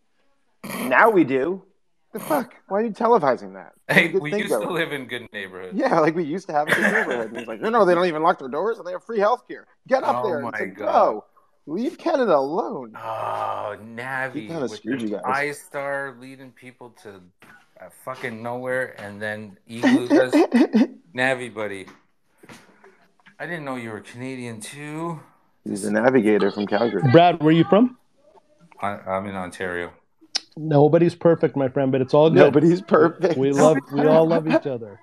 Now 0.85 1.11
we 1.11 1.25
do. 1.25 1.63
The 2.15 2.21
fuck? 2.21 2.55
Why 2.69 2.79
are 2.79 2.85
you 2.85 2.91
televising 2.91 3.53
that? 3.53 3.73
What 3.87 3.91
a 3.91 3.95
Hey, 3.95 4.09
we 4.15 4.31
thing 4.31 4.41
used 4.41 4.53
to 4.53 4.71
live 4.71 4.93
in 4.95 5.05
good 5.07 5.29
neighborhoods. 5.31 5.77
Yeah, 5.77 5.99
like 6.01 6.15
we 6.15 6.25
used 6.25 6.47
to 6.47 6.55
have 6.55 6.67
a 6.69 6.75
good 6.75 6.91
neighborhood. 6.91 7.29
And 7.29 7.39
he's 7.39 7.47
like, 7.49 7.61
no, 7.61 7.69
no, 7.69 7.85
they 7.85 7.95
don't 7.95 8.07
even 8.07 8.23
lock 8.23 8.39
their 8.39 8.49
doors, 8.49 8.79
and 8.79 8.87
they 8.87 8.93
have 8.93 9.05
free 9.05 9.19
health 9.19 9.47
care. 9.47 9.67
Get 9.87 10.03
up 10.05 10.25
Oh 10.25 10.27
there. 10.29 10.41
my 10.41 10.49
It's 10.49 10.61
like, 10.61 10.75
God. 10.77 10.85
bro, 10.87 11.25
leave 11.67 11.99
Canada 11.99 12.35
alone. 12.35 12.93
Oh, 12.97 13.77
He 13.79 13.85
Navi 13.85 14.49
kind 14.49 14.65
of 14.65 14.71
with 14.71 14.79
screwed 14.81 15.03
you 15.03 15.09
guys. 15.11 15.21
I 15.27 15.47
iStar 15.49 16.19
leading 16.19 16.51
people 16.51 16.91
to 17.03 17.21
uh, 17.81 17.89
fucking 18.05 18.43
nowhere, 18.43 18.95
and 19.01 19.21
then 19.21 19.59
Igloo 19.67 20.09
does 20.09 20.33
Navi, 21.15 21.53
buddy. 21.53 21.87
I 23.39 23.47
didn't 23.47 23.65
know 23.65 23.77
you 23.77 23.91
were 23.91 24.01
Canadian 24.01 24.61
too. 24.61 25.21
He's 25.65 25.85
a 25.85 25.93
navigator 25.93 26.51
from 26.51 26.67
Calgary. 26.67 27.03
Brad, 27.13 27.41
where 27.41 27.49
are 27.49 27.53
you 27.53 27.65
from? 27.65 27.97
I, 28.81 28.99
I'm 29.07 29.27
in 29.27 29.35
Ontario. 29.35 29.93
Nobody's 30.57 31.15
perfect, 31.15 31.57
my 31.57 31.69
friend, 31.69 31.93
but 31.93 32.01
it's 32.01 32.15
all 32.15 32.31
good. 32.31 32.39
Nobody's 32.39 32.83
perfect. 32.83 33.37
We 33.37 33.53
love. 33.53 33.79
We 33.93 34.07
all 34.07 34.27
love 34.27 34.49
each 34.49 34.67
other. 34.67 34.99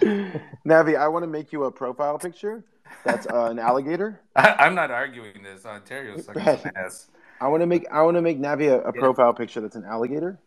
Navi, 0.66 0.98
I 0.98 1.08
want 1.08 1.22
to 1.22 1.26
make 1.26 1.52
you 1.52 1.64
a 1.64 1.72
profile 1.72 2.18
picture. 2.18 2.64
That's 3.04 3.26
uh, 3.26 3.46
an 3.50 3.58
alligator. 3.58 4.20
I, 4.36 4.54
I'm 4.58 4.74
not 4.74 4.90
arguing 4.90 5.42
this. 5.42 5.64
Ontario's 5.64 6.26
sucking 6.26 6.42
some 6.42 6.72
ass. 6.76 7.08
I 7.40 7.48
want 7.48 7.62
to 7.62 7.66
make 7.66 7.86
I 7.90 8.02
want 8.02 8.16
to 8.16 8.22
make 8.22 8.38
Navi 8.38 8.68
a, 8.68 8.80
a 8.80 8.92
profile 8.92 9.32
picture 9.32 9.60
that's 9.60 9.76
an 9.76 9.84
alligator, 9.84 10.38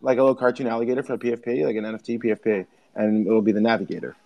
like 0.00 0.18
a 0.18 0.22
little 0.22 0.34
cartoon 0.34 0.66
alligator 0.66 1.02
for 1.02 1.14
a 1.14 1.18
PFP, 1.18 1.64
like 1.64 1.76
an 1.76 1.84
NFT 1.84 2.22
PFP, 2.22 2.66
and 2.94 3.26
it'll 3.26 3.42
be 3.42 3.52
the 3.52 3.60
navigator, 3.60 4.16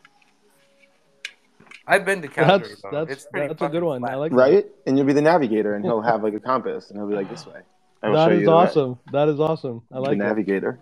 I've 1.87 2.05
been 2.05 2.23
to 2.23 2.29
Calgary. 2.29 2.69
That's 2.71 2.83
though. 2.83 2.91
that's 3.05 3.13
it's 3.13 3.27
pretty 3.27 3.49
that's 3.49 3.63
a 3.63 3.69
good 3.69 3.83
fucking 3.83 3.85
one. 3.85 4.05
I 4.05 4.17
flat. 4.17 4.19
like 4.19 4.37
that. 4.37 4.37
right? 4.37 4.67
And 4.87 4.97
you'll 4.97 5.07
be 5.07 5.13
the 5.13 5.23
navigator, 5.23 5.75
and 5.75 5.85
he'll 5.85 6.01
have 6.01 6.23
like 6.23 6.35
a 6.35 6.41
compass, 6.41 6.91
and 6.91 6.99
he'll 6.99 7.09
be 7.09 7.15
like 7.15 7.29
this 7.29 7.47
way. 7.47 7.61
That 8.03 8.13
is 8.13 8.17
will 8.17 8.19
That 8.19 8.27
show 8.27 8.33
you 8.33 8.41
is 8.41 8.45
the 8.47 8.57
way. 8.57 8.57
awesome. 8.57 8.99
That 9.13 9.29
is 9.29 9.41
awesome. 9.41 9.83
I 9.93 10.01
the 10.01 10.01
like 10.01 10.19
it. 10.19 10.19
navigator. 10.19 10.81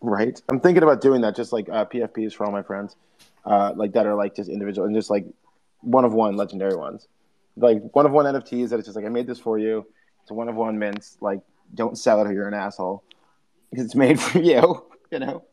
Right. 0.00 0.40
I'm 0.48 0.60
thinking 0.60 0.82
about 0.82 1.00
doing 1.00 1.22
that, 1.22 1.36
just 1.36 1.52
like 1.52 1.68
uh, 1.68 1.84
PFPs 1.86 2.34
for 2.34 2.44
all 2.46 2.52
my 2.52 2.62
friends, 2.62 2.96
uh, 3.44 3.72
like 3.76 3.92
that 3.92 4.06
are 4.06 4.14
like 4.14 4.34
just 4.36 4.50
individual 4.50 4.86
and 4.86 4.94
just 4.96 5.10
like 5.10 5.26
one 5.80 6.04
of 6.04 6.12
one 6.12 6.36
legendary 6.36 6.76
ones, 6.76 7.08
like 7.56 7.80
one 7.94 8.06
of 8.06 8.12
one 8.12 8.26
NFTs 8.26 8.70
that 8.70 8.78
it's 8.78 8.86
just 8.86 8.96
like 8.96 9.06
I 9.06 9.08
made 9.10 9.26
this 9.26 9.38
for 9.38 9.58
you. 9.58 9.86
It's 10.22 10.30
a 10.30 10.34
one 10.34 10.48
of 10.48 10.56
one 10.56 10.78
mints. 10.78 11.16
Like 11.20 11.40
don't 11.74 11.96
sell 11.96 12.20
it 12.20 12.26
or 12.28 12.32
you're 12.32 12.48
an 12.48 12.54
asshole 12.54 13.02
because 13.74 13.86
it's 13.86 13.94
made 13.94 14.20
for 14.20 14.38
you, 14.38 14.84
you 15.10 15.18
know, 15.18 15.44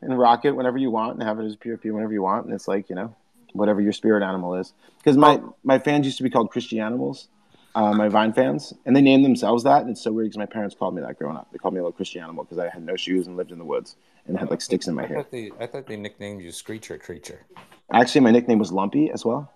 and 0.00 0.18
rock 0.18 0.44
it 0.44 0.52
whenever 0.52 0.78
you 0.78 0.90
want 0.90 1.14
and 1.14 1.22
have 1.22 1.38
it 1.40 1.44
as 1.44 1.54
a 1.54 1.56
PFP 1.56 1.92
whenever 1.92 2.12
you 2.12 2.22
want. 2.22 2.46
And 2.46 2.54
it's 2.54 2.68
like 2.68 2.88
you 2.88 2.96
know 2.96 3.14
whatever 3.52 3.80
your 3.80 3.92
spirit 3.92 4.22
animal 4.24 4.54
is. 4.54 4.72
Because 4.98 5.16
my 5.16 5.40
my 5.62 5.78
fans 5.78 6.06
used 6.06 6.18
to 6.18 6.22
be 6.24 6.30
called 6.30 6.50
Christian 6.50 6.80
animals. 6.80 7.28
Uh, 7.76 7.92
my 7.92 8.08
Vine 8.08 8.32
fans, 8.32 8.72
and 8.86 8.94
they 8.94 9.00
named 9.00 9.24
themselves 9.24 9.64
that. 9.64 9.82
And 9.82 9.90
it's 9.90 10.00
so 10.00 10.12
weird 10.12 10.26
because 10.26 10.38
my 10.38 10.46
parents 10.46 10.76
called 10.76 10.94
me 10.94 11.02
that 11.02 11.18
growing 11.18 11.36
up. 11.36 11.48
They 11.50 11.58
called 11.58 11.74
me 11.74 11.80
a 11.80 11.82
little 11.82 11.92
Christian 11.92 12.22
animal 12.22 12.44
because 12.44 12.58
I 12.58 12.68
had 12.68 12.84
no 12.84 12.94
shoes 12.94 13.26
and 13.26 13.36
lived 13.36 13.50
in 13.50 13.58
the 13.58 13.64
woods 13.64 13.96
and 14.26 14.38
had 14.38 14.48
like 14.48 14.60
sticks 14.60 14.86
in 14.86 14.94
my 14.94 15.02
I 15.02 15.06
hair. 15.06 15.16
thought 15.16 15.32
they, 15.32 15.50
I 15.58 15.66
thought 15.66 15.88
they 15.88 15.96
nicknamed 15.96 16.40
you 16.40 16.52
Screecher 16.52 16.98
Creature. 16.98 17.44
Actually, 17.92 18.20
my 18.20 18.30
nickname 18.30 18.60
was 18.60 18.70
Lumpy 18.70 19.10
as 19.10 19.24
well 19.24 19.50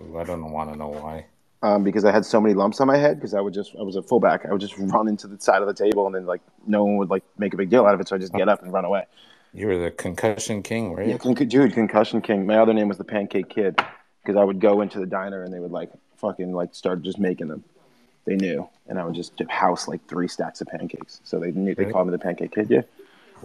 Ooh, 0.00 0.18
I 0.18 0.24
don't 0.24 0.50
want 0.50 0.72
to 0.72 0.76
know 0.76 0.88
why. 0.88 1.26
Um, 1.62 1.84
because 1.84 2.04
I 2.04 2.10
had 2.12 2.24
so 2.26 2.40
many 2.40 2.54
lumps 2.54 2.80
on 2.80 2.86
my 2.86 2.96
head 2.96 3.16
because 3.16 3.34
I 3.34 3.40
would 3.40 3.54
just 3.54 3.74
I 3.78 3.82
was 3.82 3.96
a 3.96 4.02
fullback. 4.02 4.44
I 4.46 4.52
would 4.52 4.60
just 4.60 4.74
run 4.78 5.08
into 5.08 5.26
the 5.26 5.40
side 5.40 5.62
of 5.62 5.68
the 5.68 5.74
table 5.74 6.06
and 6.06 6.14
then 6.14 6.26
like 6.26 6.40
no 6.66 6.84
one 6.84 6.96
would 6.96 7.10
like 7.10 7.24
make 7.38 7.54
a 7.54 7.56
big 7.56 7.70
deal 7.70 7.86
out 7.86 7.94
of 7.94 8.00
it, 8.00 8.08
so 8.08 8.16
I 8.16 8.18
just 8.18 8.32
get 8.32 8.48
up 8.48 8.62
and 8.62 8.72
run 8.72 8.84
away. 8.84 9.04
You 9.54 9.66
were 9.66 9.78
the 9.78 9.90
concussion 9.90 10.62
king, 10.62 10.94
right? 10.94 11.08
Yeah, 11.08 11.18
con- 11.18 11.34
dude, 11.34 11.72
concussion 11.74 12.22
king. 12.22 12.46
My 12.46 12.56
other 12.56 12.72
name 12.72 12.88
was 12.88 12.96
the 12.96 13.04
Pancake 13.04 13.50
Kid 13.50 13.78
because 14.22 14.36
I 14.36 14.44
would 14.44 14.60
go 14.60 14.80
into 14.80 14.98
the 14.98 15.04
diner 15.06 15.42
and 15.42 15.52
they 15.52 15.60
would 15.60 15.72
like 15.72 15.90
fucking 16.16 16.52
like 16.54 16.74
start 16.74 17.02
just 17.02 17.18
making 17.18 17.48
them. 17.48 17.62
They 18.24 18.36
knew, 18.36 18.68
and 18.86 18.98
I 19.00 19.04
would 19.04 19.14
just 19.14 19.32
house 19.50 19.88
like 19.88 20.06
three 20.08 20.28
stacks 20.28 20.60
of 20.60 20.68
pancakes. 20.68 21.20
So 21.24 21.38
they 21.40 21.50
knew 21.50 21.74
they 21.74 21.82
Really? 21.82 21.92
called 21.92 22.06
me 22.06 22.12
the 22.12 22.18
Pancake 22.18 22.54
Kid. 22.54 22.70
Yeah, 22.70 22.82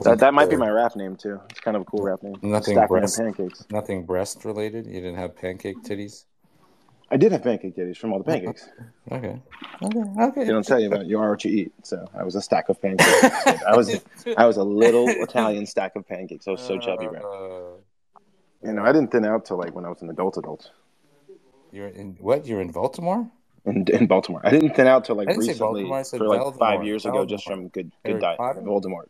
that, 0.03 0.19
that 0.19 0.33
might 0.35 0.49
be 0.51 0.55
my 0.55 0.69
rap 0.69 0.95
name 0.95 1.15
too. 1.15 1.41
It's 1.49 1.59
kind 1.59 1.75
of 1.75 1.81
a 1.81 1.85
cool 1.85 2.03
rap 2.03 2.21
name. 2.21 2.37
Nothing 2.43 2.75
Stacking 2.75 2.87
breast, 2.87 3.17
pancakes. 3.17 3.65
nothing 3.71 4.05
breast 4.05 4.45
related. 4.45 4.85
You 4.85 4.93
didn't 5.01 5.15
have 5.15 5.35
pancake 5.35 5.81
titties. 5.83 6.25
I 7.09 7.15
did 7.17 7.31
have 7.31 7.43
pancake 7.43 7.75
titties 7.75 7.97
from 7.97 8.11
all 8.11 8.19
the 8.19 8.25
pancakes. 8.25 8.67
Okay. 9.11 9.39
Okay. 9.81 9.99
Okay. 10.21 10.43
They 10.43 10.49
don't 10.51 10.65
tell 10.65 10.79
you 10.79 10.87
about 10.87 11.05
you 11.05 11.19
are 11.19 11.29
what 11.29 11.45
you 11.45 11.51
eat. 11.51 11.71
So 11.83 12.05
I 12.13 12.23
was 12.23 12.35
a 12.35 12.41
stack 12.41 12.67
of 12.69 12.81
pancakes. 12.81 13.23
I 13.65 13.75
was 13.77 13.95
I 14.37 14.45
was 14.45 14.57
a 14.57 14.63
little 14.63 15.07
Italian 15.27 15.65
stack 15.65 15.95
of 15.95 16.07
pancakes. 16.07 16.47
I 16.47 16.51
was 16.51 16.61
so 16.61 16.77
chubby, 16.79 17.07
man. 17.07 17.21
Uh, 17.23 17.77
You 18.63 18.73
know, 18.73 18.83
I 18.83 18.91
didn't 18.91 19.11
thin 19.11 19.23
out 19.25 19.45
till 19.45 19.57
like 19.57 19.73
when 19.75 19.85
I 19.85 19.89
was 19.89 20.01
an 20.01 20.09
adult 20.09 20.37
adult 20.37 20.71
you're 21.71 21.87
in 21.89 22.15
what? 22.19 22.45
You're 22.45 22.61
in 22.61 22.71
Baltimore? 22.71 23.29
in, 23.65 23.85
in 23.89 24.07
Baltimore. 24.07 24.41
I 24.43 24.49
didn't 24.49 24.73
thin 24.75 24.87
out 24.87 25.03
till 25.05 25.15
like 25.15 25.27
recently 25.27 25.83
Baltimore, 25.83 26.03
for 26.05 26.27
like 26.27 26.39
Voldemort. 26.41 26.57
five 26.59 26.83
years 26.85 27.05
ago, 27.05 27.25
just 27.25 27.43
from 27.45 27.67
good 27.69 27.91
Harry 28.03 28.13
good 28.15 28.21
diet. 28.21 28.37
Potter? 28.37 28.61
Voldemort. 28.61 29.07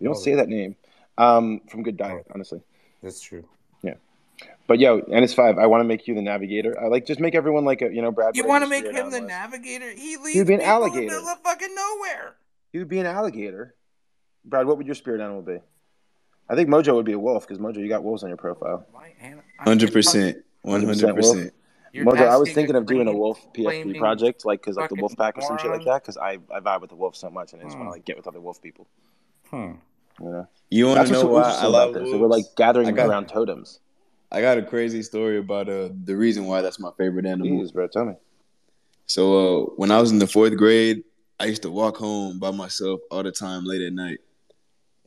We 0.00 0.04
don't 0.06 0.16
Oh. 0.16 0.18
say 0.18 0.34
that 0.34 0.48
name. 0.48 0.74
Um, 1.18 1.60
from 1.68 1.82
good 1.82 1.96
diet, 1.98 2.26
honestly. 2.34 2.60
That's 3.02 3.20
true. 3.20 3.44
But 4.66 4.78
yo, 4.80 4.98
NS 5.08 5.34
five. 5.34 5.56
I 5.58 5.66
want 5.66 5.80
to 5.80 5.84
make 5.84 6.06
you 6.06 6.14
the 6.14 6.22
navigator. 6.22 6.78
I 6.80 6.88
like 6.88 7.06
just 7.06 7.20
make 7.20 7.34
everyone 7.34 7.64
like 7.64 7.80
a 7.82 7.92
you 7.92 8.02
know 8.02 8.10
Brad. 8.12 8.36
You 8.36 8.46
want 8.46 8.64
to 8.64 8.70
make 8.70 8.84
him 8.84 8.92
the 8.92 8.98
animal 9.00 9.20
navigator? 9.22 9.90
He 9.90 10.16
leads 10.18 10.36
He'd 10.38 10.46
be 10.46 10.54
an 10.54 10.60
people 10.60 10.60
in 10.60 10.60
the 10.60 10.64
alligator. 10.66 11.06
middle 11.14 11.28
of 11.28 11.38
fucking 11.40 11.74
nowhere. 11.74 12.36
He 12.72 12.78
would 12.78 12.88
be 12.88 12.98
an 12.98 13.06
alligator. 13.06 13.74
Brad, 14.44 14.66
what 14.66 14.76
would 14.76 14.86
your 14.86 14.94
spirit 14.94 15.20
animal 15.22 15.42
be? 15.42 15.58
I 16.50 16.54
think 16.54 16.68
Mojo 16.68 16.94
would 16.94 17.06
be 17.06 17.12
a 17.12 17.18
wolf 17.18 17.46
because 17.46 17.58
Mojo, 17.58 17.76
you 17.78 17.88
got 17.88 18.02
wolves 18.04 18.22
on 18.22 18.28
your 18.28 18.36
profile. 18.38 18.86
My 18.92 19.08
an- 19.20 19.32
I'm- 19.34 19.42
Hundred 19.58 19.92
percent, 19.92 20.38
one 20.62 20.84
hundred 20.84 21.14
percent. 21.14 21.52
Mojo, 21.94 22.28
I 22.28 22.36
was 22.36 22.52
thinking 22.52 22.76
of 22.76 22.84
doing 22.86 23.08
a 23.08 23.12
wolf 23.12 23.40
PFP 23.54 23.62
flaming 23.64 23.98
project, 24.00 24.44
like 24.44 24.60
because 24.60 24.76
like 24.76 24.90
the 24.90 24.96
fucking 24.96 25.00
wolf 25.02 25.16
pack 25.16 25.36
or 25.38 25.42
some 25.42 25.56
shit 25.58 25.70
like 25.70 25.84
that. 25.86 26.02
Because 26.02 26.18
I 26.18 26.38
I 26.54 26.60
vibe 26.60 26.82
with 26.82 26.90
the 26.90 26.96
wolf 26.96 27.16
so 27.16 27.30
much, 27.30 27.54
and 27.54 27.62
I 27.62 27.64
just 27.64 27.76
want 27.76 27.86
Hmm. 27.88 27.92
to 27.92 27.96
like 27.96 28.04
get 28.04 28.16
with 28.18 28.26
other 28.26 28.40
wolf 28.40 28.60
people. 28.62 28.86
Hmm. 29.50 29.72
You 30.20 30.26
know, 30.30 30.48
You 30.70 30.86
want 30.88 31.06
to 31.06 31.12
know 31.12 31.20
so 31.22 31.26
why 31.28 31.42
I 31.42 31.66
love 31.66 31.94
this. 31.94 32.02
wolves? 32.02 32.10
So 32.12 32.18
we're 32.18 32.26
like 32.26 32.44
gathering 32.56 32.94
got- 32.94 33.08
around 33.08 33.28
totems. 33.28 33.80
I 34.30 34.40
got 34.40 34.58
a 34.58 34.62
crazy 34.62 35.02
story 35.02 35.38
about 35.38 35.68
uh 35.68 35.88
the 36.04 36.16
reason 36.16 36.44
why 36.44 36.60
that's 36.60 36.78
my 36.78 36.90
favorite 36.98 37.26
animal. 37.26 37.60
Jeez, 37.60 37.72
bro, 37.72 37.88
tell 37.88 38.04
me. 38.04 38.14
So 39.06 39.22
uh, 39.38 39.64
when 39.76 39.90
I 39.90 40.00
was 40.00 40.10
in 40.10 40.18
the 40.18 40.26
fourth 40.26 40.56
grade, 40.56 41.02
I 41.40 41.46
used 41.46 41.62
to 41.62 41.70
walk 41.70 41.96
home 41.96 42.38
by 42.38 42.50
myself 42.50 43.00
all 43.10 43.22
the 43.22 43.32
time 43.32 43.64
late 43.64 43.80
at 43.80 43.92
night, 43.92 44.18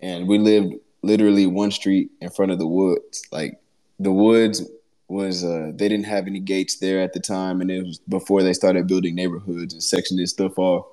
and 0.01 0.28
we 0.28 0.39
lived 0.39 0.74
literally 1.03 1.45
one 1.45 1.72
street 1.72 2.09
in 2.19 2.30
front 2.30 2.51
of 2.51 2.57
the 2.57 2.67
woods. 2.67 3.24
Like 3.32 3.59
the 3.99 4.11
woods 4.11 4.67
was 5.07 5.43
uh, 5.43 5.71
they 5.75 5.87
didn't 5.87 6.05
have 6.05 6.25
any 6.25 6.39
gates 6.39 6.78
there 6.79 7.01
at 7.01 7.13
the 7.13 7.20
time, 7.20 7.62
and 7.62 7.70
it 7.70 7.83
was 7.83 8.00
before 8.00 8.41
they 8.41 8.54
started 8.54 8.87
building 8.87 9.13
neighborhoods 9.13 9.74
and 9.74 9.83
sectioning 9.83 10.28
stuff 10.28 10.58
off. 10.58 10.86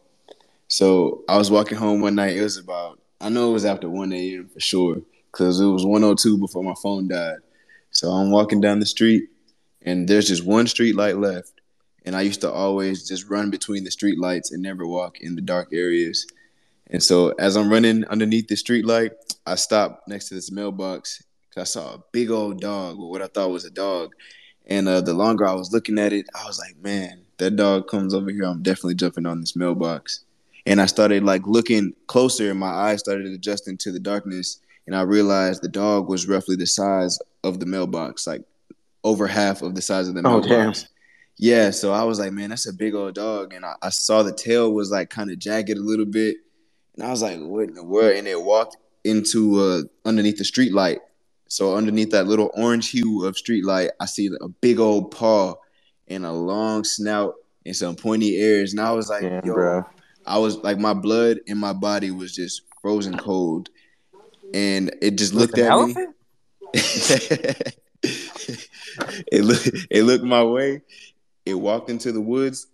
So 0.67 1.25
I 1.29 1.39
was 1.39 1.51
walking 1.51 1.79
home 1.79 2.03
one 2.03 2.17
night. 2.17 2.37
It 2.37 2.43
was 2.43 2.59
about 2.59 3.01
I 3.21 3.31
know 3.31 3.51
it 3.51 3.55
was 3.55 3.65
after 3.65 3.89
one 3.89 4.13
a.m. 4.13 4.49
for 4.53 4.61
sure 4.61 5.01
because 5.33 5.61
it 5.61 5.67
was 5.67 5.87
one 5.87 6.05
o 6.05 6.15
two 6.15 6.37
before 6.37 6.63
my 6.63 6.75
phone 6.83 7.09
died. 7.09 7.39
So 7.91 8.11
I'm 8.11 8.31
walking 8.31 8.61
down 8.61 8.81
the 8.81 8.87
street, 8.87 9.25
and 9.83 10.09
there's 10.09 10.29
just 10.29 10.45
one 10.45 10.67
street 10.67 10.95
light 10.95 11.19
left 11.19 11.53
and 12.09 12.17
I 12.17 12.23
used 12.23 12.41
to 12.41 12.51
always 12.51 13.07
just 13.07 13.29
run 13.29 13.51
between 13.51 13.85
the 13.85 13.91
street 13.91 14.19
lights 14.19 14.51
and 14.51 14.63
never 14.63 14.87
walk 14.87 15.21
in 15.21 15.35
the 15.35 15.43
dark 15.43 15.69
areas. 15.75 16.27
And 16.87 17.03
so 17.03 17.35
as 17.39 17.55
I'm 17.55 17.71
running 17.71 18.07
underneath 18.07 18.49
the 18.49 18.57
street 18.57 18.87
light, 18.87 19.13
I 19.45 19.57
stopped 19.57 20.09
next 20.09 20.29
to 20.29 20.35
this 20.35 20.51
mailbox 20.51 21.23
because 21.51 21.61
I 21.61 21.81
saw 21.81 21.95
a 21.95 22.03
big 22.13 22.31
old 22.31 22.63
dog 22.63 22.97
what 22.99 23.21
I 23.21 23.27
thought 23.27 23.51
was 23.51 23.67
a 23.67 23.71
dog. 23.71 24.15
And 24.65 24.89
uh, 24.89 25.03
the 25.03 25.13
longer 25.13 25.47
I 25.47 25.53
was 25.53 25.71
looking 25.71 25.99
at 25.99 26.15
it, 26.15 26.25
I 26.35 26.47
was 26.47 26.59
like, 26.59 26.79
man, 26.83 27.27
that 27.37 27.57
dog 27.57 27.89
comes 27.89 28.15
over 28.15 28.31
here. 28.31 28.45
I'm 28.45 28.63
definitely 28.63 28.95
jumping 28.95 29.27
on 29.27 29.41
this 29.41 29.55
mailbox. 29.55 30.25
And 30.65 30.81
I 30.81 30.87
started 30.87 31.25
like 31.25 31.47
looking 31.47 31.93
closer, 32.07 32.51
and 32.51 32.59
my 32.59 32.69
eyes 32.69 33.01
started 33.01 33.27
adjusting 33.27 33.77
to 33.79 33.93
the 33.93 34.01
darkness. 34.01 34.61
And 34.89 34.97
I 34.97 35.03
realized 35.03 35.63
the 35.63 35.69
dog 35.69 36.09
was 36.09 36.27
roughly 36.27 36.57
the 36.57 36.67
size 36.67 37.19
of 37.45 37.61
the 37.61 37.67
mailbox, 37.67 38.27
like 38.27 38.43
over 39.05 39.27
half 39.27 39.61
of 39.61 39.75
the 39.75 39.83
size 39.83 40.09
of 40.09 40.15
the 40.15 40.23
mailbox. 40.23 40.47
Oh, 40.47 40.49
damn. 40.49 40.73
Yeah, 41.37 41.71
so 41.73 41.93
I 41.93 42.05
was 42.05 42.19
like, 42.19 42.33
man, 42.33 42.49
that's 42.49 42.67
a 42.67 42.73
big 42.73 42.95
old 42.95 43.15
dog, 43.15 43.53
and 43.53 43.67
I, 43.67 43.75
I 43.83 43.91
saw 43.91 44.23
the 44.23 44.33
tail 44.33 44.73
was 44.73 44.91
like 44.91 45.11
kind 45.11 45.31
of 45.31 45.39
jagged 45.39 45.77
a 45.77 45.81
little 45.81 46.07
bit, 46.07 46.37
and 46.97 47.07
I 47.07 47.11
was 47.11 47.21
like, 47.21 47.39
what 47.39 47.69
in 47.69 47.75
the 47.75 47.85
world? 47.85 48.17
And 48.17 48.27
it 48.27 48.41
walked 48.41 48.79
into 49.05 49.61
uh 49.61 49.83
underneath 50.07 50.39
the 50.39 50.45
street 50.45 50.73
light. 50.73 51.01
So 51.49 51.77
underneath 51.77 52.11
that 52.13 52.27
little 52.27 52.51
orange 52.55 52.91
hue 52.91 53.27
of 53.27 53.37
street 53.37 53.67
light, 53.67 53.91
I 54.01 54.07
see 54.07 54.31
a 54.41 54.49
big 54.49 54.81
old 54.81 55.11
paw 55.11 55.55
and 56.09 56.25
a 56.25 56.33
long 56.33 56.83
snout 56.83 57.35
and 57.67 57.77
some 57.77 57.95
pointy 57.95 58.37
ears, 58.37 58.73
and 58.73 58.81
I 58.81 58.93
was 58.93 59.11
like, 59.11 59.21
Damn, 59.21 59.45
yo, 59.45 59.53
bro. 59.53 59.85
I 60.25 60.39
was 60.39 60.57
like, 60.57 60.79
my 60.79 60.95
blood 60.95 61.41
in 61.47 61.59
my 61.59 61.75
body 61.75 62.11
was 62.11 62.35
just 62.35 62.63
frozen 62.81 63.19
cold, 63.19 63.69
and 64.55 64.95
it 65.01 65.13
just 65.13 65.35
looked 65.35 65.59
at 65.59 65.71
elephant? 65.71 66.11
me. 66.11 66.15
it 69.33 69.45
looked 69.45 69.69
it 69.91 70.03
looked 70.05 70.25
my 70.25 70.43
way. 70.43 70.83
It 71.47 71.55
walked 71.55 71.89
into 71.89 72.13
the 72.13 72.21
woods, 72.21 72.67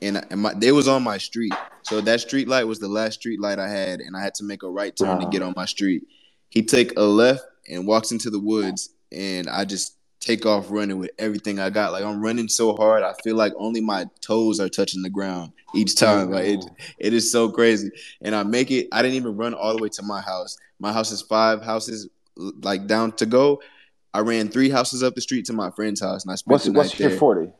and, 0.00 0.24
and 0.30 0.40
my, 0.40 0.54
they 0.54 0.72
was 0.72 0.88
on 0.88 1.02
my 1.02 1.18
street. 1.18 1.52
So 1.82 2.00
that 2.00 2.20
street 2.20 2.48
light 2.48 2.66
was 2.66 2.78
the 2.78 2.88
last 2.88 3.20
street 3.20 3.40
light 3.40 3.58
I 3.58 3.68
had, 3.68 4.00
and 4.00 4.16
I 4.16 4.22
had 4.22 4.34
to 4.36 4.44
make 4.44 4.62
a 4.62 4.70
right 4.70 4.94
turn 4.96 5.20
to 5.20 5.26
get 5.26 5.42
on 5.42 5.52
my 5.56 5.66
street. 5.66 6.04
He 6.48 6.62
take 6.62 6.96
a 6.96 7.02
left 7.02 7.44
and 7.68 7.86
walks 7.86 8.10
into 8.12 8.30
the 8.30 8.38
woods, 8.38 8.90
and 9.10 9.48
I 9.48 9.64
just 9.64 9.96
take 10.22 10.46
off 10.46 10.70
running 10.70 10.98
with 10.98 11.10
everything 11.18 11.58
I 11.58 11.68
got. 11.68 11.92
Like 11.92 12.04
I'm 12.04 12.22
running 12.22 12.48
so 12.48 12.74
hard, 12.74 13.02
I 13.02 13.12
feel 13.24 13.36
like 13.36 13.52
only 13.58 13.80
my 13.80 14.06
toes 14.20 14.60
are 14.60 14.68
touching 14.68 15.02
the 15.02 15.10
ground 15.10 15.52
each 15.74 15.96
time. 15.96 16.30
Like 16.30 16.46
it, 16.46 16.64
it 16.98 17.12
is 17.12 17.30
so 17.30 17.50
crazy. 17.50 17.90
And 18.22 18.34
I 18.34 18.44
make 18.44 18.70
it. 18.70 18.88
I 18.92 19.02
didn't 19.02 19.16
even 19.16 19.36
run 19.36 19.52
all 19.52 19.76
the 19.76 19.82
way 19.82 19.88
to 19.90 20.02
my 20.02 20.20
house. 20.20 20.56
My 20.78 20.92
house 20.92 21.10
is 21.10 21.20
five 21.20 21.62
houses 21.62 22.08
like 22.36 22.86
down 22.86 23.12
to 23.12 23.26
go. 23.26 23.60
I 24.14 24.20
ran 24.20 24.48
three 24.48 24.70
houses 24.70 25.02
up 25.02 25.14
the 25.14 25.20
street 25.20 25.44
to 25.46 25.52
my 25.52 25.70
friend's 25.70 26.00
house, 26.00 26.22
and 26.22 26.32
I 26.32 26.36
spent 26.36 26.52
What's 26.52 26.64
the 26.64 26.72
what's 26.72 27.00
night 27.00 27.10
your 27.10 27.18
forty? 27.18 27.50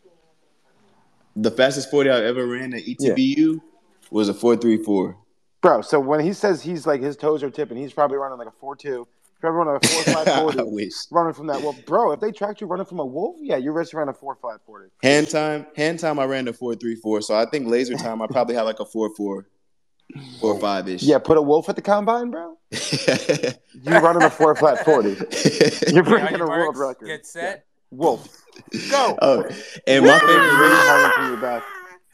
The 1.35 1.51
fastest 1.51 1.91
forty 1.91 2.11
I 2.11 2.23
ever 2.25 2.47
ran 2.47 2.75
at 2.75 2.83
ETBU 2.83 3.61
was 4.11 4.29
a 4.29 4.35
four 4.35 4.57
three 4.57 4.83
four. 4.83 5.17
Bro, 5.63 5.83
so 5.83 5.99
when 5.99 6.21
he 6.21 6.33
says 6.33 6.63
he's 6.63 6.87
like 6.87 7.01
his 7.01 7.17
toes 7.17 7.43
are 7.43 7.51
tipping, 7.51 7.79
he's 7.79 7.93
probably 7.93 8.19
running 8.19 8.39
like 8.39 8.49
a 8.49 8.53
four 8.61 8.77
two. 8.77 9.09
He's 9.43 9.51
probably 9.51 9.59
running 9.59 9.81
a 9.83 9.89
four 9.89 10.15
five 10.15 10.29
I 10.29 10.41
forty. 10.41 10.63
wish. 10.71 10.93
running 11.11 11.33
from 11.35 11.49
that. 11.49 11.61
Well, 11.63 11.77
bro, 11.87 12.13
if 12.13 12.21
they 12.21 12.31
tracked 12.31 12.61
you 12.61 12.67
running 12.69 12.87
from 12.87 13.01
a 13.01 13.07
wolf, 13.07 13.37
yeah, 13.41 13.57
you're 13.57 13.73
racing 13.73 13.99
around 13.99 14.09
a 14.09 14.15
four 14.15 14.37
five 14.41 14.61
forty. 14.65 14.89
Hand 15.03 15.29
time, 15.31 15.67
hand 15.75 15.99
time. 15.99 16.19
I 16.19 16.25
ran 16.25 16.47
a 16.49 16.53
four 16.53 16.75
three 16.77 16.95
four. 16.95 17.21
So 17.23 17.35
I 17.35 17.45
think 17.47 17.67
laser 17.69 17.95
time. 17.95 18.23
I 18.23 18.27
probably 18.29 18.55
had 18.55 18.63
like 18.63 18.79
a 18.81 18.85
four 18.85 19.13
four, 19.17 19.47
four 20.41 20.59
five 20.61 20.89
ish. 20.89 21.03
Yeah, 21.03 21.19
put 21.19 21.37
a 21.39 21.43
wolf 21.43 21.69
at 21.69 21.77
the 21.77 21.83
combine, 21.83 22.31
bro. 22.31 22.57
You 23.85 23.91
running 23.99 24.23
a 24.23 24.31
four 24.31 24.55
flat 24.55 24.85
forty. 24.85 25.11
You're 25.93 25.99
Okay, 25.99 25.99
on 25.99 26.05
breaking 26.05 26.37
your 26.39 26.47
a 26.47 26.51
world 26.51 26.77
record. 26.77 27.07
Get 27.09 27.27
set. 27.27 27.67
Wolf. 27.91 28.29
Go. 28.91 29.19
Oh, 29.21 29.43
and 29.89 30.07
my 30.07 30.19
favorite 30.21 30.61
race, 30.61 30.87
hauling 30.87 31.13
from 31.17 31.27
your 31.29 31.37
back. 31.41 31.63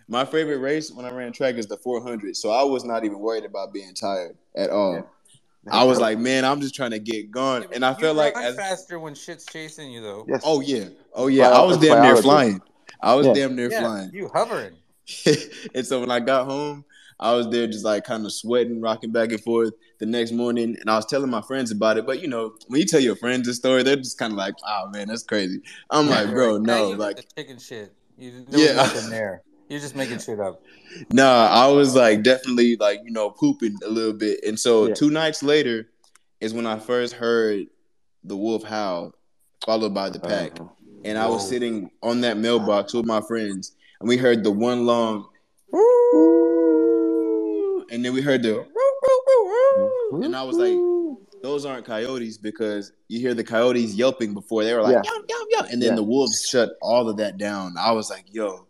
my 0.09 0.25
favorite 0.25 0.59
race 0.59 0.91
when 0.91 1.05
I 1.05 1.11
ran 1.13 1.33
track 1.33 1.57
is 1.57 1.67
the 1.67 1.77
400. 1.77 2.37
So 2.37 2.51
I 2.51 2.63
was 2.65 2.85
not 2.85 3.05
even 3.05 3.19
worried 3.19 3.45
about 3.45 3.73
being 3.73 3.93
tired 3.95 4.37
at 4.57 4.71
all. 4.71 5.09
I 5.71 5.85
was 5.85 6.01
like, 6.01 6.19
man, 6.19 6.45
I'm 6.45 6.61
just 6.61 6.75
trying 6.75 6.91
to 6.93 6.99
get 6.99 7.31
going, 7.31 7.65
and 7.73 7.85
I 7.85 7.91
You 7.91 7.97
felt 7.97 8.17
like 8.17 8.37
as 8.37 8.57
faster 8.57 8.99
when 8.99 9.15
shit's 9.15 9.45
chasing 9.47 9.91
you, 9.91 10.01
though. 10.01 10.25
Yes. 10.29 10.43
oh 10.45 10.61
yeah, 10.61 10.89
oh 11.15 11.27
yeah, 11.27 11.51
Bio- 11.51 11.63
I 11.63 11.67
was 11.67 11.77
it's 11.77 11.87
damn 11.87 12.03
near 12.03 12.17
flying. 12.17 12.61
I 13.01 13.15
was 13.15 13.27
Yeah. 13.27 13.35
damn 13.35 13.57
near 13.57 13.71
Yeah, 13.71 13.81
flying. 13.81 14.11
you 14.13 14.29
hovering. 14.29 14.75
and 15.75 15.87
so 15.87 16.01
when 16.01 16.11
I 16.11 16.21
got 16.21 16.47
home, 16.47 16.85
I 17.21 17.35
was 17.35 17.49
there 17.49 17.67
just 17.67 17.85
like 17.85 18.05
kind 18.05 18.25
of 18.25 18.33
sweating, 18.33 18.81
rocking 18.81 19.11
back 19.11 19.31
and 19.31 19.41
forth 19.41 19.73
the 19.99 20.07
next 20.07 20.33
morning. 20.33 20.77
And 20.81 20.91
I 20.91 20.97
was 20.97 21.07
telling 21.07 21.31
my 21.31 21.41
friends 21.43 21.71
about 21.71 21.97
it. 21.99 22.07
But 22.07 22.21
you 22.21 22.29
know, 22.29 22.53
when 22.69 22.81
you 22.81 22.87
tell 22.87 23.01
your 23.01 23.17
friends 23.17 23.49
a 23.49 23.55
story, 23.55 23.83
they're 23.83 23.97
just 23.97 24.19
kind 24.19 24.33
of 24.33 24.37
like, 24.39 24.55
oh 24.67 24.89
man, 24.93 25.09
that's 25.09 25.23
crazy. 25.25 25.61
I'm 25.91 26.09
like, 26.09 26.31
bro, 26.31 26.55
like, 26.55 26.63
no, 26.63 26.75
"Yeah, 26.75 26.83
you 26.83 26.89
did 26.91 26.99
like, 26.99 27.17
the 27.17 27.25
chicken 27.37 27.59
shit. 27.59 27.93
You, 28.17 28.45
there 28.49 28.61
Yeah. 28.61 28.67
was 28.83 28.95
nothing 28.95 29.11
there. 29.11 29.43
You're 29.69 29.81
just 29.81 29.95
making 29.97 30.19
shit 30.21 30.41
up. 30.41 30.63
nah, 31.13 31.47
I 31.49 31.69
was 31.69 31.95
like 31.95 32.23
definitely 32.23 32.77
like, 32.77 33.01
you 33.05 33.11
know, 33.13 33.31
pooping 33.31 33.77
a 33.85 33.89
little 33.89 34.15
bit. 34.15 34.41
And 34.47 34.59
so 34.59 34.89
Yeah. 34.89 34.95
two 34.95 35.11
nights 35.11 35.43
later 35.43 35.89
is 36.41 36.55
when 36.55 36.67
I 36.67 36.79
first 36.79 37.15
heard 37.15 37.67
the 38.25 38.37
wolf 38.37 38.63
howl, 38.65 39.13
followed 39.67 39.93
by 39.95 40.09
the 40.11 40.21
pack. 40.21 40.59
Uh, 40.61 40.65
And 41.05 41.17
I 41.17 41.29
was 41.29 41.43
Whoa. 41.43 41.49
sitting 41.51 41.91
on 42.03 42.23
that 42.23 42.39
mailbox 42.39 42.93
with 42.93 43.07
my 43.07 43.21
friends, 43.21 43.73
and 44.01 44.09
we 44.09 44.17
heard 44.17 44.43
the 44.43 44.51
one 44.51 44.85
long, 44.85 45.29
and 47.91 48.05
then 48.05 48.13
we 48.13 48.21
heard 48.21 48.43
the, 48.43 48.67
and 50.25 50.35
I 50.35 50.43
was 50.43 50.57
like, 50.57 50.77
those 51.43 51.65
aren't 51.65 51.85
coyotes 51.87 52.37
because 52.37 52.93
you 53.07 53.21
hear 53.21 53.33
the 53.33 53.45
coyotes 53.45 53.95
yelping 53.95 54.35
before 54.35 54.65
they 54.65 54.75
were 54.75 54.83
like, 54.83 54.95
Yeah. 54.95 55.03
yum, 55.13 55.25
yum, 55.29 55.47
yum. 55.51 55.67
And 55.71 55.81
then 55.81 55.91
Yeah. 55.91 55.97
the 55.97 56.03
wolves 56.03 56.45
shut 56.49 56.71
all 56.83 57.09
of 57.09 57.17
that 57.19 57.39
down. 57.39 57.75
I 57.79 57.93
was 57.93 58.11
like, 58.11 58.25
yo. 58.33 58.67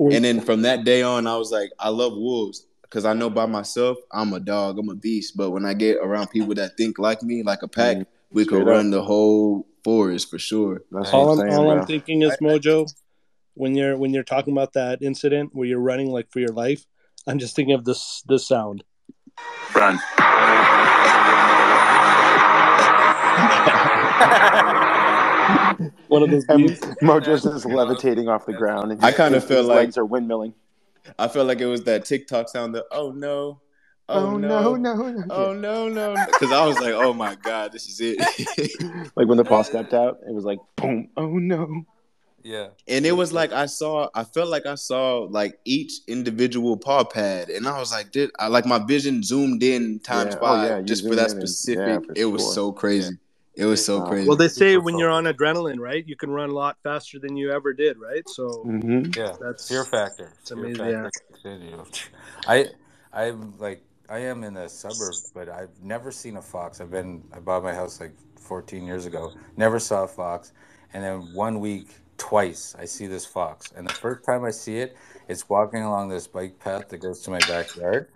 And 0.00 0.24
then 0.24 0.40
from 0.40 0.62
that 0.62 0.84
day 0.84 1.02
on, 1.02 1.26
I 1.26 1.36
was 1.36 1.52
like, 1.52 1.70
I 1.78 1.90
love 1.90 2.14
wolves 2.14 2.66
because 2.82 3.04
I 3.04 3.12
know 3.12 3.28
by 3.28 3.44
myself, 3.44 3.98
I'm 4.10 4.32
a 4.32 4.40
dog, 4.40 4.78
I'm 4.78 4.88
a 4.88 4.94
beast. 4.94 5.36
But 5.36 5.50
when 5.50 5.66
I 5.66 5.74
get 5.74 5.98
around 5.98 6.28
people 6.28 6.54
that 6.54 6.76
think 6.78 6.98
like 6.98 7.22
me, 7.22 7.42
like 7.42 7.62
a 7.62 7.68
pack, 7.68 7.98
Mhm. 7.98 8.06
we 8.30 8.44
Straight 8.44 8.58
could 8.60 8.62
up. 8.62 8.68
run 8.68 8.90
the 8.90 9.02
whole 9.02 9.66
forest 9.84 10.30
for 10.30 10.38
sure. 10.38 10.82
That's 10.90 11.12
all 11.12 11.32
I'm, 11.32 11.40
I'm 11.40 11.46
saying, 11.50 11.52
all 11.52 11.70
I'm 11.70 11.86
thinking 11.86 12.22
is 12.22 12.34
Mojo, 12.40 12.86
when 13.54 13.74
you're 13.74 13.96
when 13.98 14.14
you're 14.14 14.24
talking 14.24 14.52
about 14.54 14.72
that 14.72 15.02
incident 15.02 15.50
where 15.52 15.66
you're 15.68 15.78
running 15.80 16.08
like 16.10 16.30
for 16.32 16.40
your 16.40 16.54
life, 16.54 16.86
I'm 17.26 17.38
just 17.38 17.54
thinking 17.54 17.74
of 17.74 17.84
this 17.84 18.22
this 18.26 18.48
sound. 18.48 18.82
Run. 19.74 20.00
One 26.08 26.22
of 26.22 26.30
those 26.30 26.44
And. 26.48 26.68
Mojo's 27.02 27.42
just 27.44 27.66
levitating 27.66 28.28
off 28.28 28.46
the 28.46 28.52
ground. 28.52 28.92
And 28.92 29.04
I 29.04 29.12
kinda 29.12 29.38
his- 29.40 29.44
feel 29.48 29.58
his 29.58 29.66
like- 29.66 29.76
legs 29.76 29.98
are 29.98 30.04
windmilling. 30.06 30.52
I 31.18 31.28
felt 31.28 31.46
like 31.48 31.60
it 31.60 31.66
was 31.66 31.84
that 31.84 32.04
TikTok 32.04 32.48
sound 32.48 32.74
that 32.74 32.84
oh 32.92 33.10
no, 33.10 33.60
Oh, 34.08 34.32
oh 34.32 34.36
no, 34.36 34.74
no, 34.74 34.94
no. 35.08 35.24
oh 35.30 35.52
no, 35.54 35.88
no, 35.88 36.14
because 36.26 36.50
I 36.52 36.66
was 36.66 36.78
like, 36.80 36.94
oh 36.94 37.12
my 37.12 37.36
god, 37.36 37.72
this 37.72 37.88
is 37.88 38.00
it. 38.00 38.18
Like 39.16 39.26
when 39.28 39.36
the 39.38 39.44
paw 39.44 39.62
stepped 39.62 39.94
out, 39.94 40.18
it 40.28 40.32
was 40.34 40.44
like 40.44 40.58
boom. 40.76 41.08
Oh 41.16 41.38
no. 41.38 41.84
Yeah. 42.42 42.68
and 42.88 43.04
it 43.04 43.12
was 43.12 43.32
like 43.32 43.52
I 43.52 43.66
saw, 43.66 44.08
I 44.14 44.24
felt 44.24 44.48
like 44.48 44.64
I 44.66 44.74
saw 44.74 45.26
like 45.30 45.58
each 45.64 45.92
individual 46.08 46.76
paw 46.76 47.04
pad, 47.04 47.50
and 47.50 47.66
I 47.68 47.78
was 47.78 47.92
like, 47.92 48.12
did 48.12 48.30
I 48.38 48.48
like 48.48 48.66
my 48.66 48.78
vision 48.84 49.22
zoomed 49.22 49.62
in 49.62 50.00
times 50.00 50.34
Yeah. 50.34 50.38
Oh, 50.40 50.46
five 50.46 50.70
yeah, 50.70 50.80
just 50.82 51.06
for 51.06 51.14
that 51.16 51.30
in 51.32 51.38
and- 51.38 51.48
specific? 51.48 51.86
yeah, 51.86 51.98
for 52.00 52.12
it 52.16 52.24
was 52.26 52.54
so 52.54 52.72
crazy. 52.72 53.14
It 53.60 53.66
was 53.66 53.84
so 53.84 54.00
crazy. 54.00 54.26
Well, 54.26 54.38
they 54.38 54.48
say 54.48 54.78
when 54.78 54.98
you're 54.98 55.10
on 55.10 55.24
adrenaline, 55.24 55.78
right, 55.78 56.06
you 56.06 56.16
can 56.16 56.30
run 56.30 56.48
a 56.48 56.54
lot 56.54 56.78
faster 56.82 57.18
than 57.18 57.36
you 57.36 57.52
ever 57.52 57.74
did, 57.74 57.98
right? 57.98 58.26
So 58.26 58.62
hmm 58.62 59.04
Yeah, 59.14 59.36
That's- 59.38 59.68
fear 59.68 59.84
factor. 59.84 60.32
it's 60.40 60.50
amazing, 60.50 60.76
factor 60.76 61.10
kicks. 61.42 62.08
I, 62.46 62.68
I'm 63.12 63.52
like, 63.58 63.82
I 64.08 64.20
am 64.20 64.44
in 64.44 64.54
the 64.54 64.66
suburbs, 64.68 65.30
but 65.34 65.50
I've 65.50 65.68
never 65.82 66.10
seen 66.10 66.38
a 66.38 66.42
fox. 66.42 66.80
I've 66.80 66.90
been, 66.90 67.22
I 67.34 67.38
bought 67.40 67.62
my 67.62 67.74
house 67.74 68.00
like 68.00 68.14
14 68.40 68.84
years 68.84 69.04
ago. 69.04 69.32
Never 69.58 69.78
saw 69.78 70.04
a 70.04 70.08
fox, 70.08 70.52
and 70.94 71.04
then 71.04 71.34
one 71.34 71.60
week, 71.60 71.88
twice, 72.16 72.74
I 72.78 72.86
see 72.86 73.06
this 73.06 73.26
fox, 73.26 73.72
and 73.76 73.86
the 73.86 73.92
first 73.92 74.24
time 74.24 74.42
I 74.44 74.50
see 74.52 74.78
it, 74.78 74.96
it's 75.28 75.48
walking 75.50 75.82
along 75.82 76.08
this 76.08 76.26
bike 76.26 76.58
path 76.58 76.88
that 76.88 76.98
goes 76.98 77.20
to 77.22 77.30
my 77.30 77.38
backyard, 77.40 78.08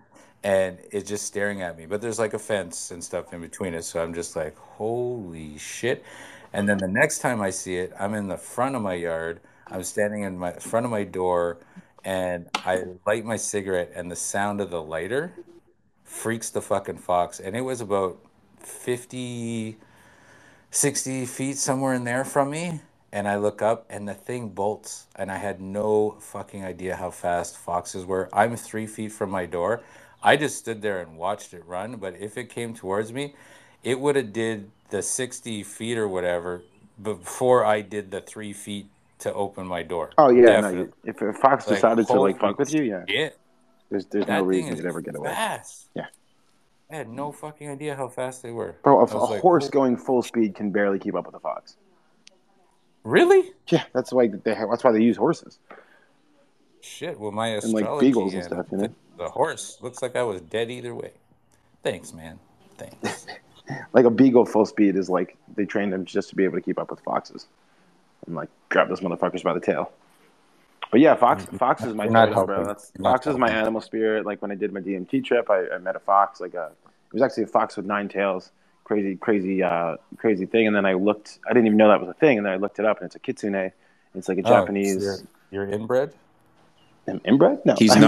and 0.44 0.78
it's 0.92 1.08
just 1.08 1.24
staring 1.24 1.62
at 1.62 1.76
me. 1.76 1.86
But 1.86 2.02
there's 2.02 2.18
like 2.18 2.34
a 2.34 2.38
fence 2.38 2.90
and 2.90 3.02
stuff 3.02 3.32
in 3.32 3.40
between 3.40 3.74
us, 3.74 3.86
so 3.86 4.02
I'm 4.02 4.12
just 4.14 4.36
like, 4.36 4.56
holy 4.58 5.56
shit. 5.56 6.04
And 6.52 6.68
then 6.68 6.76
the 6.78 6.86
next 6.88 7.20
time 7.20 7.40
I 7.40 7.50
see 7.50 7.76
it, 7.78 7.92
I'm 7.98 8.14
in 8.14 8.28
the 8.28 8.36
front 8.36 8.76
of 8.76 8.82
my 8.82 8.94
yard. 8.94 9.40
I'm 9.66 9.82
standing 9.82 10.22
in 10.22 10.38
my 10.38 10.52
front 10.52 10.84
of 10.84 10.92
my 10.92 11.04
door, 11.04 11.58
and 12.04 12.48
I 12.54 12.84
light 13.06 13.24
my 13.24 13.36
cigarette, 13.36 13.92
and 13.96 14.10
the 14.10 14.16
sound 14.16 14.60
of 14.60 14.70
the 14.70 14.82
lighter 14.82 15.32
freaks 16.04 16.50
the 16.50 16.60
fucking 16.60 16.98
fox. 16.98 17.40
And 17.40 17.56
it 17.56 17.62
was 17.62 17.80
about 17.80 18.18
50, 18.58 19.78
60 20.70 21.26
feet 21.26 21.56
somewhere 21.56 21.94
in 21.94 22.04
there 22.04 22.24
from 22.24 22.50
me. 22.50 22.82
And 23.12 23.26
I 23.28 23.36
look 23.36 23.62
up, 23.62 23.86
and 23.88 24.06
the 24.06 24.14
thing 24.14 24.50
bolts, 24.50 25.06
and 25.16 25.30
I 25.30 25.38
had 25.38 25.60
no 25.60 26.16
fucking 26.20 26.64
idea 26.64 26.96
how 26.96 27.10
fast 27.10 27.56
foxes 27.56 28.04
were. 28.04 28.28
I'm 28.32 28.56
three 28.56 28.86
feet 28.86 29.12
from 29.12 29.30
my 29.30 29.46
door. 29.46 29.82
I 30.24 30.36
just 30.36 30.56
stood 30.58 30.82
there 30.82 31.00
and 31.00 31.16
watched 31.16 31.52
it 31.54 31.62
run. 31.66 31.96
But 31.96 32.16
if 32.18 32.36
it 32.36 32.48
came 32.48 32.74
towards 32.74 33.12
me, 33.12 33.34
it 33.82 34.00
would 34.00 34.16
have 34.16 34.32
did 34.32 34.70
the 34.90 35.02
60 35.02 35.62
feet 35.62 35.98
or 35.98 36.08
whatever 36.08 36.62
before 37.00 37.64
I 37.64 37.82
did 37.82 38.10
the 38.10 38.20
three 38.20 38.52
feet 38.52 38.86
to 39.20 39.32
open 39.32 39.66
my 39.66 39.82
door. 39.82 40.10
Oh 40.18 40.30
yeah. 40.30 40.60
No, 40.60 40.68
you, 40.70 40.92
if 41.04 41.20
a 41.22 41.32
fox 41.32 41.66
Like, 41.66 41.76
decided 41.76 42.06
to 42.08 42.20
like 42.20 42.38
fuck 42.40 42.58
with 42.58 42.72
you, 42.74 42.82
yeah, 42.82 43.28
there's 43.90 44.06
there's 44.06 44.26
That 44.26 44.38
no 44.38 44.44
reason 44.44 44.76
you'd 44.76 44.86
ever 44.86 45.00
get 45.00 45.14
away. 45.14 45.28
fast. 45.30 45.88
Yeah. 45.94 46.06
I 46.90 46.96
had 46.96 47.08
no 47.08 47.32
fucking 47.32 47.68
idea 47.68 47.94
how 47.96 48.08
fast 48.08 48.42
they 48.42 48.50
were. 48.50 48.76
Bro, 48.82 49.00
a, 49.00 49.04
a 49.04 49.16
like, 49.18 49.40
horse 49.40 49.66
"Oh, 49.66 49.70
going 49.70 49.96
full 49.96 50.22
speed 50.22 50.54
can 50.54 50.70
barely 50.70 50.98
keep 50.98 51.14
up 51.14 51.26
with 51.26 51.34
a 51.34 51.40
fox. 51.40 51.76
Really? 53.04 53.52
Yeah, 53.68 53.84
that's 53.92 54.12
why 54.12 54.28
they 54.28 54.54
have, 54.54 54.68
that's 54.70 54.84
why 54.84 54.92
they 54.92 55.00
use 55.02 55.16
horses. 55.16 55.58
Shit. 56.80 57.18
Well, 57.18 57.32
my 57.32 57.48
And, 57.48 57.64
like, 57.72 57.82
astrology 57.82 58.06
beagles 58.06 58.34
and 58.34 58.44
stuff, 58.44 58.66
you 58.70 58.78
know? 58.78 58.94
The, 59.16 59.24
the 59.24 59.30
horse 59.30 59.78
looks 59.80 60.02
like 60.02 60.16
I 60.16 60.22
was 60.22 60.40
dead 60.42 60.70
either 60.70 60.94
way. 60.94 61.12
Thanks, 61.82 62.12
man. 62.12 62.38
Thanks. 62.78 63.26
Like 63.94 64.04
a 64.04 64.10
beagle 64.10 64.44
full 64.44 64.66
speed 64.66 64.94
is 64.94 65.08
like 65.08 65.38
they 65.56 65.64
train 65.64 65.88
them 65.88 66.04
just 66.04 66.28
to 66.28 66.36
be 66.36 66.44
able 66.44 66.56
to 66.56 66.60
keep 66.60 66.78
up 66.78 66.90
with 66.90 67.00
foxes. 67.00 67.46
And 68.26 68.34
like 68.34 68.50
grab 68.68 68.90
those 68.90 69.00
motherfuckers 69.00 69.42
by 69.42 69.54
the 69.54 69.60
tail. 69.60 69.90
But 70.90 71.00
yeah, 71.00 71.14
Fox 71.14 71.46
Fox 71.56 71.82
is 71.82 71.94
my 71.94 72.04
You're 72.04 72.12
not 72.12 72.26
choice, 72.28 72.34
bro. 72.34 72.46
helping. 72.56 72.66
That's 72.66 72.92
You're 72.98 73.04
Fox 73.10 73.26
is 73.26 73.38
my 73.38 73.48
animal 73.48 73.80
spirit. 73.80 74.26
Like 74.26 74.42
when 74.42 74.50
I 74.50 74.54
did 74.54 74.70
my 74.74 74.80
DMT 74.80 75.24
trip, 75.24 75.48
I, 75.48 75.66
I 75.70 75.78
met 75.78 75.96
a 75.96 75.98
fox. 75.98 76.40
Like 76.42 76.52
a, 76.52 76.72
it 77.06 77.12
was 77.14 77.22
actually 77.22 77.44
a 77.44 77.46
fox 77.46 77.74
with 77.78 77.86
nine 77.86 78.06
tails. 78.10 78.50
Crazy, 78.84 79.16
crazy, 79.16 79.62
uh, 79.62 79.96
crazy 80.18 80.44
thing. 80.44 80.66
And 80.66 80.76
then 80.76 80.84
I 80.84 80.92
looked. 80.92 81.38
I 81.48 81.54
didn't 81.54 81.64
even 81.68 81.78
know 81.78 81.88
that 81.88 82.00
was 82.00 82.10
a 82.10 82.14
thing. 82.14 82.36
And 82.36 82.44
then 82.46 82.52
I 82.52 82.56
looked 82.56 82.78
it 82.78 82.84
up, 82.84 82.98
and 82.98 83.06
it's 83.06 83.16
a 83.16 83.18
kitsune. 83.18 83.72
It's 84.14 84.28
like 84.28 84.36
a 84.36 84.42
Oh, 84.42 84.48
so 84.50 84.50
Japanese 84.60 85.02
you're, 85.50 85.64
you're 85.64 85.72
inbred. 85.72 86.12
Im- 87.08 87.22
inbred. 87.24 87.64
No, 87.64 87.76
He's 87.78 87.92
I 87.96 87.98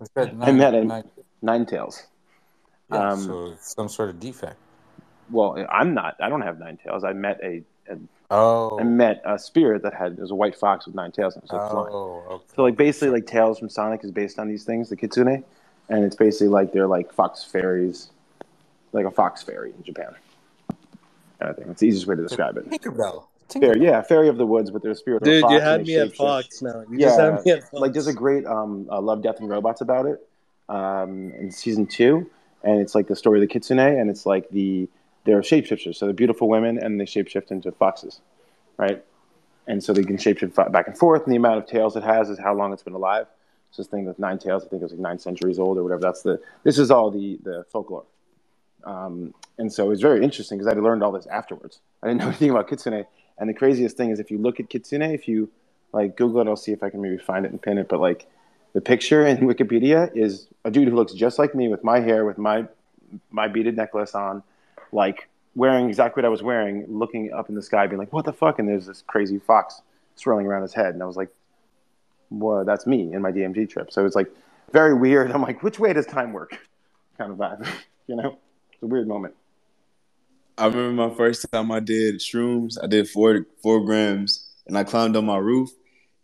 met, 0.00 0.10
Naruto. 0.10 0.10
Is 0.10 0.10
that 0.14 0.28
I 0.28 0.46
nine, 0.46 0.56
met 0.58 0.74
a 0.74 0.84
nine, 0.84 1.04
nine 1.42 1.66
tails. 1.66 2.06
yeah, 2.92 3.10
Um, 3.12 3.20
so 3.20 3.54
some 3.60 3.88
sort 3.88 4.10
of 4.10 4.20
defect. 4.20 4.56
well, 5.30 5.64
I'm 5.70 5.94
not. 5.94 6.16
I 6.20 6.28
don't 6.28 6.42
have 6.42 6.58
nine 6.58 6.78
tails. 6.82 7.04
I 7.04 7.12
met 7.12 7.40
a, 7.42 7.62
a 7.90 7.96
Oh, 8.30 8.78
I 8.78 8.82
met 8.82 9.22
a 9.24 9.38
spirit 9.38 9.82
that 9.84 9.94
had 9.94 10.12
it 10.12 10.18
was 10.18 10.30
a 10.30 10.34
white 10.34 10.54
fox 10.54 10.84
with 10.84 10.94
nine 10.94 11.12
tails 11.12 11.34
and 11.34 11.42
it 11.44 11.50
was 11.50 11.62
like 11.62 11.70
flying. 11.70 11.88
oh, 11.90 12.22
okay. 12.30 12.44
So 12.56 12.62
like 12.62 12.76
basically 12.76 13.08
like 13.08 13.26
tails 13.26 13.58
from 13.58 13.70
Sonic 13.70 14.04
is 14.04 14.10
based 14.10 14.38
on 14.38 14.48
these 14.48 14.64
things, 14.64 14.90
the 14.90 14.96
kitsune, 14.96 15.42
and 15.88 16.04
it's 16.04 16.14
basically 16.14 16.48
like 16.48 16.72
they're 16.72 16.86
like 16.86 17.10
fox 17.10 17.42
fairies, 17.42 18.10
like 18.92 19.06
a 19.06 19.10
fox 19.10 19.42
fairy 19.42 19.72
in 19.74 19.82
Japan. 19.82 20.14
Kind 21.38 21.50
of 21.50 21.56
thing. 21.56 21.68
It's 21.70 21.80
the 21.80 21.88
easiest 21.88 22.06
way 22.06 22.16
to 22.16 22.22
describe 22.22 22.58
it. 22.58 22.68
Tinkerbell. 22.68 23.27
Fairy, 23.52 23.82
yeah, 23.82 24.02
fairy 24.02 24.28
of 24.28 24.36
the 24.36 24.46
woods, 24.46 24.70
but 24.70 24.82
they're 24.82 24.90
a 24.90 24.94
spirit. 24.94 25.22
of 25.22 25.28
a 25.28 25.30
Dude, 25.30 25.40
fox 25.42 25.52
you 25.54 25.60
had 25.60 25.86
me 25.86 25.96
at. 25.96 26.14
Fox 26.14 26.60
now. 26.62 26.80
You 26.80 26.98
Yeah, 26.98 27.06
just 27.06 27.18
had 27.20 27.44
me 27.44 27.52
at 27.52 27.62
Fox. 27.62 27.72
like 27.80 27.92
there's 27.92 28.06
a 28.06 28.12
great 28.12 28.44
um, 28.46 28.86
uh, 28.90 29.00
Love, 29.00 29.22
Death, 29.22 29.40
and 29.40 29.48
Robots 29.48 29.80
about 29.80 30.06
it 30.06 30.26
um, 30.68 31.32
in 31.38 31.50
season 31.50 31.86
two, 31.86 32.30
and 32.62 32.80
it's 32.80 32.94
like 32.94 33.06
the 33.06 33.16
story 33.16 33.38
of 33.38 33.48
the 33.48 33.52
kitsune, 33.52 33.78
and 33.78 34.10
it's 34.10 34.26
like 34.26 34.50
the 34.50 34.88
they're 35.24 35.40
shapeshifters, 35.40 35.96
so 35.96 36.06
they're 36.06 36.14
beautiful 36.14 36.48
women, 36.48 36.78
and 36.78 37.00
they 37.00 37.04
shapeshift 37.04 37.50
into 37.50 37.72
foxes, 37.72 38.20
right? 38.76 39.02
And 39.66 39.82
so 39.82 39.92
they 39.92 40.02
can 40.04 40.16
shapeshift 40.16 40.54
fa- 40.54 40.70
back 40.70 40.86
and 40.86 40.96
forth, 40.96 41.24
and 41.24 41.32
the 41.32 41.36
amount 41.36 41.58
of 41.58 41.66
tails 41.66 41.96
it 41.96 42.02
has 42.02 42.30
is 42.30 42.38
how 42.38 42.54
long 42.54 42.72
it's 42.72 42.82
been 42.82 42.94
alive. 42.94 43.26
So 43.70 43.82
this 43.82 43.88
thing 43.90 44.06
with 44.06 44.18
nine 44.18 44.38
tails, 44.38 44.64
I 44.64 44.68
think 44.68 44.80
it 44.80 44.84
was 44.84 44.92
like 44.92 45.00
nine 45.00 45.18
centuries 45.18 45.58
old 45.58 45.76
or 45.78 45.82
whatever. 45.82 46.00
That's 46.00 46.22
the 46.22 46.40
this 46.64 46.78
is 46.78 46.90
all 46.90 47.10
the 47.10 47.38
the 47.42 47.64
folklore. 47.70 48.04
Um, 48.84 49.34
and 49.58 49.70
so 49.72 49.86
it 49.86 49.88
was 49.88 50.00
very 50.00 50.22
interesting 50.22 50.56
because 50.58 50.72
I 50.72 50.78
learned 50.78 51.02
all 51.02 51.12
this 51.12 51.26
afterwards. 51.26 51.80
I 52.02 52.06
didn't 52.08 52.20
know 52.20 52.26
anything 52.28 52.50
about 52.50 52.68
kitsune. 52.68 53.04
And 53.38 53.48
the 53.48 53.54
craziest 53.54 53.96
thing 53.96 54.10
is 54.10 54.20
if 54.20 54.30
you 54.30 54.38
look 54.38 54.60
at 54.60 54.68
kitsune, 54.68 55.02
if 55.02 55.28
you 55.28 55.50
like 55.92 56.16
Google 56.16 56.40
it, 56.40 56.48
I'll 56.48 56.56
see 56.56 56.72
if 56.72 56.82
I 56.82 56.90
can 56.90 57.00
maybe 57.00 57.18
find 57.18 57.44
it 57.44 57.52
and 57.52 57.60
pin 57.60 57.78
it. 57.78 57.88
But 57.88 58.00
like 58.00 58.26
the 58.72 58.80
picture 58.80 59.26
in 59.26 59.38
Wikipedia 59.48 60.14
is 60.16 60.48
a 60.64 60.70
dude 60.70 60.88
who 60.88 60.94
looks 60.94 61.12
just 61.12 61.38
like 61.38 61.54
me 61.54 61.68
with 61.68 61.84
my 61.84 62.00
hair, 62.00 62.24
with 62.24 62.38
my 62.38 62.66
my 63.30 63.48
beaded 63.48 63.76
necklace 63.76 64.14
on, 64.14 64.42
like 64.92 65.28
wearing 65.54 65.88
exactly 65.88 66.20
what 66.20 66.26
I 66.26 66.30
was 66.30 66.42
wearing, 66.42 66.84
looking 66.88 67.32
up 67.32 67.48
in 67.48 67.54
the 67.54 67.62
sky, 67.62 67.86
being 67.86 67.98
like, 67.98 68.12
"What 68.12 68.24
the 68.24 68.32
fuck?" 68.32 68.58
And 68.58 68.68
there's 68.68 68.86
this 68.86 69.02
crazy 69.06 69.38
fox 69.38 69.82
swirling 70.16 70.46
around 70.46 70.62
his 70.62 70.74
head, 70.74 70.94
and 70.94 71.02
I 71.02 71.06
was 71.06 71.16
like, 71.16 71.30
"Whoa, 72.28 72.64
that's 72.64 72.86
me 72.86 73.12
in 73.12 73.22
my 73.22 73.32
DMT 73.32 73.68
trip." 73.68 73.90
So 73.90 74.04
it's 74.04 74.16
like 74.16 74.30
very 74.72 74.94
weird. 74.94 75.30
I'm 75.30 75.42
like, 75.42 75.62
"Which 75.62 75.78
way 75.78 75.92
does 75.92 76.06
time 76.06 76.32
work?" 76.32 76.58
Kind 77.18 77.32
of 77.32 77.38
vibe, 77.38 77.66
you 78.06 78.16
know? 78.16 78.38
It's 78.72 78.82
a 78.82 78.86
weird 78.86 79.08
moment. 79.08 79.34
I 80.58 80.66
remember 80.66 81.08
my 81.08 81.14
first 81.14 81.46
time 81.52 81.70
I 81.70 81.80
did 81.80 82.16
shrooms. 82.16 82.76
I 82.82 82.86
did 82.86 83.08
four 83.08 83.46
four 83.62 83.84
grams, 83.84 84.48
and 84.66 84.76
I 84.76 84.84
climbed 84.84 85.16
on 85.16 85.24
my 85.24 85.38
roof, 85.38 85.70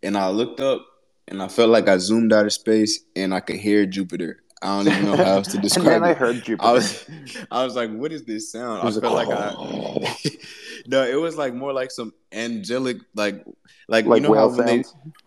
and 0.03 0.17
I 0.17 0.29
looked 0.29 0.59
up, 0.59 0.85
and 1.27 1.41
I 1.41 1.47
felt 1.47 1.69
like 1.69 1.87
I 1.87 1.97
zoomed 1.97 2.33
out 2.33 2.45
of 2.45 2.53
space, 2.53 2.99
and 3.15 3.33
I 3.33 3.39
could 3.39 3.57
hear 3.57 3.85
Jupiter. 3.85 4.41
I 4.61 4.77
don't 4.77 4.87
even 4.87 5.05
know 5.05 5.15
how 5.15 5.23
else 5.23 5.47
to 5.49 5.53
and 5.57 5.63
describe 5.63 5.85
then 5.85 6.03
I 6.03 6.11
it. 6.11 6.17
heard 6.17 6.43
Jupiter. 6.43 6.67
I 6.67 6.71
was, 6.73 7.05
I 7.51 7.63
was 7.63 7.75
like, 7.75 7.91
"What 7.91 8.11
is 8.11 8.25
this 8.25 8.51
sound?" 8.51 8.87
I 8.87 8.91
felt 8.91 9.13
like 9.13 9.27
like, 9.27 9.55
I. 9.55 10.29
no, 10.87 11.03
it 11.03 11.19
was 11.19 11.37
like 11.37 11.53
more 11.53 11.71
like 11.71 11.91
some 11.91 12.13
angelic, 12.31 12.97
like, 13.15 13.45
like, 13.87 14.05
like 14.05 14.21
you 14.21 14.27
know 14.27 14.49
when 14.49 14.65
they 14.65 14.83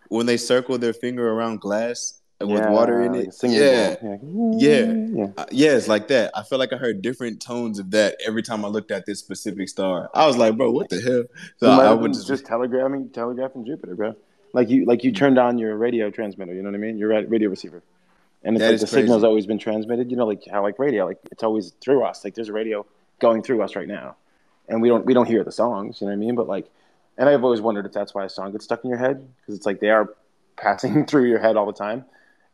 when 0.09 0.25
they 0.27 0.37
circle 0.37 0.77
their 0.77 0.93
finger 0.93 1.27
around 1.27 1.61
glass 1.61 2.18
with 2.39 2.49
Yeah, 2.51 2.71
water 2.71 3.01
in 3.01 3.15
it. 3.15 3.33
singing 3.33 3.57
Yeah, 3.57 3.95
bowl. 3.95 4.55
yeah, 4.57 4.93
Yeah. 4.93 5.27
uh, 5.37 5.45
yeah, 5.51 5.71
it's 5.71 5.87
like 5.87 6.07
that. 6.07 6.31
I 6.35 6.43
felt 6.43 6.59
like 6.59 6.71
I 6.71 6.77
heard 6.77 7.01
different 7.01 7.41
tones 7.41 7.79
of 7.79 7.91
that 7.91 8.15
every 8.25 8.41
time 8.43 8.63
I 8.63 8.69
looked 8.69 8.91
at 8.91 9.05
this 9.05 9.19
specific 9.19 9.67
star. 9.67 10.09
I 10.13 10.25
was 10.25 10.37
like, 10.37 10.55
bro, 10.55 10.71
what 10.71 10.89
the 10.89 11.01
hell? 11.01 11.23
So 11.57 11.67
might 11.75 11.85
I 11.85 11.93
would 11.93 12.13
just, 12.13 12.27
just 12.27 12.45
telegramming, 12.45 13.11
telegraphing 13.13 13.65
Jupiter, 13.65 13.95
bro. 13.95 14.15
Like 14.53 14.69
you, 14.69 14.85
like 14.85 15.03
you 15.03 15.11
turned 15.11 15.37
on 15.37 15.57
your 15.57 15.75
radio 15.75 16.09
transmitter. 16.09 16.53
You 16.53 16.63
know 16.63 16.69
what 16.69 16.75
I 16.75 16.79
mean? 16.79 16.97
Your 16.97 17.09
radio 17.27 17.49
receiver, 17.49 17.83
and 18.43 18.55
it's 18.55 18.63
that 18.65 18.71
like 18.71 18.79
the 18.79 18.87
signal's 18.87 19.23
always 19.23 19.45
been 19.45 19.59
transmitted. 19.59 20.09
You 20.09 20.17
know, 20.17 20.25
like 20.25 20.43
how 20.49 20.63
like 20.63 20.79
radio, 20.79 21.05
like 21.05 21.19
it's 21.31 21.43
always 21.43 21.73
through 21.81 22.03
us. 22.03 22.23
Like 22.23 22.33
there's 22.35 22.49
a 22.49 22.53
radio 22.53 22.85
going 23.19 23.43
through 23.43 23.61
us 23.61 23.75
right 23.75 23.87
now, 23.87 24.15
and 24.67 24.81
we 24.81 24.87
don't 24.89 25.05
we 25.05 25.13
don't 25.13 25.27
hear 25.27 25.43
the 25.43 25.51
songs. 25.51 26.01
You 26.01 26.07
know 26.07 26.11
what 26.13 26.17
I 26.17 26.19
mean? 26.25 26.35
But 26.35 26.47
like, 26.47 26.67
and 27.17 27.29
I've 27.29 27.43
always 27.43 27.61
wondered 27.61 27.85
if 27.85 27.91
that's 27.91 28.15
why 28.15 28.25
a 28.25 28.29
song 28.29 28.51
gets 28.53 28.63
stuck 28.65 28.83
in 28.83 28.89
your 28.89 28.97
head 28.97 29.27
because 29.37 29.55
it's 29.55 29.65
like 29.67 29.81
they 29.81 29.89
are 29.91 30.15
passing 30.57 31.05
through 31.05 31.25
your 31.25 31.39
head 31.39 31.57
all 31.57 31.67
the 31.67 31.73
time. 31.73 32.05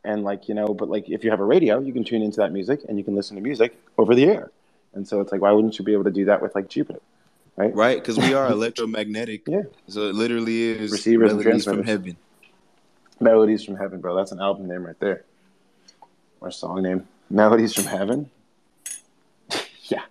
And 0.05 0.23
like 0.23 0.47
you 0.47 0.55
know, 0.55 0.67
but 0.67 0.89
like 0.89 1.09
if 1.09 1.23
you 1.23 1.31
have 1.31 1.39
a 1.39 1.45
radio, 1.45 1.79
you 1.79 1.91
can 1.91 2.03
tune 2.03 2.21
into 2.21 2.37
that 2.37 2.51
music 2.51 2.81
and 2.87 2.97
you 2.97 3.03
can 3.03 3.15
listen 3.15 3.35
to 3.35 3.41
music 3.41 3.77
over 3.97 4.13
the 4.13 4.25
air. 4.25 4.51
And 4.93 5.07
so 5.07 5.19
it's 5.19 5.31
like, 5.31 5.41
why 5.41 5.51
wouldn't 5.51 5.77
you 5.77 5.83
be 5.83 5.93
able 5.93 6.05
to 6.05 6.11
do 6.11 6.25
that 6.25 6.41
with 6.41 6.55
like 6.55 6.69
Jupiter, 6.69 7.01
right? 7.57 7.75
Right? 7.75 7.97
Because 7.97 8.17
we 8.17 8.33
are 8.33 8.47
electromagnetic. 8.51 9.47
Yeah. 9.47 9.63
So 9.87 10.07
it 10.09 10.15
literally 10.15 10.63
is 10.63 10.91
Receivers 10.91 11.33
melodies 11.33 11.65
from 11.65 11.83
heaven. 11.83 12.17
Melodies 13.19 13.63
from 13.63 13.77
Heaven, 13.77 14.01
bro. 14.01 14.15
That's 14.15 14.31
an 14.31 14.39
album 14.39 14.67
name 14.67 14.85
right 14.85 14.99
there. 14.99 15.23
Or 16.41 16.51
song 16.51 16.83
name. 16.83 17.07
Melodies 17.29 17.73
from 17.73 17.85
Heaven. 17.85 18.29
yeah. 19.83 20.03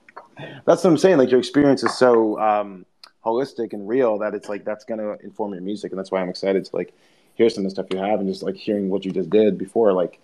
That's 0.64 0.82
what 0.82 0.86
I'm 0.86 0.98
saying. 0.98 1.18
Like 1.18 1.30
your 1.30 1.38
experience 1.38 1.82
is 1.82 1.96
so 1.96 2.40
um, 2.40 2.86
holistic 3.24 3.72
and 3.72 3.86
real 3.86 4.18
that 4.18 4.34
it's 4.34 4.48
like 4.48 4.64
that's 4.64 4.84
gonna 4.84 5.16
inform 5.22 5.52
your 5.52 5.62
music, 5.62 5.92
and 5.92 5.98
that's 5.98 6.10
why 6.10 6.20
I'm 6.20 6.30
excited 6.30 6.64
to 6.64 6.76
like 6.76 6.94
hear 7.35 7.48
some 7.51 7.65
of 7.65 7.70
the 7.70 7.70
stuff 7.70 7.86
you 7.90 7.98
have 7.98 8.20
and 8.20 8.28
just 8.28 8.43
like 8.43 8.56
hearing 8.56 8.89
what 8.89 9.05
you 9.05 9.12
just 9.12 9.31
did 9.31 9.59
before, 9.59 9.93
like 9.93 10.20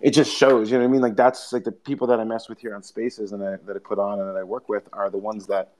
it 0.00 0.10
just 0.10 0.34
shows. 0.34 0.70
You 0.70 0.78
know 0.78 0.84
what 0.84 0.90
I 0.90 0.92
mean? 0.92 1.02
Like 1.02 1.16
that's 1.16 1.52
like 1.52 1.64
the 1.64 1.72
people 1.72 2.06
that 2.08 2.20
I 2.20 2.24
mess 2.24 2.48
with 2.48 2.58
here 2.58 2.74
on 2.74 2.82
Spaces 2.82 3.32
and 3.32 3.42
I, 3.42 3.56
that 3.66 3.76
I 3.76 3.78
put 3.78 3.98
on 3.98 4.20
and 4.20 4.28
that 4.28 4.36
I 4.36 4.42
work 4.42 4.68
with 4.68 4.88
are 4.92 5.10
the 5.10 5.18
ones 5.18 5.46
that 5.46 5.72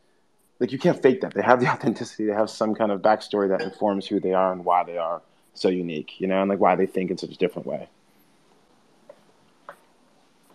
like 0.60 0.72
you 0.72 0.78
can't 0.78 1.00
fake 1.00 1.20
that. 1.22 1.34
They 1.34 1.42
have 1.42 1.60
the 1.60 1.68
authenticity. 1.72 2.26
They 2.26 2.32
have 2.32 2.50
some 2.50 2.74
kind 2.74 2.92
of 2.92 3.02
backstory 3.02 3.48
that 3.48 3.60
informs 3.60 4.06
who 4.06 4.20
they 4.20 4.32
are 4.32 4.52
and 4.52 4.64
why 4.64 4.84
they 4.84 4.98
are 4.98 5.22
so 5.54 5.68
unique, 5.68 6.20
you 6.20 6.26
know, 6.26 6.40
and 6.40 6.48
like 6.48 6.60
why 6.60 6.74
they 6.76 6.86
think 6.86 7.10
in 7.10 7.18
such 7.18 7.32
a 7.32 7.36
different 7.36 7.66
way. 7.66 7.88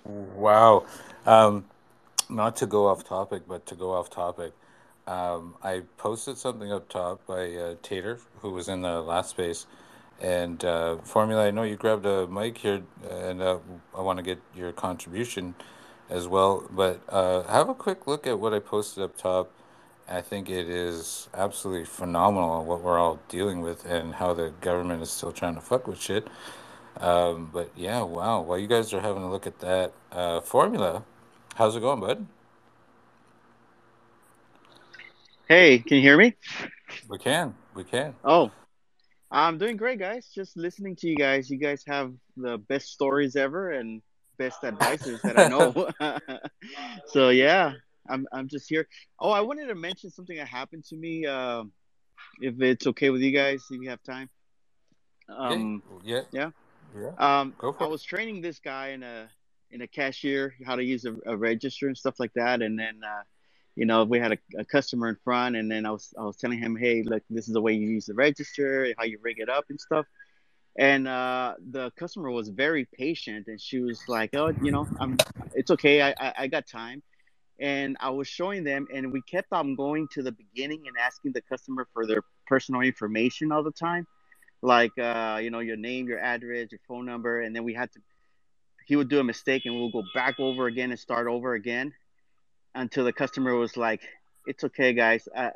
Wow. 0.06 0.86
Um, 1.26 1.66
not 2.30 2.56
to 2.58 2.66
go 2.66 2.88
off 2.88 3.04
topic, 3.04 3.44
but 3.48 3.66
to 3.68 3.76
go 3.76 3.92
off 3.92 4.10
topic, 4.10 4.54
um, 5.10 5.56
I 5.64 5.82
posted 5.98 6.38
something 6.38 6.72
up 6.72 6.88
top 6.88 7.26
by 7.26 7.52
uh, 7.56 7.76
Tater, 7.82 8.20
who 8.42 8.52
was 8.52 8.70
in 8.70 8.82
the 8.82 9.02
last 9.02 9.32
space. 9.32 9.66
And 10.22 10.64
uh, 10.64 10.98
Formula, 10.98 11.48
I 11.48 11.52
know 11.52 11.64
you 11.64 11.78
grabbed 11.78 12.06
a 12.06 12.28
mic 12.28 12.60
here, 12.60 12.84
and 13.10 13.42
uh, 13.42 13.58
I 13.98 14.02
want 14.02 14.18
to 14.18 14.24
get 14.24 14.40
your 14.56 14.72
contribution 14.72 15.56
as 16.12 16.28
well. 16.28 16.64
But 16.70 17.02
uh, 17.10 17.42
have 17.44 17.70
a 17.70 17.74
quick 17.74 18.06
look 18.06 18.28
at 18.28 18.40
what 18.40 18.54
I 18.54 18.60
posted 18.60 19.04
up 19.04 19.18
top. 19.18 19.52
I 20.08 20.22
think 20.22 20.48
it 20.48 20.70
is 20.70 21.28
absolutely 21.34 21.86
phenomenal 21.86 22.64
what 22.66 22.82
we're 22.82 23.00
all 23.00 23.20
dealing 23.30 23.62
with 23.62 23.86
and 23.86 24.14
how 24.14 24.36
the 24.36 24.54
government 24.62 25.02
is 25.02 25.10
still 25.10 25.32
trying 25.32 25.56
to 25.56 25.62
fuck 25.62 25.88
with 25.88 26.00
shit. 26.00 26.28
Um, 26.98 27.50
but 27.52 27.72
yeah, 27.76 28.02
wow. 28.04 28.42
While 28.42 28.60
you 28.60 28.68
guys 28.68 28.94
are 28.94 29.02
having 29.02 29.24
a 29.24 29.32
look 29.32 29.48
at 29.48 29.60
that 29.60 29.94
uh, 30.12 30.42
formula, 30.42 31.04
how's 31.56 31.76
it 31.76 31.80
going, 31.80 32.00
bud? 32.00 32.28
Hey, 35.50 35.80
can 35.80 35.98
you 35.98 36.04
hear 36.04 36.16
me? 36.16 36.36
We 37.10 37.18
can, 37.18 37.56
we 37.74 37.84
can. 37.84 38.14
Oh, 38.24 38.52
I'm 39.32 39.58
doing 39.58 39.78
great, 39.78 39.98
guys. 39.98 40.30
Just 40.32 40.56
listening 40.56 40.96
to 40.98 41.08
you 41.08 41.16
guys. 41.16 41.50
You 41.50 41.58
guys 41.58 41.84
have 41.88 42.14
the 42.38 42.60
best 42.60 42.90
stories 42.90 43.36
ever 43.36 43.72
and 43.72 44.04
best 44.38 44.64
advices 44.64 45.20
that 45.24 45.40
I 45.40 45.50
know. 45.50 45.90
so 47.08 47.30
yeah, 47.30 47.74
I'm 48.08 48.28
I'm 48.32 48.48
just 48.48 48.70
here. 48.70 48.88
Oh, 49.20 49.32
I 49.32 49.42
wanted 49.42 49.70
to 49.70 49.76
mention 49.76 50.12
something 50.12 50.38
that 50.38 50.48
happened 50.48 50.84
to 50.90 50.96
me. 50.96 51.26
Um, 51.26 51.72
if 52.42 52.62
it's 52.62 52.86
okay 52.86 53.10
with 53.10 53.22
you 53.22 53.32
guys, 53.32 53.64
if 53.72 53.82
you 53.82 53.90
have 53.90 54.04
time. 54.04 54.30
Um, 55.36 55.82
yeah, 56.04 56.22
yeah. 56.32 56.52
yeah. 56.96 57.40
Um, 57.40 57.56
Go 57.58 57.74
for 57.74 57.86
I 57.86 57.88
it. 57.88 57.90
was 57.90 58.04
training 58.04 58.42
this 58.42 58.60
guy 58.60 58.90
in 58.90 59.02
a 59.02 59.28
in 59.72 59.82
a 59.82 59.88
cashier 59.88 60.54
how 60.64 60.76
to 60.76 60.84
use 60.84 61.06
a, 61.06 61.16
a 61.26 61.36
register 61.36 61.88
and 61.88 61.98
stuff 61.98 62.20
like 62.20 62.34
that, 62.36 62.62
and 62.62 62.78
then 62.78 63.02
uh, 63.04 63.24
you 63.80 63.86
know 63.86 64.04
we 64.04 64.20
had 64.20 64.34
a, 64.34 64.38
a 64.58 64.66
customer 64.66 65.08
in 65.10 65.18
front, 65.24 65.56
and 65.56 65.72
then 65.72 65.86
I 65.86 65.92
was 65.92 66.14
I 66.20 66.24
was 66.24 66.38
telling 66.38 66.60
him, 66.60 66.76
hey, 66.76 67.02
look, 67.04 67.24
this 67.30 67.48
is 67.48 67.54
the 67.54 67.62
way 67.62 67.74
you 67.74 67.88
use 67.88 68.06
the 68.08 68.14
register, 68.14 68.94
how 68.98 69.06
you 69.06 69.20
rig 69.22 69.40
it 69.40 69.50
up 69.50 69.66
and 69.70 69.80
stuff. 69.80 70.06
And 70.78 71.08
uh, 71.08 71.56
the 71.72 71.92
customer 71.98 72.30
was 72.30 72.50
very 72.50 72.86
patient, 72.86 73.48
and 73.48 73.60
she 73.60 73.80
was 73.80 74.02
like, 74.08 74.32
oh, 74.36 74.54
you 74.62 74.72
know, 74.72 74.88
I'm 75.00 75.18
it's 75.56 75.72
okay, 75.72 76.02
I 76.02 76.10
I, 76.20 76.34
I 76.40 76.48
got 76.48 76.68
time. 76.68 77.02
And 77.62 77.98
I 78.00 78.10
was 78.12 78.28
showing 78.28 78.64
them, 78.64 78.88
and 78.94 79.12
we 79.12 79.22
kept 79.22 79.52
on 79.52 79.76
going 79.76 80.08
to 80.14 80.24
the 80.24 80.32
beginning 80.32 80.84
and 80.88 80.96
asking 80.98 81.34
the 81.34 81.42
customer 81.42 81.88
for 81.94 82.06
their 82.08 82.24
personal 82.48 82.82
information 82.82 83.52
all 83.52 83.64
the 83.64 83.72
time 83.72 84.08
like 84.62 84.98
uh, 84.98 85.40
you 85.42 85.52
know 85.52 85.60
your 85.60 85.78
name, 85.78 86.08
your 86.08 86.20
address, 86.20 86.68
your 86.72 86.82
phone 86.88 87.06
number, 87.06 87.42
and 87.42 87.56
then 87.56 87.64
we 87.64 87.74
had 87.74 87.92
to. 87.94 88.00
He 88.86 88.96
would 88.96 89.10
do 89.10 89.20
a 89.20 89.24
mistake, 89.24 89.64
and 89.66 89.76
we'll 89.76 89.92
go 89.92 90.04
back 90.14 90.40
over 90.40 90.66
again 90.66 90.92
and 90.92 91.00
start 91.00 91.28
over 91.28 91.54
again, 91.54 91.94
until 92.76 93.06
the 93.06 93.14
customer 93.14 93.56
was 93.56 93.78
like, 93.78 94.02
"It's 94.46 94.64
okay, 94.64 94.94
guys. 94.94 95.28
I, 95.36 95.52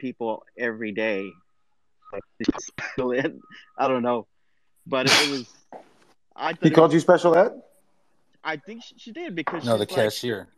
people 0.00 0.42
every 0.58 0.90
day. 0.90 1.30
Special 2.58 3.12
ed. 3.12 3.38
I 3.78 3.86
don't 3.86 4.02
know, 4.02 4.26
but 4.86 5.06
it 5.06 5.28
was. 5.30 5.48
I 6.34 6.56
He 6.60 6.70
called 6.70 6.88
was, 6.88 6.94
you 6.94 7.00
special 7.00 7.36
ed? 7.36 7.52
I 8.42 8.56
think 8.56 8.82
she, 8.82 8.94
she 8.98 9.12
did 9.12 9.36
because 9.36 9.64
No, 9.64 9.72
the 9.74 9.80
like, 9.80 9.88
cashier. 9.88 10.48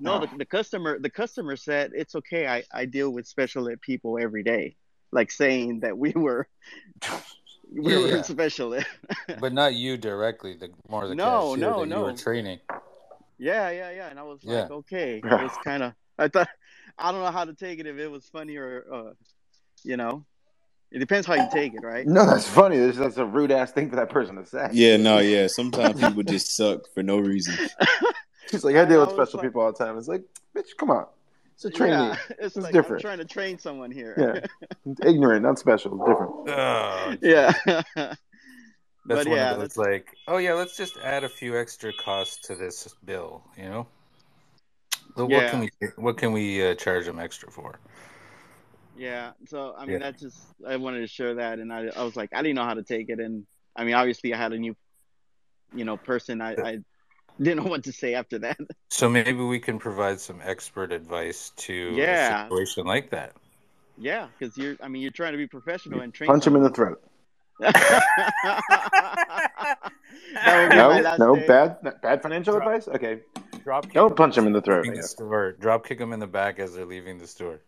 no, 0.00 0.20
the, 0.20 0.28
the 0.38 0.46
customer 0.46 0.98
the 0.98 1.10
customer 1.10 1.56
said 1.56 1.90
it's 1.94 2.14
okay. 2.14 2.46
I, 2.46 2.62
I 2.72 2.86
deal 2.86 3.10
with 3.10 3.26
special 3.26 3.68
ed 3.68 3.80
people 3.82 4.18
every 4.18 4.42
day, 4.42 4.76
like 5.10 5.30
saying 5.30 5.80
that 5.80 5.98
we 5.98 6.12
were 6.12 6.48
we 7.74 7.92
Yeah, 7.92 7.98
were 8.00 8.06
yeah. 8.08 8.22
special. 8.22 8.78
But 9.40 9.52
not 9.52 9.74
you 9.74 9.96
directly. 9.96 10.54
The 10.56 10.70
more 10.88 11.06
the 11.08 11.14
No, 11.14 11.50
cashier 11.54 11.56
no, 11.70 11.80
that 11.80 11.88
you 11.96 12.02
were 12.02 12.10
no. 12.10 12.16
training. 12.16 12.60
Yeah, 13.38 13.70
yeah, 13.70 13.90
yeah. 13.90 14.08
And 14.10 14.18
I 14.18 14.22
was 14.22 14.40
Yeah. 14.42 14.62
like, 14.62 14.70
okay, 14.70 15.18
it 15.24 15.24
was 15.24 15.52
kind 15.64 15.82
of. 15.82 15.92
I 16.18 16.28
thought 16.28 16.48
I 16.98 17.10
don't 17.12 17.22
know 17.22 17.30
how 17.30 17.44
to 17.44 17.54
take 17.54 17.78
it 17.78 17.86
if 17.86 17.96
it 17.98 18.08
was 18.08 18.26
funny 18.26 18.56
or, 18.56 18.84
uh, 18.92 19.12
you 19.82 19.96
know, 19.96 20.24
it 20.90 20.98
depends 20.98 21.26
how 21.26 21.34
you 21.34 21.48
take 21.50 21.74
it, 21.74 21.82
right? 21.82 22.06
No, 22.06 22.26
that's 22.26 22.46
funny. 22.46 22.76
That's, 22.78 22.98
that's 22.98 23.16
a 23.16 23.24
rude 23.24 23.50
ass 23.50 23.72
thing 23.72 23.88
for 23.88 23.96
that 23.96 24.10
person 24.10 24.36
to 24.36 24.44
say. 24.44 24.68
Yeah, 24.72 24.98
no, 24.98 25.18
yeah. 25.34 25.46
Sometimes 25.46 25.98
people 26.00 26.22
just 26.22 26.54
suck 26.54 26.82
for 26.92 27.02
no 27.02 27.18
reason. 27.18 27.54
He's 28.50 28.62
like, 28.62 28.76
I 28.76 28.84
deal 28.84 29.00
with 29.00 29.08
I 29.08 29.12
was 29.14 29.28
special 29.28 29.38
like- 29.38 29.48
people 29.48 29.62
all 29.62 29.72
the 29.72 29.78
time. 29.84 29.96
It's 29.96 30.08
like, 30.08 30.22
bitch, 30.54 30.76
come 30.78 30.90
on. 30.90 31.06
It's 31.64 31.76
a 31.76 31.78
trainee. 31.78 32.08
Yeah, 32.08 32.16
it's, 32.40 32.56
It's 32.56 32.56
like 32.56 32.72
different. 32.72 32.94
I'm 32.96 32.98
trying 32.98 33.18
to 33.18 33.24
train 33.24 33.56
someone 33.58 33.92
here. 33.92 34.16
Yeah. 34.18 34.40
Ignorant, 35.06 35.42
not 35.42 35.60
special. 35.60 35.96
Different. 35.96 36.32
Oh, 36.48 37.14
yeah. 37.22 37.52
That's 39.06 39.24
but 39.24 39.26
one 39.26 39.38
yeah, 39.38 39.52
of 39.52 39.60
those 39.60 39.76
like, 39.76 40.16
oh 40.26 40.38
yeah, 40.38 40.54
let's 40.54 40.76
just 40.76 40.96
add 40.98 41.22
a 41.22 41.28
few 41.28 41.56
extra 41.56 41.92
costs 41.92 42.48
to 42.48 42.56
this 42.56 42.92
bill, 43.04 43.44
you 43.56 43.64
know. 43.68 43.86
But 45.14 45.26
what 45.26 45.42
Yeah. 45.42 45.50
can 45.50 45.60
we 45.60 45.70
what 45.96 46.18
can 46.18 46.32
we 46.32 46.66
uh, 46.66 46.74
charge 46.74 47.06
them 47.06 47.20
extra 47.20 47.50
for? 47.50 47.78
Yeah, 48.94 49.32
so 49.46 49.74
I 49.76 49.86
mean, 49.86 49.92
Yeah. 49.94 49.98
that 50.00 50.18
just 50.18 50.38
I 50.66 50.76
wanted 50.76 51.00
to 51.00 51.06
share 51.06 51.34
that, 51.36 51.58
and 51.58 51.72
I 51.72 51.86
I 51.96 52.02
was 52.02 52.16
like, 52.16 52.30
I 52.34 52.42
didn't 52.42 52.56
know 52.56 52.64
how 52.64 52.74
to 52.74 52.82
take 52.82 53.08
it, 53.08 53.20
and 53.20 53.46
I 53.76 53.84
mean, 53.84 53.94
obviously, 53.94 54.34
I 54.34 54.36
had 54.36 54.52
a 54.52 54.58
new, 54.58 54.76
you 55.72 55.84
know, 55.84 55.96
person. 55.96 56.40
I 56.40 56.56
I 56.62 56.78
didn't 57.40 57.64
know 57.64 57.70
what 57.70 57.84
to 57.84 57.92
say 57.92 58.14
after 58.14 58.38
that. 58.40 58.58
So 58.90 59.08
maybe 59.08 59.32
we 59.42 59.58
can 59.58 59.78
provide 59.78 60.20
some 60.20 60.40
expert 60.44 60.92
advice 60.92 61.50
to 61.56 61.72
Yeah. 61.94 62.42
a 62.42 62.48
situation 62.48 62.84
like 62.84 63.10
that. 63.10 63.32
yeah, 63.98 64.28
because 64.38 64.56
you're, 64.56 64.76
I 64.82 64.88
mean, 64.88 65.00
you're 65.02 65.10
trying 65.10 65.32
to 65.32 65.38
be 65.38 65.46
professional 65.46 66.00
and 66.02 66.12
train. 66.12 66.28
Punch 66.28 66.46
him 66.46 66.56
in 66.56 66.62
the 66.62 66.70
throat. 66.70 67.02
that 67.60 67.72
would 70.34 70.70
be 70.70 70.76
my 70.76 71.00
No, 71.00 71.16
no, 71.16 71.36
day. 71.36 71.46
bad, 71.46 72.00
bad 72.02 72.22
financial 72.22 72.54
Drop- 72.54 72.66
advice. 72.66 72.88
Okay, 72.88 73.20
Drop 73.64 73.84
kick 73.84 73.92
don't 73.94 74.16
punch 74.16 74.36
him 74.36 74.46
in 74.46 74.52
the 74.52 74.60
throat. 74.60 74.86
The 74.92 75.02
store. 75.02 75.52
Drop 75.52 75.86
kick 75.86 75.98
them 75.98 76.12
in 76.12 76.20
the 76.20 76.26
back 76.26 76.58
as 76.58 76.74
they're 76.74 76.84
leaving 76.84 77.18
the 77.18 77.26
store. 77.26 77.60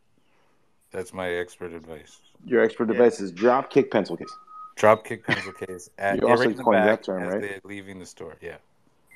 That's 0.90 1.12
my 1.12 1.28
expert 1.28 1.72
advice. 1.72 2.20
Your 2.44 2.62
expert 2.62 2.88
Yeah. 2.88 2.92
advice 2.96 3.20
is 3.20 3.32
drop 3.32 3.70
kick 3.70 3.90
pencil 3.90 4.16
case. 4.16 4.32
Drop 4.76 5.04
kick 5.04 5.24
pencil 5.26 5.52
case 5.52 5.88
at 5.98 6.20
You 6.20 6.28
also 6.28 6.44
right 6.48 6.56
in 6.56 6.62
coined 6.62 6.86
that 6.88 7.02
term, 7.04 7.22
as 7.22 7.32
right? 7.32 7.40
they're 7.42 7.60
leaving 7.64 7.98
the 7.98 8.06
store. 8.06 8.36
Yeah. 8.40 8.56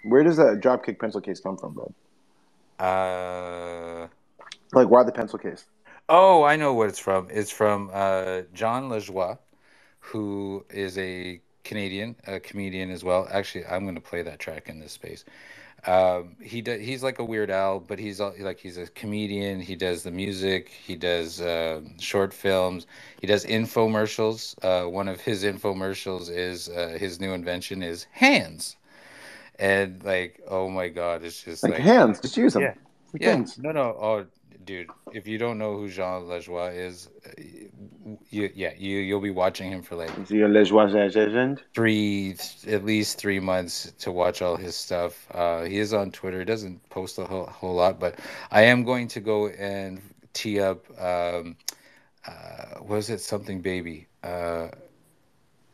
Where 0.02 0.22
does 0.24 0.36
that 0.38 0.60
drop 0.60 0.84
kick 0.84 1.00
pencil 1.00 1.20
case 1.20 1.40
come 1.40 1.56
from, 1.58 1.74
bud? 1.74 1.94
Uh 2.78 4.08
Like, 4.72 4.88
why 4.90 5.04
the 5.04 5.12
pencil 5.12 5.38
case? 5.38 5.66
Oh, 6.08 6.44
I 6.44 6.56
know 6.56 6.74
what 6.74 6.88
it's 6.88 7.00
from. 7.00 7.28
It's 7.30 7.50
from 7.50 7.90
uh, 7.92 8.42
Jon 8.54 8.90
Lajoie, 8.90 9.38
who 10.00 10.64
is 10.70 10.96
a 10.98 11.40
Canadian, 11.64 12.16
a 12.26 12.40
comedian 12.40 12.90
as 12.90 13.04
well. 13.04 13.28
Actually, 13.30 13.66
I'm 13.66 13.84
going 13.84 13.96
to 13.96 14.00
play 14.02 14.22
that 14.22 14.38
track 14.38 14.68
in 14.70 14.80
this 14.80 14.92
space. 14.92 15.24
Um, 15.86 16.36
he 16.42 16.62
do, 16.62 16.78
he's 16.78 17.02
like 17.02 17.18
a 17.20 17.24
Weird 17.24 17.50
Al, 17.50 17.80
but 17.80 17.98
he's 17.98 18.20
al- 18.20 18.34
like 18.40 18.58
he's 18.60 18.78
a 18.78 18.86
comedian. 18.88 19.60
He 19.60 19.76
does 19.76 20.02
the 20.02 20.10
music. 20.10 20.70
He 20.70 20.96
does 20.96 21.40
uh, 21.40 21.82
short 22.00 22.34
films. 22.34 22.86
He 23.20 23.26
does 23.26 23.44
infomercials. 23.46 24.56
Uh, 24.64 24.88
one 24.90 25.08
of 25.08 25.20
his 25.20 25.44
infomercials 25.44 26.30
is 26.30 26.68
uh, 26.68 26.96
his 26.98 27.20
new 27.20 27.32
invention 27.32 27.82
is 27.82 28.06
hands, 28.12 28.76
and 29.58 30.02
like 30.04 30.40
oh 30.48 30.68
my 30.68 30.88
god, 30.88 31.24
it's 31.24 31.42
just 31.42 31.68
Like, 31.68 31.76
like 31.76 31.78
hands, 31.78 32.20
just 32.20 32.36
use 32.36 32.54
them. 32.54 32.72
yeah. 32.72 32.74
Yeah, 33.18 33.36
hands. 33.36 33.58
no, 33.58 33.72
no. 33.72 33.96
Oh, 34.00 34.26
dude, 34.64 34.94
if 35.10 35.26
you 35.26 35.38
don't 35.38 35.58
know 35.58 35.76
who 35.76 35.88
Jon 35.90 36.24
Lajoie 36.24 36.76
is, 36.76 37.08
uh, 37.26 37.30
you, 38.30 38.50
yeah, 38.54 38.72
you 38.76 38.98
you'll 38.98 39.20
be 39.20 39.30
watching 39.30 39.70
him 39.72 39.82
for 39.82 39.96
like 39.96 40.14
Is 40.18 40.28
he 40.28 40.42
a 40.42 40.48
Lajoie 40.48 40.92
legend? 40.92 41.62
three, 41.74 42.36
at 42.66 42.84
least 42.84 43.18
three 43.18 43.40
months 43.40 43.92
to 43.98 44.10
watch 44.10 44.42
all 44.42 44.56
his 44.56 44.74
stuff. 44.74 45.26
Uh, 45.32 45.64
he 45.64 45.78
is 45.78 45.92
on 45.94 46.10
Twitter. 46.10 46.40
He 46.40 46.44
doesn't 46.44 46.88
post 46.90 47.18
a 47.18 47.24
whole, 47.24 47.46
whole 47.46 47.74
lot, 47.74 48.00
but 48.00 48.18
I 48.50 48.62
am 48.62 48.84
going 48.84 49.08
to 49.08 49.20
go 49.20 49.48
and 49.48 50.00
tee 50.32 50.60
up. 50.60 50.84
Um, 51.00 51.56
uh, 52.26 52.82
was 52.82 53.10
it 53.10 53.20
something 53.20 53.62
baby? 53.62 54.08
Uh, 54.22 54.68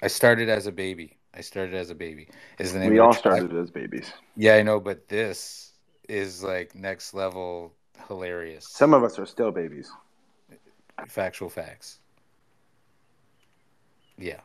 I 0.00 0.06
started 0.06 0.48
as 0.48 0.68
a 0.68 0.72
baby. 0.72 1.18
I 1.36 1.40
started 1.40 1.74
as 1.74 1.90
a 1.90 1.94
baby. 1.94 2.28
Is 2.58 2.72
the 2.72 2.78
name 2.78 2.90
We 2.90 2.98
all 3.00 3.12
track. 3.12 3.38
started 3.38 3.56
as 3.56 3.70
babies. 3.70 4.12
Yeah, 4.36 4.54
I 4.54 4.62
know, 4.62 4.78
but 4.80 5.08
this 5.08 5.72
is 6.08 6.42
like 6.44 6.74
next 6.74 7.12
level 7.14 7.72
hilarious. 8.08 8.66
Some 8.68 8.94
of 8.94 9.02
us 9.02 9.18
are 9.18 9.26
still 9.26 9.50
babies. 9.50 9.90
factual 11.08 11.48
facts. 11.48 11.98
Yeah, 14.16 14.40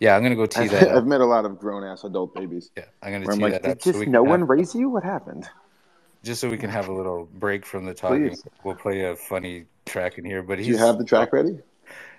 yeah. 0.00 0.16
I'm 0.16 0.22
gonna 0.22 0.34
go 0.34 0.46
tee 0.46 0.62
I've, 0.62 0.70
that 0.72 0.88
I've 0.90 0.96
up. 0.96 1.04
met 1.04 1.20
a 1.20 1.26
lot 1.26 1.44
of 1.44 1.58
grown 1.58 1.84
ass 1.84 2.02
adult 2.04 2.34
babies. 2.34 2.70
Yeah, 2.76 2.84
I'm 3.02 3.12
gonna 3.12 3.30
I'm 3.32 3.38
like, 3.38 3.52
that 3.52 3.64
up 3.64 3.78
did 3.78 3.82
so 3.82 3.90
just 3.90 4.00
we 4.00 4.06
no 4.06 4.22
one 4.22 4.40
have, 4.40 4.48
raise 4.48 4.74
you? 4.74 4.88
What 4.88 5.04
happened? 5.04 5.48
just 6.24 6.40
so 6.40 6.48
we 6.48 6.56
can 6.56 6.70
have 6.70 6.88
a 6.88 6.92
little 6.92 7.28
break 7.34 7.64
from 7.66 7.84
the 7.84 7.94
talking. 7.94 8.30
Please. 8.30 8.42
We'll 8.64 8.74
play 8.74 9.02
a 9.02 9.14
funny 9.14 9.66
track 9.84 10.16
in 10.18 10.24
here. 10.24 10.42
But 10.42 10.56
Do 10.58 10.64
you 10.64 10.78
have 10.78 10.98
the 10.98 11.04
track 11.04 11.32
ready? 11.32 11.58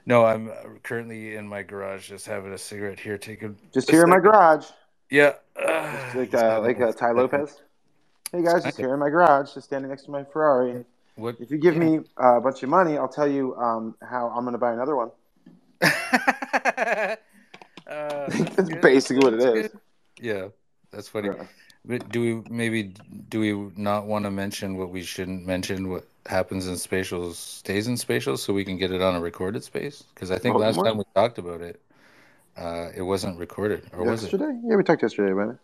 No. 0.06 0.26
I'm 0.26 0.52
currently 0.84 1.36
in 1.36 1.48
my 1.48 1.64
garage, 1.64 2.10
just 2.10 2.26
having 2.26 2.54
a 2.54 2.58
cigarette 2.58 3.00
here. 3.00 3.18
Taking 3.18 3.58
Just 3.74 3.90
here 3.90 4.04
in 4.04 4.10
my 4.10 4.20
garage. 4.20 4.66
Yeah, 5.10 5.34
like 6.16 6.34
uh, 6.34 6.62
like 6.62 6.80
a 6.80 6.88
uh, 6.88 6.94
Tai. 6.94 7.12
Lopez. 7.12 7.62
Hey 8.32 8.44
guys, 8.44 8.64
just 8.64 8.78
here 8.78 8.94
in 8.94 9.00
my 9.00 9.10
garage, 9.10 9.54
just 9.54 9.68
standing 9.68 9.90
next 9.90 10.04
to 10.06 10.12
my 10.12 10.24
Ferrari. 10.24 10.84
What? 11.16 11.36
If 11.40 11.52
you 11.52 11.58
give 11.58 11.78
me 11.78 12.00
uh, 12.22 12.38
a 12.38 12.42
bunch 12.42 12.64
of 12.64 12.70
money, 12.70 12.98
I'll 12.98 13.08
tell 13.08 13.28
you 13.28 13.56
um, 13.56 13.96
how 14.02 14.30
I'm 14.30 14.44
going 14.44 14.54
to 14.54 14.58
buy 14.58 14.74
another 14.74 14.96
one. 14.96 15.12
uh, 15.82 17.16
that's 17.86 18.56
That's 18.56 18.76
basically 18.82 19.24
what 19.24 19.34
it 19.36 19.40
That's 19.40 19.56
is. 19.56 19.72
good. 19.72 19.80
Yeah, 20.20 20.48
that's 20.92 21.08
funny. 21.08 21.30
Yeah. 21.30 21.46
But 21.88 22.10
do 22.10 22.22
we 22.22 22.50
maybe 22.50 22.94
do 23.30 23.40
we 23.40 23.72
not 23.80 24.06
want 24.06 24.26
to 24.26 24.32
mention 24.32 24.78
what 24.78 24.90
we 24.90 25.04
shouldn't 25.04 25.46
mention? 25.46 25.90
What 25.90 26.06
happens 26.26 26.68
in 26.68 26.74
spatials 26.76 27.36
stays 27.36 27.88
in 27.88 27.96
spatials, 27.96 28.40
so 28.40 28.54
we 28.54 28.66
can 28.66 28.78
get 28.78 28.92
it 28.92 29.02
on 29.02 29.16
a 29.16 29.22
recorded 29.22 29.64
space. 29.64 30.04
Because 30.14 30.32
I 30.32 30.40
think 30.40 30.56
Oh, 30.56 30.60
last 30.60 30.78
time 30.84 30.98
we 30.98 31.04
talked 31.14 31.38
about 31.38 31.62
it, 31.62 31.80
uh, 32.58 32.90
it 32.96 33.04
wasn't 33.04 33.38
recorded, 33.38 33.84
or 33.94 34.04
was 34.04 34.24
it? 34.24 34.32
Yesterday? 34.32 34.60
Yeah, 34.64 34.76
we 34.76 34.84
talked 34.84 35.04
yesterday 35.04 35.32
about 35.32 35.50
it. 35.50 35.58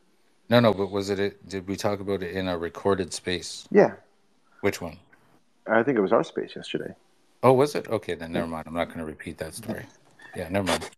No, 0.50 0.60
no. 0.60 0.74
But 0.74 0.92
was 0.92 1.10
it? 1.10 1.20
it 1.20 1.50
did 1.50 1.68
we 1.68 1.76
talk 1.76 2.00
about 2.00 2.22
it 2.22 2.36
in 2.36 2.48
a 2.48 2.58
recorded 2.58 3.14
space? 3.14 3.68
Yeah, 3.72 3.94
Which 4.62 4.82
one? 4.82 5.00
I 5.68 5.82
think 5.84 5.98
it 5.98 6.02
was 6.02 6.12
our 6.12 6.24
space 6.24 6.56
yesterday. 6.56 6.94
Oh, 7.44 7.54
was 7.54 7.74
it? 7.76 7.88
Okay, 7.88 8.14
then 8.14 8.32
never 8.32 8.48
mind. 8.48 8.68
I'm 8.68 8.74
not 8.74 8.88
going 8.88 9.00
to 9.00 9.06
repeat 9.06 9.38
that 9.40 9.56
story. 9.56 9.86
Yeah, 10.36 10.50
never 10.50 10.68
mind. 10.68 10.90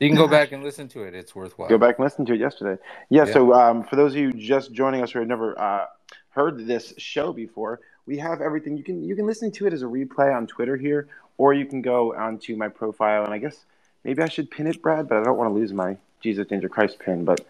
You 0.00 0.08
can 0.08 0.16
go 0.16 0.28
back 0.28 0.52
and 0.52 0.62
listen 0.62 0.88
to 0.88 1.04
it. 1.04 1.14
It's 1.14 1.34
worthwhile. 1.34 1.68
Go 1.68 1.78
back 1.78 1.98
and 1.98 2.04
listen 2.04 2.26
to 2.26 2.34
it 2.34 2.40
yesterday. 2.40 2.80
Yeah, 3.10 3.24
Yeah. 3.24 3.32
so 3.32 3.54
um, 3.54 3.84
for 3.84 3.96
those 3.96 4.12
of 4.12 4.18
you 4.18 4.32
just 4.32 4.72
joining 4.72 5.02
us 5.02 5.12
who 5.12 5.20
have 5.20 5.28
never 5.28 5.58
uh, 5.58 5.86
heard 6.30 6.66
this 6.66 6.94
show 6.98 7.32
before, 7.32 7.80
we 8.06 8.18
have 8.18 8.40
everything. 8.40 8.76
You 8.76 8.84
can 8.84 9.02
you 9.04 9.16
can 9.16 9.26
listen 9.26 9.50
to 9.52 9.66
it 9.66 9.72
as 9.72 9.82
a 9.82 9.86
replay 9.86 10.34
on 10.36 10.46
Twitter 10.46 10.76
here, 10.76 11.08
or 11.38 11.54
you 11.54 11.66
can 11.66 11.82
go 11.82 12.14
onto 12.14 12.56
my 12.56 12.68
profile. 12.68 13.24
And 13.24 13.32
I 13.34 13.38
guess 13.38 13.64
maybe 14.04 14.22
I 14.22 14.28
should 14.28 14.50
pin 14.50 14.66
it, 14.66 14.82
Brad, 14.82 15.08
but 15.08 15.18
I 15.18 15.22
don't 15.24 15.38
want 15.38 15.50
to 15.50 15.54
lose 15.54 15.72
my 15.72 15.96
Jesus 16.22 16.46
Danger 16.46 16.68
Christ 16.68 16.98
pin. 16.98 17.24
But 17.24 17.46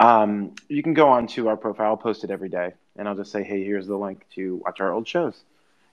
um, 0.00 0.54
you 0.68 0.82
can 0.82 0.94
go 0.94 1.08
onto 1.10 1.48
our 1.48 1.56
profile. 1.56 1.88
I'll 1.88 1.96
post 1.96 2.24
it 2.24 2.30
every 2.30 2.48
day, 2.48 2.74
and 2.96 3.08
I'll 3.08 3.16
just 3.16 3.32
say, 3.32 3.42
hey, 3.44 3.64
here's 3.64 3.86
the 3.86 3.96
link 3.96 4.26
to 4.36 4.56
watch 4.64 4.80
our 4.80 4.92
old 4.92 5.08
shows. 5.08 5.34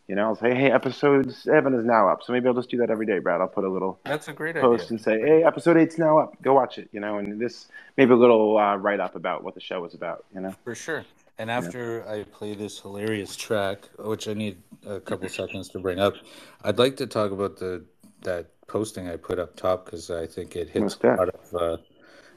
You 0.07 0.15
know, 0.15 0.27
I'll 0.27 0.35
say, 0.35 0.55
hey, 0.55 0.71
episode 0.71 1.33
seven 1.33 1.73
is 1.73 1.83
now 1.83 2.07
up. 2.07 2.23
So 2.23 2.31
maybe 2.31 2.47
I'll 2.47 2.53
just 2.53 2.69
do 2.69 2.77
that 2.77 2.89
every 2.89 3.05
day, 3.05 3.19
Brad. 3.19 3.41
I'll 3.41 3.47
put 3.49 3.65
a 3.65 3.69
little 3.69 3.99
That's 4.05 4.29
a 4.29 4.33
great 4.33 4.55
post 4.55 4.85
idea. 4.85 4.89
and 4.91 5.01
say, 5.01 5.19
"Hey, 5.19 5.43
episode 5.43 5.75
eight's 5.75 5.97
now 5.97 6.17
up. 6.17 6.41
Go 6.41 6.53
watch 6.53 6.77
it." 6.77 6.87
You 6.93 7.01
know, 7.01 7.17
and 7.17 7.41
this 7.41 7.67
maybe 7.97 8.13
a 8.13 8.15
little 8.15 8.57
uh, 8.57 8.77
write 8.77 9.01
up 9.01 9.15
about 9.15 9.43
what 9.43 9.53
the 9.53 9.59
show 9.59 9.81
was 9.81 9.93
about. 9.93 10.23
You 10.33 10.41
know, 10.41 10.55
For 10.63 10.75
sure. 10.75 11.03
And 11.39 11.51
after 11.51 12.07
I 12.07 12.23
play 12.23 12.55
this 12.55 12.79
hilarious 12.79 13.35
track, 13.35 13.89
which 13.99 14.27
I 14.27 14.33
need 14.33 14.57
a 14.87 14.99
couple 14.99 15.29
seconds 15.29 15.69
to 15.69 15.79
bring 15.79 15.99
up, 15.99 16.15
I'd 16.63 16.79
like 16.79 16.95
to 16.97 17.05
talk 17.05 17.31
about 17.31 17.57
the 17.57 17.83
that 18.21 18.47
posting 18.67 19.09
I 19.09 19.17
put 19.17 19.39
up 19.39 19.55
top 19.55 19.85
because 19.85 20.09
I 20.09 20.25
think 20.25 20.55
it 20.55 20.69
hits 20.69 20.97
a 21.03 21.07
lot 21.07 21.29
of. 21.29 21.53
Uh, 21.53 21.77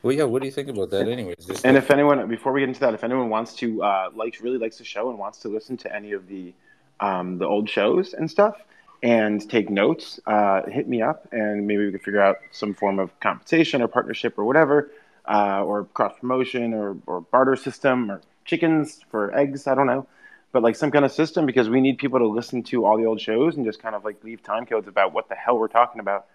well, 0.03 0.13
yeah. 0.13 0.25
What 0.25 0.43
do 0.43 0.47
you 0.47 0.53
think 0.53 0.69
about 0.69 0.91
that, 0.91 1.09
anyways? 1.09 1.49
And 1.65 1.75
like, 1.77 1.85
if 1.85 1.91
anyone, 1.91 2.27
before 2.29 2.53
we 2.53 2.61
get 2.61 2.69
into 2.69 2.81
that, 2.81 2.95
if 2.95 3.05
anyone 3.05 3.29
wants 3.31 3.55
to 3.57 3.83
uh, 3.83 4.11
likes 4.15 4.41
really 4.41 4.59
likes 4.59 4.79
the 4.79 4.85
show 4.85 5.09
and 5.09 5.19
wants 5.19 5.39
to 5.41 5.49
listen 5.49 5.77
to 5.79 5.95
any 5.95 6.13
of 6.13 6.27
the 6.27 6.53
um, 7.01 7.39
the 7.39 7.47
old 7.47 7.69
shows 7.69 8.15
and 8.15 8.31
stuff 8.31 8.57
and 9.03 9.49
take 9.49 9.71
notes, 9.71 10.21
uh, 10.27 10.63
hit 10.69 10.87
me 10.89 11.01
up 11.03 11.27
and 11.33 11.67
maybe 11.67 11.87
we 11.87 11.91
can 11.91 12.01
figure 12.01 12.21
out 12.21 12.39
some 12.53 12.75
form 12.75 12.99
of 12.99 13.19
compensation 13.21 13.83
or 13.83 13.89
partnership 13.89 14.39
or 14.39 14.45
whatever, 14.45 14.91
uh, 15.27 15.63
or 15.65 15.85
cross 15.95 16.15
promotion 16.21 16.75
or 16.75 16.97
or 17.07 17.21
barter 17.23 17.57
system 17.57 18.11
or 18.11 18.21
chickens 18.45 19.01
for 19.11 19.37
eggs. 19.37 19.67
I 19.67 19.75
don't 19.75 19.87
know. 19.87 20.07
but 20.53 20.63
like 20.63 20.77
some 20.77 20.91
kind 20.91 21.05
of 21.05 21.13
system 21.13 21.47
because 21.47 21.69
we 21.69 21.81
need 21.81 21.99
people 21.99 22.19
to 22.19 22.27
listen 22.27 22.63
to 22.65 22.85
all 22.85 22.97
the 22.99 23.05
old 23.05 23.21
shows 23.21 23.57
and 23.57 23.65
just 23.65 23.81
kind 23.81 23.95
of 23.95 24.05
like 24.05 24.23
leave 24.25 24.43
time 24.43 24.67
codes 24.67 24.89
about 24.89 25.13
what 25.13 25.29
the 25.29 25.35
hell 25.35 25.59
we're 25.59 25.69
talking 25.69 26.01
about. 26.01 26.27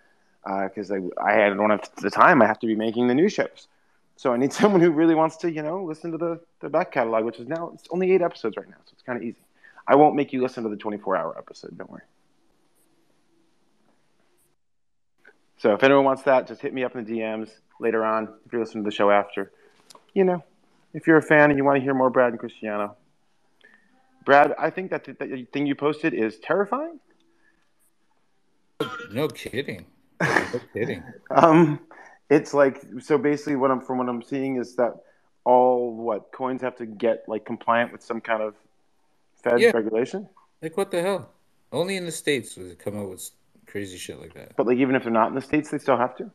Because 0.45 0.91
I, 0.91 0.97
I 1.21 1.49
don't 1.49 1.71
have 1.71 1.89
the 2.01 2.11
time. 2.11 2.41
I 2.41 2.47
have 2.47 2.59
to 2.59 2.67
be 2.67 2.75
making 2.75 3.07
the 3.07 3.15
new 3.15 3.29
shows. 3.29 3.67
So 4.17 4.33
I 4.33 4.37
need 4.37 4.53
someone 4.61 4.81
who 4.81 4.91
really 4.91 5.15
wants 5.15 5.37
to, 5.37 5.51
you 5.51 5.63
know, 5.63 5.83
listen 5.83 6.11
to 6.11 6.17
the, 6.17 6.39
the 6.61 6.69
back 6.69 6.91
catalog, 6.91 7.25
which 7.25 7.39
is 7.39 7.47
now 7.47 7.71
it's 7.73 7.87
only 7.91 8.11
eight 8.13 8.21
episodes 8.21 8.57
right 8.57 8.69
now, 8.69 8.77
so 8.85 8.91
it's 8.93 9.03
kind 9.03 9.17
of 9.17 9.23
easy. 9.23 9.44
I 9.87 9.95
won't 9.95 10.15
make 10.15 10.33
you 10.33 10.41
listen 10.41 10.63
to 10.63 10.69
the 10.69 10.77
24 10.77 11.15
hour 11.15 11.37
episode. 11.37 11.77
Don't 11.77 11.89
worry. 11.89 12.03
So 15.57 15.73
if 15.73 15.83
anyone 15.83 16.03
wants 16.03 16.23
that, 16.23 16.47
just 16.47 16.61
hit 16.61 16.73
me 16.73 16.83
up 16.83 16.95
in 16.95 17.05
the 17.05 17.11
DMs 17.11 17.49
later 17.79 18.03
on 18.03 18.29
if 18.45 18.51
you're 18.51 18.61
listening 18.61 18.83
to 18.83 18.89
the 18.89 18.95
show 18.95 19.09
after. 19.09 19.51
You 20.13 20.23
know, 20.23 20.43
if 20.93 21.07
you're 21.07 21.17
a 21.17 21.21
fan 21.21 21.49
and 21.49 21.57
you 21.57 21.63
want 21.63 21.77
to 21.77 21.81
hear 21.81 21.93
more 21.93 22.09
Brad 22.09 22.33
and 22.33 22.39
Christiano. 22.39 22.95
Brad, 24.25 24.53
I 24.57 24.69
think 24.69 24.91
that 24.91 25.03
the, 25.03 25.13
that 25.13 25.47
thing 25.53 25.65
you 25.65 25.75
posted 25.75 26.13
is 26.13 26.39
terrifying. 26.39 26.99
No 29.11 29.27
kidding. 29.27 29.85
No 30.21 30.59
kidding. 30.73 31.03
Um, 31.31 31.79
it's 32.29 32.53
like 32.53 32.81
so 32.99 33.17
basically 33.17 33.55
what 33.55 33.71
I'm 33.71 33.81
from 33.81 33.97
what 33.97 34.09
I'm 34.09 34.21
seeing 34.21 34.57
is 34.57 34.75
that 34.75 34.93
all 35.43 35.93
what 35.95 36.31
coins 36.31 36.61
have 36.61 36.75
to 36.77 36.85
get 36.85 37.25
like 37.27 37.45
compliant 37.45 37.91
with 37.91 38.01
some 38.01 38.21
kind 38.21 38.41
of 38.41 38.55
Fed 39.45 39.61
Yeah. 39.61 39.71
regulation. 39.73 40.27
Like 40.61 40.75
what 40.75 40.91
the 40.91 41.01
hell? 41.01 41.29
Only 41.71 41.95
in 41.95 42.05
the 42.05 42.11
states 42.11 42.55
does 42.55 42.69
it 42.69 42.79
come 42.79 42.97
out 42.97 43.09
with 43.09 43.29
crazy 43.65 43.97
shit 43.97 44.19
like 44.19 44.33
that. 44.33 44.57
But 44.57 44.67
like 44.67 44.77
even 44.77 44.95
if 44.95 45.03
they're 45.03 45.11
not 45.11 45.29
in 45.29 45.35
the 45.35 45.41
states, 45.41 45.69
they 45.71 45.77
still 45.77 45.97
have 45.97 46.17
to 46.17 46.29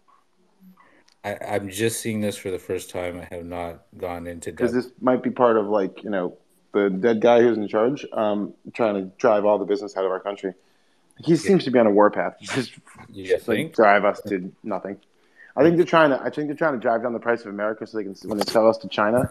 I, 1.24 1.36
I'm 1.46 1.68
just 1.68 2.00
seeing 2.00 2.20
this 2.20 2.36
for 2.36 2.50
the 2.50 2.58
first 2.58 2.90
time. 2.90 3.20
I 3.20 3.34
have 3.34 3.44
not 3.44 3.82
gone 3.98 4.26
into 4.26 4.50
because 4.50 4.72
this 4.72 4.88
might 5.00 5.22
be 5.22 5.30
part 5.30 5.56
of 5.56 5.66
like 5.66 6.02
you 6.02 6.10
know 6.10 6.36
the 6.72 6.88
dead 6.88 7.20
guy 7.20 7.42
who's 7.42 7.58
in 7.58 7.68
charge, 7.68 8.06
um, 8.12 8.54
trying 8.72 8.94
to 8.94 9.02
drive 9.18 9.44
all 9.44 9.58
the 9.58 9.64
business 9.64 9.96
out 9.96 10.04
of 10.04 10.10
our 10.10 10.20
country. 10.20 10.54
He 11.18 11.36
seems 11.36 11.64
to 11.64 11.70
be 11.70 11.78
on 11.78 11.86
a 11.86 11.90
warpath. 11.90 12.36
Just, 12.40 12.72
You 13.12 13.26
just 13.26 13.46
like 13.46 13.74
drive 13.74 14.06
us 14.06 14.22
to 14.28 14.50
nothing. 14.62 14.96
I 15.54 15.62
think 15.62 15.76
they're 15.76 15.84
trying 15.84 16.10
to. 16.10 16.20
I 16.22 16.30
think 16.30 16.48
they're 16.48 16.56
trying 16.56 16.74
to 16.74 16.80
drive 16.80 17.02
down 17.02 17.12
the 17.12 17.18
price 17.18 17.42
of 17.42 17.48
America 17.48 17.86
so 17.86 17.98
they 17.98 18.04
can 18.04 18.14
when 18.24 18.38
they 18.38 18.50
sell 18.50 18.66
us 18.66 18.78
to 18.78 18.88
China, 18.88 19.30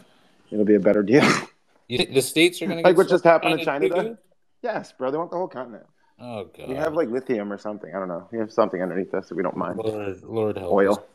it'll 0.52 0.66
be 0.66 0.76
a 0.76 0.80
better 0.80 1.02
deal. 1.02 1.24
You 1.90 1.98
think 1.98 2.14
the 2.14 2.22
states 2.22 2.62
are 2.62 2.68
going 2.68 2.78
to 2.78 2.84
like 2.84 2.96
what 2.96 3.10
just 3.10 3.24
happened 3.26 3.60
to 3.60 3.66
China. 3.66 3.90
too 3.90 3.94
Though? 3.94 4.18
Yes, 4.62 4.94
bro. 4.94 5.12
They 5.12 5.18
want 5.18 5.32
the 5.32 5.38
whole 5.38 5.48
continent. 5.48 5.86
Oh 6.20 6.46
god. 6.46 6.70
We 6.70 6.76
have 6.76 6.94
like 6.94 7.10
lithium 7.10 7.52
or 7.52 7.58
something. 7.58 7.94
I 7.94 8.00
don't 8.00 8.08
know. 8.08 8.28
We 8.32 8.38
have 8.40 8.52
something 8.52 8.82
underneath 8.82 9.14
us 9.14 9.30
that 9.30 9.36
we 9.36 9.44
don't 9.44 9.58
mind. 9.58 9.78
Lord, 9.78 10.22
Lord 10.24 10.58
help 10.58 10.68
us. 10.70 10.74
Oil. 10.74 11.06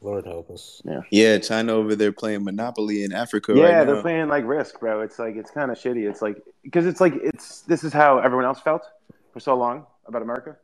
Lord 0.00 0.26
help 0.26 0.50
us. 0.50 0.82
Yeah. 0.84 1.00
Yeah, 1.10 1.38
China 1.38 1.72
over 1.74 1.94
there 1.94 2.12
playing 2.12 2.44
Monopoly 2.44 3.04
in 3.04 3.12
Africa 3.12 3.52
Yeah, 3.54 3.62
right 3.78 3.84
they're 3.86 3.94
now. 3.96 4.02
playing 4.02 4.28
like 4.28 4.44
Risk, 4.44 4.80
bro. 4.80 5.00
It's 5.02 5.18
like 5.18 5.36
it's 5.36 5.50
kind 5.50 5.70
of 5.70 5.78
shitty. 5.78 6.08
It's 6.08 6.20
like 6.20 6.42
because 6.62 6.86
it's 6.86 7.00
like 7.00 7.14
it's 7.22 7.60
this 7.62 7.84
is 7.84 7.92
how 7.92 8.18
everyone 8.18 8.44
else 8.44 8.60
felt 8.60 8.82
for 9.32 9.40
so 9.40 9.54
long 9.56 9.86
about 10.06 10.22
America. 10.22 10.56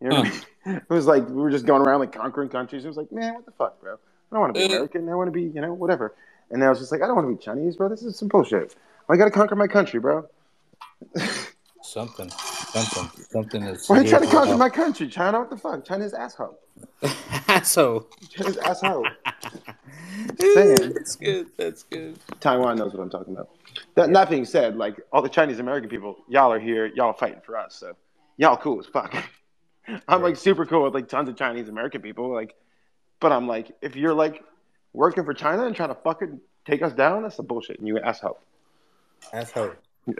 You 0.00 0.08
know 0.10 0.16
what 0.18 0.26
I 0.26 0.30
mean? 0.30 0.40
It 0.66 0.88
was 0.90 1.06
like 1.06 1.28
we 1.28 1.34
were 1.42 1.50
just 1.50 1.66
going 1.66 1.82
around 1.82 2.00
like 2.00 2.12
conquering 2.12 2.48
countries. 2.48 2.84
It 2.84 2.88
was 2.88 2.96
like, 2.96 3.12
man, 3.12 3.34
what 3.34 3.44
the 3.46 3.52
fuck, 3.52 3.80
bro? 3.80 3.94
I 3.94 3.96
don't 4.34 4.40
want 4.40 4.54
to 4.54 4.60
be 4.60 4.64
Uh. 4.64 4.76
American. 4.76 5.08
I 5.08 5.14
want 5.14 5.28
to 5.28 5.32
be, 5.32 5.42
you 5.42 5.60
know, 5.60 5.72
whatever. 5.74 6.14
And 6.50 6.62
I 6.62 6.68
was 6.68 6.78
just 6.78 6.92
like, 6.92 7.02
I 7.02 7.06
don't 7.06 7.16
want 7.16 7.28
to 7.28 7.34
be 7.34 7.42
Chinese, 7.42 7.76
bro. 7.76 7.88
This 7.88 8.02
is 8.02 8.16
some 8.16 8.28
bullshit. 8.28 8.74
I 9.08 9.16
got 9.16 9.24
to 9.24 9.30
conquer 9.30 9.56
my 9.56 9.66
country, 9.66 10.00
bro. 10.00 10.28
Something, 11.82 12.30
something, 12.30 13.24
something 13.28 13.62
is. 13.62 13.88
Why 13.88 13.98
are 13.98 14.02
you 14.02 14.08
trying 14.08 14.22
to 14.22 14.28
conquer 14.28 14.56
my 14.56 14.70
country, 14.70 15.06
China? 15.06 15.40
What 15.40 15.50
the 15.50 15.56
fuck? 15.56 15.84
China's 15.84 16.14
asshole. 16.14 16.58
asshole. 17.48 18.08
China's 18.30 18.56
asshole. 18.56 19.06
saying. 20.40 20.92
that's 20.94 21.16
good. 21.16 21.46
That's 21.56 21.82
good. 21.84 22.18
Taiwan 22.40 22.78
knows 22.78 22.94
what 22.94 23.02
I'm 23.02 23.10
talking 23.10 23.34
about. 23.34 23.50
That, 23.96 24.12
That 24.12 24.30
being 24.30 24.44
said, 24.44 24.76
like 24.76 25.00
all 25.12 25.22
the 25.22 25.28
Chinese 25.28 25.58
American 25.58 25.90
people, 25.90 26.16
y'all 26.28 26.52
are 26.52 26.58
here, 26.58 26.86
y'all 26.86 27.08
are 27.08 27.14
fighting 27.14 27.42
for 27.44 27.56
us, 27.56 27.74
so 27.74 27.94
y'all 28.36 28.56
cool 28.56 28.80
as 28.80 28.86
fuck. 28.86 29.14
I'm 30.08 30.22
like 30.22 30.36
super 30.36 30.64
cool 30.64 30.84
with 30.84 30.94
like 30.94 31.08
tons 31.08 31.28
of 31.28 31.36
Chinese 31.36 31.68
American 31.68 32.00
people, 32.00 32.32
like, 32.32 32.54
but 33.20 33.30
I'm 33.30 33.46
like, 33.46 33.72
if 33.82 33.94
you're 33.94 34.14
like 34.14 34.42
working 34.94 35.24
for 35.24 35.34
China 35.34 35.66
and 35.66 35.76
trying 35.76 35.90
to 35.90 35.94
fucking 35.96 36.40
take 36.64 36.82
us 36.82 36.94
down, 36.94 37.22
that's 37.22 37.36
some 37.36 37.46
bullshit. 37.46 37.78
And 37.78 37.86
you 37.86 37.98
asshole, 37.98 38.38
Asshole. 39.32 39.72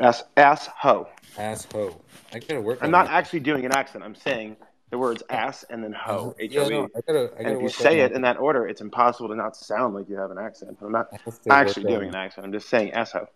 ass 0.02 0.24
ass 0.36 0.66
hoe. 0.66 1.09
Asshole. 1.38 2.02
I 2.32 2.38
gotta 2.40 2.60
work. 2.60 2.80
I'm 2.82 2.90
not 2.90 3.06
that. 3.06 3.14
actually 3.14 3.40
doing 3.40 3.64
an 3.64 3.72
accent. 3.72 4.05
I'm 4.05 4.14
saying 4.14 4.56
the 4.90 4.98
words 4.98 5.22
ass 5.30 5.64
and 5.70 5.82
then 5.82 5.92
hoe. 5.92 6.34
H 6.38 6.52
Yeah, 6.52 6.62
O 6.62 6.66
E. 6.66 6.70
no, 6.70 6.88
I 6.94 7.01
gotta. 7.06 7.18
I 7.18 7.36
And 7.38 7.44
gotta 7.44 7.56
if 7.56 7.62
you 7.62 7.68
say 7.70 8.01
it 8.01 8.12
in 8.12 8.22
that 8.22 8.36
order, 8.38 8.66
it's 8.66 8.80
impossible 8.80 9.28
to 9.30 9.36
not 9.36 9.56
sound 9.56 9.94
like 9.94 10.09
you 10.09 10.16
have 10.16 10.30
an 10.30 10.38
accent. 10.38 10.76
I'm 10.82 10.92
not 10.92 11.09
I 11.12 11.16
have 11.24 11.42
to 11.42 11.51
actually 11.52 11.84
doing 11.84 12.09
an 12.10 12.14
accent. 12.14 12.44
I'm 12.46 12.52
just 12.52 12.68
saying 12.68 12.92
asshole. 12.92 13.28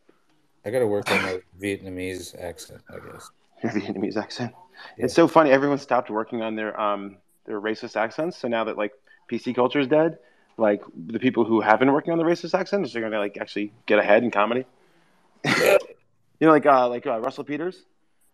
I 0.64 0.70
gotta 0.70 0.86
work 0.86 1.10
on 1.10 1.22
my 1.22 1.40
Vietnamese 1.60 2.38
accent. 2.40 2.82
I 2.90 2.98
guess. 2.98 3.30
Your 3.62 3.72
Vietnamese 3.72 4.16
accent. 4.16 4.54
It's 4.96 5.14
so 5.14 5.26
funny. 5.26 5.50
Everyone 5.50 5.78
stopped 5.78 6.10
working 6.10 6.42
on 6.42 6.54
their 6.56 6.78
um 6.80 7.16
their 7.46 7.60
racist 7.60 7.96
accents. 7.96 8.36
So 8.36 8.48
now 8.48 8.64
that 8.64 8.76
like 8.76 8.92
PC 9.30 9.54
culture 9.54 9.80
is 9.80 9.86
dead, 9.88 10.18
like 10.58 10.82
the 10.94 11.18
people 11.18 11.44
who 11.44 11.60
have 11.60 11.78
been 11.78 11.92
working 11.92 12.12
on 12.12 12.18
the 12.18 12.24
racist 12.24 12.58
accents 12.58 12.94
are 12.94 13.00
gonna 13.00 13.18
like 13.18 13.38
actually 13.38 13.72
get 13.86 13.98
ahead 13.98 14.22
in 14.24 14.30
comedy. 14.30 14.66
you 15.44 15.78
know, 16.40 16.50
like 16.50 16.66
uh 16.66 16.88
like 16.88 17.06
uh, 17.06 17.18
Russell 17.20 17.44
Peters. 17.44 17.84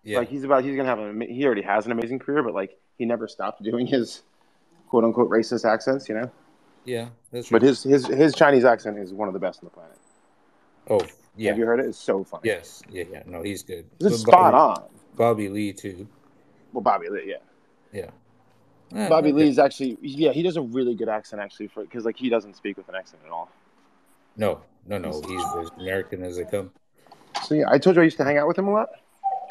Yeah. 0.02 0.18
Like 0.18 0.28
he's 0.28 0.44
about 0.44 0.64
he's 0.64 0.76
gonna 0.76 0.88
have 0.88 0.98
an 0.98 1.10
ama- 1.10 1.26
he 1.26 1.44
already 1.44 1.62
has 1.62 1.86
an 1.86 1.92
amazing 1.92 2.18
career, 2.18 2.42
but 2.42 2.54
like 2.54 2.76
he 2.98 3.04
never 3.04 3.28
stopped 3.28 3.62
doing 3.62 3.86
his 3.86 4.22
quote 4.88 5.04
unquote 5.04 5.30
racist 5.30 5.64
accents. 5.64 6.08
You 6.08 6.16
know, 6.16 6.30
yeah. 6.84 7.08
That's 7.30 7.50
but 7.50 7.62
his 7.62 7.82
his 7.82 8.06
his 8.06 8.34
Chinese 8.34 8.64
accent 8.64 8.98
is 8.98 9.12
one 9.12 9.28
of 9.28 9.34
the 9.34 9.40
best 9.40 9.62
on 9.62 9.66
the 9.66 9.70
planet. 9.70 9.98
Oh, 10.88 11.00
yeah. 11.36 11.50
Have 11.50 11.58
you 11.58 11.66
heard 11.66 11.80
it? 11.80 11.86
It's 11.86 11.98
so 11.98 12.24
funny. 12.24 12.42
Yes. 12.44 12.82
Yeah. 12.90 13.04
Yeah. 13.10 13.22
No, 13.26 13.42
he's 13.42 13.62
good. 13.62 13.86
It's 14.00 14.02
But 14.02 14.12
spot 14.12 14.52
Bobby, 14.52 14.56
on. 14.56 14.88
Bobby 15.16 15.48
Lee 15.48 15.72
too. 15.72 16.06
Well, 16.72 16.82
Bobby 16.82 17.08
Lee, 17.08 17.24
yeah. 17.26 17.36
Yeah. 17.92 18.10
Eh, 18.94 19.08
Bobby 19.08 19.30
okay. 19.30 19.44
Lee's 19.44 19.58
actually, 19.58 19.98
yeah, 20.00 20.32
he 20.32 20.42
does 20.42 20.56
a 20.56 20.62
really 20.62 20.94
good 20.94 21.08
accent 21.08 21.42
actually 21.42 21.68
for 21.68 21.82
because 21.82 22.04
like 22.04 22.16
he 22.16 22.28
doesn't 22.28 22.54
speak 22.56 22.76
with 22.76 22.88
an 22.88 22.94
accent 22.94 23.22
at 23.26 23.32
all. 23.32 23.50
No, 24.36 24.60
no, 24.86 24.98
no. 24.98 25.10
He's 25.26 25.44
as 25.58 25.70
American 25.78 26.22
as 26.22 26.36
they 26.36 26.44
come. 26.44 26.70
So 27.44 27.54
yeah, 27.54 27.64
I 27.68 27.78
told 27.78 27.96
you 27.96 28.02
I 28.02 28.04
used 28.04 28.16
to 28.18 28.24
hang 28.24 28.38
out 28.38 28.46
with 28.48 28.58
him 28.58 28.68
a 28.68 28.72
lot. 28.72 28.88
I 28.94 28.98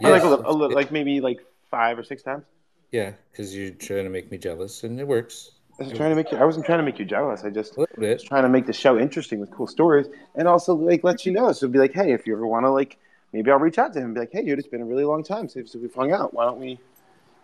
Yes. 0.09 0.11
Like 0.11 0.23
a, 0.23 0.27
little- 0.27 0.49
a 0.49 0.51
little- 0.51 0.75
like 0.75 0.91
maybe 0.91 1.19
like 1.21 1.39
five 1.69 1.97
or 1.99 2.03
six 2.03 2.23
times. 2.23 2.43
Yeah, 2.91 3.13
because 3.31 3.55
you're 3.55 3.71
trying 3.71 4.03
to 4.03 4.09
make 4.09 4.31
me 4.31 4.37
jealous, 4.37 4.83
and 4.83 4.99
it 4.99 5.07
works. 5.07 5.51
I 5.79 5.83
was 5.85 5.93
trying 5.93 6.11
to 6.11 6.15
make 6.15 6.31
you. 6.31 6.37
I 6.37 6.45
wasn't 6.45 6.65
trying 6.67 6.77
to 6.77 6.83
make 6.83 6.99
you 6.99 7.05
jealous. 7.05 7.43
I 7.43 7.49
just 7.49 7.75
A 7.75 7.79
little 7.81 7.95
bit. 7.99 8.13
was 8.13 8.23
trying 8.23 8.43
to 8.43 8.49
make 8.49 8.67
the 8.67 8.73
show 8.73 8.99
interesting 8.99 9.39
with 9.39 9.49
cool 9.49 9.65
stories, 9.65 10.05
and 10.35 10.47
also 10.47 10.75
like 10.75 11.03
let 11.03 11.25
you 11.25 11.31
know. 11.31 11.51
So 11.53 11.67
be 11.67 11.79
like, 11.79 11.93
hey, 11.93 12.11
if 12.13 12.27
you 12.27 12.33
ever 12.35 12.45
want 12.45 12.65
to 12.65 12.69
like, 12.69 12.97
maybe 13.33 13.49
I'll 13.49 13.57
reach 13.57 13.79
out 13.79 13.93
to 13.93 13.99
him 13.99 14.05
and 14.05 14.13
be 14.13 14.19
like, 14.19 14.31
hey, 14.31 14.43
dude, 14.45 14.59
it's 14.59 14.67
been 14.67 14.81
a 14.81 14.85
really 14.85 15.05
long 15.05 15.23
time 15.23 15.49
since 15.49 15.73
we've 15.75 15.93
hung 15.93 16.11
out. 16.11 16.35
Why 16.35 16.45
don't 16.45 16.59
we, 16.59 16.77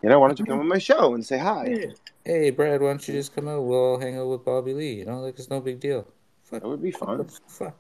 you 0.02 0.10
know, 0.10 0.20
why 0.20 0.28
don't 0.28 0.40
you 0.40 0.46
come 0.46 0.60
on 0.60 0.68
my 0.68 0.78
show 0.78 1.14
and 1.14 1.26
say 1.26 1.38
hi? 1.38 1.88
Hey, 2.26 2.50
Brad, 2.52 2.82
why 2.82 2.88
don't 2.88 3.08
you 3.08 3.14
just 3.14 3.36
come 3.36 3.48
out? 3.48 3.62
We'll 3.64 3.78
all 3.78 4.00
hang 4.00 4.18
out 4.18 4.28
with 4.28 4.46
Bobby 4.46 4.74
Lee. 4.74 4.94
You 4.96 5.06
know, 5.06 5.20
like 5.22 5.38
it's 5.40 5.50
no 5.50 5.60
big 5.60 5.80
deal. 5.80 6.08
Fuck, 6.44 6.62
That 6.62 6.68
would 6.68 6.82
be 6.82 6.92
fun. 6.92 7.28
fuck. 7.48 7.76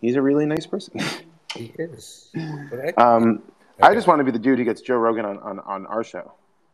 He's 0.00 0.16
a 0.16 0.22
really 0.22 0.46
nice 0.46 0.66
person. 0.66 0.94
He 1.54 1.70
is. 1.78 2.30
I- 2.34 2.94
um, 2.96 3.42
I 3.82 3.92
just 3.94 4.06
want 4.06 4.20
to 4.20 4.24
be 4.24 4.30
the 4.30 4.38
dude 4.38 4.58
who 4.58 4.64
gets 4.64 4.80
Joe 4.80 4.96
Rogan 4.96 5.26
on 5.26 5.38
on, 5.40 5.58
on 5.60 5.84
our 5.86 6.02
show. 6.02 6.32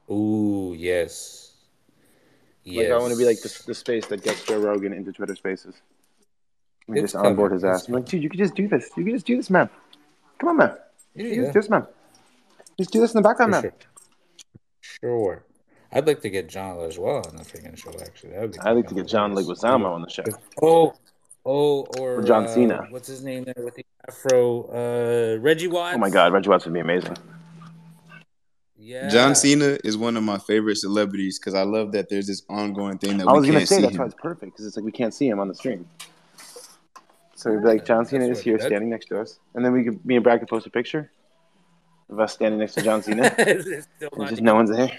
Ooh, 0.09 0.73
yes. 0.79 1.53
Yes. 2.63 2.85
Like 2.91 2.93
I 2.97 3.01
want 3.01 3.13
to 3.13 3.19
be 3.19 3.25
like 3.25 3.41
the, 3.41 3.63
the 3.67 3.75
space 3.75 4.07
that 4.07 4.23
gets 4.23 4.45
Joe 4.45 4.61
Rogan 4.61 4.93
into 4.93 5.11
Twitter 5.13 5.35
Spaces. 5.35 5.75
We 6.87 7.01
It's 7.01 7.13
just 7.13 7.17
onboard 7.25 7.51
his 7.51 7.65
ass. 7.65 7.89
I'm 7.89 7.95
like, 7.95 8.05
dude, 8.05 8.23
you 8.23 8.31
could 8.31 8.39
just 8.39 8.55
do 8.55 8.69
this. 8.69 8.89
You 8.97 9.03
could 9.03 9.15
just 9.15 9.27
do 9.27 9.37
this, 9.37 9.51
man. 9.51 9.69
Come 10.39 10.51
on, 10.51 10.57
man. 10.59 10.77
Yeah, 11.17 11.35
just 11.35 11.53
do 11.55 11.61
this, 11.61 11.71
man. 11.71 11.87
Just 12.79 12.93
do 12.93 13.01
this 13.01 13.15
in 13.15 13.21
the 13.21 13.29
background, 13.29 13.55
For 13.57 13.63
man. 13.63 13.73
sure. 13.73 13.73
Sure. 15.01 15.45
I'd 15.93 16.07
like 16.07 16.21
to 16.21 16.31
get 16.31 16.49
Jon 16.49 16.77
Lajoie 16.77 17.27
on 17.27 17.37
the 17.37 17.45
freaking 17.45 17.77
show. 17.77 17.91
Actually, 18.01 18.33
that 18.33 18.43
would 18.43 18.53
be. 18.53 18.59
I'd 18.61 18.73
like 18.73 18.89
to 18.89 18.95
get 18.95 19.07
John 19.07 19.31
hilarious. 19.31 19.61
Leguizamo 19.63 19.87
on 19.87 20.03
the 20.03 20.11
show. 20.11 20.25
Oh, 20.61 20.95
oh, 21.47 21.87
or, 21.99 22.17
Or 22.17 22.23
John 22.23 22.45
uh, 22.45 22.49
Cena. 22.49 22.87
What's 22.91 23.09
his 23.09 23.25
name 23.25 23.45
there 23.45 23.65
with 23.65 23.75
the 23.75 23.87
afro? 24.07 24.65
Uh, 24.69 25.39
Reggie 25.41 25.69
Watts. 25.69 25.97
Oh 25.97 25.99
my 25.99 26.11
God, 26.11 26.33
Reggie 26.33 26.51
Watts 26.51 26.67
would 26.67 26.75
be 26.75 26.81
amazing. 26.81 27.17
Yeah. 28.77 29.09
John 29.09 29.35
Cena 29.35 29.79
is 29.85 29.97
one 29.97 30.17
of 30.17 30.23
my 30.23 30.39
favorite 30.39 30.77
celebrities 30.77 31.39
because 31.39 31.55
I 31.55 31.63
love 31.63 31.93
that 31.93 32.09
there's 32.09 32.27
this 32.27 32.43
ongoing 32.49 32.99
thing 32.99 33.19
that 33.19 33.29
I 33.29 33.33
was 33.33 33.47
gonna 33.47 33.61
say 33.61 33.77
see 33.77 33.83
that's 33.83 33.99
why 33.99 34.07
it's 34.07 34.15
perfect 34.15 34.53
because 34.53 34.67
it's 34.67 34.77
like 34.77 34.85
we 34.85 34.93
can't 34.93 35.13
see 35.13 35.29
him 35.29 35.41
on 35.41 35.49
the 35.49 35.55
stream. 35.55 35.87
So 37.35 37.51
we'd 37.53 37.63
be 37.63 37.69
like, 37.69 37.85
John 37.85 38.05
Cena 38.05 38.27
That's 38.27 38.41
is 38.41 38.45
here, 38.45 38.59
standing 38.59 38.91
next 38.91 39.07
to 39.07 39.21
us, 39.21 39.39
and 39.55 39.65
then 39.65 39.73
we 39.73 39.85
could, 39.85 40.05
me 40.05 40.17
and 40.17 40.25
Brad 40.25 40.41
could 40.41 40.49
post 40.49 40.67
a 40.67 40.71
picture 40.71 41.11
of 42.11 42.21
us 42.21 42.33
standing 42.33 42.61
next 42.61 42.75
to 42.75 42.83
John 42.83 43.03
Cena, 43.03 43.35
It's 43.39 43.65
just 44.31 44.43
no 44.43 44.55
one's 44.55 44.71
there. 44.71 44.91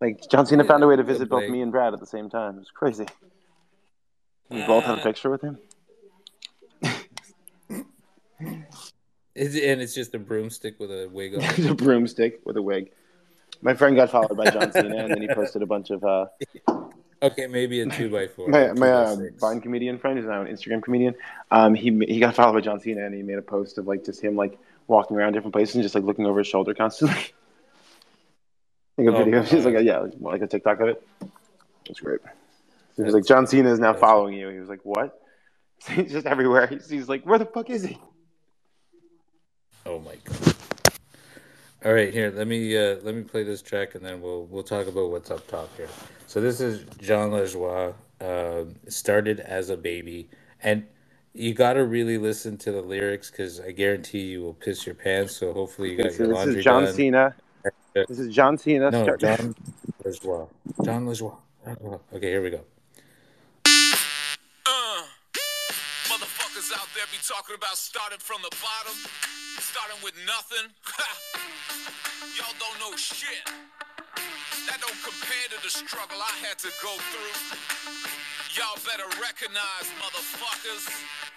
Like 0.00 0.28
John 0.30 0.46
Cena 0.46 0.64
found 0.64 0.82
a 0.82 0.86
way 0.86 0.96
to 0.96 1.02
visit 1.02 1.28
both 1.28 1.48
me 1.50 1.60
and 1.60 1.70
Brad 1.72 1.92
at 1.92 2.00
the 2.00 2.06
same 2.06 2.30
time. 2.30 2.56
It 2.56 2.60
was 2.60 2.70
crazy. 2.70 3.06
We 4.48 4.64
both 4.66 4.84
had 4.84 4.98
a 4.98 5.02
picture 5.02 5.30
with 5.30 5.42
him. 5.42 5.58
It's, 9.32 9.54
and 9.54 9.80
it's 9.80 9.94
just 9.94 10.12
a 10.14 10.18
broomstick 10.18 10.80
with 10.80 10.90
a 10.90 11.08
wig 11.10 11.34
on. 11.34 11.66
a 11.68 11.74
broomstick 11.74 12.40
with 12.44 12.56
a 12.56 12.62
wig. 12.62 12.90
My 13.62 13.74
friend 13.74 13.94
got 13.94 14.10
followed 14.10 14.36
by 14.36 14.50
John 14.50 14.72
Cena, 14.72 14.96
and 14.96 15.10
then 15.10 15.22
he 15.22 15.28
posted 15.28 15.62
a 15.62 15.66
bunch 15.66 15.90
of 15.90 16.04
uh, 16.04 16.26
Okay, 17.22 17.46
maybe 17.46 17.80
a 17.82 17.86
two 17.86 18.10
by 18.10 18.26
four. 18.26 18.48
my 18.48 18.72
my 18.72 18.90
uh. 18.90 19.16
Vine 19.38 19.60
comedian 19.60 19.98
friend 19.98 20.18
who's 20.18 20.26
now 20.26 20.42
an 20.42 20.48
Instagram 20.48 20.82
comedian. 20.82 21.14
Um, 21.50 21.74
he 21.74 21.90
he 22.08 22.18
got 22.18 22.34
followed 22.34 22.54
by 22.54 22.60
John 22.60 22.80
Cena, 22.80 23.04
and 23.04 23.14
he 23.14 23.22
made 23.22 23.38
a 23.38 23.42
post 23.42 23.76
of 23.76 23.86
like 23.86 24.04
just 24.04 24.22
him 24.22 24.36
like 24.36 24.58
walking 24.90 25.16
around 25.16 25.32
different 25.32 25.54
places 25.54 25.76
and 25.76 25.82
just 25.82 25.94
like 25.94 26.04
looking 26.04 26.26
over 26.26 26.38
his 26.38 26.48
shoulder 26.48 26.74
constantly. 26.74 27.16
like 28.98 29.06
a 29.06 29.14
Oh, 29.14 29.24
video, 29.24 29.42
just 29.42 29.64
like 29.64 29.76
a, 29.76 29.82
yeah, 29.82 29.98
like, 29.98 30.12
like 30.20 30.42
a 30.42 30.46
TikTok 30.46 30.80
of 30.80 30.88
it. 30.88 31.06
It's 31.86 32.00
great. 32.00 32.20
He 32.96 33.02
was 33.02 33.14
like, 33.14 33.24
John 33.24 33.46
Cena 33.46 33.70
is 33.72 33.78
now 33.78 33.94
following 33.94 34.34
you. 34.34 34.48
He 34.50 34.58
was 34.58 34.68
like, 34.68 34.84
what? 34.84 35.18
He's 35.88 36.12
just 36.12 36.26
everywhere. 36.26 36.66
He's, 36.66 36.88
he's 36.90 37.08
like, 37.08 37.24
where 37.24 37.38
the 37.38 37.46
fuck 37.46 37.70
is 37.70 37.82
he? 37.84 37.98
Oh 39.86 39.98
my 40.00 40.16
god. 40.24 40.54
All 41.82 41.94
right, 41.94 42.12
here. 42.12 42.30
Let 42.30 42.46
me 42.46 42.76
uh, 42.76 42.96
let 43.02 43.14
me 43.14 43.22
play 43.22 43.42
this 43.42 43.62
track, 43.62 43.94
and 43.94 44.04
then 44.04 44.20
we'll 44.20 44.44
we'll 44.44 44.62
talk 44.62 44.86
about 44.86 45.10
what's 45.10 45.30
up 45.30 45.46
top 45.46 45.74
here. 45.78 45.88
So 46.26 46.38
this 46.42 46.60
is 46.60 46.84
Jon 46.98 47.30
Lajoie. 47.30 47.94
Um, 48.20 48.74
started 48.88 49.40
as 49.40 49.70
a 49.70 49.78
baby, 49.78 50.28
and 50.62 50.84
you 51.34 51.54
got 51.54 51.74
to 51.74 51.84
really 51.84 52.18
listen 52.18 52.56
to 52.58 52.72
the 52.72 52.82
lyrics 52.82 53.30
because 53.30 53.60
I 53.60 53.72
guarantee 53.72 54.20
you 54.22 54.42
will 54.42 54.54
piss 54.54 54.86
your 54.86 54.94
pants. 54.94 55.36
So 55.36 55.52
hopefully 55.52 55.92
you 55.92 55.98
got 56.02 56.12
So 56.12 56.24
your 56.24 56.34
this 56.34 56.56
is 56.56 56.64
John 56.64 56.84
done. 56.84 56.94
Cena. 56.94 57.36
This 58.08 58.18
is 58.18 58.34
John 58.34 58.58
Cena. 58.58 58.90
No, 58.90 59.02
start- 59.04 59.20
Jon 59.20 59.54
Lajoie. 60.04 60.48
Jon 60.84 61.06
Lajoie. 61.06 61.36
Okay, 62.14 62.28
here 62.28 62.42
we 62.42 62.50
go. 62.50 62.60
Uh, 64.66 65.02
motherfuckers 66.08 66.72
out 66.78 66.88
there 66.94 67.06
be 67.12 67.18
talking 67.26 67.56
about 67.56 67.76
starting 67.76 68.18
from 68.18 68.42
the 68.42 68.50
bottom, 68.62 68.96
starting 69.60 69.98
with 70.04 70.14
nothing. 70.26 70.70
Y'all 72.38 72.54
don't 72.58 72.78
know 72.80 72.96
shit. 72.96 73.44
That 74.68 74.80
don't 74.80 74.98
compare 75.04 75.48
to 75.56 75.62
the 75.62 75.70
struggle 75.70 76.18
I 76.18 76.46
had 76.46 76.58
to 76.60 76.68
go 76.82 76.96
through. 77.12 78.19
Y'all 78.58 78.74
better 78.82 79.06
recognize, 79.22 79.86
motherfuckers. 80.02 80.82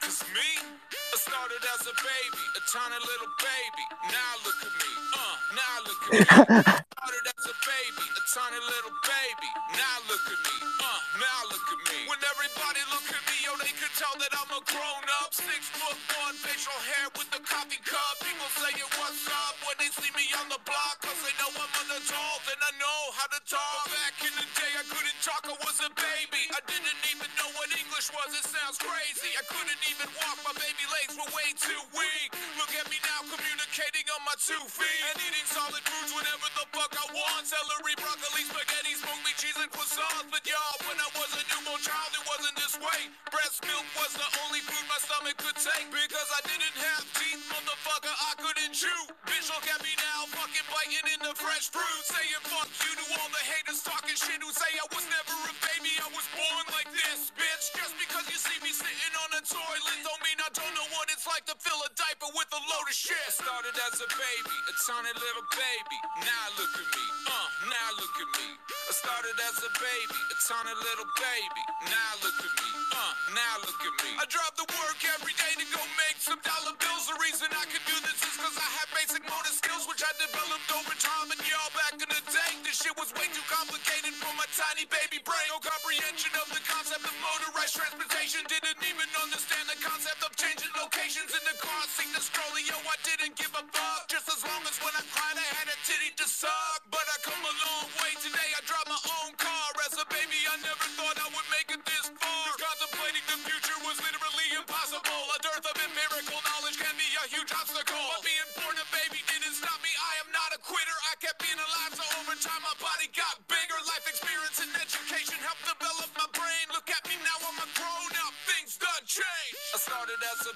Cause 0.01 0.25
me, 0.33 0.49
I 0.89 1.15
started 1.21 1.61
as 1.77 1.85
a 1.85 1.93
baby, 1.93 2.43
a 2.57 2.61
tiny 2.65 2.97
little 3.05 3.29
baby. 3.37 3.85
Now 4.09 4.33
look 4.41 4.59
at 4.65 4.73
me, 4.73 4.91
uh, 5.13 5.35
now 5.53 5.75
look 5.85 6.01
at 6.09 6.09
me. 6.09 6.25
started 6.97 7.25
as 7.29 7.45
a 7.45 7.55
baby, 7.69 8.05
a 8.17 8.23
tiny 8.33 8.61
little 8.65 8.97
baby. 9.05 9.49
Now 9.77 9.97
look 10.09 10.25
at 10.25 10.41
me, 10.41 10.57
uh, 10.81 10.99
now 11.21 11.39
look 11.53 11.67
at 11.69 11.81
me. 11.85 11.97
When 12.09 12.17
everybody 12.17 12.81
look 12.89 13.05
at 13.05 13.21
me, 13.29 13.35
yo, 13.45 13.61
they 13.61 13.73
can 13.77 13.93
tell 13.93 14.17
that 14.17 14.33
I'm 14.33 14.49
a 14.49 14.61
grown 14.65 15.05
up. 15.21 15.37
Six 15.37 15.69
foot 15.69 15.93
one, 16.17 16.33
facial 16.41 16.73
hair 16.97 17.13
with 17.13 17.29
the 17.29 17.45
coffee 17.45 17.81
cup. 17.85 18.13
People 18.25 18.49
saying 18.57 18.89
what's 18.97 19.21
up 19.29 19.53
when 19.69 19.77
they 19.77 19.93
see 19.93 20.09
me 20.17 20.25
on 20.41 20.49
the 20.49 20.57
block. 20.65 20.97
Cause 21.05 21.21
they 21.21 21.35
know 21.37 21.53
I'm 21.61 21.73
an 21.77 21.93
adult 21.93 22.41
and 22.49 22.57
I 22.57 22.71
know 22.81 23.01
how 23.21 23.29
to 23.37 23.41
talk. 23.45 23.85
Back 23.85 24.17
in 24.25 24.33
the 24.33 24.47
day, 24.57 24.73
I 24.81 24.83
couldn't 24.89 25.19
talk, 25.21 25.45
I 25.45 25.53
was 25.61 25.77
a 25.85 25.93
baby. 25.93 26.49
I 26.49 26.59
didn't 26.65 27.03
even 27.13 27.29
know 27.37 27.49
what 27.53 27.69
English 27.69 28.09
was, 28.09 28.33
it 28.33 28.45
sounds 28.49 28.81
crazy. 28.81 29.29
I 29.37 29.45
couldn't 29.45 29.81
even 29.85 30.09
walk, 30.17 30.37
my 30.41 30.55
baby 30.57 30.85
legs 30.89 31.13
were 31.13 31.29
way 31.29 31.53
too 31.53 31.81
weak. 31.93 32.33
Look 32.57 32.73
at 32.73 32.89
me 32.89 32.97
now, 33.05 33.21
communicating 33.29 34.05
on 34.17 34.21
my 34.25 34.33
two 34.41 34.57
feet. 34.65 35.01
And 35.13 35.17
eating 35.21 35.45
solid 35.45 35.83
foods 35.85 36.09
whenever 36.09 36.47
the 36.57 36.65
fuck 36.73 36.89
I 36.97 37.05
want. 37.13 37.45
Celery, 37.45 37.93
broccoli, 38.01 38.49
spaghetti, 38.49 38.97
meat, 38.97 39.37
cheese, 39.37 39.57
and 39.61 39.69
croissants. 39.69 40.25
But 40.33 40.41
y'all, 40.49 40.77
when 40.89 40.97
I 40.97 41.09
was 41.13 41.29
a 41.37 41.43
newborn 41.53 41.81
child, 41.85 42.09
it 42.17 42.25
wasn't 42.25 42.55
this 42.57 42.73
way. 42.81 43.13
Breast 43.29 43.61
milk 43.61 43.85
was 44.01 44.11
the 44.17 44.29
only 44.47 44.65
food 44.65 44.85
my 44.89 44.97
stomach 44.97 45.37
could 45.37 45.57
take. 45.61 45.85
Because 45.93 46.29
I 46.33 46.41
didn't 46.49 46.77
have 46.81 47.03
teeth, 47.13 47.45
motherfucker, 47.53 48.09
I 48.09 48.33
couldn't 48.41 48.73
chew. 48.73 49.01
Bitch, 49.29 49.53
look 49.53 49.65
at 49.69 49.81
me 49.85 49.93
now, 50.01 50.25
fucking 50.33 50.65
biting 50.73 51.05
into 51.13 51.31
fresh 51.37 51.69
fruit. 51.69 52.01
Saying 52.09 52.41
fuck 52.49 52.69
you 52.81 52.91
to 52.97 53.05
all 53.21 53.29
the 53.29 53.43
haters 53.53 53.85
talking 53.85 54.17
shit 54.17 54.41
who 54.41 54.49
say 54.49 54.71
I 54.81 54.87
was 54.89 55.05
never 55.13 55.35
a 55.45 55.53
baby, 55.61 55.93
I 56.01 56.09
was 56.15 56.25
born 56.33 56.65
like 56.73 56.89
this, 56.95 57.02
bitch. 57.35 57.65
Just 57.73 57.95
because 57.99 58.25
you 58.31 58.39
see 58.39 58.57
me 58.63 58.71
sitting 58.71 59.15
on 59.23 59.29
a 59.35 59.41
toilet 59.43 59.97
don't 60.03 60.21
mean 60.23 60.39
I 60.39 60.49
don't 60.55 60.73
know 60.75 60.87
what 60.95 61.09
it's 61.11 61.27
like 61.27 61.43
to 61.51 61.55
fill 61.59 61.79
a 61.83 61.91
diaper 61.95 62.29
with 62.35 62.49
a 62.51 62.61
load 62.69 62.87
of 62.87 62.95
shit. 62.95 63.17
Started 63.31 63.75
as 63.87 63.99
a 63.99 64.09
baby, 64.13 64.57
a 64.69 64.73
tiny 64.87 65.13
little 65.15 65.47
baby. 65.51 65.97
Now 66.23 66.45
look 66.59 66.73
at 66.79 66.87
me, 66.87 67.05
uh, 67.27 67.47
now 67.71 67.89
look 67.99 68.15
at 68.19 68.29
me. 68.39 68.47
I 68.71 68.91
started 68.93 69.35
as 69.47 69.57
a 69.63 69.71
baby, 69.79 70.19
a 70.31 70.35
tiny 70.43 70.75
little 70.75 71.09
baby. 71.19 71.63
Now 71.89 72.11
look 72.23 72.39
at 72.39 72.53
me, 72.53 72.69
uh, 72.93 73.13
now 73.35 73.53
look 73.63 73.81
at 73.83 73.95
me. 74.03 74.11
I 74.19 74.25
drive 74.29 74.53
to 74.63 74.65
work 74.79 74.99
every 75.17 75.35
day 75.35 75.53
to 75.59 75.65
go 75.73 75.81
make 76.07 76.19
some 76.19 76.39
dollar 76.43 76.75
bills. 76.77 77.09
The 77.09 77.17
reason 77.19 77.49
I 77.51 77.65
can 77.67 77.83
do 77.89 77.95
this 78.05 78.19
is 78.21 78.35
cause 78.37 78.55
I 78.55 78.69
have 78.79 78.89
basic 78.93 79.23
motor 79.25 79.53
skills, 79.55 79.87
which 79.89 80.03
I 80.05 80.11
developed 80.19 80.69
over 80.71 80.93
time. 80.99 81.27
And 81.33 81.41
y'all 81.47 81.73
back 81.73 81.97
in 81.97 82.07
the 82.07 82.21
day, 82.31 82.51
this 82.63 82.79
shit 82.79 82.95
was 82.95 83.09
way 83.17 83.27
too 83.33 83.43
complicated 83.49 84.13
for 84.21 84.31
my 84.37 84.47
tiny 84.53 84.85
baby 84.87 85.19
brain. 85.23 85.47
No 85.49 85.57
comprehension 85.57 86.31
of 86.37 86.47
the 86.53 86.61
concept 86.69 86.92
of 87.01 87.15
motorized 87.17 87.73
transportation. 87.73 88.45
Didn't 88.45 88.77
even 88.85 89.09
understand 89.17 89.65
the 89.65 89.79
concept 89.81 90.21
of 90.21 90.29
changing 90.37 90.69
locations 90.77 91.33
in 91.33 91.41
the 91.49 91.57
car. 91.57 91.81
Seat 91.89 92.13
the 92.13 92.21
stroller, 92.21 92.61
yo, 92.61 92.77
I 92.85 92.97
didn't 93.01 93.33
give 93.33 93.49
a 93.57 93.65
fuck. 93.73 94.05
Just 94.05 94.29
as 94.29 94.45
long 94.45 94.61
as 94.69 94.77
when 94.77 94.93
I 94.93 95.01
cried, 95.09 95.33
I 95.33 95.47
had 95.57 95.73
a 95.73 95.77
titty 95.89 96.13
to 96.21 96.25
suck. 96.29 96.85
But 96.93 97.01
I 97.01 97.17
come 97.25 97.41
a 97.41 97.55
long 97.65 97.89
way 97.97 98.13
today. 98.21 98.49
I 98.53 98.61
drive 98.69 98.85
my 98.85 99.01
own 99.25 99.33
car. 99.41 99.65
As 99.89 99.97
a 99.97 100.05
baby, 100.05 100.37
I 100.45 100.55
never 100.61 100.85
thought 100.93 101.17
I 101.17 101.27
would 101.33 101.49
make 101.49 101.73
it 101.73 101.81
this 101.81 102.13
far. 102.13 102.45
Contemplating 102.61 103.25
the 103.25 103.41
future 103.41 103.77
was 103.89 103.97
literally 103.97 104.49
impossible. 104.53 105.21
A 105.33 105.37
dearth 105.41 105.65
of 105.65 105.75
empirical 105.81 106.39
knowledge 106.45 106.77
can 106.77 106.93
be 106.93 107.09
a 107.17 107.25
huge 107.33 107.49
obstacle. 107.57 108.05
But 108.13 108.21
being 108.21 108.49
born 108.61 108.77
a 108.77 108.85
baby 108.93 109.25
didn't 109.25 109.57
stop 109.57 109.81
me. 109.81 109.89
I 109.97 110.13
am 110.21 110.29
not 110.29 110.53
a 110.53 110.59
quitter. 110.61 111.02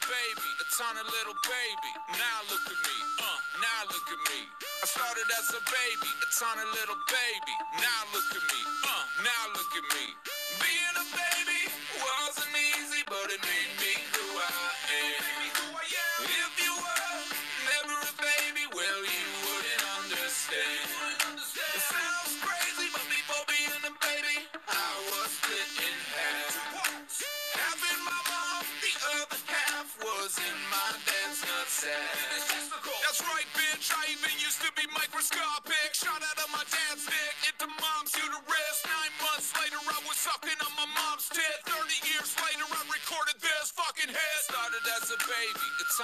Baby, 0.07 0.49
a 0.63 0.65
tiny 0.71 1.03
little 1.03 1.35
baby. 1.43 1.91
Now 2.15 2.39
look 2.47 2.63
at 2.63 2.79
me, 2.79 2.97
uh, 3.19 3.39
now 3.59 3.81
look 3.91 4.07
at 4.07 4.21
me. 4.31 4.39
I 4.63 4.85
started 4.87 5.27
as 5.35 5.51
a 5.51 5.61
baby, 5.67 6.09
a 6.23 6.27
tiny 6.31 6.65
little 6.79 6.99
baby. 7.11 7.55
Now 7.75 8.01
look 8.15 8.29
at 8.31 8.45
me, 8.47 8.61
uh, 8.87 9.03
now 9.23 9.43
look 9.51 9.71
at 9.75 9.85
me. 9.91 10.05
Being 10.63 10.95
a 10.95 11.05
baby 11.11 11.76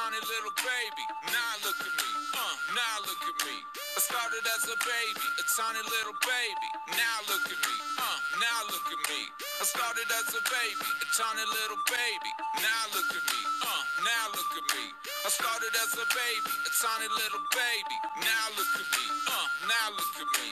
tiny 0.03 0.19
little 0.19 0.51
baby. 0.59 1.05
Now 1.31 1.51
look 1.63 1.79
at 1.79 1.95
me, 1.95 2.11
uh, 2.35 2.55
now 2.75 2.95
look 3.07 3.23
at 3.23 3.37
me. 3.47 3.55
I 3.95 3.99
started 4.03 4.43
as 4.51 4.67
a 4.67 4.75
baby, 4.83 5.27
a 5.39 5.43
tiny 5.47 5.79
little 5.79 6.17
baby. 6.19 6.69
Now 6.91 7.17
look 7.31 7.47
at 7.47 7.55
me, 7.55 7.75
uh, 8.03 8.19
now 8.35 8.59
look 8.67 8.83
at 8.83 8.99
me. 9.07 9.21
I 9.31 9.63
started 9.63 10.03
as 10.11 10.27
a 10.35 10.43
baby, 10.43 10.87
a 10.99 11.07
tiny 11.15 11.45
little 11.47 11.79
baby. 11.87 12.31
Now 12.59 12.83
look 12.91 13.15
at 13.15 13.23
me, 13.31 13.39
uh, 13.63 13.83
now 14.03 14.25
look 14.35 14.51
at 14.59 14.65
me. 14.75 14.85
I 15.23 15.29
started 15.31 15.71
as 15.71 15.95
a 15.95 16.07
baby, 16.11 16.51
a 16.51 16.71
tiny 16.83 17.07
little 17.07 17.43
baby. 17.55 17.97
Now 18.27 18.45
look 18.59 18.73
at 18.75 18.87
me, 18.91 19.05
uh, 19.07 19.47
now 19.71 19.87
look 19.95 20.15
at 20.19 20.29
me. 20.35 20.49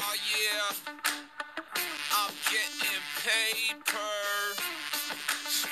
Oh 0.00 0.14
yeah, 0.32 0.96
I'm 2.16 2.32
getting 2.48 3.04
paper. 3.20 4.21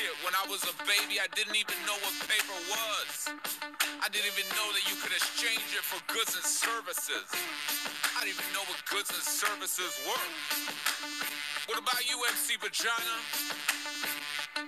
Shit, 0.01 0.16
when 0.24 0.32
I 0.32 0.48
was 0.48 0.64
a 0.64 0.72
baby, 0.89 1.20
I 1.20 1.28
didn't 1.36 1.60
even 1.60 1.77
know 1.85 1.93
what 2.01 2.16
paper 2.24 2.56
was. 2.72 3.36
I 4.01 4.09
didn't 4.09 4.32
even 4.32 4.48
know 4.56 4.64
that 4.72 4.81
you 4.89 4.97
could 4.97 5.12
exchange 5.12 5.77
it 5.77 5.85
for 5.85 6.01
goods 6.09 6.32
and 6.32 6.40
services. 6.40 7.28
I 8.16 8.24
didn't 8.24 8.40
even 8.40 8.48
know 8.56 8.64
what 8.64 8.81
goods 8.89 9.12
and 9.12 9.20
services 9.20 9.93
were. 10.09 10.28
What 11.68 11.77
about 11.77 12.01
you, 12.09 12.16
MC 12.32 12.56
Vagina? 12.56 13.16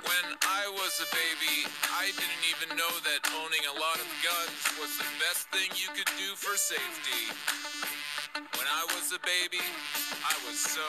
When 0.05 0.27
I 0.45 0.69
was 0.77 1.01
a 1.01 1.09
baby, 1.17 1.65
I 1.97 2.13
didn't 2.13 2.45
even 2.53 2.77
know 2.77 2.93
that 2.93 3.25
owning 3.41 3.65
a 3.73 3.75
lot 3.81 3.97
of 4.05 4.09
guns 4.21 4.61
was 4.77 4.93
the 5.01 5.09
best 5.17 5.49
thing 5.49 5.73
you 5.81 5.89
could 5.97 6.13
do 6.21 6.37
for 6.37 6.61
safety. 6.61 7.33
When 8.37 8.69
I 8.69 8.85
was 8.93 9.17
a 9.17 9.21
baby, 9.25 9.65
I 10.29 10.37
was 10.45 10.61
so 10.61 10.85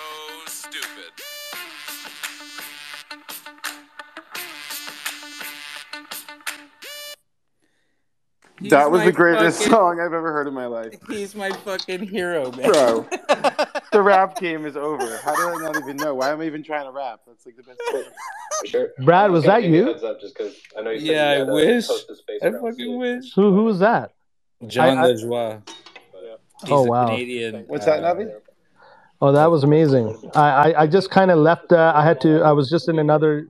stupid. 0.51 1.15
He's 8.59 8.69
that 8.71 8.89
was 8.91 9.03
the 9.03 9.11
greatest 9.11 9.57
fucking- 9.59 9.71
song 9.73 9.99
I've 9.99 10.13
ever 10.13 10.31
heard 10.31 10.47
in 10.47 10.53
my 10.53 10.67
life. 10.67 10.93
He's 11.07 11.35
my 11.35 11.49
fucking 11.51 12.07
hero, 12.07 12.51
man. 12.51 12.71
Bro. 12.71 13.07
the 13.91 14.01
rap 14.01 14.37
game 14.39 14.65
is 14.65 14.77
over. 14.77 15.17
How 15.17 15.35
do 15.35 15.41
I 15.59 15.61
not 15.71 15.75
even 15.81 15.97
know? 15.97 16.13
Why 16.15 16.29
am 16.31 16.39
I 16.41 16.45
even 16.45 16.63
trying 16.63 16.85
to 16.85 16.91
rap? 16.91 17.21
That's 17.25 17.45
like 17.45 17.55
the 17.57 17.63
best 17.63 17.81
thing. 17.91 18.03
Sure. 18.65 18.89
Brad, 18.99 19.31
was 19.31 19.43
that 19.45 19.63
you 19.63 19.73
a 19.73 19.77
you? 19.77 19.85
Heads 19.87 20.03
up 20.03 20.21
just 20.21 20.37
because 20.37 20.55
I 20.77 20.81
know 20.81 20.91
you 20.91 20.99
said 20.99 21.07
Yeah, 21.07 21.29
I 21.29 21.33
you 21.33 21.39
had 21.39 21.47
to 21.47 21.53
wish. 21.53 21.87
host 21.87 22.11
I 22.41 22.51
fucking 22.51 22.75
soon. 22.77 22.97
wish. 22.99 23.33
Who 23.33 23.53
who 23.55 23.63
was 23.63 23.79
that? 23.79 24.11
Jon 24.67 24.97
I- 24.97 25.01
I- 25.01 25.05
Lajoie. 25.11 25.61
He's 26.61 26.71
Oh, 26.71 26.85
a 26.85 26.89
wow. 26.89 27.05
Canadian. 27.07 27.65
What's 27.67 27.85
that, 27.85 28.03
uh, 28.03 28.13
Navi? 28.15 28.31
Oh, 29.21 29.31
that 29.33 29.47
was 29.51 29.63
amazing. 29.63 30.17
I 30.35 30.41
I, 30.73 30.81
I 30.83 30.87
just 30.87 31.09
kind 31.09 31.31
of 31.31 31.39
left. 31.39 31.71
Uh, 31.73 31.91
I 31.95 32.05
had 32.05 32.21
to. 32.21 32.41
I 32.41 32.51
was 32.51 32.69
just 32.69 32.87
in 32.87 32.99
another 32.99 33.47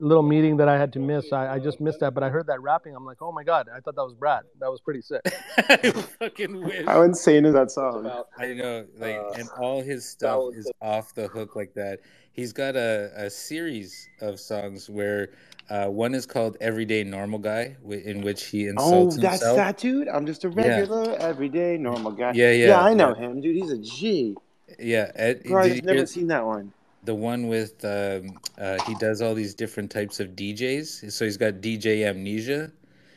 little 0.00 0.22
meeting 0.22 0.56
that 0.58 0.68
I 0.68 0.78
had 0.78 0.92
to 0.94 0.98
miss. 0.98 1.32
I, 1.32 1.54
I 1.54 1.58
just 1.58 1.80
missed 1.80 2.00
that, 2.00 2.14
but 2.14 2.22
I 2.22 2.28
heard 2.28 2.46
that 2.46 2.60
rapping. 2.62 2.94
I'm 2.94 3.04
like, 3.04 3.18
oh 3.20 3.32
my 3.32 3.44
god! 3.44 3.68
I 3.74 3.80
thought 3.80 3.96
that 3.96 4.04
was 4.04 4.14
Brad. 4.14 4.44
That 4.60 4.70
was 4.70 4.80
pretty 4.80 5.02
sick. 5.02 5.20
I 5.68 5.76
fucking 5.76 6.64
wish. 6.64 6.86
How 6.86 7.02
insane 7.02 7.44
is 7.44 7.54
that 7.54 7.70
song? 7.70 8.10
I 8.38 8.54
know, 8.54 8.86
like, 8.98 9.16
Uh, 9.16 9.30
and 9.38 9.48
all 9.60 9.80
his 9.82 10.08
stuff 10.08 10.54
is 10.54 10.70
off 10.80 11.14
the 11.14 11.28
hook 11.28 11.56
like 11.56 11.74
that. 11.74 12.00
He's 12.32 12.52
got 12.52 12.76
a, 12.76 13.10
a 13.16 13.28
series 13.30 14.08
of 14.20 14.38
songs 14.38 14.88
where 14.88 15.30
uh, 15.70 15.86
one 15.86 16.14
is 16.14 16.24
called 16.26 16.56
"Everyday 16.60 17.02
Normal 17.04 17.40
Guy," 17.40 17.76
wi- 17.82 18.02
in 18.04 18.20
which 18.20 18.44
he 18.46 18.68
insults 18.68 18.92
Oh, 18.92 19.00
insults 19.02 19.16
that's 19.22 19.32
himself. 19.42 19.56
that 19.56 19.78
dude. 19.78 20.08
I'm 20.08 20.24
just 20.26 20.44
a 20.44 20.48
Yeah. 20.48 20.54
regular, 20.78 21.16
everyday, 21.18 21.76
normal 21.78 22.12
guy. 22.12 22.32
Yeah, 22.34 22.52
yeah, 22.52 22.66
Yeah, 22.68 22.80
I 22.82 22.94
know 22.94 23.14
yeah. 23.16 23.26
him, 23.26 23.40
dude. 23.40 23.56
He's 23.56 23.70
a 23.72 23.78
G. 23.78 24.36
Yeah, 24.78 25.10
Ed, 25.16 25.42
Bro, 25.44 25.62
I've 25.62 25.82
never 25.82 25.96
hear 25.98 26.06
seen 26.06 26.26
that 26.28 26.44
one. 26.46 26.72
The 27.08 27.14
one 27.14 27.48
with 27.48 27.82
um, 27.86 28.38
uh, 28.58 28.78
he 28.84 28.94
does 28.96 29.22
all 29.22 29.34
these 29.34 29.54
different 29.54 29.90
types 29.90 30.20
of 30.20 30.36
DJs. 30.36 31.10
So 31.10 31.24
he's 31.24 31.38
got 31.38 31.54
DJ 31.54 32.06
Amnesia. 32.06 32.70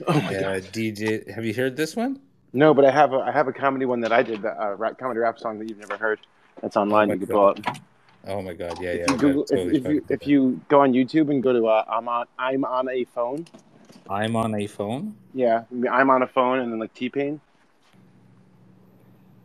Oh 0.07 0.13
my 0.13 0.33
uh, 0.33 0.39
god. 0.39 0.63
DJ, 0.71 1.29
have 1.29 1.43
you 1.43 1.53
heard 1.53 1.75
this 1.75 1.93
one? 1.93 2.21
No, 2.53 2.73
but 2.73 2.85
I 2.85 2.91
have 2.91 3.11
a 3.11 3.17
I 3.17 3.31
have 3.31 3.49
a 3.49 3.53
comedy 3.53 3.85
one 3.85 3.99
that 3.99 4.13
I 4.13 4.23
did, 4.23 4.41
that 4.43 4.57
uh, 4.57 4.75
rap, 4.75 4.97
comedy 4.97 5.19
rap 5.19 5.37
song 5.37 5.59
that 5.59 5.67
you've 5.67 5.77
never 5.77 5.97
heard. 5.97 6.19
That's 6.61 6.77
online. 6.77 7.09
my 7.09 7.15
you 7.15 7.19
can 7.19 7.27
pull 7.27 7.47
up. 7.47 7.59
Oh 8.27 8.41
my 8.41 8.53
god, 8.53 8.81
yeah, 8.81 8.93
yeah. 8.93 9.03
If 9.03 9.09
you 9.09 9.17
Google, 9.17 9.43
totally 9.43 9.77
if, 9.77 9.85
if 9.85 9.91
you 9.91 10.05
if 10.09 10.27
you 10.27 10.61
go 10.69 10.81
on 10.81 10.93
YouTube 10.93 11.29
and 11.29 11.43
go 11.43 11.51
to 11.51 11.67
uh, 11.67 11.83
I'm 11.89 12.07
on 12.07 12.27
I'm 12.39 12.63
on 12.63 12.89
a 12.89 13.03
phone. 13.03 13.45
I'm 14.09 14.37
on 14.37 14.55
a 14.55 14.67
phone. 14.67 15.17
Yeah, 15.33 15.63
I'm 15.91 16.09
on 16.09 16.23
a 16.23 16.27
phone, 16.27 16.59
and 16.59 16.71
then 16.71 16.79
like 16.79 16.93
T 16.93 17.09
Pain. 17.09 17.41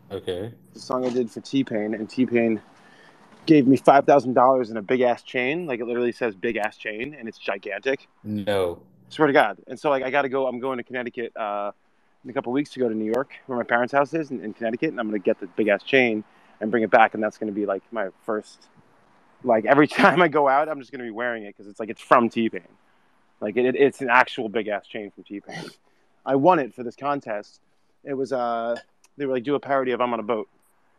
Okay. 0.09 0.53
The 0.73 0.79
song 0.79 1.05
I 1.05 1.09
did 1.09 1.29
for 1.29 1.41
T 1.41 1.65
Pain, 1.65 1.93
and 1.93 2.09
T 2.09 2.25
Pain 2.25 2.61
gave 3.47 3.65
me 3.65 3.77
five 3.77 4.05
thousand 4.05 4.33
dollars 4.33 4.69
in 4.69 4.77
a 4.77 4.81
big 4.81 5.01
ass 5.01 5.23
chain. 5.23 5.65
Like 5.65 5.79
it 5.79 5.85
literally 5.85 6.11
says 6.11 6.35
big 6.35 6.57
ass 6.57 6.77
chain, 6.77 7.15
and 7.17 7.27
it's 7.27 7.39
gigantic. 7.39 8.07
No. 8.23 8.81
Swear 9.09 9.27
to 9.27 9.33
God. 9.33 9.57
And 9.67 9.79
so 9.79 9.89
like 9.89 10.03
I 10.03 10.11
got 10.11 10.23
to 10.23 10.29
go. 10.29 10.47
I'm 10.47 10.59
going 10.59 10.77
to 10.77 10.83
Connecticut 10.83 11.35
uh, 11.35 11.71
in 12.23 12.29
a 12.29 12.33
couple 12.33 12.51
weeks 12.51 12.69
to 12.71 12.79
go 12.79 12.87
to 12.89 12.95
New 12.95 13.11
York, 13.11 13.31
where 13.47 13.57
my 13.57 13.63
parents' 13.63 13.93
house 13.93 14.13
is 14.13 14.29
in, 14.29 14.43
in 14.43 14.53
Connecticut, 14.53 14.89
and 14.89 14.99
I'm 14.99 15.07
gonna 15.07 15.19
get 15.19 15.39
the 15.39 15.47
big 15.47 15.69
ass 15.69 15.81
chain 15.81 16.23
and 16.61 16.69
bring 16.69 16.83
it 16.83 16.91
back, 16.91 17.13
and 17.13 17.23
that's 17.23 17.37
gonna 17.37 17.51
be 17.51 17.65
like 17.65 17.81
my 17.91 18.09
first. 18.25 18.67
Like 19.43 19.65
every 19.65 19.87
time 20.01 20.21
I 20.21 20.27
go 20.27 20.47
out, 20.47 20.69
I'm 20.69 20.79
just 20.79 20.91
gonna 20.91 21.05
be 21.05 21.11
wearing 21.11 21.43
it 21.43 21.55
because 21.55 21.69
it's 21.69 21.79
like 21.79 21.89
it's 21.89 22.01
from 22.01 22.29
T 22.29 22.49
Pain. 22.49 22.61
Like 23.39 23.55
it, 23.55 23.65
it, 23.65 23.75
it's 23.75 24.01
an 24.01 24.09
actual 24.09 24.49
big 24.49 24.67
ass 24.67 24.85
chain 24.85 25.11
from 25.11 25.23
T 25.23 25.39
Pain. 25.39 25.65
I 26.25 26.35
won 26.35 26.59
it 26.59 26.75
for 26.75 26.83
this 26.83 26.95
contest. 26.95 27.61
It 28.03 28.13
was 28.13 28.33
uh 28.33 28.75
they 29.15 29.25
were 29.25 29.33
like 29.33 29.43
do 29.43 29.55
a 29.55 29.59
parody 29.59 29.91
of 29.91 30.01
I'm 30.01 30.13
on 30.13 30.19
a 30.19 30.23
boat. 30.23 30.49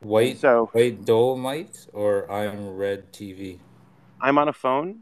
White 0.00 0.38
So 0.38 0.66
White 0.72 1.04
Dolomite 1.04 1.86
or 1.92 2.30
I'm 2.30 2.76
Red 2.76 3.12
TV. 3.12 3.58
I'm 4.20 4.38
on 4.38 4.48
a 4.48 4.52
phone, 4.52 5.00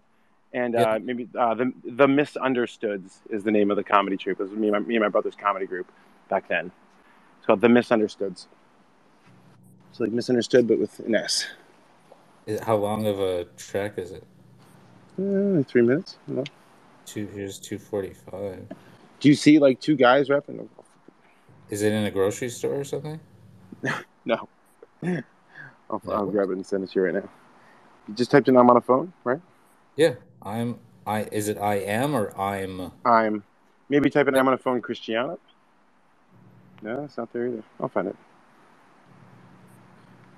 and 0.53 0.75
Yeah. 0.75 0.83
uh, 0.95 0.99
maybe 1.03 1.29
uh, 1.39 1.55
the 1.55 1.73
the 1.85 2.09
Misunderstoods 2.09 3.21
is 3.31 3.45
the 3.45 3.51
name 3.51 3.71
of 3.71 3.77
the 3.77 3.85
comedy 3.85 4.17
troupe. 4.17 4.41
It 4.41 4.45
was 4.45 4.53
me 4.53 4.69
and 4.69 4.73
my, 4.73 4.79
me 4.81 4.97
and 4.97 5.03
my 5.03 5.09
brother's 5.09 5.35
comedy 5.37 5.67
group 5.67 5.91
back 6.29 6.49
then. 6.49 6.71
It's 7.39 7.47
called 7.47 7.61
the 7.61 7.69
Misunderstoods. 7.69 8.49
It's 9.91 10.01
like 10.01 10.11
misunderstood, 10.13 10.69
but 10.69 10.79
with 10.79 10.99
an 11.01 11.15
S. 11.15 11.47
Is- 12.47 12.61
How 12.61 12.77
long 12.77 13.07
of 13.07 13.19
a 13.19 13.45
track 13.57 13.99
is 13.99 14.11
it? 14.13 14.25
Uh, 15.19 15.63
three 15.65 15.83
minutes. 15.83 16.19
I. 16.37 16.45
Two 17.07 17.27
here's 17.29 17.59
two 17.59 17.79
forty 17.79 18.13
five. 18.31 18.67
Do 19.21 19.29
you 19.29 19.35
see 19.35 19.59
like 19.59 19.81
two 19.81 19.97
guys 19.97 20.29
rapping? 20.29 20.69
Is 21.71 21.83
it 21.83 21.93
in 21.93 22.05
a 22.05 22.11
grocery 22.11 22.49
store 22.49 22.81
or 22.81 22.85
something? 22.85 23.21
No. 24.29 24.49
I'll, 25.03 26.03
I'll 26.09 26.27
grab 26.27 26.51
it 26.51 26.55
and 26.55 26.67
send 26.67 26.85
it 26.85 26.91
to 26.91 26.99
you 26.99 27.05
right 27.07 27.15
now. 27.15 27.29
You 28.09 28.15
just 28.15 28.31
typed 28.31 28.49
in 28.49 28.57
I'm 28.57 28.69
on 28.71 28.77
a 28.77 28.81
phone, 28.81 29.13
right? 29.25 29.41
Yeah. 29.97 30.15
I'm 30.43 30.79
I 31.07 31.23
is 31.33 31.49
it 31.49 31.59
I 31.59 31.77
am 31.77 32.15
or 32.15 32.39
I'm 32.39 32.93
I'm 33.05 33.43
maybe 33.89 34.11
type 34.11 34.29
in 34.29 34.37
I'm 34.37 34.47
on 34.49 34.55
a 34.55 34.59
phone 34.59 34.81
Christiano. 34.83 35.39
No, 36.83 37.05
it's 37.05 37.17
not 37.17 37.33
there 37.33 37.47
either. 37.49 37.63
I'll 37.81 37.89
find 37.89 38.09
it. 38.09 38.17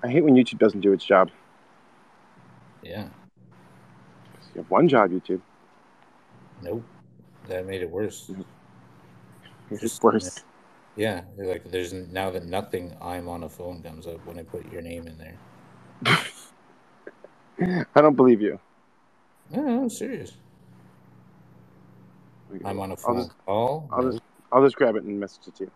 I 0.02 0.08
hate 0.08 0.22
when 0.24 0.34
YouTube 0.34 0.58
doesn't 0.58 0.80
do 0.80 0.92
its 0.92 1.04
job. 1.04 1.30
yeah. 2.82 3.08
You 4.54 4.62
have 4.62 4.70
one 4.70 4.88
job, 4.88 5.10
YouTube. 5.10 5.40
Nope. 6.62 6.82
That 7.48 7.66
made 7.66 7.82
it 7.82 7.90
worse. 7.90 8.30
It's 9.70 9.82
Just- 9.82 10.02
worse. 10.02 10.42
Yeah, 10.98 11.22
like 11.36 11.70
there's 11.70 11.92
now 11.92 12.28
that 12.30 12.44
nothing 12.44 12.92
I'm 13.00 13.28
on 13.28 13.44
a 13.44 13.48
phone 13.48 13.80
comes 13.84 14.08
up 14.08 14.18
when 14.26 14.36
I 14.36 14.42
put 14.42 14.70
your 14.72 14.82
name 14.82 15.06
in 15.06 15.16
there. 15.16 15.36
I 17.94 18.00
don't 18.00 18.16
believe 18.16 18.40
you. 18.42 18.58
No, 19.50 19.62
no, 19.62 19.82
I'm 19.82 19.90
serious. 19.90 20.32
I'm 22.64 22.80
on 22.80 22.90
a 22.90 22.94
I'll 22.94 22.96
phone 22.96 23.16
just, 23.18 23.30
call. 23.46 23.88
I'll 23.92 24.02
No. 24.02 24.10
just, 24.10 24.22
I'll 24.50 24.64
just 24.64 24.74
grab 24.74 24.96
it 24.96 25.04
and 25.04 25.20
message 25.20 25.46
it 25.46 25.54
to 25.56 25.64
you. 25.64 25.70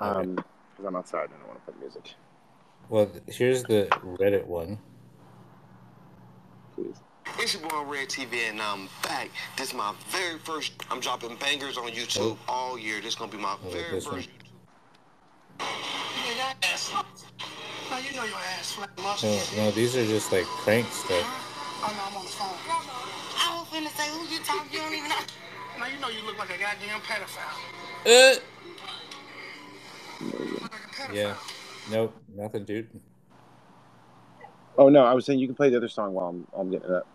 Um, 0.00 0.34
because 0.34 0.84
I'm 0.86 0.96
outside 0.96 1.24
and 1.24 1.34
I 1.34 1.38
don't 1.38 1.48
want 1.48 1.66
to 1.66 1.72
play 1.72 1.80
music. 1.80 2.14
Well, 2.90 3.10
here's 3.28 3.62
the 3.62 3.86
Reddit 4.04 4.44
one. 4.46 4.78
Please. 6.74 6.96
It's 7.38 7.54
your 7.54 7.66
boy 7.68 7.82
Red 7.84 8.08
TV, 8.08 8.50
and 8.50 8.60
I'm 8.60 8.88
back. 9.02 9.30
This 9.56 9.68
is 9.68 9.74
my 9.74 9.94
very 10.08 10.38
first. 10.38 10.72
I'm 10.90 11.00
dropping 11.00 11.36
bangers 11.36 11.78
on 11.78 11.90
YouTube 11.90 12.36
all 12.46 12.78
year. 12.78 12.96
This 13.00 13.10
is 13.10 13.14
gonna 13.14 13.32
be 13.32 13.38
my 13.38 13.56
Oh, 13.64 13.70
very 13.70 13.92
this 13.92 14.04
one. 14.06 14.16
first. 14.16 14.28
No, 18.14 19.40
no, 19.56 19.70
these 19.70 19.96
are 19.96 20.04
just 20.04 20.32
like 20.32 20.44
prank 20.64 20.86
stuff. 20.88 21.24
Oh 21.84 21.92
no, 21.96 22.02
I'm 22.08 22.16
on 22.16 22.24
the 22.24 22.30
phone. 22.30 22.48
I 23.38 23.58
was 23.58 23.66
finna 23.68 23.88
say 23.96 24.08
who 24.10 24.26
you 24.32 24.40
talking. 24.40 24.72
You 24.72 24.78
don't 24.78 24.94
even 24.94 25.08
know. 25.08 25.16
Now 25.78 25.86
you 25.86 25.98
know 26.00 26.08
you 26.08 26.24
look 26.26 26.38
like 26.38 26.50
a 26.50 26.58
goddamn 26.58 27.00
pedophile. 27.00 27.58
Uh, 28.06 28.38
yeah. 31.12 31.34
Nope, 31.90 32.14
nothing, 32.34 32.64
dude. 32.64 32.88
Oh 34.78 34.88
no, 34.88 35.04
I 35.04 35.14
was 35.14 35.26
saying 35.26 35.38
you 35.38 35.46
can 35.46 35.56
play 35.56 35.70
the 35.70 35.76
other 35.76 35.88
song 35.88 36.12
while 36.12 36.28
I'm, 36.28 36.46
I'm 36.56 36.70
getting 36.70 36.88
it 36.88 36.94
up. 36.94 37.06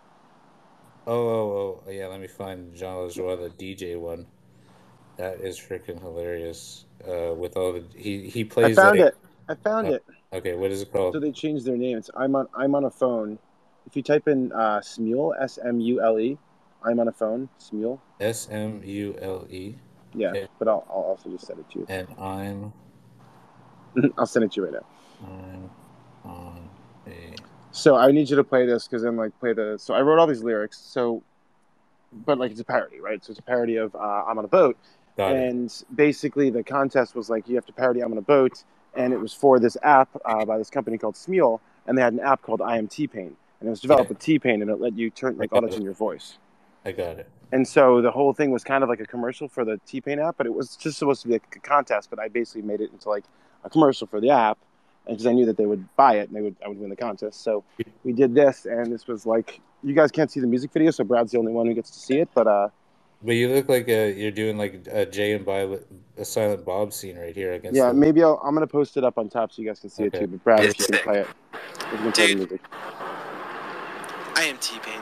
Oh, 1.05 1.13
oh, 1.13 1.83
oh, 1.85 1.91
yeah. 1.91 2.07
Let 2.07 2.19
me 2.19 2.27
find 2.27 2.75
Jon 2.75 3.07
Lajoie, 3.07 3.37
the 3.57 3.75
DJ 3.75 3.97
one. 3.99 4.25
That 5.17 5.39
is 5.41 5.57
freaking 5.59 6.01
hilarious. 6.01 6.85
Uh, 7.07 7.33
with 7.33 7.55
all 7.55 7.73
the 7.73 7.83
he 7.95 8.27
he 8.29 8.43
plays. 8.43 8.65
I 8.65 8.67
plays 8.67 8.75
found 8.75 8.99
like 8.99 9.07
it. 9.07 9.17
I 9.47 9.55
found 9.55 9.87
oh, 9.87 9.93
it. 9.93 10.03
Okay. 10.33 10.55
What 10.55 10.71
is 10.71 10.81
it 10.81 10.91
called? 10.91 11.13
So 11.13 11.19
they 11.19 11.31
changed 11.31 11.65
their 11.65 11.77
name. 11.77 11.97
It's 11.97 12.09
I'm 12.15 12.35
on 12.35 12.47
I'm 12.55 12.75
on 12.75 12.85
a 12.85 12.91
phone. 12.91 13.39
If 13.85 13.95
you 13.95 14.03
type 14.03 14.27
in 14.27 14.51
uh, 14.51 14.79
Smule 14.81 15.33
S 15.41 15.57
M 15.63 15.79
U 15.79 16.01
L 16.01 16.19
E, 16.19 16.37
I'm 16.83 16.99
on 16.99 17.07
a 17.07 17.13
phone. 17.13 17.49
Smule. 17.59 17.99
S 18.19 18.47
M 18.51 18.81
U 18.83 19.15
L 19.21 19.47
E. 19.49 19.75
Yeah, 20.13 20.29
Okay. 20.29 20.47
but 20.59 20.67
I'll, 20.67 20.85
I'll 20.89 21.03
also 21.03 21.29
just 21.29 21.47
send 21.47 21.59
it 21.59 21.69
to 21.71 21.79
you. 21.79 21.87
And 21.89 22.07
I'm 22.19 22.73
I'll 24.17 24.25
send 24.25 24.45
it 24.45 24.51
to 24.53 24.61
you 24.61 24.65
right 24.67 24.73
now. 24.73 24.85
I'm 25.27 25.69
on 26.25 26.69
a 27.07 27.35
So 27.71 27.95
I 27.95 28.11
need 28.11 28.29
you 28.29 28.35
to 28.35 28.43
play 28.43 28.65
this 28.65 28.87
because 28.87 29.03
then 29.03 29.15
like 29.15 29.37
play 29.39 29.53
the. 29.53 29.77
So 29.79 29.93
I 29.93 30.01
wrote 30.01 30.19
all 30.19 30.27
these 30.27 30.43
lyrics. 30.43 30.77
So, 30.79 31.23
but 32.11 32.37
like 32.37 32.51
it's 32.51 32.59
a 32.61 32.65
parody, 32.65 32.99
right? 32.99 33.23
So 33.23 33.31
it's 33.31 33.39
a 33.39 33.43
parody 33.43 33.77
of 33.77 33.95
uh, 33.95 33.99
I'm 34.27 34.37
on 34.37 34.45
a 34.45 34.49
boat, 34.49 34.77
got 35.17 35.35
it. 35.37 35.37
and 35.37 35.83
basically 35.95 36.49
the 36.49 36.63
contest 36.63 37.15
was 37.15 37.29
like 37.29 37.47
you 37.47 37.55
have 37.55 37.65
to 37.67 37.73
parody 37.73 38.01
I'm 38.01 38.11
on 38.11 38.17
a 38.17 38.21
boat, 38.21 38.63
and 38.97 39.13
it 39.13 39.19
was 39.19 39.33
for 39.33 39.59
this 39.59 39.77
app 39.83 40.09
uh, 40.25 40.43
by 40.43 40.57
this 40.57 40.69
company 40.69 40.97
called 40.97 41.15
Smule, 41.15 41.61
and 41.85 41.97
they 41.97 42.01
had 42.01 42.13
an 42.13 42.19
app 42.19 42.41
called 42.41 42.61
I 42.61 42.77
Am 42.77 42.87
T 42.87 43.07
Pain, 43.07 43.37
and 43.59 43.67
it 43.67 43.69
was 43.69 43.79
developed 43.79 44.09
with 44.09 44.19
T 44.19 44.39
Pain, 44.39 44.61
and 44.61 44.69
it 44.69 44.81
let 44.81 44.97
you 44.97 45.09
turn 45.09 45.37
like 45.37 45.53
auto 45.53 45.67
tune 45.67 45.83
your 45.83 45.93
voice. 45.93 46.37
I 46.83 46.91
got 46.91 47.19
it. 47.19 47.29
And 47.53 47.65
so 47.65 48.01
the 48.01 48.11
whole 48.11 48.33
thing 48.33 48.51
was 48.51 48.63
kind 48.63 48.83
of 48.83 48.89
like 48.89 48.99
a 48.99 49.05
commercial 49.05 49.47
for 49.47 49.63
the 49.63 49.79
T 49.87 50.01
Pain 50.01 50.19
app, 50.19 50.35
but 50.37 50.45
it 50.45 50.53
was 50.53 50.75
just 50.75 50.97
supposed 50.97 51.21
to 51.21 51.27
be 51.27 51.35
like 51.35 51.55
a 51.55 51.59
contest. 51.59 52.09
But 52.09 52.19
I 52.19 52.27
basically 52.27 52.63
made 52.63 52.81
it 52.81 52.91
into 52.91 53.07
like 53.07 53.23
a 53.63 53.69
commercial 53.69 54.07
for 54.07 54.19
the 54.19 54.31
app, 54.31 54.57
because 55.05 55.25
I 55.25 55.31
knew 55.31 55.45
that 55.45 55.57
they 55.57 55.65
would 55.65 55.87
buy 55.95 56.17
it 56.17 56.27
and 56.27 56.35
they 56.35 56.41
would 56.41 56.55
I 56.65 56.67
would 56.67 56.79
win 56.79 56.89
the 56.89 56.95
contest. 56.95 57.43
So 57.43 57.63
we 58.03 58.13
did 58.13 58.33
this, 58.33 58.65
and 58.65 58.91
this 58.91 59.07
was 59.07 59.25
like 59.25 59.61
you 59.83 59.93
guys 59.93 60.11
can't 60.11 60.31
see 60.31 60.39
the 60.39 60.47
music 60.47 60.73
video, 60.73 60.91
so 60.91 61.03
Brad's 61.03 61.31
the 61.31 61.37
only 61.37 61.53
one 61.53 61.67
who 61.67 61.73
gets 61.73 61.91
to 61.91 61.99
see 61.99 62.19
it. 62.19 62.29
But 62.33 62.47
uh, 62.47 62.69
But 63.23 63.31
you 63.31 63.49
look 63.49 63.67
like 63.67 63.87
a, 63.87 64.13
you're 64.13 64.31
doing 64.31 64.57
like 64.57 64.87
a 64.91 65.05
Jay 65.05 65.33
and 65.33 65.43
Bob, 65.43 65.79
a 66.17 66.25
Silent 66.25 66.63
Bob 66.63 66.93
scene 66.93 67.17
right 67.17 67.33
here 67.33 67.53
against 67.53 67.75
yeah, 67.75 67.87
the. 67.87 67.93
maybe 67.93 68.23
I'll, 68.23 68.39
I'm 68.43 68.53
gonna 68.53 68.67
post 68.67 68.95
it 68.95 69.03
up 69.03 69.17
on 69.17 69.27
top 69.27 69.51
so 69.51 69.61
you 69.61 69.67
guys 69.67 69.79
can 69.79 69.89
see 69.89 70.03
it 70.03 70.13
too. 70.13 70.27
But 70.27 70.43
Brad, 70.43 70.63
if 70.65 70.79
you 70.79 70.85
can 70.85 70.99
play 70.99 71.19
it, 71.19 71.27
if 71.53 71.91
you 71.93 71.97
can 71.97 72.11
play 72.11 72.27
the 72.27 72.35
music. 72.35 72.61
I 74.35 74.43
am 74.43 74.57
T 74.59 74.77
Pain. 74.79 75.01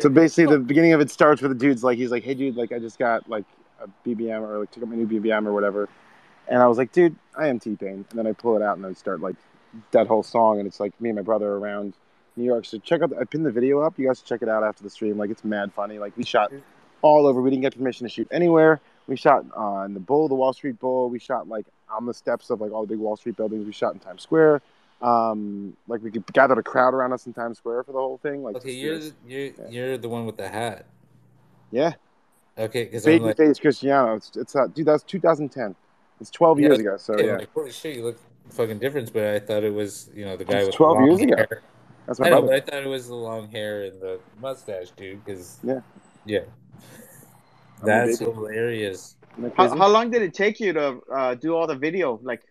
So 0.00 0.08
basically, 0.08 0.56
the 0.56 0.60
beginning 0.60 0.92
of 0.92 1.00
it 1.00 1.10
starts 1.10 1.42
with 1.42 1.50
the 1.50 1.58
dude's 1.58 1.84
like, 1.84 1.98
he's 1.98 2.10
like, 2.10 2.24
"Hey, 2.24 2.34
dude, 2.34 2.56
like, 2.56 2.72
I 2.72 2.78
just 2.78 2.98
got 2.98 3.28
like 3.28 3.44
a 3.80 3.88
BBM 4.06 4.42
or 4.42 4.58
like 4.58 4.70
took 4.70 4.82
up 4.82 4.88
my 4.88 4.96
new 4.96 5.06
BBM 5.06 5.46
or 5.46 5.52
whatever," 5.52 5.88
and 6.48 6.62
I 6.62 6.66
was 6.66 6.78
like, 6.78 6.92
"Dude, 6.92 7.16
I 7.36 7.48
am 7.48 7.58
T 7.58 7.76
Pain," 7.76 8.04
and 8.10 8.18
then 8.18 8.26
I 8.26 8.32
pull 8.32 8.56
it 8.56 8.62
out 8.62 8.76
and 8.76 8.86
I 8.86 8.92
start 8.92 9.20
like 9.20 9.36
that 9.92 10.06
whole 10.06 10.22
song, 10.22 10.58
and 10.58 10.66
it's 10.66 10.80
like 10.80 10.98
me 11.00 11.10
and 11.10 11.16
my 11.16 11.22
brother 11.22 11.52
around 11.52 11.94
New 12.36 12.44
York. 12.44 12.64
So 12.64 12.78
check 12.78 13.02
out, 13.02 13.12
I 13.20 13.24
pinned 13.24 13.46
the 13.46 13.50
video 13.50 13.80
up. 13.80 13.98
You 13.98 14.08
guys 14.08 14.18
should 14.18 14.26
check 14.26 14.42
it 14.42 14.48
out 14.48 14.64
after 14.64 14.82
the 14.82 14.90
stream. 14.90 15.18
Like, 15.18 15.30
it's 15.30 15.44
mad 15.44 15.72
funny. 15.72 15.98
Like, 15.98 16.16
we 16.16 16.24
shot 16.24 16.52
all 17.02 17.26
over. 17.26 17.40
We 17.40 17.50
didn't 17.50 17.62
get 17.62 17.76
permission 17.76 18.06
to 18.06 18.12
shoot 18.12 18.28
anywhere. 18.30 18.80
We 19.06 19.16
shot 19.16 19.44
uh, 19.56 19.60
on 19.60 19.94
the 19.94 20.00
Bull, 20.00 20.28
the 20.28 20.34
Wall 20.34 20.52
Street 20.52 20.78
Bull. 20.78 21.08
We 21.08 21.18
shot 21.18 21.48
like 21.48 21.66
on 21.88 22.06
the 22.06 22.14
steps 22.14 22.50
of 22.50 22.60
like 22.60 22.72
all 22.72 22.82
the 22.82 22.88
big 22.88 22.98
Wall 22.98 23.16
Street 23.16 23.36
buildings. 23.36 23.66
We 23.66 23.72
shot 23.72 23.94
in 23.94 24.00
Times 24.00 24.22
Square. 24.22 24.62
Um, 25.02 25.76
like 25.88 26.02
we 26.02 26.10
could 26.10 26.24
gathered 26.32 26.58
a 26.58 26.62
crowd 26.62 26.92
around 26.92 27.12
us 27.12 27.26
in 27.26 27.32
Times 27.32 27.56
Square 27.58 27.84
for 27.84 27.92
the 27.92 27.98
whole 27.98 28.18
thing. 28.18 28.42
Like, 28.42 28.56
Okay, 28.56 28.68
just- 28.68 28.78
you're 28.78 28.98
the, 28.98 29.12
you're 29.26 29.70
you're 29.70 29.98
the 29.98 30.08
one 30.08 30.26
with 30.26 30.36
the 30.36 30.48
hat. 30.48 30.86
yeah. 31.70 31.92
Okay, 32.58 32.84
because 32.84 33.06
I'm 33.06 33.22
like, 33.22 33.36
Babyface 33.36 33.60
Christiano. 33.62 34.16
It's 34.18 34.36
it's 34.36 34.54
uh, 34.54 34.66
dude. 34.66 34.84
That's 34.86 35.02
2010. 35.04 35.74
It's 36.20 36.30
12 36.30 36.60
years 36.60 36.78
ago. 36.78 36.96
So 36.98 37.14
okay, 37.14 37.26
yeah, 37.26 37.32
I'm 37.34 37.38
like, 37.38 37.52
holy 37.54 37.70
shit, 37.70 37.96
you 37.96 38.04
look 38.04 38.18
fucking 38.50 38.78
different. 38.78 39.10
But 39.14 39.22
I 39.34 39.38
thought 39.38 39.64
it 39.64 39.72
was 39.72 40.10
you 40.14 40.26
know 40.26 40.36
the 40.36 40.44
guy 40.44 40.58
It's 40.58 40.66
with 40.66 40.74
12 40.76 40.96
the 40.96 41.00
long 41.00 41.08
years 41.08 41.22
ago. 41.22 41.36
hair. 41.36 41.62
That's 42.06 42.20
my 42.20 42.26
I 42.26 42.30
know, 42.30 42.42
but 42.42 42.52
I 42.54 42.60
thought 42.60 42.82
it 42.82 42.88
was 42.88 43.08
the 43.08 43.14
long 43.14 43.50
hair 43.50 43.84
and 43.84 43.98
the 44.02 44.20
mustache, 44.42 44.90
dude. 44.90 45.24
Because 45.24 45.58
Yeah. 45.62 45.80
yeah, 46.26 46.40
that's 47.82 48.18
hilarious. 48.18 49.16
How, 49.56 49.74
how 49.74 49.88
long 49.88 50.10
did 50.10 50.20
it 50.22 50.34
take 50.34 50.60
you 50.60 50.72
to 50.74 50.98
uh, 51.10 51.34
do 51.36 51.54
all 51.56 51.66
the 51.66 51.76
video? 51.76 52.18
Like, 52.22 52.42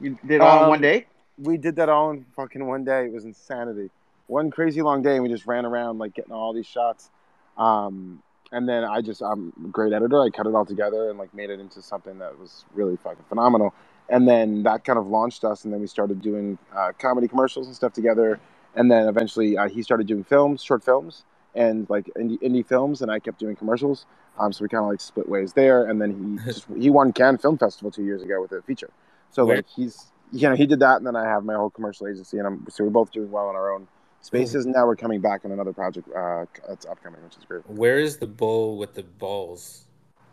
you 0.00 0.18
did 0.26 0.36
it 0.36 0.40
all 0.40 0.56
in 0.58 0.62
Um, 0.64 0.68
one 0.70 0.80
day? 0.80 1.06
We 1.38 1.56
did 1.56 1.76
that 1.76 1.88
all 1.88 2.10
in 2.10 2.24
fucking 2.36 2.64
one 2.64 2.84
day. 2.84 3.06
It 3.06 3.12
was 3.12 3.24
insanity. 3.24 3.90
One 4.26 4.50
crazy 4.50 4.82
long 4.82 5.02
day, 5.02 5.14
and 5.14 5.22
we 5.22 5.28
just 5.28 5.46
ran 5.46 5.66
around 5.66 5.98
like 5.98 6.14
getting 6.14 6.32
all 6.32 6.52
these 6.52 6.66
shots. 6.66 7.10
Um, 7.58 8.22
and 8.52 8.68
then 8.68 8.84
I 8.84 9.00
just 9.00 9.20
I'm 9.20 9.52
a 9.64 9.68
great 9.68 9.92
editor. 9.92 10.22
I 10.22 10.30
cut 10.30 10.46
it 10.46 10.54
all 10.54 10.64
together 10.64 11.10
and 11.10 11.18
like 11.18 11.34
made 11.34 11.50
it 11.50 11.60
into 11.60 11.82
something 11.82 12.18
that 12.18 12.38
was 12.38 12.64
really 12.72 12.96
fucking 12.96 13.24
phenomenal. 13.28 13.74
And 14.08 14.28
then 14.28 14.62
that 14.62 14.84
kind 14.84 14.98
of 14.98 15.08
launched 15.08 15.44
us, 15.44 15.64
and 15.64 15.72
then 15.72 15.80
we 15.80 15.86
started 15.86 16.22
doing 16.22 16.58
uh, 16.74 16.92
comedy 16.98 17.26
commercials 17.26 17.66
and 17.66 17.74
stuff 17.74 17.92
together. 17.92 18.38
And 18.76 18.90
then 18.90 19.08
eventually 19.08 19.56
uh, 19.56 19.68
he 19.68 19.82
started 19.82 20.06
doing 20.06 20.24
films, 20.24 20.62
short 20.62 20.84
films, 20.84 21.24
and 21.54 21.88
like 21.88 22.06
indie, 22.16 22.38
indie 22.40 22.66
films, 22.66 23.02
and 23.02 23.10
I 23.10 23.18
kept 23.18 23.38
doing 23.38 23.56
commercials. 23.56 24.06
Um, 24.38 24.52
so 24.52 24.62
we 24.62 24.68
kind 24.68 24.84
of 24.84 24.90
like 24.90 25.00
split 25.00 25.28
ways 25.28 25.52
there. 25.52 25.86
And 25.86 26.00
then 26.00 26.38
he 26.38 26.44
just 26.52 26.66
he 26.76 26.90
won 26.90 27.12
Cannes 27.12 27.38
Film 27.38 27.58
Festival 27.58 27.90
two 27.90 28.04
years 28.04 28.22
ago 28.22 28.40
with 28.40 28.52
a 28.52 28.62
feature. 28.62 28.90
So 29.30 29.44
like 29.44 29.66
he's 29.68 30.12
you 30.34 30.48
know 30.48 30.56
he 30.56 30.66
did 30.66 30.80
that, 30.80 30.96
and 30.98 31.06
then 31.06 31.16
I 31.16 31.24
have 31.24 31.44
my 31.44 31.54
whole 31.54 31.70
commercial 31.70 32.06
agency, 32.06 32.38
and 32.38 32.46
I'm 32.46 32.66
so 32.68 32.84
we're 32.84 32.90
both 32.90 33.12
doing 33.12 33.30
well 33.30 33.48
in 33.50 33.56
our 33.56 33.72
own 33.72 33.86
spaces. 34.20 34.64
And 34.64 34.74
now 34.74 34.86
we're 34.86 34.96
coming 34.96 35.20
back 35.20 35.44
on 35.44 35.52
another 35.52 35.72
project 35.72 36.08
uh, 36.14 36.46
that's 36.68 36.86
upcoming, 36.86 37.22
which 37.22 37.36
is 37.36 37.44
great. 37.44 37.68
Where 37.68 37.98
is 37.98 38.18
the 38.18 38.26
bull 38.26 38.76
with 38.76 38.94
the 38.94 39.02
balls? 39.02 39.84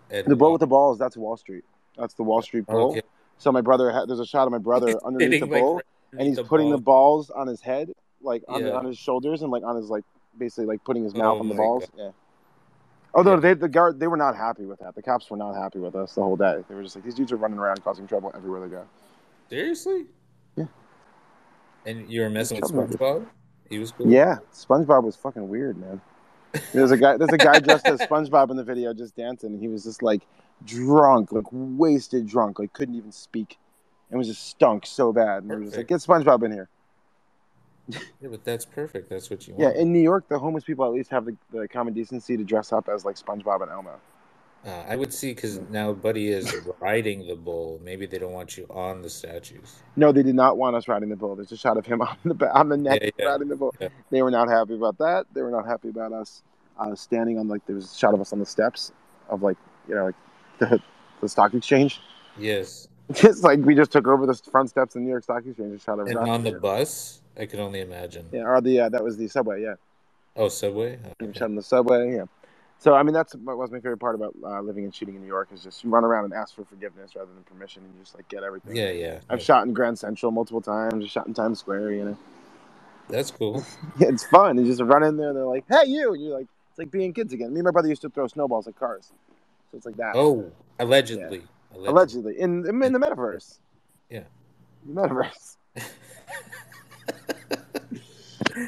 At 0.10 0.26
The 0.26 0.36
bull 0.36 0.52
with 0.52 0.60
the 0.60 0.68
balls, 0.68 0.98
that's 0.98 1.16
Wall 1.16 1.38
Street. 1.38 1.64
That's 1.98 2.14
the 2.16 2.24
Wall 2.24 2.42
Street 2.42 2.66
bull. 2.66 2.92
Okay. 2.92 3.02
So 3.38 3.52
my 3.52 3.62
brother, 3.62 3.92
had, 3.92 4.08
there's 4.08 4.20
a 4.20 4.26
shot 4.26 4.46
of 4.46 4.52
my 4.52 4.58
brother 4.58 5.00
underneath 5.06 5.40
the 5.40 5.48
bull, 5.48 5.82
and 6.12 6.28
he's 6.28 6.36
the 6.36 6.44
putting 6.44 6.70
the 6.70 6.78
balls. 6.78 7.30
on 7.30 7.48
his 7.48 7.62
head, 7.62 7.92
like 8.22 8.44
on, 8.48 8.64
the, 8.64 8.76
on 8.76 8.86
his 8.86 8.98
shoulders, 8.98 9.42
and 9.42 9.52
like 9.52 9.64
on 9.64 9.76
his 9.76 9.90
like 9.90 10.04
basically 10.38 10.66
like 10.66 10.84
putting 10.84 11.04
his 11.04 11.14
mouth 11.14 11.38
Oh 11.38 11.40
on 11.40 11.50
the 11.50 11.56
balls. 11.56 11.86
God. 11.98 12.04
Yeah. 12.04 12.12
Although 13.14 13.40
they 13.40 13.54
the 13.54 13.68
guard 13.68 14.00
they 14.00 14.08
were 14.08 14.18
not 14.18 14.36
happy 14.38 14.66
with 14.66 14.80
that. 14.80 14.96
The 14.96 15.02
cops 15.02 15.30
were 15.30 15.38
not 15.38 15.54
happy 15.54 15.80
with 15.80 15.96
us 15.96 16.16
the 16.16 16.24
whole 16.24 16.38
day. 16.38 16.64
They 16.70 16.76
were 16.76 16.84
just 16.84 16.96
like 16.96 17.04
these 17.04 17.16
dudes 17.16 17.32
are 17.32 17.38
running 17.38 17.60
around 17.60 17.84
causing 17.84 18.08
trouble 18.08 18.32
everywhere 18.36 18.62
they 18.62 18.68
go. 18.68 18.86
Seriously? 19.52 20.06
Yeah. 20.56 20.64
And 21.86 22.10
you 22.10 22.22
were 22.22 22.30
messing 22.30 22.62
with 22.62 22.72
SpongeBob? 22.72 23.28
He 23.70 23.80
was 23.80 23.92
cool. 23.92 24.10
Yeah, 24.10 24.38
SpongeBob 24.54 25.04
was 25.04 25.18
fucking 25.18 25.50
weird, 25.50 25.78
man. 25.78 26.00
There's 26.74 26.92
a 26.92 26.98
guy. 26.98 27.18
There's 27.18 27.34
a 27.34 27.38
guy 27.38 27.60
dressed 27.60 27.86
as 27.86 28.00
SpongeBob 28.10 28.50
in 28.50 28.56
the 28.56 28.64
video, 28.64 28.94
just 28.94 29.14
dancing. 29.18 29.52
And 29.52 29.60
he 29.60 29.68
was 29.68 29.84
just 29.84 30.02
like 30.02 30.22
drunk, 30.64 31.34
like 31.34 31.44
wasted 31.52 32.28
drunk, 32.28 32.60
like 32.60 32.72
couldn't 32.72 32.96
even 32.96 33.12
speak, 33.12 33.58
and 34.10 34.18
was 34.18 34.30
just 34.30 34.48
stunk 34.48 34.86
so 34.86 35.12
bad. 35.12 35.44
And 35.44 35.50
we 35.50 35.58
were 35.58 35.64
just 35.66 35.76
like, 35.76 35.88
get 35.88 36.00
SpongeBob 36.00 36.46
in 36.46 36.54
here. 36.54 36.70
Yeah, 37.90 38.30
but 38.30 38.46
that's 38.46 38.64
perfect. 38.64 39.10
That's 39.10 39.30
what 39.30 39.46
you 39.50 39.56
want. 39.56 39.76
Yeah, 39.76 39.82
in 39.82 39.92
New 39.92 40.00
York, 40.00 40.30
the 40.30 40.40
homeless 40.40 40.64
people 40.64 40.86
at 40.86 40.94
least 40.94 41.10
have 41.10 41.26
the, 41.26 41.36
the 41.52 41.68
common 41.68 41.94
decency 41.94 42.38
to 42.38 42.46
dress 42.46 42.72
up 42.72 42.88
as 42.88 43.04
like 43.04 43.18
SpongeBob 43.18 43.64
and 43.64 43.72
Elmo. 43.72 44.00
Uh, 44.66 44.84
I 44.88 44.96
would 44.96 45.12
see 45.12 45.34
because 45.34 45.60
now 45.72 45.92
Buddy 45.92 46.28
is 46.30 46.54
riding 46.80 47.26
the 47.28 47.36
bull. 47.36 47.80
Maybe 47.84 48.06
they 48.06 48.20
don't 48.20 48.32
want 48.34 48.58
you 48.58 48.68
on 48.70 49.02
the 49.02 49.10
statues. 49.10 49.82
No, 49.96 50.12
they 50.12 50.22
did 50.22 50.36
not 50.36 50.58
want 50.58 50.76
us 50.76 50.88
riding 50.88 51.10
the 51.10 51.16
bull. 51.16 51.36
There's 51.36 51.52
a 51.52 51.58
shot 51.58 51.78
of 51.78 51.86
him 51.86 52.02
on 52.02 52.16
the 52.26 52.52
on 52.54 52.70
the 52.70 52.78
neck 52.78 53.02
Yeah, 53.02 53.10
yeah, 53.18 53.26
riding 53.26 53.48
the 53.48 53.56
bull. 53.56 53.74
yeah. 53.80 53.88
They 54.12 54.22
were 54.22 54.30
not 54.32 54.50
happy 54.50 54.76
about 54.76 54.98
that. 55.00 55.26
They 55.34 55.42
were 55.42 55.50
not 55.50 55.66
happy 55.66 55.90
about 55.90 56.14
us 56.14 56.44
uh, 56.80 56.94
standing 56.96 57.40
on 57.40 57.48
like 57.48 57.66
there 57.66 57.76
was 57.76 57.92
a 57.92 57.98
shot 57.98 58.14
of 58.14 58.22
us 58.22 58.34
on 58.34 58.40
the 58.40 58.46
steps 58.46 58.92
of 59.30 59.42
like 59.42 59.58
you 59.88 59.96
know 59.96 60.06
like 60.06 60.16
the 60.60 60.80
the 61.22 61.30
stock 61.30 61.54
exchange. 61.56 62.00
Yes. 62.38 62.88
Just 63.14 63.44
like 63.44 63.60
we 63.60 63.76
just 63.76 63.92
took 63.92 64.08
over 64.08 64.26
the 64.26 64.36
front 64.52 64.70
steps 64.70 64.96
in 64.96 65.04
New 65.04 65.10
York 65.10 65.24
Stock 65.24 65.40
Exchange 65.46 65.72
and 65.72 65.82
shot 65.82 66.00
of. 66.00 66.08
And 66.08 66.18
on 66.18 66.44
the 66.44 66.54
bus, 66.54 67.22
I 67.38 67.46
can 67.46 67.60
only 67.60 67.82
imagine. 67.82 68.28
Yeah, 68.32 68.44
or 68.44 68.62
the 68.62 68.80
uh, 68.82 68.90
that 68.90 69.04
was 69.04 69.18
the 69.18 69.28
subway. 69.28 69.64
Yeah, 69.64 69.74
Oh, 70.38 70.48
subway. 70.48 70.98
Okay. 71.22 71.38
shot 71.38 71.50
in 71.50 71.56
the 71.56 71.62
subway. 71.64 72.16
Yeah. 72.16 72.26
So 72.82 72.96
I 72.96 73.04
mean 73.04 73.14
that's 73.14 73.36
what 73.36 73.60
was 73.60 73.70
my 73.70 73.78
favorite 73.78 74.00
part 74.00 74.16
about 74.16 74.36
uh, 74.44 74.60
living 74.60 74.86
and 74.86 74.94
shooting 74.94 75.14
in 75.14 75.22
New 75.22 75.28
York 75.28 75.50
is 75.54 75.62
just 75.62 75.84
you 75.84 75.92
run 75.92 76.04
around 76.04 76.26
and 76.26 76.34
ask 76.34 76.56
for 76.56 76.66
forgiveness 76.66 77.12
rather 77.16 77.32
than 77.32 77.44
permission 77.44 77.84
and 77.84 77.94
you 77.94 78.02
just 78.02 78.16
like 78.16 78.28
get 78.28 78.42
everything. 78.42 78.76
Yeah, 78.76 78.90
yeah. 78.90 79.20
I've 79.30 79.42
shot 79.42 79.68
in 79.68 79.74
Grand 79.74 80.00
Central 80.00 80.32
multiple 80.32 80.62
times. 80.62 81.04
Just 81.04 81.14
shot 81.14 81.28
in 81.28 81.36
Times 81.36 81.60
Square. 81.60 81.92
You 81.92 82.06
know, 82.06 82.18
That's 83.08 83.30
cool. 83.30 83.64
it's 84.00 84.24
fun. 84.24 84.58
You 84.58 84.66
just 84.66 84.82
run 84.82 85.04
in 85.04 85.16
there 85.16 85.28
and 85.28 85.38
they're 85.38 85.46
like, 85.46 85.64
"Hey, 85.70 85.90
you!" 85.92 86.14
And 86.14 86.24
you're 86.24 86.36
like, 86.36 86.48
it's 86.72 86.80
like 86.80 86.90
being 86.90 87.14
kids 87.14 87.34
again. 87.34 87.54
Me 87.54 87.60
and 87.60 87.66
my 87.66 87.72
brother 87.72 87.88
used 87.88 88.02
to 88.02 88.10
throw 88.10 88.26
snowballs 88.26 88.68
at 88.68 88.76
cars, 88.76 89.12
so 89.70 89.78
it's 89.78 89.86
like 89.86 89.98
that. 89.98 90.16
Oh, 90.16 90.52
allegedly. 90.80 91.44
Allegedly. 91.76 91.88
allegedly 91.88 92.40
in 92.40 92.66
in 92.84 92.94
the 92.94 93.00
metaverse. 93.00 93.60
Yeah. 94.10 94.24
The 94.88 94.94
metaverse. 94.94 95.58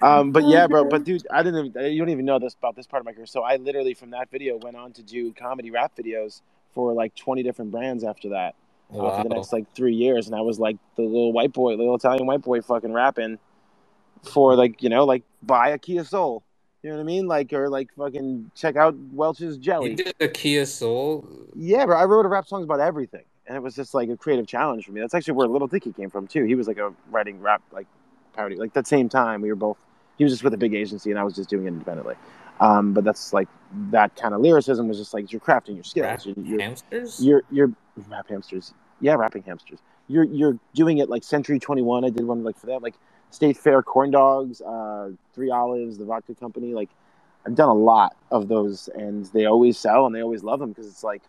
um, 0.01 0.31
but 0.31 0.43
yeah, 0.47 0.67
bro. 0.67 0.85
But 0.85 1.03
dude, 1.05 1.25
I 1.31 1.43
didn't. 1.43 1.67
Even, 1.67 1.91
you 1.91 1.99
don't 1.99 2.09
even 2.09 2.25
know 2.25 2.39
this 2.39 2.53
about 2.53 2.75
this 2.75 2.87
part 2.87 3.01
of 3.01 3.05
my 3.05 3.13
career. 3.13 3.25
So 3.25 3.41
I 3.41 3.57
literally 3.57 3.93
from 3.93 4.11
that 4.11 4.29
video 4.31 4.57
went 4.57 4.75
on 4.75 4.91
to 4.93 5.03
do 5.03 5.33
comedy 5.33 5.71
rap 5.71 5.93
videos 5.97 6.41
for 6.73 6.93
like 6.93 7.15
twenty 7.15 7.43
different 7.43 7.71
brands 7.71 8.03
after 8.03 8.29
that. 8.29 8.55
Uh, 8.91 9.17
for 9.17 9.27
the 9.27 9.35
next 9.35 9.51
like 9.51 9.65
three 9.73 9.95
years, 9.95 10.27
and 10.27 10.35
I 10.35 10.41
was 10.41 10.59
like 10.59 10.77
the 10.97 11.01
little 11.01 11.33
white 11.33 11.51
boy, 11.51 11.73
little 11.75 11.95
Italian 11.95 12.27
white 12.27 12.43
boy, 12.43 12.61
fucking 12.61 12.93
rapping 12.93 13.39
for 14.23 14.55
like 14.55 14.83
you 14.83 14.89
know 14.89 15.03
like 15.05 15.23
buy 15.41 15.69
a 15.69 15.77
Kia 15.77 16.03
Soul. 16.03 16.43
You 16.83 16.89
know 16.89 16.97
what 16.97 17.01
I 17.01 17.05
mean? 17.05 17.27
Like 17.27 17.51
or 17.53 17.69
like 17.69 17.89
fucking 17.95 18.51
check 18.55 18.75
out 18.75 18.95
Welch's 19.11 19.57
Jelly. 19.57 19.91
You 19.91 19.95
did 19.95 20.15
a 20.19 20.27
Kia 20.27 20.65
Soul. 20.65 21.27
Yeah, 21.55 21.85
bro. 21.85 21.97
I 21.97 22.05
wrote 22.05 22.25
a 22.25 22.29
rap 22.29 22.47
songs 22.47 22.65
about 22.65 22.81
everything, 22.81 23.23
and 23.47 23.55
it 23.55 23.61
was 23.61 23.75
just 23.75 23.93
like 23.93 24.09
a 24.09 24.17
creative 24.17 24.45
challenge 24.47 24.85
for 24.85 24.91
me. 24.91 25.01
That's 25.01 25.13
actually 25.13 25.35
where 25.35 25.47
Little 25.47 25.67
Dicky 25.67 25.91
came 25.93 26.09
from 26.09 26.27
too. 26.27 26.43
He 26.43 26.55
was 26.55 26.67
like 26.67 26.77
a 26.77 26.93
writing 27.09 27.39
rap 27.39 27.63
like 27.71 27.87
parody. 28.33 28.55
Like 28.55 28.73
that 28.73 28.87
same 28.87 29.09
time, 29.09 29.41
we 29.41 29.49
were 29.49 29.55
both. 29.55 29.77
He 30.17 30.23
was 30.23 30.33
just 30.33 30.43
with 30.43 30.53
a 30.53 30.57
big 30.57 30.73
agency, 30.73 31.09
and 31.09 31.19
I 31.19 31.23
was 31.23 31.35
just 31.35 31.49
doing 31.49 31.65
it 31.65 31.69
independently. 31.69 32.15
Um, 32.59 32.93
but 32.93 33.03
that's 33.03 33.33
like 33.33 33.47
that 33.91 34.15
kind 34.15 34.33
of 34.33 34.41
lyricism 34.41 34.87
was 34.87 34.97
just 34.97 35.13
like 35.13 35.31
you're 35.31 35.41
crafting 35.41 35.75
your 35.75 35.83
skills. 35.83 36.25
You're, 36.25 36.35
you're, 36.45 36.61
hamsters? 36.61 37.19
you're 37.19 37.41
you're 37.51 37.71
rap 38.09 38.29
hamsters. 38.29 38.73
Yeah, 39.01 39.15
rapping 39.15 39.43
hamsters. 39.43 39.79
You're 40.07 40.25
you're 40.25 40.57
doing 40.73 40.99
it 40.99 41.09
like 41.09 41.23
Century 41.23 41.59
Twenty 41.59 41.81
One. 41.81 42.05
I 42.05 42.09
did 42.09 42.25
one 42.25 42.43
like 42.43 42.57
for 42.57 42.67
that, 42.67 42.83
like 42.83 42.95
State 43.31 43.57
Fair 43.57 43.81
corn 43.81 44.11
dogs, 44.11 44.61
uh, 44.61 45.11
Three 45.33 45.49
Olives, 45.49 45.97
the 45.97 46.05
vodka 46.05 46.35
company. 46.35 46.73
Like 46.73 46.89
I've 47.45 47.55
done 47.55 47.69
a 47.69 47.73
lot 47.73 48.15
of 48.31 48.47
those, 48.47 48.87
and 48.93 49.25
they 49.27 49.45
always 49.45 49.77
sell 49.77 50.05
and 50.05 50.13
they 50.15 50.21
always 50.21 50.43
love 50.43 50.59
them 50.59 50.69
because 50.69 50.87
it's 50.87 51.03
like 51.03 51.23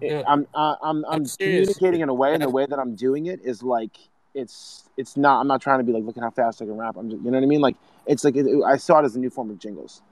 it- 0.00 0.12
Yeah. 0.12 0.22
I'm 0.26 0.46
uh, 0.54 0.76
I'm 0.82 1.04
I'm 1.06 1.26
serious. 1.26 1.74
communicating 1.76 2.00
in 2.02 2.08
a 2.08 2.14
way, 2.14 2.32
and 2.32 2.42
the 2.42 2.48
way 2.50 2.66
that 2.66 2.78
I'm 2.78 2.94
doing 2.94 3.26
it 3.26 3.40
is 3.42 3.62
like 3.62 3.96
it's 4.36 4.88
it's 4.96 5.16
not. 5.16 5.40
I'm 5.40 5.48
not 5.48 5.60
trying 5.62 5.78
to 5.78 5.84
be 5.84 5.92
like 5.92 6.04
look 6.04 6.16
at 6.16 6.22
how 6.22 6.30
fast 6.30 6.60
I 6.62 6.66
can 6.66 6.76
rap. 6.76 6.96
I'm 6.96 7.10
just, 7.10 7.22
you 7.24 7.30
know 7.30 7.38
what 7.38 7.42
I 7.44 7.46
mean? 7.46 7.60
Like 7.60 7.76
it's 8.06 8.22
like 8.22 8.36
it, 8.36 8.46
I 8.64 8.76
saw 8.76 9.00
it 9.00 9.04
as 9.04 9.16
a 9.16 9.18
new 9.18 9.30
form 9.30 9.50
of 9.50 9.58
jingles. 9.58 10.02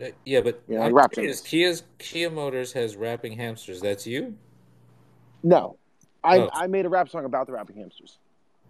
Uh, 0.00 0.06
Yeah, 0.24 0.40
but 0.40 0.62
Yeah, 0.68 0.84
I'm 0.84 0.94
rap 0.94 1.12
curious. 1.12 1.40
Kia's 1.40 1.82
Kia 1.98 2.30
Motors 2.30 2.72
has 2.72 2.96
rapping 2.96 3.32
hamsters. 3.32 3.80
That's 3.80 4.06
you. 4.06 4.36
No, 5.42 5.76
I 6.22 6.38
Oh. 6.38 6.50
I 6.52 6.66
made 6.68 6.86
a 6.86 6.88
rap 6.88 7.08
song 7.08 7.24
about 7.24 7.46
the 7.46 7.52
rapping 7.52 7.76
hamsters. 7.76 8.18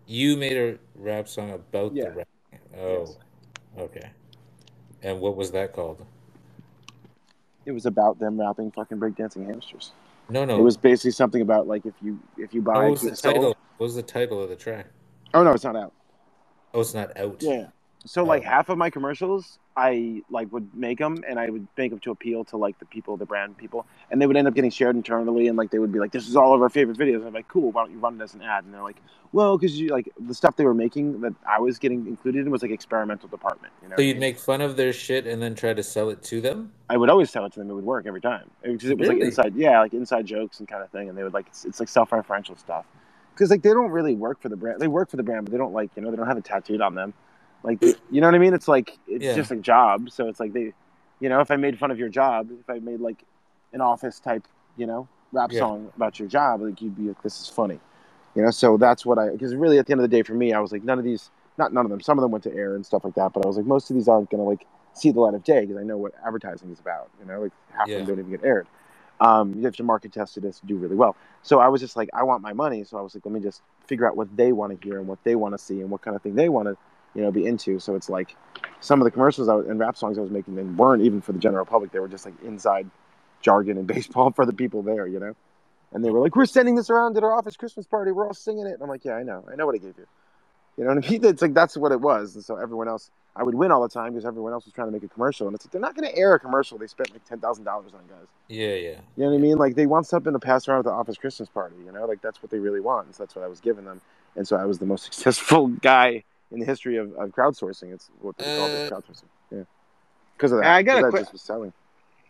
You 0.06 0.36
made 0.36 0.56
a 0.56 0.78
rap 0.96 1.28
song 1.28 1.52
about 1.52 1.94
Yeah. 1.94 2.08
the 2.08 2.10
rap. 2.16 2.28
Oh, 2.78 3.16
okay. 3.78 4.10
And 5.02 5.20
what 5.20 5.36
was 5.36 5.50
that 5.52 5.72
called? 5.72 6.04
It 7.66 7.72
was 7.72 7.86
about 7.86 8.18
them 8.18 8.40
rapping 8.40 8.70
fucking 8.72 8.98
breakdancing 8.98 9.46
hamsters. 9.46 9.92
No, 10.28 10.44
no. 10.44 10.58
It 10.58 10.62
was 10.62 10.76
basically 10.76 11.10
something 11.12 11.42
about 11.42 11.66
like 11.66 11.84
if 11.84 11.94
you 12.00 12.18
if 12.38 12.54
you 12.54 12.62
buy 12.62 12.88
What 12.88 12.90
was 12.92 13.02
the 13.02 13.10
title? 13.16 13.56
What 13.76 13.86
was 13.86 13.94
the 13.94 14.02
title 14.02 14.42
of 14.42 14.48
the 14.48 14.56
track? 14.56 14.86
Oh 15.34 15.42
no, 15.42 15.52
it's 15.52 15.64
not 15.64 15.76
out. 15.76 15.92
Oh, 16.74 16.80
it's 16.80 16.94
not 16.94 17.16
out. 17.16 17.36
Yeah. 17.40 17.68
So 18.04 18.22
oh. 18.22 18.24
like 18.24 18.42
half 18.42 18.68
of 18.68 18.78
my 18.78 18.90
commercials, 18.90 19.58
I 19.76 20.22
like 20.28 20.52
would 20.52 20.74
make 20.74 20.98
them, 20.98 21.22
and 21.26 21.38
I 21.38 21.48
would 21.48 21.66
make 21.76 21.90
them 21.90 22.00
to 22.00 22.10
appeal 22.10 22.44
to 22.46 22.56
like 22.56 22.78
the 22.78 22.84
people, 22.84 23.16
the 23.16 23.24
brand 23.24 23.56
people, 23.56 23.86
and 24.10 24.20
they 24.20 24.26
would 24.26 24.36
end 24.36 24.48
up 24.48 24.54
getting 24.54 24.70
shared 24.70 24.96
internally, 24.96 25.48
and 25.48 25.56
like 25.56 25.70
they 25.70 25.78
would 25.78 25.92
be 25.92 25.98
like, 25.98 26.12
"This 26.12 26.28
is 26.28 26.36
all 26.36 26.52
of 26.52 26.60
our 26.60 26.68
favorite 26.68 26.98
videos." 26.98 27.16
And 27.16 27.26
I'm 27.26 27.32
like, 27.32 27.48
"Cool, 27.48 27.70
why 27.70 27.84
don't 27.84 27.92
you 27.92 27.98
run 27.98 28.20
it 28.20 28.24
as 28.24 28.34
an 28.34 28.42
ad?" 28.42 28.64
And 28.64 28.74
they're 28.74 28.82
like, 28.82 29.00
"Well, 29.32 29.56
because 29.56 29.78
you 29.78 29.88
like 29.88 30.10
the 30.18 30.34
stuff 30.34 30.56
they 30.56 30.64
were 30.64 30.74
making 30.74 31.20
that 31.20 31.34
I 31.48 31.58
was 31.60 31.78
getting 31.78 32.06
included 32.06 32.44
in 32.44 32.50
was 32.50 32.62
like 32.62 32.72
experimental 32.72 33.28
department." 33.28 33.72
You 33.82 33.88
know, 33.88 33.96
So 33.96 34.02
you'd 34.02 34.18
make 34.18 34.38
fun 34.38 34.60
of 34.60 34.76
their 34.76 34.92
shit 34.92 35.26
and 35.26 35.40
then 35.40 35.54
try 35.54 35.72
to 35.72 35.82
sell 35.82 36.10
it 36.10 36.22
to 36.24 36.40
them? 36.40 36.72
I 36.90 36.96
would 36.96 37.08
always 37.08 37.30
tell 37.30 37.46
it 37.46 37.52
to 37.52 37.60
them. 37.60 37.70
It 37.70 37.74
would 37.74 37.84
work 37.84 38.06
every 38.06 38.20
time 38.20 38.50
because 38.62 38.90
it 38.90 38.98
was 38.98 39.08
like 39.08 39.20
inside, 39.20 39.54
yeah, 39.54 39.80
like 39.80 39.94
inside 39.94 40.26
jokes 40.26 40.58
and 40.58 40.68
kind 40.68 40.82
of 40.82 40.90
thing. 40.90 41.08
And 41.08 41.16
they 41.16 41.22
would 41.22 41.34
like 41.34 41.46
it's, 41.46 41.64
it's 41.64 41.80
like 41.80 41.88
self-referential 41.88 42.58
stuff 42.58 42.84
because 43.34 43.50
like 43.50 43.62
they 43.62 43.70
don't 43.72 43.90
really 43.90 44.14
work 44.14 44.40
for 44.40 44.48
the 44.48 44.56
brand. 44.56 44.80
They 44.80 44.88
work 44.88 45.10
for 45.10 45.16
the 45.16 45.22
brand, 45.22 45.44
but 45.44 45.52
they 45.52 45.58
don't 45.58 45.72
like 45.72 45.90
you 45.96 46.02
know 46.02 46.10
they 46.10 46.16
don't 46.16 46.26
have 46.26 46.36
it 46.38 46.44
tattooed 46.44 46.80
on 46.80 46.94
them. 46.94 47.14
Like 47.62 47.80
you 47.82 48.20
know 48.20 48.26
what 48.26 48.34
I 48.34 48.38
mean? 48.38 48.54
It's 48.54 48.68
like 48.68 48.98
it's 49.06 49.24
Yeah. 49.26 49.34
just 49.34 49.50
a 49.50 49.56
job. 49.56 50.10
So 50.10 50.28
it's 50.28 50.40
like 50.40 50.52
they, 50.52 50.72
you 51.20 51.28
know, 51.28 51.40
if 51.40 51.50
I 51.50 51.56
made 51.56 51.78
fun 51.78 51.90
of 51.90 51.98
your 51.98 52.08
job, 52.08 52.48
if 52.50 52.68
I 52.68 52.78
made 52.78 53.00
like 53.00 53.22
an 53.72 53.80
office 53.80 54.20
type, 54.20 54.46
you 54.76 54.86
know, 54.86 55.08
rap 55.32 55.52
Yeah. 55.52 55.60
song 55.60 55.90
about 55.96 56.18
your 56.18 56.28
job, 56.28 56.60
like 56.62 56.80
you'd 56.82 56.96
be 56.96 57.08
like, 57.08 57.22
this 57.22 57.40
is 57.40 57.48
funny, 57.48 57.78
you 58.34 58.42
know. 58.42 58.50
So 58.50 58.76
that's 58.76 59.06
what 59.06 59.18
I 59.18 59.30
because 59.30 59.54
really 59.54 59.78
at 59.78 59.86
the 59.86 59.92
end 59.92 60.00
of 60.00 60.10
the 60.10 60.14
day 60.16 60.22
for 60.22 60.34
me, 60.34 60.52
I 60.52 60.60
was 60.60 60.72
like 60.72 60.82
none 60.84 60.98
of 60.98 61.04
these, 61.04 61.30
not 61.58 61.72
none 61.72 61.84
of 61.84 61.90
them. 61.90 62.00
Some 62.00 62.18
of 62.18 62.22
them 62.22 62.30
went 62.32 62.44
to 62.44 62.54
air 62.54 62.74
and 62.74 62.84
stuff 62.84 63.04
like 63.04 63.14
that, 63.14 63.32
but 63.32 63.44
I 63.44 63.48
was 63.48 63.56
like 63.56 63.66
most 63.66 63.90
of 63.90 63.94
these 63.96 64.08
aren't 64.08 64.30
gonna 64.30 64.42
like 64.44 64.66
see 64.94 65.10
the 65.10 65.20
light 65.20 65.34
of 65.34 65.44
day 65.44 65.60
because 65.60 65.76
I 65.78 65.84
know 65.84 65.96
what 65.96 66.12
advertising 66.26 66.70
is 66.70 66.80
about. 66.80 67.08
You 67.20 67.26
know, 67.26 67.40
like 67.40 67.52
half 67.72 67.88
of 67.88 67.94
them 67.94 68.04
don't 68.06 68.18
even 68.18 68.30
get 68.30 68.44
aired. 68.44 68.66
Um, 69.22 69.54
you 69.54 69.64
have 69.64 69.76
to 69.76 69.84
market 69.84 70.12
test 70.12 70.36
it 70.36 70.42
to 70.42 70.66
do 70.66 70.76
really 70.76 70.96
well. 70.96 71.16
So 71.42 71.60
I 71.60 71.68
was 71.68 71.80
just 71.80 71.96
like, 71.96 72.08
I 72.12 72.24
want 72.24 72.42
my 72.42 72.52
money. 72.52 72.82
So 72.84 72.98
I 72.98 73.02
was 73.02 73.14
like, 73.14 73.24
let 73.24 73.32
me 73.32 73.40
just 73.40 73.62
figure 73.86 74.08
out 74.08 74.16
what 74.16 74.36
they 74.36 74.52
want 74.52 74.80
to 74.80 74.86
hear 74.88 74.98
and 74.98 75.06
what 75.06 75.22
they 75.22 75.36
want 75.36 75.54
to 75.54 75.58
see 75.58 75.80
and 75.80 75.90
what 75.90 76.02
kind 76.02 76.16
of 76.16 76.22
thing 76.22 76.34
they 76.34 76.48
want 76.48 76.68
to, 76.68 76.76
you 77.14 77.22
know, 77.22 77.30
be 77.30 77.46
into. 77.46 77.78
So 77.78 77.94
it's 77.94 78.08
like 78.10 78.36
some 78.80 79.00
of 79.00 79.04
the 79.04 79.12
commercials 79.12 79.48
was, 79.48 79.66
and 79.66 79.78
rap 79.78 79.96
songs 79.96 80.18
I 80.18 80.22
was 80.22 80.32
making 80.32 80.58
and 80.58 80.76
weren't 80.76 81.04
even 81.04 81.20
for 81.20 81.32
the 81.32 81.38
general 81.38 81.64
public. 81.64 81.92
They 81.92 82.00
were 82.00 82.08
just 82.08 82.24
like 82.24 82.34
inside 82.42 82.90
jargon 83.42 83.78
and 83.78 83.86
baseball 83.96 84.32
for 84.32 84.44
the 84.44 84.52
people 84.54 84.82
there, 84.82 85.06
you 85.06 85.20
know. 85.20 85.36
And 85.92 86.04
they 86.04 86.10
were 86.10 86.20
like, 86.20 86.36
"We're 86.36 86.46
sending 86.46 86.74
this 86.74 86.90
around 86.90 87.16
at 87.16 87.24
our 87.24 87.36
office 87.36 87.56
Christmas 87.56 87.86
party. 87.86 88.12
We're 88.12 88.26
all 88.26 88.34
singing 88.34 88.66
it." 88.66 88.74
And 88.74 88.82
I'm 88.82 88.88
like, 88.88 89.04
"Yeah, 89.04 89.14
I 89.14 89.22
know. 89.22 89.44
I 89.50 89.56
know 89.56 89.66
what 89.66 89.74
I 89.74 89.78
gave 89.78 89.94
you." 89.98 90.06
You 90.76 90.84
know 90.84 90.94
what 90.94 91.06
I 91.06 91.10
mean? 91.10 91.24
It's 91.26 91.42
like 91.42 91.54
that's 91.54 91.76
what 91.76 91.92
it 91.92 92.00
was. 92.00 92.34
And 92.34 92.44
so 92.44 92.56
everyone 92.56 92.88
else, 92.88 93.10
I 93.34 93.42
would 93.42 93.54
win 93.54 93.70
all 93.72 93.80
the 93.82 93.88
time 93.88 94.12
because 94.12 94.26
everyone 94.26 94.52
else 94.52 94.64
was 94.66 94.74
trying 94.74 94.88
to 94.88 94.92
make 94.92 95.02
a 95.02 95.08
commercial, 95.08 95.46
and 95.46 95.54
it's 95.54 95.64
like 95.64 95.72
they're 95.72 95.80
not 95.80 95.96
going 95.96 96.10
to 96.10 96.16
air 96.16 96.34
a 96.34 96.38
commercial. 96.40 96.76
They 96.76 96.86
spent 96.86 97.10
like 97.12 97.24
ten 97.24 97.40
thousand 97.40 97.64
dollars 97.64 97.92
on 97.94 98.00
guys. 98.06 98.26
Yeah, 98.48 98.74
yeah. 98.74 99.00
You 99.16 99.24
know 99.24 99.30
what 99.30 99.36
I 99.36 99.38
mean? 99.38 99.56
Like 99.56 99.74
they 99.74 99.86
want 99.86 100.06
something 100.06 100.32
to 100.32 100.38
pass 100.38 100.68
around 100.68 100.80
at 100.80 100.84
the 100.84 100.90
office 100.92 101.16
Christmas 101.16 101.48
party. 101.48 101.76
You 101.84 101.92
know, 101.92 102.04
like 102.04 102.20
that's 102.20 102.42
what 102.42 102.50
they 102.50 102.58
really 102.58 102.80
want. 102.80 103.06
And 103.06 103.14
so 103.14 103.22
that's 103.22 103.34
what 103.34 103.44
I 103.44 103.48
was 103.48 103.60
giving 103.60 103.84
them. 103.86 104.00
And 104.36 104.46
so 104.46 104.56
I 104.56 104.64
was 104.66 104.78
the 104.78 104.86
most 104.86 105.04
successful 105.12 105.68
guy 105.68 106.24
in 106.50 106.60
the 106.60 106.66
history 106.66 106.96
of, 106.98 107.12
of 107.14 107.30
crowdsourcing. 107.30 107.94
It's 107.94 108.10
what 108.20 108.36
they 108.36 108.44
call 108.44 108.66
it, 108.66 108.92
Uh, 108.92 108.96
crowdsourcing. 108.96 109.24
Yeah, 109.50 109.62
because 110.36 110.52
of 110.52 110.58
that. 110.58 110.66
I 110.66 110.82
got 110.82 110.98
a 110.98 111.02
'cause 111.02 111.12
that 111.12 111.16
que- 111.16 111.22
just 111.22 111.32
was 111.32 111.42
selling. 111.42 111.72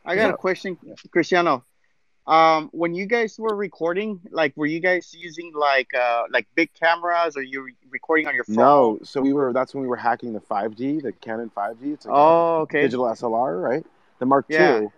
I 0.05 0.15
got 0.15 0.29
Yeah. 0.29 0.35
a 0.35 0.37
question, 0.37 0.77
Christiano. 1.15 1.63
Um, 2.27 2.69
when 2.73 2.95
you 2.95 3.07
guys 3.07 3.37
were 3.39 3.55
recording, 3.57 4.21
like, 4.31 4.57
were 4.57 4.67
you 4.67 4.79
guys 4.79 5.13
using 5.13 5.53
like 5.55 5.93
uh 5.93 6.25
like 6.31 6.47
big 6.55 6.73
cameras, 6.75 7.37
or 7.37 7.43
you 7.43 7.63
re- 7.63 7.75
recording 7.91 8.29
on 8.29 8.35
your 8.35 8.45
phone? 8.45 8.57
No, 8.57 8.99
so 9.03 9.21
we 9.21 9.33
were. 9.33 9.53
That's 9.53 9.75
when 9.75 9.83
we 9.83 9.89
were 9.89 9.97
hacking 9.97 10.33
the 10.33 10.41
5D, 10.41 11.03
the 11.03 11.13
Canon 11.13 11.51
5D. 11.57 11.95
It's 11.95 12.07
like 12.07 12.15
a 12.15 12.17
Oh, 12.17 12.61
okay. 12.63 12.83
digital 12.83 13.07
SLR, 13.07 13.61
right? 13.61 13.85
The 14.21 14.27
Mark 14.27 14.47
Yeah. 14.49 14.81
II. 14.83 14.89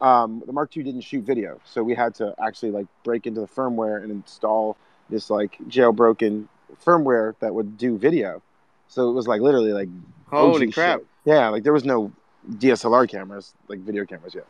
Um, 0.00 0.42
the 0.46 0.52
Mark 0.54 0.74
II 0.74 0.82
didn't 0.82 1.02
shoot 1.02 1.22
video, 1.22 1.60
so 1.64 1.82
we 1.82 1.94
had 1.94 2.14
to 2.14 2.34
actually 2.42 2.70
like 2.70 2.86
break 3.04 3.26
into 3.26 3.42
the 3.42 3.46
firmware 3.46 4.02
and 4.02 4.10
install 4.10 4.78
this 5.10 5.28
like 5.28 5.58
jailbroken 5.68 6.48
firmware 6.82 7.34
that 7.40 7.54
would 7.54 7.76
do 7.76 7.98
video. 7.98 8.40
So 8.88 9.10
it 9.10 9.12
was 9.12 9.28
like 9.28 9.42
literally 9.42 9.74
like 9.74 9.90
Holy 10.30 10.70
crap. 10.70 11.00
shit. 11.00 11.06
Yeah, 11.26 11.48
like 11.50 11.64
there 11.64 11.74
was 11.74 11.84
no 11.84 12.10
DSLR 12.50 13.06
cameras, 13.06 13.52
like 13.68 13.80
video 13.80 14.06
cameras 14.06 14.34
yet. 14.34 14.46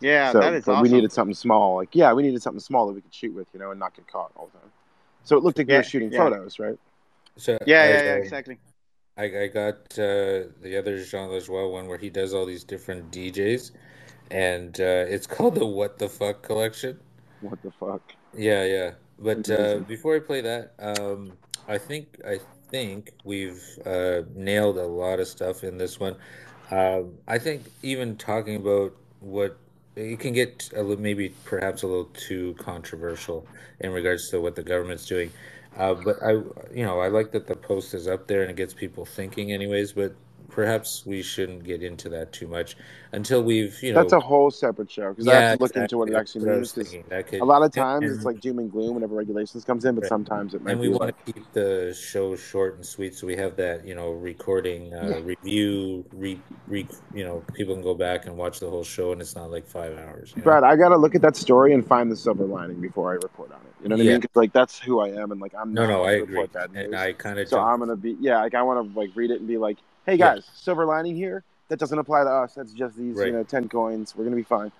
Yeah, 0.00 0.32
so, 0.32 0.40
that 0.40 0.54
is 0.54 0.66
but 0.66 0.68
awesome. 0.68 0.78
we 0.78 0.88
needed 0.88 1.12
something 1.12 1.34
small. 1.34 1.76
Like, 1.76 1.94
yeah, 1.94 2.12
we 2.12 2.22
needed 2.22 2.42
something 2.42 2.60
small 2.60 2.86
that 2.86 2.92
we 2.94 3.00
could 3.00 3.14
shoot 3.14 3.34
with, 3.34 3.48
you 3.52 3.58
know, 3.58 3.70
and 3.70 3.80
not 3.80 3.94
get 3.96 4.06
caught 4.06 4.30
all 4.36 4.48
the 4.52 4.58
time. 4.60 4.70
So 5.24 5.36
it 5.36 5.42
looked 5.42 5.58
like 5.58 5.68
we 5.68 5.74
Yeah, 5.74 5.76
were 5.76 5.82
shooting 5.82 6.10
yeah. 6.10 6.12
photos, 6.12 6.58
right? 6.58 6.78
So 7.36 7.58
Yeah, 7.64 7.84
I, 7.84 7.86
yeah, 7.86 8.02
yeah, 8.04 8.14
um, 8.14 8.16
exactly. 8.16 8.58
I, 9.16 9.24
I 9.44 9.48
got 9.48 9.98
uh, 9.98 10.50
the 10.62 10.76
other 10.78 10.98
genre 11.04 11.36
as 11.36 11.48
well, 11.48 11.70
one 11.72 11.88
where 11.88 11.98
he 11.98 12.10
does 12.10 12.34
all 12.34 12.46
these 12.46 12.64
different 12.64 13.12
DJs, 13.12 13.72
and 14.30 14.78
uh, 14.80 15.06
it's 15.08 15.26
called 15.36 15.56
the 15.56 15.66
What 15.66 15.98
the 15.98 16.08
Fuck 16.08 16.42
Collection. 16.42 17.00
What 17.40 17.62
the 17.62 17.70
fuck? 17.70 18.14
Yeah, 18.32 18.64
yeah. 18.64 18.92
But 19.18 19.50
uh, 19.50 19.80
before 19.80 20.16
I 20.16 20.20
play 20.20 20.40
that, 20.42 20.74
um, 20.78 21.36
I 21.66 21.78
think 21.78 22.20
I 22.26 22.38
think 22.70 23.12
we've 23.24 23.62
uh, 23.84 24.22
nailed 24.34 24.78
a 24.78 24.86
lot 24.86 25.20
of 25.20 25.28
stuff 25.28 25.64
in 25.64 25.78
this 25.78 25.98
one. 25.98 26.16
Um, 26.70 27.14
I 27.26 27.38
think 27.38 27.64
even 27.82 28.16
talking 28.16 28.56
about 28.56 28.94
what 29.20 29.58
it 29.98 30.20
can 30.20 30.32
get 30.32 30.70
a 30.74 30.82
little, 30.82 31.02
maybe 31.02 31.30
perhaps 31.44 31.82
a 31.82 31.86
little 31.86 32.10
too 32.14 32.54
controversial 32.58 33.46
in 33.80 33.92
regards 33.92 34.30
to 34.30 34.40
what 34.40 34.54
the 34.54 34.62
government's 34.62 35.06
doing. 35.06 35.30
Uh, 35.76 35.94
but 35.94 36.22
I, 36.22 36.32
you 36.72 36.84
know, 36.84 37.00
I 37.00 37.08
like 37.08 37.32
that 37.32 37.46
the 37.46 37.56
post 37.56 37.94
is 37.94 38.08
up 38.08 38.26
there 38.26 38.42
and 38.42 38.50
it 38.50 38.56
gets 38.56 38.74
people 38.74 39.04
thinking, 39.04 39.52
anyways. 39.52 39.92
But 39.92 40.14
perhaps 40.50 41.04
we 41.06 41.22
shouldn't 41.22 41.64
get 41.64 41.82
into 41.82 42.08
that 42.08 42.32
too 42.32 42.46
much 42.46 42.76
until 43.12 43.42
we've 43.42 43.80
you 43.82 43.92
know 43.92 44.00
That's 44.00 44.12
a 44.12 44.20
whole 44.20 44.50
separate 44.50 44.90
show 44.90 45.10
because 45.10 45.28
I 45.28 45.34
have 45.36 45.58
to 45.58 45.62
look 45.62 45.76
into 45.76 45.98
what 45.98 46.08
it 46.08 46.14
actually 46.14 46.40
That's 46.40 46.46
what 46.46 46.48
I 46.48 46.54
means. 46.54 46.60
was 46.60 46.72
'cause 46.72 46.90
thinking. 46.90 47.08
That 47.10 47.26
could- 47.26 47.40
a 47.40 47.44
lot 47.44 47.62
of 47.62 47.72
times 47.72 48.10
it's 48.10 48.24
like 48.24 48.40
doom 48.40 48.58
and 48.58 48.70
gloom 48.70 48.94
whenever 48.94 49.14
regulations 49.14 49.64
comes 49.64 49.84
in, 49.84 49.94
but 49.94 50.02
Right. 50.02 50.08
sometimes 50.08 50.54
it 50.54 50.62
might 50.62 50.70
and 50.72 50.80
we 50.80 50.88
be 50.88 50.92
want 50.94 51.02
like 51.02 51.24
to 51.26 51.32
keep 51.32 51.52
the 51.52 51.94
show 51.98 52.34
short 52.36 52.76
and 52.76 52.84
sweet 52.86 53.14
so 53.14 53.26
we 53.26 53.36
have 53.36 53.56
that 53.56 53.86
you 53.86 53.94
know 53.94 54.10
recording 54.10 54.92
uh, 54.94 55.08
Yeah. 55.08 55.20
review 55.24 56.04
re, 56.12 56.44
re 56.66 56.88
you 57.12 57.24
know 57.24 57.44
people 57.54 57.74
can 57.74 57.82
go 57.82 57.94
back 57.94 58.26
and 58.26 58.36
watch 58.36 58.60
the 58.60 58.68
whole 58.68 58.84
show 58.84 59.12
and 59.12 59.20
it's 59.20 59.34
not 59.36 59.50
like 59.50 59.66
five 59.66 59.96
hours 59.98 60.34
you 60.36 60.42
know? 60.42 60.44
Brad, 60.44 60.62
I 60.64 60.76
gotta 60.76 60.96
look 60.96 61.14
at 61.14 61.22
that 61.22 61.36
story 61.36 61.72
and 61.72 61.86
find 61.86 62.10
the 62.12 62.16
silver 62.16 62.44
lining 62.44 62.80
before 62.80 63.10
I 63.10 63.14
report 63.14 63.50
on 63.52 63.60
it. 63.66 63.74
You 63.82 63.88
know 63.88 63.96
what 63.96 64.02
I 64.02 64.04
mean? 64.04 64.20
'Cause, 64.20 64.30
like 64.34 64.52
that's 64.52 64.78
who 64.78 65.00
I 65.00 65.08
am, 65.08 65.32
and 65.32 65.40
like 65.40 65.54
I'm 65.58 65.72
no 65.74 65.82
not 65.82 65.88
no 65.88 66.04
i 66.04 66.12
report 66.12 66.50
agree 66.54 66.70
and 66.74 66.94
i 66.94 67.12
kind 67.12 67.38
of 67.38 67.48
so 67.48 67.58
I'm 67.60 67.78
gonna 67.78 67.96
be 67.96 68.16
yeah, 68.20 68.40
like 68.42 68.54
I 68.54 68.62
want 68.62 68.92
to 68.92 68.98
like 68.98 69.10
read 69.14 69.30
it 69.30 69.38
and 69.40 69.48
be 69.48 69.58
like, 69.58 69.78
hey 70.08 70.16
Yeah. 70.16 70.34
guys, 70.36 70.44
silver 70.54 70.86
lining 70.86 71.14
here. 71.14 71.44
That 71.68 71.78
doesn't 71.78 71.98
apply 71.98 72.24
to 72.24 72.30
us. 72.30 72.54
That's 72.54 72.72
just 72.72 72.96
these 72.96 73.14
Right. 73.16 73.26
you 73.26 73.32
know 73.34 73.42
ten 73.44 73.68
coins. 73.68 74.16
We're 74.16 74.24
gonna 74.24 74.36
be 74.36 74.42
fine. 74.42 74.72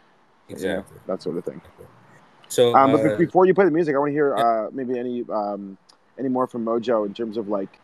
You 0.48 0.56
know, 0.56 0.84
that 1.06 1.20
sort 1.22 1.36
of 1.36 1.44
thing. 1.44 1.60
so 2.48 2.74
Um, 2.74 2.92
but 2.92 3.00
uh, 3.04 3.16
be- 3.18 3.26
before 3.26 3.44
you 3.44 3.52
play 3.52 3.66
the 3.66 3.70
music, 3.70 3.94
I 3.94 3.98
want 3.98 4.08
to 4.08 4.12
hear 4.14 4.34
uh, 4.34 4.70
maybe 4.72 4.98
any 4.98 5.22
um, 5.30 5.76
any 6.18 6.30
more 6.30 6.46
from 6.46 6.64
Mojo 6.64 7.04
in 7.06 7.12
terms 7.12 7.36
of 7.36 7.48
like 7.48 7.78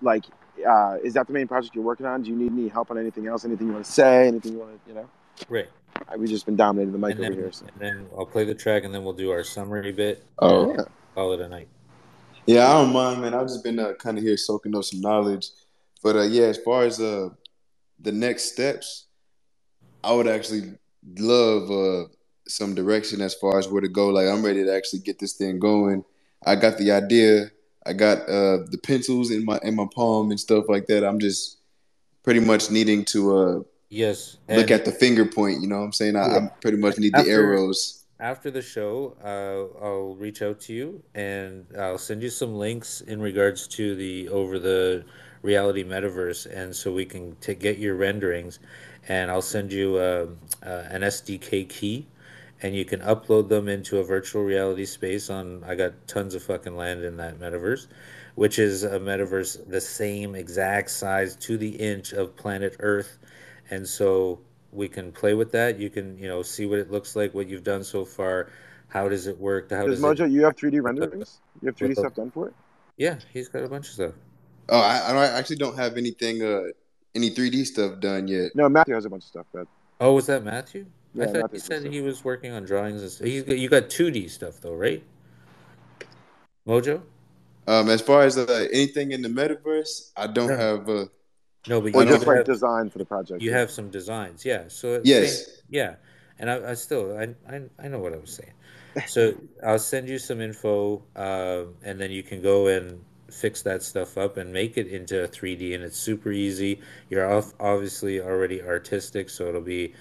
like 0.00 0.24
uh, 0.66 0.96
is 1.04 1.12
that 1.12 1.26
the 1.26 1.34
main 1.34 1.46
project 1.46 1.74
you're 1.74 1.84
working 1.84 2.06
on? 2.06 2.22
Do 2.22 2.30
you 2.30 2.36
need 2.36 2.50
any 2.52 2.68
help 2.68 2.90
on 2.90 2.96
anything 2.96 3.26
else? 3.26 3.44
Anything 3.44 3.66
you 3.66 3.74
want 3.74 3.84
to 3.84 3.92
say? 3.92 4.26
Anything 4.28 4.52
you 4.54 4.58
want 4.60 4.82
to 4.84 4.88
you 4.90 4.94
know? 4.96 5.06
right 5.50 5.68
I- 6.08 6.16
We've 6.16 6.30
just 6.30 6.46
been 6.46 6.56
dominating 6.56 6.92
the 6.92 6.98
mic 6.98 7.16
and 7.16 7.20
over 7.26 7.34
then, 7.34 7.38
here. 7.42 7.52
So. 7.52 7.66
and 7.66 7.74
then 7.78 8.06
i'll 8.16 8.24
play 8.24 8.44
the 8.44 8.54
track 8.54 8.84
and 8.84 8.94
then 8.94 9.04
we'll 9.04 9.12
do 9.12 9.30
our 9.30 9.44
summary 9.44 9.92
bit 9.92 10.24
Oh. 10.38 10.70
and 10.70 10.86
call 11.14 11.32
it 11.34 11.40
a 11.40 11.48
night 11.48 11.68
Yeah, 12.46 12.68
I 12.70 12.72
don't 12.82 12.92
mind, 12.94 13.20
man. 13.20 13.34
I've 13.34 13.48
just 13.48 13.62
been 13.64 13.78
uh, 13.78 13.92
kind 13.98 14.16
of 14.16 14.24
here 14.24 14.36
soaking 14.38 14.74
up 14.74 14.84
some 14.84 15.00
knowledge. 15.02 15.50
But 16.06 16.14
uh, 16.14 16.22
yeah, 16.22 16.44
as 16.44 16.58
far 16.58 16.84
as 16.84 17.00
uh, 17.00 17.30
the 17.98 18.12
next 18.12 18.52
steps, 18.52 19.06
I 20.04 20.12
would 20.12 20.28
actually 20.28 20.74
love 21.18 21.68
uh, 21.68 22.04
some 22.46 22.76
direction 22.76 23.20
as 23.20 23.34
far 23.34 23.58
as 23.58 23.66
where 23.66 23.80
to 23.80 23.88
go. 23.88 24.10
Like 24.10 24.28
I'm 24.28 24.44
ready 24.44 24.62
to 24.62 24.72
actually 24.72 25.00
get 25.00 25.18
this 25.18 25.32
thing 25.32 25.58
going. 25.58 26.04
I 26.44 26.54
got 26.54 26.78
the 26.78 26.92
idea. 26.92 27.50
I 27.84 27.92
got 27.92 28.18
uh, 28.18 28.58
the 28.70 28.78
pencils 28.80 29.32
in 29.32 29.44
my 29.44 29.58
in 29.64 29.74
my 29.74 29.86
palm 29.92 30.30
and 30.30 30.38
stuff 30.38 30.66
like 30.68 30.86
that. 30.86 31.02
I'm 31.02 31.18
just 31.18 31.58
pretty 32.22 32.38
much 32.38 32.70
needing 32.70 33.04
to 33.06 33.36
uh, 33.36 33.60
yes 33.88 34.36
look 34.48 34.70
at 34.70 34.84
the 34.84 34.92
finger 34.92 35.26
point. 35.26 35.60
You 35.60 35.66
know 35.66 35.78
what 35.78 35.86
I'm 35.86 35.92
saying? 35.92 36.14
I, 36.14 36.36
I 36.36 36.50
pretty 36.60 36.78
much 36.78 36.98
need 36.98 37.14
the 37.14 37.26
arrows. 37.28 38.04
after 38.20 38.52
the 38.52 38.62
show, 38.62 39.16
uh, 39.24 39.84
I'll 39.84 40.14
reach 40.14 40.40
out 40.40 40.60
to 40.66 40.72
you 40.72 41.02
and 41.16 41.66
I'll 41.76 41.98
send 41.98 42.22
you 42.22 42.30
some 42.30 42.54
links 42.54 43.00
in 43.00 43.20
regards 43.20 43.66
to 43.78 43.96
the 43.96 44.28
over 44.28 44.60
the 44.60 45.04
reality 45.46 45.84
metaverse, 45.84 46.46
and 46.52 46.74
so 46.74 46.92
we 46.92 47.06
can 47.06 47.36
to 47.40 47.54
get 47.54 47.78
your 47.78 47.94
renderings, 47.94 48.58
and 49.08 49.30
I'll 49.30 49.40
send 49.40 49.72
you 49.72 49.96
uh, 49.96 50.26
uh, 50.62 50.84
an 50.90 51.02
SDK 51.02 51.68
key, 51.68 52.06
and 52.62 52.74
you 52.74 52.84
can 52.84 53.00
upload 53.00 53.48
them 53.48 53.68
into 53.68 53.98
a 53.98 54.04
virtual 54.04 54.42
reality 54.42 54.84
space. 54.84 55.30
On 55.30 55.64
I 55.64 55.74
got 55.76 55.92
tons 56.08 56.34
of 56.34 56.42
fucking 56.42 56.76
land 56.76 57.04
in 57.04 57.16
that 57.18 57.38
metaverse, 57.38 57.86
which 58.34 58.58
is 58.58 58.84
a 58.84 58.98
metaverse 58.98 59.68
the 59.70 59.80
same 59.80 60.34
exact 60.34 60.90
size 60.90 61.36
to 61.36 61.56
the 61.56 61.70
inch 61.76 62.12
of 62.12 62.36
planet 62.36 62.76
Earth, 62.80 63.18
and 63.70 63.88
so 63.88 64.40
we 64.72 64.88
can 64.88 65.12
play 65.12 65.34
with 65.34 65.52
that. 65.52 65.78
You 65.78 65.88
can, 65.90 66.18
you 66.18 66.28
know, 66.28 66.42
see 66.42 66.66
what 66.66 66.78
it 66.78 66.90
looks 66.90 67.16
like, 67.16 67.32
what 67.34 67.48
you've 67.48 67.64
done 67.64 67.84
so 67.84 68.04
far. 68.04 68.50
How 68.88 69.08
does 69.08 69.26
it 69.26 69.38
work? 69.38 69.70
How 69.70 69.86
Does 69.86 70.00
does 70.00 70.20
it? 70.20 70.24
Mojo, 70.24 70.30
you 70.30 70.44
have 70.44 70.56
3D 70.56 70.82
renderings? 70.82 71.40
You 71.62 71.66
have 71.66 71.76
3D 71.76 71.94
stuff 71.96 72.14
done 72.14 72.30
for 72.30 72.48
it? 72.48 72.54
Yeah, 72.96 73.18
he's 73.32 73.48
got 73.48 73.62
a 73.62 73.68
bunch 73.68 73.88
of 73.88 73.94
stuff. 73.94 74.14
Oh, 74.68 74.80
I, 74.80 75.12
I 75.12 75.26
actually 75.38 75.56
don't 75.56 75.76
have 75.76 75.96
anything, 75.96 76.42
uh, 76.42 76.62
any 77.14 77.30
3D 77.30 77.64
stuff 77.64 78.00
done 78.00 78.28
yet. 78.28 78.52
No, 78.54 78.68
Matthew 78.68 78.94
has 78.94 79.04
a 79.04 79.10
bunch 79.10 79.24
of 79.24 79.28
stuff, 79.28 79.46
but 79.52 79.66
Oh, 80.00 80.12
was 80.14 80.26
that 80.26 80.44
Matthew? 80.44 80.86
Yeah, 81.14 81.24
I 81.24 81.26
thought 81.26 81.42
Matthew 81.42 81.50
he 81.52 81.58
said 81.58 81.82
did 81.84 81.92
he 81.92 82.00
was 82.00 82.24
working 82.24 82.52
on 82.52 82.64
drawings 82.64 83.02
and 83.02 83.10
stuff. 83.10 83.26
He's 83.26 83.46
you 83.48 83.68
got 83.68 83.84
2D 83.88 84.28
stuff 84.28 84.60
though, 84.60 84.74
right? 84.74 85.02
Mojo? 86.66 87.02
Um, 87.66 87.88
as 87.88 88.00
far 88.00 88.22
as 88.22 88.36
uh, 88.38 88.68
anything 88.72 89.12
in 89.12 89.22
the 89.22 89.28
metaverse, 89.28 90.10
I 90.16 90.26
don't 90.28 90.50
have. 90.50 90.88
Uh, 90.88 91.06
No, 91.68 91.80
but 91.80 91.92
or 91.94 92.02
you 92.02 92.08
just 92.08 92.22
do 92.22 92.26
like 92.26 92.38
have, 92.38 92.46
design 92.46 92.90
for 92.90 92.98
the 92.98 93.04
project. 93.04 93.42
you 93.42 93.50
yeah. 93.50 93.58
have 93.58 93.70
some 93.70 93.90
designs, 93.90 94.44
yeah. 94.44 94.64
So 94.68 95.00
Yes. 95.02 95.46
same- 95.46 95.54
yeah, 95.70 95.94
and 96.38 96.50
I, 96.50 96.70
I 96.70 96.74
still 96.74 97.16
I, 97.18 97.34
I 97.52 97.62
I 97.78 97.88
know 97.88 97.98
what 97.98 98.12
I 98.12 98.18
was 98.18 98.30
saying. 98.30 98.52
So 99.08 99.34
I'll 99.64 99.78
send 99.78 100.08
you 100.08 100.18
some 100.18 100.40
info, 100.40 101.02
um, 101.16 101.74
and 101.82 101.98
then 102.00 102.10
you 102.10 102.22
can 102.22 102.40
go 102.42 102.68
and 102.68 103.02
fix 103.30 103.62
that 103.62 103.82
stuff 103.82 104.16
up 104.16 104.36
and 104.36 104.52
make 104.52 104.76
it 104.76 104.86
into 104.86 105.24
a 105.24 105.28
3D, 105.28 105.74
and 105.74 105.82
it's 105.82 105.98
super 105.98 106.32
easy. 106.32 106.80
You're 107.10 107.44
obviously 107.60 108.20
already 108.20 108.62
artistic, 108.62 109.30
so 109.30 109.48
it'll 109.48 109.60
be 109.60 109.94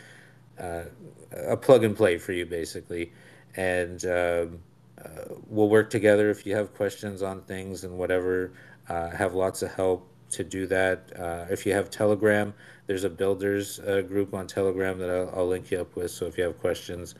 uh, 0.59 0.83
a 1.31 1.57
plug 1.57 1.83
and 1.83 1.95
play 1.95 2.17
for 2.17 2.31
you 2.33 2.45
basically, 2.45 3.11
and 3.55 4.05
um, 4.05 4.59
uh, 5.03 5.35
we'll 5.47 5.69
work 5.69 5.89
together 5.89 6.29
if 6.29 6.45
you 6.45 6.55
have 6.55 6.73
questions 6.73 7.21
on 7.21 7.41
things 7.41 7.83
and 7.83 7.97
whatever. 7.97 8.53
Uh, 8.87 9.09
have 9.09 9.33
lots 9.33 9.61
of 9.63 9.73
help 9.73 10.07
to 10.29 10.43
do 10.43 10.67
that. 10.67 11.11
Uh, 11.17 11.45
if 11.49 11.65
you 11.65 11.73
have 11.73 11.89
Telegram, 11.89 12.53
there's 12.87 13.03
a 13.03 13.09
builders 13.09 13.79
uh, 13.79 14.01
group 14.01 14.33
on 14.33 14.47
Telegram 14.47 14.99
that 14.99 15.09
I'll, 15.09 15.31
I'll 15.35 15.47
link 15.47 15.71
you 15.71 15.81
up 15.81 15.95
with. 15.95 16.11
So 16.11 16.25
if 16.25 16.37
you 16.37 16.43
have 16.43 16.59
questions, 16.59 17.15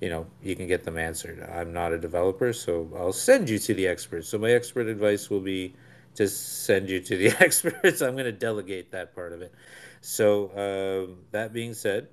you 0.00 0.08
know 0.08 0.26
you 0.42 0.56
can 0.56 0.66
get 0.66 0.84
them 0.84 0.98
answered. 0.98 1.46
I'm 1.52 1.72
not 1.72 1.92
a 1.92 1.98
developer, 1.98 2.52
so 2.52 2.90
I'll 2.96 3.12
send 3.12 3.48
you 3.48 3.58
to 3.58 3.74
the 3.74 3.86
experts. 3.86 4.28
So 4.28 4.38
my 4.38 4.50
expert 4.50 4.86
advice 4.86 5.30
will 5.30 5.40
be 5.40 5.74
to 6.14 6.28
send 6.28 6.88
you 6.88 7.00
to 7.00 7.16
the 7.16 7.28
experts. 7.40 8.00
I'm 8.00 8.14
going 8.14 8.24
to 8.24 8.32
delegate 8.32 8.90
that 8.92 9.14
part 9.14 9.32
of 9.32 9.42
it. 9.42 9.54
So 10.00 10.50
um, 10.56 11.18
that 11.30 11.52
being 11.52 11.74
said, 11.74 12.08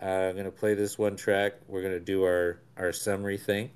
uh, 0.00 0.04
I'm 0.04 0.34
going 0.34 0.44
to 0.44 0.50
play 0.50 0.74
this 0.74 0.98
one 0.98 1.16
track. 1.16 1.54
We're 1.68 1.82
going 1.82 1.94
to 1.94 2.00
do 2.00 2.24
our 2.24 2.60
our 2.76 2.92
summary 2.92 3.38
thing, 3.38 3.70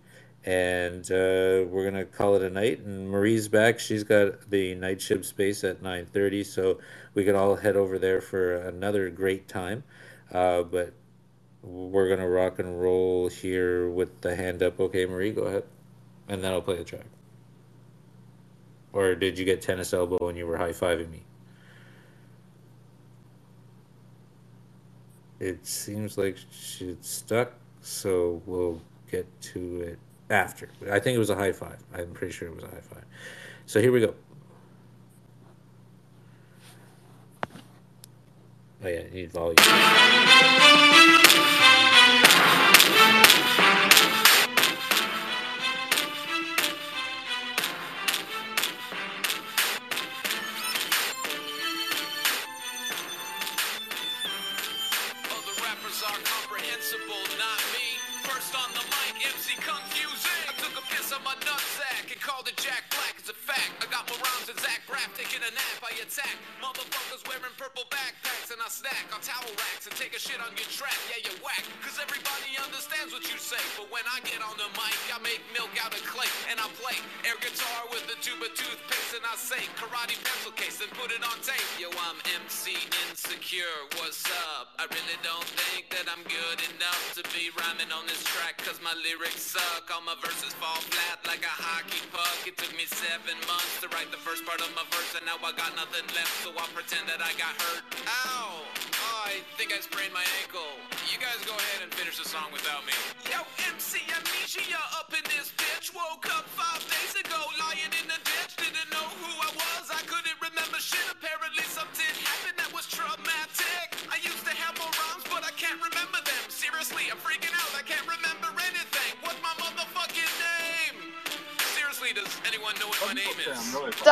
and 0.44 1.04
uh, 1.10 1.64
we're 1.68 1.90
going 1.90 1.94
to 1.94 2.04
call 2.04 2.34
it 2.34 2.42
a 2.42 2.50
night. 2.50 2.80
And 2.80 3.08
Marie's 3.08 3.48
back. 3.48 3.78
She's 3.78 4.04
got 4.04 4.50
the 4.50 4.74
night 4.74 5.00
shift 5.00 5.24
space 5.24 5.64
at 5.64 5.82
9:30, 5.82 6.44
so 6.44 6.78
we 7.14 7.24
can 7.24 7.34
all 7.34 7.56
head 7.56 7.76
over 7.76 7.98
there 7.98 8.20
for 8.20 8.56
another 8.56 9.08
great 9.08 9.48
time. 9.48 9.84
Uh, 10.32 10.62
but 10.62 10.92
we're 11.66 12.09
gonna 12.09 12.28
rock 12.28 12.59
and 12.59 12.80
roll 12.80 13.28
here 13.28 13.90
with 13.90 14.20
the 14.20 14.36
hand 14.36 14.62
up. 14.62 14.78
Okay, 14.78 15.05
Marie, 15.05 15.32
go 15.32 15.43
ahead, 15.43 15.64
and 16.28 16.43
then 16.43 16.52
I'll 16.52 16.62
play 16.62 16.76
the 16.76 16.84
track. 16.84 17.06
Or 18.93 19.14
did 19.14 19.38
you 19.38 19.44
get 19.44 19.60
tennis 19.60 19.93
elbow 19.93 20.28
and 20.28 20.38
you 20.38 20.47
were 20.47 20.56
high 20.56 20.70
fiving 20.70 21.10
me? 21.10 21.22
It 25.38 25.66
seems 25.66 26.16
like 26.16 26.38
she's 26.51 26.97
stuck, 27.01 27.52
so 27.82 28.40
we'll 28.47 28.80
get 29.10 29.26
to 29.40 29.82
it 29.82 29.98
after. 30.30 30.70
I 30.90 30.98
think 30.98 31.16
it 31.16 31.18
was 31.18 31.30
a 31.30 31.34
high 31.34 31.52
five. 31.52 31.82
I'm 31.94 32.12
pretty 32.12 32.32
sure 32.32 32.48
it 32.48 32.55
was 32.55 32.64
a 32.64 32.68
high 32.68 32.80
five. 32.80 33.05
So 33.66 33.80
here 33.80 33.93
we 33.93 34.01
go. 34.01 34.14
Oh 38.85 38.89
yeah, 38.89 39.03
need 39.12 39.32
volume. 39.32 39.57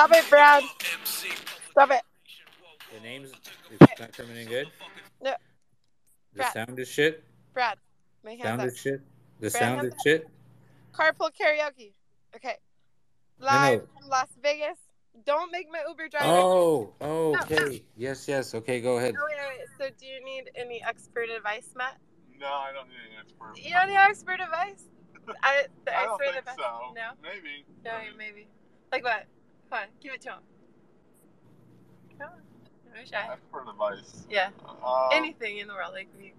Stop 0.05 0.18
it, 0.18 0.28
Brad. 0.28 0.62
Stop 1.70 1.90
it. 1.93 2.02
The 2.93 3.01
name's 3.01 3.32
it's 3.70 3.98
not 3.98 4.12
coming 4.12 4.36
in 4.36 4.48
good. 4.48 4.66
No, 5.22 5.32
The 6.35 6.36
Brad. 6.36 6.52
sound 6.52 6.78
is 6.78 6.89
shit. 6.89 7.24
Brad. 7.55 7.78
My 8.22 8.32
hands 8.32 8.43
Sound 8.43 8.62
is 8.64 8.78
shit. 8.78 9.01
The 9.40 9.48
Brad, 9.48 9.52
sound 9.52 9.81
hands 9.81 9.94
is 9.94 10.02
shit. 10.05 10.28
Carpool 10.93 11.31
karaoke. 11.32 11.94
Okay. 12.36 12.56
Live 13.39 13.81
no. 13.81 13.86
from 13.98 14.10
Las 14.10 14.28
Vegas. 14.43 14.76
Don't 15.24 15.51
make 15.51 15.68
my 15.72 15.81
Uber 15.89 16.10
driver. 16.10 16.26
Oh, 16.28 16.93
oh, 17.01 17.32
No. 17.32 17.39
okay. 17.40 17.82
Yes, 17.97 18.28
yes. 18.28 18.55
Okay, 18.55 18.82
go 18.82 18.98
ahead. 18.98 19.14
Oh, 19.18 19.24
wait, 19.26 19.39
wait. 19.59 19.66
So, 19.78 19.94
do 19.98 20.05
you 20.05 20.22
need 20.22 20.51
any 20.55 20.82
expert 20.86 21.31
advice, 21.35 21.70
Matt? 21.74 21.97
No, 22.39 22.47
I 22.48 22.72
don't 22.74 22.89
need 22.89 22.97
any 23.09 23.16
expert. 23.22 23.56
You 23.56 23.72
don't 23.72 23.89
need 23.89 23.97
expert 23.97 24.40
advice? 24.43 24.85
I, 25.43 25.64
the 25.86 25.97
I 25.97 26.05
don't 26.05 26.20
expert 26.20 26.24
think 26.24 26.36
advice? 26.36 26.56
so. 26.59 26.93
No? 26.94 27.10
Maybe. 27.22 27.64
No, 27.86 27.93
maybe. 28.18 28.48
Like 28.93 29.02
what? 29.02 29.24
Come 29.70 29.78
on, 29.81 29.86
give 30.01 30.15
it 30.15 30.20
to 30.23 30.31
him. 30.31 30.39
Come 32.19 32.28
on. 32.28 32.39
Don't 32.95 33.03
be 33.05 33.09
shy. 33.11 33.28
Expert 33.32 33.69
advice. 33.69 34.27
Yeah. 34.31 34.51
Um, 34.85 35.09
Anything 35.12 35.59
in 35.59 35.69
the 35.69 35.74
world. 35.74 35.93
Like, 35.93 36.09
we, 36.19 36.32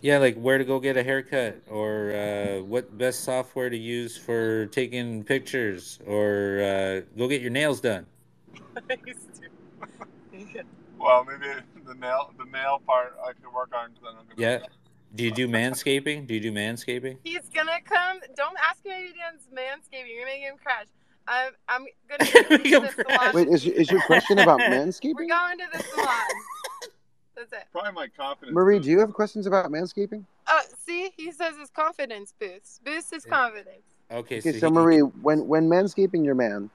Yeah, 0.00 0.18
like 0.18 0.36
where 0.36 0.58
to 0.58 0.64
go 0.64 0.80
get 0.80 0.96
a 0.96 1.02
haircut, 1.02 1.62
or 1.68 2.12
uh, 2.12 2.62
what 2.62 2.96
best 2.98 3.24
software 3.24 3.70
to 3.70 3.76
use 3.76 4.16
for 4.16 4.66
taking 4.66 5.24
pictures, 5.24 5.98
or 6.06 6.60
uh, 6.62 7.00
go 7.16 7.28
get 7.28 7.40
your 7.40 7.50
nails 7.50 7.80
done. 7.80 8.06
Well, 11.02 11.24
maybe 11.24 11.52
the 11.84 11.94
nail 11.94 12.32
the 12.38 12.44
nail 12.44 12.80
part 12.86 13.16
I 13.26 13.32
could 13.32 13.52
work 13.52 13.72
on 13.74 13.90
because 13.90 14.14
I'm 14.20 14.24
gonna. 14.28 14.36
Yeah. 14.36 14.58
Do 15.16 15.24
you 15.24 15.32
do 15.32 15.48
manscaping? 15.48 16.28
Do 16.28 16.34
you 16.34 16.40
do 16.40 16.52
manscaping? 16.52 17.18
he's 17.24 17.48
gonna 17.52 17.80
come. 17.84 18.20
Don't 18.36 18.56
ask 18.70 18.84
him 18.84 18.92
if 18.92 19.12
he 19.12 19.18
does 19.18 19.42
manscaping. 19.52 20.08
You're 20.08 20.24
gonna 20.24 20.32
make 20.32 20.42
him 20.42 20.54
crash. 20.62 20.86
I'm, 21.28 21.52
I'm 21.68 21.86
gonna 22.08 22.24
take 22.30 22.46
him 22.48 22.62
to 22.62 22.80
the 22.80 23.04
salon. 23.08 23.34
Wait, 23.34 23.48
is, 23.48 23.64
is 23.66 23.90
your 23.90 24.02
question 24.02 24.38
about 24.38 24.58
manscaping? 24.60 25.14
We're 25.14 25.28
going 25.28 25.58
to 25.58 25.64
the 25.72 25.82
salon. 25.82 26.08
That's 27.36 27.52
it. 27.52 27.64
Probably 27.72 27.92
my 27.92 28.08
confidence. 28.08 28.54
Marie, 28.54 28.78
do 28.78 28.90
you 28.90 28.98
have 29.00 29.12
questions 29.14 29.46
about 29.46 29.70
manscaping? 29.70 30.24
Uh, 30.46 30.60
see, 30.84 31.10
he 31.16 31.32
says 31.32 31.56
his 31.56 31.70
confidence 31.70 32.34
boosts. 32.38 32.80
Boosts 32.84 33.10
his 33.10 33.24
confidence. 33.24 33.82
Okay, 34.10 34.38
Okay, 34.38 34.52
so, 34.52 34.58
so 34.58 34.66
he- 34.68 34.72
Marie, 34.72 34.98
when 35.00 35.46
when 35.48 35.68
manscaping 35.68 36.24
your 36.24 36.34
man, 36.34 36.68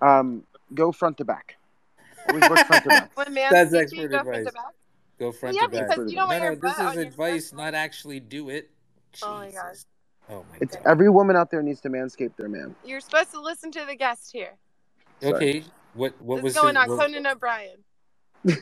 um, 0.00 0.42
go 0.74 0.92
front 0.92 1.18
to 1.18 1.24
back. 1.24 1.56
Always 2.28 2.48
work 2.48 2.66
front 2.66 2.82
to 2.84 2.88
back. 2.88 3.10
When 3.16 3.34
That's 3.34 3.72
expert 3.74 4.00
you 4.00 4.08
go 4.08 4.22
front 4.24 4.28
advice. 4.38 4.46
to 4.46 4.52
back. 4.52 4.64
go 5.18 5.32
front 5.32 5.54
Yeah, 5.54 5.62
to 5.62 5.68
back. 5.68 5.88
because 5.90 6.10
you 6.10 6.16
don't 6.16 6.28
no, 6.28 6.34
want 6.34 6.38
no, 6.38 6.44
your 6.44 6.54
this 6.56 6.76
butt 6.76 6.78
on 6.80 6.88
is 6.92 6.94
your 6.96 7.04
advice, 7.04 7.52
not 7.52 7.74
actually 7.74 8.20
do 8.20 8.48
it. 8.48 8.70
Oh 9.22 9.34
my 9.38 9.50
gosh. 9.50 9.76
Oh 10.28 10.44
my 10.50 10.58
It's 10.60 10.76
god. 10.76 10.86
every 10.86 11.08
woman 11.08 11.36
out 11.36 11.50
there 11.50 11.62
needs 11.62 11.80
to 11.82 11.88
manscape 11.88 12.36
their 12.36 12.48
man. 12.48 12.74
You're 12.84 13.00
supposed 13.00 13.30
to 13.32 13.40
listen 13.40 13.70
to 13.72 13.84
the 13.86 13.94
guest 13.94 14.32
here. 14.32 14.54
Sorry. 15.20 15.34
Okay, 15.34 15.64
what 15.94 16.20
what 16.20 16.42
What's 16.42 16.44
was 16.44 16.54
going 16.54 16.74
the, 16.74 16.80
on, 16.80 16.90
what- 16.90 17.00
Conan 17.00 17.26
O'Brien? 17.26 17.84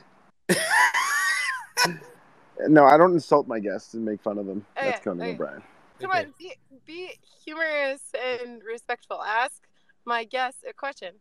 No, 2.69 2.85
I 2.85 2.97
don't 2.97 3.13
insult 3.13 3.49
my 3.49 3.59
guests 3.59 3.95
and 3.95 4.05
make 4.05 4.23
fun 4.23 4.39
of 4.39 4.47
them. 4.47 4.65
Okay, 4.79 4.91
That's 4.91 5.05
Conan 5.05 5.23
okay. 5.23 5.35
O'Brien. 5.35 5.63
Come 6.01 6.11
on, 6.13 6.35
be, 6.39 6.53
be 6.87 7.11
humorous 7.45 8.01
and 8.15 8.63
respectful. 8.63 9.21
Ask 9.23 9.63
my 10.05 10.25
guest 10.25 10.59
a 10.69 10.73
question. 10.73 11.15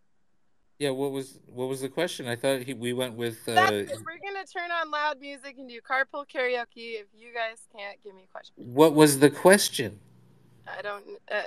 Yeah, 0.80 0.92
what 0.92 1.12
was 1.12 1.40
what 1.48 1.70
was 1.70 1.82
the 1.82 1.90
question? 1.90 2.28
I 2.28 2.36
thought 2.36 2.62
he, 2.62 2.74
we 2.74 2.94
went 2.94 3.16
with 3.16 3.40
uh. 3.48 3.54
We're 3.70 3.86
gonna 3.86 4.46
turn 4.52 4.72
on 4.72 4.92
loud 4.92 5.20
music 5.20 5.56
and 5.58 5.70
do 5.70 5.80
carpool 5.82 6.26
karaoke. 6.28 7.00
If 7.00 7.08
you 7.16 7.30
guys 7.34 7.68
can't 7.76 7.98
give 8.04 8.16
me 8.16 8.24
a 8.24 8.32
question, 8.32 8.54
what 8.58 8.94
was 8.94 9.20
the 9.20 9.30
question 9.30 10.00
I 10.68 10.82
don't. 10.82 11.04
Uh, 11.32 11.36
uh, 11.36 11.42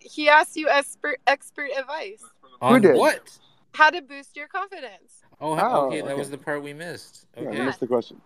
he 0.00 0.28
asked 0.28 0.56
you 0.56 0.68
expert 0.68 1.18
expert 1.26 1.70
advice. 1.78 2.22
on 2.60 2.80
did? 2.80 2.96
what? 2.96 3.38
How 3.72 3.90
to 3.90 4.00
boost 4.00 4.36
your 4.36 4.48
confidence. 4.48 5.22
Oh, 5.40 5.56
Oh, 5.58 5.86
okay, 5.86 6.00
that 6.00 6.16
was 6.16 6.30
the 6.30 6.38
part 6.38 6.62
we 6.62 6.72
missed. 6.72 7.26
Yeah, 7.36 7.44
Okay, 7.48 7.60
I 7.60 7.64
missed 7.66 7.80
the 7.80 7.86
question. 7.86 8.20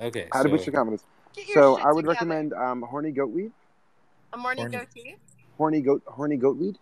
okay. 0.00 0.28
How 0.32 0.42
to 0.42 0.48
boost 0.48 0.66
your 0.66 0.72
confidence. 0.72 1.04
Get 1.34 1.46
your 1.48 1.54
So 1.54 1.76
shit 1.76 1.86
I 1.86 1.92
would 1.92 2.02
together. 2.02 2.12
recommend 2.14 2.52
um, 2.54 2.82
horny 2.82 3.12
goat 3.12 3.30
weed. 3.30 3.52
a 4.32 4.36
morning 4.36 4.64
Horny. 4.70 4.78
goatee, 4.78 5.16
Horny 5.58 5.80
goat, 5.82 6.02
horny 6.06 6.36
goat 6.36 6.56
weed. 6.56 6.78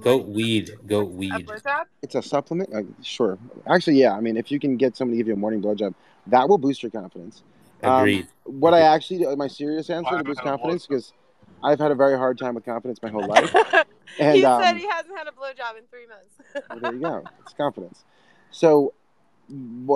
Goat 0.00 0.26
weed, 0.26 0.70
goat 0.86 1.00
a 1.02 1.04
weed. 1.04 1.46
blowjob. 1.46 1.84
It's 2.02 2.14
a 2.14 2.22
supplement. 2.22 2.74
Uh, 2.74 2.82
sure. 3.02 3.38
Actually, 3.66 3.96
yeah. 4.00 4.14
I 4.14 4.20
mean, 4.20 4.36
if 4.38 4.50
you 4.50 4.58
can 4.58 4.76
get 4.78 4.96
somebody 4.96 5.18
to 5.18 5.20
give 5.20 5.28
you 5.28 5.34
a 5.34 5.36
morning 5.36 5.60
blowjob, 5.60 5.94
that 6.28 6.48
will 6.48 6.56
boost 6.58 6.82
your 6.82 6.90
confidence. 6.90 7.42
Um, 7.82 7.98
Agreed. 8.00 8.26
what 8.44 8.72
I 8.72 8.80
actually, 8.80 9.18
do- 9.18 9.36
my 9.36 9.48
serious 9.48 9.90
answer 9.90 10.16
to 10.16 10.24
boost 10.24 10.40
confidence, 10.40 10.86
because 10.86 11.12
I've 11.62 11.78
had 11.78 11.90
a 11.90 11.94
very 11.94 12.16
hard 12.16 12.38
time 12.38 12.54
with 12.54 12.64
confidence 12.64 13.00
my 13.02 13.10
whole 13.10 13.26
life. 13.26 13.54
And 14.18 14.36
he 14.36 14.44
um, 14.44 14.62
said 14.62 14.76
he 14.76 14.86
hasn't 14.86 15.16
had 15.16 15.26
a 15.26 15.30
blowjob 15.30 15.78
in 15.78 15.84
three 15.86 16.06
months. 16.06 16.68
well, 16.68 16.80
there 16.80 16.92
you 16.92 17.00
go. 17.00 17.24
It's 17.40 17.54
confidence. 17.54 18.04
So, 18.50 18.92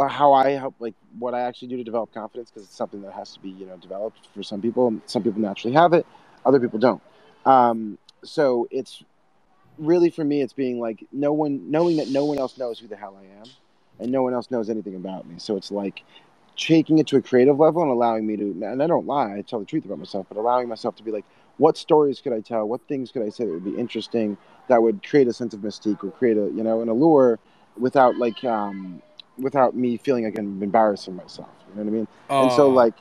how 0.08 0.32
I 0.32 0.52
help, 0.52 0.74
like, 0.78 0.94
what 1.18 1.34
I 1.34 1.40
actually 1.40 1.68
do 1.68 1.76
to 1.76 1.84
develop 1.84 2.14
confidence, 2.14 2.50
because 2.50 2.66
it's 2.66 2.76
something 2.76 3.02
that 3.02 3.12
has 3.12 3.34
to 3.34 3.40
be, 3.40 3.50
you 3.50 3.66
know, 3.66 3.76
developed 3.76 4.28
for 4.34 4.42
some 4.42 4.62
people. 4.62 4.88
and 4.88 5.02
Some 5.04 5.22
people 5.22 5.40
naturally 5.40 5.74
have 5.74 5.92
it, 5.92 6.06
other 6.46 6.58
people 6.58 6.78
don't. 6.78 7.02
Um, 7.44 7.98
so 8.24 8.68
it's 8.70 9.02
really 9.78 10.10
for 10.10 10.24
me, 10.24 10.42
it's 10.42 10.54
being 10.54 10.80
like 10.80 11.04
no 11.12 11.32
one, 11.32 11.70
knowing 11.70 11.98
that 11.98 12.08
no 12.08 12.24
one 12.24 12.38
else 12.38 12.56
knows 12.56 12.78
who 12.78 12.88
the 12.88 12.96
hell 12.96 13.18
I 13.20 13.40
am, 13.40 13.46
and 14.00 14.10
no 14.10 14.22
one 14.22 14.32
else 14.32 14.50
knows 14.50 14.70
anything 14.70 14.94
about 14.96 15.26
me. 15.26 15.34
So 15.38 15.56
it's 15.56 15.70
like 15.70 16.02
taking 16.56 16.98
it 16.98 17.06
to 17.08 17.16
a 17.16 17.22
creative 17.22 17.58
level 17.58 17.82
and 17.82 17.90
allowing 17.90 18.26
me 18.26 18.36
to, 18.36 18.50
and 18.62 18.82
I 18.82 18.86
don't 18.86 19.06
lie, 19.06 19.36
I 19.36 19.42
tell 19.42 19.60
the 19.60 19.66
truth 19.66 19.84
about 19.84 19.98
myself, 19.98 20.26
but 20.28 20.38
allowing 20.38 20.68
myself 20.68 20.96
to 20.96 21.02
be 21.02 21.10
like, 21.10 21.24
what 21.58 21.76
stories 21.78 22.20
could 22.20 22.32
I 22.32 22.40
tell? 22.40 22.66
What 22.68 22.82
things 22.88 23.12
could 23.12 23.22
I 23.22 23.30
say 23.30 23.44
that 23.46 23.52
would 23.52 23.64
be 23.64 23.76
interesting? 23.76 24.36
That 24.68 24.82
would 24.82 25.02
create 25.08 25.28
a 25.28 25.32
sense 25.32 25.54
of 25.54 25.60
mystique 25.60 26.04
or 26.04 26.10
create 26.12 26.36
a, 26.36 26.50
you 26.50 26.62
know, 26.64 26.82
an 26.82 26.88
allure 26.88 27.38
without 27.78 28.16
like, 28.18 28.42
um, 28.44 29.02
without 29.38 29.76
me 29.76 29.96
feeling 29.96 30.24
like 30.24 30.38
I'm 30.38 30.62
embarrassing 30.62 31.16
myself. 31.16 31.48
You 31.68 31.76
know 31.76 31.82
what 31.84 31.88
I 31.88 31.92
mean? 31.92 32.08
And 32.40 32.52
so 32.52 32.68
Oh. 32.68 32.70
like 32.70 32.94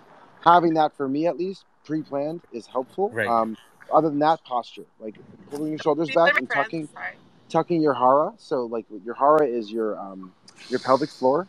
having 0.44 0.76
that 0.76 0.96
for 0.96 1.08
me 1.08 1.28
at 1.28 1.38
least 1.38 1.66
pre-planned 1.86 2.42
is 2.52 2.68
helpful. 2.68 3.14
Right. 3.14 3.28
Um, 3.28 3.58
other 3.94 4.10
than 4.10 4.20
that, 4.20 4.44
posture, 4.44 4.86
like 5.00 5.16
pulling 5.50 5.72
your 5.72 5.80
shoulders 5.80 6.10
These 6.10 6.16
back 6.16 6.38
and 6.38 6.50
friends, 6.50 6.54
tucking, 6.54 6.90
sorry. 6.94 7.16
tucking 7.50 7.82
your 7.82 7.94
hara. 7.94 8.34
So 8.38 8.66
like 8.66 8.86
your 9.04 9.16
hara 9.16 9.46
is 9.48 9.72
your 9.72 10.00
um, 10.00 10.34
your 10.70 10.80
pelvic 10.80 11.10
floor, 11.10 11.48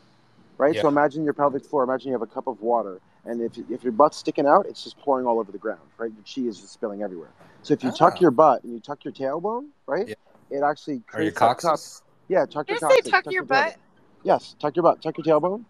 right? 0.59 0.75
Yeah. 0.75 0.83
So 0.83 0.89
imagine 0.89 1.25
your 1.25 1.35
pelvic 1.35 1.65
floor. 1.65 1.85
Imagine 1.85 2.09
you 2.09 2.15
have 2.15 2.23
a 2.23 2.27
cup 2.27 2.47
of 2.47 2.61
water, 2.63 3.01
and 3.27 3.41
if 3.41 3.59
if 3.71 3.83
your 3.83 3.93
butt's 3.93 4.17
sticking 4.17 4.47
out, 4.47 4.67
it's 4.67 4.83
just 4.85 4.99
pouring 4.99 5.27
all 5.27 5.39
over 5.39 5.53
the 5.53 5.59
ground, 5.59 5.81
right? 5.99 6.11
Your 6.13 6.25
chi 6.25 6.49
is 6.49 6.61
just 6.61 6.73
spilling 6.73 7.03
everywhere. 7.03 7.31
So 7.63 7.75
if 7.75 7.83
you 7.83 7.91
Ah. 7.91 7.97
tuck 7.97 8.21
your 8.21 8.31
butt 8.31 8.65
and 8.65 8.73
you 8.73 8.81
tuck 8.81 9.05
your 9.05 9.13
tailbone, 9.13 9.69
right? 9.87 10.09
Yeah. 10.09 10.15
It 10.51 10.63
actually 10.63 11.01
creates 11.07 11.39
that 11.41 11.47
tuck. 11.47 11.61
coccyx? 11.61 12.03
Yeah, 12.29 12.47
tuck 12.47 12.69
your 12.69 12.77
you 12.77 12.81
say 12.81 12.87
coccyx, 12.87 13.11
tuck 13.11 13.33
your 13.33 13.45
tailbone. 13.45 13.49
butt? 13.49 13.77
Yes, 14.23 14.55
tuck 14.59 14.77
your 14.77 14.83
butt, 14.83 15.03
tuck 15.03 15.17
your 15.19 15.25
tailbone, 15.25 15.65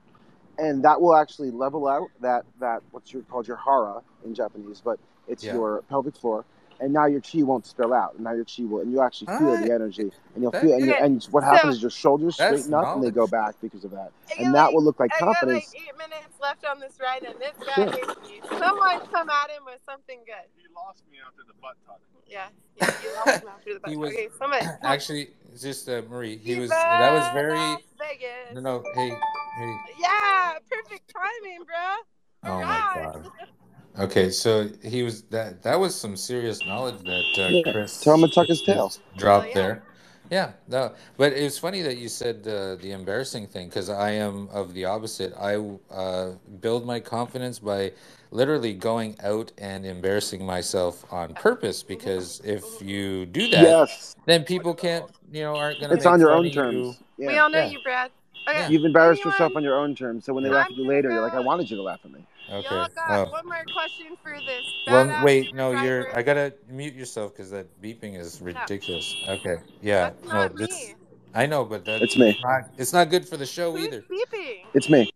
and 0.59 0.83
that 0.85 1.01
will 1.01 1.17
actually 1.17 1.51
level 1.51 1.87
out 1.89 2.09
that 2.21 2.45
that 2.61 2.83
what's 2.91 3.13
your, 3.13 3.23
called 3.23 3.47
your 3.49 3.57
hara 3.59 4.03
in 4.25 4.35
Japanese, 4.35 4.81
but 4.85 4.99
it's 5.29 5.45
Yeah. 5.45 5.55
your 5.55 5.83
pelvic 5.89 6.17
floor. 6.17 6.45
And 6.79 6.93
now 6.93 7.07
your 7.07 7.21
chi 7.23 7.43
won't 7.43 7.65
spill 7.65 7.95
out, 7.95 8.15
and 8.15 8.25
now 8.25 8.33
your 8.33 8.45
chi 8.45 8.65
will, 8.65 8.81
and 8.81 8.93
you 8.93 9.01
actually 9.01 9.29
feel 9.39 9.53
Ah, 9.55 9.65
the 9.65 9.73
energy, 9.73 10.11
and 10.35 10.43
you'll 10.43 10.51
that- 10.51 10.61
feel, 10.61 10.75
and, 10.75 10.85
you 10.85 10.93
Okay, 10.93 11.03
and 11.05 11.25
what 11.31 11.43
happens 11.43 11.63
so- 11.75 11.77
is 11.77 11.83
your 11.83 11.91
shoulders 11.91 12.35
straighten 12.35 12.75
up 12.75 12.95
and 12.95 13.03
they 13.03 13.11
go 13.11 13.27
back 13.27 13.55
because 13.63 13.85
of 13.85 13.93
that, 13.93 14.13
I 14.31 14.35
got 14.37 14.45
and 14.45 14.55
that 14.55 14.65
like, 14.65 14.75
will 14.75 14.83
look 14.83 15.01
like 15.01 15.11
I 15.15 15.21
got 15.21 15.37
confidence. 15.41 15.73
like 15.73 15.83
eight 15.83 15.97
minutes 15.97 16.39
left 16.41 16.65
on 16.67 16.79
this 16.79 16.99
ride, 17.01 17.25
and 17.25 17.39
this 17.41 17.57
guy 17.65 17.75
Sure. 17.75 17.91
hates 17.93 18.21
me. 18.29 18.41
Someone 18.59 19.01
come 19.11 19.31
at 19.31 19.51
him 19.51 19.65
with 19.65 19.81
something 19.87 20.21
good. 20.27 20.45
He 20.55 20.65
lost 20.75 21.03
me 21.11 21.19
after 21.27 21.43
the 21.47 21.55
butt 21.63 21.77
tuck. 21.87 22.01
Yeah, 22.27 22.49
yeah, 22.77 22.91
you 23.03 23.15
lost 23.15 23.43
him 23.43 23.49
after 23.49 23.73
the 23.75 23.81
butt. 23.81 23.91
He 23.91 23.97
was 23.97 24.11
okay, 24.13 24.29
somebody. 24.39 24.67
actually 24.83 25.31
just 25.59 25.89
uh, 25.89 26.03
Marie. 26.11 26.37
He 26.37 26.59
was 26.61 26.69
that 26.71 27.11
was 27.13 27.27
very 27.33 27.57
Vegas. 27.99 28.53
no 28.55 28.61
no. 28.61 28.85
Hey 28.95 29.09
hey. 29.57 29.75
Yeah, 29.99 30.59
perfect 30.71 31.11
timing, 31.11 31.65
bro. 31.65 32.53
Oh 32.53 32.61
my 32.61 32.91
God. 32.95 33.31
god. 33.97 34.05
Okay, 34.05 34.31
so 34.31 34.69
he 34.85 35.03
was 35.03 35.23
that 35.25 35.63
that 35.63 35.79
was 35.81 35.95
some 35.95 36.17
serious 36.17 36.65
knowledge 36.67 37.01
that 37.05 37.39
uh, 37.39 37.49
Yeah, 37.51 37.73
Chris 37.73 38.01
tell 38.03 38.15
him 38.15 38.23
to 38.23 38.29
tuck 38.35 38.49
his 38.49 38.63
tail. 38.63 38.93
dropped 39.17 39.47
Oh, 39.47 39.49
yeah. 39.49 39.55
there. 39.55 39.83
Yeah, 40.31 40.53
no, 40.69 40.93
but 41.17 41.35
it 41.35 41.45
was 41.45 41.59
funny 41.59 41.83
that 41.83 41.99
you 41.99 42.09
said 42.09 42.47
uh, 42.49 42.77
the 42.77 42.93
embarrassing 42.93 43.47
thing 43.47 43.69
because 43.69 43.89
I 43.91 44.11
am 44.13 44.49
of 44.53 44.75
the 44.75 44.85
opposite. 44.85 45.33
I 45.39 45.57
uh, 45.95 46.33
build 46.61 46.85
my 46.87 47.01
confidence 47.01 47.61
by 47.61 47.93
literally 48.33 48.75
going 48.75 49.17
out 49.23 49.53
and 49.59 49.87
embarrassing 49.87 50.45
myself 50.45 51.05
on 51.13 51.35
purpose 51.35 51.83
because 51.85 52.41
if 52.45 52.65
you 52.83 53.27
do 53.27 53.49
that, 53.51 53.63
Yes, 53.63 54.17
then 54.27 54.45
people 54.45 54.75
can't, 54.75 55.07
you 55.33 55.43
know, 55.43 55.55
aren't 55.57 55.81
gonna 55.81 55.95
it's 55.95 56.05
make 56.05 56.13
on 56.13 56.21
your 56.21 56.33
own 56.33 56.47
of 56.47 56.53
you. 56.55 56.61
terms. 56.63 56.99
We 57.19 57.39
all 57.39 57.51
know 57.51 57.61
Yeah. 57.61 57.71
you, 57.71 57.81
Brad. 57.85 58.11
Okay. 58.49 58.59
Yeah. 58.61 58.69
you've 58.69 58.85
embarrassed 58.85 59.21
Anyone? 59.21 59.33
yourself 59.35 59.57
on 59.57 59.63
your 59.65 59.79
own 59.79 59.95
terms. 59.95 60.25
So 60.25 60.35
when 60.35 60.43
they 60.45 60.51
I'm 60.51 60.57
laugh 60.57 60.67
at 60.67 60.73
you 60.73 60.79
gonna 60.79 60.89
later, 60.89 61.11
you're 61.11 61.23
like. 61.23 61.35
I 61.35 61.41
wanted 61.41 61.71
you 61.71 61.77
to 61.77 61.83
laugh 61.83 62.01
at 62.05 62.11
me. 62.11 62.27
Okay. 62.49 62.69
Y'all 62.75 62.89
got 62.95 63.29
Oh. 63.29 63.31
one 63.33 63.47
more 63.47 63.65
question 63.73 64.17
for 64.23 64.39
this. 64.47 64.65
Well, 64.87 65.25
wait, 65.25 65.47
Uber 65.47 65.57
no, 65.57 65.71
you're. 65.83 66.17
I 66.17 66.23
gotta 66.23 66.55
mute 66.69 66.95
yourself 66.95 67.33
because 67.33 67.51
that 67.51 67.67
beeping 67.83 68.17
is 68.19 68.41
No, 68.41 68.47
ridiculous. 68.47 69.17
Okay, 69.29 69.57
yeah, 69.83 70.11
that's 70.11 70.25
no, 70.25 70.33
not 70.33 70.55
me. 70.55 70.95
I 71.35 71.47
know, 71.47 71.65
but 71.65 71.85
that's 71.85 72.03
It's 72.05 72.17
me. 72.17 72.39
not. 72.43 72.71
It's 72.79 72.93
not 72.93 73.11
good 73.11 73.29
for 73.29 73.37
the 73.37 73.47
show 73.47 73.73
Who's 73.73 73.87
either. 73.89 74.03
beeping? 74.03 74.65
It's 74.75 74.89
me. 74.89 75.11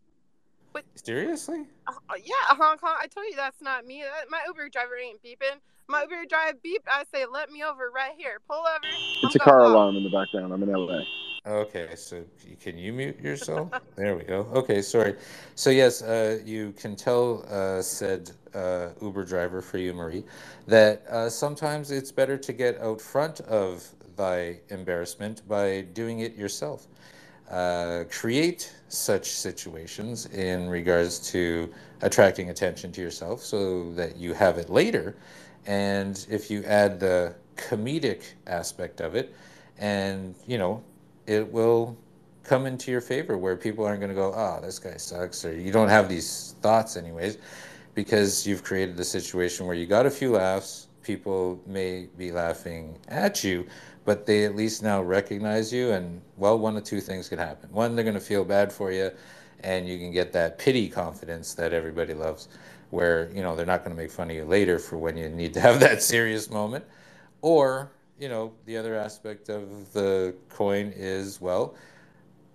What? 0.73 0.85
Seriously? 0.97 1.67
Uh, 1.87 1.93
uh 2.11 2.15
yeah, 2.23 2.35
Hong 2.57 2.79
Kong. 2.79 2.97
I 3.01 3.07
told 3.07 3.27
you 3.27 3.37
that's 3.37 3.63
not 3.63 3.87
me. 3.87 4.03
That, 4.03 4.29
my 4.29 4.41
Uber 4.49 4.69
driver 4.69 4.97
ain't 4.97 5.23
beeping. 5.23 5.59
my 5.89 6.03
Uber 6.03 6.25
driver 6.29 6.59
beeped. 6.65 6.87
I 6.89 7.05
say, 7.15 7.27
"Let 7.27 7.51
me 7.51 7.63
over 7.63 7.91
right 7.95 8.13
here. 8.17 8.39
Pull 8.49 8.59
over." 8.59 8.87
It's 9.23 9.35
a 9.37 9.41
I'm 9.41 9.45
car 9.45 9.59
gonna 9.61 9.75
alarm 9.75 9.97
in 9.97 10.05
the 10.05 10.11
background. 10.11 10.53
I'm 10.53 10.63
in 10.63 10.69
LA. 10.73 11.03
Okay, 11.47 11.89
so 11.97 12.23
can 12.61 12.77
you 12.77 12.93
mute 12.93 13.19
yourself? 13.19 13.73
There 13.97 14.15
we 14.15 14.25
go. 14.25 14.41
Okay, 14.53 14.83
sorry. 14.83 15.17
So 15.55 15.71
yes, 15.71 16.03
uh, 16.03 16.41
you 16.45 16.73
can 16.73 16.95
tell 16.95 17.47
uh, 17.51 17.81
said 17.81 18.31
uh, 18.55 18.91
Uber 19.01 19.25
driver 19.25 19.63
for 19.63 19.79
you, 19.79 19.95
Marie, 19.95 20.25
that 20.67 21.07
uh, 21.07 21.31
sometimes 21.31 21.91
it's 21.91 22.13
better 22.13 22.37
to 22.37 22.53
get 22.53 22.79
out 22.81 23.01
front 23.01 23.41
of 23.41 23.89
thy 24.17 24.61
embarrassment 24.69 25.47
by 25.49 25.83
doing 25.95 26.21
it 26.21 26.37
yourself. 26.37 26.87
Uh, 27.51 28.05
create 28.11 28.73
such 28.89 29.31
situations 29.31 30.27
in 30.27 30.69
regards 30.69 31.19
to 31.31 31.73
attracting 32.03 32.51
attention 32.51 32.93
to 32.93 33.01
yourself 33.01 33.41
so 33.41 33.93
that 33.95 34.17
you 34.17 34.35
have 34.35 34.59
it 34.59 34.69
later. 34.69 35.17
And 35.67 36.25
if 36.31 36.51
you 36.51 36.65
add 36.65 37.01
the 37.01 37.35
comedic 37.57 38.25
aspect 38.47 39.01
of 39.01 39.15
it, 39.15 39.35
and 39.79 40.35
you 40.47 40.59
know, 40.59 40.85
it 41.27 41.51
will 41.51 41.97
come 42.45 42.67
into 42.67 42.91
your 42.91 43.01
favor 43.01 43.39
where 43.39 43.57
people 43.57 43.85
aren't 43.85 44.01
going 44.01 44.11
to 44.11 44.15
go, 44.15 44.33
oh, 44.35 44.61
this 44.61 44.79
guy 44.79 44.97
sucks, 44.97 45.45
or 45.45 45.55
you 45.55 45.71
don't 45.71 45.89
have 45.89 46.09
these 46.09 46.55
thoughts, 46.61 46.97
anyways, 46.97 47.39
because 47.95 48.47
you've 48.47 48.65
created 48.65 48.99
a 48.99 49.05
situation 49.05 49.67
where 49.67 49.77
you 49.77 49.87
got 49.87 50.07
a 50.07 50.11
few 50.11 50.33
laughs. 50.33 50.89
People 51.03 51.61
may 51.67 52.09
be 52.19 52.31
laughing 52.31 52.99
at 53.09 53.43
you, 53.43 53.67
but 54.05 54.27
they 54.27 54.45
at 54.45 54.55
least 54.55 54.83
now 54.83 55.03
recognize 55.03 55.73
you. 55.73 55.93
And 55.93 56.21
well, 56.37 56.59
one 56.59 56.77
of 56.77 56.85
two 56.85 57.01
things 57.01 57.29
could 57.29 57.39
happen. 57.39 57.71
One, 57.73 57.95
they're 57.95 58.05
going 58.05 58.15
to 58.15 58.21
feel 58.21 58.45
bad 58.45 58.73
for 58.73 58.93
you, 58.93 59.11
and 59.61 59.89
you 59.89 59.99
can 59.99 60.11
get 60.11 60.33
that 60.33 60.59
pity 60.59 60.89
confidence 60.89 61.55
that 61.55 61.73
everybody 61.73 62.15
loves, 62.15 62.49
where 62.91 63.31
you 63.35 63.43
know 63.43 63.57
they're 63.57 63.67
not 63.67 63.85
going 63.85 63.97
to 63.97 64.03
make 64.03 64.11
fun 64.11 64.31
of 64.31 64.37
you 64.37 64.45
later 64.45 64.79
for 64.79 64.97
when 64.99 65.17
you 65.17 65.29
need 65.29 65.55
to 65.55 65.61
have 65.61 65.81
that 65.81 66.03
serious 66.15 66.51
moment. 66.51 66.85
Or, 67.43 67.91
you 68.21 68.29
know, 68.29 68.53
the 68.67 68.77
other 68.77 68.95
aspect 68.95 69.49
of 69.49 69.93
the 69.95 70.35
coin 70.51 70.93
is, 70.95 71.41
well, 71.41 71.75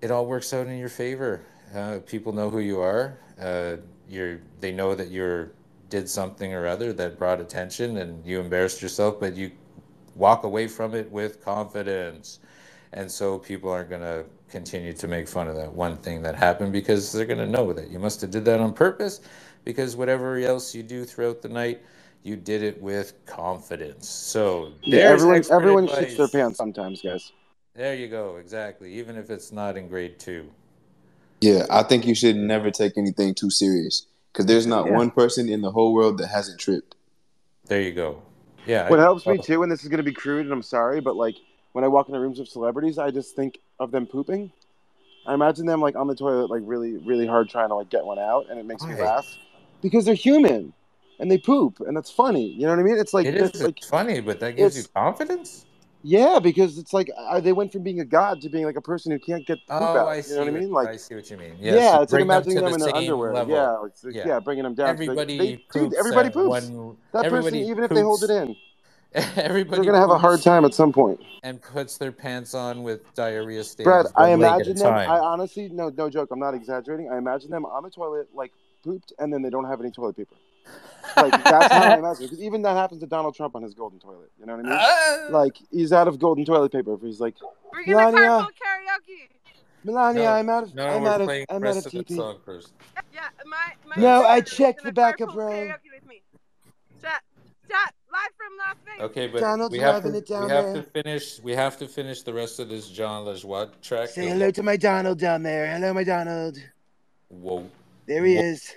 it 0.01 0.11
all 0.11 0.27
works 0.27 0.53
out 0.53 0.67
in 0.67 0.77
your 0.77 0.89
favor. 0.89 1.41
Uh, 1.73 1.99
people 2.05 2.31
know 2.31 2.51
who 2.51 2.59
you 2.59 2.79
are. 2.79 3.17
Uh, 3.41 3.77
you're, 4.07 4.39
they 4.59 4.71
know 4.71 4.93
that 4.93 5.09
you're 5.09 5.51
did 5.89 6.07
something 6.09 6.53
or 6.53 6.67
other 6.67 6.93
that 6.93 7.17
brought 7.17 7.39
attention 7.39 7.97
and 7.97 8.25
you 8.25 8.39
embarrassed 8.39 8.81
yourself, 8.81 9.19
but 9.19 9.35
you 9.35 9.51
walk 10.15 10.43
away 10.43 10.67
from 10.67 10.93
it 10.93 11.11
with 11.11 11.43
confidence. 11.43 12.39
And 12.93 13.11
so 13.11 13.39
people 13.39 13.69
aren't 13.71 13.89
going 13.89 14.01
to 14.01 14.25
continue 14.49 14.93
to 14.93 15.07
make 15.07 15.27
fun 15.27 15.47
of 15.47 15.55
that 15.55 15.73
one 15.73 15.97
thing 15.97 16.21
that 16.21 16.35
happened 16.35 16.71
because 16.71 17.11
they're 17.11 17.25
going 17.25 17.39
to 17.39 17.47
know 17.47 17.73
that 17.73 17.89
you 17.89 17.99
must 17.99 18.21
have 18.21 18.31
did 18.31 18.45
that 18.45 18.59
on 18.59 18.73
purpose 18.73 19.21
because 19.63 19.95
whatever 19.95 20.37
else 20.37 20.75
you 20.75 20.83
do 20.83 21.03
throughout 21.03 21.41
the 21.41 21.49
night, 21.49 21.81
you 22.25 22.35
did 22.35 22.63
it 22.63 22.81
with 22.81 23.13
confidence. 23.27 24.09
So 24.09 24.73
Yeah, 24.81 25.09
there's 25.09 25.21
everyone 25.21 25.37
expert 25.37 25.55
everyone 25.55 25.87
shits 25.87 26.17
their 26.17 26.27
pants 26.27 26.57
sometimes, 26.57 27.01
guys. 27.01 27.31
There 27.75 27.93
you 27.93 28.07
go, 28.07 28.37
exactly. 28.37 28.91
Even 28.93 29.15
if 29.15 29.29
it's 29.29 29.51
not 29.51 29.77
in 29.77 29.87
grade 29.87 30.17
two. 30.17 30.49
Yeah, 31.39 31.67
I 31.69 31.83
think 31.83 32.07
you 32.07 32.15
should 32.15 32.35
never 32.35 32.71
take 32.71 32.97
anything 32.97 33.35
too 33.35 33.51
serious 33.51 34.07
because 34.33 34.47
there's 34.47 34.65
not 34.65 34.87
Yeah. 34.87 34.93
one 34.93 35.11
person 35.11 35.47
in 35.49 35.61
the 35.61 35.69
whole 35.71 35.93
world 35.93 36.17
that 36.17 36.27
hasn't 36.27 36.59
tripped. 36.59 36.95
There 37.67 37.81
you 37.81 37.91
go. 37.91 38.23
Yeah. 38.65 38.89
What 38.89 38.99
helps 38.99 39.27
oh, 39.27 39.33
me 39.33 39.37
too, 39.37 39.61
and 39.61 39.71
this 39.71 39.83
is 39.83 39.89
going 39.89 39.97
to 39.97 40.03
be 40.03 40.13
crude, 40.13 40.45
and 40.45 40.51
I'm 40.51 40.63
sorry, 40.63 41.01
but 41.01 41.15
like 41.15 41.35
when 41.73 41.83
I 41.83 41.87
walk 41.87 42.07
into 42.07 42.19
rooms 42.19 42.39
of 42.39 42.47
celebrities, 42.47 42.97
I 42.97 43.11
just 43.11 43.35
think 43.35 43.59
of 43.79 43.91
them 43.91 44.07
pooping. 44.07 44.51
I 45.27 45.35
imagine 45.35 45.67
them 45.67 45.79
like 45.79 45.95
on 45.95 46.07
the 46.07 46.15
toilet, 46.15 46.49
like 46.49 46.63
really, 46.65 46.97
really 46.97 47.27
hard 47.27 47.49
trying 47.49 47.69
to 47.69 47.75
like 47.75 47.89
get 47.89 48.03
one 48.03 48.17
out, 48.17 48.47
and 48.49 48.57
it 48.57 48.65
makes 48.65 48.83
me 48.83 48.95
laugh 48.95 49.27
because 49.81 50.05
they're 50.05 50.15
human 50.15 50.73
and 51.19 51.29
they 51.31 51.37
poop, 51.37 51.79
and 51.81 51.95
that's 51.95 52.11
funny. 52.11 52.47
You 52.51 52.63
know 52.63 52.69
what 52.71 52.79
I 52.79 52.83
mean? 52.83 52.97
It's 52.97 53.13
like 53.13 53.25
it 53.25 53.35
is 53.35 53.61
like 53.63 53.83
funny, 53.83 54.19
but 54.21 54.39
that 54.39 54.55
gives 54.55 54.77
you 54.77 54.83
confidence. 54.95 55.65
yeah, 56.03 56.39
because 56.39 56.77
it's 56.77 56.93
like 56.93 57.09
uh, 57.17 57.39
they 57.39 57.51
went 57.53 57.71
from 57.71 57.83
being 57.83 57.99
a 57.99 58.05
god 58.05 58.41
to 58.41 58.49
being 58.49 58.65
like 58.65 58.75
a 58.75 58.81
person 58.81 59.11
who 59.11 59.19
can't 59.19 59.45
get 59.47 59.57
poop 59.67 59.81
Oh, 59.81 59.97
out. 59.99 60.07
I 60.07 60.17
You 60.17 60.21
see. 60.23 60.33
know 60.35 60.39
what 60.41 60.47
I 60.47 60.51
mean? 60.59 60.71
Like 60.71 60.87
I 60.89 60.95
see 60.97 61.15
what 61.15 61.29
you 61.31 61.37
mean. 61.37 61.55
yeah, 61.59 61.73
Yes, 61.73 61.95
you 61.97 62.01
it's 62.03 62.13
like 62.13 62.19
bring 62.19 62.27
them 62.27 62.43
them 62.43 62.63
the 62.65 62.73
in 62.73 62.79
their 62.79 62.95
underwear. 62.95 63.33
level. 63.33 63.55
Yeah, 63.55 63.69
like, 63.71 63.91
Yeah. 64.15 64.27
yeah. 64.27 64.39
bringing 64.39 64.63
them 64.63 64.75
down. 64.75 64.85
They- 64.87 64.91
Everybody 65.03 65.37
they, 65.37 65.51
dude, 65.55 65.69
poops 65.69 65.95
everybody 65.97 66.29
poops. 66.29 66.47
one- 66.69 66.97
that 67.13 67.23
person, 67.23 67.25
everybody 67.37 67.59
even 67.61 67.83
if 67.85 67.89
they 67.91 68.01
hold 68.01 68.23
it 68.23 68.29
in, 68.29 68.55
Everybody 69.37 69.77
they're 69.81 69.85
gonna 69.85 69.99
have 69.99 70.09
a 70.09 70.17
hard 70.17 70.41
time 70.41 70.65
at 70.65 70.73
some 70.73 70.91
point. 70.91 71.21
and 71.43 71.61
puts 71.61 71.97
their 71.97 72.11
pants 72.11 72.53
on 72.53 72.83
with 72.83 73.01
diarrhea 73.15 73.63
stains. 73.63 73.85
Brad, 73.85 74.07
I 74.15 74.31
one 74.31 74.41
leg 74.41 74.49
at 74.49 74.67
a 74.67 74.71
imagine 74.71 74.75
them. 74.77 74.93
I 74.93 75.19
honestly, 75.19 75.69
no, 75.69 75.87
no 75.89 76.09
joke. 76.09 76.29
I'm 76.31 76.39
not 76.39 76.53
exaggerating. 76.53 77.09
I 77.09 77.17
imagine 77.17 77.49
them 77.49 77.65
on 77.65 77.83
the 77.83 77.89
toilet, 77.89 78.27
like 78.33 78.51
pooped, 78.83 79.13
and 79.17 79.31
then 79.31 79.41
they 79.41 79.49
don't 79.49 79.63
have 79.65 79.79
any 79.79 79.89
toilet 79.89 80.17
paper. 80.17 80.35
Like 81.17 81.43
that's 81.43 81.73
how 81.73 81.81
I 81.91 81.97
imagine. 81.99 82.25
Because 82.25 82.41
even 82.41 82.61
that 82.63 82.75
happens 82.75 83.01
to 83.01 83.07
Donald 83.07 83.35
Trump 83.35 83.55
on 83.55 83.61
his 83.63 83.73
golden 83.73 83.99
toilet. 83.99 84.31
You 84.39 84.45
know 84.45 84.57
what 84.57 84.65
I 84.65 84.69
mean? 84.69 84.77
Ah! 84.79 85.27
like 85.31 85.57
he's 85.71 85.93
out 85.93 86.07
of 86.07 86.19
golden 86.19 86.43
toilet 86.45 86.71
paper. 86.71 86.97
He's 87.01 87.19
like, 87.19 87.35
We're 87.71 87.85
gonna 87.85 88.11
Melania, 88.11 88.47
karaoke. 88.51 89.29
Melania, 89.83 90.23
No, 90.23 90.31
I'm 90.33 90.49
out 90.49 90.63
of, 90.63 90.75
no, 90.75 90.87
I'm 90.87 91.01
we're 91.03 91.09
out 91.09 91.21
of, 91.21 91.27
playing 91.27 91.45
I'm 91.49 91.61
the 91.61 91.67
out 91.69 91.77
of 91.77 91.85
of 91.85 91.91
TP. 91.91 92.15
song 92.15 92.37
first. 92.43 92.73
Yeah, 93.13 93.21
my 93.45 93.55
my. 93.95 94.01
No, 94.01 94.25
I 94.25 94.41
checked 94.41 94.83
the 94.83 94.91
backup 94.91 95.29
carpool 95.29 95.35
row. 95.35 95.51
Karaoke 95.51 95.91
with 95.93 96.07
me. 96.09 96.21
Chat, 97.01 97.21
chat, 97.69 97.93
live 98.11 98.31
from 98.35 98.57
Las 98.57 98.75
Vegas. 98.85 99.05
Okay, 99.11 99.27
but 99.27 99.41
Donald's 99.41 99.71
we 99.71 99.79
have 99.79 99.95
loving 100.03 100.13
to 100.13 100.17
it 100.17 100.27
down 100.27 100.45
we 100.45 100.51
have 100.51 100.65
there. 100.65 100.75
to 100.75 100.83
finish 100.83 101.39
we 101.41 101.51
have 101.53 101.77
to 101.77 101.87
finish 101.87 102.23
the 102.23 102.33
rest 102.33 102.59
of 102.59 102.67
this 102.67 102.89
Jon 102.89 103.25
Lajoie 103.25 103.69
track. 103.81 104.09
Say 104.09 104.27
hello 104.27 104.49
to 104.51 104.63
my 104.63 104.75
Donald 104.75 105.19
down 105.19 105.43
there. 105.43 105.67
Hello, 105.67 105.93
my 105.93 106.03
Donald. 106.03 106.57
Whoa. 107.29 107.69
There 108.07 108.25
he 108.25 108.35
Whoa. 108.35 108.41
is. 108.41 108.75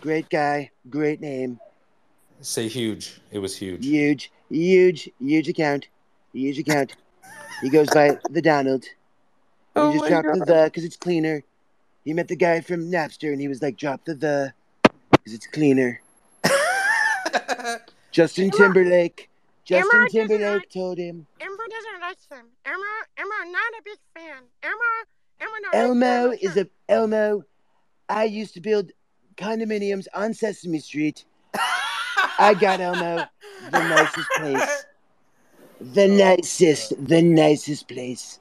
Great 0.00 0.28
guy. 0.28 0.70
Great 0.90 1.20
name. 1.20 1.60
Say 2.40 2.66
huge. 2.68 3.20
It 3.30 3.38
was 3.38 3.56
huge. 3.56 3.84
Huge, 3.86 4.32
huge, 4.50 5.08
huge 5.20 5.48
account. 5.48 5.86
Huge 6.32 6.58
account. 6.58 6.96
He 7.60 7.68
goes 7.70 7.88
by 7.90 8.18
the 8.30 8.42
Donald. 8.42 8.84
And 8.84 9.84
Oh 9.84 9.90
he 9.92 9.98
just 9.98 10.10
my 10.10 10.20
dropped 10.20 10.38
the 10.40 10.44
God. 10.44 10.48
the 10.48 10.64
because 10.64 10.84
it's 10.84 10.96
cleaner. 10.96 11.42
He 12.04 12.12
met 12.12 12.26
the 12.28 12.36
guy 12.36 12.60
from 12.60 12.90
Napster 12.90 13.32
and 13.32 13.40
he 13.40 13.46
was 13.48 13.62
like, 13.62 13.76
drop 13.76 14.04
the 14.04 14.14
the 14.14 14.52
because 15.12 15.34
it's 15.34 15.46
cleaner. 15.46 16.00
Justin 18.10 18.50
Timberlake. 18.50 19.28
Justin 19.64 20.00
Emma 20.00 20.08
Timberlake 20.10 20.52
like- 20.62 20.70
told 20.70 20.98
him. 20.98 21.26
Emma 21.40 21.56
doesn't 21.70 22.00
like 22.00 22.18
them. 22.28 22.46
Emma, 22.66 22.84
Emma, 23.16 23.50
not 23.52 23.72
a 23.78 23.82
big 23.84 23.98
fan. 24.14 24.42
Emma, 24.62 24.74
Emma, 25.40 25.52
not 25.62 25.74
Elmo 25.74 26.28
like 26.30 26.42
is 26.42 26.56
a 26.56 26.66
Elmo. 26.88 27.44
I 28.08 28.24
used 28.24 28.54
to 28.54 28.60
build 28.60 28.90
condominiums 29.36 30.06
on 30.14 30.34
Sesame 30.34 30.78
Street. 30.78 31.24
I 32.38 32.54
got 32.58 32.80
Elmo 32.80 33.26
the 33.70 33.78
nicest 33.78 34.28
place. 34.36 34.84
The 35.80 36.04
oh, 36.04 36.16
nicest, 36.16 37.06
the 37.06 37.22
nicest 37.22 37.88
place. 37.88 38.38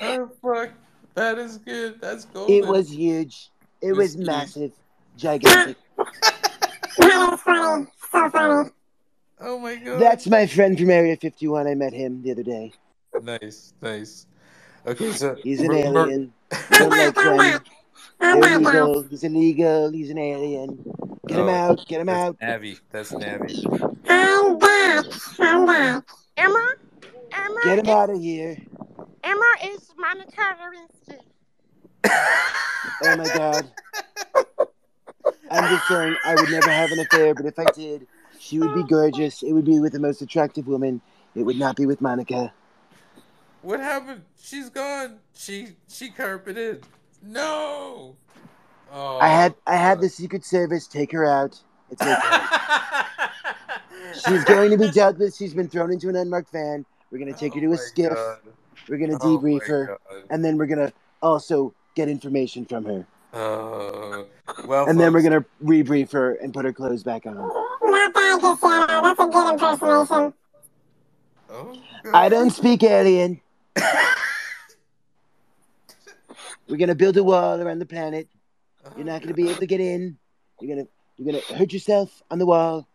Oh 0.00 0.30
fuck. 0.42 0.70
That 1.14 1.38
is 1.38 1.58
good. 1.58 2.00
That's 2.00 2.24
golden. 2.26 2.54
It 2.54 2.66
was 2.66 2.90
huge. 2.90 3.50
It 3.80 3.88
It's 3.88 3.98
was 3.98 4.16
massive, 4.16 4.72
gigantic. 5.16 5.76
Oh 9.44 9.58
my 9.58 9.74
god. 9.74 10.00
That's 10.00 10.28
my 10.28 10.46
friend 10.46 10.78
from 10.78 10.90
Area 10.90 11.16
51. 11.16 11.66
I 11.66 11.74
met 11.74 11.92
him 11.92 12.22
the 12.22 12.30
other 12.30 12.44
day. 12.44 12.72
nice, 13.22 13.74
nice. 13.82 14.26
Okay, 14.86 15.10
so 15.12 15.36
He's 15.42 15.60
an 15.60 15.72
alien. 15.72 16.32
like 18.22 18.42
them. 18.42 18.62
They're 18.62 18.82
illegal. 18.82 19.02
He's 19.02 19.24
illegal. 19.24 19.90
He's 19.92 20.10
an 20.10 20.18
alien. 20.18 20.76
Get 21.26 21.38
him 21.38 21.48
Oh, 21.48 21.50
out. 21.50 21.86
Get 21.86 22.00
him 22.00 22.06
that's 22.06 22.18
out. 22.18 22.38
Navi. 22.40 22.80
That's 22.90 23.12
Navi. 23.12 24.00
I'm 24.08 24.58
back. 24.58 25.04
I'm 25.38 25.66
back. 25.66 26.04
Emma, 26.36 26.74
Emma, 27.32 27.60
Get 27.64 27.78
him 27.78 27.86
is, 27.86 27.90
out 27.90 28.10
of 28.10 28.20
here. 28.20 28.56
Emma 29.22 29.54
is 29.64 29.92
Monica 29.98 30.56
Lewinsky. 30.60 31.18
Oh 33.04 33.16
my 33.16 33.24
god. 33.36 33.70
I'm 35.50 35.68
just 35.74 35.86
saying, 35.88 36.16
I 36.24 36.34
would 36.34 36.50
never 36.50 36.70
have 36.70 36.90
an 36.90 37.00
affair, 37.00 37.34
but 37.34 37.46
if 37.46 37.58
I 37.58 37.64
did, 37.72 38.06
she 38.38 38.58
would 38.58 38.74
be 38.74 38.80
oh. 38.80 38.84
gorgeous. 38.86 39.42
It 39.42 39.52
would 39.52 39.64
be 39.64 39.78
with 39.80 39.92
the 39.92 40.00
most 40.00 40.22
attractive 40.22 40.66
woman. 40.66 41.00
It 41.34 41.42
would 41.42 41.58
not 41.58 41.76
be 41.76 41.86
with 41.86 42.00
Monica. 42.00 42.52
What 43.62 43.80
happened? 43.80 44.22
She's 44.40 44.68
gone. 44.70 45.18
She 45.34 45.68
she 45.88 46.10
carpeted. 46.10 46.84
No. 47.22 48.16
Oh. 48.92 49.18
I 49.18 49.28
had 49.28 49.54
I 49.66 49.76
had 49.76 50.00
the 50.00 50.08
Secret 50.08 50.44
Service 50.44 50.86
take 50.86 51.12
her 51.12 51.24
out. 51.24 51.58
It's 51.90 52.02
okay. 52.02 52.14
She's 54.28 54.44
going 54.44 54.70
to 54.70 54.76
be 54.76 54.90
dealt 54.90 55.18
with. 55.18 55.34
She's 55.34 55.54
been 55.54 55.68
thrown 55.68 55.90
into 55.92 56.08
an 56.08 56.16
unmarked 56.16 56.50
van. 56.52 56.84
We're 57.10 57.18
gonna 57.18 57.32
take 57.32 57.54
her 57.54 57.60
to 57.60 57.72
a 57.72 57.76
skiff. 57.76 58.12
We're 58.88 58.98
gonna 58.98 59.18
Oh 59.20 59.38
debrief 59.38 59.60
my 59.60 59.66
her, 59.66 59.86
God. 59.86 60.22
and 60.30 60.44
then 60.44 60.56
we're 60.56 60.66
gonna 60.66 60.92
also 61.22 61.72
get 61.94 62.08
information 62.08 62.64
from 62.64 62.84
her. 62.84 63.06
Oh. 63.34 64.26
Well, 64.66 64.88
And 64.88 64.98
then 65.00 65.12
we're 65.12 65.22
gonna 65.22 65.44
rebrief 65.64 66.12
her 66.12 66.34
and 66.34 66.52
put 66.52 66.64
her 66.64 66.72
clothes 66.72 67.02
back 67.02 67.26
on. 67.26 67.36
Not 67.36 68.14
bad, 68.14 68.40
Cassandra. 68.40 69.00
That's 69.02 69.20
a 69.20 69.26
good 69.26 69.52
impersonation. 69.54 70.34
Oh, 71.50 71.76
I 72.14 72.28
don't 72.28 72.50
speak 72.50 72.82
alien. 72.82 73.40
We're 76.72 76.78
gonna 76.78 76.94
build 76.94 77.18
a 77.18 77.22
wall 77.22 77.60
around 77.60 77.80
the 77.80 77.86
planet. 77.86 78.28
You're 78.96 79.04
not 79.04 79.20
gonna 79.20 79.34
be 79.34 79.50
able 79.50 79.60
to 79.60 79.66
get 79.66 79.78
in. 79.78 80.16
You're 80.58 80.74
gonna 80.74 80.88
you're 81.18 81.30
gonna 81.30 81.58
hurt 81.58 81.70
yourself 81.70 82.22
on 82.30 82.38
the 82.38 82.46
wall. 82.46 82.88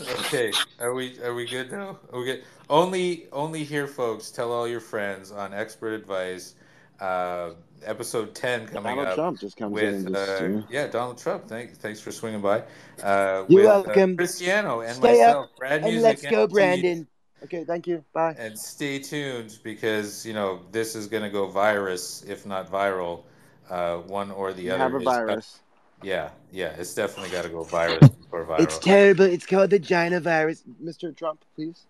Okay, 0.00 0.52
are 0.78 0.94
we 0.94 1.20
are 1.20 1.34
we 1.34 1.46
good 1.46 1.72
now? 1.72 1.98
Are 2.12 2.20
we 2.20 2.26
good? 2.26 2.44
Only 2.68 3.26
only 3.32 3.64
here, 3.64 3.88
folks. 3.88 4.30
Tell 4.30 4.52
all 4.52 4.68
your 4.68 4.78
friends 4.78 5.32
on 5.32 5.52
expert 5.52 5.94
advice. 5.94 6.54
Uh, 7.00 7.54
episode 7.84 8.36
ten 8.36 8.68
coming 8.68 8.76
up. 8.76 8.84
Donald 8.84 9.08
up 9.08 9.14
Trump 9.16 9.40
just 9.40 9.56
comes 9.56 9.72
with 9.72 10.06
in 10.06 10.12
just, 10.12 10.42
uh, 10.42 10.44
yeah. 10.44 10.62
yeah 10.70 10.86
Donald 10.86 11.18
Trump. 11.18 11.48
Thank, 11.48 11.72
thanks 11.72 11.98
for 11.98 12.12
swinging 12.12 12.40
by. 12.40 12.62
Uh, 13.02 13.46
You're 13.48 13.62
with, 13.62 13.66
welcome. 13.66 14.12
Uh, 14.12 14.22
Christiano 14.22 14.86
and 14.86 14.94
Stay 14.94 15.14
myself, 15.14 15.46
up 15.46 15.56
Brad 15.56 15.82
and 15.82 15.90
Music, 15.90 16.04
let's 16.04 16.22
go, 16.22 16.42
MT, 16.42 16.52
Brandon. 16.52 17.08
Okay, 17.44 17.64
thank 17.64 17.86
you. 17.86 18.04
Bye. 18.12 18.34
And 18.38 18.58
stay 18.58 18.98
tuned 18.98 19.58
because 19.62 20.24
you 20.26 20.32
know 20.34 20.60
this 20.72 20.94
is 20.94 21.06
gonna 21.06 21.30
go 21.30 21.46
virus, 21.46 22.22
if 22.28 22.44
not 22.46 22.70
viral. 22.70 23.22
Uh, 23.68 23.98
one 23.98 24.30
or 24.32 24.52
the 24.52 24.62
You 24.62 24.72
other. 24.72 24.82
have 24.82 24.94
a 24.94 24.98
is- 24.98 25.04
virus. 25.04 25.60
yeah, 26.02 26.30
yeah, 26.50 26.70
it's 26.76 26.92
definitely 26.92 27.30
got 27.30 27.42
to 27.42 27.48
go 27.48 27.62
virus 27.62 28.08
before 28.08 28.44
viral. 28.44 28.58
It's 28.60 28.78
terrible. 28.78 29.24
It's 29.26 29.46
called 29.46 29.70
the 29.70 29.78
China 29.78 30.18
virus. 30.18 30.64
Mr. 30.82 31.14
Trump, 31.16 31.44
please. 31.54 31.86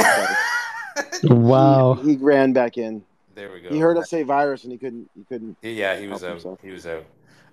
Wow. 1.24 1.94
He, 1.94 2.10
he 2.10 2.16
ran 2.16 2.52
back 2.52 2.78
in. 2.78 3.02
There 3.34 3.50
we 3.50 3.60
go. 3.60 3.68
He 3.70 3.78
heard 3.80 3.96
us 3.96 4.10
say 4.10 4.22
virus 4.22 4.62
and 4.64 4.72
he 4.72 4.78
couldn't. 4.78 5.10
He 5.16 5.24
couldn't. 5.24 5.56
Yeah, 5.62 5.98
he 5.98 6.06
was 6.06 6.22
out. 6.22 6.30
himself. 6.30 6.58
He 6.62 6.70
was 6.70 6.86
out. 6.86 7.04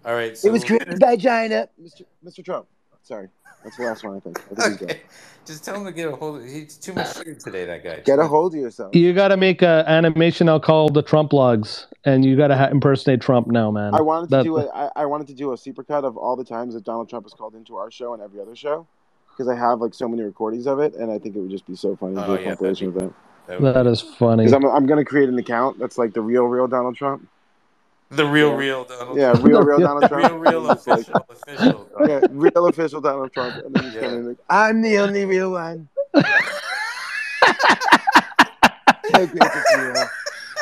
All 0.05 0.13
right. 0.13 0.37
So 0.37 0.47
It 0.47 0.51
was 0.51 0.61
we'll 0.61 0.79
created 0.79 0.99
by 0.99 1.15
China, 1.17 1.67
Mr. 1.81 2.03
Mr. 2.25 2.43
Trump. 2.45 2.67
Sorry, 3.03 3.27
that's 3.63 3.77
the 3.77 3.83
last 3.83 4.03
one. 4.03 4.17
I 4.17 4.19
think. 4.19 4.39
I 4.57 4.69
think 4.69 4.91
he's. 4.91 4.99
Just 5.43 5.65
tell 5.65 5.75
him 5.75 5.85
to 5.85 5.91
get 5.91 6.07
a 6.07 6.15
hold. 6.15 6.37
of 6.41 6.45
He's 6.47 6.77
too 6.77 6.93
much 6.93 7.15
shit 7.17 7.39
today. 7.39 7.65
That 7.65 7.83
guy. 7.83 7.99
Get 8.01 8.19
a 8.19 8.27
hold 8.27 8.53
of 8.53 8.59
yourself. 8.61 8.95
You 8.95 9.11
got 9.13 9.29
to 9.29 9.37
make 9.37 9.63
an 9.63 9.85
animation 9.87 10.47
I'll 10.47 10.59
call 10.59 10.89
the 10.89 11.01
Trump 11.01 11.33
logs, 11.33 11.87
and 12.05 12.23
you 12.23 12.37
got 12.37 12.47
to 12.49 12.57
ha- 12.57 12.67
impersonate 12.67 13.21
Trump 13.21 13.47
now, 13.47 13.71
man. 13.71 13.95
I 13.95 14.01
wanted 14.01 14.27
to 14.29 14.35
That- 14.37 14.43
do 14.43 14.57
a, 14.59 14.67
I, 14.69 14.91
I 14.97 15.05
wanted 15.07 15.27
to 15.27 15.33
do 15.33 15.51
a 15.51 15.55
supercut 15.55 16.03
of 16.03 16.15
all 16.15 16.35
the 16.35 16.45
times 16.45 16.75
that 16.75 16.83
Donald 16.83 17.09
Trump 17.09 17.25
has 17.25 17.33
called 17.33 17.55
into 17.55 17.75
our 17.77 17.89
show 17.89 18.13
and 18.13 18.21
every 18.21 18.39
other 18.39 18.55
show, 18.55 18.85
because 19.31 19.47
I 19.47 19.55
have 19.55 19.79
like 19.81 19.95
so 19.95 20.07
many 20.07 20.21
recordings 20.21 20.67
of 20.67 20.79
it, 20.79 20.93
and 20.93 21.11
I 21.11 21.17
think 21.17 21.35
it 21.35 21.39
would 21.39 21.51
just 21.51 21.65
be 21.65 21.75
so 21.75 21.95
funny 21.95 22.15
to 22.15 22.23
Oh, 22.23 22.27
do 22.27 22.33
a 22.33 22.39
yeah, 22.41 22.49
compilation 22.49 22.89
of 22.89 22.93
that. 22.95 23.13
That 23.73 23.87
is 23.87 23.99
funny. 23.99 24.45
Because 24.45 24.53
I'm 24.53 24.63
I'm 24.65 24.85
gonna 24.85 25.03
create 25.03 25.27
an 25.27 25.37
account 25.39 25.79
that's 25.79 25.97
like 25.97 26.13
the 26.13 26.21
real 26.21 26.43
real 26.45 26.67
Donald 26.67 26.95
Trump. 26.95 27.27
The 28.11 28.25
real, 28.25 28.49
Yeah. 28.49 28.55
real 28.57 28.83
Donald. 28.85 29.17
Yeah, 29.17 29.33
real 29.41 29.63
real 29.63 29.79
Donald 29.79 30.03
Trump. 30.09 30.23
Real, 30.25 30.37
real 30.37 30.57
And 30.59 30.67
like- 30.67 30.77
official, 30.79 31.25
official. 31.29 31.89
Donald 31.97 32.09
Yeah, 32.09 32.27
real 32.31 32.67
official 32.67 33.01
Donald 33.01 33.31
Trump. 33.33 33.55
And 33.65 33.73
then 33.73 33.83
he's 33.85 33.93
Yeah. 33.95 34.01
coming 34.01 34.27
like, 34.27 34.37
I'm 34.49 34.81
the 34.81 34.97
only 34.99 35.25
real 35.25 35.51
one. 35.51 35.87
so 36.15 36.21
great 39.27 39.39
to 39.39 39.63
see 39.67 39.81
you. 39.81 39.93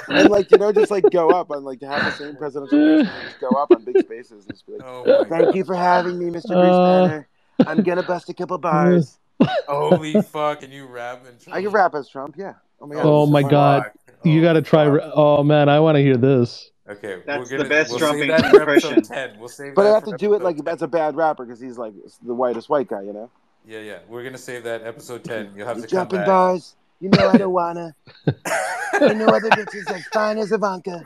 And 0.09 0.29
like 0.29 0.49
you 0.51 0.57
know, 0.57 0.71
just 0.71 0.89
like 0.91 1.03
go 1.11 1.29
up 1.29 1.51
on 1.51 1.63
like 1.63 1.79
to 1.81 1.87
have 1.87 2.03
the 2.05 2.11
same 2.11 2.35
presidential 2.35 2.77
person 2.77 3.11
just 3.25 3.39
go 3.39 3.49
up 3.49 3.69
on 3.71 3.83
big 3.83 3.99
spaces 3.99 4.45
and 4.45 4.47
just 4.53 4.65
be 4.65 4.73
like, 4.73 4.81
Oh 4.85 5.03
my 5.05 5.37
"Thank 5.39 5.55
you 5.55 5.63
for 5.63 5.75
having 5.75 6.17
me, 6.17 6.25
Mr. 6.31 6.47
Bruce 6.47 6.75
Uh, 6.75 7.07
Banner. 7.07 7.27
I'm 7.67 7.83
gonna 7.83 8.03
bust 8.03 8.27
a 8.29 8.33
couple 8.33 8.57
bars. 8.57 9.19
Holy 9.67 10.19
fuck! 10.21 10.61
Can 10.61 10.71
you 10.71 10.87
rap 10.87 11.25
and 11.27 11.37
I 11.53 11.61
can 11.61 11.69
rap 11.71 11.93
as 11.95 12.09
Trump, 12.09 12.35
yeah. 12.37 12.53
Oh 12.81 12.87
my 12.87 12.95
god. 12.95 13.05
Oh 13.05 13.25
my 13.27 13.41
fuck. 13.43 13.51
God. 13.51 13.83
You 14.23 14.41
got 14.41 14.53
to 14.53 14.61
try. 14.61 14.85
Oh 14.87 15.43
man, 15.43 15.69
I 15.69 15.79
want 15.79 15.95
to 15.97 16.01
hear 16.01 16.17
this. 16.17 16.71
Okay, 16.89 17.21
That's 17.25 17.39
we're 17.51 17.57
the 17.59 17.63
gonna, 17.63 17.69
best 17.69 17.89
we'll 17.91 17.99
Trump 17.99 18.17
save 18.17 18.27
that 18.29 18.49
for 18.49 18.59
impression. 18.61 19.01
ten. 19.03 19.37
We'll 19.39 19.47
save 19.47 19.75
But 19.75 19.85
I 19.85 19.89
have 19.93 20.03
to 20.05 20.17
do 20.17 20.33
it 20.33 20.37
episode 20.37 20.43
like 20.65 20.67
as 20.73 20.81
a 20.81 20.87
bad 20.87 21.15
rapper 21.15 21.45
because 21.45 21.59
he's 21.59 21.77
like 21.77 21.93
the 22.25 22.33
whitest 22.33 22.67
white 22.69 22.87
guy, 22.87 23.03
you 23.03 23.13
know. 23.13 23.29
Yeah, 23.67 23.79
yeah. 23.81 23.99
We're 24.07 24.23
gonna 24.23 24.37
save 24.39 24.63
that 24.63 24.81
episode 24.83 25.23
ten. 25.23 25.51
You'll 25.55 25.67
have 25.67 25.77
You 25.77 25.83
to 25.83 25.87
come 25.87 25.97
jumping 25.99 26.19
back. 26.19 26.27
bars, 26.27 26.75
you 26.99 27.09
know 27.09 27.29
I 27.29 27.37
don't 27.37 27.53
wanna. 27.53 27.95
you 28.25 29.13
know 29.13 29.27
other 29.27 29.49
bitches 29.51 29.89
as 29.91 30.03
fine 30.07 30.37
as 30.39 30.51
Ivanka. 30.51 31.05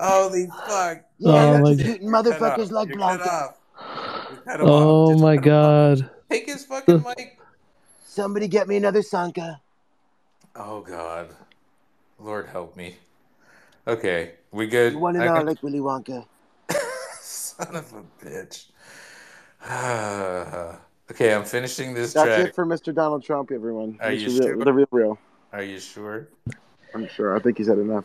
Holy 0.00 0.46
fuck! 0.66 1.02
Yeah, 1.18 1.32
Oh 1.32 1.52
I 1.54 1.60
my 1.60 1.60
like 1.60 1.76
God. 1.78 1.86
shooting 1.86 2.08
motherfuckers 2.08 2.70
like 2.70 2.88
You're 2.88 2.98
cut 2.98 3.18
Blanca. 3.18 3.54
cut 4.44 4.60
off. 4.62 4.66
Oh 4.70 5.10
Just 5.12 5.22
my 5.22 5.36
cut 5.36 5.48
off. 5.48 5.98
God. 5.98 6.10
Take 6.30 6.46
his 6.46 6.64
fucking 6.64 7.02
mic. 7.02 7.38
Somebody 8.04 8.48
get 8.48 8.66
me 8.68 8.76
another 8.76 9.02
Sanka. 9.02 9.60
Oh 10.56 10.80
God, 10.80 11.28
Lord 12.18 12.46
help 12.46 12.76
me. 12.76 12.96
Okay, 13.88 14.32
we 14.52 14.66
good. 14.66 14.92
You 14.92 14.98
want 14.98 15.16
it 15.16 15.20
I 15.20 15.28
all 15.28 15.36
can- 15.38 15.46
like 15.46 15.62
Willy 15.62 15.80
Wonka. 15.80 16.26
Son 17.20 17.74
of 17.74 17.92
a 17.94 18.24
bitch. 18.24 18.66
okay, 21.10 21.34
I'm 21.34 21.44
finishing 21.44 21.94
this 21.94 22.12
That's 22.12 22.26
track. 22.26 22.48
it 22.48 22.54
for 22.54 22.66
Mr. 22.66 22.94
Donald 22.94 23.24
Trump, 23.24 23.50
everyone. 23.50 23.98
Are 24.00 24.10
Mr. 24.10 24.18
you 24.20 24.28
real, 24.28 24.42
sure? 24.42 24.64
The 24.64 24.72
real, 24.72 24.88
real. 24.90 25.18
Are 25.54 25.62
you 25.62 25.80
sure? 25.80 26.28
I'm 26.94 27.08
sure. 27.08 27.34
I 27.34 27.40
think 27.40 27.56
he's 27.58 27.68
had 27.68 27.78
enough. 27.78 28.04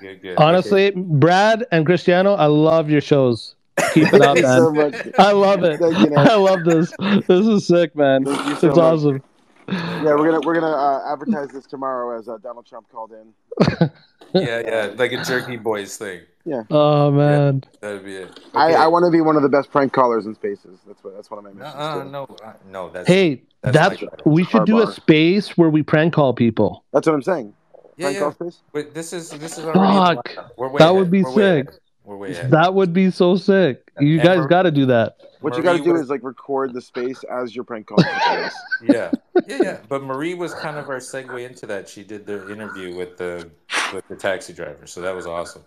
Good, 0.00 0.20
good. 0.20 0.36
Honestly, 0.36 0.90
Brad 0.94 1.66
and 1.72 1.86
Christiano, 1.86 2.38
I 2.38 2.46
love 2.46 2.90
your 2.90 3.00
shows. 3.00 3.54
Keep 3.94 4.12
it 4.12 4.14
up, 4.22 4.36
Thank 4.36 4.38
you 4.38 4.42
so 4.44 4.72
man. 4.72 4.90
much. 4.92 5.06
I 5.18 5.32
love 5.32 5.64
it. 5.64 5.80
Thank 5.80 5.98
you, 5.98 6.10
Nat. 6.10 6.18
I 6.30 6.34
love 6.36 6.64
this. 6.64 6.92
This 7.26 7.46
is 7.46 7.66
sick, 7.66 7.96
man. 7.96 8.24
Thank 8.26 8.46
you 8.46 8.56
so 8.56 8.68
It's 8.68 8.76
much. 9.04 9.22
Awesome. 9.68 10.04
Yeah, 10.04 10.14
we're 10.14 10.30
gonna 10.30 10.40
we're 10.46 10.54
gonna 10.54 10.66
uh, 10.76 11.12
advertise 11.12 11.48
this 11.48 11.66
tomorrow 11.66 12.18
as 12.18 12.28
uh, 12.28 12.38
Donald 12.38 12.66
Trump 12.66 12.88
called 12.90 13.12
in. 13.12 13.90
Yeah, 14.34 14.60
yeah, 14.66 14.92
like 14.96 15.12
a 15.12 15.22
Jerky 15.24 15.56
Boys 15.56 15.96
thing. 15.96 16.20
Yeah, 16.44 16.64
Oh 16.70 17.10
man. 17.12 17.62
That'd 17.80 18.04
be 18.04 18.16
it. 18.16 18.40
I, 18.54 18.66
Okay. 18.70 18.74
I 18.76 18.86
want 18.88 19.04
to 19.04 19.10
be 19.10 19.20
one 19.20 19.36
of 19.36 19.42
the 19.42 19.48
best 19.48 19.70
prank 19.70 19.92
callers 19.92 20.26
in 20.26 20.34
spaces. 20.34 20.78
That's 20.86 21.02
what 21.02 21.14
that's 21.14 21.30
one 21.30 21.38
of 21.38 21.44
my 21.44 21.52
missions. 21.52 21.74
Uh, 21.74 22.02
too. 22.02 22.10
no, 22.10 22.36
uh, 22.44 22.52
no, 22.70 22.90
that's 22.90 23.08
Hey, 23.08 23.42
that's 23.62 23.74
that's 23.76 24.02
like 24.02 24.26
we 24.26 24.44
should 24.44 24.66
do 24.66 24.80
a 24.82 24.92
space 24.92 25.56
where 25.56 25.70
we 25.70 25.82
prank 25.82 26.12
call 26.12 26.34
people. 26.34 26.84
That's 26.92 27.06
what 27.06 27.14
I'm 27.14 27.22
saying. 27.22 27.54
yeah, 27.96 28.06
Prank 28.06 28.14
yeah. 28.16 28.20
call 28.20 28.32
space. 28.32 28.58
Wait, 28.72 28.92
this 28.94 29.12
is 29.12 29.30
this 29.30 29.58
is 29.58 29.64
already. 29.64 29.78
in 29.80 29.84
the 29.94 30.00
Fuck. 30.16 30.28
lineup. 30.28 30.50
We're 30.58 30.68
way 30.68 30.78
That 30.78 30.84
ahead. 30.86 30.96
would 30.96 31.10
be 31.10 31.22
We're 31.22 31.32
sick. 31.34 31.66
ahead. 31.68 31.78
We're 32.04 32.16
way. 32.16 32.32
That 32.50 32.74
would 32.74 32.92
be 32.92 33.10
so 33.12 33.36
sick. 33.36 33.90
You 34.00 34.14
And 34.20 34.22
guys 34.24 34.46
got 34.46 34.62
to 34.62 34.70
do 34.72 34.86
that. 34.86 35.16
What 35.50 35.56
you 35.56 35.62
got 35.62 35.76
to 35.76 35.82
do 35.82 35.92
was- 35.92 36.02
is 36.02 36.10
like 36.10 36.22
record 36.22 36.72
the 36.74 36.80
space 36.80 37.22
as 37.24 37.54
your 37.54 37.64
prank 37.64 37.86
call. 37.86 37.98
yeah, 38.02 38.50
yeah, 38.88 39.10
yeah. 39.46 39.78
But 39.88 40.02
Marie 40.02 40.34
was 40.34 40.52
kind 40.54 40.76
of 40.76 40.88
our 40.88 40.98
segue 40.98 41.48
into 41.48 41.66
that. 41.66 41.88
She 41.88 42.02
did 42.02 42.26
the 42.26 42.50
interview 42.50 42.96
with 42.96 43.16
the 43.16 43.48
with 43.94 44.06
the 44.08 44.16
taxi 44.16 44.52
driver, 44.52 44.86
so 44.86 45.00
that 45.02 45.14
was 45.14 45.26
awesome. 45.26 45.62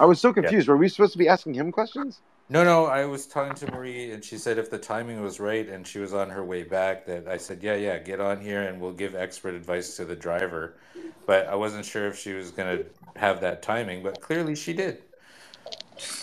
I 0.00 0.06
was 0.06 0.20
so 0.20 0.32
confused. 0.32 0.68
Were 0.68 0.76
we 0.76 0.88
supposed 0.88 1.12
to 1.12 1.18
be 1.18 1.28
asking 1.28 1.54
him 1.54 1.72
questions? 1.72 2.20
No, 2.50 2.64
no, 2.64 2.86
I 2.86 3.04
was 3.04 3.26
talking 3.26 3.54
to 3.56 3.70
Marie, 3.72 4.12
and 4.12 4.24
she 4.24 4.38
said 4.38 4.56
if 4.56 4.70
the 4.70 4.78
timing 4.78 5.20
was 5.20 5.38
right, 5.38 5.68
and 5.68 5.86
she 5.86 5.98
was 5.98 6.14
on 6.14 6.30
her 6.30 6.42
way 6.42 6.62
back, 6.62 7.04
that 7.04 7.28
I 7.28 7.36
said, 7.36 7.62
yeah, 7.62 7.74
yeah, 7.74 7.98
get 7.98 8.20
on 8.20 8.40
here, 8.40 8.62
and 8.62 8.80
we'll 8.80 8.94
give 8.94 9.14
expert 9.14 9.52
advice 9.54 9.96
to 9.96 10.06
the 10.06 10.16
driver. 10.16 10.78
But 11.26 11.46
I 11.48 11.54
wasn't 11.56 11.84
sure 11.84 12.06
if 12.06 12.18
she 12.18 12.32
was 12.32 12.50
gonna 12.50 12.84
have 13.16 13.42
that 13.42 13.60
timing, 13.60 14.02
but 14.02 14.22
clearly 14.22 14.54
she 14.54 14.72
did. 14.72 15.02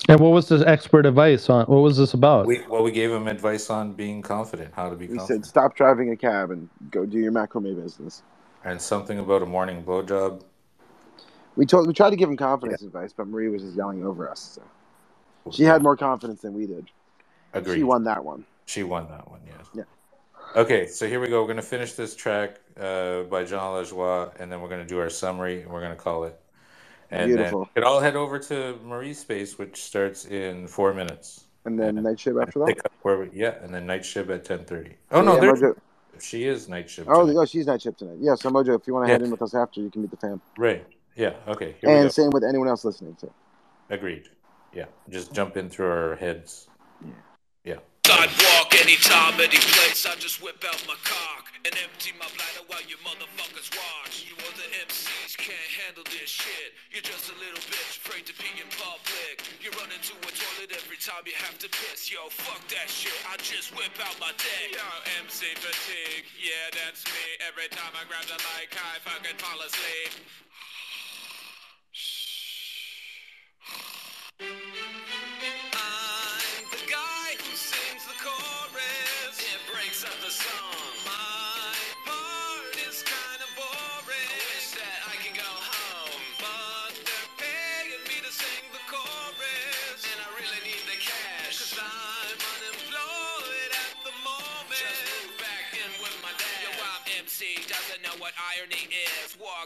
And 0.10 0.20
what 0.20 0.30
was 0.32 0.50
this 0.50 0.62
expert 0.64 1.06
advice 1.06 1.50
on? 1.50 1.66
What 1.66 1.80
was 1.80 1.98
this 1.98 2.14
about? 2.14 2.46
We 2.48 2.62
well, 2.68 2.84
we 2.84 2.92
gave 2.92 3.12
him 3.12 3.28
advice 3.28 3.70
on 3.70 3.94
being 3.94 4.22
confident, 4.22 4.74
how 4.76 4.90
to 4.90 4.96
be 4.96 5.08
We 5.08 5.18
confident, 5.18 5.46
said 5.46 5.50
stop 5.50 5.76
driving 5.76 6.12
a 6.12 6.18
cab 6.18 6.52
and 6.52 6.70
go 6.92 7.06
do 7.06 7.20
your 7.20 7.32
macrame 7.32 7.76
business. 7.82 8.24
and 8.64 8.82
something 8.82 9.20
about 9.20 9.42
a 9.44 9.46
morning 9.46 9.84
blowjob. 9.84 10.44
We 11.56 11.66
told 11.66 11.88
we 11.88 11.94
tried 11.94 12.12
to 12.12 12.16
give 12.18 12.30
him 12.30 12.38
confidence 12.38 12.82
advice, 12.82 13.14
but 13.16 13.28
Marie 13.28 13.50
was 13.50 13.64
just 13.64 13.76
yelling 13.76 14.06
over 14.06 14.30
us. 14.30 14.60
So 14.60 15.52
she 15.52 15.64
had 15.64 15.82
more 15.82 15.96
confidence 15.98 16.42
than 16.42 16.54
we 16.54 16.68
did. 16.68 16.90
Agreed. 17.54 17.78
She 17.78 17.84
won 17.84 18.04
that 18.06 18.24
one. 18.26 18.46
She 18.66 18.84
won 18.84 19.08
that 19.10 19.30
one, 19.30 19.42
yes. 19.46 19.68
Yeah. 19.74 19.84
Okay, 20.56 20.88
so 20.88 21.08
here 21.08 21.20
we 21.20 21.28
go. 21.28 21.42
We're 21.42 21.48
gonna 21.48 21.62
finish 21.62 21.94
this 21.94 22.16
track 22.16 22.60
uh, 22.80 23.24
by 23.24 23.44
Jon 23.46 23.84
Lajoie, 23.84 24.32
and 24.40 24.52
then 24.52 24.62
we're 24.62 24.70
gonna 24.70 24.86
do 24.86 25.00
our 25.00 25.10
summary, 25.10 25.62
and 25.62 25.72
we're 25.72 25.82
gonna 25.82 25.96
call 25.96 26.26
it. 26.26 26.40
And 27.12 27.28
Beautiful. 27.28 27.60
then 27.60 27.70
we 27.76 27.82
could 27.82 27.84
all 27.84 28.00
head 28.00 28.16
over 28.16 28.40
to 28.40 28.78
Marie's 28.84 29.20
space, 29.20 29.58
which 29.58 29.84
starts 29.84 30.26
in 30.26 30.68
four 30.68 30.94
minutes. 30.94 31.46
And 31.66 31.80
then 31.80 31.96
night 31.96 32.20
shift 32.20 32.38
after 32.40 32.60
that. 32.60 32.78
Where 33.02 33.20
we, 33.20 33.30
yeah, 33.34 33.56
and 33.62 33.74
then 33.74 33.86
night 33.86 34.06
shift 34.06 34.30
at 34.30 34.46
ten 34.46 34.66
thirty. 34.66 34.96
Oh 35.12 35.22
So, 35.22 35.26
no, 35.26 35.36
yeah, 35.44 35.52
Mojo- 35.52 35.78
she 36.20 36.46
is 36.46 36.70
night 36.70 36.90
shift. 36.90 37.08
Oh, 37.10 37.26
tonight. 37.26 37.40
oh, 37.42 37.46
she's 37.46 37.66
night 37.68 37.82
shift 37.82 38.00
tonight. 38.00 38.18
Yeah, 38.20 38.36
so 38.36 38.50
Mojo, 38.52 38.80
if 38.80 38.86
you 38.88 38.94
want 38.94 39.06
to 39.06 39.10
Yeah. 39.10 39.14
head 39.14 39.22
in 39.24 39.32
with 39.32 39.42
us 39.42 39.54
after, 39.56 39.82
you 39.82 39.90
can 39.90 40.02
meet 40.02 40.12
the 40.12 40.18
fam. 40.18 40.42
Right. 40.58 40.86
Yeah. 41.16 41.34
Okay. 41.48 41.76
Here 41.82 41.90
we 41.90 41.96
And 41.96 42.04
go. 42.06 42.10
same 42.10 42.30
with 42.32 42.44
anyone 42.44 42.68
else 42.68 42.84
listening. 42.86 43.16
So 43.20 43.32
Agreed. 43.90 44.30
Yeah. 44.74 44.86
Just 45.10 45.34
jump 45.34 45.58
in 45.58 45.70
through 45.70 45.88
our 45.90 46.16
heads. 46.18 46.68
Yeah. 47.04 47.12
Yeah. 47.64 47.78
Sidewalk, 48.06 48.74
anytime, 48.82 49.34
any 49.36 49.58
place. 49.58 50.06
I 50.06 50.16
just 50.16 50.44
whip 50.44 50.64
out 50.68 50.84
my 50.88 50.96
cock 51.04 51.46
and 51.66 51.74
empty 51.84 52.12
my 52.20 52.28
bladder 52.36 52.66
while 52.68 52.82
you 52.88 52.98
motherfuckers 52.98 53.72
watch. 53.76 54.26
You 54.30 54.36
other 54.38 54.70
Can't 55.38 55.72
handle 55.84 56.08
this 56.08 56.32
shit. 56.32 56.74
You're 56.90 57.06
just 57.06 57.28
a 57.30 57.36
little 57.38 57.60
bitch 57.68 58.00
afraid 58.00 58.26
to 58.26 58.34
pee 58.34 58.56
in 58.56 58.70
public. 58.80 59.44
You 59.60 59.70
run 59.76 59.92
into 59.92 60.16
a 60.16 60.32
toilet 60.32 60.72
every 60.72 60.98
time 60.98 61.28
you 61.28 61.36
have 61.44 61.60
to 61.60 61.70
piss. 61.70 62.08
Yo, 62.10 62.32
fuck 62.32 62.64
that 62.72 62.88
shit. 62.88 63.14
I 63.28 63.36
just 63.44 63.76
whip 63.76 63.94
out 64.00 64.16
my 64.18 64.32
dick. 64.40 64.74
Yo, 64.74 64.88
MC 65.22 65.52
fatigue. 65.60 66.26
Yeah, 66.40 66.72
that's 66.72 67.04
me. 67.06 67.26
Every 67.44 67.68
time 67.68 67.92
I 67.94 68.08
grab 68.08 68.26
the 68.32 68.40
mic, 68.56 68.72
I 68.80 68.98
fucking 69.04 69.38
fall 69.38 69.60
asleep. 69.60 70.16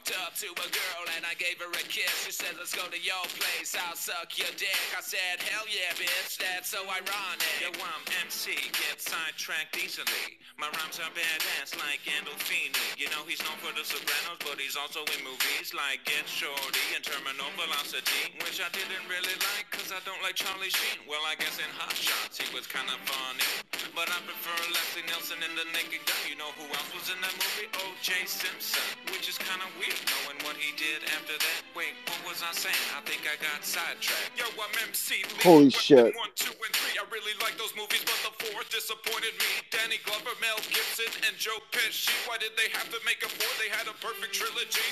Walked 0.10 0.26
up 0.26 0.34
to 0.42 0.50
a 0.50 0.70
girl 0.74 1.04
and 1.18 1.22
I 1.22 1.38
gave 1.38 1.62
her 1.62 1.70
a 1.70 1.86
kiss. 1.86 2.10
She 2.26 2.34
said, 2.34 2.58
Let's 2.58 2.74
go 2.74 2.82
to 2.90 2.98
your 2.98 3.22
place, 3.38 3.78
I'll 3.78 3.94
suck 3.94 4.34
your 4.42 4.50
dick. 4.58 4.74
I 4.98 5.06
said, 5.06 5.38
Hell 5.38 5.70
yeah, 5.70 5.94
bitch, 5.94 6.42
that's 6.42 6.74
so 6.74 6.82
ironic. 6.82 7.54
Yo, 7.62 7.70
I'm 7.70 8.04
MC, 8.26 8.58
get 8.74 8.98
sidetracked 8.98 9.78
easily. 9.78 10.42
My 10.58 10.66
rhymes 10.82 10.98
are 10.98 11.14
badass 11.14 11.78
like 11.78 12.02
Gandolfini. 12.02 12.74
You 12.98 13.06
know 13.14 13.22
he's 13.30 13.42
known 13.46 13.58
for 13.62 13.70
The 13.70 13.86
Sopranos, 13.86 14.42
but 14.42 14.58
he's 14.58 14.74
also 14.74 15.06
in 15.14 15.22
movies 15.22 15.78
like 15.78 16.02
Get 16.10 16.26
Shorty 16.26 16.86
and 16.98 17.06
Terminal 17.06 17.54
Velocity, 17.54 18.34
which 18.42 18.58
I 18.58 18.70
didn't 18.74 19.06
really 19.06 19.38
like 19.54 19.70
because 19.70 19.94
I 19.94 20.02
don't 20.10 20.22
like 20.26 20.34
Charlie 20.34 20.74
Sheen. 20.74 21.06
Well, 21.06 21.22
I 21.30 21.38
guess 21.38 21.62
in 21.62 21.70
Hot 21.78 21.94
Shots 21.94 22.42
he 22.42 22.50
was 22.50 22.66
kind 22.66 22.90
of 22.90 22.98
funny, 23.06 23.46
but 23.96 24.10
I 24.10 24.20
prefer 24.26 24.56
Leslie 24.74 25.06
Nielsen 25.08 25.40
in 25.42 25.54
The 25.56 25.66
Naked 25.74 26.04
Gun. 26.06 26.20
You 26.28 26.38
know 26.38 26.52
who 26.58 26.66
else 26.70 26.90
was 26.94 27.08
in 27.10 27.20
that 27.22 27.34
movie? 27.38 27.70
O.J. 27.88 28.26
Simpson, 28.26 28.86
which 29.14 29.30
is 29.30 29.38
kind 29.40 29.62
of 29.62 29.70
weird 29.80 29.98
knowing 30.10 30.38
what 30.46 30.58
he 30.58 30.76
did 30.76 31.06
after 31.16 31.38
that. 31.38 31.58
Wait, 31.74 31.96
what 32.10 32.22
was 32.30 32.44
I 32.44 32.52
saying? 32.54 32.84
I 32.94 33.02
think 33.08 33.26
I 33.26 33.40
got 33.40 33.64
sidetracked. 33.64 34.36
Yo, 34.38 34.46
I'm 34.60 34.74
MC 34.84 35.24
Lee. 35.24 35.44
Holy 35.46 35.72
shit. 35.74 36.14
One, 36.18 36.34
two, 36.36 36.52
and 36.52 36.74
three. 36.76 36.96
I 37.00 37.06
really 37.10 37.34
like 37.42 37.56
those 37.56 37.74
movies, 37.74 38.04
but 38.06 38.20
the 38.26 38.34
fourth 38.50 38.70
disappointed 38.70 39.34
me. 39.40 39.52
Danny 39.72 39.98
Glover, 40.04 40.36
Mel 40.44 40.60
Gibson, 40.70 41.10
and 41.26 41.34
Joe 41.40 41.58
Pesci. 41.72 42.12
Why 42.28 42.38
did 42.38 42.54
they 42.60 42.70
have 42.76 42.90
to 42.92 43.00
make 43.08 43.24
a 43.26 43.30
four? 43.30 43.52
They 43.58 43.72
had 43.72 43.88
a 43.88 43.96
perfect 44.04 44.36
trilogy. 44.36 44.90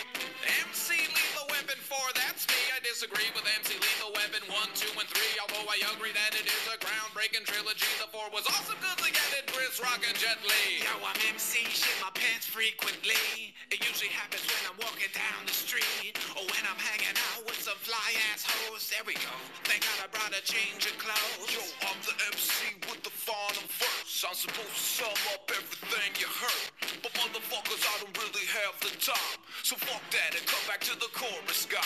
MC 0.63 0.95
Lethal 1.11 1.26
Weapon 1.67 1.83
4, 1.83 2.15
that's 2.15 2.47
me. 2.47 2.55
I 2.71 2.79
disagree 2.79 3.27
with 3.35 3.43
MC 3.43 3.75
Lethal 3.75 4.15
Weapon 4.15 4.39
1, 4.47 4.55
2, 4.71 4.87
and 4.87 5.03
3. 5.03 5.43
Although 5.43 5.67
I 5.67 5.75
agree 5.91 6.15
that 6.15 6.31
it 6.31 6.47
is 6.47 6.63
a 6.71 6.79
groundbreaking 6.79 7.43
trilogy. 7.43 7.91
The 7.99 8.07
4 8.07 8.31
was 8.31 8.47
awesome 8.47 8.79
because 8.79 8.95
they 9.03 9.11
added 9.11 9.51
Chris 9.51 9.75
Rock 9.83 9.99
and 9.99 10.15
Jet 10.15 10.39
Li. 10.47 10.79
Yo, 10.79 10.95
I'm 11.03 11.19
MC, 11.27 11.67
shit 11.67 11.91
my 11.99 12.07
pants 12.15 12.47
frequently. 12.47 13.51
It 13.67 13.83
usually 13.83 14.15
happens 14.15 14.47
when 14.47 14.63
I'm 14.63 14.79
walking 14.79 15.11
down 15.11 15.43
the 15.43 15.51
street 15.51 16.15
or 16.39 16.47
when 16.47 16.63
I'm 16.63 16.79
hanging 16.79 17.19
out 17.35 17.43
with 17.43 17.59
some 17.59 17.75
fly 17.83 18.15
ass 18.31 18.47
hoes. 18.47 18.87
There 18.87 19.03
we 19.03 19.19
go. 19.19 19.35
Thank 19.67 19.83
God 19.83 19.99
I 19.99 20.07
brought 20.07 20.31
a 20.31 20.39
change 20.47 20.87
of 20.87 20.95
clothes. 20.95 21.51
Yo, 21.51 21.67
I'm 21.83 21.99
the 22.07 22.15
MC 22.31 22.79
with 22.87 23.03
the 23.03 23.11
final 23.11 23.67
verse. 23.75 23.96
I'm 24.25 24.33
supposed 24.33 24.73
to 24.73 24.79
sum 24.81 25.13
up 25.35 25.45
everything 25.53 26.09
you 26.19 26.25
heard. 26.25 26.71
But 27.03 27.13
motherfuckers, 27.13 27.85
I 27.85 28.01
don't 28.01 28.17
really 28.17 28.47
have 28.49 28.73
the 28.81 28.89
time. 28.97 29.37
So 29.61 29.75
fuck 29.75 30.01
that 30.09 30.33
and 30.33 30.43
come 30.47 30.65
back 30.65 30.81
to 30.89 30.97
the 30.97 31.05
chorus 31.13 31.67
guy. 31.69 31.85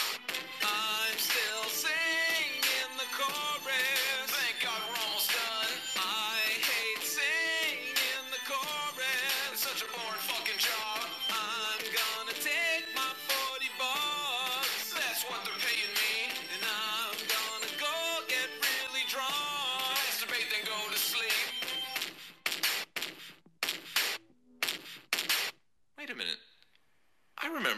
I'm 0.64 1.18
still 1.18 1.68
singing 1.68 2.92
the 2.96 3.10
chorus. 3.12 4.31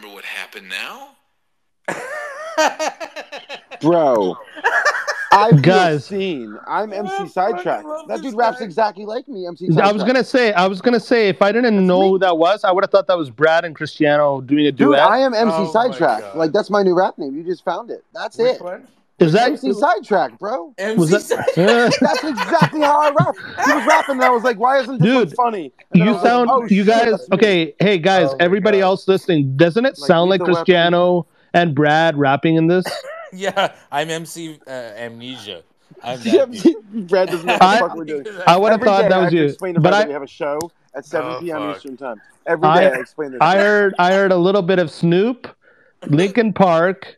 Remember 0.04 0.16
what 0.16 0.24
happened 0.26 0.68
now. 0.68 1.16
Bro. 3.80 4.36
I've 5.32 5.62
Guys. 5.62 6.04
seen. 6.04 6.58
I'm 6.66 6.92
MC 6.92 7.28
Sidetrack. 7.28 7.84
That 8.08 8.20
dude 8.20 8.34
raps 8.34 8.60
exactly 8.60 9.06
like 9.06 9.26
me. 9.28 9.46
MC 9.46 9.68
I 9.80 9.90
was 9.92 10.04
gonna 10.04 10.22
say, 10.22 10.52
I 10.52 10.66
was 10.66 10.82
gonna 10.82 11.00
say, 11.00 11.28
if 11.28 11.40
I 11.40 11.52
didn't 11.52 11.86
know 11.86 12.10
who 12.10 12.18
that 12.18 12.36
was, 12.36 12.64
I 12.64 12.70
would 12.70 12.84
have 12.84 12.90
thought 12.90 13.06
that 13.06 13.16
was 13.16 13.30
Brad 13.30 13.64
and 13.64 13.74
Christiano 13.76 14.46
doing 14.46 14.66
a 14.66 14.72
Dude, 14.72 14.88
duet. 14.88 15.00
I 15.00 15.20
am 15.20 15.32
MC 15.32 15.54
Oh 15.56 15.72
Sidetrack. 15.72 16.34
Like 16.34 16.52
that's 16.52 16.68
my 16.70 16.82
new 16.82 16.94
rap 16.94 17.16
name. 17.16 17.34
You 17.34 17.42
just 17.42 17.64
found 17.64 17.90
it. 17.90 18.04
That's 18.12 18.36
Which 18.36 18.56
it. 18.56 18.60
one? 18.60 18.86
Is 19.20 19.32
that 19.32 19.50
MC 19.52 19.72
Sidetrack, 19.72 20.38
bro. 20.40 20.74
was 20.96 21.12
MC 21.12 21.36
that? 21.36 21.92
That's 22.00 22.24
exactly 22.24 22.80
how 22.80 23.00
I 23.00 23.10
rap. 23.10 23.34
He 23.64 23.72
was 23.72 23.86
rapping, 23.86 24.16
and 24.16 24.24
I 24.24 24.30
was 24.30 24.42
like, 24.42 24.58
"Why 24.58 24.80
isn't 24.80 25.00
this 25.00 25.06
Dude, 25.28 25.32
funny?" 25.34 25.72
And 25.92 26.02
you 26.02 26.06
was 26.10 26.16
like, 26.16 26.24
sound, 26.26 26.50
"Oh, 26.50 26.62
you 26.64 26.84
shit, 26.84 26.86
guys, 26.86 27.10
that's 27.12 27.30
okay, 27.32 27.74
hey 27.78 27.98
guys, 27.98 28.30
Oh 28.32 28.36
everybody 28.40 28.78
God. 28.80 28.86
else 28.86 29.06
listening, 29.08 29.56
doesn't 29.56 29.84
it 29.84 29.96
Like, 29.98 30.08
sound 30.08 30.30
like 30.30 30.40
Lethal 30.40 30.54
Weapon. 30.54 30.74
Christiano 30.74 31.26
and 31.52 31.74
Brad 31.76 32.18
rapping 32.18 32.56
in 32.56 32.66
this? 32.66 32.84
yeah, 33.32 33.74
I'm 33.92 34.10
MC 34.10 34.58
uh, 34.66 34.70
Amnesia. 34.70 35.62
I'm 36.02 36.18
Yeah. 36.24 36.44
Brad 36.92 37.28
doesn't 37.28 37.46
know 37.46 37.52
what 37.52 37.58
the 37.60 37.64
I- 37.64 37.78
fuck 37.78 37.94
we're 37.96 38.04
doing. 38.04 38.26
I 38.48 38.56
would 38.56 38.72
have 38.72 38.80
thought 38.80 39.02
that 39.02 39.12
I 39.12 39.18
was 39.18 39.24
have 39.26 39.32
you, 39.32 39.44
explain 39.44 39.74
to 39.74 39.80
but 39.80 39.94
I, 39.94 40.06
we 40.06 40.12
have 40.12 40.22
a 40.22 40.26
show 40.26 40.58
at 40.96 41.06
7 41.06 41.30
Oh, 41.30 41.40
p.m. 41.40 41.58
fuck. 41.58 41.76
Eastern 41.76 41.96
time. 41.96 42.20
Every 42.46 42.62
day 42.62 42.68
I, 42.68 42.84
I, 42.88 42.98
explain 43.00 43.30
this. 43.30 43.38
I 43.40 43.56
heard, 43.58 43.94
I 43.98 44.12
heard 44.12 44.32
a 44.32 44.36
little 44.36 44.60
bit 44.62 44.78
of 44.80 44.90
Snoop, 44.90 45.48
Linkin 46.08 46.52
Park, 46.52 47.16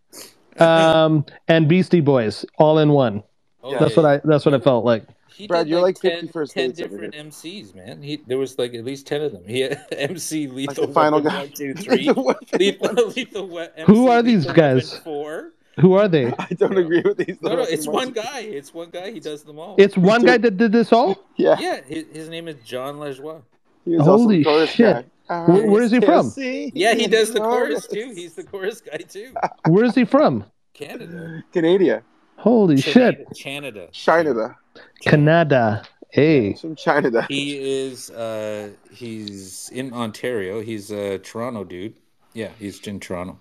um, 0.61 1.25
and 1.49 1.69
Beastie 1.69 2.01
Boys 2.01 2.45
all 2.59 2.79
in 2.79 2.91
one. 2.91 3.23
Okay. 3.65 3.77
That's 3.79 3.97
what 3.97 4.07
I, 4.07 4.21
that's 4.25 4.45
what 4.45 4.55
it 4.55 4.63
felt 4.63 4.85
like. 4.85 5.05
He 5.35 5.47
Brad, 5.47 5.67
did 5.67 5.71
you're 5.73 5.83
like 5.83 6.01
10, 6.01 6.29
51st 6.29 6.53
10 6.53 6.69
dates 6.71 6.81
over 6.81 6.89
different 7.07 7.15
MCs, 7.15 7.75
man. 7.75 8.01
He 8.03 8.17
there 8.27 8.39
was 8.39 8.59
like 8.59 8.73
at 8.75 8.85
least 8.85 9.07
ten 9.07 9.21
of 9.21 9.33
them. 9.33 9.43
He 9.47 9.61
had 9.61 9.85
MC 9.93 10.47
Lethal 10.47 10.87
the 10.87 10.93
final 10.95 11.21
Weapon 11.21 11.31
guy. 11.31 11.41
one, 11.41 11.53
two, 11.53 11.75
three. 11.83 11.97
Lethal 12.09 12.25
Weapon 12.25 12.59
Lethal, 12.59 13.07
lethal 13.17 13.49
we- 13.49 13.61
MC 13.77 13.83
Who 13.87 14.09
are 14.09 14.23
these 14.23 14.41
Lethal 14.47 14.55
guys? 14.55 14.99
Four. 14.99 15.53
Who 15.81 15.93
are 15.93 16.09
they? 16.09 16.33
I 16.39 16.47
don't 16.57 16.79
agree 16.79 17.03
with 17.05 17.19
these. 17.19 17.37
No, 17.43 17.55
no, 17.57 17.63
it's 17.63 17.85
two 17.85 17.91
one 17.91 18.13
guy. 18.13 18.41
It's 18.41 18.73
one 18.73 18.89
guy. 18.89 19.11
He 19.11 19.21
does 19.21 19.43
them 19.43 19.59
all. 19.59 19.75
It's 19.77 19.95
one 19.95 20.25
guy 20.25 20.39
that 20.39 20.57
did 20.57 20.73
this 20.73 20.91
all. 20.91 21.23
Yeah, 21.37 21.57
yeah, 21.61 21.83
his, 21.83 22.05
his 22.15 22.29
name 22.31 22.49
is 22.49 22.57
Jon 22.65 22.97
Lajoie. 22.97 23.43
he 23.85 23.91
was 23.91 24.09
also 24.09 24.23
Holy 24.25 24.43
the 24.43 24.67
shit! 24.67 24.95
guy. 24.95 25.05
Where- 25.29 25.67
where 25.67 25.83
is 25.83 25.91
he 25.91 26.01
from? 26.01 26.33
Yeah, 26.37 26.95
he 26.95 27.07
does 27.07 27.33
the 27.33 27.41
chorus. 27.41 27.87
chorus 27.87 27.89
too. 27.89 28.13
He's 28.15 28.35
the 28.35 28.45
chorus 28.45 28.81
guy 28.81 28.99
too. 28.99 29.33
Where 29.69 29.85
is 29.85 29.95
he 29.95 30.05
from? 30.05 30.45
Canada. 30.75 31.43
Canada. 31.53 32.03
Holy 32.37 32.77
shit! 32.77 33.27
Canada. 33.37 33.89
Canada. 33.93 34.57
Canada. 35.03 35.83
Hey. 36.11 36.55
From 36.55 36.77
China. 36.77 37.27
He 37.29 37.57
is 37.59 38.11
uh 38.11 38.71
he's 38.93 39.69
in 39.73 39.93
Ontario. 39.93 40.61
He's 40.61 40.91
a 40.91 41.19
Toronto 41.19 41.65
dude. 41.65 41.95
Yeah, 42.35 42.51
he's 42.59 42.81
in 42.87 43.01
Toronto. 43.01 43.39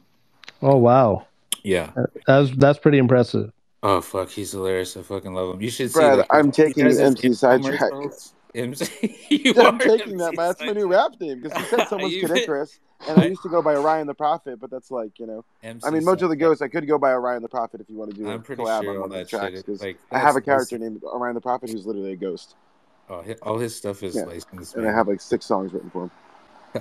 Oh 0.62 0.78
wow. 0.78 1.28
Yeah. 1.64 1.91
That's 2.26 2.52
that's 2.57 2.80
pretty 2.80 2.98
impressive. 2.98 3.52
Oh 3.84 4.02
fuck, 4.02 4.30
he's 4.30 4.52
hilarious. 4.52 4.98
I 4.98 5.03
fucking 5.03 5.34
love 5.34 5.53
him. 5.56 5.62
You 5.62 5.70
should 5.70 5.91
see 5.91 5.99
Brad, 5.99 6.18
like, 6.20 6.28
I'm 6.32 6.52
taking 6.52 6.86
does 6.86 6.98
his 6.98 7.07
MC 7.24 7.34
Sidetrack. 7.34 7.91
MC, 8.56 9.27
you 9.30 9.53
I'm 9.57 9.76
are 9.76 9.80
taking 9.80 10.18
that, 10.18 10.27
MC 10.30 10.38
man. 10.38 10.48
That's 10.48 10.61
my 10.61 10.72
new 10.72 10.88
rap 10.88 11.11
name 11.19 11.41
because 11.41 11.57
he 11.57 11.64
said 11.65 11.88
someone's 11.88 12.14
You- 12.14 12.22
Kid 12.27 12.32
Icarus, 12.38 12.80
and 13.07 13.19
I 13.19 13.26
used 13.26 13.41
to 13.44 13.49
go 13.49 13.61
by 13.61 13.76
Orion 13.76 14.07
the 14.07 14.14
Prophet, 14.14 14.60
but 14.60 14.69
that's 14.72 14.91
like 14.91 15.19
you 15.19 15.27
know. 15.27 15.44
MC 15.64 15.86
I 15.88 15.91
mean, 15.91 16.03
Mojo 16.03 16.27
the 16.30 16.36
Ghost. 16.36 16.61
I 16.61 16.68
could 16.68 16.88
go 16.88 16.98
by 16.98 17.11
Orion 17.14 17.41
the 17.41 17.49
Prophet 17.49 17.82
if 17.82 17.90
you 17.90 17.98
want 17.98 18.11
to 18.11 18.18
do 18.18 18.27
I'm 18.30 18.41
pretty 18.41 18.64
collab 18.64 18.82
sure 18.84 18.91
on 18.91 19.02
one 19.02 19.06
of 19.06 19.10
the 19.11 19.18
that 19.18 19.30
tracks 19.30 19.61
because 19.61 19.82
like, 19.82 19.99
I 20.11 20.19
have 20.19 20.36
a 20.36 20.41
character 20.41 20.77
named 20.77 21.03
Orion 21.03 21.36
the 21.36 21.41
Prophet 21.41 21.69
who's 21.69 21.86
literally 21.86 22.14
a 22.14 22.15
ghost, 22.15 22.56
Oh, 23.10 23.23
all 23.44 23.57
his 23.60 23.76
stuff 23.76 24.02
is 24.03 24.15
Yeah. 24.15 24.23
licensed. 24.23 24.76
and 24.76 24.88
I 24.88 24.91
have 24.91 25.07
like 25.07 25.22
six 25.22 25.45
songs 25.45 25.73
written 25.73 25.90
for 25.91 26.03
him. 26.06 26.11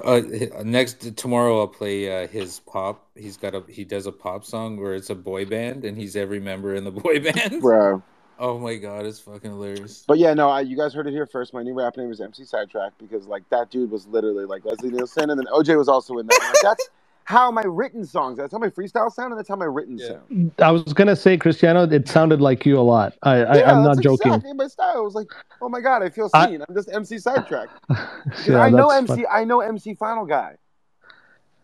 Uh, 0.04 0.22
next 0.64 1.16
tomorrow 1.16 1.60
I'll 1.60 1.68
play 1.68 2.24
uh, 2.24 2.26
his 2.26 2.58
pop. 2.60 3.08
He's 3.14 3.36
got 3.36 3.54
a 3.54 3.62
he 3.68 3.84
does 3.84 4.06
a 4.06 4.12
pop 4.12 4.44
song 4.44 4.76
where 4.76 4.94
it's 4.94 5.10
a 5.10 5.14
boy 5.14 5.44
band 5.44 5.84
and 5.84 5.96
he's 5.96 6.16
every 6.16 6.40
member 6.40 6.74
in 6.74 6.82
the 6.82 6.90
boy 6.90 7.20
band. 7.32 7.60
Bro. 7.60 8.02
Oh 8.38 8.58
my 8.58 8.76
god, 8.76 9.06
it's 9.06 9.20
fucking 9.20 9.50
hilarious. 9.50 10.04
But 10.06 10.18
yeah, 10.18 10.34
no, 10.34 10.50
I, 10.50 10.60
you 10.62 10.76
guys 10.76 10.92
heard 10.92 11.06
it 11.06 11.12
here 11.12 11.26
first. 11.26 11.54
My 11.54 11.62
new 11.62 11.74
rap 11.74 11.96
name 11.96 12.10
is 12.10 12.20
MC 12.20 12.44
Sidetrack 12.44 12.92
because 12.98 13.26
like 13.26 13.48
that 13.50 13.70
dude 13.70 13.90
was 13.90 14.06
literally 14.08 14.44
like 14.44 14.64
Leslie 14.64 14.90
Nielsen, 14.90 15.30
and 15.30 15.38
then 15.38 15.46
OJ 15.52 15.76
was 15.76 15.88
also 15.88 16.18
in 16.18 16.26
that. 16.26 16.40
Like, 16.40 16.62
that's 16.62 16.90
how 17.24 17.50
my 17.50 17.62
written 17.62 18.04
songs. 18.04 18.36
That's 18.38 18.52
how 18.52 18.58
my 18.58 18.68
freestyle 18.70 19.10
sound, 19.10 19.32
and 19.32 19.38
that's 19.38 19.48
how 19.48 19.56
my 19.56 19.64
written 19.64 19.98
sound. 19.98 20.52
I 20.58 20.70
was 20.72 20.92
gonna 20.92 21.16
say 21.16 21.38
Christiano. 21.38 21.90
It 21.90 22.08
sounded 22.08 22.40
like 22.40 22.66
you 22.66 22.78
a 22.78 22.82
lot. 22.82 23.14
I, 23.22 23.44
I 23.44 23.56
yeah, 23.58 23.72
I'm 23.72 23.84
not 23.84 23.96
that's 23.96 24.00
joking. 24.00 24.32
Exactly 24.32 24.52
my 24.52 24.66
style. 24.66 24.94
I 24.96 25.00
was 25.00 25.14
like, 25.14 25.28
oh 25.62 25.68
my 25.68 25.80
god, 25.80 26.02
I 26.02 26.10
feel 26.10 26.28
seen. 26.28 26.60
I, 26.60 26.64
am 26.68 26.74
just 26.74 26.92
MC 26.92 27.18
Sidetrack. 27.18 27.68
'Cause 27.88 28.08
Yeah, 28.48 28.58
I 28.58 28.70
know 28.70 28.88
MC. 28.88 29.06
fun. 29.06 29.26
I 29.30 29.44
know 29.44 29.60
MC 29.60 29.94
Final 29.94 30.26
Guy. 30.26 30.56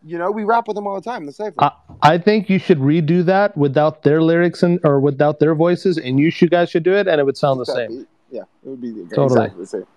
You 0.03 0.17
know, 0.17 0.31
we 0.31 0.43
rap 0.43 0.67
with 0.67 0.75
them 0.75 0.87
all 0.87 0.95
the 0.95 1.01
time. 1.09 1.25
The 1.25 1.31
cipher. 1.31 1.55
I, 1.59 1.71
I 2.01 2.17
think 2.17 2.49
you 2.49 2.57
should 2.57 2.79
redo 2.79 3.23
that 3.25 3.55
without 3.55 4.01
their 4.03 4.21
lyrics 4.21 4.63
and 4.63 4.79
or 4.83 4.99
without 4.99 5.39
their 5.39 5.53
voices, 5.53 5.97
and 5.97 6.19
you 6.19 6.31
should 6.31 6.49
guys 6.49 6.69
should 6.71 6.83
do 6.83 6.93
it, 6.95 7.07
and 7.07 7.19
it 7.19 7.23
would 7.23 7.37
sound 7.37 7.59
the 7.59 7.65
same. 7.65 7.89
beat. 7.89 8.07
Yeah, 8.31 8.41
it 8.63 8.69
would 8.69 8.81
be 8.81 8.91
the- 8.91 9.03
Totally. 9.15 9.41
exactly 9.45 9.61
the 9.63 9.67
same. 9.67 9.87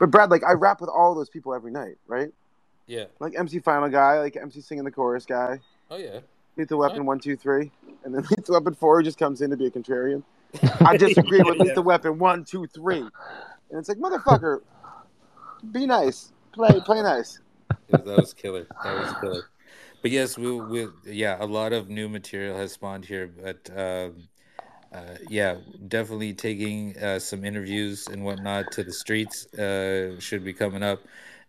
But 0.00 0.10
Brad, 0.10 0.30
like, 0.30 0.42
I 0.44 0.52
rap 0.52 0.80
with 0.80 0.90
all 0.90 1.14
those 1.14 1.28
people 1.28 1.54
every 1.54 1.70
night, 1.70 1.96
right? 2.06 2.30
Yeah. 2.86 3.04
Like 3.20 3.38
MC 3.38 3.58
Final 3.60 3.88
Guy, 3.90 4.18
like 4.20 4.36
MC 4.36 4.60
singing 4.60 4.84
the 4.84 4.90
chorus 4.90 5.26
guy. 5.26 5.60
Oh 5.90 5.96
yeah. 5.96 6.20
Lethal 6.56 6.78
Weapon 6.78 7.04
one, 7.06 7.20
two, 7.20 7.36
three, 7.36 7.70
and 8.04 8.14
then 8.14 8.22
Lethal 8.30 8.54
Weapon 8.54 8.74
four 8.74 9.02
just 9.02 9.18
comes 9.18 9.40
in 9.42 9.50
to 9.50 9.56
be 9.56 9.66
a 9.66 9.70
contrarian. 9.70 10.22
I 10.80 10.96
disagree 10.96 11.42
with 11.42 11.56
Yeah. 11.58 11.64
Lethal 11.64 11.82
Weapon 11.84 12.18
one, 12.18 12.44
two, 12.44 12.66
three, 12.66 12.98
and 13.00 13.10
it's 13.72 13.88
like 13.88 13.98
motherfucker, 13.98 14.62
be 15.70 15.84
nice, 15.86 16.32
play, 16.52 16.80
play 16.80 17.02
nice. 17.02 17.40
That 17.88 18.04
was 18.06 18.34
killer. 18.34 18.68
That 18.82 18.92
was 18.92 19.14
killer. 19.14 19.42
But 20.02 20.12
yes, 20.12 20.38
we 20.38 20.52
we 20.60 20.90
yeah, 21.04 21.38
a 21.40 21.46
lot 21.46 21.72
of 21.72 21.88
new 21.90 22.08
material 22.08 22.56
has 22.58 22.72
spawned 22.72 23.06
here. 23.06 23.28
But 23.28 23.70
um, 23.76 24.28
uh, 24.92 25.16
yeah, 25.26 25.58
definitely 25.88 26.34
taking 26.34 26.96
uh, 26.98 27.20
some 27.20 27.44
interviews 27.44 28.08
and 28.08 28.24
whatnot 28.24 28.72
to 28.72 28.84
the 28.84 28.92
streets 28.92 29.46
uh, 29.54 30.20
should 30.20 30.44
be 30.44 30.54
coming 30.54 30.82
up. 30.84 31.04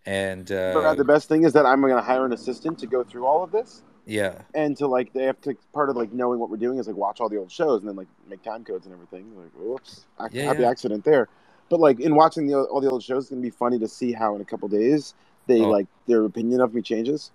And 0.06 0.50
uh, 0.52 0.54
But 0.72 0.84
uh, 0.86 0.94
the 0.94 1.04
best 1.04 1.28
thing 1.28 1.44
is 1.44 1.52
that 1.54 1.66
I'm 1.66 1.80
going 1.80 1.94
to 1.94 2.02
hire 2.02 2.26
an 2.26 2.32
assistant 2.32 2.78
to 2.80 2.86
go 2.88 3.04
through 3.04 3.26
all 3.26 3.44
of 3.44 3.52
this, 3.52 3.82
yeah, 4.06 4.42
and 4.54 4.76
to 4.78 4.86
like 4.88 5.12
they 5.14 5.24
have 5.24 5.40
to 5.42 5.56
part 5.74 5.90
of 5.90 5.96
like 5.96 6.12
knowing 6.12 6.40
what 6.40 6.50
we're 6.50 6.56
doing 6.58 6.78
is 6.78 6.88
like 6.88 6.96
watch 6.96 7.20
all 7.20 7.28
the 7.30 7.38
old 7.38 7.52
shows 7.52 7.80
and 7.82 7.88
then 7.88 7.96
like 7.96 8.08
make 8.28 8.42
time 8.42 8.64
codes 8.64 8.86
and 8.86 8.94
everything. 8.94 9.26
Like, 9.36 9.52
whoops, 9.56 10.06
ac- 10.20 10.32
Yeah, 10.32 10.44
happy 10.44 10.64
yeah. 10.64 10.66
accident 10.66 11.04
there. 11.04 11.28
But 11.70 11.80
like 11.80 12.00
in 12.00 12.16
watching 12.16 12.46
the 12.48 12.62
all 12.62 12.80
the 12.80 12.90
old 12.90 13.02
shows, 13.02 13.24
it's 13.24 13.30
gonna 13.30 13.42
be 13.42 13.50
funny 13.50 13.78
to 13.80 13.88
see 13.88 14.12
how 14.12 14.34
in 14.36 14.42
a 14.42 14.46
couple 14.46 14.68
days 14.68 15.14
they 15.46 15.60
Oh. 15.60 15.68
like 15.70 15.86
their 16.06 16.24
opinion 16.24 16.60
of 16.60 16.74
me 16.74 16.82
changes. 16.82 17.30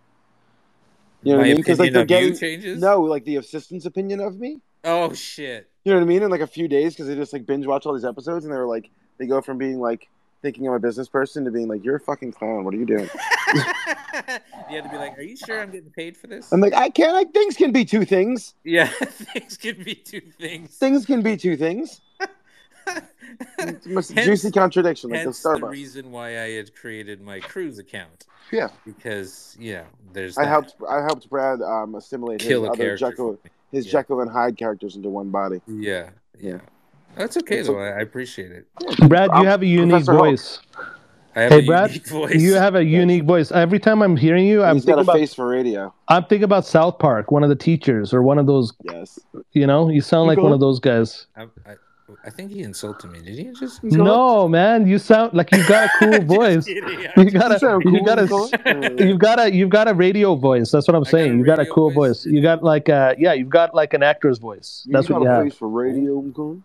You 1.23 1.31
know 1.33 1.39
what 1.39 1.45
I 1.45 1.47
mean? 1.49 1.57
Because 1.57 1.79
like 1.79 1.91
they're 1.93 2.05
getting 2.05 2.37
changes? 2.37 2.79
no, 2.79 3.01
like 3.01 3.25
the 3.25 3.37
assistant's 3.37 3.85
opinion 3.85 4.19
of 4.19 4.39
me. 4.39 4.61
oh 4.83 5.13
shit. 5.13 5.69
You 5.83 5.91
know 5.91 5.99
what 5.99 6.05
I 6.05 6.07
mean? 6.07 6.23
In 6.23 6.29
like 6.31 6.41
a 6.41 6.47
few 6.47 6.67
days, 6.67 6.93
because 6.93 7.07
they 7.07 7.15
just 7.15 7.33
like 7.33 7.45
binge 7.45 7.65
watch 7.65 7.85
all 7.85 7.93
these 7.93 8.05
episodes, 8.05 8.45
and 8.45 8.53
they're 8.53 8.65
like, 8.67 8.89
they 9.17 9.25
go 9.27 9.41
from 9.41 9.57
being 9.57 9.79
like 9.79 10.07
thinking 10.41 10.67
I'm 10.67 10.73
a 10.73 10.79
business 10.79 11.07
person 11.09 11.45
to 11.45 11.51
being 11.51 11.67
like, 11.67 11.83
you're 11.83 11.95
a 11.95 11.99
fucking 11.99 12.31
clown. 12.33 12.63
What 12.65 12.73
are 12.73 12.77
you 12.77 12.85
doing? 12.85 13.09
You 14.69 14.77
had 14.77 14.85
to 14.85 14.89
be 14.89 14.97
like, 14.97 15.17
"Are 15.17 15.21
you 15.21 15.35
sure 15.35 15.61
I'm 15.61 15.69
getting 15.71 15.89
paid 15.91 16.15
for 16.15 16.27
this?" 16.27 16.51
I'm 16.51 16.61
like, 16.61 16.73
I 16.73 16.89
can't. 16.89 17.13
Like 17.13 17.33
things 17.33 17.55
can 17.57 17.71
be 17.71 17.83
two 17.85 18.05
things. 18.05 18.55
Yeah, 18.63 18.87
things 19.03 19.57
can 19.57 19.83
be 19.83 19.93
two 19.95 20.21
things. 20.39 20.75
Things 20.77 21.05
can 21.05 21.21
be 21.21 21.35
two 21.37 21.57
things. 21.57 22.01
It's 23.59 23.85
the 23.85 23.93
most 23.93 24.11
Hence- 24.13 24.25
juicy 24.27 24.51
contradiction, 24.51 25.09
like 25.09 25.19
the 25.19 25.23
Hence 25.25 25.41
the 25.43 25.49
Starbucks. 25.49 25.69
reason 25.71 26.11
why 26.11 26.29
I 26.41 26.51
had 26.51 26.73
created 26.75 27.21
my 27.21 27.39
cruise 27.39 27.79
account. 27.79 28.25
Yeah. 28.51 28.69
Because 28.85 29.55
yeah, 29.59 29.83
there's 30.13 30.37
I 30.37 30.43
that. 30.43 30.49
helped. 30.49 30.75
I 30.89 31.01
helped 31.01 31.29
Brad 31.29 31.61
um, 31.61 31.95
assimilate 31.95 32.41
his 32.41 32.47
Kill 32.47 32.65
a 32.65 32.71
other 32.71 32.95
Jekyll, 32.95 33.39
his 33.71 33.85
Yeah. 33.87 33.91
Jekyll 33.93 34.21
and 34.21 34.29
Hyde 34.31 34.55
characters 34.57 34.95
into 34.95 35.09
one 35.09 35.29
body. 35.31 35.61
Yeah, 35.67 36.09
yeah. 36.39 36.59
That's 37.15 37.37
okay 37.37 37.59
It's 37.59 37.67
though. 37.67 37.79
okay. 37.79 37.93
I 37.95 37.99
I 37.99 38.01
appreciate 38.01 38.51
it. 38.51 38.67
Brad, 39.09 39.29
you 39.35 39.45
have 39.45 39.61
a 39.61 39.65
unique 39.65 39.89
Professor 40.05 40.11
Hulk. 40.13 40.25
voice. 40.25 40.59
I 41.37 41.41
have 41.41 41.51
Hey, 41.53 41.59
a 41.59 41.65
Brad, 41.65 41.91
voice. 42.07 42.35
you 42.35 42.53
have 42.53 42.75
a 42.75 42.83
unique 42.83 43.23
voice. 43.23 43.51
Every 43.51 43.79
time 43.79 44.01
I'm 44.01 44.15
hearing 44.15 44.45
you, 44.47 44.63
I'm 44.63 44.75
He's 44.75 44.85
got 44.85 44.95
thinking 44.95 44.99
a 44.99 45.11
about 45.11 45.15
face 45.19 45.33
for 45.33 45.47
radio. 45.49 45.93
I'm 46.07 46.23
thinking 46.25 46.43
about 46.43 46.65
South 46.65 46.99
Park, 46.99 47.31
one 47.31 47.43
of 47.43 47.49
the 47.49 47.55
teachers 47.55 48.13
or 48.13 48.21
one 48.21 48.37
of 48.37 48.45
those. 48.47 48.71
Yes. 48.83 49.17
You 49.53 49.65
know, 49.65 49.89
you 49.89 50.01
sound 50.01 50.27
like 50.27 50.37
one 50.37 50.51
of 50.53 50.59
those 50.59 50.79
guys. 50.79 51.25
I, 51.35 51.43
I, 51.65 51.75
I 52.23 52.29
think 52.29 52.51
he 52.51 52.61
insulted 52.61 53.09
me. 53.09 53.19
Did 53.19 53.37
he 53.37 53.51
just? 53.59 53.83
No, 53.83 54.47
man, 54.47 54.85
you 54.87 54.99
sound 54.99 55.33
like 55.33 55.51
you 55.51 55.67
got 55.67 55.85
a 55.85 55.91
cool 55.99 56.21
voice. 56.37 56.65
kidding. 56.65 57.07
You 57.17 57.31
got 57.31 57.51
a, 57.51 57.79
you 57.83 58.05
got 58.05 58.19
a, 58.19 58.95
you've 59.05 59.19
got 59.19 59.39
a, 59.39 59.51
you've 59.53 59.69
got 59.69 59.87
a 59.87 59.93
radio 59.93 60.35
voice. 60.35 60.69
That's 60.71 60.87
what 60.87 60.95
I'm 60.95 61.05
saying. 61.05 61.39
You 61.39 61.45
got 61.45 61.59
a 61.59 61.65
cool 61.65 61.91
voice. 61.91 62.25
You 62.25 62.41
got 62.41 62.63
like 62.63 62.89
a, 62.89 63.15
yeah, 63.17 63.33
you've 63.33 63.49
got 63.49 63.73
like 63.73 63.93
an 63.93 64.03
actor's 64.03 64.37
voice. 64.37 64.87
That's 64.91 65.09
you 65.09 65.15
what 65.15 65.23
got 65.23 65.25
you 65.25 65.31
a 65.31 65.35
have. 65.35 65.43
face 65.45 65.55
for 65.55 65.67
radio, 65.67 66.19
Uncle. 66.19 66.61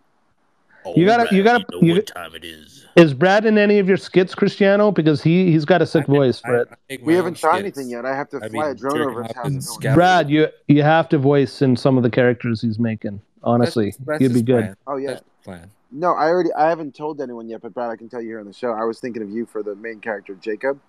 You 0.97 1.05
oh, 1.05 1.07
gotta, 1.07 1.35
you 1.35 1.43
gotta, 1.43 1.65
you, 1.83 1.95
what 1.95 2.07
time 2.07 2.35
it 2.35 2.43
is. 2.45 2.87
is 2.97 3.13
Brad 3.13 3.45
in 3.45 3.59
any 3.59 3.79
of 3.79 3.87
your 3.89 3.99
skits, 3.99 4.35
Christiano? 4.35 4.93
Because 4.95 5.23
he 5.23 5.53
he's 5.53 5.67
got 5.67 5.83
a 5.83 5.87
sick 5.87 6.07
voice 6.07 6.41
for 6.41 6.57
it. 6.89 7.03
We 7.03 7.15
haven't 7.15 7.35
tried 7.37 7.59
anything 7.61 7.89
yet. 7.91 8.07
I 8.07 8.15
have 8.17 8.31
to 8.31 8.39
I 8.43 8.49
fly 8.49 8.63
mean, 8.63 8.71
a 8.73 8.75
drone 8.75 9.01
over 9.03 9.23
his 9.23 9.33
house. 9.37 9.45
and 9.47 9.55
and 9.57 9.65
film 9.65 9.75
it. 9.75 9.75
scavenging. 9.75 9.95
Brad, 9.95 10.31
you 10.31 10.49
you 10.69 10.83
have 10.83 11.09
to 11.11 11.19
voice 11.19 11.61
in 11.61 11.77
some 11.77 11.97
of 11.99 12.03
the 12.03 12.11
characters 12.11 12.63
he's 12.63 12.79
making. 12.79 13.21
Honestly, 13.43 13.95
that's 14.07 14.23
you'd 14.23 14.31
be 14.31 14.35
his 14.35 14.43
good. 14.43 14.63
plan. 14.65 14.77
Oh 14.87 14.97
yeah. 14.97 15.21
Plan. 15.45 15.71
No, 15.91 16.15
I 16.15 16.29
already. 16.29 16.53
I 16.53 16.69
haven't 16.69 16.95
told 16.95 17.21
anyone 17.21 17.49
yet, 17.49 17.63
but 17.63 17.75
Brad, 17.75 17.91
I 17.91 17.97
can 17.97 18.09
tell 18.09 18.21
you 18.21 18.29
here 18.29 18.41
on 18.41 18.47
the 18.47 18.53
show. 18.53 18.73
I 18.73 18.85
was 18.85 19.01
thinking 19.01 19.23
of 19.23 19.31
you 19.31 19.47
for 19.47 19.63
the 19.63 19.75
main 19.75 20.01
character, 20.01 20.35
Jacob, 20.35 20.81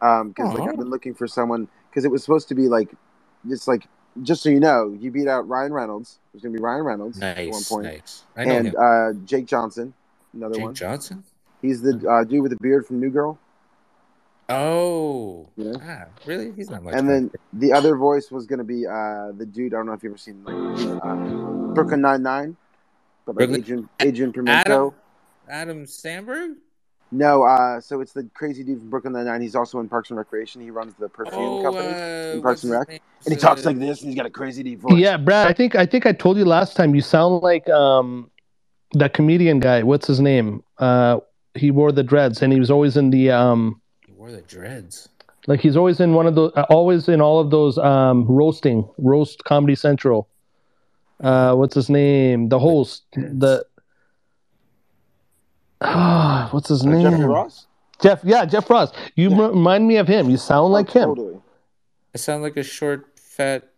because 0.00 0.34
like 0.58 0.68
I've 0.68 0.76
been 0.78 0.90
looking 0.90 1.14
for 1.14 1.26
someone 1.26 1.68
because 1.90 2.04
it 2.04 2.10
was 2.10 2.22
supposed 2.22 2.48
to 2.48 2.54
be 2.54 2.68
like, 2.68 2.94
it's 3.48 3.68
like 3.68 3.86
just 4.22 4.42
so 4.42 4.48
you 4.48 4.60
know, 4.60 4.96
you 4.98 5.10
beat 5.10 5.28
out 5.28 5.46
Ryan 5.48 5.72
Reynolds. 5.72 6.18
There's 6.32 6.42
gonna 6.42 6.54
be 6.54 6.60
Ryan 6.60 6.84
Reynolds 6.84 7.20
at 7.20 7.48
one 7.48 7.64
point, 7.64 7.84
nice. 7.84 8.24
I 8.36 8.44
know 8.44 8.56
and 8.56 8.76
uh, 8.76 9.26
Jake 9.26 9.46
Johnson, 9.46 9.92
another 10.32 10.54
Jake 10.54 10.64
one. 10.64 10.74
Johnson. 10.74 11.24
He's 11.62 11.82
the 11.82 12.02
uh, 12.08 12.24
dude 12.24 12.42
with 12.42 12.52
the 12.52 12.58
beard 12.60 12.86
from 12.86 13.00
New 13.00 13.10
Girl. 13.10 13.38
Oh, 14.48 15.48
Yeah. 15.56 15.72
ah, 15.82 16.04
really? 16.24 16.52
He's 16.52 16.70
not 16.70 16.82
much. 16.84 16.94
And 16.94 17.08
then 17.08 17.30
the 17.52 17.72
other 17.72 17.96
voice 17.96 18.30
was 18.30 18.46
gonna 18.46 18.64
be 18.64 18.86
uh, 18.86 19.32
the 19.32 19.44
dude. 19.44 19.74
I 19.74 19.78
don't 19.78 19.86
know 19.86 19.92
if 19.92 20.02
you've 20.02 20.12
ever 20.12 20.18
seen 20.18 20.44
like 20.44 21.02
uh, 21.02 21.14
Brooklyn 21.74 22.00
Nine 22.00 22.22
Nine, 22.22 22.56
but 23.26 23.36
like 23.36 23.48
Brooklyn- 23.48 23.60
Adrian 23.60 23.88
Adrian 24.00 24.32
Pimento. 24.32 24.94
Adam 25.48 25.78
Adam 25.78 25.84
Samberg. 25.84 26.54
No, 27.12 27.44
uh, 27.44 27.80
so 27.80 28.00
it's 28.00 28.12
the 28.12 28.28
crazy 28.34 28.64
dude 28.64 28.80
from 28.80 28.90
Brooklyn 28.90 29.12
Nine 29.12 29.26
Nine. 29.26 29.40
He's 29.40 29.54
also 29.54 29.78
in 29.78 29.88
Parks 29.88 30.10
and 30.10 30.18
Recreation. 30.18 30.60
He 30.60 30.70
runs 30.72 30.92
the 30.98 31.08
perfume 31.08 31.38
Oh, 31.40 31.62
company 31.62 31.88
uh, 31.88 32.34
in 32.34 32.42
Parks 32.42 32.64
and 32.64 32.72
Rec, 32.72 32.88
and 32.88 33.00
he 33.32 33.36
talks 33.36 33.64
like 33.64 33.78
this, 33.78 34.00
and 34.00 34.08
he's 34.10 34.16
got 34.16 34.26
a 34.26 34.30
crazy 34.30 34.62
deep 34.64 34.80
voice. 34.80 34.98
Yeah, 34.98 35.16
Brad. 35.16 35.46
I 35.46 35.52
think 35.52 35.76
I 35.76 35.86
think 35.86 36.04
I 36.06 36.12
told 36.12 36.36
you 36.36 36.44
last 36.44 36.74
time. 36.76 36.94
You 36.96 37.00
sound 37.00 37.42
like 37.42 37.68
um 37.68 38.30
that 38.94 39.14
comedian 39.14 39.60
guy. 39.60 39.82
What's 39.84 40.06
his 40.08 40.20
name? 40.20 40.64
Uh, 40.78 41.20
he 41.54 41.70
wore 41.70 41.92
the 41.92 42.02
dreads, 42.02 42.42
and 42.42 42.52
he 42.52 42.58
was 42.58 42.70
always 42.72 42.96
in 42.96 43.10
the 43.10 43.30
um 43.30 43.80
He 44.04 44.12
wore 44.12 44.32
the 44.32 44.42
dreads. 44.42 45.08
like 45.46 45.60
he's 45.60 45.76
always 45.76 46.00
in 46.00 46.12
one 46.14 46.26
of 46.26 46.34
those, 46.34 46.50
uh, 46.56 46.62
always 46.70 47.08
in 47.08 47.20
all 47.20 47.38
of 47.38 47.50
those 47.52 47.78
um 47.78 48.26
roasting 48.26 48.88
roast 48.98 49.44
Comedy 49.44 49.76
Central. 49.76 50.28
Uh, 51.20 51.54
what's 51.54 51.74
his 51.74 51.88
name? 51.88 52.48
The 52.48 52.58
host. 52.58 53.04
The 53.14 53.64
ah, 55.80 56.48
what's 56.52 56.68
his 56.68 56.84
Uh, 56.84 56.90
name? 56.90 57.10
Jeffrey 57.10 57.24
Ross. 57.24 57.66
Jeff. 58.00 58.20
Yeah, 58.24 58.44
Jeff 58.44 58.68
Ross. 58.68 58.92
You 59.14 59.30
Yeah. 59.30 59.48
remind 59.48 59.88
me 59.88 59.96
of 59.96 60.06
him. 60.08 60.28
You 60.28 60.36
sound 60.36 60.72
like 60.72 60.90
him. 60.90 61.08
Totally. 61.10 61.40
I 62.14 62.18
sound 62.18 62.42
like 62.42 62.56
a 62.56 62.62
short, 62.62 63.06
fat. 63.18 63.70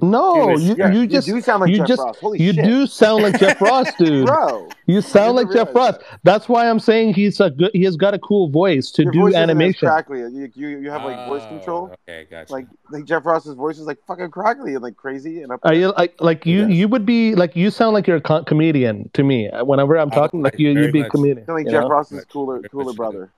No, 0.00 0.50
Jewish 0.56 0.68
you, 0.68 0.74
guy. 0.76 0.92
you 0.92 1.00
You 1.00 1.06
just 1.08 1.26
do 1.26 1.40
sound 1.40 1.62
like 1.62 1.70
you 1.70 1.78
Jeff 1.78 1.88
just 1.88 2.00
Ross. 2.02 2.18
Holy 2.18 2.40
you 2.40 2.52
shit. 2.52 2.64
do 2.64 2.86
sound 2.86 3.24
like 3.24 3.40
Jeff 3.40 3.60
Ross, 3.60 3.92
dude. 3.98 4.26
Bro, 4.26 4.68
You 4.86 5.00
sound 5.00 5.34
like 5.34 5.50
Jeff 5.50 5.74
Ross. 5.74 5.94
realized 5.98 6.20
That's 6.22 6.48
why 6.48 6.70
I'm 6.70 6.78
saying 6.78 7.14
he's 7.14 7.40
a 7.40 7.50
good. 7.50 7.72
He 7.72 7.82
has 7.82 7.96
got 7.96 8.14
a 8.14 8.18
cool 8.20 8.48
voice 8.50 8.92
to 8.92 9.02
your 9.02 9.10
do 9.12 9.20
voice 9.22 9.34
animation. 9.34 9.88
crackly. 9.88 10.20
You, 10.20 10.48
you 10.54 10.68
you 10.78 10.90
have 10.90 11.02
like 11.02 11.26
voice 11.28 11.42
Oh, 11.44 11.48
control. 11.48 11.94
Okay, 12.08 12.28
gotcha. 12.30 12.52
Like 12.52 12.66
like 12.90 13.04
Jeff 13.04 13.26
Ross's 13.26 13.54
voice 13.56 13.78
is 13.78 13.86
like 13.86 13.98
fucking 14.06 14.30
crackly 14.30 14.74
and 14.74 14.82
like 14.82 14.96
crazy 14.96 15.42
and 15.42 15.50
up. 15.50 15.58
Are 15.64 15.74
you 15.74 15.92
like 15.98 16.14
like 16.20 16.46
you? 16.46 16.60
Yeah. 16.60 16.68
You 16.68 16.86
would 16.88 17.04
be 17.04 17.34
like 17.34 17.56
you 17.56 17.70
sound 17.72 17.92
like 17.94 18.06
you're 18.06 18.18
a 18.18 18.20
co- 18.20 18.44
comedian 18.44 19.10
to 19.14 19.24
me. 19.24 19.50
Whenever 19.64 19.96
I'm 19.98 20.10
Oh, 20.12 20.14
talking, 20.14 20.40
like 20.40 20.54
I- 20.54 20.58
you 20.58 20.70
you'd 20.70 20.92
be 20.92 21.00
a 21.00 21.08
comedian. 21.10 21.40
I 21.40 21.46
feel 21.46 21.54
like 21.56 21.64
you 21.66 21.72
Jeff 21.72 21.82
know? 21.82 21.88
Ross 21.88 22.12
is 22.12 22.18
Much, 22.18 22.28
cooler 22.28 22.62
cooler 22.62 22.92
brother. 22.92 23.32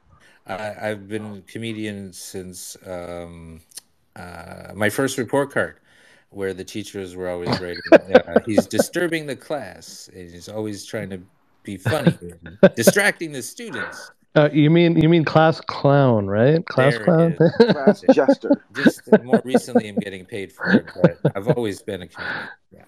I, 0.46 0.74
I've 0.90 1.08
been 1.08 1.24
a 1.24 1.40
comedian 1.50 2.12
since 2.12 2.76
um, 2.86 3.62
uh, 4.16 4.72
my 4.74 4.90
first 4.90 5.16
report 5.16 5.50
card, 5.52 5.76
where 6.32 6.54
the 6.54 6.64
teachers 6.64 7.14
were 7.16 7.28
always 7.28 7.48
writing, 7.60 7.82
uh, 7.92 8.40
"He's 8.46 8.66
disturbing 8.66 9.26
the 9.26 9.36
class. 9.36 10.08
And 10.14 10.30
he's 10.30 10.48
always 10.48 10.84
trying 10.84 11.10
to 11.10 11.20
be 11.62 11.76
funny, 11.76 12.16
distracting 12.76 13.32
the 13.32 13.42
students." 13.42 14.10
Uh, 14.34 14.48
you 14.50 14.70
mean 14.70 14.96
you 14.96 15.10
mean 15.10 15.26
class 15.26 15.60
clown, 15.60 16.26
right? 16.26 16.64
Class 16.64 16.94
There 16.94 17.04
clown. 17.04 17.36
Class 17.36 18.02
jester. 18.14 18.64
Just 18.74 19.02
more 19.22 19.42
recently, 19.44 19.90
I'm 19.90 19.96
getting 19.96 20.24
paid 20.24 20.50
for 20.50 20.70
it, 20.70 20.86
but 21.02 21.36
I've 21.36 21.48
always 21.48 21.82
been 21.82 22.00
a 22.00 22.06
comedian. 22.08 22.48
Yeah, 22.72 22.84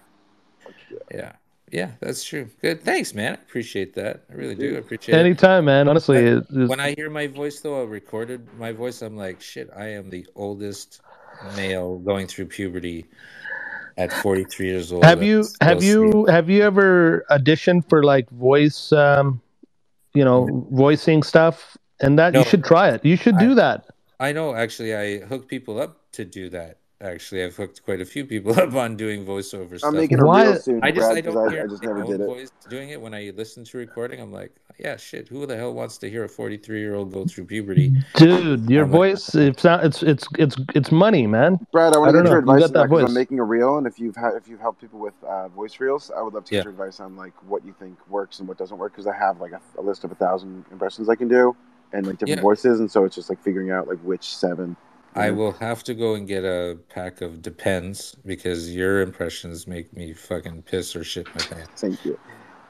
yeah, 1.11 1.31
yeah. 1.71 1.91
That's 1.99 2.23
true. 2.23 2.49
Good. 2.63 2.81
Thanks, 2.81 3.13
man. 3.13 3.33
I 3.33 3.35
appreciate 3.35 3.93
that. 3.93 4.23
I 4.31 4.33
really 4.33 4.55
do. 4.55 4.73
I 4.75 4.79
appreciate 4.79 5.13
it. 5.15 5.19
Anytime, 5.19 5.65
man. 5.65 5.87
Honestly, 5.87 6.33
But 6.33 6.47
it- 6.49 6.67
when 6.67 6.79
I 6.79 6.95
hear 6.95 7.11
my 7.11 7.27
voice, 7.27 7.59
though, 7.59 7.79
I 7.79 7.85
recorded 7.85 8.47
my 8.57 8.71
voice. 8.71 9.03
I'm 9.03 9.15
like, 9.15 9.39
shit. 9.39 9.69
I 9.77 9.89
am 9.89 10.09
the 10.09 10.25
oldest 10.35 11.01
male 11.55 11.97
going 11.99 12.27
through 12.27 12.45
puberty 12.47 13.05
at 13.97 14.11
43 14.11 14.67
years 14.67 14.91
old. 14.91 15.03
have 15.05 15.23
you 15.23 15.45
have 15.61 15.81
you 15.83 16.11
sleep. 16.11 16.29
have 16.29 16.49
you 16.49 16.61
ever 16.63 17.25
auditioned 17.31 17.87
for 17.89 18.03
like 18.03 18.29
voice, 18.31 18.91
um, 18.91 19.41
you 20.13 20.23
know, 20.25 20.47
voicing 20.71 21.23
stuff? 21.23 21.77
And 22.01 22.19
that 22.19 22.33
No. 22.33 22.39
you 22.39 22.45
should 22.45 22.63
try 22.65 22.89
it. 22.89 23.05
You 23.05 23.15
should 23.15 23.35
I- 23.35 23.39
do 23.39 23.55
that. 23.55 23.85
I 24.19 24.31
know. 24.33 24.53
Actually, 24.55 24.95
I 24.95 25.19
hook 25.19 25.47
people 25.47 25.79
up 25.79 25.99
to 26.13 26.25
do 26.25 26.49
that. 26.49 26.77
Actually, 27.01 27.43
I've 27.43 27.55
hooked 27.57 27.83
quite 27.83 27.99
a 27.99 28.05
few 28.05 28.25
people 28.25 28.57
up 28.59 28.73
on 28.73 28.95
doing 28.95 29.25
voiceover 29.25 29.77
stuff. 29.77 29.89
I'm 29.89 29.95
making 29.97 30.19
a 30.21 30.25
Why- 30.25 30.43
reel 30.45 30.55
soon, 30.55 30.79
I 30.81 30.91
just 30.91 31.01
Brad, 31.07 31.11
I 31.11 31.15
because 31.21 31.33
don't 31.33 31.49
I, 31.49 31.51
hear 31.51 31.63
I 31.63 31.67
just 31.67 31.83
my 31.83 31.87
never 31.89 32.03
own 32.05 32.09
did 32.11 32.21
it. 32.21 32.25
voice 32.25 32.51
doing 32.69 32.89
it 32.89 33.01
when 33.01 33.13
I 33.13 33.33
listen 33.35 33.65
to 33.65 33.77
recording. 33.77 34.21
I'm 34.21 34.31
like, 34.31 34.55
yeah, 34.79 34.95
shit. 34.95 35.27
Who 35.27 35.45
the 35.45 35.57
hell 35.57 35.73
wants 35.73 35.97
to 35.99 36.09
hear 36.09 36.23
a 36.23 36.29
43 36.29 36.79
year 36.79 36.95
old 36.95 37.11
go 37.11 37.25
through 37.25 37.45
puberty? 37.45 37.91
Dude, 38.15 38.69
your 38.69 38.85
I'm 38.85 38.91
like, 38.91 38.97
voice 38.97 39.35
it's 39.35 39.63
not 39.65 39.83
it's 39.83 40.03
it's 40.03 40.25
it's 40.39 40.55
it's 40.73 40.91
money, 40.91 41.27
man. 41.27 41.59
Brad, 41.73 41.93
I 41.93 41.97
I 41.97 41.99
want 41.99 42.09
to 42.09 42.13
don't 42.13 42.23
get 42.23 42.31
your 42.31 42.41
know. 42.41 42.53
You 42.53 42.57
advice 42.57 42.59
got 42.59 42.65
on 42.67 42.73
that 42.73 42.79
that 42.83 42.89
voice. 42.89 43.07
I'm 43.09 43.13
making 43.13 43.39
a 43.39 43.43
reel, 43.43 43.77
and 43.77 43.85
if 43.85 43.99
you've 43.99 44.15
had 44.15 44.35
if 44.35 44.47
you've 44.47 44.61
helped 44.61 44.79
people 44.79 44.99
with 44.99 45.13
uh, 45.27 45.49
voice 45.49 45.77
reels, 45.81 46.11
I 46.17 46.21
would 46.21 46.33
love 46.33 46.45
to 46.45 46.51
get 46.51 46.57
Yeah. 46.59 46.63
your 46.63 46.71
advice 46.71 47.01
on 47.01 47.17
like 47.17 47.33
what 47.49 47.65
you 47.65 47.75
think 47.77 47.97
works 48.09 48.39
and 48.39 48.47
what 48.47 48.57
doesn't 48.57 48.77
work 48.77 48.93
because 48.93 49.05
I 49.07 49.15
have 49.17 49.41
like 49.41 49.51
a, 49.51 49.59
a 49.77 49.81
list 49.81 50.05
of 50.05 50.13
a 50.13 50.15
thousand 50.15 50.63
impressions 50.71 51.09
I 51.09 51.15
can 51.15 51.27
do 51.27 51.55
and 51.91 52.07
like 52.07 52.19
different 52.19 52.37
Yeah. 52.39 52.41
voices, 52.41 52.79
and 52.79 52.89
so 52.89 53.03
it's 53.03 53.15
just 53.15 53.29
like 53.29 53.41
figuring 53.43 53.69
out 53.71 53.89
like 53.89 53.99
which 53.99 54.33
seven. 54.37 54.77
I 55.15 55.31
will 55.31 55.53
have 55.53 55.83
to 55.85 55.93
go 55.93 56.15
and 56.15 56.27
get 56.27 56.43
a 56.43 56.77
pack 56.89 57.21
of 57.21 57.41
Depends 57.41 58.15
because 58.25 58.75
your 58.75 59.01
impressions 59.01 59.65
make 59.67 59.93
me 59.95 60.13
fucking 60.13 60.63
piss 60.63 60.95
or 60.95 61.03
shit 61.03 61.27
my 61.27 61.41
pants. 61.41 61.81
Thank 61.81 62.03
you. 62.05 62.19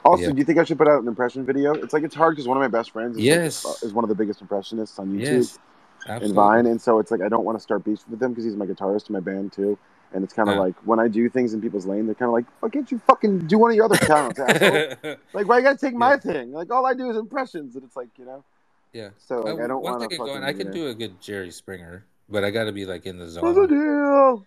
Also, 0.04 0.24
Yeah. 0.24 0.30
do 0.30 0.38
you 0.38 0.44
think 0.44 0.58
I 0.58 0.64
should 0.64 0.78
put 0.78 0.86
out 0.86 1.02
an 1.02 1.08
impression 1.08 1.44
video? 1.44 1.74
It's 1.74 1.92
like 1.92 2.04
it's 2.04 2.14
hard 2.14 2.32
because 2.36 2.46
one 2.46 2.56
of 2.56 2.60
my 2.60 2.68
best 2.68 2.92
friends 2.92 3.16
is, 3.16 3.24
Yes. 3.24 3.66
uh, 3.66 3.86
is 3.86 3.92
one 3.92 4.04
of 4.04 4.08
the 4.08 4.14
biggest 4.14 4.40
impressionists 4.40 4.98
on 5.00 5.08
YouTube 5.12 5.20
Yes, 5.20 5.58
and. 6.06 6.32
Vine, 6.32 6.66
and 6.66 6.80
so 6.80 7.00
it's 7.00 7.10
like 7.10 7.20
I 7.20 7.28
don't 7.28 7.44
want 7.44 7.58
to 7.58 7.62
start 7.62 7.82
beef 7.82 8.00
with 8.08 8.22
him 8.22 8.30
because 8.30 8.44
he's 8.44 8.54
my 8.54 8.66
guitarist 8.66 9.08
in 9.08 9.14
my 9.14 9.20
band 9.20 9.52
too. 9.52 9.76
And 10.12 10.22
it's 10.22 10.32
kind 10.32 10.48
of 10.48 10.56
Uh. 10.56 10.60
like 10.60 10.74
when 10.84 11.00
I 11.00 11.08
do 11.08 11.28
things 11.28 11.52
in 11.52 11.60
people's 11.60 11.84
lane, 11.86 12.06
they're 12.06 12.14
kind 12.14 12.28
of 12.28 12.32
like, 12.34 12.44
"Why 12.60 12.68
can't 12.68 12.88
you 12.92 12.98
fucking 13.08 13.48
do 13.48 13.58
one 13.58 13.70
of 13.72 13.76
your 13.76 13.86
other 13.86 13.96
talents? 13.96 14.38
Like, 15.34 15.48
why 15.48 15.58
you 15.58 15.64
gotta 15.64 15.76
take 15.78 15.94
my 15.94 16.16
thing? 16.16 16.52
Like, 16.52 16.72
all 16.72 16.86
I 16.86 16.94
do 16.94 17.10
is 17.10 17.16
impressions." 17.16 17.74
And 17.74 17.82
it's 17.84 17.96
like, 17.96 18.08
you 18.16 18.24
know, 18.24 18.44
Yeah. 18.92 19.10
So 19.18 19.40
like, 19.40 19.58
Uh, 19.58 19.64
I 19.64 19.66
don't 19.66 19.82
want 19.82 19.96
I 20.04 20.06
to 20.06 20.16
fucking. 20.16 20.32
going, 20.34 20.44
I 20.44 20.52
can 20.52 20.70
do 20.70 20.86
a 20.86 20.94
good 20.94 21.20
Jerry 21.20 21.50
Springer, 21.50 22.04
but 22.28 22.44
I 22.44 22.50
got 22.50 22.64
to 22.64 22.72
be 22.72 22.86
like 22.86 23.06
in 23.06 23.18
the 23.18 23.24
What's 23.24 23.34
the 23.34 23.54
zone. 23.54 23.68
deal? 23.68 24.46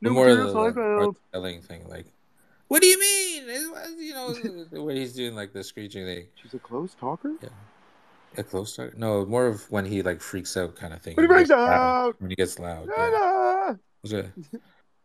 New 0.00 0.10
more 0.10 0.28
of 0.28 0.36
the 0.38 0.44
like, 0.46 0.76
more 0.76 1.14
yelling 1.32 1.62
thing, 1.62 1.88
like, 1.88 2.06
what 2.68 2.82
do 2.82 2.88
you 2.88 2.98
mean? 2.98 3.48
You 3.98 4.14
know, 4.14 4.32
the 4.70 4.82
way 4.82 4.98
he's 4.98 5.12
doing 5.12 5.34
like 5.34 5.52
the 5.52 5.62
screeching 5.62 6.04
thing. 6.04 6.26
She's 6.42 6.54
a 6.54 6.58
close 6.58 6.94
talker. 6.94 7.32
Yeah. 7.42 7.48
A 8.36 8.42
close 8.42 8.74
talk? 8.74 8.96
No, 8.96 9.24
more 9.24 9.46
of 9.46 9.70
when 9.70 9.84
he 9.84 10.02
like 10.02 10.20
freaks 10.20 10.56
out 10.56 10.74
kind 10.74 10.92
of 10.92 11.00
thing. 11.00 11.14
When 11.14 11.26
he 11.26 11.32
freaks 11.32 11.50
out. 11.50 12.20
When 12.20 12.30
he 12.30 12.36
gets 12.36 12.58
loud. 12.58 12.88
Yeah. 12.88 13.74
So, 14.04 14.24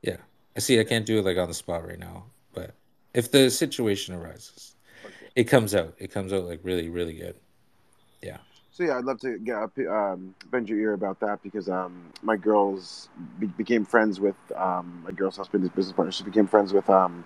yeah. 0.02 0.18
I 0.56 0.60
see. 0.60 0.80
I 0.80 0.84
can't 0.84 1.06
do 1.06 1.20
it 1.20 1.26
like 1.26 1.38
on 1.38 1.48
the 1.48 1.54
spot 1.54 1.86
right 1.86 2.00
now, 2.00 2.26
but 2.54 2.74
if 3.14 3.32
the 3.32 3.50
situation 3.52 4.16
arises, 4.16 4.76
it 5.36 5.44
comes 5.44 5.76
out. 5.76 5.94
It 6.00 6.12
comes 6.12 6.34
out 6.34 6.46
like 6.46 6.62
really, 6.64 6.90
really 6.90 7.14
good. 7.14 7.36
Yeah. 8.22 8.38
So 8.80 8.86
yeah, 8.86 8.98
I'd 8.98 9.04
love 9.04 9.20
to 9.20 9.38
get 9.40 9.58
up, 9.58 9.78
um, 9.78 10.34
bend 10.52 10.70
your 10.70 10.80
ear 10.80 10.94
about 10.94 11.20
that 11.20 11.44
because 11.44 11.68
um, 11.68 12.14
my 12.22 12.38
girls 12.38 13.10
be- 13.38 13.48
became 13.48 13.84
friends 13.84 14.22
with 14.22 14.38
um, 14.56 15.02
my 15.04 15.12
girl's 15.12 15.36
husband, 15.36 15.64
his 15.64 15.72
business 15.72 15.94
partner. 15.94 16.14
She 16.14 16.24
became 16.24 16.48
friends 16.48 16.72
with 16.72 16.90
um, 16.90 17.26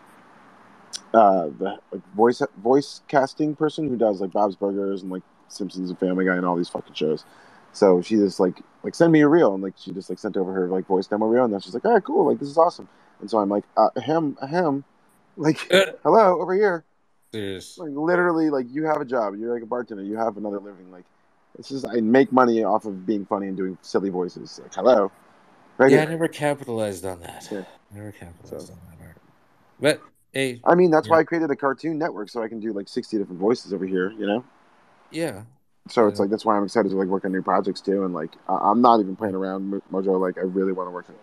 uh, 1.14 1.50
the 1.60 1.78
like, 1.92 2.02
voice 2.16 2.42
voice 2.58 3.02
casting 3.08 3.56
person 3.56 3.88
who 3.88 3.96
does 3.96 4.20
like 4.20 4.32
Bob's 4.32 4.56
Burgers 4.56 5.04
and 5.04 5.12
like 5.12 5.22
Simpsons 5.48 5.92
and 5.92 6.00
Family 6.00 6.26
Guy 6.26 6.38
and 6.38 6.44
all 6.44 6.56
these 6.56 6.70
fucking 6.70 6.96
shows. 6.96 7.24
So 7.72 8.02
she 8.02 8.16
just 8.16 8.40
like 8.40 8.60
like 8.82 8.96
send 8.96 9.12
me 9.12 9.22
a 9.22 9.28
reel 9.28 9.54
and 9.54 9.62
like 9.62 9.76
she 9.78 9.92
just 9.92 10.10
like 10.10 10.18
sent 10.18 10.36
over 10.36 10.52
her 10.54 10.70
like 10.70 10.88
voice 10.88 11.06
demo 11.06 11.28
reel 11.28 11.44
and 11.44 11.54
then 11.54 11.60
she's 11.60 11.76
like, 11.76 11.86
all 11.86 11.94
right, 11.94 12.04
cool, 12.04 12.28
like 12.32 12.40
this 12.40 12.50
is 12.50 12.58
awesome. 12.58 12.90
And 13.22 13.30
so 13.30 13.38
I'm 13.38 13.50
like, 13.50 13.66
uh, 13.78 13.90
him, 14.00 14.40
ahem, 14.42 14.86
like 15.38 15.60
hello 16.02 16.42
over 16.42 16.56
here. 16.56 16.84
Serious. 17.32 17.78
Like 17.78 17.92
literally, 17.92 18.50
like 18.50 18.66
you 18.72 18.86
have 18.86 19.02
a 19.02 19.06
job. 19.06 19.36
You're 19.38 19.54
like 19.54 19.62
a 19.62 19.68
bartender. 19.68 20.02
You 20.02 20.18
have 20.18 20.38
another 20.38 20.60
living. 20.60 20.92
Like 20.92 21.06
it's 21.58 21.70
just 21.70 21.88
I 21.88 22.02
make 22.02 22.32
money 22.32 22.64
off 22.64 22.86
of 22.86 23.06
being 23.06 23.26
funny 23.26 23.48
and 23.48 23.58
doing 23.58 23.78
silly 23.82 24.10
voices. 24.10 24.60
Like 24.62 24.74
hello, 24.74 25.12
right 25.78 25.92
yeah, 25.92 26.02
I 26.02 26.06
never 26.06 26.28
capitalized 26.28 27.06
on 27.06 27.22
that. 27.22 27.48
Yeah. 27.52 27.64
Never 27.92 28.12
capitalized 28.12 28.72
on 28.72 28.78
that 28.90 29.00
part. 29.00 29.18
But 29.80 30.02
hey, 30.34 30.62
I 30.66 30.76
mean, 30.76 30.92
that's 30.92 31.08
yeah. 31.08 31.12
why 31.12 31.20
I 31.20 31.24
created 31.24 31.52
a 31.52 31.56
cartoon 31.56 31.98
network 31.98 32.30
so 32.30 32.42
I 32.44 32.48
can 32.48 32.60
do 32.60 32.74
like 32.74 32.88
sixty 32.88 33.18
different 33.18 33.40
voices 33.40 33.74
over 33.74 33.86
here. 33.86 34.12
You 34.12 34.28
know. 34.28 34.46
yeah, 35.12 35.44
So 35.90 36.08
it's 36.08 36.20
like 36.20 36.30
that's 36.30 36.46
why 36.46 36.56
I'm 36.58 36.64
excited 36.64 36.90
to 36.90 36.96
like 36.98 37.08
work 37.10 37.26
on 37.26 37.32
new 37.32 37.42
projects 37.42 37.82
too. 37.82 38.06
And 38.06 38.14
like 38.14 38.32
I- 38.48 38.72
I'm 38.72 38.82
not 38.82 39.00
even 39.02 39.16
playing 39.16 39.36
around, 39.36 39.70
Mo- 39.70 39.82
Mojo. 39.92 40.20
Like 40.20 40.38
I 40.38 40.42
really 40.42 40.72
want 40.72 40.88
to 40.88 40.92
work 40.92 41.08
on. 41.10 41.16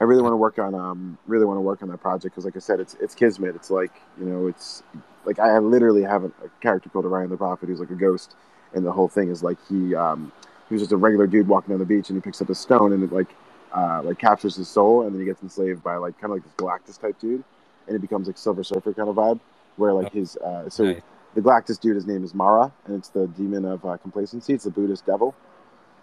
I 0.00 0.04
really 0.04 0.22
want 0.22 0.32
to 0.32 0.36
work 0.36 0.58
on 0.58 0.74
um 0.74 1.18
really 1.26 1.44
want 1.44 1.58
to 1.58 1.62
work 1.62 1.82
on 1.82 1.88
that 1.90 1.98
project 2.00 2.34
because 2.34 2.44
like 2.44 2.56
I 2.56 2.60
said, 2.60 2.80
it's 2.80 2.96
it's 3.00 3.14
kismet. 3.14 3.54
It's 3.54 3.70
like 3.70 3.92
you 4.18 4.26
know, 4.26 4.46
it's 4.48 4.82
like 5.24 5.38
I 5.38 5.58
literally 5.58 6.02
have 6.02 6.24
a, 6.24 6.28
a 6.44 6.48
character 6.60 6.88
called 6.90 7.04
Orion 7.04 7.30
the 7.30 7.36
Prophet 7.36 7.68
who's 7.68 7.80
like 7.80 7.90
a 7.90 7.94
ghost, 7.94 8.34
and 8.74 8.84
the 8.84 8.92
whole 8.92 9.08
thing 9.08 9.30
is 9.30 9.42
like 9.42 9.58
he 9.68 9.94
um 9.94 10.32
he 10.68 10.74
was 10.74 10.82
just 10.82 10.92
a 10.92 10.96
regular 10.96 11.26
dude 11.26 11.48
walking 11.48 11.72
on 11.74 11.80
the 11.80 11.86
beach 11.86 12.10
and 12.10 12.16
he 12.16 12.20
picks 12.20 12.40
up 12.42 12.50
a 12.50 12.54
stone 12.54 12.92
and 12.92 13.02
it 13.04 13.12
like 13.12 13.28
uh 13.74 14.02
like 14.04 14.18
captures 14.18 14.56
his 14.56 14.68
soul 14.68 15.02
and 15.02 15.12
then 15.14 15.20
he 15.20 15.26
gets 15.26 15.42
enslaved 15.42 15.82
by 15.82 15.96
like 15.96 16.18
kind 16.20 16.32
of 16.32 16.36
like 16.38 16.44
this 16.44 16.54
Galactus 16.54 17.00
type 17.00 17.18
dude, 17.20 17.44
and 17.86 17.96
it 17.96 18.00
becomes 18.00 18.26
like 18.26 18.38
Silver 18.38 18.64
Surfer 18.64 18.92
kind 18.94 19.08
of 19.08 19.16
vibe 19.16 19.40
where 19.76 19.92
like 19.92 20.12
his 20.12 20.36
uh 20.38 20.68
so 20.68 20.84
Nice. 20.84 21.02
the 21.34 21.40
Galactus 21.40 21.80
dude 21.80 21.96
his 21.96 22.06
name 22.06 22.24
is 22.24 22.34
Mara 22.34 22.72
and 22.86 22.96
it's 22.96 23.08
the 23.08 23.26
demon 23.28 23.64
of 23.64 23.84
uh, 23.84 23.96
complacency. 23.98 24.54
It's 24.54 24.64
the 24.64 24.70
Buddhist 24.70 25.06
devil. 25.06 25.34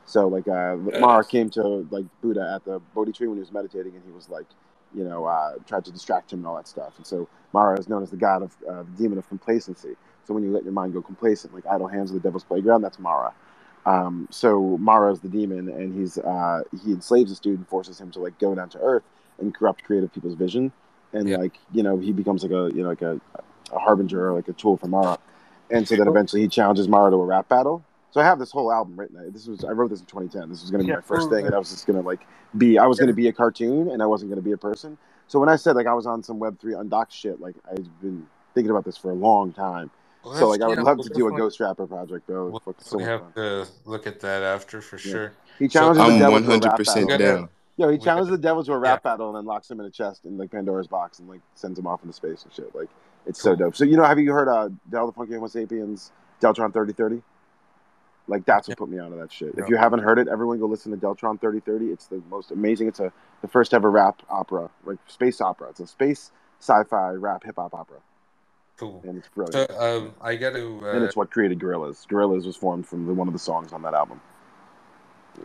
So 0.05 0.27
like 0.27 0.47
uh, 0.47 0.77
Mara 0.99 1.23
came 1.25 1.49
to 1.51 1.87
like 1.91 2.05
Buddha 2.21 2.53
at 2.55 2.63
the 2.65 2.79
Bodhi 2.95 3.11
tree 3.11 3.27
when 3.27 3.37
he 3.37 3.41
was 3.41 3.51
meditating, 3.51 3.93
and 3.93 4.03
he 4.05 4.11
was 4.11 4.29
like, 4.29 4.45
you 4.95 5.03
know, 5.03 5.25
uh, 5.25 5.55
tried 5.67 5.83
to 5.85 5.91
distract 5.91 6.31
him 6.31 6.39
and 6.39 6.47
all 6.47 6.55
that 6.55 6.67
stuff. 6.67 6.93
And 6.97 7.05
so 7.05 7.27
Mara 7.53 7.77
is 7.77 7.89
known 7.89 8.03
as 8.03 8.09
the 8.11 8.17
god 8.17 8.41
of 8.41 8.55
uh, 8.69 8.83
the 8.83 9.03
demon 9.03 9.17
of 9.17 9.27
complacency. 9.27 9.95
So 10.27 10.33
when 10.33 10.43
you 10.43 10.51
let 10.51 10.63
your 10.65 10.73
mind 10.73 10.91
go 10.91 11.01
complacent, 11.01 11.53
like 11.53 11.65
idle 11.65 11.87
hands 11.87 12.11
of 12.11 12.15
the 12.15 12.19
devil's 12.19 12.43
playground, 12.43 12.81
that's 12.81 12.99
Mara. 12.99 13.33
Um, 13.85 14.27
so 14.29 14.77
Mara 14.77 15.13
is 15.13 15.21
the 15.21 15.29
demon, 15.29 15.69
and 15.69 15.97
he's 15.97 16.17
uh, 16.17 16.63
he 16.83 16.91
enslaves 16.91 17.31
this 17.31 17.39
dude 17.39 17.59
and 17.59 17.67
forces 17.67 18.01
him 18.01 18.11
to 18.11 18.19
like 18.19 18.37
go 18.37 18.53
down 18.53 18.67
to 18.71 18.79
Earth 18.79 19.03
and 19.39 19.55
corrupt 19.55 19.85
creative 19.85 20.13
people's 20.13 20.33
vision, 20.35 20.73
and 21.13 21.31
like 21.31 21.57
you 21.71 21.81
know 21.81 21.97
he 21.97 22.11
becomes 22.11 22.43
like 22.43 22.51
a 22.51 22.75
you 22.75 22.83
know 22.83 22.89
like 22.89 23.01
a, 23.01 23.21
a 23.71 23.79
harbinger 23.79 24.29
or 24.29 24.33
like 24.33 24.49
a 24.49 24.53
tool 24.53 24.75
for 24.75 24.87
Mara. 24.87 25.17
And 25.71 25.87
so 25.87 25.95
then 25.95 26.07
eventually 26.09 26.41
he 26.41 26.49
challenges 26.49 26.89
Mara 26.89 27.09
to 27.11 27.17
a 27.17 27.25
rap 27.25 27.47
battle. 27.47 27.83
So 28.11 28.19
I 28.19 28.25
have 28.25 28.39
this 28.39 28.51
whole 28.51 28.71
album 28.71 28.99
written. 28.99 29.31
This 29.31 29.47
was 29.47 29.63
I 29.63 29.71
wrote 29.71 29.91
this 29.91 30.01
in 30.01 30.07
2010. 30.07 30.49
This 30.49 30.61
was 30.61 30.71
going 30.71 30.81
to 30.83 30.87
be 30.87 30.93
my 30.93 31.01
first 31.01 31.29
thing, 31.29 31.45
and 31.45 31.55
I 31.55 31.57
was 31.57 31.69
just 31.69 31.87
going 31.87 32.01
to 32.01 32.05
like 32.05 32.27
be. 32.57 32.77
I 32.77 32.85
was 32.85 32.99
going 32.99 33.07
to 33.07 33.13
be 33.13 33.29
a 33.29 33.33
cartoon, 33.33 33.89
and 33.89 34.03
I 34.03 34.05
wasn't 34.05 34.29
going 34.29 34.41
to 34.41 34.45
be 34.45 34.51
a 34.51 34.57
person. 34.57 34.97
So 35.27 35.39
when 35.39 35.47
I 35.47 35.55
said 35.55 35.77
like 35.77 35.87
I 35.87 35.93
was 35.93 36.05
on 36.05 36.21
some 36.21 36.39
Web 36.39 36.59
three 36.59 36.73
undocked 36.73 37.13
shit, 37.13 37.39
like 37.39 37.55
I've 37.71 38.01
been 38.01 38.27
thinking 38.53 38.71
about 38.71 38.83
this 38.83 38.97
for 38.97 39.11
a 39.11 39.15
long 39.15 39.53
time. 39.53 39.91
Well, 40.27 40.37
so 40.37 40.49
like 40.49 40.61
I 40.61 40.67
would 40.67 40.77
yeah, 40.77 40.83
love 40.83 40.97
we'll 40.97 41.07
to 41.07 41.13
do 41.13 41.27
a 41.27 41.31
ghost 41.37 41.59
rapper 41.59 41.87
project, 41.87 42.27
bro. 42.27 42.49
It's 42.49 42.59
fucking 42.65 42.83
so 42.83 42.97
we 42.97 43.03
have 43.03 43.21
fun. 43.21 43.33
to 43.35 43.67
look 43.85 44.07
at 44.07 44.19
that 44.21 44.43
after 44.43 44.81
for 44.81 44.97
sure. 44.97 45.33
He 45.57 45.67
challenges 45.67 46.03
I'm 46.03 46.13
the 46.13 46.19
devil 46.19 46.41
to 46.41 46.51
a 46.51 46.59
rap 46.59 46.79
100% 46.79 47.07
battle. 47.07 47.17
down. 47.17 47.49
Yo, 47.77 47.89
he 47.89 47.97
challenges 47.97 48.29
the 48.31 48.37
devil 48.37 48.63
to 48.63 48.73
a 48.73 48.77
rap 48.77 49.03
battle 49.03 49.29
and 49.29 49.37
then 49.37 49.45
locks 49.45 49.71
him 49.71 49.79
in 49.79 49.85
a 49.85 49.89
chest 49.89 50.25
in 50.25 50.37
like 50.37 50.51
Pandora's 50.51 50.87
box 50.87 51.19
and 51.19 51.29
like 51.29 51.41
sends 51.55 51.79
him 51.79 51.87
off 51.87 52.03
into 52.03 52.13
space 52.13 52.43
and 52.43 52.53
shit. 52.53 52.75
Like 52.75 52.89
it's 53.25 53.41
so 53.41 53.55
dope. 53.55 53.75
So 53.75 53.85
you 53.85 53.95
know, 53.95 54.03
have 54.03 54.19
you 54.19 54.31
heard 54.33 54.49
uh 54.49 54.69
Del 54.89 55.07
the 55.07 55.13
Funky 55.13 55.33
Homo 55.33 55.47
Sapiens 55.47 56.11
Deltron 56.41 56.73
thirty 56.73 56.93
thirty? 56.93 57.21
Like 58.27 58.45
that's 58.45 58.67
what 58.67 58.77
put 58.77 58.89
me 58.89 58.99
onto 58.99 59.17
that 59.19 59.31
shit. 59.31 59.53
If 59.57 59.69
you 59.69 59.77
haven't 59.77 59.99
heard 59.99 60.19
it, 60.19 60.27
everyone 60.27 60.59
go 60.59 60.65
listen 60.65 60.91
to 60.91 60.97
Deltron 60.97 61.39
thirty 61.39 61.61
thirty. 61.61 61.85
It's 61.85 62.07
the 62.07 62.21
most 62.29 62.51
amazing. 62.51 62.89
It's 62.89 62.99
a 62.99 63.13
the 63.41 63.47
first 63.47 63.73
ever 63.73 63.89
rap 63.89 64.21
opera, 64.29 64.69
like 64.85 64.97
space 65.07 65.39
opera. 65.39 65.69
It's 65.69 65.79
a 65.79 65.87
space 65.87 66.31
sci-fi 66.59 67.11
rap 67.11 67.43
hip 67.43 67.55
hop 67.55 67.73
opera, 67.73 67.99
Cool. 68.77 69.01
and 69.07 69.17
it's 69.17 69.27
So 69.35 69.65
brilliant. 69.67 69.71
um, 70.07 70.13
I 70.21 70.35
got 70.35 70.53
to. 70.53 70.79
Uh, 70.83 70.91
and 70.93 71.03
it's 71.03 71.15
what 71.15 71.31
created 71.31 71.59
Gorillaz. 71.59 72.05
Gorillaz 72.07 72.45
was 72.45 72.55
formed 72.55 72.87
from 72.87 73.05
the, 73.07 73.13
one 73.13 73.27
of 73.27 73.33
the 73.33 73.39
songs 73.39 73.73
on 73.73 73.81
that 73.81 73.93
album. 73.93 74.21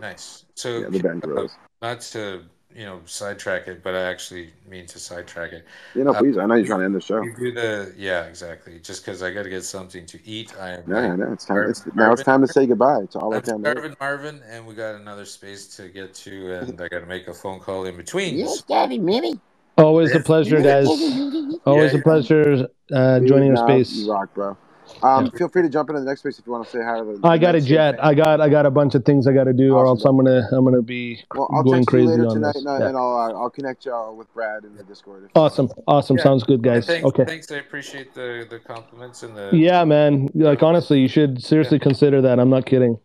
Nice. 0.00 0.44
So 0.54 0.78
Yeah, 0.80 0.88
the 0.88 0.98
band 1.00 1.24
uh, 1.24 1.28
Gorillaz. 1.28 1.50
not 1.80 2.00
to 2.12 2.42
you 2.74 2.84
know 2.86 3.00
sidetrack 3.04 3.68
it, 3.68 3.82
but 3.82 3.94
I 3.94 4.02
actually 4.02 4.50
mean 4.66 4.86
to 4.86 4.98
sidetrack 4.98 5.52
it. 5.52 5.66
You 5.94 6.04
know, 6.04 6.12
Uh, 6.12 6.18
please. 6.18 6.38
I 6.38 6.46
know 6.46 6.54
you're 6.54 6.66
trying 6.66 6.80
to 6.80 6.84
end 6.86 6.94
the 6.94 7.00
show. 7.00 7.22
You 7.22 7.34
do 7.36 7.52
the 7.52 7.94
yeah 7.98 8.24
exactly. 8.24 8.78
Just 8.80 9.04
because 9.04 9.22
I 9.22 9.30
got 9.32 9.42
to 9.42 9.50
get 9.50 9.64
something 9.64 10.06
to 10.06 10.18
eat. 10.26 10.54
I 10.58 10.70
am. 10.70 10.84
Yeah, 10.88 10.94
like, 10.94 11.10
I 11.12 11.16
know. 11.16 11.32
It's 11.32 11.44
time. 11.44 11.56
Marvin- 11.56 11.70
It's 11.70 11.86
now. 11.94 12.12
It's 12.12 12.22
time 12.22 12.40
to 12.40 12.48
say 12.48 12.66
goodbye 12.66 13.06
to 13.12 13.18
all 13.18 13.32
our 13.32 13.38
I'm 13.40 13.42
family. 13.44 13.62
Marvin, 13.74 13.96
Marvin, 14.00 14.42
and 14.48 14.66
we 14.66 14.74
got 14.74 14.94
another 14.94 15.24
space 15.26 15.66
to 15.76 15.88
get 15.88 16.14
to, 16.14 16.52
and 16.54 16.80
I 16.80 16.88
got 16.88 17.00
to 17.00 17.06
make 17.06 17.28
a 17.28 17.34
phone 17.34 17.60
call 17.60 17.84
in 17.84 17.96
between. 17.96 18.36
Yes, 18.36 18.62
Daddy, 18.62 18.98
Minnie. 18.98 19.38
Always 19.78 20.14
a 20.14 20.20
pleasure, 20.20 20.60
guys. 20.60 20.86
Always 21.64 21.92
Yeah, 21.92 21.98
a 21.98 22.02
pleasure 22.02 22.68
uh, 22.92 23.20
joining 23.20 23.50
our 23.50 23.54
nah, 23.54 23.66
space. 23.66 23.92
You 23.92 24.12
rock, 24.12 24.34
bro. 24.34 24.56
Um, 25.02 25.30
Feel 25.30 25.48
free 25.48 25.62
to 25.62 25.68
jump 25.68 25.88
into 25.88 26.00
the 26.00 26.06
next 26.06 26.20
space 26.20 26.38
if 26.38 26.46
you 26.46 26.52
want 26.52 26.64
to 26.64 26.70
say 26.70 26.82
hi 26.84 26.98
to 26.98 27.04
the. 27.04 27.20
I 27.26 27.38
got 27.38 27.54
a 27.54 27.60
jet. 27.60 27.94
space. 27.94 28.00
I 28.04 28.14
got 28.14 28.40
I 28.40 28.48
got 28.48 28.66
a 28.66 28.70
bunch 28.70 28.94
of 28.94 29.04
things 29.04 29.26
I 29.26 29.32
got 29.32 29.44
to 29.44 29.52
do, 29.52 29.74
or 29.74 29.86
else 29.86 30.04
I'm 30.04 30.16
gonna 30.16 30.46
I'm 30.52 30.64
gonna 30.64 30.82
be 30.82 31.20
Well, 31.34 31.48
I'll 31.52 31.62
going 31.62 31.80
text 31.84 31.92
you 31.94 31.98
crazy 31.98 32.10
later 32.10 32.26
on 32.28 32.34
tonight, 32.34 32.52
this. 32.54 32.56
and, 32.62 32.68
I- 32.68 32.78
Yeah. 32.80 32.88
and 32.88 32.96
I'll 32.96 33.16
uh, 33.16 33.32
I'll 33.42 33.50
connect 33.50 33.86
y'all 33.86 34.14
with 34.14 34.32
Brad 34.34 34.64
in 34.64 34.76
the 34.76 34.82
Discord. 34.84 35.24
If 35.24 35.30
Awesome, 35.34 35.70
awesome. 35.86 36.18
Yeah. 36.18 36.22
Sounds 36.24 36.42
good, 36.44 36.62
guys. 36.62 36.86
Thanks, 36.86 37.06
Okay. 37.06 37.24
thanks. 37.24 37.50
I 37.50 37.56
appreciate 37.56 38.12
the 38.14 38.46
the 38.50 38.58
compliments 38.58 39.22
and 39.22 39.36
the. 39.36 39.50
Yeah, 39.52 39.84
man. 39.84 40.28
Like 40.34 40.62
honestly, 40.62 41.00
you 41.00 41.08
should 41.08 41.42
seriously 41.42 41.78
consider 41.78 42.20
that. 42.22 42.38
I'm 42.38 42.50
not 42.50 42.66
kidding. 42.66 42.98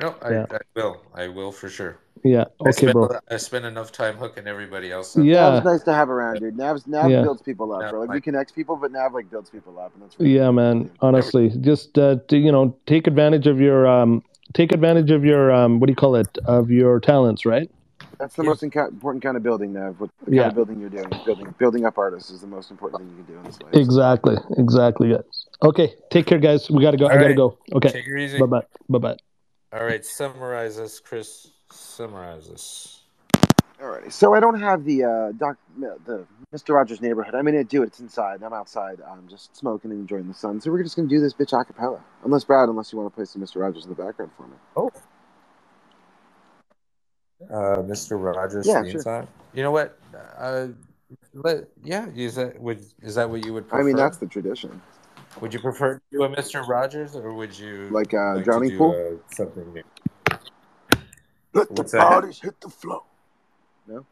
No, 0.00 0.14
I, 0.22 0.30
Yeah. 0.30 0.46
I 0.50 0.58
will. 0.74 1.00
I 1.14 1.28
will 1.28 1.52
for 1.52 1.68
sure. 1.68 1.98
Yeah. 2.24 2.44
I 2.64 2.68
Okay, 2.68 2.72
spend, 2.72 2.92
bro. 2.92 3.08
I 3.30 3.36
spend 3.36 3.64
enough 3.64 3.92
time 3.92 4.16
hooking 4.16 4.46
everybody 4.46 4.90
else 4.90 5.16
up. 5.16 5.24
Yeah. 5.24 5.50
Nav's 5.50 5.64
nice 5.64 5.82
to 5.84 5.94
have 5.94 6.10
around, 6.10 6.40
dude. 6.40 6.56
Nav's 6.56 6.86
Nav 6.86 7.10
Yeah. 7.10 7.22
builds 7.22 7.42
people 7.42 7.72
up, 7.72 7.82
Nav, 7.82 7.90
bro. 7.90 8.00
Like 8.00 8.08
we 8.10 8.16
like- 8.16 8.24
connect 8.24 8.54
people, 8.54 8.76
but 8.76 8.90
Nav 8.92 9.14
like 9.14 9.30
builds 9.30 9.50
people 9.50 9.78
up, 9.78 9.92
and 9.94 10.02
that's 10.02 10.18
really 10.18 10.34
Yeah, 10.36 10.50
man. 10.50 10.90
Honestly, 11.00 11.50
just 11.60 11.96
uh, 11.98 12.16
to, 12.28 12.36
you 12.36 12.50
know, 12.50 12.76
take 12.86 13.06
advantage 13.06 13.46
of 13.46 13.60
your 13.60 13.86
um, 13.86 14.22
take 14.54 14.72
advantage 14.72 15.10
of 15.10 15.24
your 15.24 15.52
um, 15.52 15.78
what 15.78 15.86
do 15.86 15.92
you 15.92 15.96
call 15.96 16.16
it? 16.16 16.38
Of 16.46 16.70
your 16.70 16.98
talents, 17.00 17.44
right? 17.46 17.70
That's 18.18 18.34
the 18.34 18.42
most 18.42 18.64
inca- 18.64 18.88
important 18.88 19.22
kind 19.22 19.36
of 19.36 19.44
building, 19.44 19.72
Nav. 19.74 20.00
What 20.00 20.10
the 20.18 20.24
kind 20.24 20.34
Yeah. 20.36 20.48
of 20.48 20.54
building 20.56 20.80
you're 20.80 20.90
doing, 20.90 21.08
building 21.24 21.54
building 21.58 21.84
up 21.86 21.98
artists 21.98 22.30
is 22.30 22.40
the 22.40 22.48
most 22.48 22.70
important 22.72 23.02
thing 23.02 23.10
you 23.16 23.22
can 23.24 23.32
do 23.34 23.38
in 23.38 23.44
this 23.44 23.62
life. 23.62 23.74
Exactly. 23.74 24.36
Exactly. 24.56 25.10
Guys. 25.10 25.46
Okay. 25.62 25.94
Take 26.10 26.26
care, 26.26 26.38
guys. 26.38 26.68
We 26.68 26.82
gotta 26.82 26.96
go. 26.96 27.06
I 27.06 27.14
gotta 27.14 27.26
right. 27.26 27.36
go. 27.36 27.58
Okay. 27.74 27.90
Take 27.90 28.08
it 28.08 28.18
easy. 28.18 28.38
Bye 28.40 28.46
bye. 28.46 28.62
Bye 28.88 28.98
bye. 28.98 29.27
All 29.72 29.84
right, 29.84 30.04
summarize 30.04 30.78
us, 30.78 30.98
Chris. 30.98 31.48
Summarize 31.70 32.48
us. 32.48 33.02
Alrighty. 33.80 34.10
So 34.10 34.34
I 34.34 34.40
don't 34.40 34.58
have 34.58 34.84
the 34.84 35.04
uh, 35.04 35.32
doc, 35.32 35.56
the 35.78 36.26
Mr. 36.52 36.74
Rogers 36.74 37.00
neighborhood. 37.00 37.34
I'm 37.34 37.44
gonna 37.44 37.62
do 37.62 37.82
it. 37.82 37.88
It's 37.88 38.00
inside. 38.00 38.42
I'm 38.42 38.52
outside. 38.52 38.98
I'm 39.06 39.28
just 39.28 39.54
smoking 39.56 39.92
and 39.92 40.00
enjoying 40.00 40.26
the 40.26 40.34
sun. 40.34 40.60
So 40.60 40.70
we're 40.72 40.82
just 40.82 40.96
gonna 40.96 41.06
do 41.06 41.20
this 41.20 41.34
bitch 41.34 41.58
a 41.58 41.64
cappella. 41.64 42.02
Unless 42.24 42.44
Brad, 42.44 42.68
unless 42.68 42.92
you 42.92 42.98
want 42.98 43.12
to 43.12 43.14
play 43.14 43.24
some 43.24 43.40
Mr. 43.42 43.60
Rogers 43.60 43.84
in 43.84 43.90
the 43.90 43.94
background 44.02 44.32
for 44.36 44.46
me. 44.48 44.56
Oh. 44.76 44.90
Uh, 47.42 47.82
Mr. 47.82 48.20
Rogers 48.20 48.66
Yeah, 48.66 48.82
theme 48.82 48.92
sure. 48.92 49.02
song. 49.02 49.28
You 49.52 49.62
know 49.62 49.70
what? 49.70 49.96
Uh, 50.36 50.68
let, 51.34 51.68
yeah, 51.84 52.08
is 52.16 52.34
that 52.34 52.58
would 52.60 52.84
is 53.02 53.14
that 53.14 53.30
what 53.30 53.44
you 53.44 53.52
would 53.52 53.68
prefer? 53.68 53.82
I 53.82 53.86
mean, 53.86 53.96
that's 53.96 54.16
the 54.16 54.26
tradition. 54.26 54.82
Would 55.40 55.54
you 55.54 55.60
prefer 55.60 55.94
to 55.94 56.00
do 56.10 56.24
a 56.24 56.28
Mr. 56.28 56.66
Rogers 56.66 57.14
or 57.14 57.32
would 57.32 57.56
you 57.56 57.88
Like, 57.90 58.12
uh, 58.12 58.34
to 58.34 58.42
Drowning 58.42 58.76
Pool? 58.76 58.92
uh, 58.92 59.34
something 59.34 59.72
new? 59.72 59.82
Let 61.54 61.70
What's 61.70 61.92
the 61.92 61.98
that? 61.98 62.10
bodies 62.10 62.40
hit 62.40 62.60
the 62.60 62.68
floor. 62.68 63.02
No, 63.86 64.04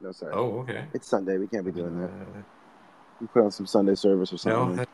no, 0.00 0.12
sorry. 0.12 0.32
Oh, 0.34 0.60
okay. 0.60 0.84
It's 0.94 1.08
Sunday. 1.08 1.38
We 1.38 1.46
can't 1.48 1.64
be 1.64 1.72
doing 1.72 1.98
that. 2.00 2.10
Uh, 2.10 2.42
We 3.20 3.26
put 3.28 3.42
on 3.44 3.50
some 3.50 3.66
Sunday 3.66 3.94
service 3.94 4.32
or 4.32 4.48
no, 4.48 4.66
something. 4.76 4.86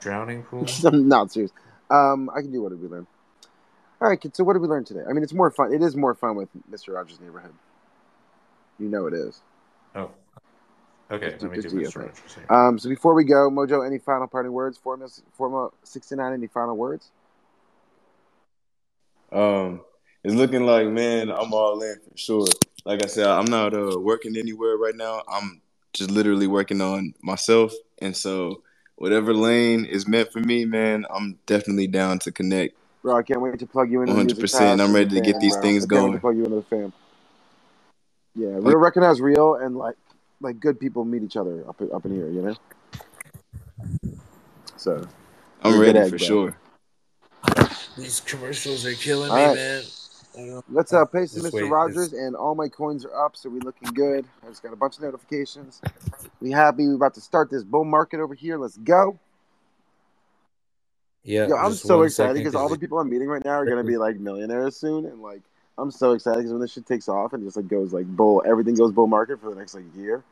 drowning 0.00 0.42
pool. 0.44 0.66
I'm 0.84 1.08
not 1.08 1.30
serious. 1.32 1.52
Um, 1.90 2.30
I 2.34 2.40
can 2.40 2.50
do 2.52 2.62
what 2.62 2.70
did 2.70 2.80
we 2.80 2.88
learn. 2.88 3.06
All 4.00 4.08
right, 4.08 4.20
kids. 4.20 4.36
So 4.36 4.44
what 4.44 4.54
did 4.54 4.62
we 4.62 4.68
learn 4.68 4.84
today? 4.84 5.02
I 5.08 5.12
mean, 5.12 5.22
it's 5.22 5.34
more 5.34 5.50
fun. 5.50 5.72
It 5.74 5.82
is 5.82 5.94
more 5.94 6.14
fun 6.14 6.34
with 6.36 6.48
Mr. 6.70 6.94
Rogers' 6.94 7.20
Neighborhood. 7.20 7.52
You 8.78 8.88
know 8.88 9.06
it 9.06 9.14
is. 9.14 9.42
Oh. 9.94 10.10
Okay, 11.10 11.36
let 11.40 11.50
me 11.50 11.56
do 11.58 11.68
do 11.68 11.80
your 11.80 11.90
Mr. 11.90 11.92
thing. 11.92 12.02
Rogers 12.02 12.34
here. 12.34 12.46
Um, 12.56 12.78
so 12.78 12.88
before 12.88 13.14
we 13.14 13.24
go, 13.24 13.50
Mojo, 13.50 13.84
any 13.84 13.98
final 13.98 14.28
parting 14.28 14.52
words? 14.52 14.78
Forma, 14.78 15.08
Forma 15.32 15.70
69, 15.82 16.32
any 16.32 16.46
final 16.46 16.76
words? 16.76 17.10
Um, 19.32 19.80
it's 20.22 20.34
looking 20.34 20.66
like 20.66 20.88
man, 20.88 21.30
I'm 21.30 21.52
all 21.52 21.80
in 21.82 21.96
for 22.08 22.16
sure. 22.16 22.46
Like 22.84 23.02
I 23.04 23.06
said, 23.06 23.26
I'm 23.26 23.44
not 23.46 23.74
uh 23.74 23.98
working 23.98 24.36
anywhere 24.36 24.76
right 24.76 24.94
now. 24.94 25.22
I'm 25.28 25.60
just 25.92 26.10
literally 26.10 26.46
working 26.46 26.80
on 26.80 27.14
myself, 27.22 27.72
and 28.00 28.16
so 28.16 28.62
whatever 28.96 29.34
lane 29.34 29.84
is 29.84 30.06
meant 30.06 30.32
for 30.32 30.40
me, 30.40 30.64
man, 30.64 31.06
I'm 31.10 31.38
definitely 31.46 31.86
down 31.86 32.18
to 32.20 32.32
connect. 32.32 32.74
Bro, 33.02 33.16
I 33.16 33.22
can't 33.22 33.40
wait 33.40 33.58
to 33.58 33.66
plug 33.66 33.90
you 33.90 34.02
into 34.02 34.12
the 34.12 34.16
100. 34.18 34.24
music 34.26 34.42
percent 34.42 34.80
house 34.80 34.88
I'm 34.88 34.94
ready 34.94 35.08
the 35.10 35.14
to 35.16 35.20
get 35.22 35.32
fam, 35.32 35.40
these 35.40 35.54
bro. 35.54 35.62
things 35.62 35.84
I 35.84 35.86
can't 35.88 35.90
wait 35.90 35.98
to 35.98 36.10
going. 36.10 36.20
plug 36.20 36.36
you 36.36 36.44
into 36.44 36.56
the 36.56 36.62
fam. 36.62 36.92
Yeah, 38.36 38.48
real 38.48 38.78
recognize 38.78 39.20
real, 39.20 39.54
and 39.56 39.76
like 39.76 39.96
like 40.40 40.58
good 40.60 40.80
people 40.80 41.04
meet 41.04 41.22
each 41.22 41.36
other 41.36 41.64
up 41.68 41.80
up 41.92 42.04
in 42.06 42.14
here, 42.14 42.28
you 42.30 42.42
know. 42.42 42.54
So 44.76 45.06
I'm 45.62 45.72
you're 45.72 45.82
a 45.82 45.86
good 45.86 45.96
ready 45.96 45.98
egg, 46.06 46.10
for 46.10 46.18
bro. 46.18 46.26
sure. 46.26 46.56
These 47.96 48.20
commercials 48.20 48.86
are 48.86 48.94
killing 48.94 49.30
All 49.30 49.36
me, 49.36 49.44
right. 49.44 49.54
man. 49.54 49.82
I 50.38 50.46
don't- 50.46 50.64
Let's 50.72 50.92
uh, 50.92 51.04
paste 51.06 51.34
to 51.34 51.40
Mr. 51.40 51.52
wait, 51.52 51.70
Rogers, 51.70 52.12
and 52.12 52.36
all 52.36 52.54
my 52.54 52.68
coins 52.68 53.04
are 53.04 53.24
up, 53.26 53.36
so 53.36 53.50
we 53.50 53.58
looking 53.60 53.92
good. 53.92 54.24
I 54.44 54.48
just 54.48 54.62
got 54.62 54.72
a 54.72 54.76
bunch 54.76 54.96
of 54.96 55.02
notifications. 55.02 55.80
We 56.40 56.52
happy. 56.52 56.86
We 56.86 56.94
about 56.94 57.14
to 57.14 57.20
start 57.20 57.50
this 57.50 57.64
bull 57.64 57.84
market 57.84 58.20
over 58.20 58.34
here. 58.34 58.56
Let's 58.56 58.76
go. 58.76 59.18
Yeah, 61.24 61.48
Yo, 61.48 61.56
I'm 61.56 61.74
so 61.74 62.02
excited 62.02 62.34
because 62.34 62.54
all 62.54 62.68
the 62.68 62.78
people 62.78 62.98
I'm 62.98 63.10
meeting 63.10 63.28
right 63.28 63.44
now 63.44 63.50
are 63.52 63.66
gonna 63.66 63.84
be 63.84 63.98
like 63.98 64.18
millionaires 64.18 64.76
soon, 64.76 65.04
and 65.04 65.20
like 65.20 65.42
I'm 65.80 65.90
so 65.90 66.12
excited 66.12 66.38
because 66.38 66.52
when 66.52 66.60
this 66.60 66.72
shit 66.72 66.86
takes 66.86 67.08
off 67.08 67.32
and 67.32 67.42
just 67.42 67.56
like 67.56 67.68
goes 67.68 67.92
like 67.92 68.06
bull, 68.06 68.42
everything 68.46 68.74
goes 68.74 68.92
bull 68.92 69.06
market 69.06 69.40
for 69.40 69.50
the 69.50 69.56
next 69.56 69.74
like 69.74 69.84
year. 69.96 70.22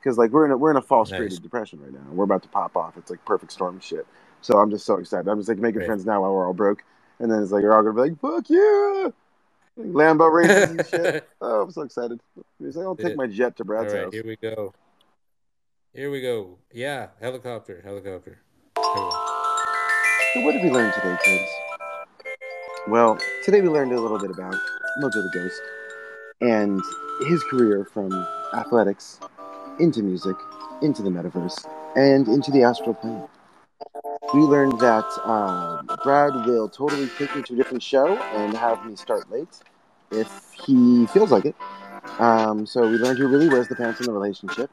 Because 0.00 0.18
like 0.18 0.30
we're 0.30 0.44
in 0.46 0.50
a 0.50 0.56
we're 0.56 0.70
in 0.70 0.76
a 0.76 0.82
false 0.82 1.10
Nice. 1.10 1.18
creative 1.18 1.42
depression 1.42 1.80
right 1.82 1.92
now. 1.92 2.00
and 2.00 2.16
We're 2.16 2.24
about 2.24 2.42
to 2.42 2.48
pop 2.48 2.76
off. 2.76 2.96
It's 2.96 3.10
like 3.10 3.24
perfect 3.24 3.52
storm 3.52 3.80
shit. 3.80 4.06
So 4.40 4.58
I'm 4.58 4.70
just 4.70 4.84
so 4.86 4.96
excited. 4.96 5.28
I'm 5.28 5.38
just 5.38 5.48
like 5.48 5.58
making 5.58 5.84
friends 5.84 6.04
now 6.04 6.22
while 6.22 6.32
we're 6.34 6.46
all 6.46 6.52
broke, 6.54 6.82
and 7.18 7.30
then 7.30 7.42
it's 7.42 7.52
like 7.52 7.62
you're 7.62 7.74
all 7.74 7.82
gonna 7.82 7.94
be 7.94 8.10
like 8.10 8.20
fuck 8.20 8.48
yeah, 8.50 9.08
Lambo 9.78 10.32
races 10.32 10.70
and 10.70 10.86
shit. 10.86 11.28
Oh, 11.40 11.62
I'm 11.62 11.70
so 11.70 11.82
excited. 11.82 12.20
He's 12.58 12.76
like, 12.76 12.86
I'll 12.86 12.96
take 12.96 13.16
my 13.16 13.26
jet 13.26 13.56
to 13.58 13.64
Brad's 13.64 13.92
right, 13.92 14.04
house. 14.04 14.12
here 14.14 14.24
we 14.24 14.36
go. 14.36 14.74
Here 15.94 16.10
we 16.10 16.20
go. 16.20 16.58
Yeah, 16.72 17.08
helicopter, 17.20 17.80
helicopter. 17.84 18.40
So 18.76 20.40
what 20.40 20.52
did 20.52 20.62
we 20.64 20.70
learn 20.70 20.92
today, 20.92 21.16
kids? 21.24 21.50
Well, 22.86 23.18
today 23.42 23.62
we 23.62 23.70
learned 23.70 23.92
a 23.92 24.00
little 24.00 24.18
bit 24.18 24.30
about 24.30 24.54
Mojo 25.00 25.14
the 25.14 25.30
Ghost 25.32 25.62
and 26.42 26.82
his 27.26 27.42
career 27.44 27.86
from 27.86 28.12
athletics 28.52 29.20
into 29.78 30.02
music, 30.02 30.36
into 30.82 31.00
the 31.00 31.08
metaverse, 31.08 31.66
and 31.96 32.28
into 32.28 32.50
the 32.50 32.62
astral 32.62 32.92
plane. 32.92 33.22
We 34.34 34.40
learned 34.40 34.78
that 34.80 35.06
uh, 35.24 35.82
Brad 36.04 36.34
will 36.46 36.68
totally 36.68 37.08
take 37.16 37.34
me 37.34 37.42
to 37.44 37.54
a 37.54 37.56
different 37.56 37.82
show 37.82 38.18
and 38.18 38.54
have 38.54 38.84
me 38.84 38.96
start 38.96 39.30
late 39.30 39.60
if 40.10 40.52
he 40.66 41.06
feels 41.06 41.30
like 41.30 41.46
it. 41.46 41.56
Um, 42.18 42.66
so 42.66 42.82
we 42.82 42.98
learned 42.98 43.16
who 43.18 43.28
really 43.28 43.48
wears 43.48 43.66
the 43.68 43.76
pants 43.76 44.00
in 44.00 44.06
the 44.06 44.12
relationship. 44.12 44.70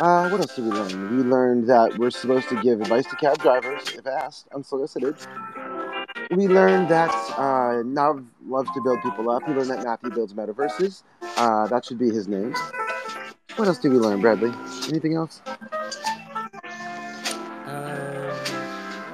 Uh, 0.00 0.30
what 0.30 0.40
else 0.40 0.56
did 0.56 0.64
we 0.64 0.70
learn? 0.70 1.18
We 1.18 1.22
learned 1.22 1.68
that 1.68 1.98
we're 1.98 2.10
supposed 2.10 2.48
to 2.48 2.62
give 2.62 2.80
advice 2.80 3.04
to 3.06 3.16
cab 3.16 3.42
drivers 3.42 3.94
if 3.94 4.06
asked, 4.06 4.48
unsolicited. 4.54 5.16
We 6.30 6.48
learned 6.48 6.88
that 6.88 7.10
uh, 7.38 7.82
Nav 7.84 8.24
loves 8.46 8.68
to 8.74 8.80
build 8.82 9.00
people 9.02 9.30
up. 9.30 9.46
We 9.46 9.54
learned 9.54 9.70
that 9.70 9.84
Matthew 9.84 10.10
builds 10.10 10.34
metaverses. 10.34 11.02
Uh, 11.36 11.66
that 11.68 11.84
should 11.84 11.98
be 11.98 12.10
his 12.10 12.26
name. 12.28 12.54
What 13.56 13.68
else 13.68 13.78
did 13.78 13.92
we 13.92 13.98
learn, 13.98 14.20
Bradley? 14.20 14.52
Anything 14.88 15.14
else? 15.14 15.40
Um, 15.46 15.56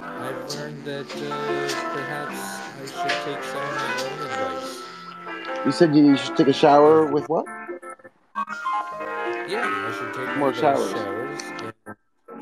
I've 0.02 0.54
learned 0.54 0.84
that 0.84 1.06
uh, 1.06 1.68
perhaps 1.92 2.38
I 2.80 2.86
should 2.86 3.16
take 3.24 3.42
some 3.44 3.62
of 3.62 3.74
my 3.76 3.92
own 4.02 4.18
advice. 4.26 5.66
You 5.66 5.72
said 5.72 5.94
you 5.94 6.16
should 6.16 6.36
take 6.36 6.48
a 6.48 6.52
shower 6.52 7.06
with 7.06 7.28
what? 7.28 7.44
Yeah, 9.48 9.64
I 9.64 9.94
should 9.96 10.14
take 10.14 10.36
More 10.38 10.50
one 10.50 10.54
of 10.54 10.54
those 10.54 10.60
showers. 10.60 10.90
showers 10.92 11.42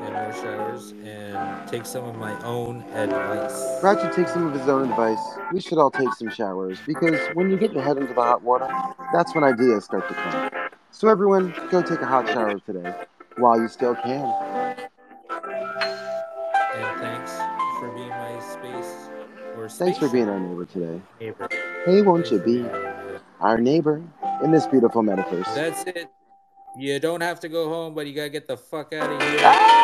and, 0.01 0.15
and 0.15 0.35
more 0.35 0.43
showers 0.43 0.91
and 1.03 1.67
take 1.69 1.85
some 1.85 2.03
of 2.05 2.15
my 2.15 2.39
own 2.43 2.81
advice. 2.93 3.79
Brad 3.81 3.99
should 4.01 4.13
take 4.13 4.27
some 4.27 4.47
of 4.47 4.53
his 4.59 4.67
own 4.67 4.89
advice. 4.89 5.19
We 5.53 5.59
should 5.61 5.77
all 5.77 5.91
take 5.91 6.13
some 6.13 6.29
showers 6.29 6.79
because 6.85 7.19
when 7.33 7.49
you 7.49 7.57
get 7.57 7.73
your 7.73 7.83
head 7.83 7.97
into 7.97 8.13
the 8.13 8.21
hot 8.21 8.41
water, 8.41 8.67
that's 9.13 9.33
when 9.35 9.43
ideas 9.43 9.85
start 9.85 10.07
to 10.07 10.13
come. 10.13 10.49
So 10.91 11.07
everyone, 11.07 11.53
go 11.69 11.81
take 11.81 12.01
a 12.01 12.05
hot 12.05 12.27
shower 12.27 12.59
today 12.59 12.93
while 13.37 13.59
you 13.59 13.67
still 13.67 13.95
can. 13.95 14.25
And 16.75 16.99
thanks 17.01 17.31
for 17.79 17.89
being 17.95 18.09
my 18.09 18.39
space 18.39 19.09
or 19.57 19.69
Thanks 19.69 19.99
for 19.99 20.09
being 20.09 20.27
our 20.29 20.39
neighbor 20.39 20.65
today. 20.65 21.01
neighbor. 21.19 21.47
Hey, 21.85 22.01
won't 22.01 22.27
Thanks 22.27 22.31
you 22.31 22.39
be 22.39 22.45
being 22.61 22.63
my 22.63 22.71
neighbor. 22.79 23.21
our 23.39 23.57
neighbor 23.57 24.01
in 24.43 24.51
this 24.51 24.65
beautiful 24.67 25.01
metaverse? 25.03 25.53
That's 25.55 25.83
it. 25.85 26.09
You 26.77 26.99
don't 26.99 27.21
have 27.21 27.39
to 27.41 27.49
go 27.49 27.67
home, 27.69 27.93
but 27.93 28.07
you 28.07 28.13
gotta 28.13 28.29
get 28.29 28.47
the 28.47 28.55
fuck 28.57 28.93
out 28.93 29.09
of 29.11 29.21
here. 29.21 29.39